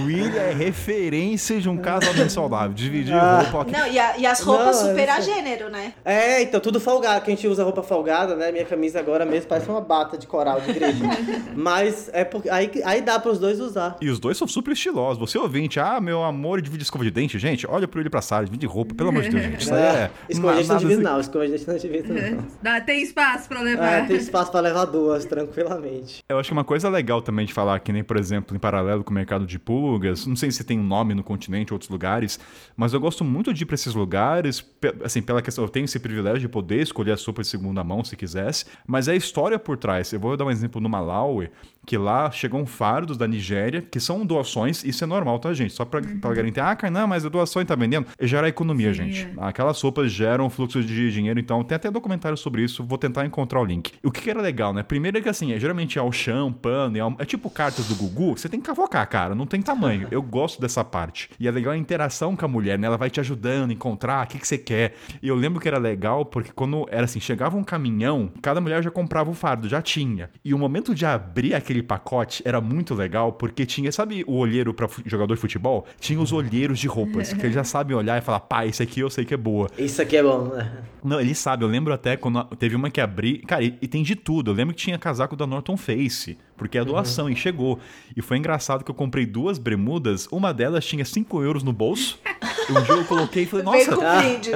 o 0.00 0.04
Will 0.04 0.38
é 0.38 0.52
referência 0.52 1.60
de 1.60 1.68
um 1.68 1.76
casamento 1.76 2.30
saudável. 2.32 2.72
Dividir 2.72 3.14
Ah. 3.14 3.47
Não, 3.52 3.86
e, 3.86 3.98
a- 3.98 4.18
e 4.18 4.26
as 4.26 4.40
roupas 4.40 4.82
Não, 4.82 4.88
super 4.90 5.08
a 5.08 5.20
gênero, 5.20 5.68
né? 5.70 5.92
É, 6.04 6.42
então 6.42 6.60
tudo 6.60 6.80
folgado, 6.80 7.24
que 7.24 7.30
a 7.30 7.34
gente 7.34 7.46
usa 7.48 7.64
roupa 7.64 7.82
folgada, 7.82 8.34
né? 8.36 8.50
Minha 8.52 8.64
camisa 8.64 8.98
agora 8.98 9.24
mesmo 9.24 9.48
parece 9.48 9.68
uma 9.68 9.80
bata 9.80 10.16
de 10.18 10.26
coral 10.26 10.60
de 10.60 10.70
igreja. 10.70 11.04
Mas 11.54 12.10
é 12.12 12.24
porque 12.24 12.48
aí, 12.50 12.70
aí 12.84 13.00
dá 13.00 13.18
pros 13.18 13.38
dois 13.38 13.60
usar. 13.60 13.96
E 14.00 14.08
os 14.10 14.18
dois 14.18 14.36
são 14.36 14.46
super 14.46 14.72
estilosos. 14.72 15.18
Você 15.18 15.38
ouvinte, 15.38 15.78
ah, 15.80 16.00
meu 16.00 16.22
amor, 16.24 16.60
divide 16.60 16.82
escova 16.82 17.04
de 17.04 17.10
dente, 17.10 17.38
gente. 17.38 17.66
Olha 17.68 17.86
pro 17.88 18.00
ele 18.00 18.10
pra 18.10 18.20
Sarah, 18.22 18.44
divide 18.44 18.66
roupa, 18.66 18.94
pelo 18.94 19.08
amor 19.10 19.22
de 19.22 19.30
Deus, 19.30 19.42
gente. 19.42 19.60
Isso 19.62 19.74
aí 19.74 19.82
é. 19.82 20.10
Escova 20.28 20.52
de 20.54 20.58
dente 20.58 20.68
não 20.70 20.78
divide 20.78 20.94
assim. 20.94 21.02
não, 21.02 21.20
escova 21.20 21.46
de 21.46 21.52
dente 21.52 21.68
não 21.68 21.76
divide 21.76 22.12
não. 22.12 22.44
Dá- 22.62 22.80
tem 22.80 23.02
espaço 23.02 23.48
pra 23.48 23.60
É, 23.60 23.62
levar. 23.64 24.06
tem 24.06 24.16
espaço 24.16 24.50
pra 24.50 24.60
levar 24.60 24.84
duas, 24.84 25.24
tranquilamente. 25.24 26.22
Eu 26.28 26.38
acho 26.38 26.48
que 26.48 26.52
uma 26.52 26.64
coisa 26.64 26.88
legal 26.88 27.20
também 27.22 27.46
de 27.46 27.52
falar, 27.54 27.78
que 27.80 27.92
nem, 27.92 28.02
por 28.04 28.16
exemplo, 28.16 28.56
em 28.56 28.58
paralelo 28.58 29.02
com 29.04 29.10
o 29.10 29.14
mercado 29.14 29.46
de 29.46 29.58
pulgas, 29.58 30.26
não 30.26 30.36
sei 30.36 30.50
se 30.50 30.62
tem 30.64 30.78
um 30.78 30.82
nome 30.84 31.14
no 31.14 31.22
continente 31.22 31.72
ou 31.72 31.76
outros 31.76 31.90
lugares, 31.90 32.38
mas 32.76 32.92
eu 32.92 33.00
gosto 33.00 33.24
muito 33.24 33.37
de 33.42 33.62
ir 33.62 33.66
pra 33.66 33.74
esses 33.74 33.94
lugares, 33.94 34.64
assim, 35.02 35.22
pela 35.22 35.42
questão, 35.42 35.64
eu 35.64 35.68
tenho 35.68 35.84
esse 35.84 35.98
privilégio 35.98 36.40
de 36.40 36.48
poder 36.48 36.82
escolher 36.82 37.12
a 37.12 37.16
sopa 37.16 37.42
de 37.42 37.48
segunda 37.48 37.82
mão 37.82 38.04
se 38.04 38.16
quisesse, 38.16 38.64
mas 38.86 39.08
é 39.08 39.12
a 39.12 39.16
história 39.16 39.58
por 39.58 39.76
trás. 39.76 40.12
Eu 40.12 40.20
vou 40.20 40.36
dar 40.36 40.44
um 40.44 40.50
exemplo 40.50 40.80
no 40.80 40.88
Malawi, 40.88 41.50
que 41.88 41.96
lá 41.96 42.30
chegam 42.30 42.66
fardos 42.66 43.16
da 43.16 43.26
Nigéria, 43.26 43.80
que 43.80 43.98
são 43.98 44.26
doações, 44.26 44.84
isso 44.84 45.02
é 45.02 45.06
normal, 45.06 45.38
tá, 45.38 45.54
gente? 45.54 45.72
Só 45.72 45.86
pra, 45.86 46.02
pra 46.02 46.34
garantir, 46.34 46.60
ah, 46.60 46.76
Kainan, 46.76 47.06
mas 47.06 47.24
a 47.24 47.30
doação 47.30 47.64
tá 47.64 47.74
vendendo. 47.74 48.06
Gera 48.20 48.46
economia, 48.46 48.92
Sim, 48.92 49.10
gente. 49.10 49.22
é. 49.26 49.30
Aquelas 49.38 49.78
sopas 49.78 50.12
geram 50.12 50.50
fluxo 50.50 50.82
de 50.84 51.10
dinheiro, 51.10 51.40
então 51.40 51.64
tem 51.64 51.76
até 51.76 51.90
documentário 51.90 52.36
sobre 52.36 52.62
isso, 52.62 52.84
vou 52.84 52.98
tentar 52.98 53.24
encontrar 53.24 53.58
o 53.60 53.64
link. 53.64 53.92
O 54.04 54.10
que, 54.10 54.20
que 54.20 54.28
era 54.30 54.42
legal, 54.42 54.74
né? 54.74 54.82
Primeiro 54.82 55.16
é 55.16 55.20
que 55.22 55.28
assim, 55.30 55.52
é, 55.54 55.58
geralmente 55.58 55.98
é 55.98 56.00
ao 56.02 56.12
chão, 56.12 56.52
pano, 56.52 56.96
é, 56.98 57.00
ao- 57.00 57.16
é 57.18 57.24
tipo 57.24 57.48
cartas 57.48 57.88
do 57.88 57.94
Gugu, 57.94 58.36
você 58.36 58.50
tem 58.50 58.60
que 58.60 58.66
cavocar, 58.66 59.08
cara, 59.08 59.34
não 59.34 59.46
tem 59.46 59.62
tamanho. 59.62 60.08
Eu 60.12 60.20
gosto 60.20 60.60
dessa 60.60 60.84
parte. 60.84 61.30
E 61.40 61.48
é 61.48 61.50
legal 61.50 61.72
a 61.72 61.78
interação 61.78 62.36
com 62.36 62.44
a 62.44 62.48
mulher, 62.48 62.78
né? 62.78 62.86
Ela 62.86 62.98
vai 62.98 63.08
te 63.08 63.18
ajudando 63.18 63.70
a 63.70 63.72
encontrar 63.72 64.26
o 64.26 64.28
que, 64.28 64.38
que 64.38 64.46
você 64.46 64.58
quer. 64.58 64.94
E 65.22 65.28
eu 65.28 65.34
lembro 65.34 65.58
que 65.58 65.66
era 65.68 65.78
legal 65.78 66.24
porque 66.26 66.50
quando 66.54 66.86
era 66.90 67.04
assim, 67.04 67.18
chegava 67.20 67.56
um 67.56 67.64
caminhão, 67.64 68.30
cada 68.42 68.60
mulher 68.60 68.82
já 68.82 68.90
comprava 68.90 69.30
o 69.30 69.34
fardo, 69.34 69.68
já 69.68 69.80
tinha. 69.80 70.28
E 70.44 70.52
o 70.52 70.58
momento 70.58 70.94
de 70.94 71.06
abrir 71.06 71.54
aquele 71.54 71.77
pacote 71.82 72.42
era 72.44 72.60
muito 72.60 72.94
legal 72.94 73.32
porque 73.32 73.64
tinha, 73.66 73.90
sabe 73.92 74.24
o 74.26 74.34
olheiro 74.36 74.72
pra 74.74 74.88
fu- 74.88 75.02
jogador 75.06 75.34
de 75.34 75.40
futebol? 75.40 75.86
Tinha 76.00 76.20
os 76.20 76.32
olheiros 76.32 76.78
de 76.78 76.86
roupas, 76.86 77.32
que 77.32 77.40
eles 77.42 77.54
já 77.54 77.64
sabem 77.64 77.96
olhar 77.96 78.18
e 78.18 78.20
falar, 78.20 78.40
pá, 78.40 78.66
esse 78.66 78.82
aqui 78.82 79.00
eu 79.00 79.10
sei 79.10 79.24
que 79.24 79.34
é 79.34 79.36
boa. 79.36 79.68
Isso 79.78 80.00
aqui 80.02 80.16
é 80.16 80.22
bom, 80.22 80.44
né? 80.54 80.70
Não, 81.04 81.20
ele 81.20 81.34
sabe. 81.34 81.64
Eu 81.64 81.68
lembro 81.68 81.92
até 81.92 82.16
quando 82.16 82.42
teve 82.56 82.74
uma 82.76 82.90
que 82.90 83.00
abri. 83.00 83.38
Cara, 83.38 83.62
e, 83.62 83.76
e 83.80 83.86
tem 83.88 84.02
de 84.02 84.16
tudo. 84.16 84.50
Eu 84.50 84.54
lembro 84.54 84.74
que 84.74 84.82
tinha 84.82 84.98
casaco 84.98 85.36
da 85.36 85.46
Norton 85.46 85.76
Face, 85.76 86.36
porque 86.56 86.76
é 86.78 86.84
doação, 86.84 87.30
e 87.30 87.36
chegou. 87.36 87.78
E 88.16 88.20
foi 88.22 88.36
engraçado 88.38 88.82
que 88.84 88.90
eu 88.90 88.94
comprei 88.94 89.24
duas 89.26 89.58
bermudas. 89.58 90.26
Uma 90.32 90.52
delas 90.52 90.84
tinha 90.84 91.04
5 91.04 91.42
euros 91.42 91.62
no 91.62 91.72
bolso. 91.72 92.18
Um 92.70 92.82
dia 92.82 92.94
eu 92.96 93.04
coloquei 93.06 93.44
e 93.44 93.46
falei, 93.46 93.64
Veio 93.64 93.90
nossa. 93.92 93.96
com 93.96 94.18
brinde. 94.20 94.50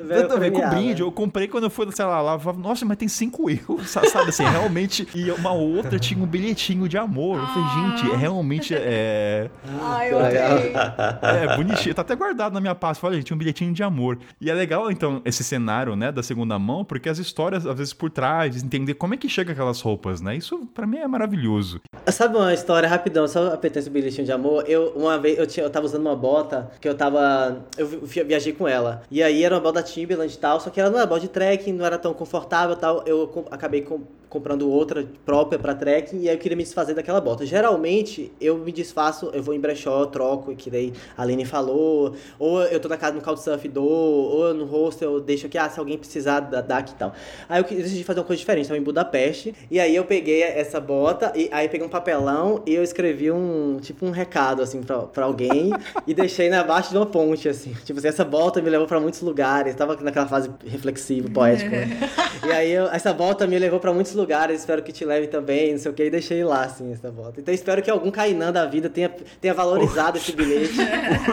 A 0.00 0.36
ver 0.38 0.52
com 0.52 0.68
brinde, 0.70 1.02
né? 1.02 1.08
eu 1.08 1.12
comprei 1.12 1.48
quando 1.48 1.64
eu 1.64 1.70
fui, 1.70 1.90
sei 1.92 2.04
lá, 2.04 2.20
lá, 2.20 2.34
eu 2.34 2.38
falava, 2.40 2.60
nossa, 2.60 2.84
mas 2.84 2.96
tem 2.96 3.08
5 3.08 3.50
euros, 3.50 3.90
sa- 3.90 4.04
sabe 4.04 4.28
assim, 4.30 4.44
realmente. 4.44 5.06
E 5.14 5.30
uma 5.30 5.52
outra 5.52 5.98
tinha 5.98 6.22
um 6.22 6.26
bilhetinho 6.26 6.88
de 6.88 6.96
amor. 6.96 7.38
Eu 7.38 7.46
falei, 7.46 7.68
gente, 7.96 8.12
é 8.12 8.16
realmente 8.16 8.74
é. 8.74 9.50
Ai, 9.80 10.12
eu 10.12 10.18
amei. 10.18 10.72
É, 11.22 11.56
bonitinho. 11.56 11.94
Tá 11.94 12.02
até 12.02 12.14
guardado 12.14 12.52
na 12.52 12.60
minha 12.60 12.74
pasta. 12.74 13.06
Olha, 13.06 13.22
tinha 13.22 13.34
um 13.34 13.38
bilhetinho 13.38 13.72
de 13.72 13.82
amor. 13.82 14.18
E 14.40 14.50
é 14.50 14.54
legal, 14.54 14.90
então, 14.90 15.20
esse 15.24 15.42
cenário, 15.42 15.96
né, 15.96 16.12
da 16.12 16.22
segunda 16.22 16.58
mão, 16.58 16.84
porque 16.84 17.08
as 17.08 17.18
histórias, 17.18 17.66
às 17.66 17.76
vezes, 17.76 17.92
por 17.92 18.10
trás, 18.10 18.62
entender 18.62 18.94
como 18.94 19.14
é 19.14 19.16
que 19.16 19.28
chega 19.28 19.52
aquelas 19.52 19.80
roupas, 19.80 20.20
né? 20.20 20.36
Isso, 20.36 20.58
pra 20.74 20.86
mim, 20.86 20.98
é 20.98 21.06
maravilhoso. 21.08 21.80
Sabe 22.08 22.36
uma 22.36 22.52
história 22.54 22.88
rapidão, 22.88 23.26
só 23.28 23.52
apertando 23.52 23.82
esse 23.82 23.90
bilhetinho 23.90 24.24
de 24.24 24.32
amor? 24.32 24.64
Eu, 24.68 24.92
uma 24.96 25.18
vez, 25.18 25.38
eu, 25.38 25.46
tinha, 25.46 25.64
eu 25.66 25.70
tava 25.70 25.86
usando 25.86 26.02
uma 26.02 26.16
bota 26.16 26.70
que 26.80 26.88
eu 26.88 26.94
tava. 26.94 27.64
Eu 27.76 27.86
vi- 28.02 28.22
viajei 28.24 28.52
com 28.52 28.66
ela. 28.66 29.02
E 29.10 29.22
aí 29.22 29.42
era 29.44 29.54
uma 29.54 29.60
bota 29.60 29.82
Timberland 29.92 30.32
e 30.32 30.38
tal, 30.38 30.60
só 30.60 30.70
que 30.70 30.80
ela 30.80 30.90
não 30.90 30.98
era 30.98 31.06
bota 31.06 31.20
de 31.22 31.28
trekking, 31.28 31.72
não 31.72 31.84
era 31.84 31.98
tão 31.98 32.12
confortável 32.14 32.76
e 32.76 32.78
tal. 32.78 33.02
Eu 33.06 33.26
com- 33.28 33.44
acabei 33.50 33.82
com- 33.82 34.00
comprando 34.28 34.68
outra 34.70 35.06
própria 35.24 35.58
pra 35.58 35.74
trekking 35.74 36.20
e 36.20 36.28
aí 36.28 36.34
eu 36.34 36.38
queria 36.38 36.54
me 36.56 36.62
desfazer 36.62 36.92
daquela 36.94 37.18
bota. 37.18 37.46
Geralmente 37.46 38.30
eu 38.38 38.58
me 38.58 38.70
desfaço, 38.70 39.30
eu 39.32 39.42
vou 39.42 39.54
em 39.54 39.58
brechó, 39.60 40.04
troco, 40.04 40.54
que 40.54 40.70
daí 40.70 40.92
a 41.16 41.22
Aline 41.22 41.46
falou, 41.46 42.14
ou 42.38 42.62
eu 42.64 42.78
tô 42.78 42.88
na 42.88 42.98
casa 42.98 43.14
no 43.14 43.22
Couchsurf 43.22 43.66
dou, 43.68 43.88
ou 43.88 44.52
no 44.52 44.66
hostel 44.66 45.14
eu 45.14 45.20
deixo 45.20 45.46
aqui, 45.46 45.56
ah, 45.56 45.70
se 45.70 45.78
alguém 45.80 45.96
precisar 45.96 46.40
dá 46.40 46.76
aqui 46.78 46.92
e 46.92 46.96
tal. 46.96 47.14
Aí 47.48 47.58
eu 47.62 47.64
decidi 47.64 48.04
fazer 48.04 48.20
uma 48.20 48.26
coisa 48.26 48.38
diferente, 48.38 48.68
tava 48.68 48.78
em 48.78 48.82
Budapeste, 48.82 49.54
e 49.70 49.80
aí 49.80 49.96
eu 49.96 50.04
peguei 50.04 50.42
essa 50.42 50.78
bota, 50.78 51.32
e 51.34 51.48
aí 51.50 51.66
peguei 51.68 51.86
um 51.86 51.90
papelão 51.90 52.62
e 52.66 52.74
eu 52.74 52.82
escrevi 52.82 53.30
um, 53.30 53.78
tipo 53.80 54.04
um 54.04 54.10
recado, 54.10 54.60
assim, 54.60 54.82
pra, 54.82 54.98
pra 55.04 55.24
alguém, 55.24 55.70
e 56.06 56.12
deixei 56.12 56.50
na 56.50 56.62
baixa 56.62 56.90
de 56.90 56.96
uma 56.98 57.06
ponte, 57.06 57.48
assim. 57.48 57.72
Tipo 57.84 57.98
assim, 57.98 58.08
essa 58.08 58.24
bota 58.26 58.60
me 58.60 58.68
levou 58.68 58.86
pra 58.86 59.00
muitos 59.00 59.22
lugares, 59.22 59.74
tava 59.78 59.96
naquela 60.02 60.26
fase 60.26 60.50
reflexiva, 60.66 61.30
poética, 61.30 61.70
né? 61.70 61.98
E 62.46 62.52
aí 62.52 62.70
eu- 62.72 62.86
essa 62.88 63.12
bota 63.12 63.46
me 63.46 63.58
levou 63.58 63.80
pra 63.80 63.92
muitos 63.92 64.14
lugares, 64.14 64.60
espero 64.60 64.82
que 64.82 64.92
te 64.92 65.04
leve 65.04 65.26
também, 65.26 65.72
não 65.72 65.78
sei 65.78 65.90
o 65.90 65.94
que, 65.94 66.04
e 66.04 66.10
deixei 66.10 66.44
lá, 66.44 66.64
assim, 66.64 66.92
essa 66.92 67.10
bota. 67.10 67.40
Então 67.40 67.52
espero 67.52 67.82
que 67.82 67.90
algum 67.90 68.10
Kainan 68.10 68.52
da 68.52 68.64
vida 68.64 68.88
tenha, 68.88 69.08
tenha 69.40 69.52
valorizado 69.54 70.18
esse 70.18 70.32
bilhete. 70.32 70.74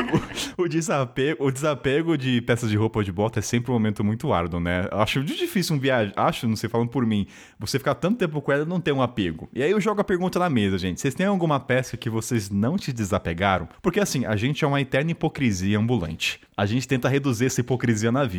o, 0.58 0.68
desapego, 0.68 1.46
o 1.46 1.52
desapego 1.52 2.18
de 2.18 2.42
peças 2.42 2.70
de 2.70 2.76
roupa 2.76 3.00
ou 3.00 3.04
de 3.04 3.12
bota 3.12 3.40
é 3.40 3.42
sempre 3.42 3.72
um 3.72 3.74
momento 3.76 4.04
muito 4.04 4.34
árduo, 4.34 4.60
né? 4.60 4.88
Eu 4.92 5.00
Acho 5.00 5.24
difícil 5.24 5.76
um 5.76 5.80
viagem. 5.80 6.14
Acho, 6.16 6.48
não 6.48 6.56
sei, 6.56 6.70
falando 6.70 6.90
por 6.90 7.06
mim, 7.06 7.28
você 7.60 7.78
ficar 7.78 7.96
tanto 7.96 8.18
tempo 8.18 8.42
com 8.42 8.52
ela 8.52 8.64
e 8.64 8.68
não 8.68 8.80
ter 8.80 8.92
um 8.92 9.02
apego. 9.02 9.50
E 9.54 9.62
aí 9.64 9.72
eu 9.72 9.80
jogo 9.80 10.02
a 10.02 10.04
pergunta 10.04 10.40
na 10.40 10.50
mesa, 10.50 10.78
gente. 10.78 11.00
Vocês 11.00 11.14
têm 11.14 11.26
alguma 11.26 11.60
peça 11.60 11.96
que 11.98 12.10
vocês 12.10 12.50
não 12.50 12.78
te 12.78 12.92
desapegaram? 12.92 13.68
Porque 13.82 14.00
assim, 14.00 14.26
a 14.26 14.36
gente 14.36 14.64
é 14.64 14.68
uma 14.68 14.82
eterna 14.82 15.12
hipocrisia 15.12 15.78
ambulante. 15.78 16.40
A 16.58 16.66
gente 16.66 16.88
tenta 16.88 17.10
reduzir 17.10 17.46
essa 17.48 17.62
hipocrisia 17.62 18.12
na 18.12 18.24
vida. 18.24 18.35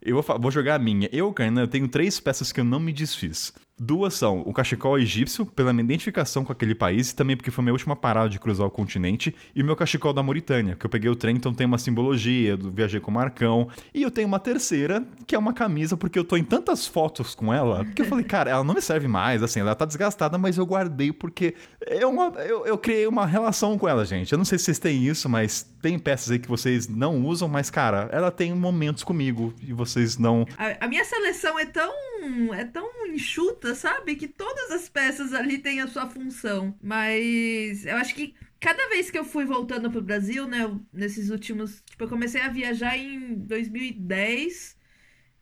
Eu 0.00 0.22
vou, 0.22 0.38
vou 0.38 0.50
jogar 0.50 0.76
a 0.76 0.78
minha. 0.78 1.08
Eu, 1.12 1.32
Kainan, 1.32 1.62
eu 1.62 1.68
tenho 1.68 1.88
três 1.88 2.20
peças 2.20 2.52
que 2.52 2.60
eu 2.60 2.64
não 2.64 2.80
me 2.80 2.92
desfiz. 2.92 3.52
Duas 3.82 4.12
são 4.12 4.42
o 4.42 4.52
cachecol 4.52 4.98
egípcio, 4.98 5.46
pela 5.46 5.72
minha 5.72 5.82
identificação 5.82 6.44
com 6.44 6.52
aquele 6.52 6.74
país, 6.74 7.10
e 7.10 7.16
também 7.16 7.34
porque 7.34 7.50
foi 7.50 7.64
minha 7.64 7.72
última 7.72 7.96
parada 7.96 8.28
de 8.28 8.38
cruzar 8.38 8.66
o 8.66 8.70
continente, 8.70 9.34
e 9.54 9.62
o 9.62 9.64
meu 9.64 9.74
cachecol 9.74 10.12
da 10.12 10.22
Mauritânia, 10.22 10.76
que 10.76 10.84
eu 10.84 10.90
peguei 10.90 11.08
o 11.08 11.16
trem, 11.16 11.34
então 11.34 11.54
tem 11.54 11.66
uma 11.66 11.78
simbologia, 11.78 12.58
do 12.58 12.70
viajei 12.70 13.00
com 13.00 13.10
o 13.10 13.14
Marcão. 13.14 13.68
E 13.94 14.02
eu 14.02 14.10
tenho 14.10 14.28
uma 14.28 14.38
terceira, 14.38 15.02
que 15.26 15.34
é 15.34 15.38
uma 15.38 15.54
camisa, 15.54 15.96
porque 15.96 16.18
eu 16.18 16.24
tô 16.24 16.36
em 16.36 16.44
tantas 16.44 16.86
fotos 16.86 17.34
com 17.34 17.54
ela, 17.54 17.86
que 17.86 18.02
eu 18.02 18.06
falei, 18.06 18.24
cara, 18.24 18.50
ela 18.50 18.62
não 18.62 18.74
me 18.74 18.82
serve 18.82 19.08
mais, 19.08 19.42
assim, 19.42 19.60
ela 19.60 19.74
tá 19.74 19.86
desgastada, 19.86 20.36
mas 20.36 20.58
eu 20.58 20.66
guardei 20.66 21.10
porque 21.10 21.54
é 21.80 22.04
uma, 22.04 22.26
eu, 22.40 22.66
eu 22.66 22.76
criei 22.76 23.06
uma 23.06 23.24
relação 23.24 23.78
com 23.78 23.88
ela, 23.88 24.04
gente. 24.04 24.30
Eu 24.30 24.36
não 24.36 24.44
sei 24.44 24.58
se 24.58 24.66
vocês 24.66 24.78
têm 24.78 25.06
isso, 25.06 25.26
mas 25.26 25.66
tem 25.80 25.98
peças 25.98 26.30
aí 26.30 26.38
que 26.38 26.48
vocês 26.48 26.86
não 26.86 27.24
usam, 27.24 27.48
mas, 27.48 27.70
cara, 27.70 28.10
ela 28.12 28.30
tem 28.30 28.54
momentos 28.54 29.02
comigo 29.02 29.54
e 29.66 29.72
vocês 29.72 30.18
não. 30.18 30.46
A, 30.58 30.84
a 30.84 30.88
minha 30.88 31.04
seleção 31.04 31.58
é 31.58 31.64
tão, 31.64 31.94
é 32.52 32.64
tão 32.64 33.06
enxuta, 33.06 33.69
sabe? 33.74 34.16
Que 34.16 34.28
todas 34.28 34.70
as 34.70 34.88
peças 34.88 35.32
ali 35.32 35.58
têm 35.58 35.80
a 35.80 35.86
sua 35.88 36.08
função. 36.08 36.76
Mas 36.82 37.84
eu 37.86 37.96
acho 37.96 38.14
que 38.14 38.34
cada 38.60 38.88
vez 38.88 39.10
que 39.10 39.18
eu 39.18 39.24
fui 39.24 39.44
voltando 39.44 39.90
pro 39.90 40.02
Brasil, 40.02 40.46
né? 40.48 40.64
eu- 40.64 40.80
Nesses 40.92 41.30
últimos. 41.30 41.82
Tipo, 41.86 42.04
eu 42.04 42.08
comecei 42.08 42.40
a 42.40 42.48
viajar 42.48 42.96
em 42.96 43.34
2010. 43.36 44.76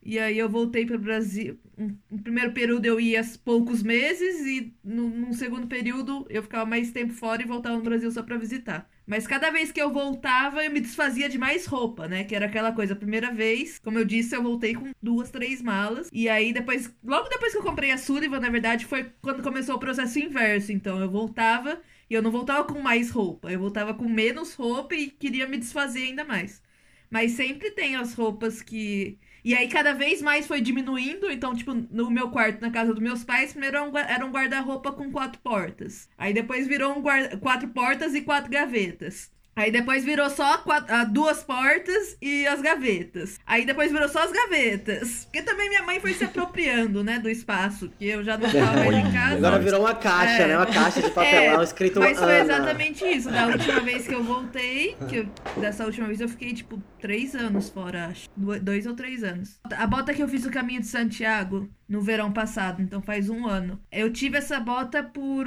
E 0.01 0.17
aí 0.17 0.37
eu 0.39 0.49
voltei 0.49 0.85
pro 0.85 0.97
Brasil. 0.99 1.59
Um- 1.77 1.97
No 2.09 2.21
primeiro 2.23 2.53
período 2.53 2.85
eu 2.85 2.99
ia 2.99 3.21
poucos 3.43 3.83
meses. 3.83 4.45
E 4.45 4.73
no, 4.83 5.09
num 5.09 5.33
segundo 5.33 5.67
período 5.67 6.25
eu 6.29 6.41
ficava 6.43 6.65
mais 6.65 6.91
tempo 6.91 7.13
fora 7.13 7.41
e 7.41 7.45
voltava 7.45 7.75
no 7.77 7.83
Brasil 7.83 8.09
só 8.11 8.23
pra 8.23 8.37
visitar. 8.37 8.89
Mas 9.09 9.25
cada 9.25 9.49
vez 9.49 9.71
que 9.71 9.81
eu 9.81 9.91
voltava, 9.91 10.63
eu 10.63 10.69
me 10.69 10.79
desfazia 10.79 11.27
de 11.27 11.35
mais 11.39 11.65
roupa, 11.65 12.07
né? 12.07 12.23
Que 12.23 12.35
era 12.35 12.45
aquela 12.45 12.71
coisa, 12.71 12.93
a 12.93 12.95
primeira 12.95 13.33
vez, 13.33 13.79
como 13.79 13.97
eu 13.97 14.05
disse, 14.05 14.35
eu 14.35 14.43
voltei 14.43 14.75
com 14.75 14.91
duas, 15.01 15.31
três 15.31 15.63
malas. 15.63 16.09
E 16.13 16.29
aí 16.29 16.53
depois, 16.53 16.93
logo 17.03 17.27
depois 17.27 17.51
que 17.51 17.57
eu 17.57 17.63
comprei 17.63 17.89
a 17.91 17.97
Sullivan, 17.97 18.39
na 18.39 18.49
verdade, 18.51 18.85
foi 18.85 19.11
quando 19.19 19.41
começou 19.41 19.75
o 19.77 19.79
processo 19.79 20.19
inverso. 20.19 20.71
Então 20.71 20.99
eu 21.01 21.09
voltava 21.09 21.81
e 22.07 22.13
eu 22.13 22.21
não 22.21 22.29
voltava 22.29 22.63
com 22.65 22.79
mais 22.81 23.09
roupa, 23.09 23.51
eu 23.51 23.59
voltava 23.59 23.95
com 23.95 24.07
menos 24.07 24.53
roupa 24.53 24.93
e 24.93 25.09
queria 25.09 25.47
me 25.47 25.57
desfazer 25.57 26.03
ainda 26.03 26.23
mais. 26.23 26.61
Mas 27.09 27.31
sempre 27.31 27.71
tem 27.71 27.95
as 27.95 28.13
roupas 28.13 28.61
que. 28.61 29.17
E 29.43 29.55
aí 29.55 29.67
cada 29.67 29.93
vez 29.93 30.21
mais 30.21 30.47
foi 30.47 30.61
diminuindo. 30.61 31.29
Então, 31.31 31.55
tipo, 31.55 31.73
no 31.73 32.09
meu 32.11 32.29
quarto, 32.29 32.61
na 32.61 32.71
casa 32.71 32.93
dos 32.93 33.01
meus 33.01 33.23
pais, 33.23 33.51
primeiro 33.51 33.77
era 34.07 34.25
um 34.25 34.31
guarda-roupa 34.31 34.91
com 34.91 35.11
quatro 35.11 35.39
portas. 35.41 36.09
Aí 36.17 36.33
depois 36.33 36.67
virou 36.67 36.97
um 36.97 37.01
guarda... 37.01 37.37
quatro 37.37 37.69
portas 37.69 38.13
e 38.15 38.21
quatro 38.21 38.51
gavetas. 38.51 39.31
Aí 39.59 39.71
depois 39.71 40.05
virou 40.05 40.29
só 40.29 40.57
quatro- 40.59 40.93
ah, 40.93 41.03
duas 41.03 41.43
portas 41.43 42.15
e 42.21 42.47
as 42.47 42.61
gavetas. 42.61 43.37
Aí 43.45 43.65
depois 43.65 43.91
virou 43.91 44.07
só 44.07 44.23
as 44.23 44.31
gavetas. 44.31 45.25
Porque 45.25 45.41
também 45.41 45.67
minha 45.67 45.83
mãe 45.83 45.99
foi 45.99 46.13
se 46.13 46.23
apropriando, 46.23 47.03
né, 47.03 47.19
do 47.19 47.29
espaço, 47.29 47.91
que 47.99 48.07
eu 48.07 48.23
já 48.23 48.37
não 48.37 48.49
tava 48.49 48.85
mais 48.85 48.93
em 49.05 49.11
casa. 49.11 49.35
Agora 49.35 49.59
virou 49.59 49.81
uma 49.81 49.93
caixa, 49.95 50.43
É. 50.43 50.47
né? 50.47 50.55
Uma 50.57 50.65
caixa 50.65 51.01
de 51.01 51.11
papelão 51.11 51.61
escrito 51.61 51.99
Mas 51.99 52.17
foi 52.17 52.39
Ana. 52.39 52.53
exatamente 52.53 53.03
isso. 53.05 53.29
Da 53.29 53.47
última 53.47 53.79
vez 53.81 54.07
que 54.07 54.15
eu 54.15 54.23
voltei, 54.23 54.95
que 55.09 55.15
eu- 55.17 55.29
dessa 55.61 55.83
última 55.85 56.07
vez 56.07 56.21
eu 56.21 56.29
fiquei, 56.29 56.53
tipo, 56.53 56.81
três 57.01 57.35
anos 57.35 57.69
fora, 57.69 58.07
acho. 58.07 58.29
Do- 58.37 58.59
Dois 58.59 58.85
ou 58.85 58.93
três 58.93 59.23
anos. 59.23 59.59
A 59.71 59.85
bota 59.85 60.13
que 60.13 60.23
eu 60.23 60.27
fiz 60.27 60.45
o 60.45 60.49
caminho 60.51 60.79
de 60.79 60.87
Santiago 60.87 61.69
no 61.87 62.01
verão 62.01 62.31
passado, 62.31 62.81
então 62.81 63.01
faz 63.01 63.29
um 63.29 63.45
ano. 63.47 63.79
Eu 63.91 64.09
tive 64.11 64.37
essa 64.37 64.57
bota 64.59 65.03
por. 65.03 65.45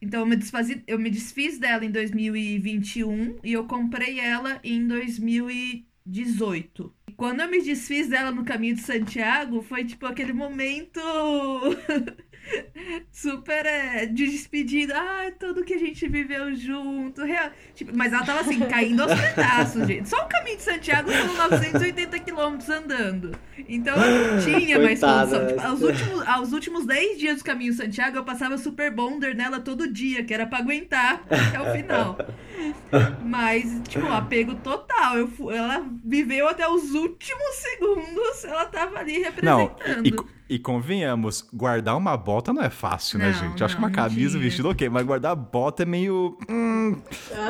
Então 0.00 0.20
eu 0.20 0.26
me, 0.26 0.36
desfazi, 0.36 0.82
eu 0.86 0.98
me 0.98 1.10
desfiz 1.10 1.58
dela 1.58 1.84
em 1.84 1.90
2021 1.90 3.38
e 3.44 3.52
eu 3.52 3.66
comprei 3.66 4.18
ela 4.18 4.58
em 4.64 4.86
2018. 4.86 6.94
E 7.08 7.12
Quando 7.12 7.40
eu 7.40 7.50
me 7.50 7.62
desfiz 7.62 8.08
dela 8.08 8.30
no 8.30 8.44
caminho 8.44 8.74
de 8.74 8.80
Santiago, 8.80 9.62
foi 9.62 9.84
tipo 9.84 10.06
aquele 10.06 10.32
momento 10.32 11.00
super 13.10 13.64
é, 13.66 14.06
de 14.06 14.26
despedida. 14.26 14.94
Ah, 14.96 15.30
tudo 15.38 15.64
que 15.64 15.74
a 15.74 15.78
gente 15.78 16.08
viveu 16.08 16.54
junto. 16.54 17.24
Real- 17.24 17.50
tipo, 17.74 17.92
mas 17.96 18.12
ela 18.12 18.24
tava 18.24 18.40
assim, 18.40 18.60
caindo 18.68 19.02
aos 19.02 19.12
pedaços, 19.14 19.86
gente. 19.86 20.08
Só 20.08 20.24
o 20.24 20.28
caminho 20.28 20.56
de 20.56 20.62
Santiago 20.62 21.10
são 21.12 21.34
980 21.50 22.18
quilômetros 22.20 22.68
andando. 22.70 23.36
Então 23.68 23.94
eu 24.04 24.32
não 24.36 24.40
tinha 24.44 24.78
mais 24.78 25.00
Coitada, 25.00 25.38
condição. 25.38 25.46
Tipo, 25.56 25.60
aos, 25.68 25.82
últimos, 25.82 26.28
aos 26.28 26.52
últimos 26.52 26.86
10 26.86 27.18
dias 27.18 27.38
do 27.38 27.44
caminho 27.44 27.72
de 27.72 27.76
Santiago, 27.78 28.16
eu 28.16 28.24
passava 28.24 28.56
super 28.58 28.90
bonder 28.90 29.34
nela 29.34 29.60
todo 29.60 29.90
dia, 29.92 30.24
que 30.24 30.32
era 30.34 30.46
pra 30.46 30.58
aguentar 30.58 31.22
até 31.30 31.60
o 31.60 31.72
final. 31.72 32.18
Mas, 33.24 33.80
tipo, 33.88 34.06
apego 34.06 34.54
total. 34.56 35.16
Eu 35.18 35.30
ela 35.50 35.84
viveu 36.04 36.48
até 36.48 36.68
os 36.68 36.92
últimos 36.94 37.54
segundos, 37.56 38.44
ela 38.44 38.66
tava 38.66 38.98
ali 38.98 39.24
Não, 39.42 39.66
representando. 39.66 40.06
e, 40.06 40.12
co- 40.12 40.26
e 40.50 40.58
convenhamos, 40.58 41.48
guardar 41.54 41.96
uma 41.96 42.16
bota 42.16 42.52
não 42.52 42.62
é 42.62 42.68
fácil, 42.70 43.18
né, 43.20 43.26
Não, 43.30 43.32
gente? 43.32 43.60
Eu 43.60 43.64
acho 43.66 43.76
que 43.76 43.80
não, 43.80 43.88
uma 43.88 43.96
não 43.96 44.02
camisa, 44.08 44.36
um 44.36 44.40
vestido, 44.40 44.68
ok, 44.68 44.88
mas 44.88 45.06
guardar 45.06 45.36
bota 45.36 45.84
é 45.84 45.86
meio. 45.86 46.36
hum, 46.50 47.00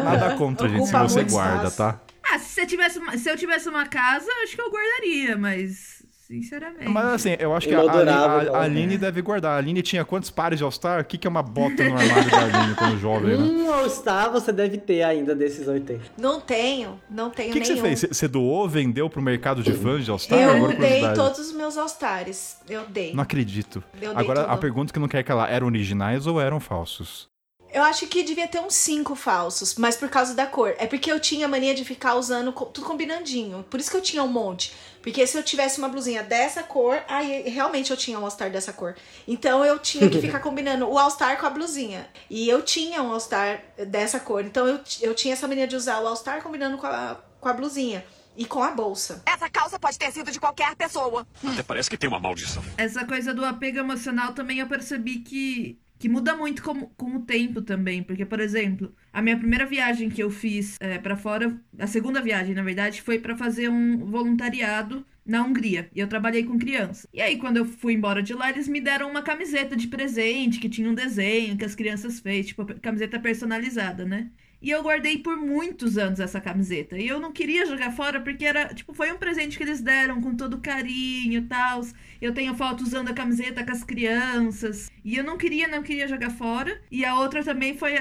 nada 0.05 0.36
contra, 0.36 0.68
gente, 0.68 0.86
se 0.86 0.93
você 0.93 1.24
guarda, 1.24 1.68
espaço. 1.68 1.77
tá? 1.78 2.01
Ah, 2.32 2.39
se, 2.39 2.51
você 2.55 2.66
tivesse 2.66 2.98
uma- 2.98 3.16
se 3.18 3.28
eu 3.28 3.36
tivesse 3.36 3.68
uma 3.68 3.86
casa, 3.86 4.28
acho 4.44 4.55
que 4.55 4.60
eu 4.62 4.70
guardaria, 4.70 5.36
mas 5.36 5.99
sinceramente. 6.31 6.89
Mas 6.89 7.07
assim, 7.15 7.36
eu 7.40 7.52
acho 7.55 7.66
que 7.66 7.74
a, 7.74 7.78
Emoldurável, 7.78 8.31
a, 8.31 8.39
a, 8.39 8.43
então. 8.44 8.55
Aline 8.61 8.97
deve 8.97 9.20
guardar. 9.20 9.52
A 9.52 9.57
Aline 9.59 9.82
tinha 9.82 10.05
quantos 10.05 10.31
pares 10.31 10.59
de 10.59 10.65
All-Star? 10.65 11.01
O 11.01 11.05
que, 11.05 11.19
que 11.19 11.27
é 11.27 11.31
uma 11.31 11.43
bota 11.43 11.82
no 11.82 11.97
armário 11.97 12.31
da 12.31 12.39
Aline 12.44 12.74
quando 12.77 12.98
jovem, 12.98 13.36
né? 13.36 13.43
Um 13.43 13.73
All-Star 13.73 14.31
você 14.31 14.52
deve 14.52 14.78
ter 14.78 15.02
ainda 15.02 15.35
desses 15.35 15.66
80. 15.66 16.01
Não 16.16 16.40
tenho, 16.40 17.01
não 17.11 17.31
tenho 17.31 17.51
O 17.51 17.52
que, 17.52 17.65
você 17.65 17.73
nenhum. 17.73 17.85
fez? 17.85 18.07
Você- 18.11 18.28
doou, 18.31 18.69
vendeu 18.69 19.11
pro 19.11 19.20
mercado 19.20 19.61
de 19.61 19.73
fãs 19.73 20.05
de 20.05 20.11
All-Star? 20.11 20.39
Eu 20.39 20.57
Agora 20.57 20.77
dei 20.77 21.02
todos 21.15 21.40
os 21.40 21.52
meus 21.52 21.77
All-Stars. 21.77 22.59
Eu 22.69 22.86
dei. 22.89 23.12
Não 23.12 23.23
acredito. 23.24 23.82
Eu 24.01 24.15
dei 24.15 24.23
Agora, 24.23 24.43
a 24.43 24.57
pergunta 24.57 24.93
que 24.93 25.01
não 25.01 25.09
quer 25.09 25.24
que 25.24 25.32
ela 25.32 25.48
eram 25.48 25.66
originais 25.66 26.28
ou 26.28 26.40
eram 26.40 26.61
falsos? 26.61 27.28
Eu 27.73 27.85
acho 27.85 28.07
que 28.09 28.24
devia 28.24 28.48
ter 28.48 28.59
uns 28.59 28.74
cinco 28.74 29.15
falsos, 29.15 29.77
mas 29.77 29.97
por 29.97 30.09
causa 30.09 30.35
da 30.35 30.44
cor. 30.44 30.74
É 30.78 30.86
porque 30.86 31.11
eu 31.11 31.20
tinha 31.20 31.47
mania 31.47 31.73
de 31.73 31.85
ficar 31.85 32.16
usando 32.16 32.52
tudo 32.52 32.85
combinandinho. 32.85 33.65
Por 33.70 33.78
isso 33.78 33.90
que 33.90 33.97
eu 33.97 34.01
tinha 34.02 34.23
um 34.24 34.28
monte. 34.28 34.73
Porque 35.02 35.27
se 35.27 35.36
eu 35.36 35.43
tivesse 35.43 35.78
uma 35.78 35.89
blusinha 35.89 36.22
dessa 36.22 36.62
cor, 36.62 37.02
aí 37.09 37.48
realmente 37.48 37.90
eu 37.90 37.97
tinha 37.97 38.18
um 38.18 38.24
All-Star 38.24 38.51
dessa 38.51 38.72
cor. 38.72 38.94
Então 39.27 39.64
eu 39.64 39.78
tinha 39.78 40.09
que 40.09 40.20
ficar 40.20 40.40
combinando 40.40 40.86
o 40.86 40.98
All-Star 40.98 41.39
com 41.39 41.47
a 41.47 41.51
blusinha. 41.51 42.09
E 42.28 42.48
eu 42.48 42.62
tinha 42.62 43.02
um 43.02 43.12
All-Star 43.12 43.62
dessa 43.86 44.20
cor. 44.20 44.44
Então 44.44 44.66
eu, 44.66 44.81
eu 45.01 45.14
tinha 45.14 45.35
essa 45.35 45.48
mania 45.48 45.66
de 45.66 45.77
usar 45.77 46.01
o 46.01 46.06
All-Star 46.06 46.43
combinando 46.43 46.77
com 46.78 46.86
a, 46.86 47.16
com 47.40 47.48
a 47.48 47.52
blusinha. 47.52 48.05
E 48.36 48.44
com 48.44 48.62
a 48.62 48.70
bolsa. 48.70 49.22
Essa 49.27 49.51
calça 49.51 49.78
pode 49.78 49.98
ter 49.98 50.10
sido 50.12 50.31
de 50.31 50.39
qualquer 50.39 50.74
pessoa. 50.77 51.27
Até 51.44 51.62
parece 51.62 51.90
que 51.90 51.98
tem 51.98 52.09
uma 52.09 52.20
maldição. 52.20 52.62
Essa 52.78 53.05
coisa 53.05 53.35
do 53.35 53.44
apego 53.44 53.78
emocional 53.78 54.32
também 54.32 54.60
eu 54.60 54.68
percebi 54.68 55.18
que, 55.18 55.78
que 56.01 56.09
muda 56.09 56.35
muito 56.35 56.62
com, 56.62 56.86
com 56.86 57.16
o 57.16 57.20
tempo 57.20 57.60
também. 57.60 58.02
Porque, 58.02 58.24
por 58.24 58.40
exemplo, 58.40 58.93
a 59.12 59.20
minha 59.20 59.36
primeira 59.36 59.66
viagem 59.66 60.09
que 60.09 60.22
eu 60.22 60.31
fiz 60.31 60.78
é, 60.81 60.97
para 60.97 61.14
fora, 61.14 61.60
a 61.78 61.86
segunda 61.86 62.22
viagem, 62.22 62.55
na 62.55 62.62
verdade, 62.62 63.02
foi 63.02 63.18
pra 63.18 63.36
fazer 63.36 63.68
um 63.68 64.06
voluntariado 64.06 65.05
na 65.27 65.44
Hungria. 65.44 65.90
E 65.94 66.01
eu 66.01 66.09
trabalhei 66.09 66.43
com 66.43 66.59
crianças. 66.59 67.06
E 67.12 67.20
aí, 67.20 67.36
quando 67.36 67.59
eu 67.59 67.66
fui 67.66 67.93
embora 67.93 68.22
de 68.22 68.32
lá, 68.32 68.48
eles 68.48 68.66
me 68.66 68.81
deram 68.81 69.10
uma 69.10 69.20
camiseta 69.20 69.77
de 69.77 69.89
presente 69.89 70.59
que 70.59 70.70
tinha 70.70 70.89
um 70.89 70.94
desenho 70.94 71.59
que 71.59 71.66
as 71.66 71.74
crianças 71.74 72.18
fez, 72.18 72.47
tipo, 72.47 72.64
camiseta 72.81 73.20
personalizada, 73.20 74.06
né? 74.06 74.31
E 74.62 74.70
eu 74.70 74.82
guardei 74.82 75.19
por 75.19 75.37
muitos 75.37 75.97
anos 75.97 76.20
essa 76.20 76.41
camiseta. 76.41 76.99
E 76.99 77.09
eu 77.09 77.19
não 77.19 77.32
queria 77.32 77.65
jogar 77.66 77.93
fora 77.93 78.20
porque 78.20 78.45
era, 78.45 78.74
tipo, 78.74 78.93
foi 78.93 79.11
um 79.11 79.16
presente 79.16 79.57
que 79.57 79.62
eles 79.62 79.81
deram 79.81 80.20
com 80.20 80.35
todo 80.35 80.59
carinho 80.59 81.39
e 81.39 81.47
tal. 81.47 81.81
Eu 82.20 82.35
tenho 82.35 82.55
foto 82.55 82.82
usando 82.82 83.09
a 83.09 83.15
camiseta 83.15 83.65
com 83.65 83.73
as 83.73 83.82
crianças. 83.82 84.91
E 85.05 85.16
eu 85.16 85.24
não 85.24 85.39
queria, 85.39 85.66
não 85.66 85.82
queria 85.82 86.07
jogar 86.07 86.31
fora. 86.31 86.81
E 86.91 87.05
a 87.05 87.19
outra 87.19 87.43
também 87.43 87.77
foi 87.77 87.95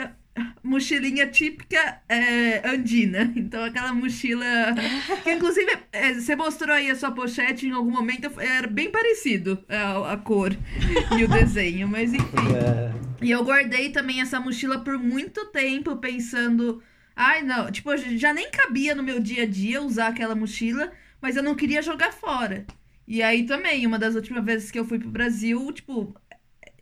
mochilinha 0.63 1.27
típica 1.27 2.01
é, 2.07 2.67
andina. 2.67 3.31
Então 3.35 3.63
aquela 3.63 3.93
mochila. 3.93 4.45
Que 5.23 5.31
inclusive 5.31 5.71
é, 5.91 6.13
você 6.13 6.35
mostrou 6.35 6.75
aí 6.75 6.89
a 6.89 6.95
sua 6.95 7.11
pochete 7.11 7.67
em 7.67 7.71
algum 7.71 7.91
momento. 7.91 8.31
Era 8.39 8.67
bem 8.67 8.91
parecido 8.91 9.63
a, 9.67 10.13
a 10.13 10.17
cor 10.17 10.51
e 11.17 11.23
o 11.23 11.27
desenho. 11.27 11.87
Mas 11.87 12.13
enfim. 12.13 12.27
É. 12.49 12.89
E 13.21 13.31
eu 13.31 13.43
guardei 13.43 13.89
também 13.89 14.21
essa 14.21 14.39
mochila 14.39 14.79
por 14.79 14.97
muito 14.97 15.45
tempo, 15.47 15.97
pensando. 15.97 16.81
Ai, 17.15 17.41
não, 17.43 17.69
tipo, 17.69 17.95
já 17.97 18.33
nem 18.33 18.49
cabia 18.49 18.95
no 18.95 19.03
meu 19.03 19.19
dia 19.19 19.43
a 19.43 19.45
dia 19.45 19.81
usar 19.81 20.07
aquela 20.07 20.35
mochila, 20.35 20.91
mas 21.21 21.35
eu 21.35 21.43
não 21.43 21.53
queria 21.53 21.81
jogar 21.81 22.13
fora. 22.13 22.65
E 23.05 23.21
aí 23.21 23.45
também, 23.45 23.85
uma 23.85 23.99
das 23.99 24.15
últimas 24.15 24.45
vezes 24.45 24.71
que 24.71 24.79
eu 24.79 24.85
fui 24.85 24.99
pro 24.99 25.09
Brasil, 25.09 25.71
tipo, 25.73 26.15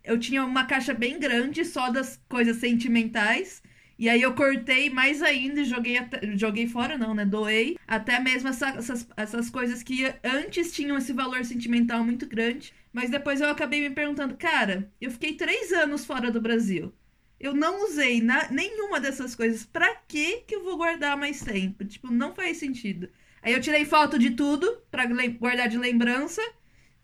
eu 0.08 0.18
tinha 0.18 0.44
uma 0.44 0.64
caixa 0.64 0.92
bem 0.94 1.18
grande 1.18 1.64
só 1.64 1.90
das 1.90 2.20
coisas 2.28 2.56
sentimentais. 2.56 3.62
E 3.98 4.08
aí 4.08 4.22
eu 4.22 4.32
cortei 4.34 4.88
mais 4.90 5.22
ainda 5.22 5.60
e 5.60 5.64
joguei, 5.64 5.98
até- 5.98 6.20
joguei 6.36 6.66
fora, 6.68 6.96
não, 6.96 7.14
né? 7.14 7.24
Doei. 7.24 7.76
Até 7.86 8.20
mesmo 8.20 8.48
essa- 8.48 8.68
essas, 8.70 9.08
essas 9.16 9.50
coisas 9.50 9.82
que 9.82 10.04
antes 10.22 10.72
tinham 10.72 10.96
esse 10.96 11.12
valor 11.12 11.44
sentimental 11.44 12.04
muito 12.04 12.24
grande. 12.26 12.72
Mas 12.92 13.10
depois 13.10 13.40
eu 13.40 13.48
acabei 13.50 13.80
me 13.80 13.90
perguntando, 13.90 14.36
cara, 14.36 14.90
eu 15.00 15.10
fiquei 15.10 15.34
três 15.34 15.72
anos 15.72 16.04
fora 16.04 16.30
do 16.30 16.40
Brasil. 16.40 16.92
Eu 17.40 17.54
não 17.54 17.84
usei 17.86 18.20
na- 18.20 18.48
nenhuma 18.50 18.98
dessas 19.00 19.34
coisas. 19.34 19.64
Pra 19.66 19.94
que 20.06 20.38
que 20.46 20.54
eu 20.56 20.64
vou 20.64 20.76
guardar 20.76 21.16
mais 21.16 21.40
tempo? 21.40 21.84
Tipo, 21.84 22.10
não 22.12 22.34
faz 22.34 22.56
sentido. 22.56 23.08
Aí 23.42 23.52
eu 23.52 23.60
tirei 23.60 23.84
foto 23.84 24.18
de 24.18 24.30
tudo 24.30 24.78
pra 24.90 25.06
guardar 25.06 25.68
de 25.68 25.76
lembrança 25.78 26.40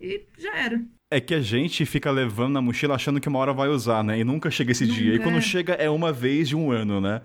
e 0.00 0.22
já 0.38 0.56
era. 0.56 0.84
É 1.14 1.20
que 1.20 1.32
a 1.32 1.40
gente 1.40 1.86
fica 1.86 2.10
levando 2.10 2.54
na 2.54 2.60
mochila 2.60 2.96
achando 2.96 3.20
que 3.20 3.28
uma 3.28 3.38
hora 3.38 3.52
vai 3.52 3.68
usar, 3.68 4.02
né? 4.02 4.18
E 4.18 4.24
nunca 4.24 4.50
chega 4.50 4.72
esse 4.72 4.84
dia. 4.84 5.10
E 5.10 5.18
Nunca. 5.18 5.30
quando 5.30 5.40
chega 5.40 5.74
é 5.74 5.88
uma 5.88 6.12
vez 6.12 6.48
de 6.48 6.56
um 6.56 6.72
ano, 6.72 7.00
né? 7.00 7.20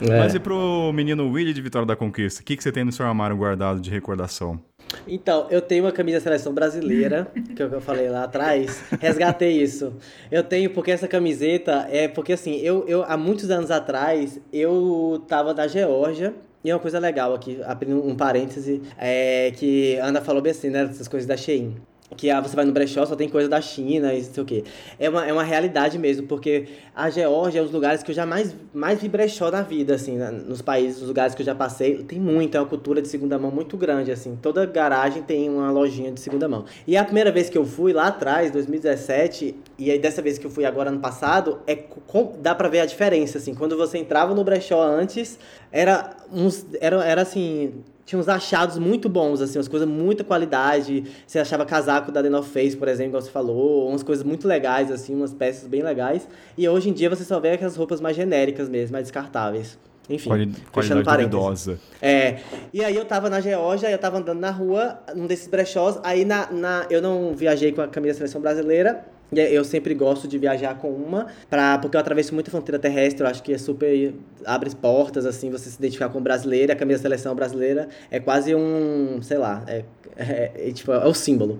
É. 0.00 0.18
Mas 0.18 0.34
e 0.34 0.40
pro 0.40 0.92
menino 0.92 1.30
Willy 1.30 1.52
de 1.52 1.62
Vitória 1.62 1.86
da 1.86 1.94
Conquista? 1.94 2.40
O 2.40 2.44
que, 2.44 2.56
que 2.56 2.62
você 2.64 2.72
tem 2.72 2.82
no 2.82 2.90
seu 2.90 3.06
armário 3.06 3.36
guardado 3.36 3.80
de 3.80 3.90
recordação? 3.90 4.60
Então, 5.06 5.46
eu 5.50 5.62
tenho 5.62 5.84
uma 5.84 5.92
camisa 5.92 6.18
da 6.18 6.24
seleção 6.24 6.52
brasileira, 6.52 7.30
que 7.54 7.62
eu, 7.62 7.68
que 7.68 7.76
eu 7.76 7.80
falei 7.80 8.08
lá 8.08 8.24
atrás. 8.24 8.82
Resgatei 9.00 9.62
isso. 9.62 9.94
Eu 10.32 10.42
tenho 10.42 10.70
porque 10.70 10.90
essa 10.90 11.06
camiseta 11.06 11.86
é 11.92 12.08
porque 12.08 12.32
assim, 12.32 12.56
eu, 12.56 12.84
eu 12.88 13.04
há 13.04 13.16
muitos 13.16 13.50
anos 13.52 13.70
atrás, 13.70 14.40
eu 14.52 15.22
tava 15.28 15.54
na 15.54 15.68
Geórgia. 15.68 16.34
E 16.64 16.70
é 16.70 16.74
uma 16.74 16.80
coisa 16.80 16.98
legal 16.98 17.32
aqui, 17.32 17.60
abrindo 17.64 18.04
um 18.04 18.16
parêntese, 18.16 18.82
é 18.98 19.52
que 19.56 19.96
a 20.00 20.06
Ana 20.06 20.20
falou 20.20 20.42
bem 20.42 20.50
assim, 20.50 20.70
né? 20.70 20.82
Essas 20.90 21.06
coisas 21.06 21.24
da 21.24 21.36
Shein. 21.36 21.76
Que 22.16 22.30
ah, 22.30 22.40
você 22.40 22.56
vai 22.56 22.64
no 22.64 22.72
brechó, 22.72 23.04
só 23.04 23.14
tem 23.14 23.28
coisa 23.28 23.48
da 23.48 23.60
China 23.60 24.12
e 24.14 24.22
não 24.22 24.32
sei 24.32 24.42
o 24.42 24.46
quê. 24.46 24.64
É 24.98 25.08
uma, 25.10 25.26
é 25.26 25.32
uma 25.32 25.44
realidade 25.44 25.98
mesmo, 25.98 26.26
porque 26.26 26.66
a 26.96 27.10
Geórgia 27.10 27.58
é 27.58 27.62
um 27.62 27.66
dos 27.66 27.72
lugares 27.74 28.02
que 28.02 28.10
eu 28.10 28.14
já 28.14 28.24
mais, 28.24 28.56
mais 28.72 29.00
vi 29.00 29.08
brechó 29.08 29.50
na 29.50 29.60
vida, 29.62 29.94
assim, 29.94 30.16
na- 30.16 30.32
nos 30.32 30.62
países, 30.62 30.98
nos 31.00 31.08
lugares 31.08 31.34
que 31.34 31.42
eu 31.42 31.46
já 31.46 31.54
passei. 31.54 32.02
Tem 32.04 32.18
muito, 32.18 32.56
é 32.56 32.60
uma 32.60 32.66
cultura 32.66 33.02
de 33.02 33.08
segunda 33.08 33.38
mão 33.38 33.50
muito 33.50 33.76
grande, 33.76 34.10
assim. 34.10 34.36
Toda 34.40 34.64
garagem 34.66 35.22
tem 35.22 35.48
uma 35.50 35.70
lojinha 35.70 36.10
de 36.10 36.18
segunda 36.18 36.48
mão. 36.48 36.64
E 36.86 36.96
a 36.96 37.04
primeira 37.04 37.30
vez 37.30 37.50
que 37.50 37.58
eu 37.58 37.64
fui, 37.64 37.92
lá 37.92 38.06
atrás, 38.08 38.50
2017, 38.50 39.54
e 39.78 39.90
aí 39.90 39.98
dessa 39.98 40.22
vez 40.22 40.38
que 40.38 40.46
eu 40.46 40.50
fui 40.50 40.64
agora 40.64 40.88
ano 40.88 41.00
passado, 41.00 41.60
é, 41.66 41.76
com- 41.76 42.32
dá 42.40 42.54
pra 42.54 42.68
ver 42.68 42.80
a 42.80 42.86
diferença, 42.86 43.38
assim. 43.38 43.54
Quando 43.54 43.76
você 43.76 43.98
entrava 43.98 44.34
no 44.34 44.42
brechó 44.42 44.82
antes, 44.82 45.38
era 45.70 46.16
uns, 46.32 46.66
era, 46.80 47.04
era 47.04 47.22
assim, 47.22 47.74
tinha 48.08 48.18
uns 48.18 48.26
achados 48.26 48.78
muito 48.78 49.06
bons, 49.06 49.42
assim, 49.42 49.58
umas 49.58 49.68
coisas 49.68 49.86
muita 49.86 50.24
qualidade. 50.24 51.04
Você 51.26 51.38
achava 51.38 51.66
casaco 51.66 52.10
da 52.10 52.22
The 52.22 52.30
North 52.30 52.46
Face, 52.46 52.74
por 52.74 52.88
exemplo, 52.88 53.12
como 53.12 53.22
você 53.22 53.30
falou, 53.30 53.86
umas 53.90 54.02
coisas 54.02 54.24
muito 54.24 54.48
legais, 54.48 54.90
assim, 54.90 55.14
umas 55.14 55.34
peças 55.34 55.68
bem 55.68 55.82
legais. 55.82 56.26
E 56.56 56.66
hoje 56.66 56.88
em 56.88 56.94
dia 56.94 57.10
você 57.10 57.22
só 57.22 57.38
vê 57.38 57.50
aquelas 57.50 57.76
roupas 57.76 58.00
mais 58.00 58.16
genéricas 58.16 58.66
mesmo, 58.66 58.92
mais 58.94 59.04
descartáveis. 59.04 59.78
Enfim, 60.08 60.30
Quali- 60.30 60.54
fechando 60.72 61.04
parênteses. 61.04 61.78
É, 62.00 62.38
e 62.72 62.82
aí 62.82 62.96
eu 62.96 63.04
tava 63.04 63.28
na 63.28 63.42
Geórgia, 63.42 63.90
eu 63.90 63.98
tava 63.98 64.16
andando 64.16 64.40
na 64.40 64.50
rua, 64.50 64.98
num 65.14 65.26
desses 65.26 65.46
brechós, 65.46 66.00
aí 66.02 66.24
na, 66.24 66.50
na, 66.50 66.86
eu 66.88 67.02
não 67.02 67.34
viajei 67.36 67.72
com 67.72 67.82
a 67.82 67.88
camisa 67.88 68.14
da 68.14 68.18
seleção 68.20 68.40
brasileira, 68.40 69.04
eu 69.30 69.62
sempre 69.64 69.94
gosto 69.94 70.26
de 70.26 70.38
viajar 70.38 70.76
com 70.78 70.90
uma, 70.90 71.26
pra, 71.50 71.78
porque 71.78 71.96
eu 71.96 72.00
atravesso 72.00 72.34
muita 72.34 72.50
fronteira 72.50 72.78
terrestre, 72.78 73.22
eu 73.22 73.28
acho 73.28 73.42
que 73.42 73.52
é 73.52 73.58
super. 73.58 74.14
abre 74.44 74.74
portas, 74.74 75.26
assim, 75.26 75.50
você 75.50 75.68
se 75.68 75.76
identificar 75.76 76.08
com 76.08 76.20
brasileiro, 76.20 76.72
a 76.72 76.76
camisa 76.76 76.98
da 76.98 77.02
seleção 77.02 77.34
brasileira 77.34 77.88
é 78.10 78.18
quase 78.18 78.54
um. 78.54 79.20
sei 79.22 79.38
lá, 79.38 79.62
é, 79.66 79.84
é, 80.16 80.68
é 80.68 80.72
tipo, 80.72 80.92
é 80.92 81.06
o 81.06 81.14
símbolo. 81.14 81.58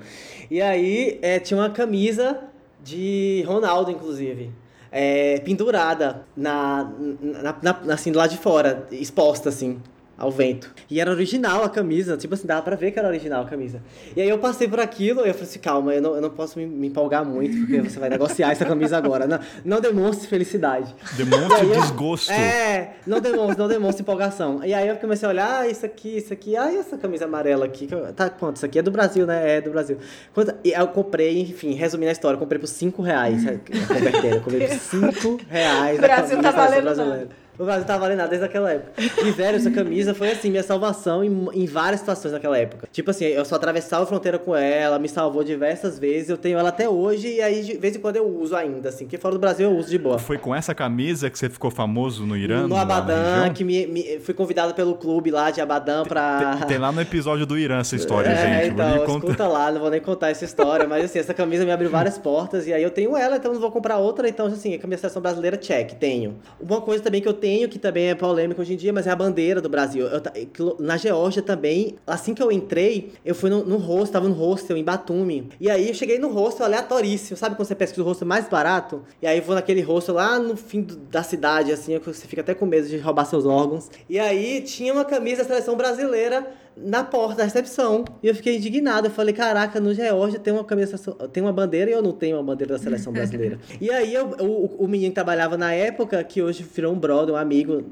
E 0.51 0.63
aí 0.63 1.19
é, 1.21 1.39
tinha 1.39 1.61
uma 1.61 1.71
camisa 1.71 2.39
de 2.83 3.45
Ronaldo, 3.47 3.91
inclusive. 3.91 4.51
É, 4.91 5.39
pendurada 5.41 6.23
na, 6.35 6.91
na, 7.21 7.57
na, 7.63 7.95
assim, 7.95 8.11
do 8.11 8.19
lado 8.19 8.31
de 8.31 8.39
fora, 8.39 8.87
exposta, 8.91 9.51
assim 9.51 9.79
ao 10.19 10.33
vento. 10.33 10.75
E 10.91 11.01
era 11.01 11.11
original 11.11 11.63
a 11.63 11.71
camisa, 11.71 12.17
tipo 12.17 12.35
assim, 12.35 12.47
dava 12.47 12.61
pra 12.63 12.75
ver 12.75 12.91
que 12.91 12.99
era 12.99 13.07
original 13.07 13.45
a 13.45 13.47
camisa. 13.47 13.81
E 14.17 14.21
aí 14.21 14.29
eu 14.29 14.39
passei 14.39 14.67
por 14.67 14.81
aquilo 14.81 15.25
e 15.25 15.29
eu 15.29 15.35
falei 15.35 15.49
assim, 15.49 15.61
calma, 15.61 15.95
eu 15.95 16.03
não, 16.03 16.17
eu 16.17 16.21
não 16.21 16.31
posso 16.31 16.59
me, 16.59 16.67
me 16.67 16.89
empolgar 16.89 17.25
muito, 17.25 17.57
porque 17.59 17.81
você 17.81 18.01
vai 18.01 18.11
negociar 18.11 18.51
essa 18.51 18.65
camisa 18.65 18.97
agora. 18.99 19.29
Não, 19.29 19.39
não 19.65 19.81
demonstre 19.81 20.27
felicidade. 20.27 20.93
Demonstre 21.17 21.67
desgosto. 21.69 22.33
É, 22.33 22.95
não 23.07 23.21
demonstre, 23.21 23.59
não 23.59 23.69
demonstre 23.69 24.03
empolgação. 24.03 24.65
E 24.65 24.75
aí 24.75 24.89
eu 24.89 24.97
comecei 24.97 25.27
a 25.27 25.31
olhar, 25.31 25.61
ah, 25.61 25.69
isso 25.69 25.87
aqui, 25.87 26.17
isso 26.17 26.33
aqui, 26.33 26.57
ah, 26.57 26.73
e 26.73 26.79
essa 26.79 26.99
camisa 26.99 27.27
amarela 27.27 27.65
aqui, 27.65 27.89
tá, 28.17 28.29
quanto? 28.29 28.57
Isso 28.57 28.67
aqui 28.67 28.81
é 28.81 28.83
do 28.83 28.91
Brasil, 28.91 29.25
né? 29.25 29.59
É 29.59 29.61
do 29.61 29.71
Brasil. 29.71 29.99
Quanto? 30.35 30.53
E 30.65 30.73
eu 30.73 30.89
comprei, 30.89 31.41
enfim, 31.41 31.75
resumindo 31.75 32.09
a 32.09 32.13
história, 32.13 32.35
eu 32.35 32.41
comprei 32.41 32.59
por 32.59 32.67
5 32.67 33.01
reais, 33.03 33.45
convertendo, 33.87 34.37
eu 34.37 34.41
comprei 34.41 34.67
por 34.67 34.79
5 34.79 35.41
reais. 35.49 35.97
O 35.97 36.01
Brasil 36.01 36.43
tá 36.43 36.51
valendo 36.51 36.83
brasileira. 36.83 37.48
O 37.59 37.65
Brasil 37.65 37.85
tava 37.85 38.01
valendo 38.01 38.19
nada 38.19 38.31
desde 38.31 38.47
aquela 38.47 38.73
época. 38.73 38.93
E, 38.99 39.31
velho, 39.31 39.57
essa 39.57 39.71
camisa 39.71 40.15
foi, 40.15 40.31
assim, 40.31 40.51
minha 40.51 40.63
salvação 40.63 41.25
em, 41.25 41.49
em 41.53 41.67
várias 41.67 42.01
situações 42.01 42.33
naquela 42.33 42.57
época. 42.57 42.89
Tipo 42.93 43.11
assim, 43.11 43.25
eu 43.25 43.45
só 43.45 43.57
atravessava 43.57 44.05
a 44.05 44.07
fronteira 44.07 44.39
com 44.39 44.55
ela, 44.55 44.99
me 44.99 45.09
salvou 45.09 45.43
diversas 45.43 45.99
vezes, 45.99 46.29
eu 46.29 46.37
tenho 46.37 46.59
ela 46.59 46.69
até 46.69 46.89
hoje, 46.89 47.35
e 47.35 47.41
aí, 47.41 47.65
de 47.65 47.77
vez 47.77 47.97
em 47.97 48.01
quando, 48.01 48.17
eu 48.17 48.27
uso 48.27 48.55
ainda, 48.55 48.91
assim. 48.91 49.05
Porque 49.05 49.19
fora 49.19 49.35
do 49.35 49.41
Brasil 49.41 49.71
eu 49.71 49.77
uso 49.77 49.91
de 49.91 49.99
boa. 49.99 50.19
Foi 50.19 50.39
com 50.39 50.55
essa 50.55 50.75
camisa 50.75 51.29
que 51.29 51.39
você 51.39 51.49
ficou 51.49 51.71
famoso 51.71 52.25
no 52.25 52.37
Irã? 52.37 52.69
No 52.69 52.77
Abadan, 52.77 53.53
que 53.53 53.65
me, 53.65 53.87
me, 53.87 54.21
fui 54.21 54.35
convidado 54.35 54.75
pelo 54.75 54.95
clube 54.95 55.31
lá 55.31 55.51
de 55.51 55.61
Abadan 55.61 56.05
pra... 56.05 56.59
Tem, 56.59 56.69
tem 56.69 56.79
lá 56.79 56.93
no 56.93 57.01
episódio 57.01 57.45
do 57.45 57.59
Irã 57.59 57.81
essa 57.81 57.97
história, 57.97 58.29
é, 58.29 58.65
gente. 58.65 58.75
Então, 58.75 59.05
escuta 59.05 59.49
lá, 59.49 59.73
não 59.73 59.81
vou 59.81 59.91
nem 59.91 60.01
contar 60.01 60.31
essa 60.31 60.45
história, 60.45 60.87
mas 60.87 61.07
assim, 61.07 61.19
essa 61.19 61.35
camisa 61.35 61.65
me 61.65 61.73
abriu 61.73 61.91
várias 61.91 62.19
portas, 62.19 62.67
e 62.67 62.73
aí 62.73 62.83
eu 62.83 62.91
tenho 62.91 63.17
ela, 63.17 63.37
então 63.37 63.53
não 63.53 63.61
vou 63.61 63.73
comprar 63.73 63.99
outra, 63.99 64.29
então 64.29 64.47
assim, 64.47 64.75
a 64.75 64.79
camisa 64.79 65.01
seleção 65.01 65.21
brasileira, 65.21 65.57
check, 65.57 65.93
tenho. 65.95 66.37
Uma 66.61 66.81
coisa 66.81 67.03
também 67.03 67.21
que 67.21 67.29
eu 67.29 67.33
tenho, 67.33 67.48
que 67.69 67.79
também 67.79 68.11
é 68.11 68.15
polêmica 68.15 68.61
hoje 68.61 68.75
em 68.75 68.77
dia, 68.77 68.93
mas 68.93 69.07
é 69.07 69.11
a 69.11 69.17
bandeira 69.17 69.61
do 69.61 69.69
Brasil. 69.69 70.07
Eu, 70.07 70.77
na 70.79 70.97
Geórgia 70.97 71.43
também, 71.43 71.97
assim 72.07 72.35
que 72.35 72.43
eu 72.43 72.51
entrei, 72.53 73.13
eu 73.25 73.35
fui 73.35 73.49
no, 73.49 73.65
no 73.65 73.77
hostel, 73.77 74.13
tava 74.15 74.29
no 74.29 74.35
hostel 74.35 74.77
em 74.77 74.85
Batumi. 74.85 75.49
E 75.61 75.71
aí 75.71 75.89
eu 75.89 75.95
cheguei 75.95 76.19
no 76.19 76.29
hostel 76.29 76.67
aleatoríssimo, 76.67 77.37
sabe 77.37 77.57
quando 77.57 77.69
você 77.69 77.75
pesquisa 77.75 78.03
o 78.03 78.05
hostel 78.05 78.27
mais 78.27 78.49
barato? 78.49 79.03
E 79.23 79.27
aí 79.27 79.39
eu 79.39 79.45
vou 79.45 79.55
naquele 79.55 79.81
hostel 79.81 80.17
lá 80.17 80.39
no 80.39 80.57
fim 80.57 80.83
do, 80.83 80.97
da 80.97 81.23
cidade, 81.23 81.73
assim, 81.73 81.99
você 81.99 82.27
fica 82.27 82.43
até 82.43 82.55
com 82.55 82.67
medo 82.67 82.89
de 82.89 82.99
roubar 82.99 83.25
seus 83.25 83.47
órgãos. 83.47 83.91
E 84.09 84.19
aí 84.19 84.61
tinha 84.61 84.93
uma 84.93 85.05
camisa 85.05 85.43
da 85.43 85.49
seleção 85.49 85.77
brasileira 85.77 86.47
na 86.85 87.05
porta 87.05 87.37
da 87.37 87.45
recepção. 87.45 88.05
E 88.23 88.29
eu 88.29 88.35
fiquei 88.35 88.57
indignado. 88.57 89.07
Eu 89.07 89.11
falei, 89.11 89.35
caraca, 89.35 89.81
no 89.81 89.93
Geórgia 89.95 90.39
tem 90.39 90.53
uma 90.53 90.65
camisa, 90.65 90.99
tem 91.33 91.43
uma 91.43 91.53
bandeira 91.53 91.91
e 91.91 91.95
eu 91.95 92.03
não 92.03 92.13
tenho 92.13 92.37
uma 92.37 92.43
bandeira 92.43 92.75
da 92.75 92.79
seleção 92.79 93.13
brasileira. 93.13 93.59
e 93.81 93.91
aí 93.91 94.15
eu, 94.15 94.31
o, 94.41 94.85
o 94.85 94.89
menino 94.89 95.11
que 95.11 95.15
trabalhava 95.15 95.57
na 95.57 95.73
época, 95.73 96.23
que 96.25 96.43
hoje 96.43 96.63
virou 96.63 96.93
um 96.93 96.99
brother, 96.99 97.35
um 97.35 97.39
amigo, 97.39 97.85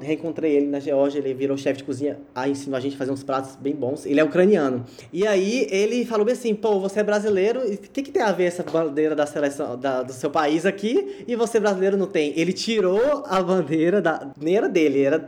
reencontrei 0.00 0.56
ele 0.56 0.66
na 0.66 0.80
Geórgia, 0.80 1.18
ele 1.18 1.34
virou 1.34 1.56
chefe 1.56 1.78
de 1.78 1.84
cozinha, 1.84 2.18
aí 2.34 2.52
ensinou 2.52 2.76
a 2.76 2.80
gente 2.80 2.94
a 2.94 2.98
fazer 2.98 3.10
uns 3.10 3.22
pratos 3.22 3.56
bem 3.56 3.74
bons. 3.74 4.06
Ele 4.06 4.20
é 4.20 4.24
ucraniano. 4.24 4.84
E 5.12 5.26
aí 5.26 5.66
ele 5.70 6.04
falou 6.04 6.24
bem 6.24 6.34
assim, 6.34 6.54
pô, 6.54 6.80
você 6.80 7.00
é 7.00 7.02
brasileiro, 7.02 7.60
o 7.60 7.76
que, 7.76 8.02
que 8.02 8.10
tem 8.10 8.22
a 8.22 8.32
ver 8.32 8.44
essa 8.44 8.62
bandeira 8.62 9.14
da 9.14 9.26
seleção 9.26 9.78
da, 9.78 10.02
do 10.02 10.12
seu 10.12 10.30
país 10.30 10.66
aqui 10.66 11.24
e 11.26 11.36
você 11.36 11.58
brasileiro 11.60 11.96
não 11.96 12.06
tem? 12.06 12.32
Ele 12.36 12.52
tirou 12.52 13.24
a 13.26 13.42
bandeira 13.42 14.00
da. 14.00 14.30
Nem 14.40 14.56
era 14.56 14.68
dele, 14.68 15.02
era. 15.02 15.18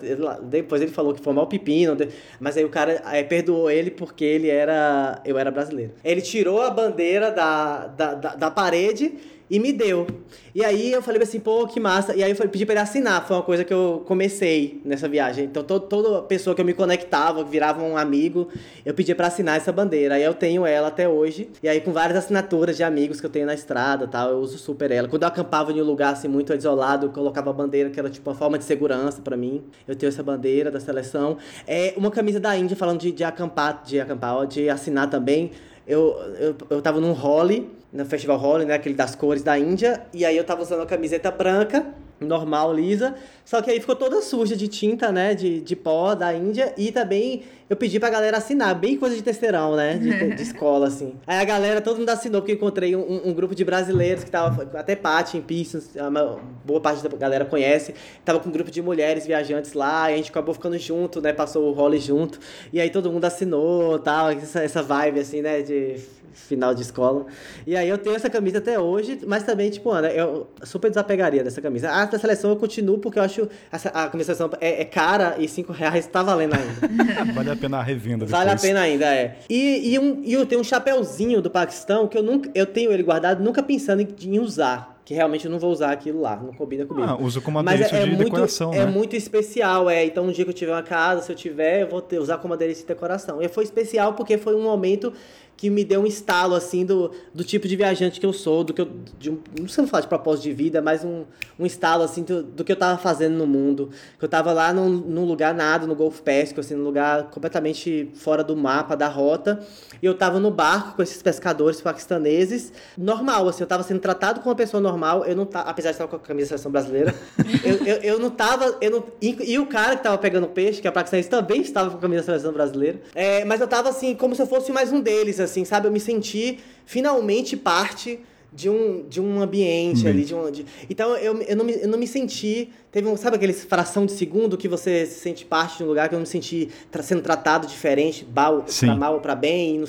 Depois 0.43 0.83
ele 0.83 0.91
falou 0.91 1.15
que 1.15 1.21
foi 1.21 1.33
mal 1.33 1.47
pepino, 1.47 1.97
mas 2.41 2.57
aí 2.57 2.65
o 2.65 2.69
cara 2.69 3.03
perdoou 3.29 3.71
ele 3.71 3.91
porque 3.91 4.25
ele 4.25 4.49
era. 4.49 5.21
Eu 5.25 5.39
era 5.39 5.51
brasileiro. 5.51 5.93
Ele 6.05 6.21
tirou 6.21 6.63
a 6.63 6.71
bandeira 6.71 7.31
da, 7.31 7.87
da, 7.87 8.15
da, 8.15 8.35
da 8.35 8.51
parede 8.51 9.13
e 9.49 9.59
me 9.59 9.73
deu. 9.73 10.07
E 10.55 10.65
aí 10.65 10.93
eu 10.93 11.03
falei 11.03 11.23
assim, 11.23 11.41
pô, 11.41 11.67
que 11.67 11.79
massa. 11.81 12.15
E 12.15 12.23
aí 12.23 12.31
eu 12.31 12.49
pedi 12.49 12.65
pra 12.65 12.75
ele 12.75 12.83
assinar. 12.83 13.27
Foi 13.27 13.37
uma 13.37 13.43
coisa 13.43 13.65
que 13.65 13.73
eu 13.73 14.03
comecei 14.07 14.81
nessa 14.85 15.09
viagem. 15.09 15.45
Então 15.45 15.63
todo, 15.63 15.87
toda 15.87 16.23
pessoa 16.23 16.55
que 16.55 16.61
eu 16.61 16.65
me 16.65 16.73
conectava, 16.73 17.45
que 17.45 17.51
virava 17.51 17.83
um 17.83 17.97
amigo, 17.97 18.49
eu 18.85 18.95
pedia 18.95 19.15
para 19.15 19.27
assinar 19.27 19.57
essa 19.57 19.73
bandeira. 19.73 20.15
Aí 20.15 20.23
eu 20.23 20.35
tenho 20.35 20.65
ela 20.65 20.89
até 20.89 21.09
hoje. 21.09 21.51
E 21.63 21.69
aí 21.69 21.81
com 21.81 21.93
várias 21.93 22.17
assinaturas 22.17 22.77
de 22.77 22.85
amigos 22.85 23.21
que 23.21 23.27
eu 23.27 23.31
tenho 23.31 23.47
na 23.47 23.55
estrada 23.55 24.07
tal, 24.07 24.31
eu 24.31 24.39
uso 24.39 24.59
super 24.59 24.91
ela. 24.91 25.09
Quando 25.09 25.23
eu 25.23 25.29
acampava 25.29 25.73
em 25.73 25.81
um 25.81 25.85
lugar 25.85 26.13
assim 26.13 26.29
muito 26.29 26.55
isolado, 26.55 27.07
eu 27.07 27.11
colocava 27.11 27.51
a 27.51 27.53
bandeira, 27.53 27.91
que 27.91 27.99
era 27.99 28.09
tipo 28.09 28.31
uma 28.31 28.37
forma 28.37 28.59
de 28.59 28.65
segurança 28.65 29.21
para 29.21 29.37
mim. 29.37 29.63
Eu 29.87 29.97
tenho 29.97 30.09
essa 30.09 30.23
bandeira 30.23 30.71
da 30.71 30.81
seleção. 30.81 31.37
É 31.67 31.95
uma 31.97 32.11
camisa 32.11 32.39
da 32.39 32.57
Índia 32.57 32.77
falando 32.77 33.01
de, 33.01 33.13
de 33.13 33.25
acampar, 33.25 33.83
de 33.85 34.01
acampar, 34.01 34.47
de 34.47 34.69
assinar 34.69 35.11
também. 35.11 35.51
Eu, 35.87 36.17
eu, 36.41 36.57
eu 36.71 36.81
tava 36.81 36.99
num 37.01 37.13
role 37.13 37.71
no 37.95 38.05
Festival 38.05 38.37
Holly, 38.37 38.65
né? 38.65 38.75
Aquele 38.75 38.97
das 38.97 39.15
cores 39.15 39.43
da 39.43 39.57
Índia. 39.57 40.03
E 40.13 40.25
aí 40.25 40.37
eu 40.37 40.43
tava 40.43 40.63
usando 40.63 40.83
a 40.83 40.87
camiseta 40.87 41.31
branca, 41.31 41.87
normal, 42.21 42.75
lisa. 42.75 43.15
Só 43.45 43.63
que 43.63 43.71
aí 43.71 43.79
ficou 43.79 43.95
toda 43.95 44.21
suja 44.21 44.57
de 44.57 44.67
tinta, 44.67 45.13
né? 45.13 45.33
De, 45.33 45.61
de 45.61 45.77
pó 45.77 46.13
da 46.17 46.35
Índia. 46.35 46.75
E 46.77 46.91
também 46.91 47.45
eu 47.71 47.77
pedi 47.77 48.01
pra 48.01 48.11
galera 48.11 48.39
assinar, 48.39 48.75
bem 48.75 48.97
coisa 48.97 49.15
de 49.15 49.23
terceirão, 49.23 49.77
né? 49.77 49.97
De, 49.97 50.11
de 50.35 50.43
escola, 50.43 50.89
assim. 50.89 51.15
Aí 51.25 51.39
a 51.39 51.45
galera, 51.45 51.81
todo 51.81 51.99
mundo 51.99 52.09
assinou, 52.09 52.43
porque 52.43 52.53
eu 52.53 52.57
encontrei 52.57 52.97
um, 52.97 53.29
um 53.29 53.33
grupo 53.33 53.55
de 53.55 53.65
brasileiros 53.65 54.25
que 54.25 54.31
tava, 54.31 54.69
até 54.77 54.97
Paty, 54.97 55.39
em 55.39 55.41
Pistons, 55.41 55.91
uma 55.95 56.41
boa 56.65 56.81
parte 56.81 57.01
da 57.01 57.17
galera 57.17 57.45
conhece. 57.45 57.95
Tava 58.25 58.41
com 58.41 58.49
um 58.49 58.53
grupo 58.53 58.73
de 58.73 58.83
mulheres 58.83 59.25
viajantes 59.25 59.73
lá, 59.73 60.11
e 60.11 60.15
a 60.15 60.17
gente 60.17 60.31
acabou 60.31 60.53
ficando 60.53 60.77
junto, 60.79 61.21
né? 61.21 61.33
Passou 61.33 61.71
o 61.71 61.73
role 61.73 62.01
junto. 62.01 62.41
E 62.73 62.81
aí 62.81 62.91
todo 62.91 63.13
mundo 63.13 63.25
assinou, 63.25 64.01
tal, 64.01 64.31
essa, 64.31 64.65
essa 64.65 64.83
vibe, 64.83 65.21
assim, 65.21 65.41
né? 65.41 65.63
De 65.63 66.01
final 66.35 66.75
de 66.75 66.83
escola. 66.83 67.27
E 67.67 67.77
aí 67.77 67.89
eu 67.89 67.97
tenho 67.97 68.15
essa 68.15 68.29
camisa 68.29 68.59
até 68.59 68.79
hoje, 68.79 69.21
mas 69.27 69.43
também, 69.45 69.71
tipo, 69.71 69.91
Ana, 69.91 70.09
eu 70.09 70.47
super 70.63 70.91
desapegaria 70.91 71.43
dessa 71.43 71.63
camisa. 71.63 71.91
A 71.91 72.05
da 72.05 72.19
seleção 72.19 72.51
eu 72.51 72.57
continuo 72.57 72.99
porque 72.99 73.19
eu 73.19 73.23
acho 73.23 73.49
a, 73.73 74.05
a 74.05 74.09
camisa 74.09 74.33
da 74.33 74.37
seleção 74.37 74.59
é, 74.61 74.83
é, 74.83 74.85
cara 74.85 75.37
e 75.39 75.49
5 75.49 75.73
reais 75.73 76.07
tá 76.07 76.23
valendo 76.23 76.55
ainda. 76.55 77.33
vale 77.33 77.51
a 77.51 77.57
pena 77.57 77.79
a 77.79 77.83
revenda 77.83 78.27
depois. 78.27 78.31
Vale 78.31 78.51
a 78.51 78.57
pena 78.57 78.81
ainda, 78.81 79.07
é. 79.07 79.39
E, 79.49 79.95
e, 79.95 79.99
um, 79.99 80.21
e 80.23 80.33
eu 80.33 80.45
tenho 80.45 80.61
um 80.61 80.65
chapéuzinho 80.65 81.41
do 81.41 81.51
Paquistão 81.51 82.07
que 82.07 82.19
eu 82.19 82.23
nunca 82.23 82.51
eu 82.55 82.67
tenho 82.67 82.93
ele 82.93 83.03
guardado, 83.03 83.43
nunca 83.43 83.63
pensando 83.63 84.01
em, 84.01 84.09
em 84.23 84.39
usar 84.39 84.95
que 85.05 85.13
realmente 85.13 85.45
eu 85.45 85.51
não 85.51 85.59
vou 85.59 85.71
usar 85.71 85.93
aquilo 85.93 86.21
lá, 86.21 86.37
não 86.37 86.53
combina 86.55 86.87
comigo. 86.87 87.07
Ah, 87.07 87.17
uso 87.21 87.43
como 87.43 87.59
adereço 87.59 87.93
Mas 87.93 88.03
é, 88.03 88.07
de 88.07 88.13
é 88.13 88.17
muito, 88.17 88.25
decoração, 88.25 88.73
É 88.73 88.79
né? 88.79 88.87
muito 88.87 89.15
especial, 89.15 89.91
é. 89.91 90.05
Então, 90.05 90.25
no 90.25 90.33
dia 90.33 90.45
que 90.45 90.51
eu 90.51 90.55
tiver 90.55 90.73
uma 90.73 90.83
casa, 90.83 91.21
se 91.21 91.31
eu 91.31 91.37
tiver, 91.37 91.83
eu 91.83 91.89
vou 91.89 92.01
ter, 92.01 92.19
usar 92.19 92.39
como 92.39 92.55
adereço 92.55 92.81
de 92.81 92.87
decoração. 92.87 93.43
E 93.43 93.49
foi 93.49 93.65
especial 93.65 94.15
porque 94.15 94.39
foi 94.39 94.55
um 94.55 94.63
momento 94.63 95.13
que 95.57 95.71
me 95.71 95.85
deu 95.85 96.03
um 96.03 96.07
estalo, 96.07 96.55
assim, 96.55 96.85
do, 96.85 97.11
do 97.33 97.45
tipo 97.45 97.69
de 97.69 97.77
viajante 97.77 98.21
que 98.21 98.27
eu 98.27 98.33
sou, 98.33 98.65
do 98.65 98.75
que 98.75 98.81
eu. 98.81 98.91
De 99.19 99.31
não 99.59 99.69
sei 99.69 99.87
falar 99.87 100.03
de 100.03 100.09
propósito 100.09 100.45
de 100.45 100.53
vida, 100.53 100.83
mas 100.83 101.05
um, 101.05 101.25
um 101.59 101.65
estalo, 101.65 102.03
assim, 102.03 102.23
do, 102.23 102.43
do 102.43 102.65
que 102.65 102.73
eu 102.73 102.77
tava 102.77 102.99
fazendo 102.99 103.37
no 103.37 103.47
mundo. 103.47 103.91
Que 104.19 104.25
eu 104.25 104.29
tava 104.29 104.53
lá 104.53 104.73
num, 104.73 104.89
num 104.89 105.25
lugar 105.25 105.55
nada, 105.55 105.87
no 105.87 105.95
Golfo 105.95 106.23
Pérsico, 106.23 106.61
assim, 106.61 106.75
num 106.75 106.85
lugar 106.85 107.31
completamente 107.31 108.11
fora 108.15 108.43
do 108.43 108.57
mapa, 108.57 108.97
da 108.97 109.09
rota. 109.09 109.61
E 110.03 110.07
eu 110.07 110.15
tava 110.15 110.39
no 110.39 110.51
barco 110.51 110.97
com 110.97 111.03
esses 111.03 111.23
pescadores 111.23 111.81
paquistaneses, 111.81 112.73
normal, 112.97 113.49
assim, 113.49 113.63
eu 113.63 113.67
tava 113.67 113.83
sendo 113.83 114.01
tratado 114.01 114.41
como 114.41 114.51
uma 114.51 114.57
pessoa 114.57 114.81
normal, 114.81 115.25
eu 115.25 115.37
não 115.37 115.47
tava, 115.47 115.71
apesar 115.71 115.91
de 115.91 115.95
estar 115.95 116.07
com 116.07 116.17
a 116.17 116.19
camisa 116.19 116.47
da 116.47 116.49
seleção 116.49 116.73
brasileira, 116.73 117.15
eu, 117.65 117.87
eu, 117.87 117.97
eu, 118.03 118.19
não 118.19 118.31
tava. 118.31 118.77
Eu 118.81 118.91
não, 118.91 119.05
e, 119.21 119.53
e, 119.53 119.59
o 119.59 119.67
cara 119.67 119.97
que 119.97 120.03
tava 120.03 120.19
pegando 120.19 120.47
peixe, 120.49 120.81
que 120.81 120.89
é 120.89 120.91
paquistanês, 120.91 121.27
também 121.29 121.61
estava 121.61 121.91
com 121.91 121.97
a 121.97 122.01
camisa 122.01 122.23
da 122.23 122.27
seleção 122.27 122.53
brasileira. 122.53 123.01
É, 123.15 123.45
mas 123.45 123.61
eu 123.61 123.69
tava 123.69 123.89
assim, 123.89 124.15
como 124.15 124.35
se 124.35 124.43
eu 124.43 124.47
fosse 124.47 124.73
mais 124.73 124.93
um 124.93 125.01
deles, 125.01 125.41
assim, 125.45 125.65
sabe? 125.65 125.87
Eu 125.87 125.93
me 125.93 126.01
senti 126.01 126.59
finalmente 126.85 127.57
parte 127.57 128.21
de 128.55 128.71
um, 128.71 129.05
de 129.09 129.21
um 129.21 129.41
ambiente 129.41 130.07
ali. 130.07 130.25
De 130.25 130.35
um, 130.35 130.51
de... 130.51 130.65
Então 130.89 131.17
eu, 131.17 131.43
eu, 131.43 131.57
não 131.57 131.65
me, 131.65 131.73
eu 131.73 131.89
não 131.89 131.99
me 131.99 132.07
senti. 132.07 132.71
Teve 132.93 133.09
um, 133.09 133.17
sabe 133.17 133.37
aquele 133.37 133.53
fração 133.53 134.07
de 134.07 134.13
segundo 134.13 134.57
que 134.57 134.69
você 134.69 135.05
se 135.05 135.19
sente 135.19 135.45
parte 135.45 135.79
de 135.79 135.85
um 135.85 135.87
lugar 135.89 136.09
que 136.09 136.15
eu 136.15 136.21
me 136.21 136.27
senti 136.27 136.69
tra 136.91 137.03
sendo 137.03 137.21
tratado 137.21 137.67
diferente, 137.67 138.25
mal, 138.33 138.65
pra 138.65 138.97
mal 138.97 139.15
ou 139.15 139.21
pra 139.21 139.35
bem. 139.35 139.83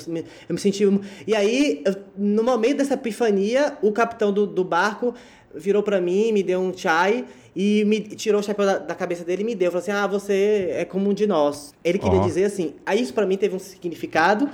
eu 0.49 0.53
me 0.53 0.59
senti. 0.59 0.83
E 1.27 1.35
aí, 1.35 1.83
eu, 1.85 1.95
no 2.17 2.43
momento 2.43 2.77
dessa 2.77 2.95
epifania, 2.95 3.77
o 3.83 3.91
capitão 3.91 4.33
do, 4.33 4.47
do 4.47 4.63
barco 4.63 5.13
virou 5.53 5.81
para 5.81 6.01
mim, 6.01 6.31
me 6.31 6.43
deu 6.43 6.59
um 6.59 6.75
chai 6.75 7.25
e 7.55 7.85
me 7.85 8.01
tirou 8.01 8.41
o 8.41 8.43
chapéu 8.43 8.65
da, 8.65 8.77
da, 8.79 8.95
cabeça 8.95 9.23
dele 9.23 9.41
e 9.43 9.45
me 9.45 9.55
deu. 9.55 9.71
Falou 9.71 9.81
assim: 9.81 9.91
Ah, 9.91 10.05
você 10.05 10.69
é 10.71 10.85
como 10.85 11.09
um 11.09 11.13
de 11.13 11.25
nós. 11.25 11.73
Ele 11.83 11.97
queria 11.97 12.19
dizer 12.19 12.43
assim. 12.45 12.73
Aí 12.85 13.01
isso 13.01 13.13
para 13.13 13.25
mim 13.25 13.37
teve 13.37 13.55
um 13.55 13.59
significado, 13.59 14.49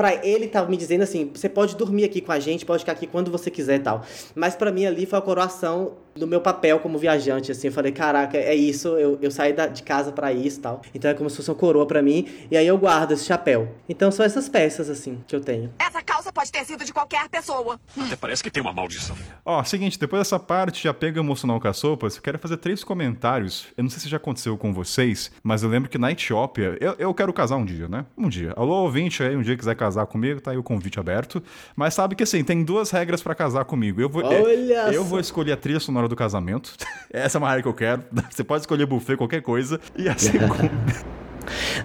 para 0.00 0.14
ele 0.24 0.48
tava 0.48 0.66
me 0.70 0.78
dizendo 0.78 1.02
assim, 1.02 1.30
você 1.30 1.46
pode 1.46 1.76
dormir 1.76 2.04
aqui 2.04 2.22
com 2.22 2.32
a 2.32 2.40
gente, 2.40 2.64
pode 2.64 2.80
ficar 2.80 2.92
aqui 2.92 3.06
quando 3.06 3.30
você 3.30 3.50
quiser 3.50 3.76
e 3.76 3.80
tal. 3.80 4.02
Mas 4.34 4.56
para 4.56 4.72
mim 4.72 4.86
ali 4.86 5.04
foi 5.04 5.18
a 5.18 5.20
coroação 5.20 5.92
do 6.14 6.26
meu 6.26 6.40
papel 6.40 6.80
como 6.80 6.96
viajante, 6.96 7.52
assim, 7.52 7.66
eu 7.66 7.72
falei, 7.72 7.92
caraca, 7.92 8.38
é 8.38 8.54
isso, 8.54 8.88
eu, 8.96 9.18
eu 9.20 9.30
saí 9.30 9.52
da, 9.52 9.66
de 9.66 9.82
casa 9.82 10.10
para 10.10 10.32
isso 10.32 10.58
e 10.58 10.62
tal. 10.62 10.80
Então 10.94 11.10
é 11.10 11.12
como 11.12 11.28
se 11.28 11.36
fosse 11.36 11.50
uma 11.50 11.54
coroa 11.54 11.84
para 11.86 12.00
mim, 12.00 12.26
e 12.50 12.56
aí 12.56 12.66
eu 12.66 12.78
guardo 12.78 13.12
esse 13.12 13.24
chapéu. 13.24 13.68
Então 13.86 14.10
são 14.10 14.24
essas 14.24 14.48
peças, 14.48 14.88
assim, 14.88 15.18
que 15.28 15.36
eu 15.36 15.40
tenho. 15.42 15.70
Essa 15.78 16.02
pode 16.32 16.50
ter 16.52 16.64
sido 16.64 16.84
de 16.84 16.92
qualquer 16.92 17.28
pessoa. 17.28 17.80
Até 17.98 18.16
parece 18.16 18.42
que 18.42 18.50
tem 18.50 18.62
uma 18.62 18.72
maldição. 18.72 19.16
Ó, 19.44 19.62
seguinte, 19.64 19.98
depois 19.98 20.20
dessa 20.20 20.38
parte 20.38 20.82
de 20.82 20.88
apego 20.88 21.18
emocional 21.18 21.60
com 21.60 21.68
as 21.68 21.76
sopas, 21.76 22.16
eu 22.16 22.22
quero 22.22 22.38
fazer 22.38 22.56
três 22.56 22.82
comentários. 22.84 23.66
Eu 23.76 23.82
não 23.84 23.90
sei 23.90 24.00
se 24.00 24.08
já 24.08 24.16
aconteceu 24.16 24.56
com 24.56 24.72
vocês, 24.72 25.30
mas 25.42 25.62
eu 25.62 25.68
lembro 25.68 25.88
que 25.88 25.98
na 25.98 26.10
Etiópia, 26.12 26.76
eu, 26.80 26.94
eu 26.98 27.14
quero 27.14 27.32
casar 27.32 27.56
um 27.56 27.64
dia, 27.64 27.88
né? 27.88 28.04
Um 28.16 28.28
dia. 28.28 28.52
Alô, 28.56 28.82
ouvinte 28.82 29.22
aí, 29.22 29.36
um 29.36 29.42
dia 29.42 29.56
quiser 29.56 29.74
casar 29.74 30.06
comigo, 30.06 30.40
tá 30.40 30.50
aí 30.50 30.56
o 30.56 30.62
convite 30.62 30.98
aberto. 31.00 31.42
Mas 31.76 31.94
sabe 31.94 32.14
que 32.14 32.22
assim, 32.22 32.42
tem 32.44 32.62
duas 32.64 32.90
regras 32.90 33.22
pra 33.22 33.34
casar 33.34 33.64
comigo. 33.64 34.00
Eu 34.00 34.08
vou, 34.08 34.22
é, 34.22 34.40
Olha 34.40 34.92
eu 34.92 35.02
só. 35.02 35.08
vou 35.08 35.20
escolher 35.20 35.52
a 35.52 35.56
trilha 35.56 35.80
sonora 35.80 36.08
do 36.08 36.16
casamento. 36.16 36.74
Essa 37.10 37.36
é 37.36 37.40
uma 37.40 37.48
regra 37.48 37.62
que 37.62 37.68
eu 37.68 37.74
quero. 37.74 38.04
Você 38.30 38.44
pode 38.44 38.62
escolher 38.62 38.86
buffet, 38.86 39.16
qualquer 39.16 39.42
coisa. 39.42 39.80
E 39.96 40.08
a 40.08 40.16
segunda. 40.18 41.19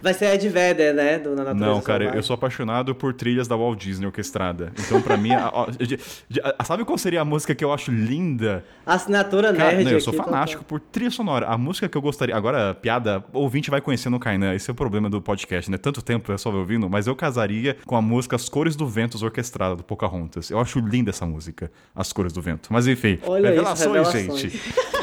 Vai 0.02 0.14
ser 0.14 0.34
Ed 0.34 0.48
Vedder, 0.50 0.94
né? 0.94 1.20
Do, 1.20 1.30
na 1.36 1.44
Natureza 1.46 1.66
Não, 1.66 1.82
cara, 1.82 2.00
Selvagem. 2.00 2.18
eu 2.20 2.24
sou 2.24 2.34
apaixonado 2.34 2.94
por 2.96 3.14
trilhas 3.14 3.48
da 3.48 3.56
Walt 3.56 3.80
Disney 3.80 4.06
orquestrada. 4.06 4.72
Então, 4.80 5.02
pra 5.02 5.18
mim, 5.18 5.32
a- 5.34 5.48
a- 5.48 6.56
a- 6.60 6.64
sabe 6.64 6.84
qual 6.86 6.98
seria 6.98 7.22
a 7.22 7.26
música 7.26 7.54
que 7.56 7.64
eu 7.64 7.72
acho 7.74 7.92
linda? 7.92 8.64
Assinatura 8.86 9.54
Cara, 9.54 9.72
nerd 9.74 9.84
não, 9.86 9.92
eu 9.92 10.02
sou 10.02 10.14
aqui, 10.14 10.24
fanático 10.24 10.64
por 10.64 10.80
trilha 10.80 11.12
sonora. 11.12 11.48
A 11.48 11.58
música 11.58 11.88
que 11.90 11.98
eu 11.98 12.02
gostaria. 12.02 12.36
Agora, 12.36 12.74
piada, 12.74 13.24
ouvinte 13.34 13.70
vai 13.70 13.82
conhecendo 13.82 14.16
o 14.16 14.20
Kainan. 14.20 14.54
Esse 14.54 14.70
é 14.70 14.74
o 14.74 14.76
problema 14.76 15.10
do 15.10 15.22
podcast, 15.22 15.70
né? 15.72 15.78
Tanto 15.78 16.02
tempo 16.02 16.32
eu 16.32 16.38
só 16.38 16.52
ouvindo, 16.54 16.90
mas 16.90 17.08
eu 17.08 17.16
casaria 17.16 17.78
com 17.86 17.96
a 17.96 18.02
música 18.02 18.36
As 18.36 18.48
Cores 18.50 18.76
do 18.76 18.88
Ventos 18.88 19.24
orquestrada 19.24 19.76
do 19.76 19.84
Pocahontas. 19.84 20.50
Eu 20.50 20.60
acho 20.60 20.80
linda 20.80 21.10
essa 21.10 21.26
música, 21.26 21.72
As 21.96 22.12
Cores 22.14 22.32
do 22.34 22.42
Vento. 22.42 22.70
Mas 22.72 22.88
enfim, 22.88 23.20
Olha 23.24 23.48
isso, 23.54 23.56
revelações, 23.64 24.08
revelações. 24.14 24.42
gente. 24.42 24.62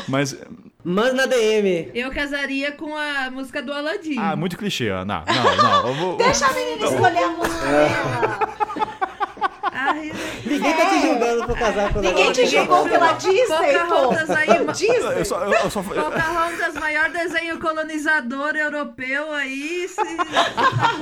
Mas. 0.08 0.36
Manda 0.84 1.12
na 1.12 1.26
DM. 1.26 1.90
Eu 1.94 2.10
casaria 2.10 2.72
com 2.72 2.96
a 2.96 3.30
música 3.30 3.62
do 3.62 3.72
Aladdin. 3.72 4.16
Ah, 4.18 4.34
muito 4.42 4.58
clichê, 4.58 4.88
Ana. 4.88 5.24
Não, 5.26 5.56
não. 5.56 5.86
Eu 5.88 5.94
vou, 5.94 6.16
Deixa 6.16 6.46
a 6.46 6.52
menina 6.52 6.84
escolher 6.84 7.22
a 7.24 7.28
música 7.28 7.66
dela. 7.66 8.38
Ai, 9.88 10.12
Ninguém 10.44 10.76
tá 10.76 10.86
te 10.86 11.00
julgando 11.00 11.46
por 11.46 11.58
casar 11.58 11.92
com 11.92 11.98
o 11.98 12.02
Ninguém 12.02 12.32
te 12.32 12.46
julgou 12.46 12.84
pela 12.84 13.12
Disney, 13.14 13.78
Pocahontas 13.88 14.26
pô. 14.26 14.34
aí, 14.34 14.66
Disney. 14.72 15.18
eu 15.18 15.24
só. 15.24 15.44
Eu, 15.44 15.52
eu 15.52 15.70
só 15.70 15.82
Pocahontas, 15.82 16.74
maior 16.74 17.10
desenho 17.10 17.58
colonizador 17.58 18.54
europeu 18.54 19.32
aí. 19.32 19.88
Se... 19.88 20.00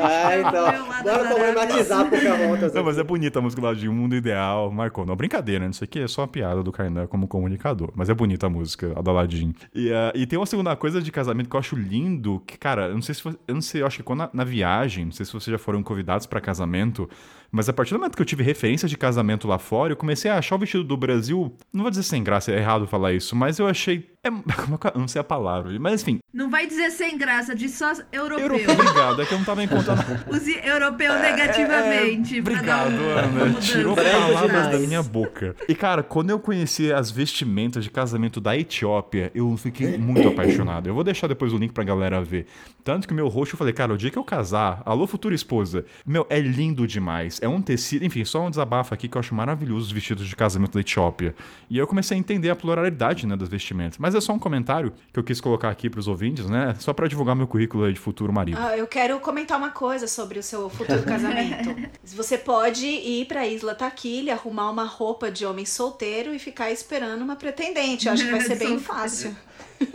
Ah, 0.02 0.38
então. 0.38 0.86
Bora 0.86 1.02
das 1.02 1.28
problematizar 1.28 2.08
Pocahontas. 2.08 2.72
Não, 2.72 2.84
mas 2.84 2.98
é 2.98 3.02
bonita 3.02 3.38
a 3.38 3.42
música 3.42 3.62
lá 3.62 3.74
de 3.74 3.88
Um 3.88 3.92
Mundo 3.92 4.14
Ideal, 4.16 4.70
marcou. 4.70 5.04
Não, 5.04 5.14
brincadeira, 5.14 5.64
né? 5.64 5.70
Isso 5.70 5.84
aqui 5.84 6.00
é 6.00 6.08
só 6.08 6.22
uma 6.22 6.28
piada 6.28 6.62
do 6.62 6.72
Kainan 6.72 7.06
como 7.06 7.28
comunicador. 7.28 7.90
Mas 7.94 8.08
é 8.08 8.14
bonita 8.14 8.46
a 8.46 8.50
música, 8.50 8.92
a 8.96 9.02
do 9.02 9.10
Aladdin. 9.10 9.54
E, 9.74 9.92
ah, 9.92 10.12
e 10.14 10.26
tem 10.26 10.38
uma 10.38 10.46
segunda 10.46 10.74
coisa 10.76 11.02
de 11.02 11.10
casamento 11.12 11.48
que 11.50 11.56
eu 11.56 11.60
acho 11.60 11.76
lindo, 11.76 12.42
que, 12.46 12.58
cara, 12.58 12.86
eu 12.88 12.94
não 12.94 13.02
sei 13.02 13.14
se 13.14 13.26
eu 13.26 13.54
não 13.54 13.62
sei, 13.62 13.82
eu 13.82 13.86
acho 13.86 13.98
que 13.98 14.02
quando 14.02 14.20
na, 14.20 14.30
na 14.32 14.44
viagem, 14.44 15.06
não 15.06 15.12
sei 15.12 15.24
se 15.24 15.32
vocês 15.32 15.52
já 15.52 15.58
foram 15.58 15.82
convidados 15.82 16.26
pra 16.26 16.40
casamento, 16.40 17.08
mas 17.50 17.68
a 17.68 17.72
partir 17.72 17.92
do 17.92 17.98
momento 17.98 18.16
que 18.16 18.22
eu 18.22 18.26
tive 18.26 18.42
referência 18.42 18.88
de 18.88 18.96
casamento 18.96 19.48
lá 19.48 19.58
fora, 19.58 19.92
eu 19.92 19.96
comecei 19.96 20.30
a 20.30 20.38
achar 20.38 20.54
o 20.56 20.58
vestido 20.58 20.84
do 20.84 20.96
Brasil, 20.96 21.54
não 21.72 21.82
vou 21.82 21.90
dizer 21.90 22.02
sem 22.02 22.22
graça, 22.22 22.52
é 22.52 22.58
errado 22.58 22.86
falar 22.86 23.12
isso, 23.12 23.34
mas 23.34 23.58
eu 23.58 23.66
achei, 23.66 24.10
é, 24.24 24.28
eu 24.94 25.00
não 25.00 25.08
sei 25.08 25.20
a 25.20 25.24
palavra, 25.24 25.72
mas 25.80 26.02
enfim, 26.02 26.18
Não 26.32 26.50
vai 26.50 26.66
dizer 26.66 26.90
sem 26.90 27.16
graça, 27.16 27.54
diz 27.54 27.72
só 27.72 27.92
europeu. 28.12 28.38
europeu, 28.40 28.70
obrigado, 28.74 29.22
é 29.22 29.26
que 29.26 29.32
eu 29.32 29.38
não 29.38 29.44
tava 29.44 29.62
encontrando 29.64 30.02
Use 30.30 30.58
europeu 30.62 31.18
negativamente. 31.18 32.42
pra 32.42 32.60
dar 32.62 32.86
Obrigado, 32.86 33.00
um- 33.00 33.32
uma 33.32 33.42
Ana. 33.44 33.60
Tirou 33.60 33.96
palavras 33.96 34.68
da 34.68 34.78
minha 34.78 35.02
boca. 35.02 35.54
E, 35.68 35.74
cara, 35.74 36.02
quando 36.02 36.30
eu 36.30 36.38
conheci 36.38 36.92
as 36.92 37.10
vestimentas 37.10 37.84
de 37.84 37.90
casamento 37.90 38.40
da 38.40 38.56
Etiópia, 38.56 39.30
eu 39.34 39.56
fiquei 39.56 39.96
muito 39.98 40.28
apaixonado. 40.28 40.86
Eu 40.88 40.94
vou 40.94 41.04
deixar 41.04 41.26
depois 41.26 41.52
o 41.52 41.58
link 41.58 41.72
pra 41.72 41.84
galera 41.84 42.22
ver. 42.22 42.46
Tanto 42.84 43.06
que 43.06 43.12
o 43.12 43.16
meu 43.16 43.28
rosto, 43.28 43.54
eu 43.54 43.58
falei, 43.58 43.72
cara, 43.72 43.92
o 43.92 43.96
dia 43.96 44.10
que 44.10 44.18
eu 44.18 44.24
casar, 44.24 44.82
alô, 44.86 45.06
futura 45.06 45.34
esposa, 45.34 45.84
meu, 46.06 46.26
é 46.30 46.38
lindo 46.40 46.86
demais. 46.86 47.38
É 47.42 47.48
um 47.48 47.60
tecido, 47.60 48.04
enfim, 48.04 48.24
só 48.24 48.46
um 48.46 48.50
desabafo 48.50 48.94
aqui 48.94 49.08
que 49.08 49.16
eu 49.16 49.20
acho 49.20 49.34
maravilhoso 49.34 49.86
os 49.86 49.92
vestidos 49.92 50.26
de 50.28 50.36
casamento 50.36 50.72
da 50.74 50.80
Etiópia. 50.80 51.34
E 51.68 51.78
eu 51.78 51.86
comecei 51.86 52.16
a 52.16 52.20
entender 52.20 52.50
a 52.50 52.56
pluralidade, 52.56 53.26
né, 53.26 53.36
das 53.36 53.48
vestimentas. 53.48 53.98
Mas 53.98 54.09
é 54.14 54.20
só 54.20 54.32
um 54.32 54.38
comentário 54.38 54.92
que 55.12 55.18
eu 55.18 55.24
quis 55.24 55.40
colocar 55.40 55.70
aqui 55.70 55.88
pros 55.88 56.08
ouvintes, 56.08 56.46
né, 56.46 56.74
só 56.78 56.92
pra 56.92 57.06
divulgar 57.08 57.34
meu 57.36 57.46
currículo 57.46 57.84
aí 57.84 57.92
de 57.92 58.00
futuro 58.00 58.32
marido. 58.32 58.58
Ah, 58.60 58.76
eu 58.76 58.86
quero 58.86 59.18
comentar 59.20 59.58
uma 59.58 59.70
coisa 59.70 60.06
sobre 60.06 60.38
o 60.38 60.42
seu 60.42 60.68
futuro 60.70 61.02
casamento. 61.02 61.74
Você 62.04 62.38
pode 62.38 62.86
ir 62.86 63.26
pra 63.26 63.46
Isla 63.46 63.74
Taquilha, 63.74 64.34
arrumar 64.34 64.70
uma 64.70 64.84
roupa 64.84 65.30
de 65.30 65.44
homem 65.46 65.64
solteiro 65.64 66.34
e 66.34 66.38
ficar 66.38 66.70
esperando 66.70 67.22
uma 67.22 67.36
pretendente. 67.36 68.06
Eu 68.06 68.12
acho 68.14 68.24
que 68.24 68.30
vai 68.30 68.40
ser 68.40 68.56
bem 68.56 68.78
fácil. 68.78 69.34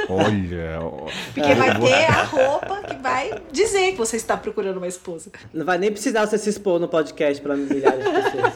Olha, 0.09 0.79
ó. 0.81 1.07
Porque 1.33 1.53
vai 1.53 1.79
ter 1.79 2.05
a 2.11 2.23
roupa 2.23 2.81
que 2.83 2.95
vai 3.01 3.31
dizer 3.51 3.91
que 3.91 3.97
você 3.97 4.17
está 4.17 4.35
procurando 4.35 4.77
uma 4.77 4.87
esposa. 4.87 5.31
Não 5.53 5.65
vai 5.65 5.77
nem 5.77 5.91
precisar 5.91 6.25
você 6.25 6.37
se 6.37 6.49
expor 6.49 6.79
no 6.79 6.87
podcast 6.87 7.41
pra 7.41 7.55
milhares 7.55 8.03
de 8.03 8.11
pessoas. 8.11 8.53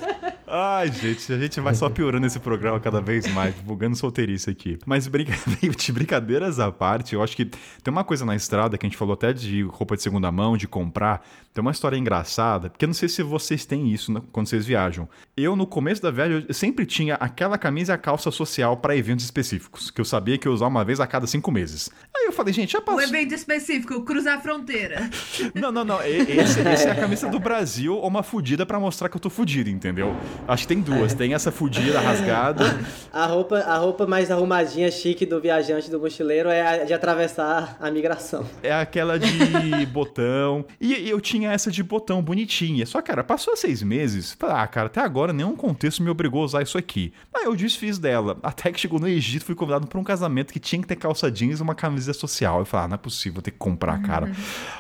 Ai, 0.52 0.92
gente, 0.92 1.32
a 1.32 1.38
gente 1.38 1.60
vai 1.60 1.76
só 1.76 1.90
piorando 1.92 2.26
esse 2.26 2.40
programa 2.40 2.80
cada 2.80 3.00
vez 3.00 3.32
mais, 3.34 3.54
divulgando 3.56 3.96
solteirice 3.96 4.50
aqui. 4.50 4.80
Mas 4.84 5.08
brinca... 5.08 5.34
de 5.62 5.92
brincadeiras 5.92 6.60
à 6.60 6.72
parte, 6.72 7.14
eu 7.14 7.22
acho 7.22 7.36
que 7.36 7.46
tem 7.46 7.92
uma 7.92 8.04
coisa 8.04 8.26
na 8.26 8.36
estrada 8.36 8.76
que 8.76 8.84
a 8.86 8.90
gente 8.90 8.98
falou 8.98 9.14
até 9.14 9.32
de 9.32 9.62
roupa 9.62 9.96
de 9.96 10.02
segunda 10.02 10.32
mão, 10.32 10.58
de 10.58 10.68
comprar. 10.68 11.24
Tem 11.54 11.62
uma 11.62 11.72
história 11.72 11.98
engraçada, 11.98 12.70
porque 12.70 12.86
eu 12.86 12.88
não 12.88 12.94
sei 12.94 13.10
se 13.10 13.24
vocês 13.24 13.66
têm 13.66 13.92
isso 13.92 14.12
né, 14.14 14.22
quando 14.32 14.48
vocês 14.48 14.66
viajam. 14.66 15.10
Eu, 15.36 15.56
no 15.56 15.66
começo 15.66 16.02
da 16.02 16.12
viagem, 16.12 16.46
eu 16.48 16.54
sempre 16.54 16.86
tinha 16.86 17.16
aquela 17.16 17.58
camisa 17.58 17.92
e 17.92 17.96
a 17.96 17.98
calça 17.98 18.30
social 18.32 18.78
para 18.78 18.96
eventos 18.96 19.26
específicos, 19.26 19.90
que 19.90 20.00
eu 20.00 20.06
sabia 20.06 20.38
que 20.38 20.48
eu 20.48 20.52
ia 20.52 20.56
usar 20.56 20.68
uma 20.68 20.86
vez 20.86 21.00
a 21.00 21.08
cada 21.08 21.26
cinco 21.28 21.52
meses. 21.52 21.90
Aí 22.16 22.26
eu 22.26 22.32
falei, 22.32 22.54
gente, 22.54 22.74
já 22.74 22.80
Um 22.80 22.84
passou. 22.84 23.02
evento 23.02 23.34
específico, 23.34 24.02
cruzar 24.04 24.38
a 24.38 24.42
fronteira. 24.42 25.10
Não, 25.56 25.72
não, 25.72 25.84
não. 25.84 26.02
Esse, 26.04 26.60
esse 26.62 26.88
é 26.88 26.92
a 26.92 26.96
camisa 26.96 27.28
do 27.28 27.40
Brasil 27.40 27.96
ou 27.96 28.08
uma 28.08 28.22
fudida 28.24 28.66
pra 28.66 28.80
mostrar 28.80 29.10
que 29.10 29.16
eu 29.18 29.20
tô 29.20 29.30
fudido, 29.30 29.70
entendeu? 29.70 30.16
Acho 30.48 30.64
que 30.64 30.68
tem 30.74 30.82
duas. 30.82 31.14
Tem 31.14 31.34
essa 31.34 31.52
fudida 31.52 32.00
rasgada. 32.00 32.64
A 33.12 33.26
roupa, 33.26 33.58
a 33.60 33.78
roupa 33.78 34.06
mais 34.06 34.30
arrumadinha, 34.32 34.90
chique 34.92 35.26
do 35.26 35.40
viajante, 35.42 35.90
do 35.90 36.00
mochileiro 36.00 36.50
é 36.50 36.82
a 36.82 36.84
de 36.86 36.94
atravessar 36.94 37.78
a 37.80 37.90
migração. 37.92 38.46
É 38.62 38.72
aquela 38.74 39.18
de 39.18 39.86
botão. 39.88 40.66
E 40.80 40.94
e 41.00 41.10
eu 41.10 41.20
tinha 41.22 41.49
essa 41.54 41.72
de 41.72 41.84
botão 41.84 42.22
bonitinha. 42.22 42.86
Só, 42.86 43.02
cara, 43.02 43.24
passou 43.24 43.56
seis 43.56 43.82
meses. 43.84 44.36
Ah, 44.42 44.68
cara, 44.68 44.88
até 44.88 45.02
agora 45.02 45.32
nenhum 45.34 45.56
contexto 45.56 46.02
me 46.04 46.10
obrigou 46.10 46.42
a 46.42 46.46
usar 46.46 46.62
isso 46.62 46.78
aqui. 46.78 47.12
Aí 47.34 47.46
eu 47.46 47.56
desfiz 47.56 47.98
dela. 47.98 48.38
Até 48.44 48.72
que 48.72 48.80
chegou 48.80 49.00
no 49.00 49.08
Egito, 49.08 49.46
fui 49.46 49.56
convidado 49.56 49.88
pra 49.88 50.00
um 50.00 50.04
casamento 50.04 50.52
que 50.52 50.60
tinha 50.60 50.82
que 50.82 50.88
ter 50.88 50.96
calça 50.96 51.32
jeans 51.32 51.60
e 51.60 51.64
uma 51.64 51.76
camisa 51.76 52.14
social. 52.14 52.60
Eu 52.60 52.66
falei, 52.66 52.86
ah, 52.86 52.88
não 52.90 52.96
é 52.96 52.98
possível, 52.98 53.36
vou 53.36 53.42
ter 53.42 53.52
que 53.52 53.58
comprar, 53.58 54.02
cara. 54.02 54.32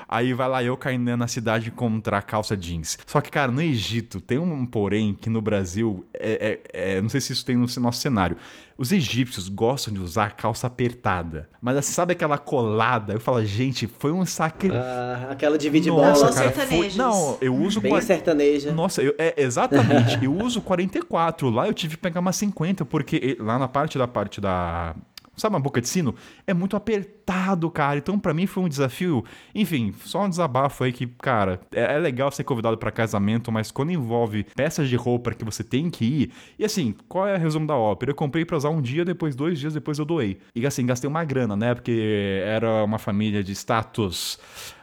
Aí 0.07 0.33
vai 0.33 0.47
lá 0.49 0.63
eu 0.63 0.75
caindo 0.75 1.15
na 1.15 1.27
cidade 1.27 1.69
encontrar 1.69 2.21
calça 2.23 2.55
jeans. 2.57 2.97
Só 3.05 3.21
que, 3.21 3.29
cara, 3.29 3.51
no 3.51 3.61
Egito 3.61 4.19
tem 4.19 4.37
um 4.37 4.65
porém 4.65 5.13
que 5.13 5.29
no 5.29 5.41
Brasil, 5.41 6.05
é, 6.13 6.59
é- 6.73 6.95
é- 6.97 7.01
não 7.01 7.09
sei 7.09 7.21
se 7.21 7.33
isso 7.33 7.45
tem 7.45 7.55
no 7.55 7.67
nosso 7.79 7.99
cenário. 8.01 8.37
Os 8.80 8.93
egípcios 8.93 9.49
gostam 9.49 9.93
de 9.93 9.99
usar 9.99 10.38
calça 10.38 10.65
apertada. 10.68 11.49
Mas 11.61 11.76
assim, 11.76 11.91
sabe 11.91 12.14
aquela 12.14 12.38
colada? 12.38 13.11
Eu 13.11 13.19
falo, 13.19 13.43
gente, 13.43 13.88
foi 13.88 14.14
um 14.14 14.26
sacrifício. 14.26 14.81
Ah, 14.81 15.27
aquela 15.31 15.57
de 15.57 15.69
de 15.69 15.89
Nossa, 15.89 16.27
bola. 16.27 16.34
Cara, 16.34 16.51
foi... 16.51 16.89
Não, 16.95 17.38
eu 17.41 17.53
uso... 17.53 17.81
Bem 17.81 17.91
qua- 17.91 18.01
sertaneja. 18.01 18.72
Nossa, 18.72 19.01
eu- 19.01 19.14
é, 19.18 19.34
exatamente. 19.38 20.18
eu 20.23 20.34
uso 20.34 20.61
44. 20.61 21.49
Lá 21.49 21.68
eu 21.68 21.73
tive 21.73 21.97
que 21.97 22.01
pegar 22.01 22.22
uma 22.22 22.31
50, 22.31 22.85
porque 22.85 23.35
lá 23.38 23.60
na 23.60 23.68
parte 23.68 23.97
da 23.97 24.07
parte 24.07 24.39
da... 24.39 24.95
Sabe 25.39 25.55
uma 25.55 25.61
boca 25.61 25.81
de 25.81 25.87
sino? 25.87 26.13
É 26.45 26.53
muito 26.53 26.75
apertado, 26.75 27.69
cara. 27.71 27.97
Então, 27.97 28.19
pra 28.19 28.33
mim, 28.33 28.45
foi 28.45 28.63
um 28.63 28.69
desafio. 28.69 29.23
Enfim, 29.55 29.93
só 30.03 30.25
um 30.25 30.29
desabafo 30.29 30.83
aí 30.83 30.91
que, 30.91 31.07
cara, 31.07 31.59
é, 31.73 31.95
é 31.95 31.97
legal 31.97 32.31
ser 32.31 32.43
convidado 32.43 32.77
pra 32.77 32.91
casamento, 32.91 33.51
mas 33.51 33.71
quando 33.71 33.91
envolve 33.91 34.45
peças 34.55 34.89
de 34.89 34.95
roupa 34.95 35.33
que 35.33 35.45
você 35.45 35.63
tem 35.63 35.89
que 35.89 36.05
ir. 36.05 36.31
E 36.57 36.65
assim, 36.65 36.93
qual 37.07 37.27
é 37.27 37.35
o 37.35 37.39
resumo 37.39 37.65
da 37.65 37.75
ópera? 37.75 38.11
Eu 38.11 38.15
comprei 38.15 38.45
pra 38.45 38.57
usar 38.57 38.69
um 38.69 38.81
dia, 38.81 39.05
depois 39.05 39.35
dois 39.35 39.59
dias 39.59 39.73
depois 39.73 39.97
eu 39.97 40.05
doei. 40.05 40.39
E 40.55 40.65
assim, 40.65 40.85
gastei 40.85 41.07
uma 41.07 41.23
grana, 41.23 41.55
né? 41.55 41.73
Porque 41.73 42.41
era 42.43 42.83
uma 42.83 42.97
família 42.97 43.43
de 43.43 43.53
status 43.53 44.39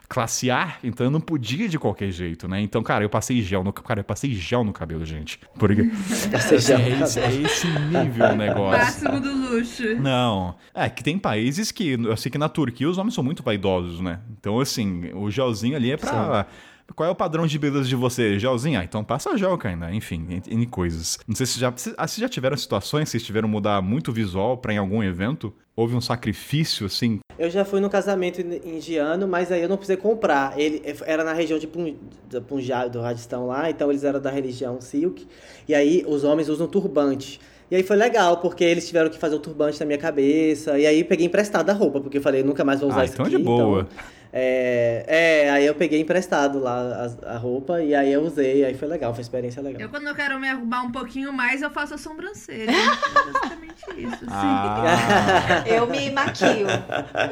classe 0.09 0.51
A, 0.51 0.77
então 0.83 1.07
eu 1.07 1.11
não 1.11 1.21
podia 1.21 1.69
de 1.69 1.79
qualquer 1.79 2.11
jeito, 2.11 2.47
né? 2.49 2.61
Então, 2.61 2.83
cara, 2.83 3.05
eu 3.05 3.11
passei 3.11 3.43
gel 3.43 3.65
no, 3.65 3.73
cara, 3.73 4.01
eu 4.01 4.05
passei 4.05 4.33
gel 4.33 4.65
no 4.65 4.73
cabelo, 4.73 5.05
gente. 5.05 5.41
Porque 5.59 5.85
Passei 6.31 6.59
gel 6.59 6.79
no 6.79 6.85
é, 6.85 7.03
esse, 7.03 7.21
é 7.21 7.33
esse 7.33 7.67
nível 7.67 8.27
o 8.27 8.37
negócio. 8.37 8.79
Máximo 8.79 9.21
do 9.21 9.33
luxo. 9.33 9.97
Não. 10.01 10.55
É 10.75 10.89
que 10.89 11.03
tem 11.03 11.19
países 11.19 11.71
que. 11.71 11.93
Eu 11.93 12.17
sei 12.17 12.31
que 12.31 12.39
na 12.39 12.49
Turquia 12.49 12.89
os 12.89 12.99
homens 12.99 13.15
são 13.15 13.25
muito 13.25 13.43
vaidosos, 13.43 14.01
né? 14.01 14.21
Então, 14.39 14.61
assim, 14.61 15.11
o 15.15 15.31
gelzinho 15.31 15.77
ali 15.77 15.93
é 15.93 15.97
pra. 15.97 16.47
Qual 16.95 17.09
é 17.09 17.11
o 17.11 17.15
padrão 17.17 17.47
de 17.47 17.59
beleza 17.59 17.89
de 17.89 17.97
você? 17.97 18.39
Gelzinho? 18.39 18.79
Ah, 18.81 18.85
então 18.85 19.03
passa 19.05 19.37
gel, 19.37 19.57
cara. 19.59 19.93
Enfim, 19.93 20.25
N 20.31 20.43
N 20.49 20.67
coisas. 20.67 21.19
Não 21.27 21.35
sei 21.35 21.45
se 21.47 21.59
já. 21.59 21.73
Se, 21.77 21.93
ah, 21.99 22.07
se 22.07 22.21
já 22.21 22.29
tiveram 22.29 22.57
situações, 22.57 23.09
se 23.09 23.19
tiveram 23.21 23.49
mudar 23.49 23.83
muito 23.83 24.13
visual 24.13 24.57
pra 24.57 24.73
em 24.73 24.79
algum 24.79 25.03
evento? 25.03 25.53
Houve 25.75 25.95
um 25.95 26.01
sacrifício, 26.01 26.87
assim? 26.87 27.19
Eu 27.39 27.51
já 27.51 27.65
fui 27.67 27.81
no 27.81 27.91
casamento 27.91 28.41
in- 28.41 28.77
indiano, 28.77 29.29
mas 29.29 29.53
aí 29.53 29.61
eu 29.61 29.69
não 29.69 29.77
precisei 29.77 29.99
comprar. 29.99 30.59
Ele 30.59 30.81
era 31.05 31.23
na 31.23 31.35
região 31.35 31.59
de 31.59 31.67
Punjab, 32.49 32.91
do 32.91 33.01
Rajastão 33.01 33.47
lá, 33.49 33.69
então 33.69 33.91
eles 33.91 34.03
eram 34.05 34.21
da 34.21 34.31
religião 34.31 34.81
Sikh. 34.81 35.27
E 35.69 35.75
aí 35.75 36.03
os 36.07 36.25
homens 36.25 36.49
usam 36.49 36.67
turbante. 36.67 37.41
E 37.71 37.75
aí 37.75 37.83
foi 37.83 37.97
legal, 37.97 38.37
porque 38.39 38.63
eles 38.63 38.87
tiveram 38.87 39.11
que 39.11 39.19
fazer 39.19 39.35
o 39.35 39.41
turbante 39.41 39.79
na 39.81 39.85
minha 39.87 39.99
cabeça. 39.99 40.79
E 40.79 40.87
aí 40.87 41.03
peguei 41.05 41.27
emprestada 41.27 41.73
a 41.73 41.75
roupa, 41.75 42.01
porque 42.01 42.19
eu 42.19 42.23
falei, 42.23 42.43
nunca 42.45 42.65
mais 42.65 42.81
vou 42.81 42.89
usar 42.89 43.01
Ah, 43.01 43.05
isso 43.05 43.15
então 43.15 43.27
é 43.27 43.29
aqui. 43.29 43.37
de 43.39 43.43
boa. 43.43 43.89
É, 44.39 45.05
é, 45.47 45.51
aí 45.51 45.65
eu 45.65 45.75
peguei 45.75 45.99
emprestado 45.99 46.59
lá 46.59 47.09
a, 47.25 47.35
a 47.35 47.39
roupa 47.39 47.81
e 47.81 47.95
aí 47.95 48.13
eu 48.13 48.21
usei, 48.21 48.67
aí 48.67 48.75
foi 48.75 48.87
legal, 48.87 49.13
foi 49.13 49.21
uma 49.21 49.23
experiência 49.23 49.63
legal. 49.63 49.81
Eu, 49.81 49.89
quando 49.89 50.07
eu 50.07 50.15
quero 50.15 50.39
me 50.39 50.47
arrumar 50.47 50.83
um 50.83 50.93
pouquinho 50.93 51.33
mais, 51.33 51.63
eu 51.63 51.71
faço 51.71 51.95
a 51.95 51.99
sobrancelha. 51.99 52.71
é 52.71 52.75
basicamente 53.33 53.85
isso. 53.97 54.19
Sim. 54.19 54.27
Ah, 54.31 55.65
Eu 55.67 55.87
me 55.87 56.11
maquio. 56.11 56.67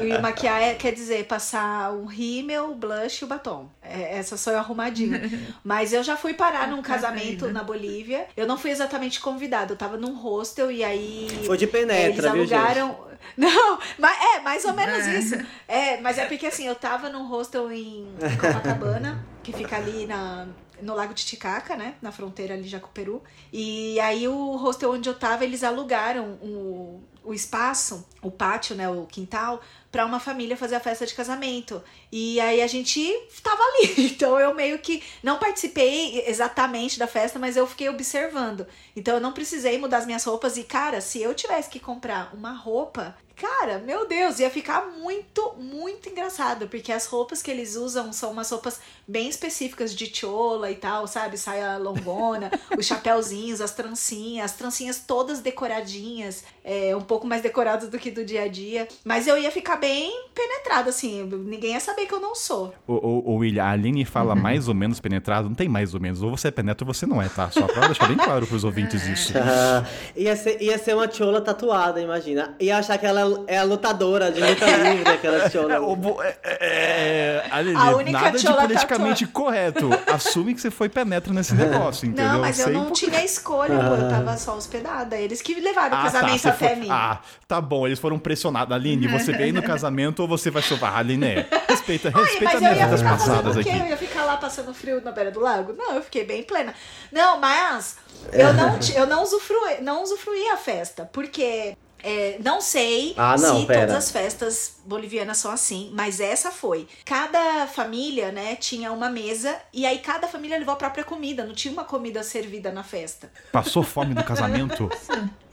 E 0.01 0.17
maquiar 0.19 0.61
é, 0.61 0.73
quer 0.73 0.93
dizer 0.93 1.25
passar 1.25 1.91
um 1.93 2.05
rímel, 2.05 2.73
blush 2.73 3.21
e 3.21 3.25
o 3.25 3.27
batom. 3.27 3.69
É, 3.83 4.17
essa 4.17 4.35
sou 4.35 4.53
eu 4.53 4.59
arrumadinha. 4.59 5.21
Mas 5.63 5.93
eu 5.93 6.03
já 6.03 6.17
fui 6.17 6.33
parar 6.33 6.67
num 6.67 6.81
casamento 6.81 7.51
na 7.51 7.63
Bolívia. 7.63 8.25
Eu 8.35 8.47
não 8.47 8.57
fui 8.57 8.71
exatamente 8.71 9.19
convidada. 9.19 9.73
Eu 9.73 9.77
tava 9.77 9.95
num 9.95 10.15
hostel 10.15 10.71
e 10.71 10.83
aí. 10.83 11.27
Foi 11.45 11.55
de 11.57 11.67
penetra, 11.67 12.29
eles 12.29 12.31
viu, 12.31 12.45
gente? 12.47 12.53
alugaram. 12.55 13.05
Não, 13.35 13.79
mas 13.97 14.17
é 14.35 14.39
mais 14.41 14.63
ou 14.65 14.73
menos 14.73 15.07
É. 15.07 15.17
isso. 15.17 15.35
É, 15.67 15.97
mas 15.99 16.17
é 16.19 16.25
porque 16.25 16.45
assim, 16.45 16.67
eu 16.67 16.75
tava 16.75 16.94
num 17.09 17.27
hostel 17.27 17.71
em 17.71 18.07
Copacabana, 18.39 19.25
que 19.43 19.53
fica 19.53 19.75
ali 19.75 20.05
na, 20.05 20.47
no 20.81 20.95
Lago 20.95 21.13
Titicaca, 21.13 21.75
né? 21.75 21.95
Na 22.01 22.11
fronteira 22.11 22.53
ali 22.53 22.67
já 22.67 22.79
com 22.79 22.87
o 22.87 22.91
Peru. 22.91 23.23
E 23.51 23.99
aí 23.99 24.27
o 24.27 24.55
hostel 24.55 24.91
onde 24.91 25.07
eu 25.07 25.13
tava, 25.17 25.43
eles 25.43 25.63
alugaram 25.63 26.37
o, 26.41 27.03
o 27.23 27.33
espaço, 27.33 28.05
o 28.21 28.31
pátio, 28.31 28.75
né? 28.75 28.89
O 28.89 29.05
quintal, 29.05 29.61
pra 29.91 30.05
uma 30.05 30.19
família 30.19 30.57
fazer 30.57 30.75
a 30.75 30.79
festa 30.79 31.05
de 31.05 31.13
casamento. 31.13 31.81
E 32.11 32.39
aí 32.39 32.61
a 32.61 32.67
gente 32.67 33.11
tava 33.43 33.61
ali. 33.61 34.11
Então 34.15 34.39
eu 34.39 34.53
meio 34.53 34.79
que 34.79 35.03
não 35.21 35.37
participei 35.37 36.23
exatamente 36.27 36.97
da 36.97 37.07
festa, 37.07 37.37
mas 37.37 37.57
eu 37.57 37.67
fiquei 37.67 37.89
observando. 37.89 38.65
Então 38.95 39.15
eu 39.15 39.21
não 39.21 39.33
precisei 39.33 39.77
mudar 39.77 39.97
as 39.97 40.05
minhas 40.05 40.23
roupas. 40.23 40.57
E, 40.57 40.63
cara, 40.63 41.01
se 41.01 41.21
eu 41.21 41.33
tivesse 41.33 41.69
que 41.69 41.79
comprar 41.79 42.33
uma 42.33 42.53
roupa, 42.53 43.15
cara, 43.35 43.79
meu 43.79 44.07
Deus, 44.07 44.39
ia 44.39 44.49
ficar 44.49 44.87
muito, 44.99 45.53
muito 45.57 46.09
engraçado. 46.09 46.67
Porque 46.67 46.91
as 46.91 47.05
roupas 47.05 47.41
que 47.41 47.51
eles 47.51 47.75
usam 47.75 48.11
são 48.13 48.31
umas 48.31 48.49
roupas 48.49 48.79
bem 49.07 49.29
específicas 49.29 49.93
de 49.93 50.13
chola 50.13 50.71
e 50.71 50.75
tal, 50.75 51.07
sabe? 51.07 51.37
Saia 51.37 51.77
longona, 51.77 52.51
os 52.77 52.85
chapéuzinhos, 52.85 53.61
as 53.61 53.71
trancinhas, 53.71 54.51
as 54.51 54.57
trancinhas 54.57 54.99
todas 54.99 55.39
decoradinhas, 55.39 56.43
é, 56.63 56.95
um 56.95 57.01
pouco 57.01 57.27
mais 57.27 57.41
decoradas 57.41 57.89
do 57.89 57.99
que 57.99 58.09
do 58.09 58.23
dia 58.23 58.43
a 58.43 58.47
dia. 58.47 58.87
Mas 59.03 59.27
eu 59.27 59.37
ia 59.37 59.51
ficar 59.51 59.75
bem 59.77 60.29
penetrada, 60.33 60.89
assim. 60.89 61.23
Ninguém 61.23 61.73
ia 61.73 61.79
saber 61.79 62.05
que 62.05 62.13
eu 62.13 62.19
não 62.19 62.35
sou. 62.35 62.73
o, 62.87 62.93
o, 62.93 63.31
o 63.31 63.35
William, 63.37 63.63
a 63.63 63.71
Aline 63.71 64.05
fala 64.05 64.35
mais 64.35 64.67
ou 64.67 64.73
menos 64.73 64.99
penetrado, 64.99 65.47
não 65.47 65.55
tem 65.55 65.67
mais 65.67 65.93
ou 65.93 65.99
menos. 65.99 66.21
Ou 66.21 66.35
você 66.35 66.47
é 66.47 66.51
penetra 66.51 66.87
ou 66.87 66.93
você 66.93 67.05
não 67.05 67.21
é, 67.21 67.29
tá? 67.29 67.51
Só 67.51 67.67
pra 67.67 67.87
deixar 67.87 68.07
bem 68.07 68.17
claro 68.17 68.47
pros 68.47 68.63
ouvintes 68.63 69.05
isso. 69.07 69.33
Ah, 69.37 69.85
ia, 70.15 70.35
ser, 70.35 70.61
ia 70.61 70.77
ser 70.77 70.95
uma 70.95 71.11
chola 71.11 71.41
tatuada, 71.41 72.01
imagina. 72.01 72.55
Ia 72.59 72.77
achar 72.77 72.97
que 72.97 73.05
ela 73.05 73.24
é 73.47 73.57
a 73.57 73.63
lutadora 73.63 74.31
de 74.31 74.39
luta 74.41 74.65
livre, 74.65 75.09
aquela 75.11 75.49
chola. 75.49 75.73
É, 75.75 75.79
o 75.79 75.95
bo- 75.95 76.21
é, 76.21 76.37
é, 76.43 76.57
é, 76.61 77.45
Aline, 77.51 77.75
A 77.77 77.95
única 77.95 78.11
nada 78.11 78.37
de 78.37 78.43
tchola 78.45 78.61
politicamente 78.63 79.25
correto. 79.27 79.89
Assume 80.11 80.53
que 80.53 80.61
você 80.61 80.71
foi 80.71 80.89
penetra 80.89 81.33
nesse 81.33 81.53
negócio, 81.55 82.07
entendeu? 82.07 82.33
Não, 82.33 82.41
mas 82.41 82.59
eu 82.59 82.65
Sei 82.65 82.73
não 82.73 82.91
tinha 82.91 83.23
escolha, 83.23 83.77
pô. 83.77 83.95
Eu 83.95 84.09
tava 84.09 84.37
só 84.37 84.55
hospedada. 84.55 85.15
Eles 85.17 85.41
que 85.41 85.59
levaram 85.59 85.97
o 85.99 86.01
casamento 86.03 86.39
você 86.39 86.49
até 86.49 86.67
foi- 86.69 86.75
mim. 86.75 86.87
Ah, 86.89 87.19
tá 87.47 87.59
bom, 87.61 87.85
eles 87.85 87.99
foram 87.99 88.17
pressionados. 88.19 88.75
Aline, 88.75 89.07
você 89.07 89.31
vem 89.33 89.51
no 89.51 89.61
casamento 89.63 90.19
ou 90.21 90.27
você 90.27 90.49
vai 90.49 90.61
sovar? 90.61 90.97
Aline, 90.97 91.45
respeita, 91.67 92.11
Ai, 92.13 92.23
respeita 92.23 92.45
mas 92.45 92.53
eu 92.55 92.59
minhas 92.61 92.77
ia 92.77 92.85
vidas 92.85 92.99
ficar 93.01 93.11
passadas 93.17 93.43
fazendo 93.55 93.59
o 93.61 93.63
quê? 93.63 93.69
aqui. 93.69 93.79
Eu 93.79 93.85
ia 93.87 93.97
ficar 93.97 94.25
lá 94.25 94.37
passando 94.37 94.73
frio 94.73 95.01
na 95.03 95.11
beira 95.11 95.31
do 95.31 95.39
lago? 95.39 95.73
Não, 95.77 95.93
eu 95.95 96.01
fiquei 96.01 96.23
bem 96.25 96.43
plena. 96.43 96.73
Não, 97.11 97.39
mas 97.39 97.97
eu 98.33 98.53
não, 98.53 98.79
eu 98.95 99.05
não 99.07 99.23
usufruí, 99.23 99.81
não 99.81 100.03
usufruí 100.03 100.47
a 100.49 100.57
festa, 100.57 101.09
porque 101.11 101.75
é, 102.05 102.37
não 102.43 102.61
sei 102.61 103.13
Ah, 103.17 103.35
não, 103.37 103.61
se 103.61 103.65
pera. 103.65 103.81
todas 103.87 103.95
as 103.95 104.11
festas 104.11 104.75
bolivianas 104.85 105.37
são 105.37 105.49
assim, 105.51 105.89
mas 105.93 106.19
essa 106.19 106.51
foi. 106.51 106.87
Cada 107.03 107.65
família, 107.65 108.31
né, 108.31 108.55
tinha 108.55 108.91
uma 108.91 109.09
mesa 109.09 109.55
e 109.73 109.85
aí 109.85 109.97
cada 109.99 110.27
família 110.27 110.57
levou 110.57 110.73
a 110.73 110.77
própria 110.77 111.03
comida, 111.03 111.43
não 111.43 111.53
tinha 111.55 111.71
uma 111.73 111.83
comida 111.83 112.21
servida 112.21 112.71
na 112.71 112.83
festa. 112.83 113.31
Passou 113.51 113.81
fome 113.81 114.13
no 114.13 114.23
casamento? 114.23 114.87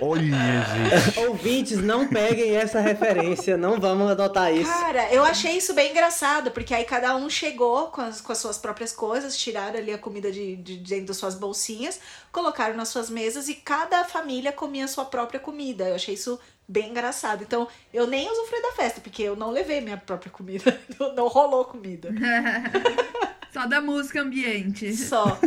Olha, 0.00 0.22
gente. 0.22 1.18
Ouvintes, 1.26 1.78
não 1.78 2.08
peguem 2.08 2.56
essa 2.56 2.80
referência, 2.80 3.56
não 3.56 3.80
vamos 3.80 4.10
adotar 4.10 4.54
isso. 4.54 4.70
Cara, 4.70 5.12
eu 5.12 5.24
achei 5.24 5.56
isso 5.56 5.74
bem 5.74 5.90
engraçado, 5.90 6.50
porque 6.50 6.74
aí 6.74 6.84
cada 6.84 7.14
um 7.16 7.28
chegou 7.28 7.88
com 7.88 8.00
as, 8.00 8.20
com 8.20 8.32
as 8.32 8.38
suas 8.38 8.58
próprias 8.58 8.92
coisas, 8.92 9.36
tiraram 9.36 9.78
ali 9.78 9.92
a 9.92 9.98
comida 9.98 10.30
de, 10.30 10.56
de 10.56 10.76
dentro 10.76 11.06
das 11.06 11.16
suas 11.16 11.34
bolsinhas, 11.34 12.00
colocaram 12.32 12.76
nas 12.76 12.88
suas 12.88 13.10
mesas 13.10 13.48
e 13.48 13.54
cada 13.54 14.04
família 14.04 14.52
comia 14.52 14.84
a 14.84 14.88
sua 14.88 15.04
própria 15.04 15.40
comida. 15.40 15.88
Eu 15.88 15.94
achei 15.94 16.14
isso 16.14 16.38
bem 16.68 16.90
engraçado. 16.90 17.42
Então, 17.42 17.66
eu 17.92 18.06
nem 18.06 18.30
usufruí 18.30 18.60
da 18.60 18.72
festa, 18.72 19.00
porque 19.00 19.22
eu 19.22 19.34
não 19.34 19.50
levei 19.50 19.80
minha 19.80 19.96
própria 19.96 20.30
comida. 20.30 20.78
Não, 20.98 21.14
não 21.14 21.28
rolou 21.28 21.64
comida. 21.64 22.10
Só 23.52 23.66
da 23.66 23.80
música 23.80 24.20
ambiente. 24.22 24.94
Só. 24.96 25.38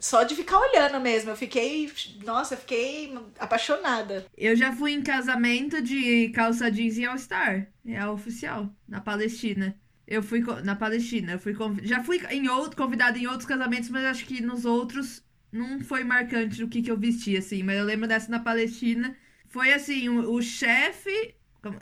Só 0.00 0.22
de 0.22 0.34
ficar 0.36 0.58
olhando 0.58 1.00
mesmo. 1.00 1.30
Eu 1.30 1.36
fiquei. 1.36 1.90
Nossa, 2.24 2.54
eu 2.54 2.58
fiquei 2.58 3.12
apaixonada. 3.38 4.26
Eu 4.36 4.54
já 4.56 4.72
fui 4.72 4.92
em 4.92 5.02
casamento 5.02 5.82
de 5.82 6.28
calça 6.30 6.70
jeans 6.70 6.96
e 6.98 7.04
All 7.04 7.18
Star. 7.18 7.68
É 7.84 7.98
a 7.98 8.10
oficial, 8.12 8.68
na 8.86 9.00
Palestina. 9.00 9.76
Eu 10.06 10.22
fui 10.22 10.42
na 10.64 10.74
Palestina, 10.74 11.32
eu 11.32 11.38
fui 11.38 11.52
conv- 11.52 11.80
já 11.84 12.02
fui 12.02 12.18
em 12.30 12.48
outro, 12.48 12.74
convidada 12.78 13.18
em 13.18 13.26
outros 13.26 13.44
casamentos, 13.46 13.90
mas 13.90 14.06
acho 14.06 14.24
que 14.24 14.40
nos 14.40 14.64
outros 14.64 15.22
não 15.52 15.80
foi 15.80 16.02
marcante 16.02 16.64
o 16.64 16.68
que, 16.68 16.80
que 16.80 16.90
eu 16.90 16.96
vesti, 16.96 17.36
assim. 17.36 17.62
Mas 17.62 17.76
eu 17.76 17.84
lembro 17.84 18.08
dessa 18.08 18.30
na 18.30 18.38
Palestina. 18.40 19.14
Foi 19.48 19.70
assim, 19.72 20.08
o, 20.08 20.32
o 20.32 20.40
chefe. 20.42 21.34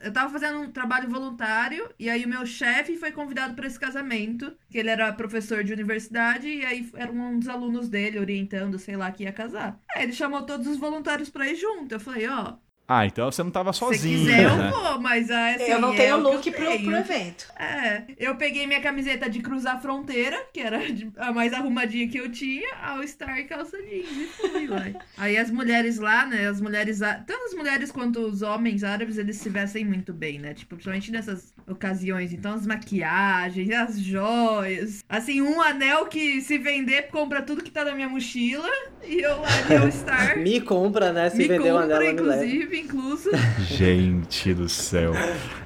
Eu 0.02 0.12
tava 0.12 0.32
fazendo 0.32 0.60
um 0.60 0.70
trabalho 0.70 1.08
voluntário, 1.08 1.90
e 1.98 2.08
aí 2.08 2.24
o 2.24 2.28
meu 2.28 2.46
chefe 2.46 2.96
foi 2.96 3.12
convidado 3.12 3.54
para 3.54 3.66
esse 3.66 3.78
casamento, 3.78 4.56
que 4.70 4.78
ele 4.78 4.88
era 4.88 5.12
professor 5.12 5.62
de 5.62 5.72
universidade, 5.72 6.48
e 6.48 6.64
aí 6.64 6.90
era 6.94 7.12
um 7.12 7.38
dos 7.38 7.48
alunos 7.48 7.88
dele 7.88 8.18
orientando, 8.18 8.78
sei 8.78 8.96
lá, 8.96 9.10
que 9.12 9.24
ia 9.24 9.32
casar. 9.32 9.78
Aí 9.94 10.04
ele 10.04 10.12
chamou 10.12 10.42
todos 10.42 10.66
os 10.66 10.78
voluntários 10.78 11.28
pra 11.28 11.48
ir 11.48 11.56
junto. 11.56 11.94
Eu 11.94 12.00
falei, 12.00 12.26
ó, 12.26 12.56
Ah, 12.88 13.04
então 13.04 13.30
você 13.30 13.42
não 13.42 13.50
tava 13.50 13.72
se 13.72 13.80
sozinho, 13.80 14.20
quiser 14.20 14.44
eu 14.44 14.56
né? 14.56 14.70
vou, 14.70 15.00
mas 15.00 15.30
ah, 15.30 15.50
assim, 15.50 15.64
eu 15.64 15.80
não 15.80 15.92
é 15.92 15.96
tenho 15.96 16.10
eu 16.10 16.18
look 16.20 16.50
pro, 16.52 16.66
tenho. 16.66 16.84
pro 16.84 16.96
evento. 16.96 17.46
É, 17.58 18.02
eu 18.16 18.36
peguei 18.36 18.66
minha 18.66 18.80
camiseta 18.80 19.28
de 19.28 19.40
cruzar 19.40 19.76
a 19.76 19.80
fronteira, 19.80 20.38
que 20.52 20.60
era 20.60 20.80
a 21.16 21.32
mais 21.32 21.52
arrumadinha 21.52 22.08
que 22.08 22.18
eu 22.18 22.30
tinha, 22.30 22.68
All 22.82 23.06
Star 23.06 23.38
e 23.38 23.44
calça 23.44 23.76
jeans, 23.82 24.06
e 24.08 24.26
fui, 24.26 24.68
uai. 24.68 24.94
Aí 25.16 25.36
as 25.36 25.50
mulheres 25.50 25.98
lá, 25.98 26.26
né, 26.26 26.46
as 26.48 26.60
mulheres, 26.60 27.00
tanto 27.00 27.44
as 27.46 27.54
mulheres 27.54 27.90
quanto 27.90 28.20
os 28.20 28.42
homens 28.42 28.84
árabes, 28.84 29.18
eles 29.18 29.36
se 29.36 29.48
vestem 29.48 29.84
muito 29.84 30.12
bem, 30.12 30.38
né, 30.38 30.54
tipo, 30.54 30.76
principalmente 30.76 31.10
nessas 31.10 31.52
ocasiões, 31.66 32.32
então 32.32 32.52
as 32.52 32.64
maquiagens, 32.66 33.70
as 33.70 33.98
joias, 33.98 35.04
assim, 35.08 35.42
um 35.42 35.60
anel 35.60 36.06
que 36.06 36.40
se 36.40 36.56
vender, 36.58 37.08
compra 37.08 37.42
tudo 37.42 37.64
que 37.64 37.70
tá 37.70 37.84
na 37.84 37.94
minha 37.94 38.08
mochila, 38.08 38.68
e 39.04 39.20
eu 39.20 39.40
lá 39.40 39.60
de 39.66 39.76
All 39.76 39.90
Star, 39.92 40.38
Me 40.38 40.60
compra, 40.60 41.12
né? 41.12 41.30
Se 41.30 41.38
me 41.38 41.48
vender 41.48 41.70
compra, 41.70 41.86
dela, 41.86 42.12
me 42.12 42.20
leva. 42.20 42.44
Incluso. 42.78 43.30
Gente 43.68 44.54
do 44.54 44.68
céu. 44.68 45.12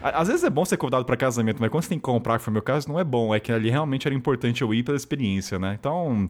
Às 0.03 0.29
vezes 0.29 0.45
é 0.45 0.51
bom 0.51 0.65
ser 0.65 0.77
convidado 0.77 1.05
pra 1.05 1.17
casamento, 1.17 1.59
mas 1.61 1.71
quando 1.71 1.83
você 1.83 1.91
tem 1.91 1.99
que 1.99 2.05
comprar, 2.05 2.39
que 2.39 2.45
foi 2.45 2.51
o 2.51 2.55
meu 2.55 2.63
caso, 2.63 2.89
não 2.89 2.99
é 2.99 3.05
bom. 3.05 3.35
É 3.35 3.41
que 3.41 3.53
ali 3.53 3.71
realmente 3.71 4.07
era 4.07 4.15
importante 4.15 4.63
eu 4.63 4.73
ir 4.73 4.83
pela 4.83 4.97
experiência, 4.97 5.59
né? 5.59 5.77
Então, 5.79 6.29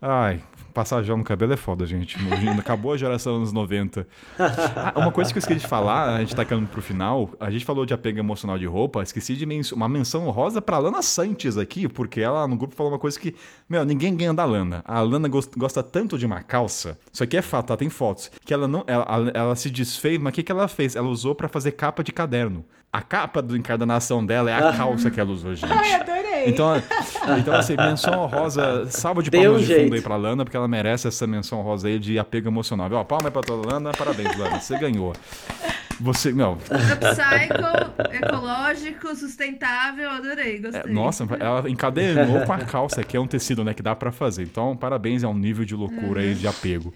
ai, 0.00 0.40
passar 0.72 1.02
gel 1.02 1.16
no 1.16 1.24
cabelo 1.24 1.52
é 1.52 1.56
foda, 1.56 1.86
gente. 1.86 2.16
Acabou 2.58 2.92
a 2.92 2.96
geração 2.96 3.36
anos 3.36 3.52
90. 3.52 4.06
Ah, 4.38 4.92
uma 4.96 5.12
coisa 5.12 5.30
que 5.32 5.38
eu 5.38 5.40
esqueci 5.40 5.60
de 5.60 5.66
falar, 5.66 6.14
a 6.16 6.20
gente 6.20 6.34
tá 6.34 6.44
caminhando 6.44 6.70
pro 6.70 6.82
final, 6.82 7.30
a 7.38 7.50
gente 7.50 7.64
falou 7.64 7.84
de 7.86 7.94
apego 7.94 8.18
emocional 8.18 8.58
de 8.58 8.66
roupa, 8.66 9.02
esqueci 9.02 9.36
de 9.36 9.44
uma 9.74 9.88
menção 9.88 10.26
honrosa 10.26 10.60
pra 10.62 10.78
Lana 10.78 11.02
Santos 11.02 11.56
aqui, 11.58 11.88
porque 11.88 12.20
ela 12.20 12.46
no 12.48 12.56
grupo 12.56 12.74
falou 12.74 12.92
uma 12.92 12.98
coisa 12.98 13.18
que, 13.18 13.34
meu, 13.68 13.84
ninguém 13.84 14.14
ganha 14.16 14.34
da 14.34 14.44
Lana. 14.44 14.82
A 14.86 15.00
Lana 15.00 15.28
gos- 15.28 15.50
gosta 15.56 15.82
tanto 15.82 16.18
de 16.18 16.26
uma 16.26 16.42
calça, 16.42 16.98
isso 17.12 17.22
aqui 17.22 17.36
é 17.36 17.42
fato, 17.42 17.66
tá? 17.68 17.76
Tem 17.76 17.88
fotos, 17.88 18.30
que 18.44 18.52
ela 18.54 18.66
não, 18.66 18.84
ela, 18.86 19.30
ela 19.34 19.56
se 19.56 19.70
desfez, 19.70 20.18
mas 20.18 20.32
o 20.32 20.34
que, 20.34 20.42
que 20.42 20.52
ela 20.52 20.68
fez? 20.68 20.96
Ela 20.96 21.08
usou 21.08 21.34
pra 21.34 21.48
fazer 21.48 21.72
capa 21.72 22.02
de 22.02 22.12
caderno. 22.12 22.64
A 22.94 23.00
capa 23.00 23.40
do 23.40 23.56
encarnação 23.56 24.24
dela 24.24 24.50
é 24.50 24.54
a 24.54 24.70
calça 24.76 25.10
que 25.10 25.18
ela 25.18 25.30
usou, 25.30 25.54
gente. 25.56 25.72
Ai, 25.72 25.94
adorei. 25.94 26.44
Então, 26.48 26.70
então 27.38 27.54
assim, 27.54 27.74
menção 27.74 28.20
honrosa, 28.24 28.84
salva 28.90 29.22
de 29.22 29.30
palmas 29.30 29.52
um 29.52 29.56
de 29.58 29.64
fundo 29.66 29.76
jeito. 29.78 29.94
aí 29.94 30.00
pra 30.02 30.16
Lana, 30.16 30.44
porque 30.44 30.56
ela 30.56 30.61
merece 30.68 31.08
essa 31.08 31.26
menção 31.26 31.60
honrosa 31.60 31.88
aí 31.88 31.98
de 31.98 32.18
apego 32.18 32.48
emocional. 32.48 32.90
Ó, 32.92 33.04
palma 33.04 33.30
pra 33.30 33.42
toda 33.42 33.72
Lana, 33.72 33.92
parabéns, 33.92 34.36
Lana, 34.36 34.60
você 34.60 34.78
ganhou. 34.78 35.12
Você, 36.00 36.32
meu, 36.32 36.52
Upcycle, 36.52 38.16
ecológico, 38.16 39.14
sustentável, 39.14 40.10
adorei, 40.10 40.58
gostei. 40.58 40.80
é, 40.80 40.86
nossa, 40.86 41.26
ela 41.38 41.68
encadenou 41.70 42.44
com 42.44 42.52
a 42.52 42.58
calça, 42.58 43.04
que 43.04 43.16
é 43.16 43.20
um 43.20 43.26
tecido, 43.26 43.62
né, 43.62 43.72
que 43.74 43.82
dá 43.82 43.94
pra 43.94 44.10
fazer. 44.10 44.42
Então, 44.42 44.76
parabéns, 44.76 45.22
é 45.22 45.28
um 45.28 45.34
nível 45.34 45.64
de 45.64 45.74
loucura 45.74 46.20
aí 46.22 46.34
de 46.34 46.46
apego. 46.48 46.92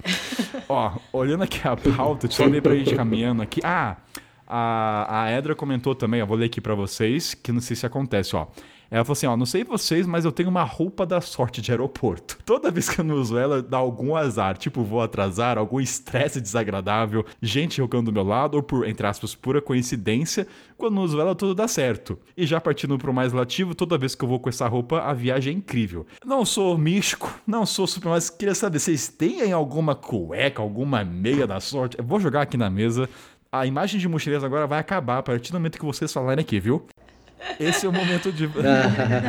Ó, 0.69 0.93
olhando 1.13 1.45
aqui 1.45 1.61
a 1.67 1.77
pauta, 1.77 2.27
deixa 2.27 2.43
eu 2.43 2.51
ver 2.51 2.63
pra 2.63 2.75
gente 2.75 2.95
caminhando 2.95 3.43
aqui. 3.43 3.61
Ah, 3.63 3.97
a, 4.47 5.25
a 5.25 5.31
Edra 5.31 5.55
comentou 5.55 5.95
também, 5.95 6.21
eu 6.21 6.27
vou 6.27 6.37
ler 6.37 6.47
aqui 6.47 6.61
pra 6.61 6.75
vocês, 6.75 7.35
que 7.35 7.53
não 7.53 7.61
sei 7.61 7.77
se 7.77 7.87
acontece, 7.87 8.35
ó. 8.35 8.47
Ela 8.91 9.05
falou 9.05 9.13
assim: 9.13 9.27
ó, 9.27 9.37
não 9.37 9.47
sei 9.47 9.65
vocês, 9.65 10.07
mas 10.07 10.25
eu 10.25 10.33
tenho 10.33 10.49
uma 10.49 10.63
roupa 10.63 11.05
da 11.05 11.21
sorte 11.21 11.61
de 11.61 11.71
aeroporto. 11.71 12.39
Toda 12.45 12.71
vez 12.71 12.89
que 12.89 13.01
eu 13.01 13.05
não 13.05 13.17
uso 13.17 13.37
ela, 13.37 13.63
dá 13.63 13.77
algum 13.77 14.15
azar. 14.15 14.57
Tipo, 14.57 14.83
vou 14.83 15.01
atrasar, 15.03 15.59
algum 15.59 15.81
estresse 15.81 16.41
desagradável, 16.41 17.25
gente 17.41 17.77
jogando 17.77 18.07
do 18.07 18.13
meu 18.13 18.23
lado, 18.23 18.57
ou 18.57 18.63
por, 18.63 18.87
entre 18.87 19.07
aspas, 19.07 19.35
pura 19.35 19.61
coincidência. 19.61 20.47
Quando 20.77 21.01
uso 21.01 21.21
ela, 21.21 21.35
tudo 21.35 21.55
dá 21.55 21.67
certo. 21.67 22.19
E 22.37 22.47
já 22.47 22.61
partindo 22.61 22.99
pro 22.99 23.13
mais 23.13 23.33
lativo, 23.33 23.75
toda 23.75 23.99
vez 23.99 24.15
que 24.15 24.25
eu 24.25 24.29
vou 24.29 24.39
com 24.39 24.49
essa 24.49 24.69
roupa, 24.69 25.01
a 25.01 25.13
viagem 25.13 25.55
é 25.55 25.57
incrível. 25.57 26.07
Não 26.25 26.45
sou 26.45 26.77
místico, 26.77 27.33
não 27.47 27.65
sou 27.65 27.87
super, 27.87 28.11
mas 28.11 28.31
queria 28.31 28.55
saber, 28.55 28.79
vocês 28.79 29.09
têm 29.09 29.53
alguma 29.53 29.95
cueca, 29.95 30.63
alguma 30.63 31.05
meia 31.05 31.47
da 31.47 31.61
sorte? 31.61 31.99
Eu 31.99 32.05
vou 32.05 32.21
jogar 32.21 32.43
aqui 32.43 32.57
na 32.57 32.71
mesa. 32.71 33.09
A 33.51 33.65
imagem 33.67 33.99
de 33.99 34.09
mochileiros 34.09 34.45
agora 34.45 34.67
vai 34.67 34.79
acabar 34.79 35.19
a 35.19 35.23
partir 35.23 35.51
do 35.51 35.59
momento 35.59 35.79
que 35.79 35.85
vocês 35.85 36.13
falarem 36.13 36.43
aqui, 36.43 36.61
viu? 36.61 36.87
Esse 37.61 37.87
é 37.87 37.89
o 37.89 37.93
momento 37.93 38.33
de. 38.33 38.47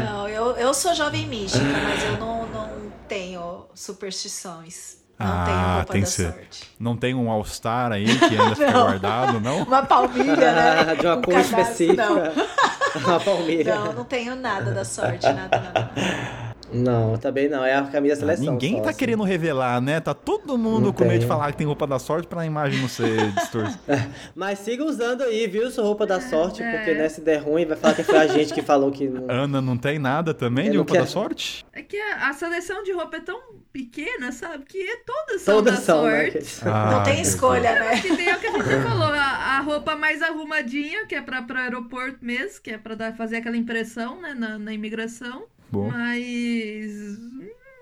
Não, 0.06 0.28
eu, 0.28 0.52
eu 0.58 0.74
sou 0.74 0.94
jovem 0.94 1.28
mística, 1.28 1.64
mas 1.64 2.04
eu 2.04 2.18
não, 2.18 2.46
não 2.48 2.70
tenho 3.08 3.66
superstições. 3.76 4.98
Não 5.20 5.26
Ah, 5.28 5.44
tenho 5.46 5.58
roupa 5.78 5.94
tem 5.94 6.02
da 6.02 6.08
que 6.08 6.14
ser. 6.14 6.32
sorte. 6.32 6.64
Não 6.80 6.96
tem 6.96 7.16
um 7.16 7.30
All-Star 7.32 7.92
aí 7.92 8.06
que 8.06 8.26
ainda 8.26 8.56
fica 8.56 8.70
Não. 8.72 8.82
guardado, 8.84 9.40
não? 9.40 9.64
Uma 9.64 9.84
palmilha, 9.84 10.36
né? 10.54 10.96
de 10.96 11.06
uma 11.08 11.16
Um 11.16 11.22
cor 11.22 11.40
específica. 11.40 12.08
Uma 12.96 13.20
palmeira. 13.20 13.76
Não, 13.76 13.86
não, 13.86 13.94
não 13.94 14.04
tenho 14.06 14.36
nada 14.36 14.72
da 14.72 14.84
sorte, 14.86 15.26
nada, 15.26 15.60
nada. 15.60 15.92
nada. 15.96 16.47
Não, 16.72 17.18
também 17.18 17.48
não. 17.50 17.64
É 17.64 17.76
a 17.76 17.84
camisa 17.84 18.16
da 18.16 18.20
seleção. 18.36 18.54
Ninguém 18.54 18.78
só, 18.78 18.84
tá 18.84 18.90
assim. 18.90 19.00
querendo 19.00 19.24
revelar, 19.24 19.82
né? 19.82 20.00
Tá 20.00 20.14
todo 20.14 20.58
mundo 20.58 20.86
Não 20.88 20.94
com 20.94 21.04
medo 21.04 21.14
de 21.14 21.20
tem. 21.20 21.28
falar 21.28 21.52
que 21.52 21.58
tem 21.58 21.68
roupa 21.68 21.88
da 21.88 21.98
sorte 22.00 22.28
pra 22.28 22.46
imagem 22.46 22.82
não 22.82 22.88
ser 22.90 23.32
distorcida. 23.34 24.08
Mas 24.36 24.60
siga 24.60 24.84
usando 24.84 25.22
aí, 25.24 25.48
viu? 25.48 25.70
Sua 25.72 25.84
roupa 25.84 26.06
da 26.06 26.20
sorte, 26.20 26.62
É. 26.62 26.72
porque 26.78 26.94
né, 26.94 27.08
se 27.10 27.22
der 27.22 27.38
ruim, 27.38 27.66
vai 27.66 27.78
falar 27.78 27.94
que 27.94 28.04
foi 28.04 28.18
a 28.18 28.28
gente 28.28 28.54
que 28.54 28.62
falou 28.62 28.92
que 28.92 29.08
não. 29.08 29.26
Ana 29.30 29.62
não 29.62 29.78
tem 29.78 29.98
nada 30.00 30.34
também 30.34 30.66
Eu 30.68 30.72
de 30.72 30.78
roupa 30.78 30.94
da 30.94 31.00
quero- 31.00 31.12
sorte? 31.12 31.66
É 31.74 31.82
que 31.82 31.98
a, 31.98 32.30
a 32.30 32.34
seleção 32.34 32.84
de 32.84 32.92
roupa 32.92 33.18
é 33.18 33.22
tão 33.22 33.40
pequena, 33.72 34.32
sabe? 34.32 34.66
Que 34.66 34.98
todas 35.06 35.42
são 35.42 35.56
Todas 35.56 35.76
da 35.76 35.82
são, 35.82 36.04
né? 36.04 36.32
sorte. 36.32 36.48
Ah, 36.66 36.92
Não 36.92 37.04
tem 37.04 37.22
escolha, 37.22 37.72
né? 37.80 38.02
Que 38.02 38.16
tem 38.16 38.34
o 38.34 38.40
que 38.40 38.48
a 38.48 38.52
gente 38.52 38.84
falou, 38.88 39.08
a, 39.14 39.58
a 39.58 39.60
roupa 39.62 39.96
mais 39.96 40.22
arrumadinha, 40.22 41.06
que 41.06 41.14
é 41.16 41.22
pra, 41.22 41.42
pra 41.44 41.62
aeroporto 41.62 42.18
mesmo, 42.22 42.62
que 42.62 42.72
é 42.72 42.78
pra 42.78 42.96
dar, 42.96 43.14
fazer 43.16 43.38
aquela 43.38 43.56
impressão, 43.58 44.20
né, 44.20 44.34
na, 44.34 44.58
na 44.58 44.74
imigração. 44.74 45.44
Bom. 45.70 45.92
Mas. 45.92 47.18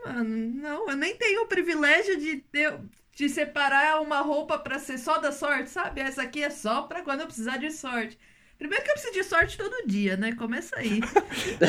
Mano, 0.06 0.38
não, 0.56 0.90
eu 0.90 0.95
nem 0.98 1.16
tenho 1.18 1.44
o 1.44 1.48
privilégio 1.48 2.18
de 2.20 2.38
ter. 2.38 2.80
De 3.14 3.30
separar 3.30 4.02
uma 4.02 4.20
roupa 4.20 4.60
pra 4.60 4.78
ser 4.78 4.98
só 4.98 5.18
da 5.20 5.32
sorte, 5.32 5.70
sabe? 5.70 6.02
Essa 6.02 6.24
aqui 6.24 6.44
é 6.44 6.49
só 6.49 6.82
pra 6.84 7.02
quando 7.02 7.22
eu 7.22 7.28
precisar 7.28 7.57
de 7.57 7.72
sorte. 7.72 8.20
Primeiro 8.57 8.84
que 8.84 8.90
eu 8.90 8.94
preciso 8.94 9.14
de 9.14 9.23
sorte 9.23 9.57
todo 9.57 9.86
dia, 9.86 10.15
né? 10.15 10.32
Começa 10.34 10.77
aí. 10.77 11.02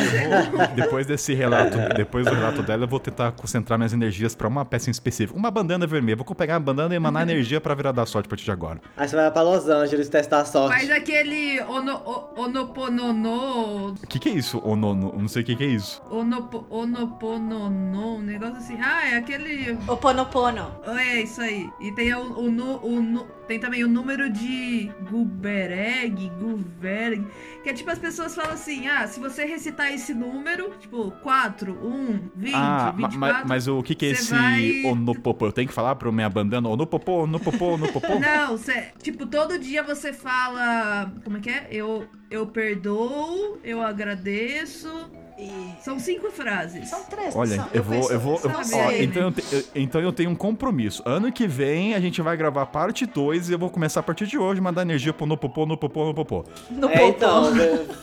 Depois 0.74 1.04
desse 1.06 1.34
relato, 1.34 1.76
depois 1.96 2.24
do 2.24 2.32
relato 2.34 2.62
dela, 2.62 2.84
eu 2.84 2.88
vou 2.88 3.00
tentar 3.00 3.32
concentrar 3.32 3.78
minhas 3.78 3.92
energias 3.92 4.34
pra 4.34 4.46
uma 4.46 4.64
peça 4.64 4.88
em 4.88 4.92
específico. 4.92 5.36
Uma 5.38 5.50
bandana 5.50 5.86
vermelha. 5.86 6.16
Vou 6.16 6.34
pegar 6.34 6.56
a 6.56 6.60
bandana 6.60 6.94
e 6.94 6.96
emanar 6.96 7.22
energia 7.22 7.60
pra 7.60 7.74
virar 7.74 7.92
da 7.92 8.06
sorte 8.06 8.26
a 8.26 8.28
partir 8.30 8.44
de 8.44 8.50
agora. 8.52 8.80
Aí 8.96 9.08
você 9.08 9.16
vai 9.16 9.30
pra 9.30 9.42
Los 9.42 9.68
Angeles 9.68 10.08
testar 10.08 10.40
a 10.40 10.44
sorte. 10.44 10.76
Faz 10.78 10.90
aquele 10.90 11.60
ono, 11.62 11.96
o- 11.96 12.40
onoponono. 12.42 13.94
O 14.02 14.06
que, 14.08 14.18
que 14.18 14.28
é 14.28 14.32
isso? 14.32 14.60
Ou 14.64 14.76
no, 14.76 14.94
no- 14.94 15.12
não 15.18 15.28
sei 15.28 15.42
o 15.42 15.44
que, 15.44 15.56
que 15.56 15.64
é 15.64 15.68
isso. 15.68 16.00
Onopo, 16.10 16.66
onoponono, 16.70 18.16
um 18.16 18.22
negócio 18.22 18.56
assim. 18.58 18.78
Ah, 18.80 19.08
é 19.10 19.16
aquele. 19.16 19.76
O 19.88 19.96
ponopono. 19.96 20.70
É 20.98 21.20
isso 21.22 21.40
aí. 21.40 21.68
E 21.80 21.90
tem 21.92 22.14
o, 22.14 22.20
o, 22.20 22.86
o 22.86 23.00
nu- 23.02 23.26
tem 23.48 23.58
também 23.60 23.84
o 23.84 23.88
número 23.88 24.30
de 24.30 24.90
Gubereg, 25.10 26.30
Guvereg, 26.76 27.26
que 27.62 27.70
é 27.70 27.72
tipo 27.72 27.90
as 27.90 27.98
pessoas 27.98 28.34
falam 28.34 28.52
assim: 28.52 28.86
"Ah, 28.86 29.06
se 29.06 29.18
você 29.18 29.44
recitar 29.44 29.92
esse 29.92 30.12
número, 30.14 30.70
tipo 30.78 31.10
4, 31.22 31.72
1, 31.72 32.30
20, 32.36 32.54
ah, 32.54 32.92
ma- 32.96 33.08
24". 33.08 33.18
ma- 33.18 33.44
mas 33.48 33.66
o 33.66 33.82
que, 33.82 33.94
que 33.94 34.06
é 34.06 34.10
esse 34.10 34.30
vai- 34.32 34.82
onopopô? 34.84 35.46
Eu 35.46 35.52
tenho 35.52 35.68
que 35.68 35.74
falar 35.74 35.94
pra 35.96 36.12
minha 36.12 36.28
bandana 36.28 36.68
onopopô, 36.68 37.24
onopopô, 37.24 37.74
onopopô? 37.74 38.18
Não, 38.20 38.56
cê, 38.58 38.88
tipo, 39.02 39.26
todo 39.26 39.58
dia 39.58 39.82
você 39.82 40.12
fala, 40.12 41.12
como 41.24 41.38
é 41.38 41.40
que 41.40 41.50
é? 41.50 41.66
Eu 41.70 42.06
eu 42.30 42.46
perdoo, 42.46 43.58
eu 43.64 43.80
agradeço. 43.82 44.88
E... 45.38 45.50
São 45.82 45.98
cinco 45.98 46.30
frases. 46.30 46.88
São 46.88 47.02
três. 47.04 47.36
Olha, 47.36 47.56
são- 47.56 47.68
eu 47.74 47.82
vou, 47.82 47.94
penso- 47.96 48.12
eu 48.12 48.20
vou, 48.20 48.40
eu- 48.42 48.50
ó, 48.50 48.90
então, 48.92 49.22
eu 49.24 49.32
te- 49.32 49.44
eu- 49.54 49.64
então 49.74 50.00
eu 50.00 50.12
tenho 50.12 50.30
um 50.30 50.34
compromisso. 50.34 51.02
Ano 51.04 51.30
que 51.30 51.46
vem 51.46 51.94
a 51.94 52.00
gente 52.00 52.22
vai 52.22 52.36
gravar 52.36 52.64
parte 52.66 53.04
2 53.04 53.50
e 53.50 53.52
eu 53.52 53.58
vou 53.58 53.68
começar 53.68 54.00
a 54.00 54.02
partir 54.02 54.26
de 54.26 54.38
hoje 54.38 54.60
mandar 54.60 54.82
energia 54.82 55.12
pro 55.12 55.26
Nopopô, 55.26 55.66
Nopopô, 55.66 56.06
Nopopô. 56.06 56.44
No 56.70 56.88
É, 56.88 56.98
popô. 56.98 57.08
então, 57.08 57.44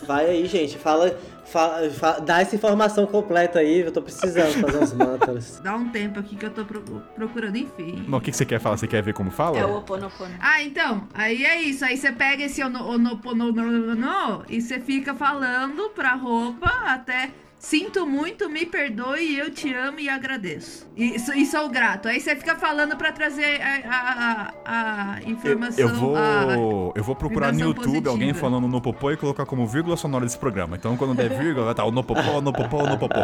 vai 0.06 0.26
aí, 0.30 0.46
gente. 0.46 0.78
Fala, 0.78 1.18
fala, 1.54 2.20
dá 2.20 2.42
essa 2.42 2.56
informação 2.56 3.06
completa 3.06 3.60
aí. 3.60 3.80
Eu 3.82 3.92
tô 3.92 4.02
precisando 4.02 4.54
fazer 4.62 4.78
uns 4.80 4.94
mantras. 4.94 5.60
Dá 5.64 5.76
um 5.76 5.90
tempo 5.90 6.20
aqui 6.20 6.36
que 6.36 6.46
eu 6.46 6.50
tô 6.52 6.66
pro- 6.66 6.82
procurando, 7.16 7.56
enfim. 7.56 8.04
Mas 8.08 8.20
o 8.20 8.22
que, 8.24 8.32
que 8.32 8.38
você 8.38 8.46
quer 8.46 8.60
falar? 8.60 8.78
Você 8.78 8.88
quer 8.88 9.02
ver 9.02 9.14
como 9.14 9.32
fala? 9.32 9.58
É 9.58 9.66
o 9.66 9.78
oponopono. 9.78 10.34
Ah, 10.40 10.62
então, 10.62 11.08
aí 11.14 11.46
é 11.46 11.62
isso. 11.62 11.86
Aí 11.86 11.96
você 11.98 12.12
pega 12.12 12.44
esse 12.44 12.62
ono- 12.64 12.84
onoponono 12.88 14.44
e 14.50 14.62
você 14.62 14.80
fica 14.80 15.14
falando 15.14 15.90
pra 15.92 16.14
roupa 16.16 16.68
até 16.86 17.32
sinto 17.66 18.06
muito, 18.06 18.50
me 18.50 18.66
perdoe, 18.66 19.38
eu 19.40 19.50
te 19.50 19.74
amo 19.74 19.98
e 20.00 20.10
agradeço. 20.10 20.86
E, 20.98 21.16
e 21.16 21.46
sou 21.46 21.70
grato. 21.70 22.10
Aí 22.10 22.20
você 22.20 22.36
fica 22.36 22.56
falando 22.56 22.98
pra 22.98 23.12
trazer 23.14 23.62
a, 23.62 23.90
a- 23.90 24.54
a- 24.66 25.14
a 25.16 25.22
Eu, 25.24 25.30
informação. 25.32 25.80
eu 25.80 25.96
vou, 25.96 26.16
a- 26.16 26.92
eu 26.94 27.04
vou 27.04 27.16
procurar 27.16 27.54
no 27.54 27.60
YouTube 27.62 27.86
positiva. 27.86 28.10
alguém 28.10 28.34
falando 28.34 28.68
no 28.68 28.82
popô 28.82 29.12
e 29.12 29.18
colocar 29.18 29.46
como 29.46 29.66
vírgula 29.66 29.96
sonora 29.96 30.26
desse 30.26 30.38
programa. 30.38 30.76
Então 30.76 30.98
quando 30.98 31.16
der 31.16 31.30
vírgula, 31.30 31.64
vai 31.66 31.74
estar 31.74 31.86
o 31.86 31.92
no 31.92 32.04
popô, 32.04 32.42
no 32.42 32.52
popô, 32.52 32.84
no 32.86 32.98
popô. 32.98 33.22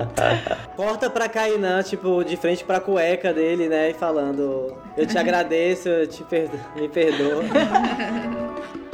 Corta 0.76 1.10
pra 1.10 1.28
Kainan, 1.28 1.84
tipo, 1.84 2.24
de 2.24 2.38
frente 2.38 2.64
pra 2.64 2.80
cueca 2.80 3.34
dele, 3.34 3.68
né? 3.68 3.90
E 3.92 3.94
falando: 3.94 4.74
Eu 4.96 5.06
te 5.06 5.18
agradeço, 5.20 5.90
eu 5.90 6.08
te 6.08 6.24
perdo... 6.24 6.58
me 6.78 6.88
perdoa. 6.88 7.44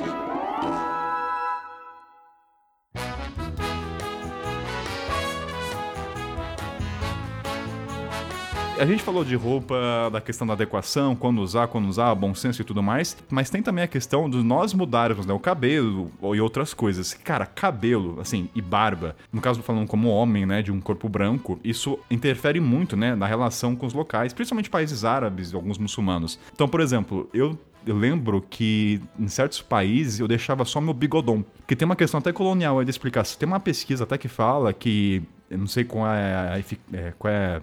A 8.77 8.85
gente 8.85 9.01
falou 9.03 9.23
de 9.23 9.35
roupa, 9.35 10.09
da 10.11 10.19
questão 10.19 10.45
da 10.45 10.51
adequação, 10.51 11.15
quando 11.15 11.39
usar, 11.41 11.67
quando 11.67 11.87
usar, 11.87 12.13
bom 12.13 12.35
senso 12.35 12.61
e 12.61 12.65
tudo 12.65 12.83
mais, 12.83 13.15
mas 13.29 13.49
tem 13.49 13.61
também 13.61 13.85
a 13.85 13.87
questão 13.87 14.29
de 14.29 14.43
nós 14.43 14.73
mudarmos 14.73 15.25
né, 15.25 15.33
o 15.33 15.39
cabelo 15.39 16.11
e 16.21 16.41
outras 16.41 16.73
coisas. 16.73 17.13
Cara, 17.13 17.45
cabelo, 17.45 18.19
assim, 18.19 18.49
e 18.53 18.61
barba, 18.61 19.15
no 19.31 19.39
caso 19.39 19.61
falando 19.61 19.87
como 19.87 20.09
homem, 20.09 20.45
né, 20.45 20.61
de 20.61 20.73
um 20.73 20.81
corpo 20.81 21.07
branco, 21.07 21.57
isso 21.63 21.97
interfere 22.11 22.59
muito, 22.59 22.97
né, 22.97 23.15
na 23.15 23.25
relação 23.25 23.77
com 23.77 23.85
os 23.85 23.93
locais, 23.93 24.33
principalmente 24.33 24.69
países 24.69 25.05
árabes 25.05 25.53
e 25.53 25.55
alguns 25.55 25.77
muçulmanos. 25.77 26.37
Então, 26.53 26.67
por 26.67 26.81
exemplo, 26.81 27.29
eu 27.33 27.57
eu 27.87 27.95
lembro 27.95 28.41
que 28.41 28.99
em 29.19 29.27
certos 29.27 29.61
países 29.61 30.19
eu 30.19 30.27
deixava 30.27 30.65
só 30.65 30.81
meu 30.81 30.91
bigodão. 30.93 31.45
Que 31.67 31.75
tem 31.75 31.85
uma 31.85 31.95
questão 31.95 32.17
até 32.17 32.33
colonial 32.33 32.79
aí 32.79 32.85
de 32.85 32.89
explicação. 32.89 33.37
Tem 33.37 33.45
uma 33.47 33.59
pesquisa 33.59 34.05
até 34.05 34.17
que 34.17 34.27
fala 34.27 34.73
que. 34.73 35.21
Eu 35.47 35.59
não 35.59 35.67
sei 35.67 35.83
qual 35.83 36.07
é, 36.07 36.33
a 36.33 36.97
é, 36.97 37.13
qual 37.19 37.31
é 37.31 37.61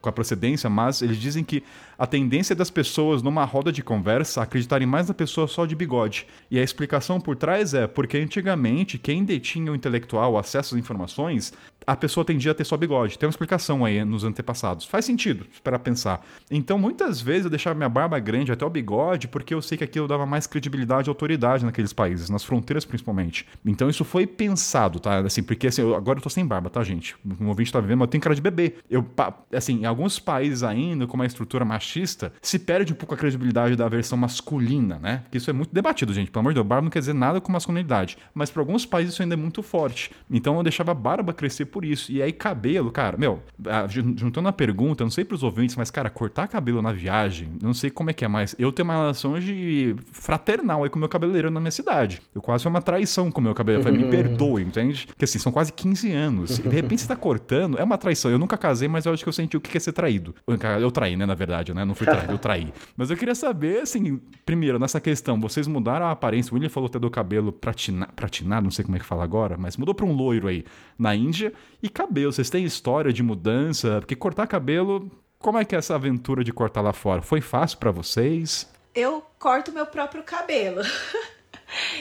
com 0.00 0.08
a 0.08 0.12
procedência, 0.12 0.70
mas 0.70 1.02
eles 1.02 1.16
dizem 1.16 1.44
que 1.44 1.62
a 1.98 2.06
tendência 2.06 2.54
das 2.54 2.70
pessoas 2.70 3.22
numa 3.22 3.44
roda 3.44 3.72
de 3.72 3.82
conversa 3.82 4.42
acreditarem 4.42 4.86
mais 4.86 5.08
na 5.08 5.14
pessoa 5.14 5.48
só 5.48 5.66
de 5.66 5.74
bigode. 5.74 6.26
E 6.50 6.58
a 6.58 6.62
explicação 6.62 7.20
por 7.20 7.36
trás 7.36 7.74
é 7.74 7.86
porque 7.86 8.18
antigamente 8.18 8.98
quem 8.98 9.24
detinha 9.24 9.72
o 9.72 9.74
intelectual, 9.74 10.38
acesso 10.38 10.74
às 10.74 10.80
informações, 10.80 11.52
a 11.88 11.96
pessoa 11.96 12.22
tendia 12.22 12.52
a 12.52 12.54
ter 12.54 12.64
só 12.64 12.76
bigode. 12.76 13.18
Tem 13.18 13.26
uma 13.26 13.30
explicação 13.30 13.82
aí 13.82 14.04
nos 14.04 14.22
antepassados. 14.22 14.84
Faz 14.84 15.06
sentido 15.06 15.46
para 15.64 15.78
pensar. 15.78 16.22
Então, 16.50 16.78
muitas 16.78 17.18
vezes 17.18 17.44
eu 17.44 17.50
deixava 17.50 17.74
minha 17.74 17.88
barba 17.88 18.18
grande 18.18 18.52
até 18.52 18.62
o 18.64 18.68
bigode 18.68 19.26
porque 19.26 19.54
eu 19.54 19.62
sei 19.62 19.78
que 19.78 19.84
aquilo 19.84 20.06
dava 20.06 20.26
mais 20.26 20.46
credibilidade 20.46 21.08
e 21.08 21.10
autoridade 21.10 21.64
naqueles 21.64 21.94
países, 21.94 22.28
nas 22.28 22.44
fronteiras 22.44 22.84
principalmente. 22.84 23.46
Então, 23.64 23.88
isso 23.88 24.04
foi 24.04 24.26
pensado, 24.26 25.00
tá? 25.00 25.20
Assim, 25.20 25.42
porque 25.42 25.68
assim, 25.68 25.80
eu- 25.80 25.94
agora 25.94 26.18
eu 26.18 26.22
tô 26.22 26.28
sem 26.28 26.44
barba, 26.44 26.68
tá, 26.68 26.84
gente? 26.84 27.16
O 27.40 27.46
ouvinte 27.46 27.72
tá 27.72 27.80
vendo, 27.80 28.02
eu 28.02 28.06
tenho 28.06 28.22
cara 28.22 28.34
de 28.34 28.42
bebê. 28.42 28.74
Eu, 28.90 29.06
assim, 29.54 29.80
em 29.80 29.86
alguns 29.86 30.18
países 30.18 30.62
ainda, 30.62 31.06
com 31.06 31.14
uma 31.14 31.24
estrutura 31.24 31.64
machista, 31.64 32.32
se 32.42 32.58
perde 32.58 32.92
um 32.92 32.96
pouco 32.96 33.14
a 33.14 33.16
credibilidade 33.16 33.74
da 33.76 33.88
versão 33.88 34.18
masculina, 34.18 34.98
né? 34.98 35.22
Que 35.30 35.38
isso 35.38 35.48
é 35.48 35.54
muito 35.54 35.74
debatido, 35.74 36.12
gente. 36.12 36.30
Pelo 36.30 36.40
amor 36.40 36.50
de 36.52 36.56
Deus, 36.56 36.66
barba 36.66 36.82
não 36.84 36.90
quer 36.90 36.98
dizer 36.98 37.14
nada 37.14 37.40
com 37.40 37.50
masculinidade. 37.50 38.18
Mas 38.34 38.50
para 38.50 38.60
alguns 38.60 38.84
países 38.84 39.14
isso 39.14 39.22
ainda 39.22 39.34
é 39.34 39.36
muito 39.38 39.62
forte. 39.62 40.10
Então 40.30 40.56
eu 40.56 40.62
deixava 40.62 40.92
a 40.92 40.94
barba 40.94 41.32
crescer 41.32 41.64
por 41.64 41.77
por 41.78 41.84
isso. 41.84 42.10
E 42.10 42.20
aí, 42.20 42.32
cabelo, 42.32 42.90
cara, 42.90 43.16
meu, 43.16 43.40
jun- 43.88 44.14
juntando 44.16 44.48
a 44.48 44.52
pergunta, 44.52 45.04
não 45.04 45.10
sei 45.12 45.24
pros 45.24 45.44
ouvintes, 45.44 45.76
mas, 45.76 45.92
cara, 45.92 46.10
cortar 46.10 46.48
cabelo 46.48 46.82
na 46.82 46.90
viagem, 46.92 47.50
não 47.62 47.72
sei 47.72 47.88
como 47.88 48.10
é 48.10 48.12
que 48.12 48.24
é, 48.24 48.28
mas 48.28 48.52
eu 48.58 48.72
tenho 48.72 48.84
uma 48.88 48.94
relação 48.94 49.38
de 49.38 49.94
fraternal 50.10 50.82
aí 50.82 50.90
com 50.90 50.96
o 50.96 50.98
meu 50.98 51.08
cabeleireiro 51.08 51.50
na 51.52 51.60
minha 51.60 51.70
cidade. 51.70 52.20
Eu 52.34 52.42
quase 52.42 52.64
foi 52.64 52.70
uma 52.70 52.82
traição 52.82 53.30
com 53.30 53.40
o 53.40 53.44
meu 53.44 53.54
cabelo. 53.54 53.78
Eu 53.78 53.82
falei, 53.84 53.98
me 54.02 54.10
perdoe, 54.10 54.62
entende? 54.62 55.06
Porque 55.06 55.24
assim, 55.24 55.38
são 55.38 55.52
quase 55.52 55.72
15 55.72 56.10
anos. 56.12 56.58
E 56.58 56.62
de 56.62 56.68
repente 56.74 57.02
você 57.02 57.06
tá 57.08 57.14
cortando, 57.14 57.78
é 57.78 57.84
uma 57.84 57.96
traição. 57.96 58.28
Eu 58.28 58.38
nunca 58.40 58.56
casei, 58.58 58.88
mas 58.88 59.06
eu 59.06 59.12
acho 59.12 59.22
que 59.22 59.28
eu 59.28 59.32
senti 59.32 59.56
o 59.56 59.60
que 59.60 59.76
é 59.76 59.80
ser 59.80 59.92
traído. 59.92 60.34
Eu 60.80 60.90
traí, 60.90 61.16
né, 61.16 61.24
na 61.26 61.34
verdade, 61.36 61.72
né? 61.72 61.84
Não 61.84 61.94
fui 61.94 62.06
traído, 62.08 62.32
eu 62.32 62.38
traí. 62.38 62.72
Mas 62.96 63.10
eu 63.10 63.16
queria 63.16 63.34
saber, 63.34 63.82
assim, 63.82 64.20
primeiro, 64.44 64.78
nessa 64.80 65.00
questão, 65.00 65.38
vocês 65.40 65.68
mudaram 65.68 66.06
a 66.06 66.10
aparência. 66.10 66.50
O 66.50 66.54
William 66.54 66.68
falou 66.68 66.88
até 66.88 66.98
do 66.98 67.08
cabelo 67.08 67.52
pratina, 67.52 68.08
pratinado, 68.16 68.64
não 68.64 68.70
sei 68.72 68.84
como 68.84 68.96
é 68.96 68.98
que 68.98 69.04
fala 69.04 69.22
agora, 69.22 69.56
mas 69.56 69.76
mudou 69.76 69.94
pra 69.94 70.04
um 70.04 70.12
loiro 70.12 70.48
aí 70.48 70.64
na 70.98 71.14
Índia. 71.14 71.52
E 71.82 71.88
cabelo, 71.88 72.32
vocês 72.32 72.50
têm 72.50 72.64
história 72.64 73.12
de 73.12 73.22
mudança? 73.22 74.00
Porque 74.00 74.16
cortar 74.16 74.46
cabelo, 74.46 75.10
como 75.38 75.58
é 75.58 75.64
que 75.64 75.74
é 75.74 75.78
essa 75.78 75.94
aventura 75.94 76.42
de 76.42 76.52
cortar 76.52 76.80
lá 76.80 76.92
fora? 76.92 77.22
Foi 77.22 77.40
fácil 77.40 77.78
pra 77.78 77.90
vocês? 77.90 78.68
Eu 78.94 79.24
corto 79.38 79.72
meu 79.72 79.86
próprio 79.86 80.22
cabelo. 80.22 80.82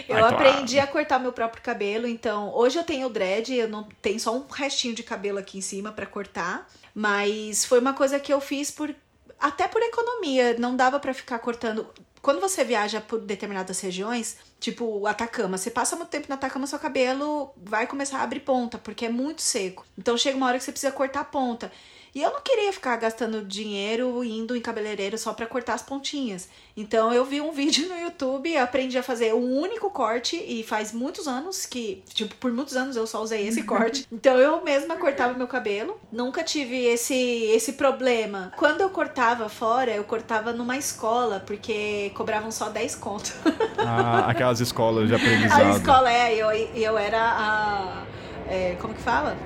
Eu 0.07 0.15
Ai, 0.15 0.21
claro. 0.21 0.35
aprendi 0.35 0.79
a 0.79 0.87
cortar 0.87 1.19
meu 1.19 1.33
próprio 1.33 1.61
cabelo, 1.61 2.07
então 2.07 2.53
hoje 2.55 2.79
eu 2.79 2.85
tenho 2.85 3.09
dread, 3.09 3.53
eu 3.53 3.67
não 3.67 3.83
tenho 4.01 4.17
só 4.17 4.33
um 4.33 4.45
restinho 4.47 4.95
de 4.95 5.03
cabelo 5.03 5.37
aqui 5.37 5.57
em 5.57 5.61
cima 5.61 5.91
pra 5.91 6.05
cortar, 6.05 6.69
mas 6.95 7.65
foi 7.65 7.79
uma 7.79 7.93
coisa 7.93 8.17
que 8.17 8.31
eu 8.33 8.39
fiz 8.39 8.71
por 8.71 8.95
até 9.37 9.67
por 9.67 9.81
economia, 9.81 10.55
não 10.57 10.75
dava 10.75 10.99
pra 11.01 11.13
ficar 11.13 11.39
cortando. 11.39 11.85
Quando 12.21 12.39
você 12.39 12.63
viaja 12.63 13.01
por 13.01 13.19
determinadas 13.19 13.79
regiões, 13.81 14.37
tipo 14.59 15.05
Atacama, 15.05 15.57
você 15.57 15.69
passa 15.69 15.95
muito 15.95 16.09
tempo 16.09 16.27
no 16.29 16.35
Atacama, 16.35 16.67
seu 16.67 16.79
cabelo 16.79 17.51
vai 17.55 17.87
começar 17.87 18.19
a 18.19 18.23
abrir 18.23 18.39
ponta, 18.41 18.77
porque 18.77 19.05
é 19.05 19.09
muito 19.09 19.41
seco. 19.41 19.85
Então 19.97 20.17
chega 20.17 20.37
uma 20.37 20.47
hora 20.47 20.57
que 20.57 20.63
você 20.63 20.71
precisa 20.71 20.91
cortar 20.91 21.21
a 21.21 21.25
ponta. 21.25 21.71
E 22.17 22.21
eu 22.23 22.31
não 22.31 22.41
queria 22.41 22.73
ficar 22.73 22.95
gastando 22.95 23.43
dinheiro 23.43 24.23
indo 24.23 24.55
em 24.55 24.59
cabeleireiro 24.59 25.19
só 25.19 25.33
pra 25.33 25.45
cortar 25.45 25.75
as 25.75 25.83
pontinhas. 25.83 26.49
Então 26.75 27.13
eu 27.13 27.23
vi 27.23 27.39
um 27.39 27.51
vídeo 27.53 27.87
no 27.87 27.95
YouTube, 27.95 28.57
aprendi 28.57 28.97
a 28.97 29.03
fazer 29.03 29.35
um 29.35 29.55
único 29.55 29.91
corte 29.91 30.35
e 30.35 30.63
faz 30.63 30.91
muitos 30.91 31.27
anos 31.27 31.67
que, 31.67 32.01
tipo, 32.11 32.33
por 32.37 32.51
muitos 32.51 32.75
anos 32.75 32.95
eu 32.95 33.05
só 33.05 33.21
usei 33.21 33.47
esse 33.47 33.61
corte. 33.61 34.07
Então 34.17 34.39
eu 34.39 34.63
mesma 34.63 34.95
cortava 34.95 35.35
meu 35.35 35.45
cabelo. 35.47 35.99
Nunca 36.11 36.43
tive 36.43 36.85
esse 36.85 37.13
esse 37.13 37.73
problema. 37.73 38.51
Quando 38.57 38.81
eu 38.81 38.89
cortava 38.89 39.47
fora, 39.47 39.91
eu 39.91 40.03
cortava 40.03 40.51
numa 40.51 40.75
escola, 40.75 41.43
porque 41.45 42.11
cobravam 42.15 42.49
só 42.49 42.69
10 42.69 42.95
conto. 42.95 43.31
Ah, 43.77 44.25
aquelas 44.27 44.59
escolas 44.59 45.07
de 45.07 45.13
A 45.13 45.17
aprendizado. 45.17 45.77
escola 45.77 46.11
é, 46.11 46.33
eu, 46.35 46.51
eu 46.51 46.97
era 46.97 47.21
a. 47.21 48.03
é, 48.49 48.75
como 48.81 48.93
que 48.95 49.01
fala? 49.01 49.37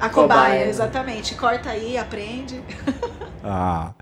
A 0.00 0.08
Cobaia. 0.08 0.10
cobaia, 0.10 0.68
exatamente. 0.68 1.34
Corta 1.34 1.70
aí, 1.70 1.96
aprende. 1.96 2.62
Ah, 3.40 3.94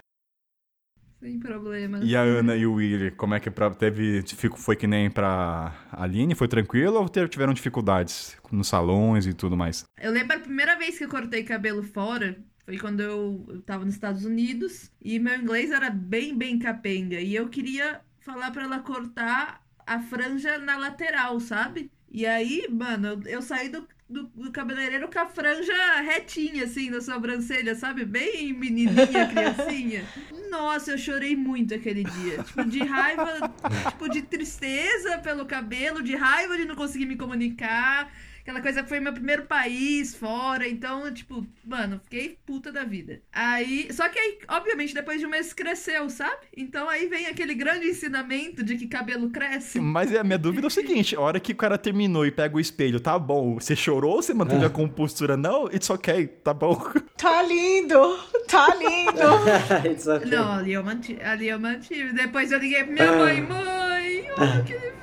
Sem 1.21 1.39
problema. 1.39 2.01
e 2.03 2.17
a 2.17 2.23
Ana 2.23 2.57
e 2.57 2.67
o 2.67 2.75
William, 2.75 3.11
como 3.11 3.35
é 3.35 3.41
que 3.41 3.51
pra, 3.51 3.71
teve, 3.71 4.23
foi 4.57 4.75
que 4.75 4.87
nem 4.87 5.11
pra 5.11 5.75
Aline, 5.93 6.35
foi 6.35 6.49
tranquilo 6.49 6.97
ou 6.97 7.09
tiveram 7.29 7.53
dificuldades 7.53 8.37
nos 8.51 8.67
salões 8.69 9.27
e 9.27 9.35
tudo 9.35 9.55
mais? 9.57 9.85
Eu 10.01 10.11
lembro 10.11 10.37
a 10.37 10.41
primeira 10.41 10.77
vez 10.77 10.97
que 10.97 11.05
eu 11.05 11.09
cortei 11.09 11.45
cabelo 11.45 11.83
fora. 11.83 12.37
Foi 12.65 12.79
quando 12.79 13.01
eu, 13.01 13.45
eu 13.49 13.63
tava 13.63 13.85
nos 13.85 13.95
Estados 13.95 14.25
Unidos 14.25 14.91
e 15.03 15.19
meu 15.19 15.37
inglês 15.37 15.71
era 15.71 15.91
bem, 15.91 16.37
bem 16.37 16.59
capenga. 16.59 17.21
E 17.21 17.35
eu 17.35 17.49
queria 17.49 18.01
falar 18.21 18.51
pra 18.51 18.65
ela 18.65 18.81
cortar 18.81 19.63
a 19.87 20.01
franja 20.01 20.59
na 20.59 20.77
lateral, 20.77 21.39
sabe? 21.41 21.91
E 22.11 22.27
aí, 22.27 22.67
mano, 22.71 23.09
eu, 23.09 23.23
eu 23.27 23.43
saí 23.43 23.69
do, 23.69 23.87
do, 24.09 24.25
do 24.35 24.53
cabeleireiro 24.53 25.09
com 25.11 25.19
a 25.19 25.27
franja 25.27 26.01
retinha, 26.01 26.65
assim, 26.65 26.91
na 26.91 27.01
sobrancelha, 27.01 27.75
sabe? 27.75 28.05
Bem 28.05 28.53
menininha, 28.53 29.27
criancinha. 29.29 30.05
Nossa, 30.49 30.93
eu 30.93 30.99
chorei 30.99 31.35
muito 31.35 31.75
aquele 31.75 32.05
dia. 32.05 32.43
Tipo, 32.43 32.65
de 32.65 32.79
raiva, 32.85 33.53
tipo, 33.91 34.09
de 34.09 34.23
tristeza 34.23 35.19
pelo 35.19 35.45
cabelo, 35.45 36.03
de 36.03 36.15
raiva 36.15 36.57
de 36.57 36.65
não 36.65 36.77
conseguir 36.77 37.07
me 37.07 37.17
comunicar. 37.17 38.13
Aquela 38.47 38.61
coisa 38.61 38.81
que 38.81 38.89
foi 38.89 39.01
meu 39.01 39.13
primeiro 39.13 39.43
país 39.43 40.15
fora, 40.15 40.69
então, 40.69 41.13
tipo, 41.13 41.45
mano, 41.65 42.01
fiquei 42.05 42.39
puta 42.47 42.71
da 42.71 42.85
vida. 42.85 43.21
Aí, 43.33 43.89
só 43.91 44.09
que 44.09 44.17
aí, 44.17 44.39
obviamente, 44.47 44.95
depois 44.95 45.19
de 45.19 45.27
um 45.27 45.29
mês 45.29 45.53
cresceu, 45.53 46.09
sabe? 46.09 46.47
Então 46.57 46.89
aí 46.89 47.09
vem 47.09 47.27
aquele 47.27 47.57
grande 47.57 47.89
ensinamento 47.89 48.63
de 48.63 48.77
que 48.77 48.87
cabelo 48.87 49.31
cresce. 49.31 49.81
Mas 49.81 50.15
a 50.15 50.23
minha 50.23 50.39
dúvida 50.39 50.65
é 50.65 50.69
o 50.69 50.71
seguinte: 50.71 51.17
a 51.17 51.21
hora 51.21 51.41
que 51.41 51.51
o 51.51 51.57
cara 51.57 51.77
terminou 51.77 52.25
e 52.25 52.31
pega 52.31 52.57
o 52.57 52.61
espelho, 52.61 53.01
tá 53.01 53.19
bom, 53.19 53.55
você 53.55 53.75
chorou 53.75 54.13
ou 54.13 54.23
você 54.23 54.33
manteve 54.33 54.65
a 54.65 54.71
compostura? 54.71 55.37
Não, 55.37 55.67
it's 55.67 55.91
ok, 55.91 56.29
tá 56.29 56.55
bom. 56.55 56.81
Tá 57.17 57.43
lindo! 57.43 57.99
Tá 58.47 58.69
lindo! 58.77 60.07
Okay. 60.17 60.31
Não, 60.31 60.53
ali 60.53 60.73
eu, 60.75 60.85
mantive, 60.85 61.23
ali 61.23 61.49
eu 61.49 61.59
mantive. 61.59 62.13
Depois 62.13 62.53
eu 62.53 62.59
liguei 62.59 62.85
pra 62.85 62.93
minha 62.93 63.13
mãe, 63.13 63.41
mãe, 63.43 64.31
olha 64.39 64.61
o 64.61 64.65
que. 64.65 64.96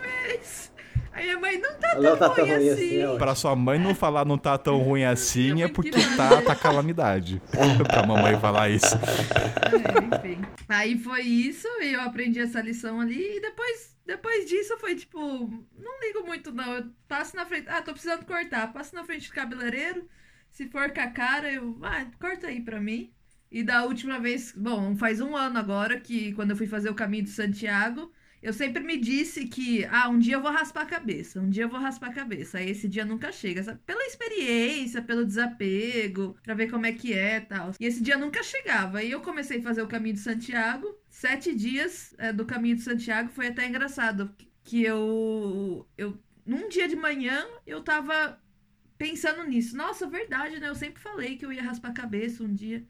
Aí 1.14 1.30
a 1.30 1.40
mãe, 1.40 1.60
não 1.60 1.74
tá 1.76 1.90
tão, 1.92 2.02
Não 2.02 2.18
tá 2.18 2.30
tão 2.30 2.46
ruim 2.46 2.56
ruim 2.56 2.70
assim. 2.70 3.04
assim. 3.04 3.18
Pra 3.20 3.36
sua 3.36 3.56
mãe 3.56 3.78
não 3.80 3.94
falar 3.94 4.26
não 4.26 4.38
tá 4.38 4.58
tão 4.58 4.80
ruim 4.80 5.04
assim, 5.04 5.62
é 5.62 5.68
porque 5.68 5.92
que 5.92 6.18
tá, 6.18 6.42
tá 6.42 6.56
calamidade. 6.56 7.42
pra 7.88 8.06
mamãe 8.06 8.40
falar 8.40 8.70
isso. 8.70 8.96
É, 8.96 10.30
enfim. 10.30 10.42
Aí 10.68 10.98
foi 10.98 11.22
isso, 11.22 11.68
e 11.82 11.94
eu 11.94 12.02
aprendi 12.02 12.40
essa 12.40 12.62
lição 12.62 13.00
ali, 13.00 13.38
e 13.38 13.40
depois, 13.40 13.96
depois 14.06 14.50
disso 14.50 14.76
foi 14.80 14.96
tipo, 14.96 15.20
não 15.20 16.00
ligo 16.02 16.26
muito 16.26 16.52
não, 16.52 16.74
eu 16.74 16.86
passo 17.08 17.36
na 17.36 17.46
frente, 17.46 17.70
ah, 17.70 17.82
tô 17.82 17.92
precisando 17.92 18.26
cortar, 18.26 18.74
passo 18.74 18.96
na 18.96 19.04
frente 19.04 19.30
do 19.30 19.34
cabeleireiro, 19.36 20.08
se 20.50 20.68
for 20.68 20.92
com 20.92 21.02
a 21.02 21.08
cara, 21.08 21.52
eu, 21.52 21.78
ah, 21.84 22.06
corta 22.20 22.48
aí 22.48 22.60
pra 22.62 22.80
mim. 22.80 23.12
E 23.52 23.62
da 23.64 23.84
última 23.84 24.20
vez, 24.20 24.52
bom, 24.58 24.96
faz 24.96 25.22
um 25.22 25.36
ano 25.36 25.60
agora 25.60 26.00
que 26.00 26.34
quando 26.34 26.52
eu 26.52 26.58
fui 26.58 26.66
fazer 26.66 26.90
o 26.90 26.96
caminho 26.96 27.24
de 27.24 27.30
Santiago, 27.30 28.12
eu 28.44 28.52
sempre 28.52 28.84
me 28.84 28.98
disse 28.98 29.46
que, 29.48 29.86
ah, 29.86 30.10
um 30.10 30.20
dia 30.20 30.36
eu 30.36 30.42
vou 30.42 30.52
raspar 30.52 30.82
a 30.82 30.86
cabeça, 30.86 31.40
um 31.40 31.50
dia 31.50 31.64
eu 31.64 31.70
vou 31.70 31.80
raspar 31.80 32.08
a 32.10 32.14
cabeça. 32.14 32.58
Aí 32.58 32.70
esse 32.70 32.90
dia 32.90 33.06
nunca 33.06 33.32
chega, 33.32 33.64
sabe? 33.64 33.80
Pela 33.86 34.06
experiência, 34.06 35.02
pelo 35.02 35.26
desapego, 35.26 36.36
pra 36.44 36.54
ver 36.54 36.70
como 36.70 36.86
é 36.86 36.92
que 36.92 37.14
é 37.14 37.38
e 37.38 37.42
tal. 37.42 37.72
E 37.80 37.86
esse 37.86 38.04
dia 38.04 38.18
nunca 38.18 38.44
chegava. 38.44 38.98
Aí 38.98 39.10
eu 39.10 39.22
comecei 39.22 39.60
a 39.60 39.64
fazer 39.64 39.82
o 39.82 39.88
caminho 39.88 40.16
de 40.16 40.20
Santiago. 40.20 40.94
Sete 41.10 41.56
dias 41.56 42.14
é, 42.18 42.34
do 42.34 42.46
caminho 42.46 42.76
de 42.76 42.82
Santiago 42.82 43.30
foi 43.30 43.48
até 43.48 43.66
engraçado. 43.66 44.30
Que 44.62 44.84
eu, 44.84 45.88
eu. 45.98 46.20
Num 46.46 46.68
dia 46.68 46.88
de 46.90 46.98
manhã, 46.98 47.46
eu 47.66 47.82
tava 47.82 48.38
pensando 48.98 49.46
nisso. 49.46 49.78
Nossa, 49.78 50.06
verdade, 50.06 50.60
né? 50.60 50.68
Eu 50.68 50.76
sempre 50.76 51.02
falei 51.02 51.38
que 51.38 51.46
eu 51.46 51.54
ia 51.54 51.64
raspar 51.64 51.90
a 51.90 51.94
cabeça 51.94 52.44
um 52.44 52.54
dia. 52.54 52.86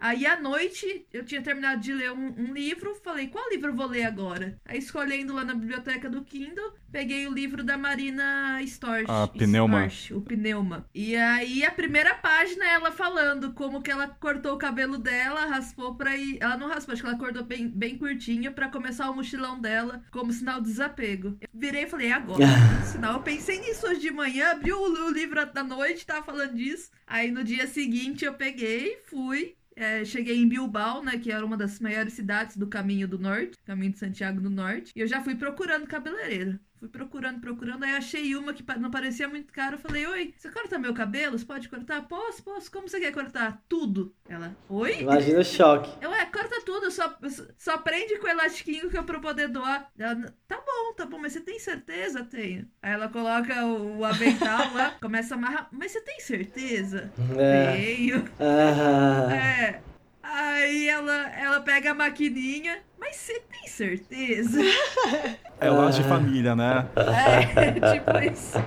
Aí 0.00 0.26
à 0.26 0.40
noite 0.40 1.06
eu 1.12 1.24
tinha 1.24 1.42
terminado 1.42 1.80
de 1.80 1.92
ler 1.92 2.12
um, 2.12 2.34
um 2.38 2.52
livro, 2.52 2.94
falei, 3.02 3.28
qual 3.28 3.48
livro 3.50 3.70
eu 3.70 3.74
vou 3.74 3.86
ler 3.86 4.04
agora? 4.04 4.58
Aí 4.64 4.78
escolhendo 4.78 5.34
lá 5.34 5.44
na 5.44 5.54
biblioteca 5.54 6.08
do 6.08 6.22
Kindle, 6.22 6.72
peguei 6.90 7.26
o 7.26 7.32
livro 7.32 7.64
da 7.64 7.76
Marina 7.76 8.62
Storch. 8.62 9.10
A 9.10 9.26
Pneuma. 9.26 9.86
Storch, 9.86 10.14
o 10.14 10.20
Pneuma. 10.20 10.86
E 10.94 11.16
aí 11.16 11.64
a 11.64 11.70
primeira 11.70 12.14
página 12.14 12.64
é 12.64 12.74
ela 12.74 12.92
falando 12.92 13.52
como 13.54 13.82
que 13.82 13.90
ela 13.90 14.08
cortou 14.08 14.54
o 14.54 14.58
cabelo 14.58 14.98
dela, 14.98 15.46
raspou 15.46 15.94
pra 15.94 16.16
ir. 16.16 16.38
Ela 16.40 16.56
não 16.56 16.68
raspou, 16.68 16.92
acho 16.92 17.02
que 17.02 17.08
ela 17.08 17.18
cortou 17.18 17.44
bem, 17.44 17.68
bem 17.68 17.98
curtinho 17.98 18.52
pra 18.52 18.68
começar 18.68 19.10
o 19.10 19.14
mochilão 19.14 19.60
dela 19.60 20.02
como 20.10 20.32
sinal 20.32 20.60
de 20.60 20.68
desapego. 20.68 21.36
Eu 21.40 21.48
virei 21.52 21.84
e 21.84 21.88
falei, 21.88 22.08
"É 22.08 22.12
agora. 22.12 22.38
sinal. 22.86 23.14
Eu 23.14 23.22
pensei 23.22 23.60
nisso 23.60 23.86
hoje 23.86 24.00
de 24.00 24.10
manhã, 24.10 24.52
abri 24.52 24.72
o, 24.72 24.78
o 24.80 25.10
livro 25.10 25.44
da 25.52 25.64
noite, 25.64 26.06
tava 26.06 26.24
falando 26.24 26.54
disso. 26.54 26.90
Aí 27.06 27.30
no 27.30 27.42
dia 27.42 27.66
seguinte 27.66 28.24
eu 28.24 28.34
peguei, 28.34 28.98
fui. 29.06 29.57
É, 29.80 30.04
cheguei 30.04 30.36
em 30.36 30.48
Bilbao, 30.48 31.02
né, 31.04 31.18
que 31.18 31.30
era 31.30 31.46
uma 31.46 31.56
das 31.56 31.78
maiores 31.78 32.12
cidades 32.14 32.56
do 32.56 32.66
Caminho 32.68 33.06
do 33.06 33.16
Norte, 33.18 33.56
Caminho 33.64 33.92
de 33.92 33.98
Santiago 33.98 34.40
do 34.40 34.50
Norte, 34.50 34.92
e 34.96 35.00
eu 35.00 35.06
já 35.06 35.22
fui 35.22 35.36
procurando 35.36 35.86
cabeleireiro. 35.86 36.58
Fui 36.78 36.88
procurando, 36.88 37.40
procurando, 37.40 37.84
aí 37.84 37.96
achei 37.96 38.36
uma 38.36 38.52
que 38.52 38.64
não 38.78 38.90
parecia 38.90 39.28
muito 39.28 39.52
cara. 39.52 39.74
Eu 39.74 39.78
falei, 39.80 40.06
oi, 40.06 40.34
você 40.36 40.50
corta 40.50 40.78
meu 40.78 40.94
cabelo? 40.94 41.36
Você 41.38 41.44
pode 41.44 41.68
cortar? 41.68 42.02
Posso, 42.02 42.42
posso. 42.42 42.70
Como 42.70 42.88
você 42.88 43.00
quer 43.00 43.12
cortar? 43.12 43.62
Tudo. 43.68 44.14
Ela, 44.28 44.56
oi? 44.68 45.00
Imagina 45.00 45.40
o 45.40 45.44
choque. 45.44 45.90
Eu, 46.00 46.12
é, 46.12 46.24
corta 46.26 46.60
tudo, 46.64 46.90
só, 46.90 47.18
só 47.56 47.78
prende 47.78 48.18
com 48.18 48.26
o 48.26 48.30
elastiquinho 48.30 48.88
que 48.88 48.96
eu 48.96 49.04
pra 49.04 49.18
poder 49.18 49.48
doar. 49.48 49.90
Ela, 49.98 50.34
tá 50.46 50.56
bom, 50.56 50.92
tá 50.94 51.04
bom, 51.06 51.18
mas 51.18 51.32
você 51.32 51.40
tem 51.40 51.58
certeza? 51.58 52.24
Tenho. 52.24 52.68
Aí 52.80 52.92
ela 52.92 53.08
coloca 53.08 53.64
o, 53.64 53.98
o 53.98 54.04
avental 54.04 54.72
lá, 54.72 54.90
começa 55.00 55.34
a 55.34 55.38
amarrar. 55.38 55.68
Mas 55.72 55.92
você 55.92 56.00
tem 56.00 56.20
certeza? 56.20 57.12
É. 57.36 57.72
Tenho. 57.72 58.24
Ah, 58.38 59.34
É. 59.34 59.82
Aí 60.30 60.88
ela, 60.88 61.30
ela 61.30 61.60
pega 61.60 61.92
a 61.92 61.94
maquininha. 61.94 62.82
Mas 62.98 63.16
você 63.16 63.40
tem 63.40 63.66
certeza? 63.68 64.60
É 65.60 65.70
laço 65.70 66.00
de 66.00 66.08
família, 66.08 66.54
né? 66.54 66.88
É, 66.94 67.72
tipo 67.98 68.18
isso. 68.32 68.58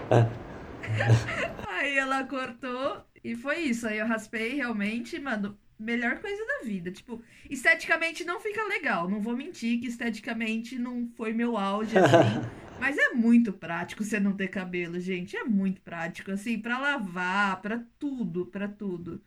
Aí 1.70 1.98
ela 1.98 2.24
cortou 2.26 3.06
e 3.24 3.36
foi 3.36 3.60
isso. 3.60 3.88
Aí 3.88 4.00
eu 4.00 4.08
raspei 4.08 4.56
realmente, 4.56 5.18
mano. 5.20 5.58
melhor 5.80 6.20
coisa 6.20 6.44
da 6.46 6.66
vida. 6.66 6.92
Tipo, 6.92 7.24
esteticamente 7.50 8.26
não 8.26 8.40
fica 8.42 8.62
legal. 8.66 9.10
Não 9.10 9.22
vou 9.22 9.38
mentir 9.38 9.80
que 9.80 9.88
esteticamente 9.88 10.78
não 10.78 11.10
foi 11.16 11.32
meu 11.34 11.58
auge, 11.58 11.98
assim. 11.98 12.46
Mas 12.78 12.98
é 12.98 13.10
muito 13.14 13.54
prático 13.54 14.04
você 14.04 14.20
não 14.20 14.34
ter 14.36 14.48
cabelo, 14.50 15.00
gente. 15.00 15.38
É 15.38 15.44
muito 15.46 15.82
prático, 15.82 16.32
assim, 16.32 16.60
para 16.60 16.78
lavar, 16.80 17.62
para 17.62 17.84
tudo, 18.00 18.48
para 18.48 18.68
tudo. 18.68 19.22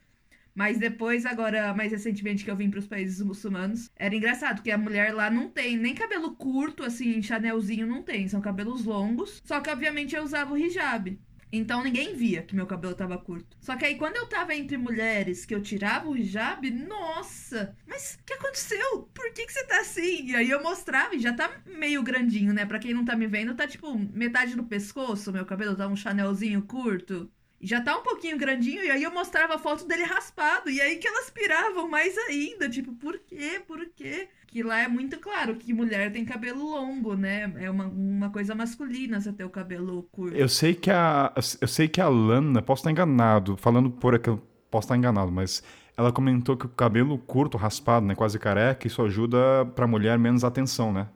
Mas 0.54 0.78
depois, 0.78 1.26
agora, 1.26 1.74
mais 1.74 1.90
recentemente 1.90 2.44
que 2.44 2.50
eu 2.50 2.56
vim 2.56 2.70
para 2.70 2.78
os 2.78 2.86
países 2.86 3.20
muçulmanos, 3.20 3.90
era 3.96 4.14
engraçado, 4.14 4.62
que 4.62 4.70
a 4.70 4.78
mulher 4.78 5.12
lá 5.12 5.30
não 5.30 5.48
tem 5.48 5.76
nem 5.76 5.94
cabelo 5.94 6.36
curto, 6.36 6.84
assim, 6.84 7.20
chanelzinho 7.20 7.86
não 7.86 8.02
tem, 8.02 8.28
são 8.28 8.40
cabelos 8.40 8.84
longos. 8.84 9.42
Só 9.44 9.60
que, 9.60 9.70
obviamente, 9.70 10.14
eu 10.14 10.22
usava 10.22 10.52
o 10.52 10.58
hijab. 10.58 11.18
Então 11.56 11.84
ninguém 11.84 12.16
via 12.16 12.42
que 12.42 12.56
meu 12.56 12.66
cabelo 12.66 12.96
tava 12.96 13.16
curto. 13.16 13.56
Só 13.60 13.76
que 13.76 13.84
aí 13.84 13.94
quando 13.94 14.16
eu 14.16 14.26
tava 14.26 14.56
entre 14.56 14.76
mulheres 14.76 15.44
que 15.44 15.54
eu 15.54 15.62
tirava 15.62 16.08
o 16.08 16.16
hijab, 16.16 16.68
nossa! 16.68 17.76
Mas 17.86 18.18
o 18.20 18.24
que 18.24 18.32
aconteceu? 18.32 19.08
Por 19.14 19.32
que, 19.32 19.46
que 19.46 19.52
você 19.52 19.64
tá 19.64 19.80
assim? 19.80 20.30
E 20.30 20.34
aí 20.34 20.50
eu 20.50 20.60
mostrava 20.64 21.14
e 21.14 21.20
já 21.20 21.32
tá 21.32 21.48
meio 21.64 22.02
grandinho, 22.02 22.52
né? 22.52 22.66
Pra 22.66 22.80
quem 22.80 22.92
não 22.92 23.04
tá 23.04 23.14
me 23.14 23.28
vendo, 23.28 23.54
tá 23.54 23.68
tipo 23.68 23.96
metade 23.96 24.56
do 24.56 24.64
pescoço, 24.64 25.32
meu 25.32 25.46
cabelo 25.46 25.76
tá 25.76 25.86
um 25.86 25.94
chanelzinho 25.94 26.60
curto 26.62 27.30
já 27.60 27.80
tá 27.80 27.96
um 27.96 28.02
pouquinho 28.02 28.36
grandinho, 28.36 28.82
e 28.84 28.90
aí 28.90 29.02
eu 29.02 29.10
mostrava 29.10 29.54
a 29.54 29.58
foto 29.58 29.86
dele 29.86 30.04
raspado, 30.04 30.68
e 30.70 30.80
aí 30.80 30.96
que 30.96 31.08
elas 31.08 31.30
piravam 31.30 31.88
mais 31.88 32.16
ainda, 32.18 32.68
tipo, 32.68 32.92
por 32.92 33.18
quê? 33.18 33.62
Por 33.66 33.86
quê? 33.96 34.28
Que 34.46 34.62
lá 34.62 34.80
é 34.80 34.88
muito 34.88 35.18
claro 35.18 35.56
que 35.56 35.72
mulher 35.72 36.12
tem 36.12 36.24
cabelo 36.24 36.62
longo, 36.62 37.14
né? 37.14 37.52
É 37.58 37.70
uma, 37.70 37.86
uma 37.86 38.30
coisa 38.30 38.54
masculina 38.54 39.20
você 39.20 39.32
ter 39.32 39.44
o 39.44 39.50
cabelo 39.50 40.02
curto. 40.12 40.36
Eu 40.36 40.48
sei 40.48 40.74
que 40.74 40.90
a, 40.90 41.32
eu 41.60 41.68
sei 41.68 41.88
que 41.88 42.00
a 42.00 42.08
Lana, 42.08 42.62
posso 42.62 42.80
estar 42.80 42.90
enganado, 42.90 43.56
falando 43.56 43.90
por 43.90 44.14
aqui, 44.14 44.30
posso 44.70 44.86
estar 44.86 44.96
enganado, 44.96 45.32
mas 45.32 45.62
ela 45.96 46.12
comentou 46.12 46.56
que 46.56 46.66
o 46.66 46.68
cabelo 46.68 47.18
curto, 47.18 47.56
raspado, 47.56 48.04
né, 48.06 48.14
quase 48.14 48.38
careca, 48.38 48.86
isso 48.86 49.02
ajuda 49.02 49.64
pra 49.74 49.86
mulher 49.86 50.18
menos 50.18 50.44
atenção, 50.44 50.92
né? 50.92 51.08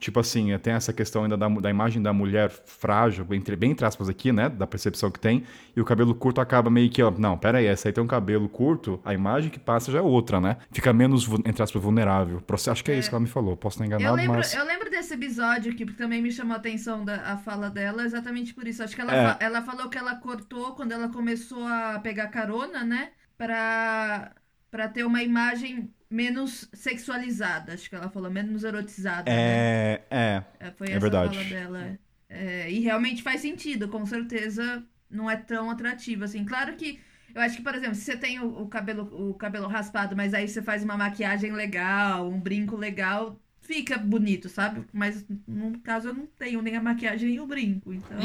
Tipo 0.00 0.20
assim, 0.20 0.56
tem 0.58 0.72
essa 0.72 0.92
questão 0.92 1.22
ainda 1.22 1.36
da, 1.36 1.48
da 1.48 1.70
imagem 1.70 2.02
da 2.02 2.12
mulher 2.12 2.50
frágil, 2.50 3.26
entre, 3.30 3.56
bem 3.56 3.70
entre 3.70 3.86
aspas 3.86 4.08
aqui, 4.08 4.32
né? 4.32 4.48
Da 4.48 4.66
percepção 4.66 5.10
que 5.10 5.20
tem. 5.20 5.44
E 5.74 5.80
o 5.80 5.84
cabelo 5.84 6.14
curto 6.14 6.40
acaba 6.40 6.68
meio 6.68 6.90
que, 6.90 7.02
ó, 7.02 7.10
não, 7.10 7.38
pera 7.38 7.58
aí, 7.58 7.66
essa 7.66 7.88
aí 7.88 7.92
tem 7.92 8.02
um 8.02 8.06
cabelo 8.06 8.48
curto, 8.48 9.00
a 9.04 9.14
imagem 9.14 9.50
que 9.50 9.58
passa 9.58 9.90
já 9.90 9.98
é 9.98 10.02
outra, 10.02 10.40
né? 10.40 10.56
Fica 10.72 10.92
menos, 10.92 11.28
entre 11.44 11.62
aspas, 11.62 11.80
vulnerável. 11.80 12.42
Acho 12.70 12.84
que 12.84 12.90
é, 12.90 12.96
é. 12.96 12.98
isso 12.98 13.08
que 13.08 13.14
ela 13.14 13.22
me 13.22 13.28
falou. 13.28 13.56
Posso 13.56 13.76
estar 13.76 13.86
enganado, 13.86 14.10
eu 14.10 14.14
lembro, 14.14 14.38
mas... 14.38 14.52
Eu 14.54 14.64
lembro 14.64 14.90
desse 14.90 15.14
episódio 15.14 15.72
aqui, 15.72 15.84
porque 15.84 16.02
também 16.02 16.20
me 16.20 16.30
chamou 16.30 16.54
a 16.54 16.58
atenção 16.58 17.04
da, 17.04 17.32
a 17.32 17.36
fala 17.36 17.70
dela, 17.70 18.04
exatamente 18.04 18.52
por 18.52 18.66
isso. 18.66 18.82
Acho 18.82 18.94
que 18.94 19.00
ela, 19.00 19.36
é. 19.40 19.44
ela 19.44 19.62
falou 19.62 19.88
que 19.88 19.96
ela 19.96 20.16
cortou 20.16 20.74
quando 20.74 20.92
ela 20.92 21.08
começou 21.08 21.66
a 21.66 21.98
pegar 22.00 22.28
carona, 22.28 22.84
né? 22.84 23.10
Pra, 23.38 24.32
pra 24.70 24.88
ter 24.88 25.04
uma 25.04 25.22
imagem 25.22 25.92
menos 26.14 26.68
sexualizada, 26.72 27.74
acho 27.74 27.90
que 27.90 27.96
ela 27.96 28.08
falou, 28.08 28.30
menos 28.30 28.62
erotizada. 28.62 29.28
É, 29.28 30.00
né? 30.10 30.44
é. 30.60 30.70
Foi 30.76 30.86
é 30.86 30.90
essa 30.92 31.00
verdade. 31.00 31.36
fala 31.36 31.48
dela. 31.48 31.98
É, 32.28 32.70
e 32.70 32.80
realmente 32.80 33.22
faz 33.22 33.40
sentido, 33.40 33.88
com 33.88 34.06
certeza 34.06 34.82
não 35.10 35.28
é 35.28 35.36
tão 35.36 35.70
atrativo 35.70 36.24
assim. 36.24 36.44
Claro 36.44 36.74
que 36.76 37.00
eu 37.34 37.42
acho 37.42 37.56
que, 37.56 37.62
por 37.62 37.74
exemplo, 37.74 37.96
se 37.96 38.02
você 38.02 38.16
tem 38.16 38.38
o, 38.38 38.62
o, 38.62 38.68
cabelo, 38.68 39.30
o 39.30 39.34
cabelo 39.34 39.66
raspado, 39.66 40.16
mas 40.16 40.32
aí 40.32 40.46
você 40.46 40.62
faz 40.62 40.84
uma 40.84 40.96
maquiagem 40.96 41.52
legal, 41.52 42.28
um 42.28 42.40
brinco 42.40 42.76
legal, 42.76 43.36
fica 43.60 43.98
bonito, 43.98 44.48
sabe? 44.48 44.84
Mas 44.92 45.26
no 45.48 45.80
caso 45.80 46.08
eu 46.08 46.14
não 46.14 46.26
tenho 46.38 46.62
nem 46.62 46.76
a 46.76 46.82
maquiagem 46.82 47.30
nem 47.30 47.40
o 47.40 47.46
brinco, 47.46 47.92
então. 47.92 48.18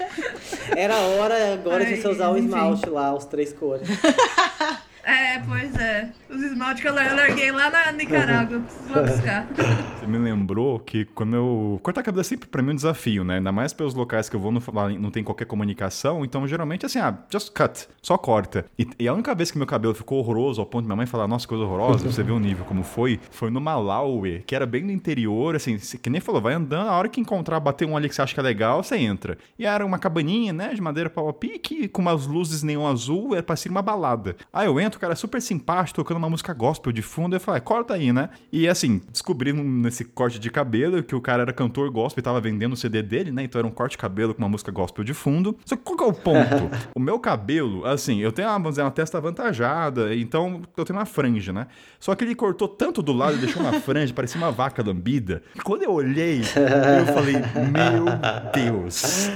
Era 0.74 0.96
hora 0.96 1.52
agora 1.52 1.84
Ai, 1.84 1.94
de 1.94 2.00
você 2.00 2.08
usar 2.08 2.30
enfim. 2.30 2.40
o 2.40 2.44
esmalte 2.46 2.88
lá, 2.88 3.14
os 3.14 3.26
três 3.26 3.52
cores. 3.52 3.86
É, 5.06 5.38
pois 5.38 5.72
é. 5.76 6.10
Os 6.28 6.42
esmaltes 6.42 6.82
que 6.82 6.88
eu 6.88 6.94
larguei 6.94 7.52
lá 7.52 7.70
na 7.70 7.92
Nicarágua, 7.92 8.58
preciso 8.58 9.14
buscar. 9.14 9.46
Você 10.00 10.06
me 10.06 10.18
lembrou 10.18 10.80
que 10.80 11.04
quando 11.04 11.36
eu. 11.36 11.80
Cortar 11.80 12.02
cabelo 12.02 12.20
é 12.20 12.24
sempre 12.24 12.48
pra 12.48 12.60
mim 12.60 12.72
um 12.72 12.74
desafio, 12.74 13.22
né? 13.22 13.36
Ainda 13.36 13.52
mais 13.52 13.72
pelos 13.72 13.94
locais 13.94 14.28
que 14.28 14.34
eu 14.34 14.40
vou, 14.40 14.50
não, 14.50 14.60
não 14.98 15.10
tem 15.12 15.22
qualquer 15.22 15.44
comunicação. 15.44 16.24
Então, 16.24 16.46
geralmente, 16.48 16.84
assim, 16.84 16.98
ah, 16.98 17.16
just 17.30 17.52
cut. 17.52 17.88
Só 18.02 18.18
corta. 18.18 18.66
E, 18.76 18.88
e, 18.98 19.06
a 19.06 19.14
única 19.14 19.32
vez 19.32 19.52
que 19.52 19.58
meu 19.58 19.66
cabelo 19.66 19.94
ficou 19.94 20.18
horroroso, 20.18 20.60
ao 20.60 20.66
ponto 20.66 20.82
de 20.82 20.88
minha 20.88 20.96
mãe 20.96 21.06
falar, 21.06 21.28
nossa, 21.28 21.46
coisa 21.46 21.62
horrorosa, 21.62 22.10
você 22.10 22.24
vê 22.24 22.32
o 22.32 22.40
nível 22.40 22.64
como 22.64 22.82
foi, 22.82 23.20
foi 23.30 23.48
no 23.48 23.60
Malawi, 23.60 24.42
que 24.44 24.56
era 24.56 24.66
bem 24.66 24.82
no 24.82 24.90
interior, 24.90 25.54
assim, 25.54 25.78
que 25.78 26.10
nem 26.10 26.20
falou, 26.20 26.40
vai 26.40 26.54
andando, 26.54 26.88
a 26.88 26.98
hora 26.98 27.08
que 27.08 27.20
encontrar, 27.20 27.60
bater 27.60 27.86
um 27.86 27.96
ali 27.96 28.08
que 28.08 28.14
você 28.14 28.22
acha 28.22 28.34
que 28.34 28.40
é 28.40 28.42
legal, 28.42 28.82
você 28.82 28.96
entra. 28.96 29.38
E 29.56 29.64
era 29.64 29.86
uma 29.86 29.98
cabaninha, 29.98 30.52
né, 30.52 30.74
de 30.74 30.80
madeira 30.80 31.08
pau 31.08 31.28
a 31.28 31.32
pique, 31.32 31.86
com 31.88 32.02
umas 32.02 32.26
luzes 32.26 32.62
neon 32.62 32.86
azul, 32.86 33.34
era 33.34 33.42
pra 33.42 33.54
ser 33.54 33.68
uma 33.68 33.82
balada. 33.82 34.36
Aí 34.52 34.66
eu 34.66 34.80
entro, 34.80 34.95
o 34.96 35.00
cara 35.00 35.12
é 35.12 35.16
super 35.16 35.40
simpático, 35.40 35.96
tocando 35.96 36.18
uma 36.18 36.30
música 36.30 36.52
gospel 36.52 36.92
de 36.92 37.02
fundo. 37.02 37.36
Eu 37.36 37.40
falei, 37.40 37.60
corta 37.60 37.94
aí, 37.94 38.12
né? 38.12 38.30
E 38.52 38.68
assim, 38.68 39.00
descobri 39.10 39.52
nesse 39.52 40.04
corte 40.04 40.38
de 40.38 40.50
cabelo 40.50 41.02
que 41.02 41.14
o 41.14 41.20
cara 41.20 41.42
era 41.42 41.52
cantor 41.52 41.90
gospel 41.90 42.20
e 42.20 42.24
tava 42.24 42.40
vendendo 42.40 42.72
o 42.72 42.76
CD 42.76 43.02
dele, 43.02 43.30
né? 43.30 43.44
Então 43.44 43.58
era 43.58 43.66
um 43.66 43.70
corte 43.70 43.92
de 43.92 43.98
cabelo 43.98 44.34
com 44.34 44.42
uma 44.42 44.48
música 44.48 44.70
gospel 44.72 45.04
de 45.04 45.14
fundo. 45.14 45.56
Só 45.64 45.76
que 45.76 45.82
qual 45.82 45.96
que 45.96 46.04
é 46.04 46.06
o 46.06 46.12
ponto? 46.12 46.70
o 46.94 47.00
meu 47.00 47.18
cabelo, 47.18 47.84
assim, 47.86 48.20
eu 48.20 48.32
tenho 48.32 48.48
uma, 48.48 48.54
vamos 48.54 48.72
dizer, 48.72 48.82
uma 48.82 48.90
testa 48.90 49.18
avantajada, 49.18 50.14
então 50.14 50.62
eu 50.76 50.84
tenho 50.84 50.98
uma 50.98 51.06
franja, 51.06 51.52
né? 51.52 51.66
Só 51.98 52.14
que 52.14 52.24
ele 52.24 52.34
cortou 52.34 52.68
tanto 52.68 53.02
do 53.02 53.12
lado 53.12 53.36
e 53.36 53.38
deixou 53.38 53.62
uma 53.62 53.74
franja, 53.80 54.12
parecia 54.14 54.40
uma 54.40 54.50
vaca 54.50 54.82
lambida. 54.82 55.42
E 55.54 55.60
quando 55.60 55.82
eu 55.82 55.92
olhei, 55.92 56.40
eu 56.40 57.14
falei, 57.14 57.34
meu 57.70 58.04
Deus, 58.52 59.30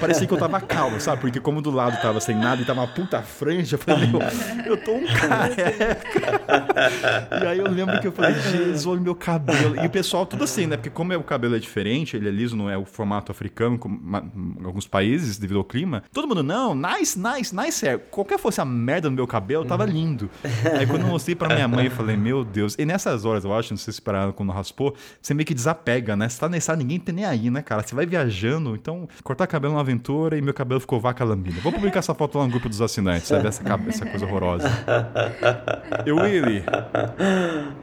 Parecia 0.00 0.26
que 0.26 0.32
eu 0.32 0.38
tava 0.38 0.60
calmo, 0.60 1.00
sabe? 1.00 1.22
Porque 1.22 1.40
como 1.40 1.62
do 1.62 1.70
lado 1.70 2.00
tava 2.00 2.20
sem 2.20 2.36
nada 2.36 2.60
e 2.60 2.64
tava 2.64 2.80
uma 2.80 2.86
puta 2.86 3.22
franja, 3.22 3.74
eu 3.76 3.78
falei, 3.78 4.06
meu, 4.06 4.20
eu 4.66 4.76
tô 4.76 4.92
um 4.92 5.06
careca. 5.06 5.98
e 7.42 7.46
aí 7.46 7.58
eu 7.58 7.68
lembro 7.70 8.00
que 8.00 8.06
eu 8.06 8.12
falei, 8.12 8.34
Jesus, 8.34 8.86
olha 8.86 9.00
o 9.00 9.02
meu 9.02 9.14
cabelo. 9.14 9.76
E 9.76 9.86
o 9.86 9.90
pessoal 9.90 10.26
tudo 10.26 10.44
assim, 10.44 10.66
né? 10.66 10.76
Porque 10.76 10.90
como 10.90 11.14
o 11.14 11.22
cabelo 11.22 11.56
é 11.56 11.58
diferente, 11.58 12.16
ele 12.16 12.28
é 12.28 12.30
liso, 12.30 12.56
não 12.56 12.68
é 12.68 12.76
o 12.76 12.84
formato 12.84 13.32
africano, 13.32 13.78
como 13.78 13.98
alguns 14.64 14.86
países, 14.86 15.38
devido 15.38 15.58
ao 15.58 15.64
clima. 15.64 16.02
Todo 16.12 16.28
mundo, 16.28 16.42
não, 16.42 16.74
nice, 16.74 17.18
nice, 17.18 17.54
nice 17.54 17.86
hair. 17.86 17.98
Qualquer 18.10 18.38
fosse 18.38 18.60
a 18.60 18.64
merda 18.64 19.08
no 19.08 19.16
meu 19.16 19.26
cabelo, 19.26 19.64
tava 19.64 19.84
lindo. 19.84 20.30
Aí 20.78 20.86
quando 20.86 21.02
eu 21.02 21.08
mostrei 21.08 21.34
pra 21.34 21.48
minha 21.54 21.66
mãe, 21.68 21.86
eu 21.86 21.90
falei, 21.90 22.16
meu 22.16 22.44
Deus. 22.44 22.76
E 22.78 22.84
nessas 22.84 23.24
horas, 23.24 23.44
eu 23.44 23.54
acho, 23.54 23.72
não 23.72 23.78
sei 23.78 23.92
se 23.92 24.02
pararam 24.02 24.32
quando 24.32 24.52
raspou, 24.52 24.94
você 25.20 25.32
meio 25.34 25.46
que 25.46 25.54
desapega, 25.54 26.16
né? 26.16 26.28
Você 26.28 26.38
tá 26.38 26.48
nessa, 26.48 26.76
ninguém 26.76 26.98
tem 26.98 27.14
nem 27.14 27.24
aí, 27.24 27.50
né, 27.50 27.62
cara? 27.62 27.82
Você 27.82 27.94
vai 27.94 28.06
viajando, 28.06 28.74
então 28.74 29.08
cortar 29.38 29.46
cabelo 29.46 29.74
é 29.74 29.76
uma 29.76 29.82
aventura 29.82 30.36
e 30.36 30.42
meu 30.42 30.52
cabelo 30.52 30.80
ficou 30.80 30.98
vaca 30.98 31.24
lambida. 31.24 31.60
Vou 31.60 31.72
publicar 31.72 32.00
essa 32.00 32.14
foto 32.14 32.38
lá 32.38 32.44
no 32.44 32.50
grupo 32.50 32.68
dos 32.68 32.82
assinantes, 32.82 33.28
sabe? 33.28 33.46
Essa, 33.46 33.62
essa 33.88 34.06
coisa 34.06 34.26
horrorosa. 34.26 34.68
Eu, 36.04 36.16
Willy. 36.16 36.64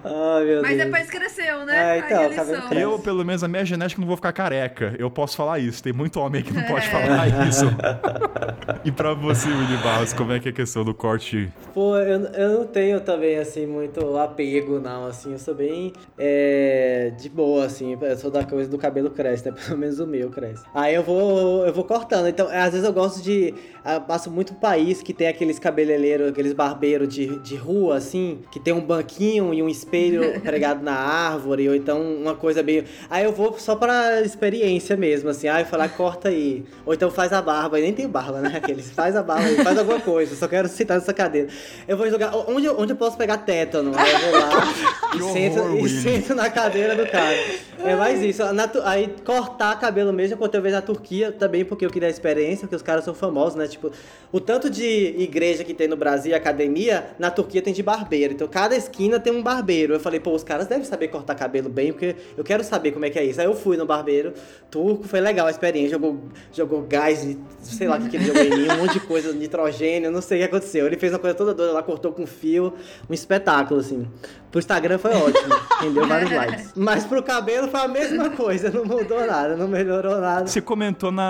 Ai, 0.03 0.61
Mas 0.61 0.77
depois 0.77 1.09
cresceu, 1.09 1.66
né? 1.66 1.98
É, 1.98 2.00
então, 2.00 2.34
cabelo 2.34 2.74
eu, 2.74 3.00
pelo 3.00 3.24
menos, 3.24 3.43
a 3.43 3.48
minha 3.48 3.64
genética 3.64 4.01
não 4.01 4.08
vou 4.08 4.17
ficar 4.17 4.34
careca. 4.34 4.95
Eu 5.00 5.09
posso 5.09 5.38
falar 5.38 5.59
isso. 5.59 5.82
Tem 5.82 5.93
muito 5.93 6.19
homem 6.19 6.43
que 6.43 6.51
não 6.51 6.61
é. 6.61 6.67
pode 6.67 6.88
falar 6.90 7.48
isso. 7.48 7.66
e 8.84 8.92
pra 8.92 9.14
você, 9.14 9.48
Willy 9.48 9.77
Barros, 9.77 10.14
como 10.14 10.34
é 10.34 10.40
que 10.40 10.50
é 10.50 10.51
a 10.51 10.56
questão 10.56 10.84
do 10.84 10.93
corte? 10.93 11.51
Pô, 11.74 11.95
eu, 11.98 12.22
eu 12.25 12.59
não 12.59 12.67
tenho 12.67 13.00
também, 13.00 13.38
assim, 13.38 13.66
muito 13.66 14.17
apego, 14.17 14.80
não. 14.80 15.08
Assim, 15.08 15.32
eu 15.32 15.40
sou 15.40 15.56
bem 15.56 15.93
é, 16.17 17.14
de 17.17 17.30
boa, 17.30 17.66
assim. 17.66 17.98
Eu 18.00 18.17
sou 18.17 18.32
da 18.32 18.43
coisa 18.43 18.69
do 18.69 18.77
cabelo 18.77 19.09
cresce, 19.09 19.50
né? 19.50 19.56
Pelo 19.66 19.77
menos 19.77 20.00
o 20.00 20.08
meu 20.08 20.30
cresce. 20.30 20.66
Aí 20.74 20.95
eu 20.95 21.03
vou, 21.03 21.44
eu 21.65 21.74
vou 21.74 21.83
cortando. 21.83 22.27
Então, 22.27 22.48
às 22.48 22.72
vezes 22.72 22.83
eu 22.83 22.93
gosto 22.93 23.22
de. 23.22 23.53
Eu 23.85 24.01
passo 24.01 24.32
muito 24.32 24.56
país 24.56 25.03
que 25.03 25.14
tem 25.14 25.27
aqueles 25.27 25.59
cabeleireiros, 25.59 26.30
aqueles 26.30 26.53
barbeiros 26.53 27.07
de, 27.07 27.38
de 27.40 27.56
rua, 27.56 27.98
assim, 27.98 28.40
que 28.51 28.59
tem 28.59 28.74
um 28.74 28.82
banquinho 28.82 29.53
e 29.53 29.61
um 29.61 29.69
espelho 29.69 30.40
pregado 30.41 30.83
na 30.83 30.95
árvore, 30.95 31.69
ou 31.69 31.75
então 31.75 32.01
uma 32.01 32.33
coisa 32.33 32.64
bem. 32.64 32.83
Aí 33.09 33.24
eu 33.24 33.32
vou 33.32 33.57
só 33.59 33.75
pra 33.75 34.22
experiência 34.22 34.98
mesmo, 34.98 35.30
assim. 35.30 35.48
Aí 35.48 35.64
eu 35.64 35.67
falar, 35.67 35.90
corta 35.90 36.30
aí. 36.30 36.64
Ou 36.85 36.93
então 36.93 37.11
faz 37.11 37.32
a 37.32 37.41
barba. 37.41 37.80
E 37.80 37.83
nem 37.83 37.93
tem 37.93 38.07
barba, 38.07 38.40
né? 38.41 38.53
Aqueles, 38.56 38.90
faz 38.90 39.15
a 39.15 39.22
barba 39.22 39.45
aí, 39.45 39.64
faz 39.64 39.77
alguma 39.77 39.99
coisa. 39.99 40.35
Só 40.35 40.48
quero 40.48 40.67
sentar 40.67 40.98
nessa 40.98 41.14
cadeira. 41.14 41.49
Eu 41.88 41.95
vou 41.95 42.09
jogar. 42.09 42.35
Onde, 42.49 42.67
onde 42.69 42.93
eu 42.93 42.98
posso 42.98 43.17
pegar 43.17 43.38
tétano? 43.40 43.91
Aí 43.95 44.11
eu 44.11 44.19
vou 44.19 44.40
lá 44.40 44.74
e, 45.15 45.33
sento, 45.33 45.59
horror, 45.59 45.77
e 45.77 45.90
sento 45.90 46.33
na 46.33 46.49
cadeira 46.49 46.95
do 46.95 47.06
cara. 47.07 47.35
É 47.83 47.95
mais 47.95 48.22
isso. 48.22 48.43
Na 48.53 48.69
aí 48.83 49.14
cortar 49.24 49.80
cabelo 49.80 50.11
mesmo, 50.11 50.33
eu 50.33 50.38
contei 50.38 50.59
uma 50.59 50.64
vez 50.64 50.75
na 50.75 50.82
Turquia 50.82 51.32
também, 51.35 51.64
porque 51.64 51.85
eu 51.85 51.89
queria 51.89 52.07
a 52.07 52.11
experiência, 52.11 52.61
porque 52.61 52.75
os 52.75 52.81
caras 52.81 53.03
são 53.03 53.14
famosos, 53.14 53.55
né? 53.55 53.67
Tipo, 53.67 53.91
o 54.31 54.39
tanto 54.39 54.69
de 54.69 55.15
igreja 55.17 55.64
que 55.64 55.73
tem 55.73 55.88
no 55.88 55.95
Brasil, 55.95 56.35
academia, 56.35 57.07
na 57.19 57.30
Turquia 57.30 57.61
tem 57.61 57.73
de 57.73 57.83
barbeiro. 57.83 58.33
Então 58.33 58.47
cada 58.47 58.75
esquina 58.75 59.19
tem 59.19 59.33
um 59.33 59.43
barbeiro. 59.43 59.93
Eu 59.93 59.99
falei, 59.99 60.19
pô, 60.19 60.31
os 60.31 60.43
caras 60.43 60.67
devem 60.67 60.85
saber 60.85 61.09
cortar 61.09 61.35
cabelo 61.35 61.69
bem, 61.69 61.91
porque 61.91 62.15
eu 62.38 62.43
quero 62.43 62.64
saber 62.64 62.91
como 62.91 63.05
é 63.05 63.09
que 63.09 63.19
é 63.19 63.23
isso. 63.23 63.39
Aí 63.39 63.47
eu 63.47 63.55
fui 63.55 63.77
no 63.77 63.85
barbeiro 63.85 64.33
turco, 64.69 65.07
foi 65.07 65.22
legal 65.22 65.47
a 65.47 65.51
experiência. 65.51 65.91
Jogou, 65.91 66.19
jogou 66.51 66.81
gás, 66.81 67.25
sei 67.61 67.88
lá 67.88 67.97
o 67.97 68.09
que 68.09 68.15
ele 68.15 68.25
jogou 68.25 68.41
em 68.41 68.49
mim, 68.49 68.67
um 68.69 68.77
monte 68.77 68.93
de 68.93 68.99
coisa, 69.01 69.31
nitrogênio, 69.33 70.11
não 70.11 70.22
sei 70.22 70.38
o 70.38 70.41
que 70.41 70.45
aconteceu. 70.47 70.85
Ele 70.85 70.97
fez 70.97 71.14
uma 71.14 71.19
coisa 71.19 71.35
toda 71.35 71.53
doida 71.53 71.73
lá, 71.73 71.83
cortou 71.83 72.11
com 72.11 72.25
fio, 72.25 72.73
um 73.09 73.14
espetáculo, 73.14 73.80
assim. 73.80 74.07
Pro 74.51 74.59
Instagram 74.59 74.97
foi 74.97 75.11
ótimo, 75.11 75.53
rendeu 75.81 76.07
vários 76.07 76.31
likes. 76.31 76.72
Mas 76.75 77.05
pro 77.05 77.22
cabelo 77.22 77.67
foi 77.67 77.80
a 77.81 77.88
mesma 77.89 78.30
coisa, 78.30 78.69
não 78.69 78.85
mudou 78.85 79.25
nada, 79.25 79.55
não 79.57 79.67
melhorou 79.67 80.19
nada. 80.22 80.47
Você 80.47 80.61
comentou 80.61 81.11
na, 81.11 81.24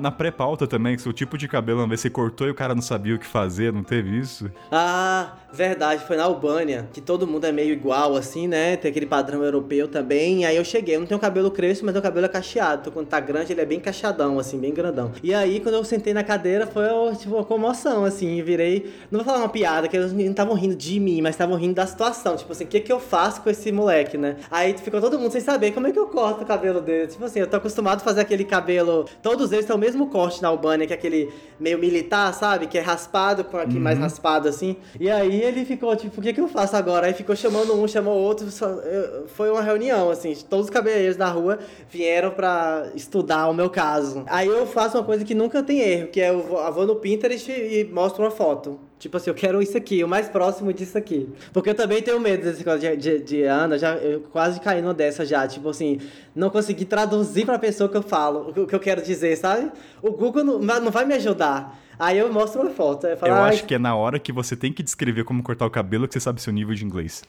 na 0.00 0.10
pré-pauta 0.10 0.66
também 0.66 0.96
que 0.96 1.02
seu 1.02 1.12
tipo 1.12 1.36
de 1.36 1.48
cabelo, 1.48 1.80
uma 1.80 1.88
vez 1.88 2.00
você 2.00 2.10
cortou 2.10 2.46
e 2.46 2.50
o 2.50 2.54
cara 2.54 2.74
não 2.74 2.82
sabia 2.82 3.14
o 3.14 3.18
que 3.18 3.26
fazer, 3.26 3.72
não 3.72 3.82
teve 3.82 4.18
isso? 4.18 4.50
Ah, 4.70 5.32
Verdade, 5.56 6.04
foi 6.04 6.18
na 6.18 6.24
Albânia, 6.24 6.86
que 6.92 7.00
todo 7.00 7.26
mundo 7.26 7.46
é 7.46 7.50
meio 7.50 7.72
igual, 7.72 8.14
assim, 8.14 8.46
né? 8.46 8.76
Tem 8.76 8.90
aquele 8.90 9.06
padrão 9.06 9.42
europeu 9.42 9.88
também. 9.88 10.42
E 10.42 10.44
aí 10.44 10.54
eu 10.54 10.64
cheguei, 10.64 10.96
eu 10.96 11.00
não 11.00 11.06
tenho 11.06 11.18
cabelo 11.18 11.50
crespo, 11.50 11.86
mas 11.86 11.94
meu 11.94 12.02
cabelo 12.02 12.26
é 12.26 12.28
cacheado. 12.28 12.82
Então 12.82 12.92
quando 12.92 13.06
tá 13.06 13.18
grande, 13.18 13.54
ele 13.54 13.62
é 13.62 13.64
bem 13.64 13.80
cacheadão, 13.80 14.38
assim, 14.38 14.58
bem 14.58 14.74
grandão. 14.74 15.12
E 15.22 15.32
aí, 15.32 15.58
quando 15.60 15.76
eu 15.76 15.82
sentei 15.84 16.12
na 16.12 16.22
cadeira, 16.22 16.66
foi 16.66 16.84
tipo 17.18 17.36
uma 17.36 17.44
comoção, 17.44 18.04
assim, 18.04 18.42
virei. 18.42 18.92
Não 19.10 19.20
vou 19.20 19.24
falar 19.24 19.38
uma 19.38 19.48
piada, 19.48 19.88
que 19.88 19.96
eles 19.96 20.12
não 20.12 20.20
estavam 20.20 20.54
rindo 20.54 20.76
de 20.76 21.00
mim, 21.00 21.22
mas 21.22 21.36
estavam 21.36 21.56
rindo 21.56 21.72
da 21.72 21.86
situação. 21.86 22.36
Tipo 22.36 22.52
assim, 22.52 22.64
o 22.64 22.66
que, 22.66 22.80
que 22.80 22.92
eu 22.92 23.00
faço 23.00 23.40
com 23.40 23.48
esse 23.48 23.72
moleque, 23.72 24.18
né? 24.18 24.36
Aí 24.50 24.76
ficou 24.76 25.00
todo 25.00 25.18
mundo 25.18 25.32
sem 25.32 25.40
saber 25.40 25.72
como 25.72 25.86
é 25.86 25.90
que 25.90 25.98
eu 25.98 26.06
corto 26.08 26.42
o 26.42 26.46
cabelo 26.46 26.82
dele. 26.82 27.06
Tipo 27.06 27.24
assim, 27.24 27.40
eu 27.40 27.46
tô 27.46 27.56
acostumado 27.56 28.02
a 28.02 28.04
fazer 28.04 28.20
aquele 28.20 28.44
cabelo. 28.44 29.06
Todos 29.22 29.52
eles 29.52 29.64
têm 29.64 29.74
o 29.74 29.78
mesmo 29.78 30.08
corte 30.08 30.42
na 30.42 30.48
Albânia, 30.48 30.86
que 30.86 30.92
é 30.92 30.96
aquele 30.96 31.32
meio 31.58 31.78
militar, 31.78 32.34
sabe? 32.34 32.66
Que 32.66 32.76
é 32.76 32.82
raspado, 32.82 33.42
com 33.42 33.56
aqui 33.56 33.78
mais 33.78 33.98
raspado 33.98 34.48
assim. 34.48 34.76
E 35.00 35.08
aí 35.08 35.45
ele 35.46 35.64
ficou, 35.64 35.94
tipo, 35.96 36.20
o 36.20 36.22
que, 36.22 36.32
que 36.32 36.40
eu 36.40 36.48
faço 36.48 36.76
agora? 36.76 37.06
Aí 37.06 37.14
ficou 37.14 37.34
chamando 37.36 37.74
um, 37.74 37.86
chamou 37.88 38.14
outro. 38.18 38.50
só- 38.50 38.80
foi 39.28 39.50
uma 39.50 39.62
reunião, 39.62 40.10
assim. 40.10 40.34
Todos 40.48 40.66
os 40.66 40.70
cabeleireiros 40.70 41.16
da 41.16 41.28
rua 41.28 41.58
vieram 41.90 42.30
pra 42.30 42.90
estudar 42.94 43.48
o 43.48 43.54
meu 43.54 43.70
caso. 43.70 44.24
Aí 44.26 44.46
eu 44.48 44.66
faço 44.66 44.96
uma 44.98 45.04
coisa 45.04 45.24
que 45.24 45.34
nunca 45.34 45.62
tem 45.62 45.80
erro, 45.80 46.08
que 46.08 46.20
é 46.20 46.30
eu 46.30 46.40
vou, 46.72 46.86
no 46.86 46.96
Pinterest 46.96 47.50
e 47.50 47.84
mostro 47.92 48.22
uma 48.22 48.30
foto. 48.30 48.78
Tipo 48.98 49.18
assim, 49.18 49.28
eu 49.28 49.34
quero 49.34 49.60
isso 49.60 49.76
aqui, 49.76 50.02
o 50.02 50.08
mais 50.08 50.26
próximo 50.28 50.72
disso 50.72 50.96
aqui. 50.96 51.28
Porque 51.52 51.68
eu 51.70 51.74
também 51.74 52.00
tenho 52.02 52.18
medo 52.18 52.42
desse 52.42 52.58
negócio 52.60 52.80
de, 52.80 52.96
de, 52.96 53.18
de 53.20 53.42
Ana, 53.42 53.78
já, 53.78 53.94
eu 53.96 54.20
quase 54.32 54.58
caí 54.58 54.80
numa 54.80 54.94
dessa 54.94 55.24
já. 55.24 55.46
Tipo 55.46 55.68
assim, 55.68 56.00
não 56.34 56.48
consegui 56.48 56.84
traduzir 56.86 57.44
pra 57.44 57.58
pessoa 57.58 57.90
que 57.90 57.96
eu 57.96 58.02
falo, 58.02 58.52
o 58.56 58.66
que 58.66 58.74
eu 58.74 58.80
quero 58.80 59.02
dizer, 59.02 59.36
sabe? 59.36 59.70
O 60.02 60.12
Google 60.12 60.42
não, 60.44 60.58
não 60.58 60.90
vai 60.90 61.04
me 61.04 61.14
ajudar. 61.14 61.78
Aí 61.98 62.18
eu 62.18 62.32
mostro 62.32 62.60
uma 62.62 62.70
foto. 62.70 63.06
Eu, 63.06 63.16
falo, 63.16 63.32
Eu 63.32 63.36
"Ai, 63.36 63.50
acho 63.54 63.64
que 63.64 63.74
é 63.74 63.78
na 63.78 63.94
hora 63.96 64.18
que 64.18 64.32
você 64.32 64.54
tem 64.56 64.72
que 64.72 64.82
descrever 64.82 65.24
como 65.24 65.42
cortar 65.42 65.66
o 65.66 65.70
cabelo 65.70 66.06
que 66.06 66.14
você 66.14 66.20
sabe 66.20 66.40
seu 66.40 66.52
nível 66.52 66.74
de 66.74 66.84
inglês. 66.84 67.22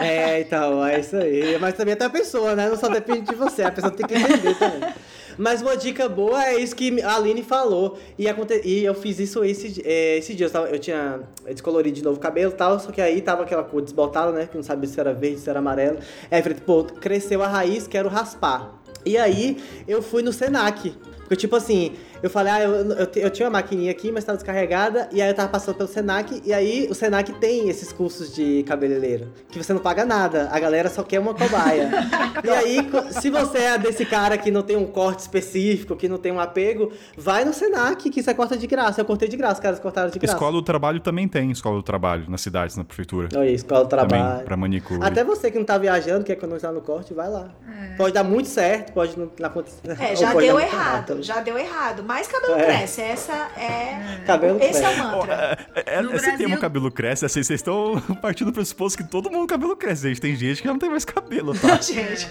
É, 0.00 0.40
então, 0.40 0.84
é 0.84 1.00
isso 1.00 1.16
aí. 1.16 1.58
Mas 1.58 1.74
também 1.74 1.94
até 1.94 2.04
a 2.06 2.10
pessoa, 2.10 2.54
né? 2.54 2.68
Não 2.68 2.76
só 2.76 2.88
depende 2.88 3.22
de 3.30 3.34
você, 3.34 3.62
a 3.62 3.70
pessoa 3.70 3.92
tem 3.92 4.06
que 4.06 4.14
entender 4.14 4.54
também. 4.54 4.92
Mas 5.38 5.62
uma 5.62 5.76
dica 5.76 6.08
boa 6.08 6.44
é 6.44 6.58
isso 6.58 6.74
que 6.76 7.00
a 7.02 7.16
Aline 7.16 7.42
falou. 7.42 7.98
E, 8.18 8.28
aconte... 8.28 8.60
e 8.64 8.84
eu 8.84 8.94
fiz 8.94 9.18
isso 9.18 9.42
esse, 9.44 9.82
é, 9.84 10.18
esse 10.18 10.34
dia. 10.34 10.46
Eu, 10.46 10.50
tava- 10.50 10.68
eu 10.68 10.78
tinha 10.78 11.20
descolori 11.46 11.90
de 11.90 12.02
novo 12.02 12.16
o 12.16 12.20
cabelo 12.20 12.52
e 12.52 12.56
tal, 12.56 12.78
só 12.80 12.90
que 12.90 13.00
aí 13.00 13.20
tava 13.20 13.42
aquela 13.42 13.62
cor 13.64 13.82
desbotada, 13.82 14.32
né? 14.32 14.46
Que 14.50 14.56
não 14.56 14.62
sabia 14.64 14.88
se 14.88 14.98
era 15.00 15.12
verde, 15.12 15.40
se 15.40 15.48
era 15.50 15.58
amarelo. 15.58 15.98
Aí 16.30 16.38
eu 16.38 16.42
falei, 16.42 16.58
pô, 16.64 16.84
cresceu 16.84 17.42
a 17.42 17.48
raiz, 17.48 17.86
quero 17.86 18.08
raspar. 18.08 18.78
E 19.04 19.16
aí 19.18 19.56
eu 19.88 20.02
fui 20.02 20.22
no 20.22 20.32
Senac. 20.32 20.94
Porque, 21.20 21.36
tipo 21.36 21.56
assim, 21.56 21.94
eu 22.22 22.30
falei, 22.30 22.52
ah, 22.52 22.62
eu, 22.62 22.72
eu, 22.92 23.08
eu 23.16 23.30
tinha 23.30 23.48
uma 23.48 23.58
maquininha 23.58 23.90
aqui, 23.90 24.12
mas 24.12 24.24
tava 24.24 24.36
descarregada. 24.36 25.08
E 25.12 25.20
aí 25.20 25.28
eu 25.28 25.34
tava 25.34 25.48
passando 25.48 25.74
pelo 25.74 25.88
Senac. 25.88 26.42
E 26.44 26.52
aí 26.52 26.86
o 26.90 26.94
Senac 26.94 27.32
tem 27.34 27.68
esses 27.68 27.92
cursos 27.92 28.34
de 28.34 28.62
cabeleireiro. 28.64 29.28
Que 29.50 29.62
você 29.62 29.72
não 29.72 29.80
paga 29.80 30.04
nada. 30.04 30.48
A 30.52 30.60
galera 30.60 30.88
só 30.88 31.02
quer 31.02 31.20
uma 31.20 31.34
cobaia. 31.34 31.90
e 32.44 32.50
aí, 32.50 32.90
se 33.20 33.30
você 33.30 33.58
é 33.58 33.78
desse 33.78 34.04
cara 34.04 34.38
que 34.38 34.50
não 34.50 34.62
tem 34.62 34.76
um 34.76 34.86
corte 34.86 35.20
específico, 35.20 35.96
que 35.96 36.08
não 36.08 36.18
tem 36.18 36.32
um 36.32 36.40
apego, 36.40 36.92
vai 37.16 37.44
no 37.44 37.52
Senac, 37.52 38.08
que 38.08 38.22
você 38.22 38.34
corta 38.34 38.56
de 38.56 38.66
graça. 38.66 39.00
Eu 39.00 39.04
cortei 39.04 39.28
de 39.28 39.36
graça, 39.36 39.54
os 39.54 39.60
caras 39.60 39.80
cortaram 39.80 40.10
de 40.10 40.18
graça. 40.18 40.34
Escola 40.34 40.52
do 40.52 40.62
trabalho 40.62 41.00
também 41.00 41.26
tem 41.26 41.50
escola 41.50 41.76
do 41.76 41.82
trabalho 41.82 42.24
nas 42.28 42.40
cidades, 42.40 42.76
na 42.76 42.84
prefeitura. 42.84 43.28
Olha 43.34 43.42
aí, 43.42 43.54
escola 43.54 43.84
do 43.84 43.88
Também, 43.88 44.08
trabalho. 44.08 44.44
pra 44.44 44.56
manicure. 44.56 45.00
Até 45.02 45.24
você 45.24 45.50
que 45.50 45.58
não 45.58 45.64
tá 45.64 45.78
viajando, 45.78 46.24
quer 46.24 46.34
economizar 46.34 46.72
no 46.72 46.80
corte, 46.80 47.12
vai 47.12 47.28
lá. 47.28 47.48
Pode 47.96 48.14
dar 48.14 48.24
muito 48.24 48.48
certo, 48.48 48.92
pode 48.92 49.18
não 49.18 49.30
acontecer. 49.42 49.78
É, 49.98 50.14
já 50.16 50.32
deu 50.34 50.54
muito 50.54 50.60
errado, 50.60 51.22
já 51.22 51.40
deu 51.40 51.58
errado. 51.58 52.02
Mas 52.12 52.26
cabelo 52.28 52.54
É. 52.58 52.64
cresce, 52.66 53.00
essa 53.00 53.32
é. 53.56 54.20
Cabelo 54.26 54.58
Esse 54.62 54.78
é 54.84 54.88
o 54.88 54.92
cresce. 54.92 55.00
mantra. 55.02 55.58
É, 55.74 55.94
é, 55.94 56.02
No 56.02 56.10
esse 56.14 56.20
Brasil- 56.26 56.38
termo 56.38 56.58
cabelo 56.58 56.90
cresce, 56.92 57.24
assim, 57.24 57.42
vocês 57.42 57.60
estão 57.60 57.98
partindo 58.20 58.48
do 58.48 58.52
pressuposto 58.52 58.98
que 59.02 59.04
todo 59.08 59.30
mundo 59.30 59.46
cabelo 59.46 59.74
cresce. 59.76 60.08
Gente, 60.08 60.20
tem 60.20 60.36
gente 60.36 60.60
que 60.60 60.68
já 60.68 60.72
não 60.72 60.78
tem 60.78 60.90
mais 60.90 61.04
cabelo, 61.04 61.54
tá? 61.58 61.76
Gente, 61.80 62.28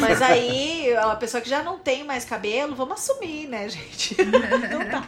mas 0.00 0.20
aí, 0.20 0.92
a 0.96 1.14
pessoa 1.16 1.40
que 1.40 1.48
já 1.48 1.62
não 1.62 1.78
tem 1.78 2.02
mais 2.04 2.24
cabelo, 2.24 2.74
vamos 2.74 2.94
assumir, 2.94 3.46
né, 3.46 3.68
gente? 3.68 4.16
Não 4.20 4.78
dá. 4.90 5.04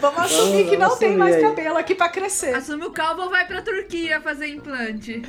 Vamos 0.00 0.20
assumir 0.20 0.64
que 0.68 0.76
não 0.76 0.86
vamos 0.86 0.98
tem 0.98 1.08
assumir 1.08 1.16
mais 1.18 1.34
aí. 1.36 1.42
cabelo 1.42 1.76
aqui 1.76 1.94
pra 1.94 2.08
crescer. 2.08 2.54
Assume 2.54 2.84
o 2.84 2.90
calvo 2.90 3.22
ou 3.22 3.30
vai 3.30 3.46
pra 3.46 3.62
Turquia 3.62 4.20
fazer 4.20 4.48
implante. 4.48 5.22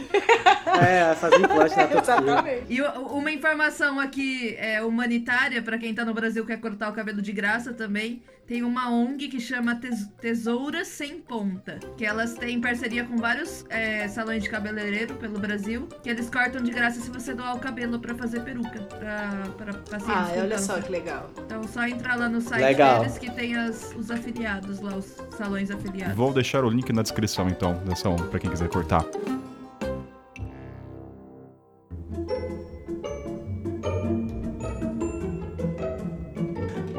É, 0.82 1.14
fazer 1.16 1.38
implante 1.38 1.76
na 1.76 1.88
Turquia. 1.88 2.02
Exatamente. 2.02 2.64
E 2.70 2.82
uma 2.82 3.32
informação 3.32 4.00
aqui 4.00 4.56
é, 4.60 4.82
humanitária, 4.82 5.62
pra 5.62 5.78
quem 5.78 5.94
tá 5.94 6.04
no 6.06 6.14
Brasil 6.14 6.44
e 6.44 6.48
quer 6.48 6.58
cortar 6.60 6.90
o 6.90 6.94
cabelo 6.94 7.22
de 7.22 7.32
graça 7.32 7.61
também. 7.74 8.22
Tem 8.48 8.64
uma 8.64 8.90
ONG 8.92 9.30
que 9.30 9.40
chama 9.40 9.76
Tes- 9.76 10.08
Tesouras 10.20 10.88
Sem 10.90 11.20
Ponta. 11.22 11.80
Que 11.96 12.04
elas 12.06 12.34
têm 12.34 12.60
parceria 12.60 13.06
com 13.06 13.16
vários 13.16 13.64
é, 13.70 14.06
salões 14.10 14.44
de 14.44 14.50
cabeleireiro 14.50 15.16
pelo 15.16 15.40
Brasil. 15.40 15.88
Que 16.04 16.10
eles 16.10 16.30
cortam 16.30 16.62
de 16.62 16.70
graça 16.72 17.00
se 17.00 17.10
você 17.10 17.34
doar 17.34 17.56
o 17.56 17.60
cabelo 17.60 17.98
pra 18.00 18.14
fazer 18.14 18.42
peruca. 18.42 18.82
Pra, 18.82 19.44
pra 19.58 19.74
pacientes 19.74 20.08
Ah, 20.10 20.32
olha 20.32 20.50
câncer. 20.50 20.66
só 20.66 20.82
que 20.82 20.92
legal. 20.92 21.30
Então 21.46 21.64
só 21.66 21.88
entrar 21.88 22.16
lá 22.18 22.28
no 22.28 22.42
site 22.42 22.62
Legal. 22.62 23.00
deles 23.02 23.18
que 23.18 23.32
tem 23.32 23.56
as- 23.56 23.96
os 23.96 24.12
afiliados 24.12 24.82
lá, 24.82 24.98
os 24.98 25.16
salões 25.38 25.72
afiliados. 25.72 26.16
Vou 26.18 26.34
deixar 26.34 26.66
o 26.66 26.70
link 26.70 26.92
na 26.92 27.04
descrição, 27.04 27.48
então, 27.48 27.76
dessa 27.86 28.10
onda, 28.10 28.24
pra 28.26 28.38
quem 28.40 28.50
quiser 28.50 28.68
cortar. 28.68 29.06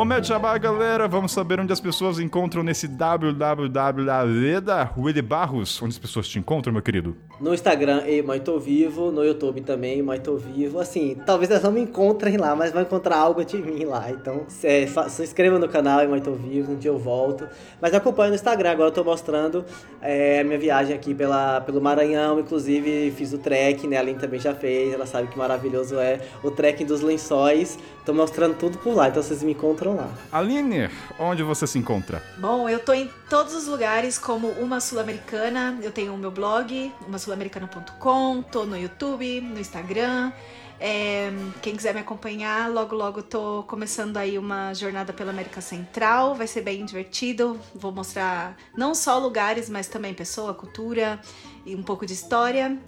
Momento 0.03 0.25
de 0.25 0.59
galera. 0.59 1.07
Vamos 1.07 1.31
saber 1.31 1.61
onde 1.61 1.73
as 1.73 1.81
pessoas 1.81 2.19
encontram 2.19 2.65
nesse 2.65 2.89
www 2.89 4.61
da 4.61 4.83
Rua 4.83 5.13
de 5.13 5.23
Barros. 5.23 5.81
Onde 5.81 5.93
as 5.93 5.99
pessoas 5.99 6.27
te 6.27 6.41
encontram, 6.41 6.73
meu 6.73 6.83
querido? 6.83 7.17
No 7.43 7.53
Instagram, 7.53 8.05
e 8.07 8.23
Mãe 8.23 8.39
Tô 8.39 8.57
Vivo. 8.57 9.11
No 9.11 9.25
YouTube 9.25 9.63
também, 9.63 10.01
Mãe 10.01 10.21
Tô 10.21 10.37
Vivo. 10.37 10.79
Assim, 10.79 11.17
talvez 11.27 11.51
elas 11.51 11.65
não 11.65 11.73
me 11.73 11.81
encontrem 11.81 12.37
lá, 12.37 12.55
mas 12.55 12.71
vão 12.71 12.83
encontrar 12.83 13.17
algo 13.17 13.45
de 13.45 13.57
mim 13.57 13.85
lá. 13.85 14.13
Então, 14.13 14.45
se, 14.47 14.69
é, 14.69 14.87
se 14.87 15.25
inscreva 15.25 15.59
no 15.59 15.69
canal, 15.69 16.05
e 16.05 16.07
Mãe 16.07 16.21
Tô 16.21 16.35
Vivo. 16.35 16.71
Um 16.71 16.77
dia 16.77 16.93
eu 16.93 16.99
volto. 16.99 17.49
Mas 17.81 17.93
acompanhe 17.95 18.29
no 18.29 18.37
Instagram. 18.37 18.71
Agora 18.71 18.91
eu 18.91 18.95
tô 18.95 19.03
mostrando 19.03 19.65
é, 20.01 20.39
a 20.39 20.45
minha 20.45 20.57
viagem 20.57 20.95
aqui 20.95 21.13
pela, 21.13 21.61
pelo 21.63 21.81
Maranhão. 21.81 22.39
Inclusive, 22.39 23.11
fiz 23.11 23.33
o 23.33 23.39
trek, 23.39 23.89
né? 23.89 23.97
A 23.97 24.01
Aline 24.01 24.21
também 24.21 24.39
já 24.39 24.55
fez. 24.55 24.95
Ela 24.95 25.05
sabe 25.05 25.27
que 25.27 25.37
maravilhoso 25.37 25.99
é 25.99 26.21
o 26.45 26.51
trekking 26.53 26.87
dos 26.87 27.01
lençóis. 27.01 27.77
Tô 28.07 28.15
mostrando 28.15 28.55
tudo 28.55 28.79
por 28.79 28.95
lá. 28.95 29.09
Então, 29.09 29.21
vocês 29.21 29.43
me 29.43 29.51
encontram 29.51 29.97
lá. 29.97 30.09
Aline, 30.31 30.89
onde 31.19 31.43
você 31.43 31.67
se 31.67 31.77
encontra? 31.77 32.23
Bom, 32.39 32.69
eu 32.69 32.79
tô 32.79 32.93
em 32.93 33.11
todos 33.29 33.53
os 33.57 33.67
lugares 33.67 34.17
como 34.17 34.47
Uma 34.47 34.79
Sul-Americana. 34.79 35.77
Eu 35.83 35.91
tenho 35.91 36.15
o 36.15 36.19
meu 36.19 36.31
blog, 36.31 36.93
umasulamericana.com, 37.33 38.43
tô 38.43 38.65
no 38.65 38.77
YouTube, 38.77 39.41
no 39.41 39.59
Instagram. 39.59 40.33
É, 40.79 41.31
quem 41.63 41.77
quiser 41.77 41.95
me 41.95 42.01
acompanhar, 42.01 42.71
logo 42.71 42.95
logo 42.95 43.23
tô 43.23 43.63
começando 43.69 44.17
aí 44.17 44.37
uma 44.37 44.75
jornada 44.75 45.13
pela 45.13 45.31
América 45.31 45.61
Central. 45.61 46.35
Vai 46.35 46.47
ser 46.47 46.61
bem 46.63 46.85
divertido. 46.85 47.59
Vou 47.75 47.93
mostrar 47.93 48.57
não 48.77 48.95
só 48.95 49.19
lugares, 49.19 49.71
mas 49.71 49.87
também 49.87 50.13
pessoa, 50.13 50.53
cultura 50.53 51.21
e 51.65 51.75
um 51.75 51.83
pouco 51.83 52.05
de 52.05 52.13
história. 52.13 52.79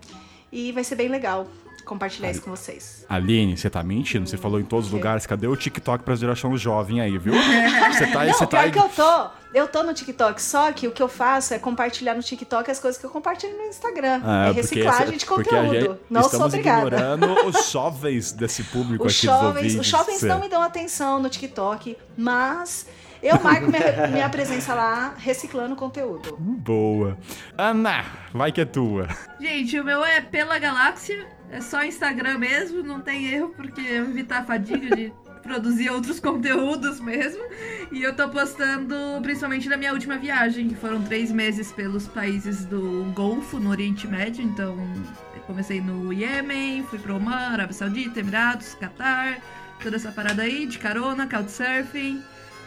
E 0.52 0.72
vai 0.72 0.84
ser 0.84 0.96
bem 0.96 1.08
legal 1.08 1.46
compartilhar 1.84 2.30
isso 2.30 2.42
com 2.42 2.50
vocês. 2.50 3.04
Aline, 3.08 3.56
você 3.56 3.68
tá 3.70 3.82
mentindo? 3.82 4.28
Você 4.28 4.36
falou 4.36 4.58
em 4.60 4.64
todos 4.64 4.86
os 4.86 4.92
lugares. 4.92 5.26
Cadê 5.26 5.46
o 5.46 5.56
TikTok 5.56 6.02
pra 6.04 6.14
geração 6.16 6.56
jovem 6.56 7.00
aí, 7.00 7.16
viu? 7.18 7.34
Você 7.34 8.06
tá 8.08 8.20
aí, 8.20 8.28
Não, 8.32 8.34
você 8.34 8.46
tá 8.46 8.46
pior 8.46 8.60
aí. 8.64 8.72
que 8.72 8.78
eu 8.78 8.88
tô. 8.88 9.26
Eu 9.54 9.68
tô 9.68 9.84
no 9.84 9.94
TikTok, 9.94 10.42
só 10.42 10.72
que 10.72 10.88
o 10.88 10.90
que 10.90 11.00
eu 11.00 11.06
faço 11.08 11.54
é 11.54 11.60
compartilhar 11.60 12.14
no 12.14 12.22
TikTok 12.24 12.68
as 12.68 12.80
coisas 12.80 12.98
que 13.00 13.06
eu 13.06 13.10
compartilho 13.10 13.56
no 13.56 13.62
Instagram. 13.66 14.20
Ah, 14.24 14.48
é 14.48 14.50
reciclagem 14.50 15.02
essa- 15.10 15.16
de 15.16 15.26
conteúdo. 15.26 15.72
gente- 15.72 16.00
não 16.10 16.22
sou 16.28 16.46
obrigada. 16.46 16.86
ignorando 16.88 17.34
os 17.46 17.70
jovens 17.70 18.32
desse 18.32 18.64
público 18.64 19.06
Os 19.06 19.12
aqui 19.16 19.26
jovens, 19.26 19.76
os 19.78 19.86
jovens 19.86 20.22
não 20.22 20.40
me 20.40 20.48
dão 20.48 20.60
atenção 20.60 21.20
no 21.22 21.28
TikTok, 21.28 21.96
mas 22.16 22.86
eu 23.24 23.42
marco 23.42 23.70
minha, 23.70 24.06
minha 24.08 24.28
presença 24.28 24.74
lá 24.74 25.14
reciclando 25.16 25.74
conteúdo. 25.74 26.36
Boa. 26.38 27.16
Ana, 27.56 28.04
vai 28.32 28.52
que 28.52 28.60
é 28.60 28.64
tua. 28.64 29.08
Gente, 29.40 29.80
o 29.80 29.84
meu 29.84 30.04
é 30.04 30.20
pela 30.20 30.58
galáxia. 30.58 31.26
É 31.50 31.60
só 31.60 31.82
Instagram 31.82 32.38
mesmo, 32.38 32.82
não 32.82 33.00
tem 33.00 33.26
erro, 33.26 33.54
porque 33.56 33.80
eu 33.80 34.04
evitar 34.04 34.40
a 34.40 34.44
fadiga 34.44 34.94
de 34.94 35.12
produzir 35.42 35.90
outros 35.90 36.20
conteúdos 36.20 37.00
mesmo. 37.00 37.42
E 37.92 38.02
eu 38.02 38.14
tô 38.14 38.28
postando 38.28 38.94
principalmente 39.22 39.68
na 39.68 39.76
minha 39.76 39.92
última 39.92 40.18
viagem, 40.18 40.68
que 40.68 40.74
foram 40.74 41.02
três 41.02 41.30
meses 41.30 41.72
pelos 41.72 42.06
países 42.08 42.64
do 42.64 43.10
Golfo, 43.14 43.58
no 43.58 43.70
Oriente 43.70 44.06
Médio. 44.06 44.44
Então, 44.44 44.76
comecei 45.46 45.80
no 45.80 46.12
Iêmen, 46.12 46.82
fui 46.84 46.98
pro 46.98 47.16
Oman, 47.16 47.52
Arábia 47.52 47.74
Saudita, 47.74 48.20
Emirados, 48.20 48.74
Catar, 48.74 49.38
toda 49.82 49.96
essa 49.96 50.10
parada 50.10 50.42
aí, 50.42 50.66
de 50.66 50.78
carona, 50.78 51.26
couchsurfing. 51.26 52.22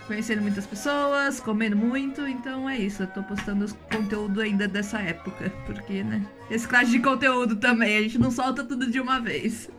Conhecendo 0.08 0.42
muitas 0.42 0.66
pessoas, 0.66 1.42
comendo 1.42 1.76
muito, 1.76 2.26
então 2.26 2.70
é 2.70 2.78
isso. 2.78 3.04
Eu 3.04 3.08
tô 3.08 3.22
postando 3.22 3.66
os 3.66 3.74
conteúdo 3.92 4.40
ainda 4.40 4.66
dessa 4.66 5.02
época, 5.02 5.52
porque, 5.66 6.02
né? 6.02 6.26
Reciclagem 6.50 6.94
de 6.94 7.00
conteúdo 7.00 7.58
também, 7.58 7.98
a 7.98 8.02
gente 8.02 8.18
não 8.18 8.32
solta 8.32 8.64
tudo 8.64 8.90
de 8.90 9.02
uma 9.02 9.20
vez. 9.20 9.70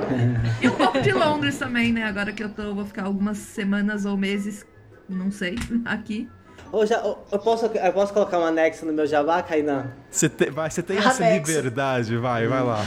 e 0.60 0.68
um 0.68 0.72
pouco 0.72 1.00
de 1.00 1.10
Londres 1.10 1.58
também, 1.58 1.90
né? 1.90 2.04
Agora 2.04 2.32
que 2.32 2.44
eu 2.44 2.50
tô, 2.50 2.74
vou 2.74 2.84
ficar 2.84 3.04
algumas 3.04 3.38
semanas 3.38 4.04
ou 4.04 4.14
meses, 4.14 4.66
não 5.08 5.30
sei, 5.30 5.56
aqui. 5.86 6.28
Ou 6.72 6.84
já, 6.86 7.00
ou- 7.02 7.24
eu, 7.32 7.38
posso, 7.38 7.66
eu 7.66 7.92
posso 7.92 8.12
colocar 8.12 8.38
um 8.38 8.44
anexo 8.44 8.84
no 8.86 8.92
meu 8.92 9.06
jabá, 9.06 9.42
Kainan? 9.42 9.86
Você 10.10 10.28
te- 10.28 10.50
vai, 10.50 10.70
você 10.70 10.82
tem 10.82 10.96
essa 10.98 11.28
liberdade, 11.30 12.16
vai, 12.16 12.46
vai 12.46 12.62
lá. 12.62 12.84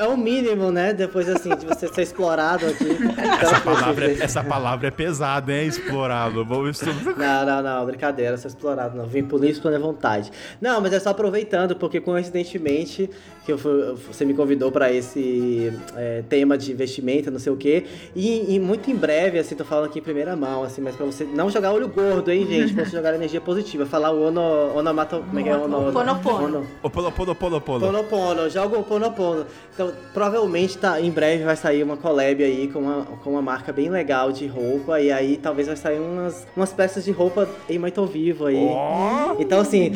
É 0.00 0.06
o 0.06 0.16
mínimo, 0.16 0.70
né? 0.72 0.92
Depois, 0.92 1.28
assim, 1.28 1.54
de 1.56 1.64
você 1.66 1.86
ser 1.88 2.02
explorado 2.02 2.66
aqui. 2.66 2.84
Essa 3.44 3.60
palavra, 3.60 4.10
é, 4.10 4.18
essa 4.22 4.42
palavra 4.44 4.88
é 4.88 4.90
pesada, 4.90 5.52
hein? 5.52 5.68
Explorado. 5.68 6.44
Vamos 6.44 6.80
estudar. 6.82 7.16
Não, 7.16 7.46
não, 7.46 7.62
não, 7.62 7.86
brincadeira, 7.86 8.36
sou 8.36 8.48
explorado, 8.48 8.96
não. 8.96 9.06
Vim 9.06 9.22
por 9.24 9.36
livre 9.36 9.52
espontânea 9.52 9.78
vontade. 9.78 10.30
Não, 10.60 10.80
mas 10.80 10.92
é 10.92 10.98
só 11.00 11.10
aproveitando, 11.10 11.76
porque 11.76 12.00
coincidentemente 12.00 13.08
que 13.44 13.52
eu 13.52 13.58
fui- 13.58 13.94
você 14.08 14.24
me 14.24 14.32
convidou 14.34 14.72
pra 14.72 14.90
esse 14.90 15.72
é, 15.96 16.22
tema 16.28 16.56
de 16.56 16.72
investimento, 16.72 17.30
não 17.30 17.38
sei 17.38 17.52
o 17.52 17.56
quê. 17.56 17.84
E, 18.16 18.54
e 18.54 18.58
muito 18.60 18.90
em 18.90 18.96
breve, 18.96 19.38
assim, 19.38 19.54
tô 19.54 19.64
falando 19.64 19.86
aqui 19.86 19.98
em 19.98 20.02
primeira 20.02 20.34
mão, 20.34 20.62
assim, 20.64 20.80
mas 20.80 20.96
pra 20.96 21.04
você 21.06 21.24
não 21.24 21.50
jogar 21.50 21.72
olho 21.72 21.88
gordo, 21.88 22.30
hein, 22.32 22.46
gente? 22.46 22.72
Pra 22.74 22.84
você 22.84 22.92
jogar 22.96 23.12
energia 23.24 23.40
positiva. 23.40 23.86
Falar 23.86 24.10
o 24.12 24.28
ono, 24.28 24.76
onomato... 24.76 25.18
Como 25.26 25.38
é 25.38 25.42
que 25.42 25.48
é? 25.48 25.56
Ono, 25.56 25.92
Ponopono. 25.92 26.44
ono- 26.44 26.66
Ô, 26.82 26.90
polo, 26.90 27.10
polo, 27.10 27.34
polo, 27.34 27.60
polo. 27.60 27.80
Ponopono, 27.86 28.48
joga 28.50 28.78
o 28.78 28.82
Ponopono. 28.82 29.46
Então, 29.74 29.92
provavelmente 30.12 30.78
tá, 30.78 31.00
em 31.00 31.10
breve 31.10 31.44
vai 31.44 31.56
sair 31.56 31.82
uma 31.82 31.96
collab 31.96 32.42
aí 32.42 32.68
com 32.68 32.78
uma, 32.80 33.02
com 33.22 33.30
uma 33.30 33.42
marca 33.42 33.72
bem 33.72 33.88
legal 33.88 34.30
de 34.30 34.46
roupa. 34.46 35.00
E 35.00 35.10
aí 35.10 35.36
talvez 35.36 35.66
vai 35.66 35.76
sair 35.76 35.98
umas, 35.98 36.46
umas 36.56 36.72
peças 36.72 37.04
de 37.04 37.10
roupa 37.10 37.48
em 37.68 37.78
muito 37.78 38.04
vivo 38.06 38.46
aí. 38.46 38.56
Ó. 38.70 39.36
Então, 39.38 39.60
assim, 39.60 39.90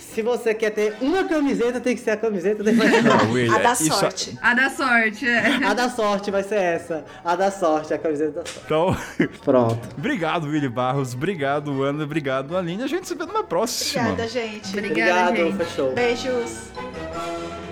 se 0.00 0.22
você 0.22 0.52
quer 0.54 0.70
ter 0.70 0.96
uma 1.00 1.24
camiseta, 1.24 1.80
tem 1.80 1.94
que 1.94 2.02
ser 2.02 2.10
a 2.12 2.16
camiseta 2.16 2.62
da 2.64 2.72
Não, 2.72 3.30
William, 3.32 3.54
A 3.54 3.58
da 3.58 3.72
isso- 3.72 3.84
sorte. 3.92 4.38
A 4.42 4.54
da 4.54 4.70
sorte, 4.70 5.28
é. 5.28 5.64
A 5.64 5.74
da 5.74 5.88
sorte 5.90 6.30
vai 6.30 6.42
ser 6.42 6.56
essa. 6.56 7.04
A 7.24 7.36
da 7.36 7.50
sorte, 7.50 7.94
a 7.94 7.98
camiseta 7.98 8.40
da 8.40 8.46
sorte. 8.46 8.60
Então, 8.64 8.96
Pronto. 9.44 9.78
obrigado, 9.96 10.44
Willy 10.48 10.68
Barros. 10.68 11.14
Obrigado, 11.14 11.82
Ana. 11.82 12.04
Obrigado, 12.04 12.56
Aline. 12.56 12.82
A 12.82 12.86
gente 12.86 13.06
se 13.06 13.14
vê 13.14 13.24
numa 13.24 13.44
próxima. 13.44 14.02
Obrigada, 14.10 14.28
gente. 14.28 14.68
Obrigada, 14.76 15.30
Obrigado, 15.30 15.36
gente. 15.36 15.56
fechou. 15.64 15.92
Beijos. 15.94 17.69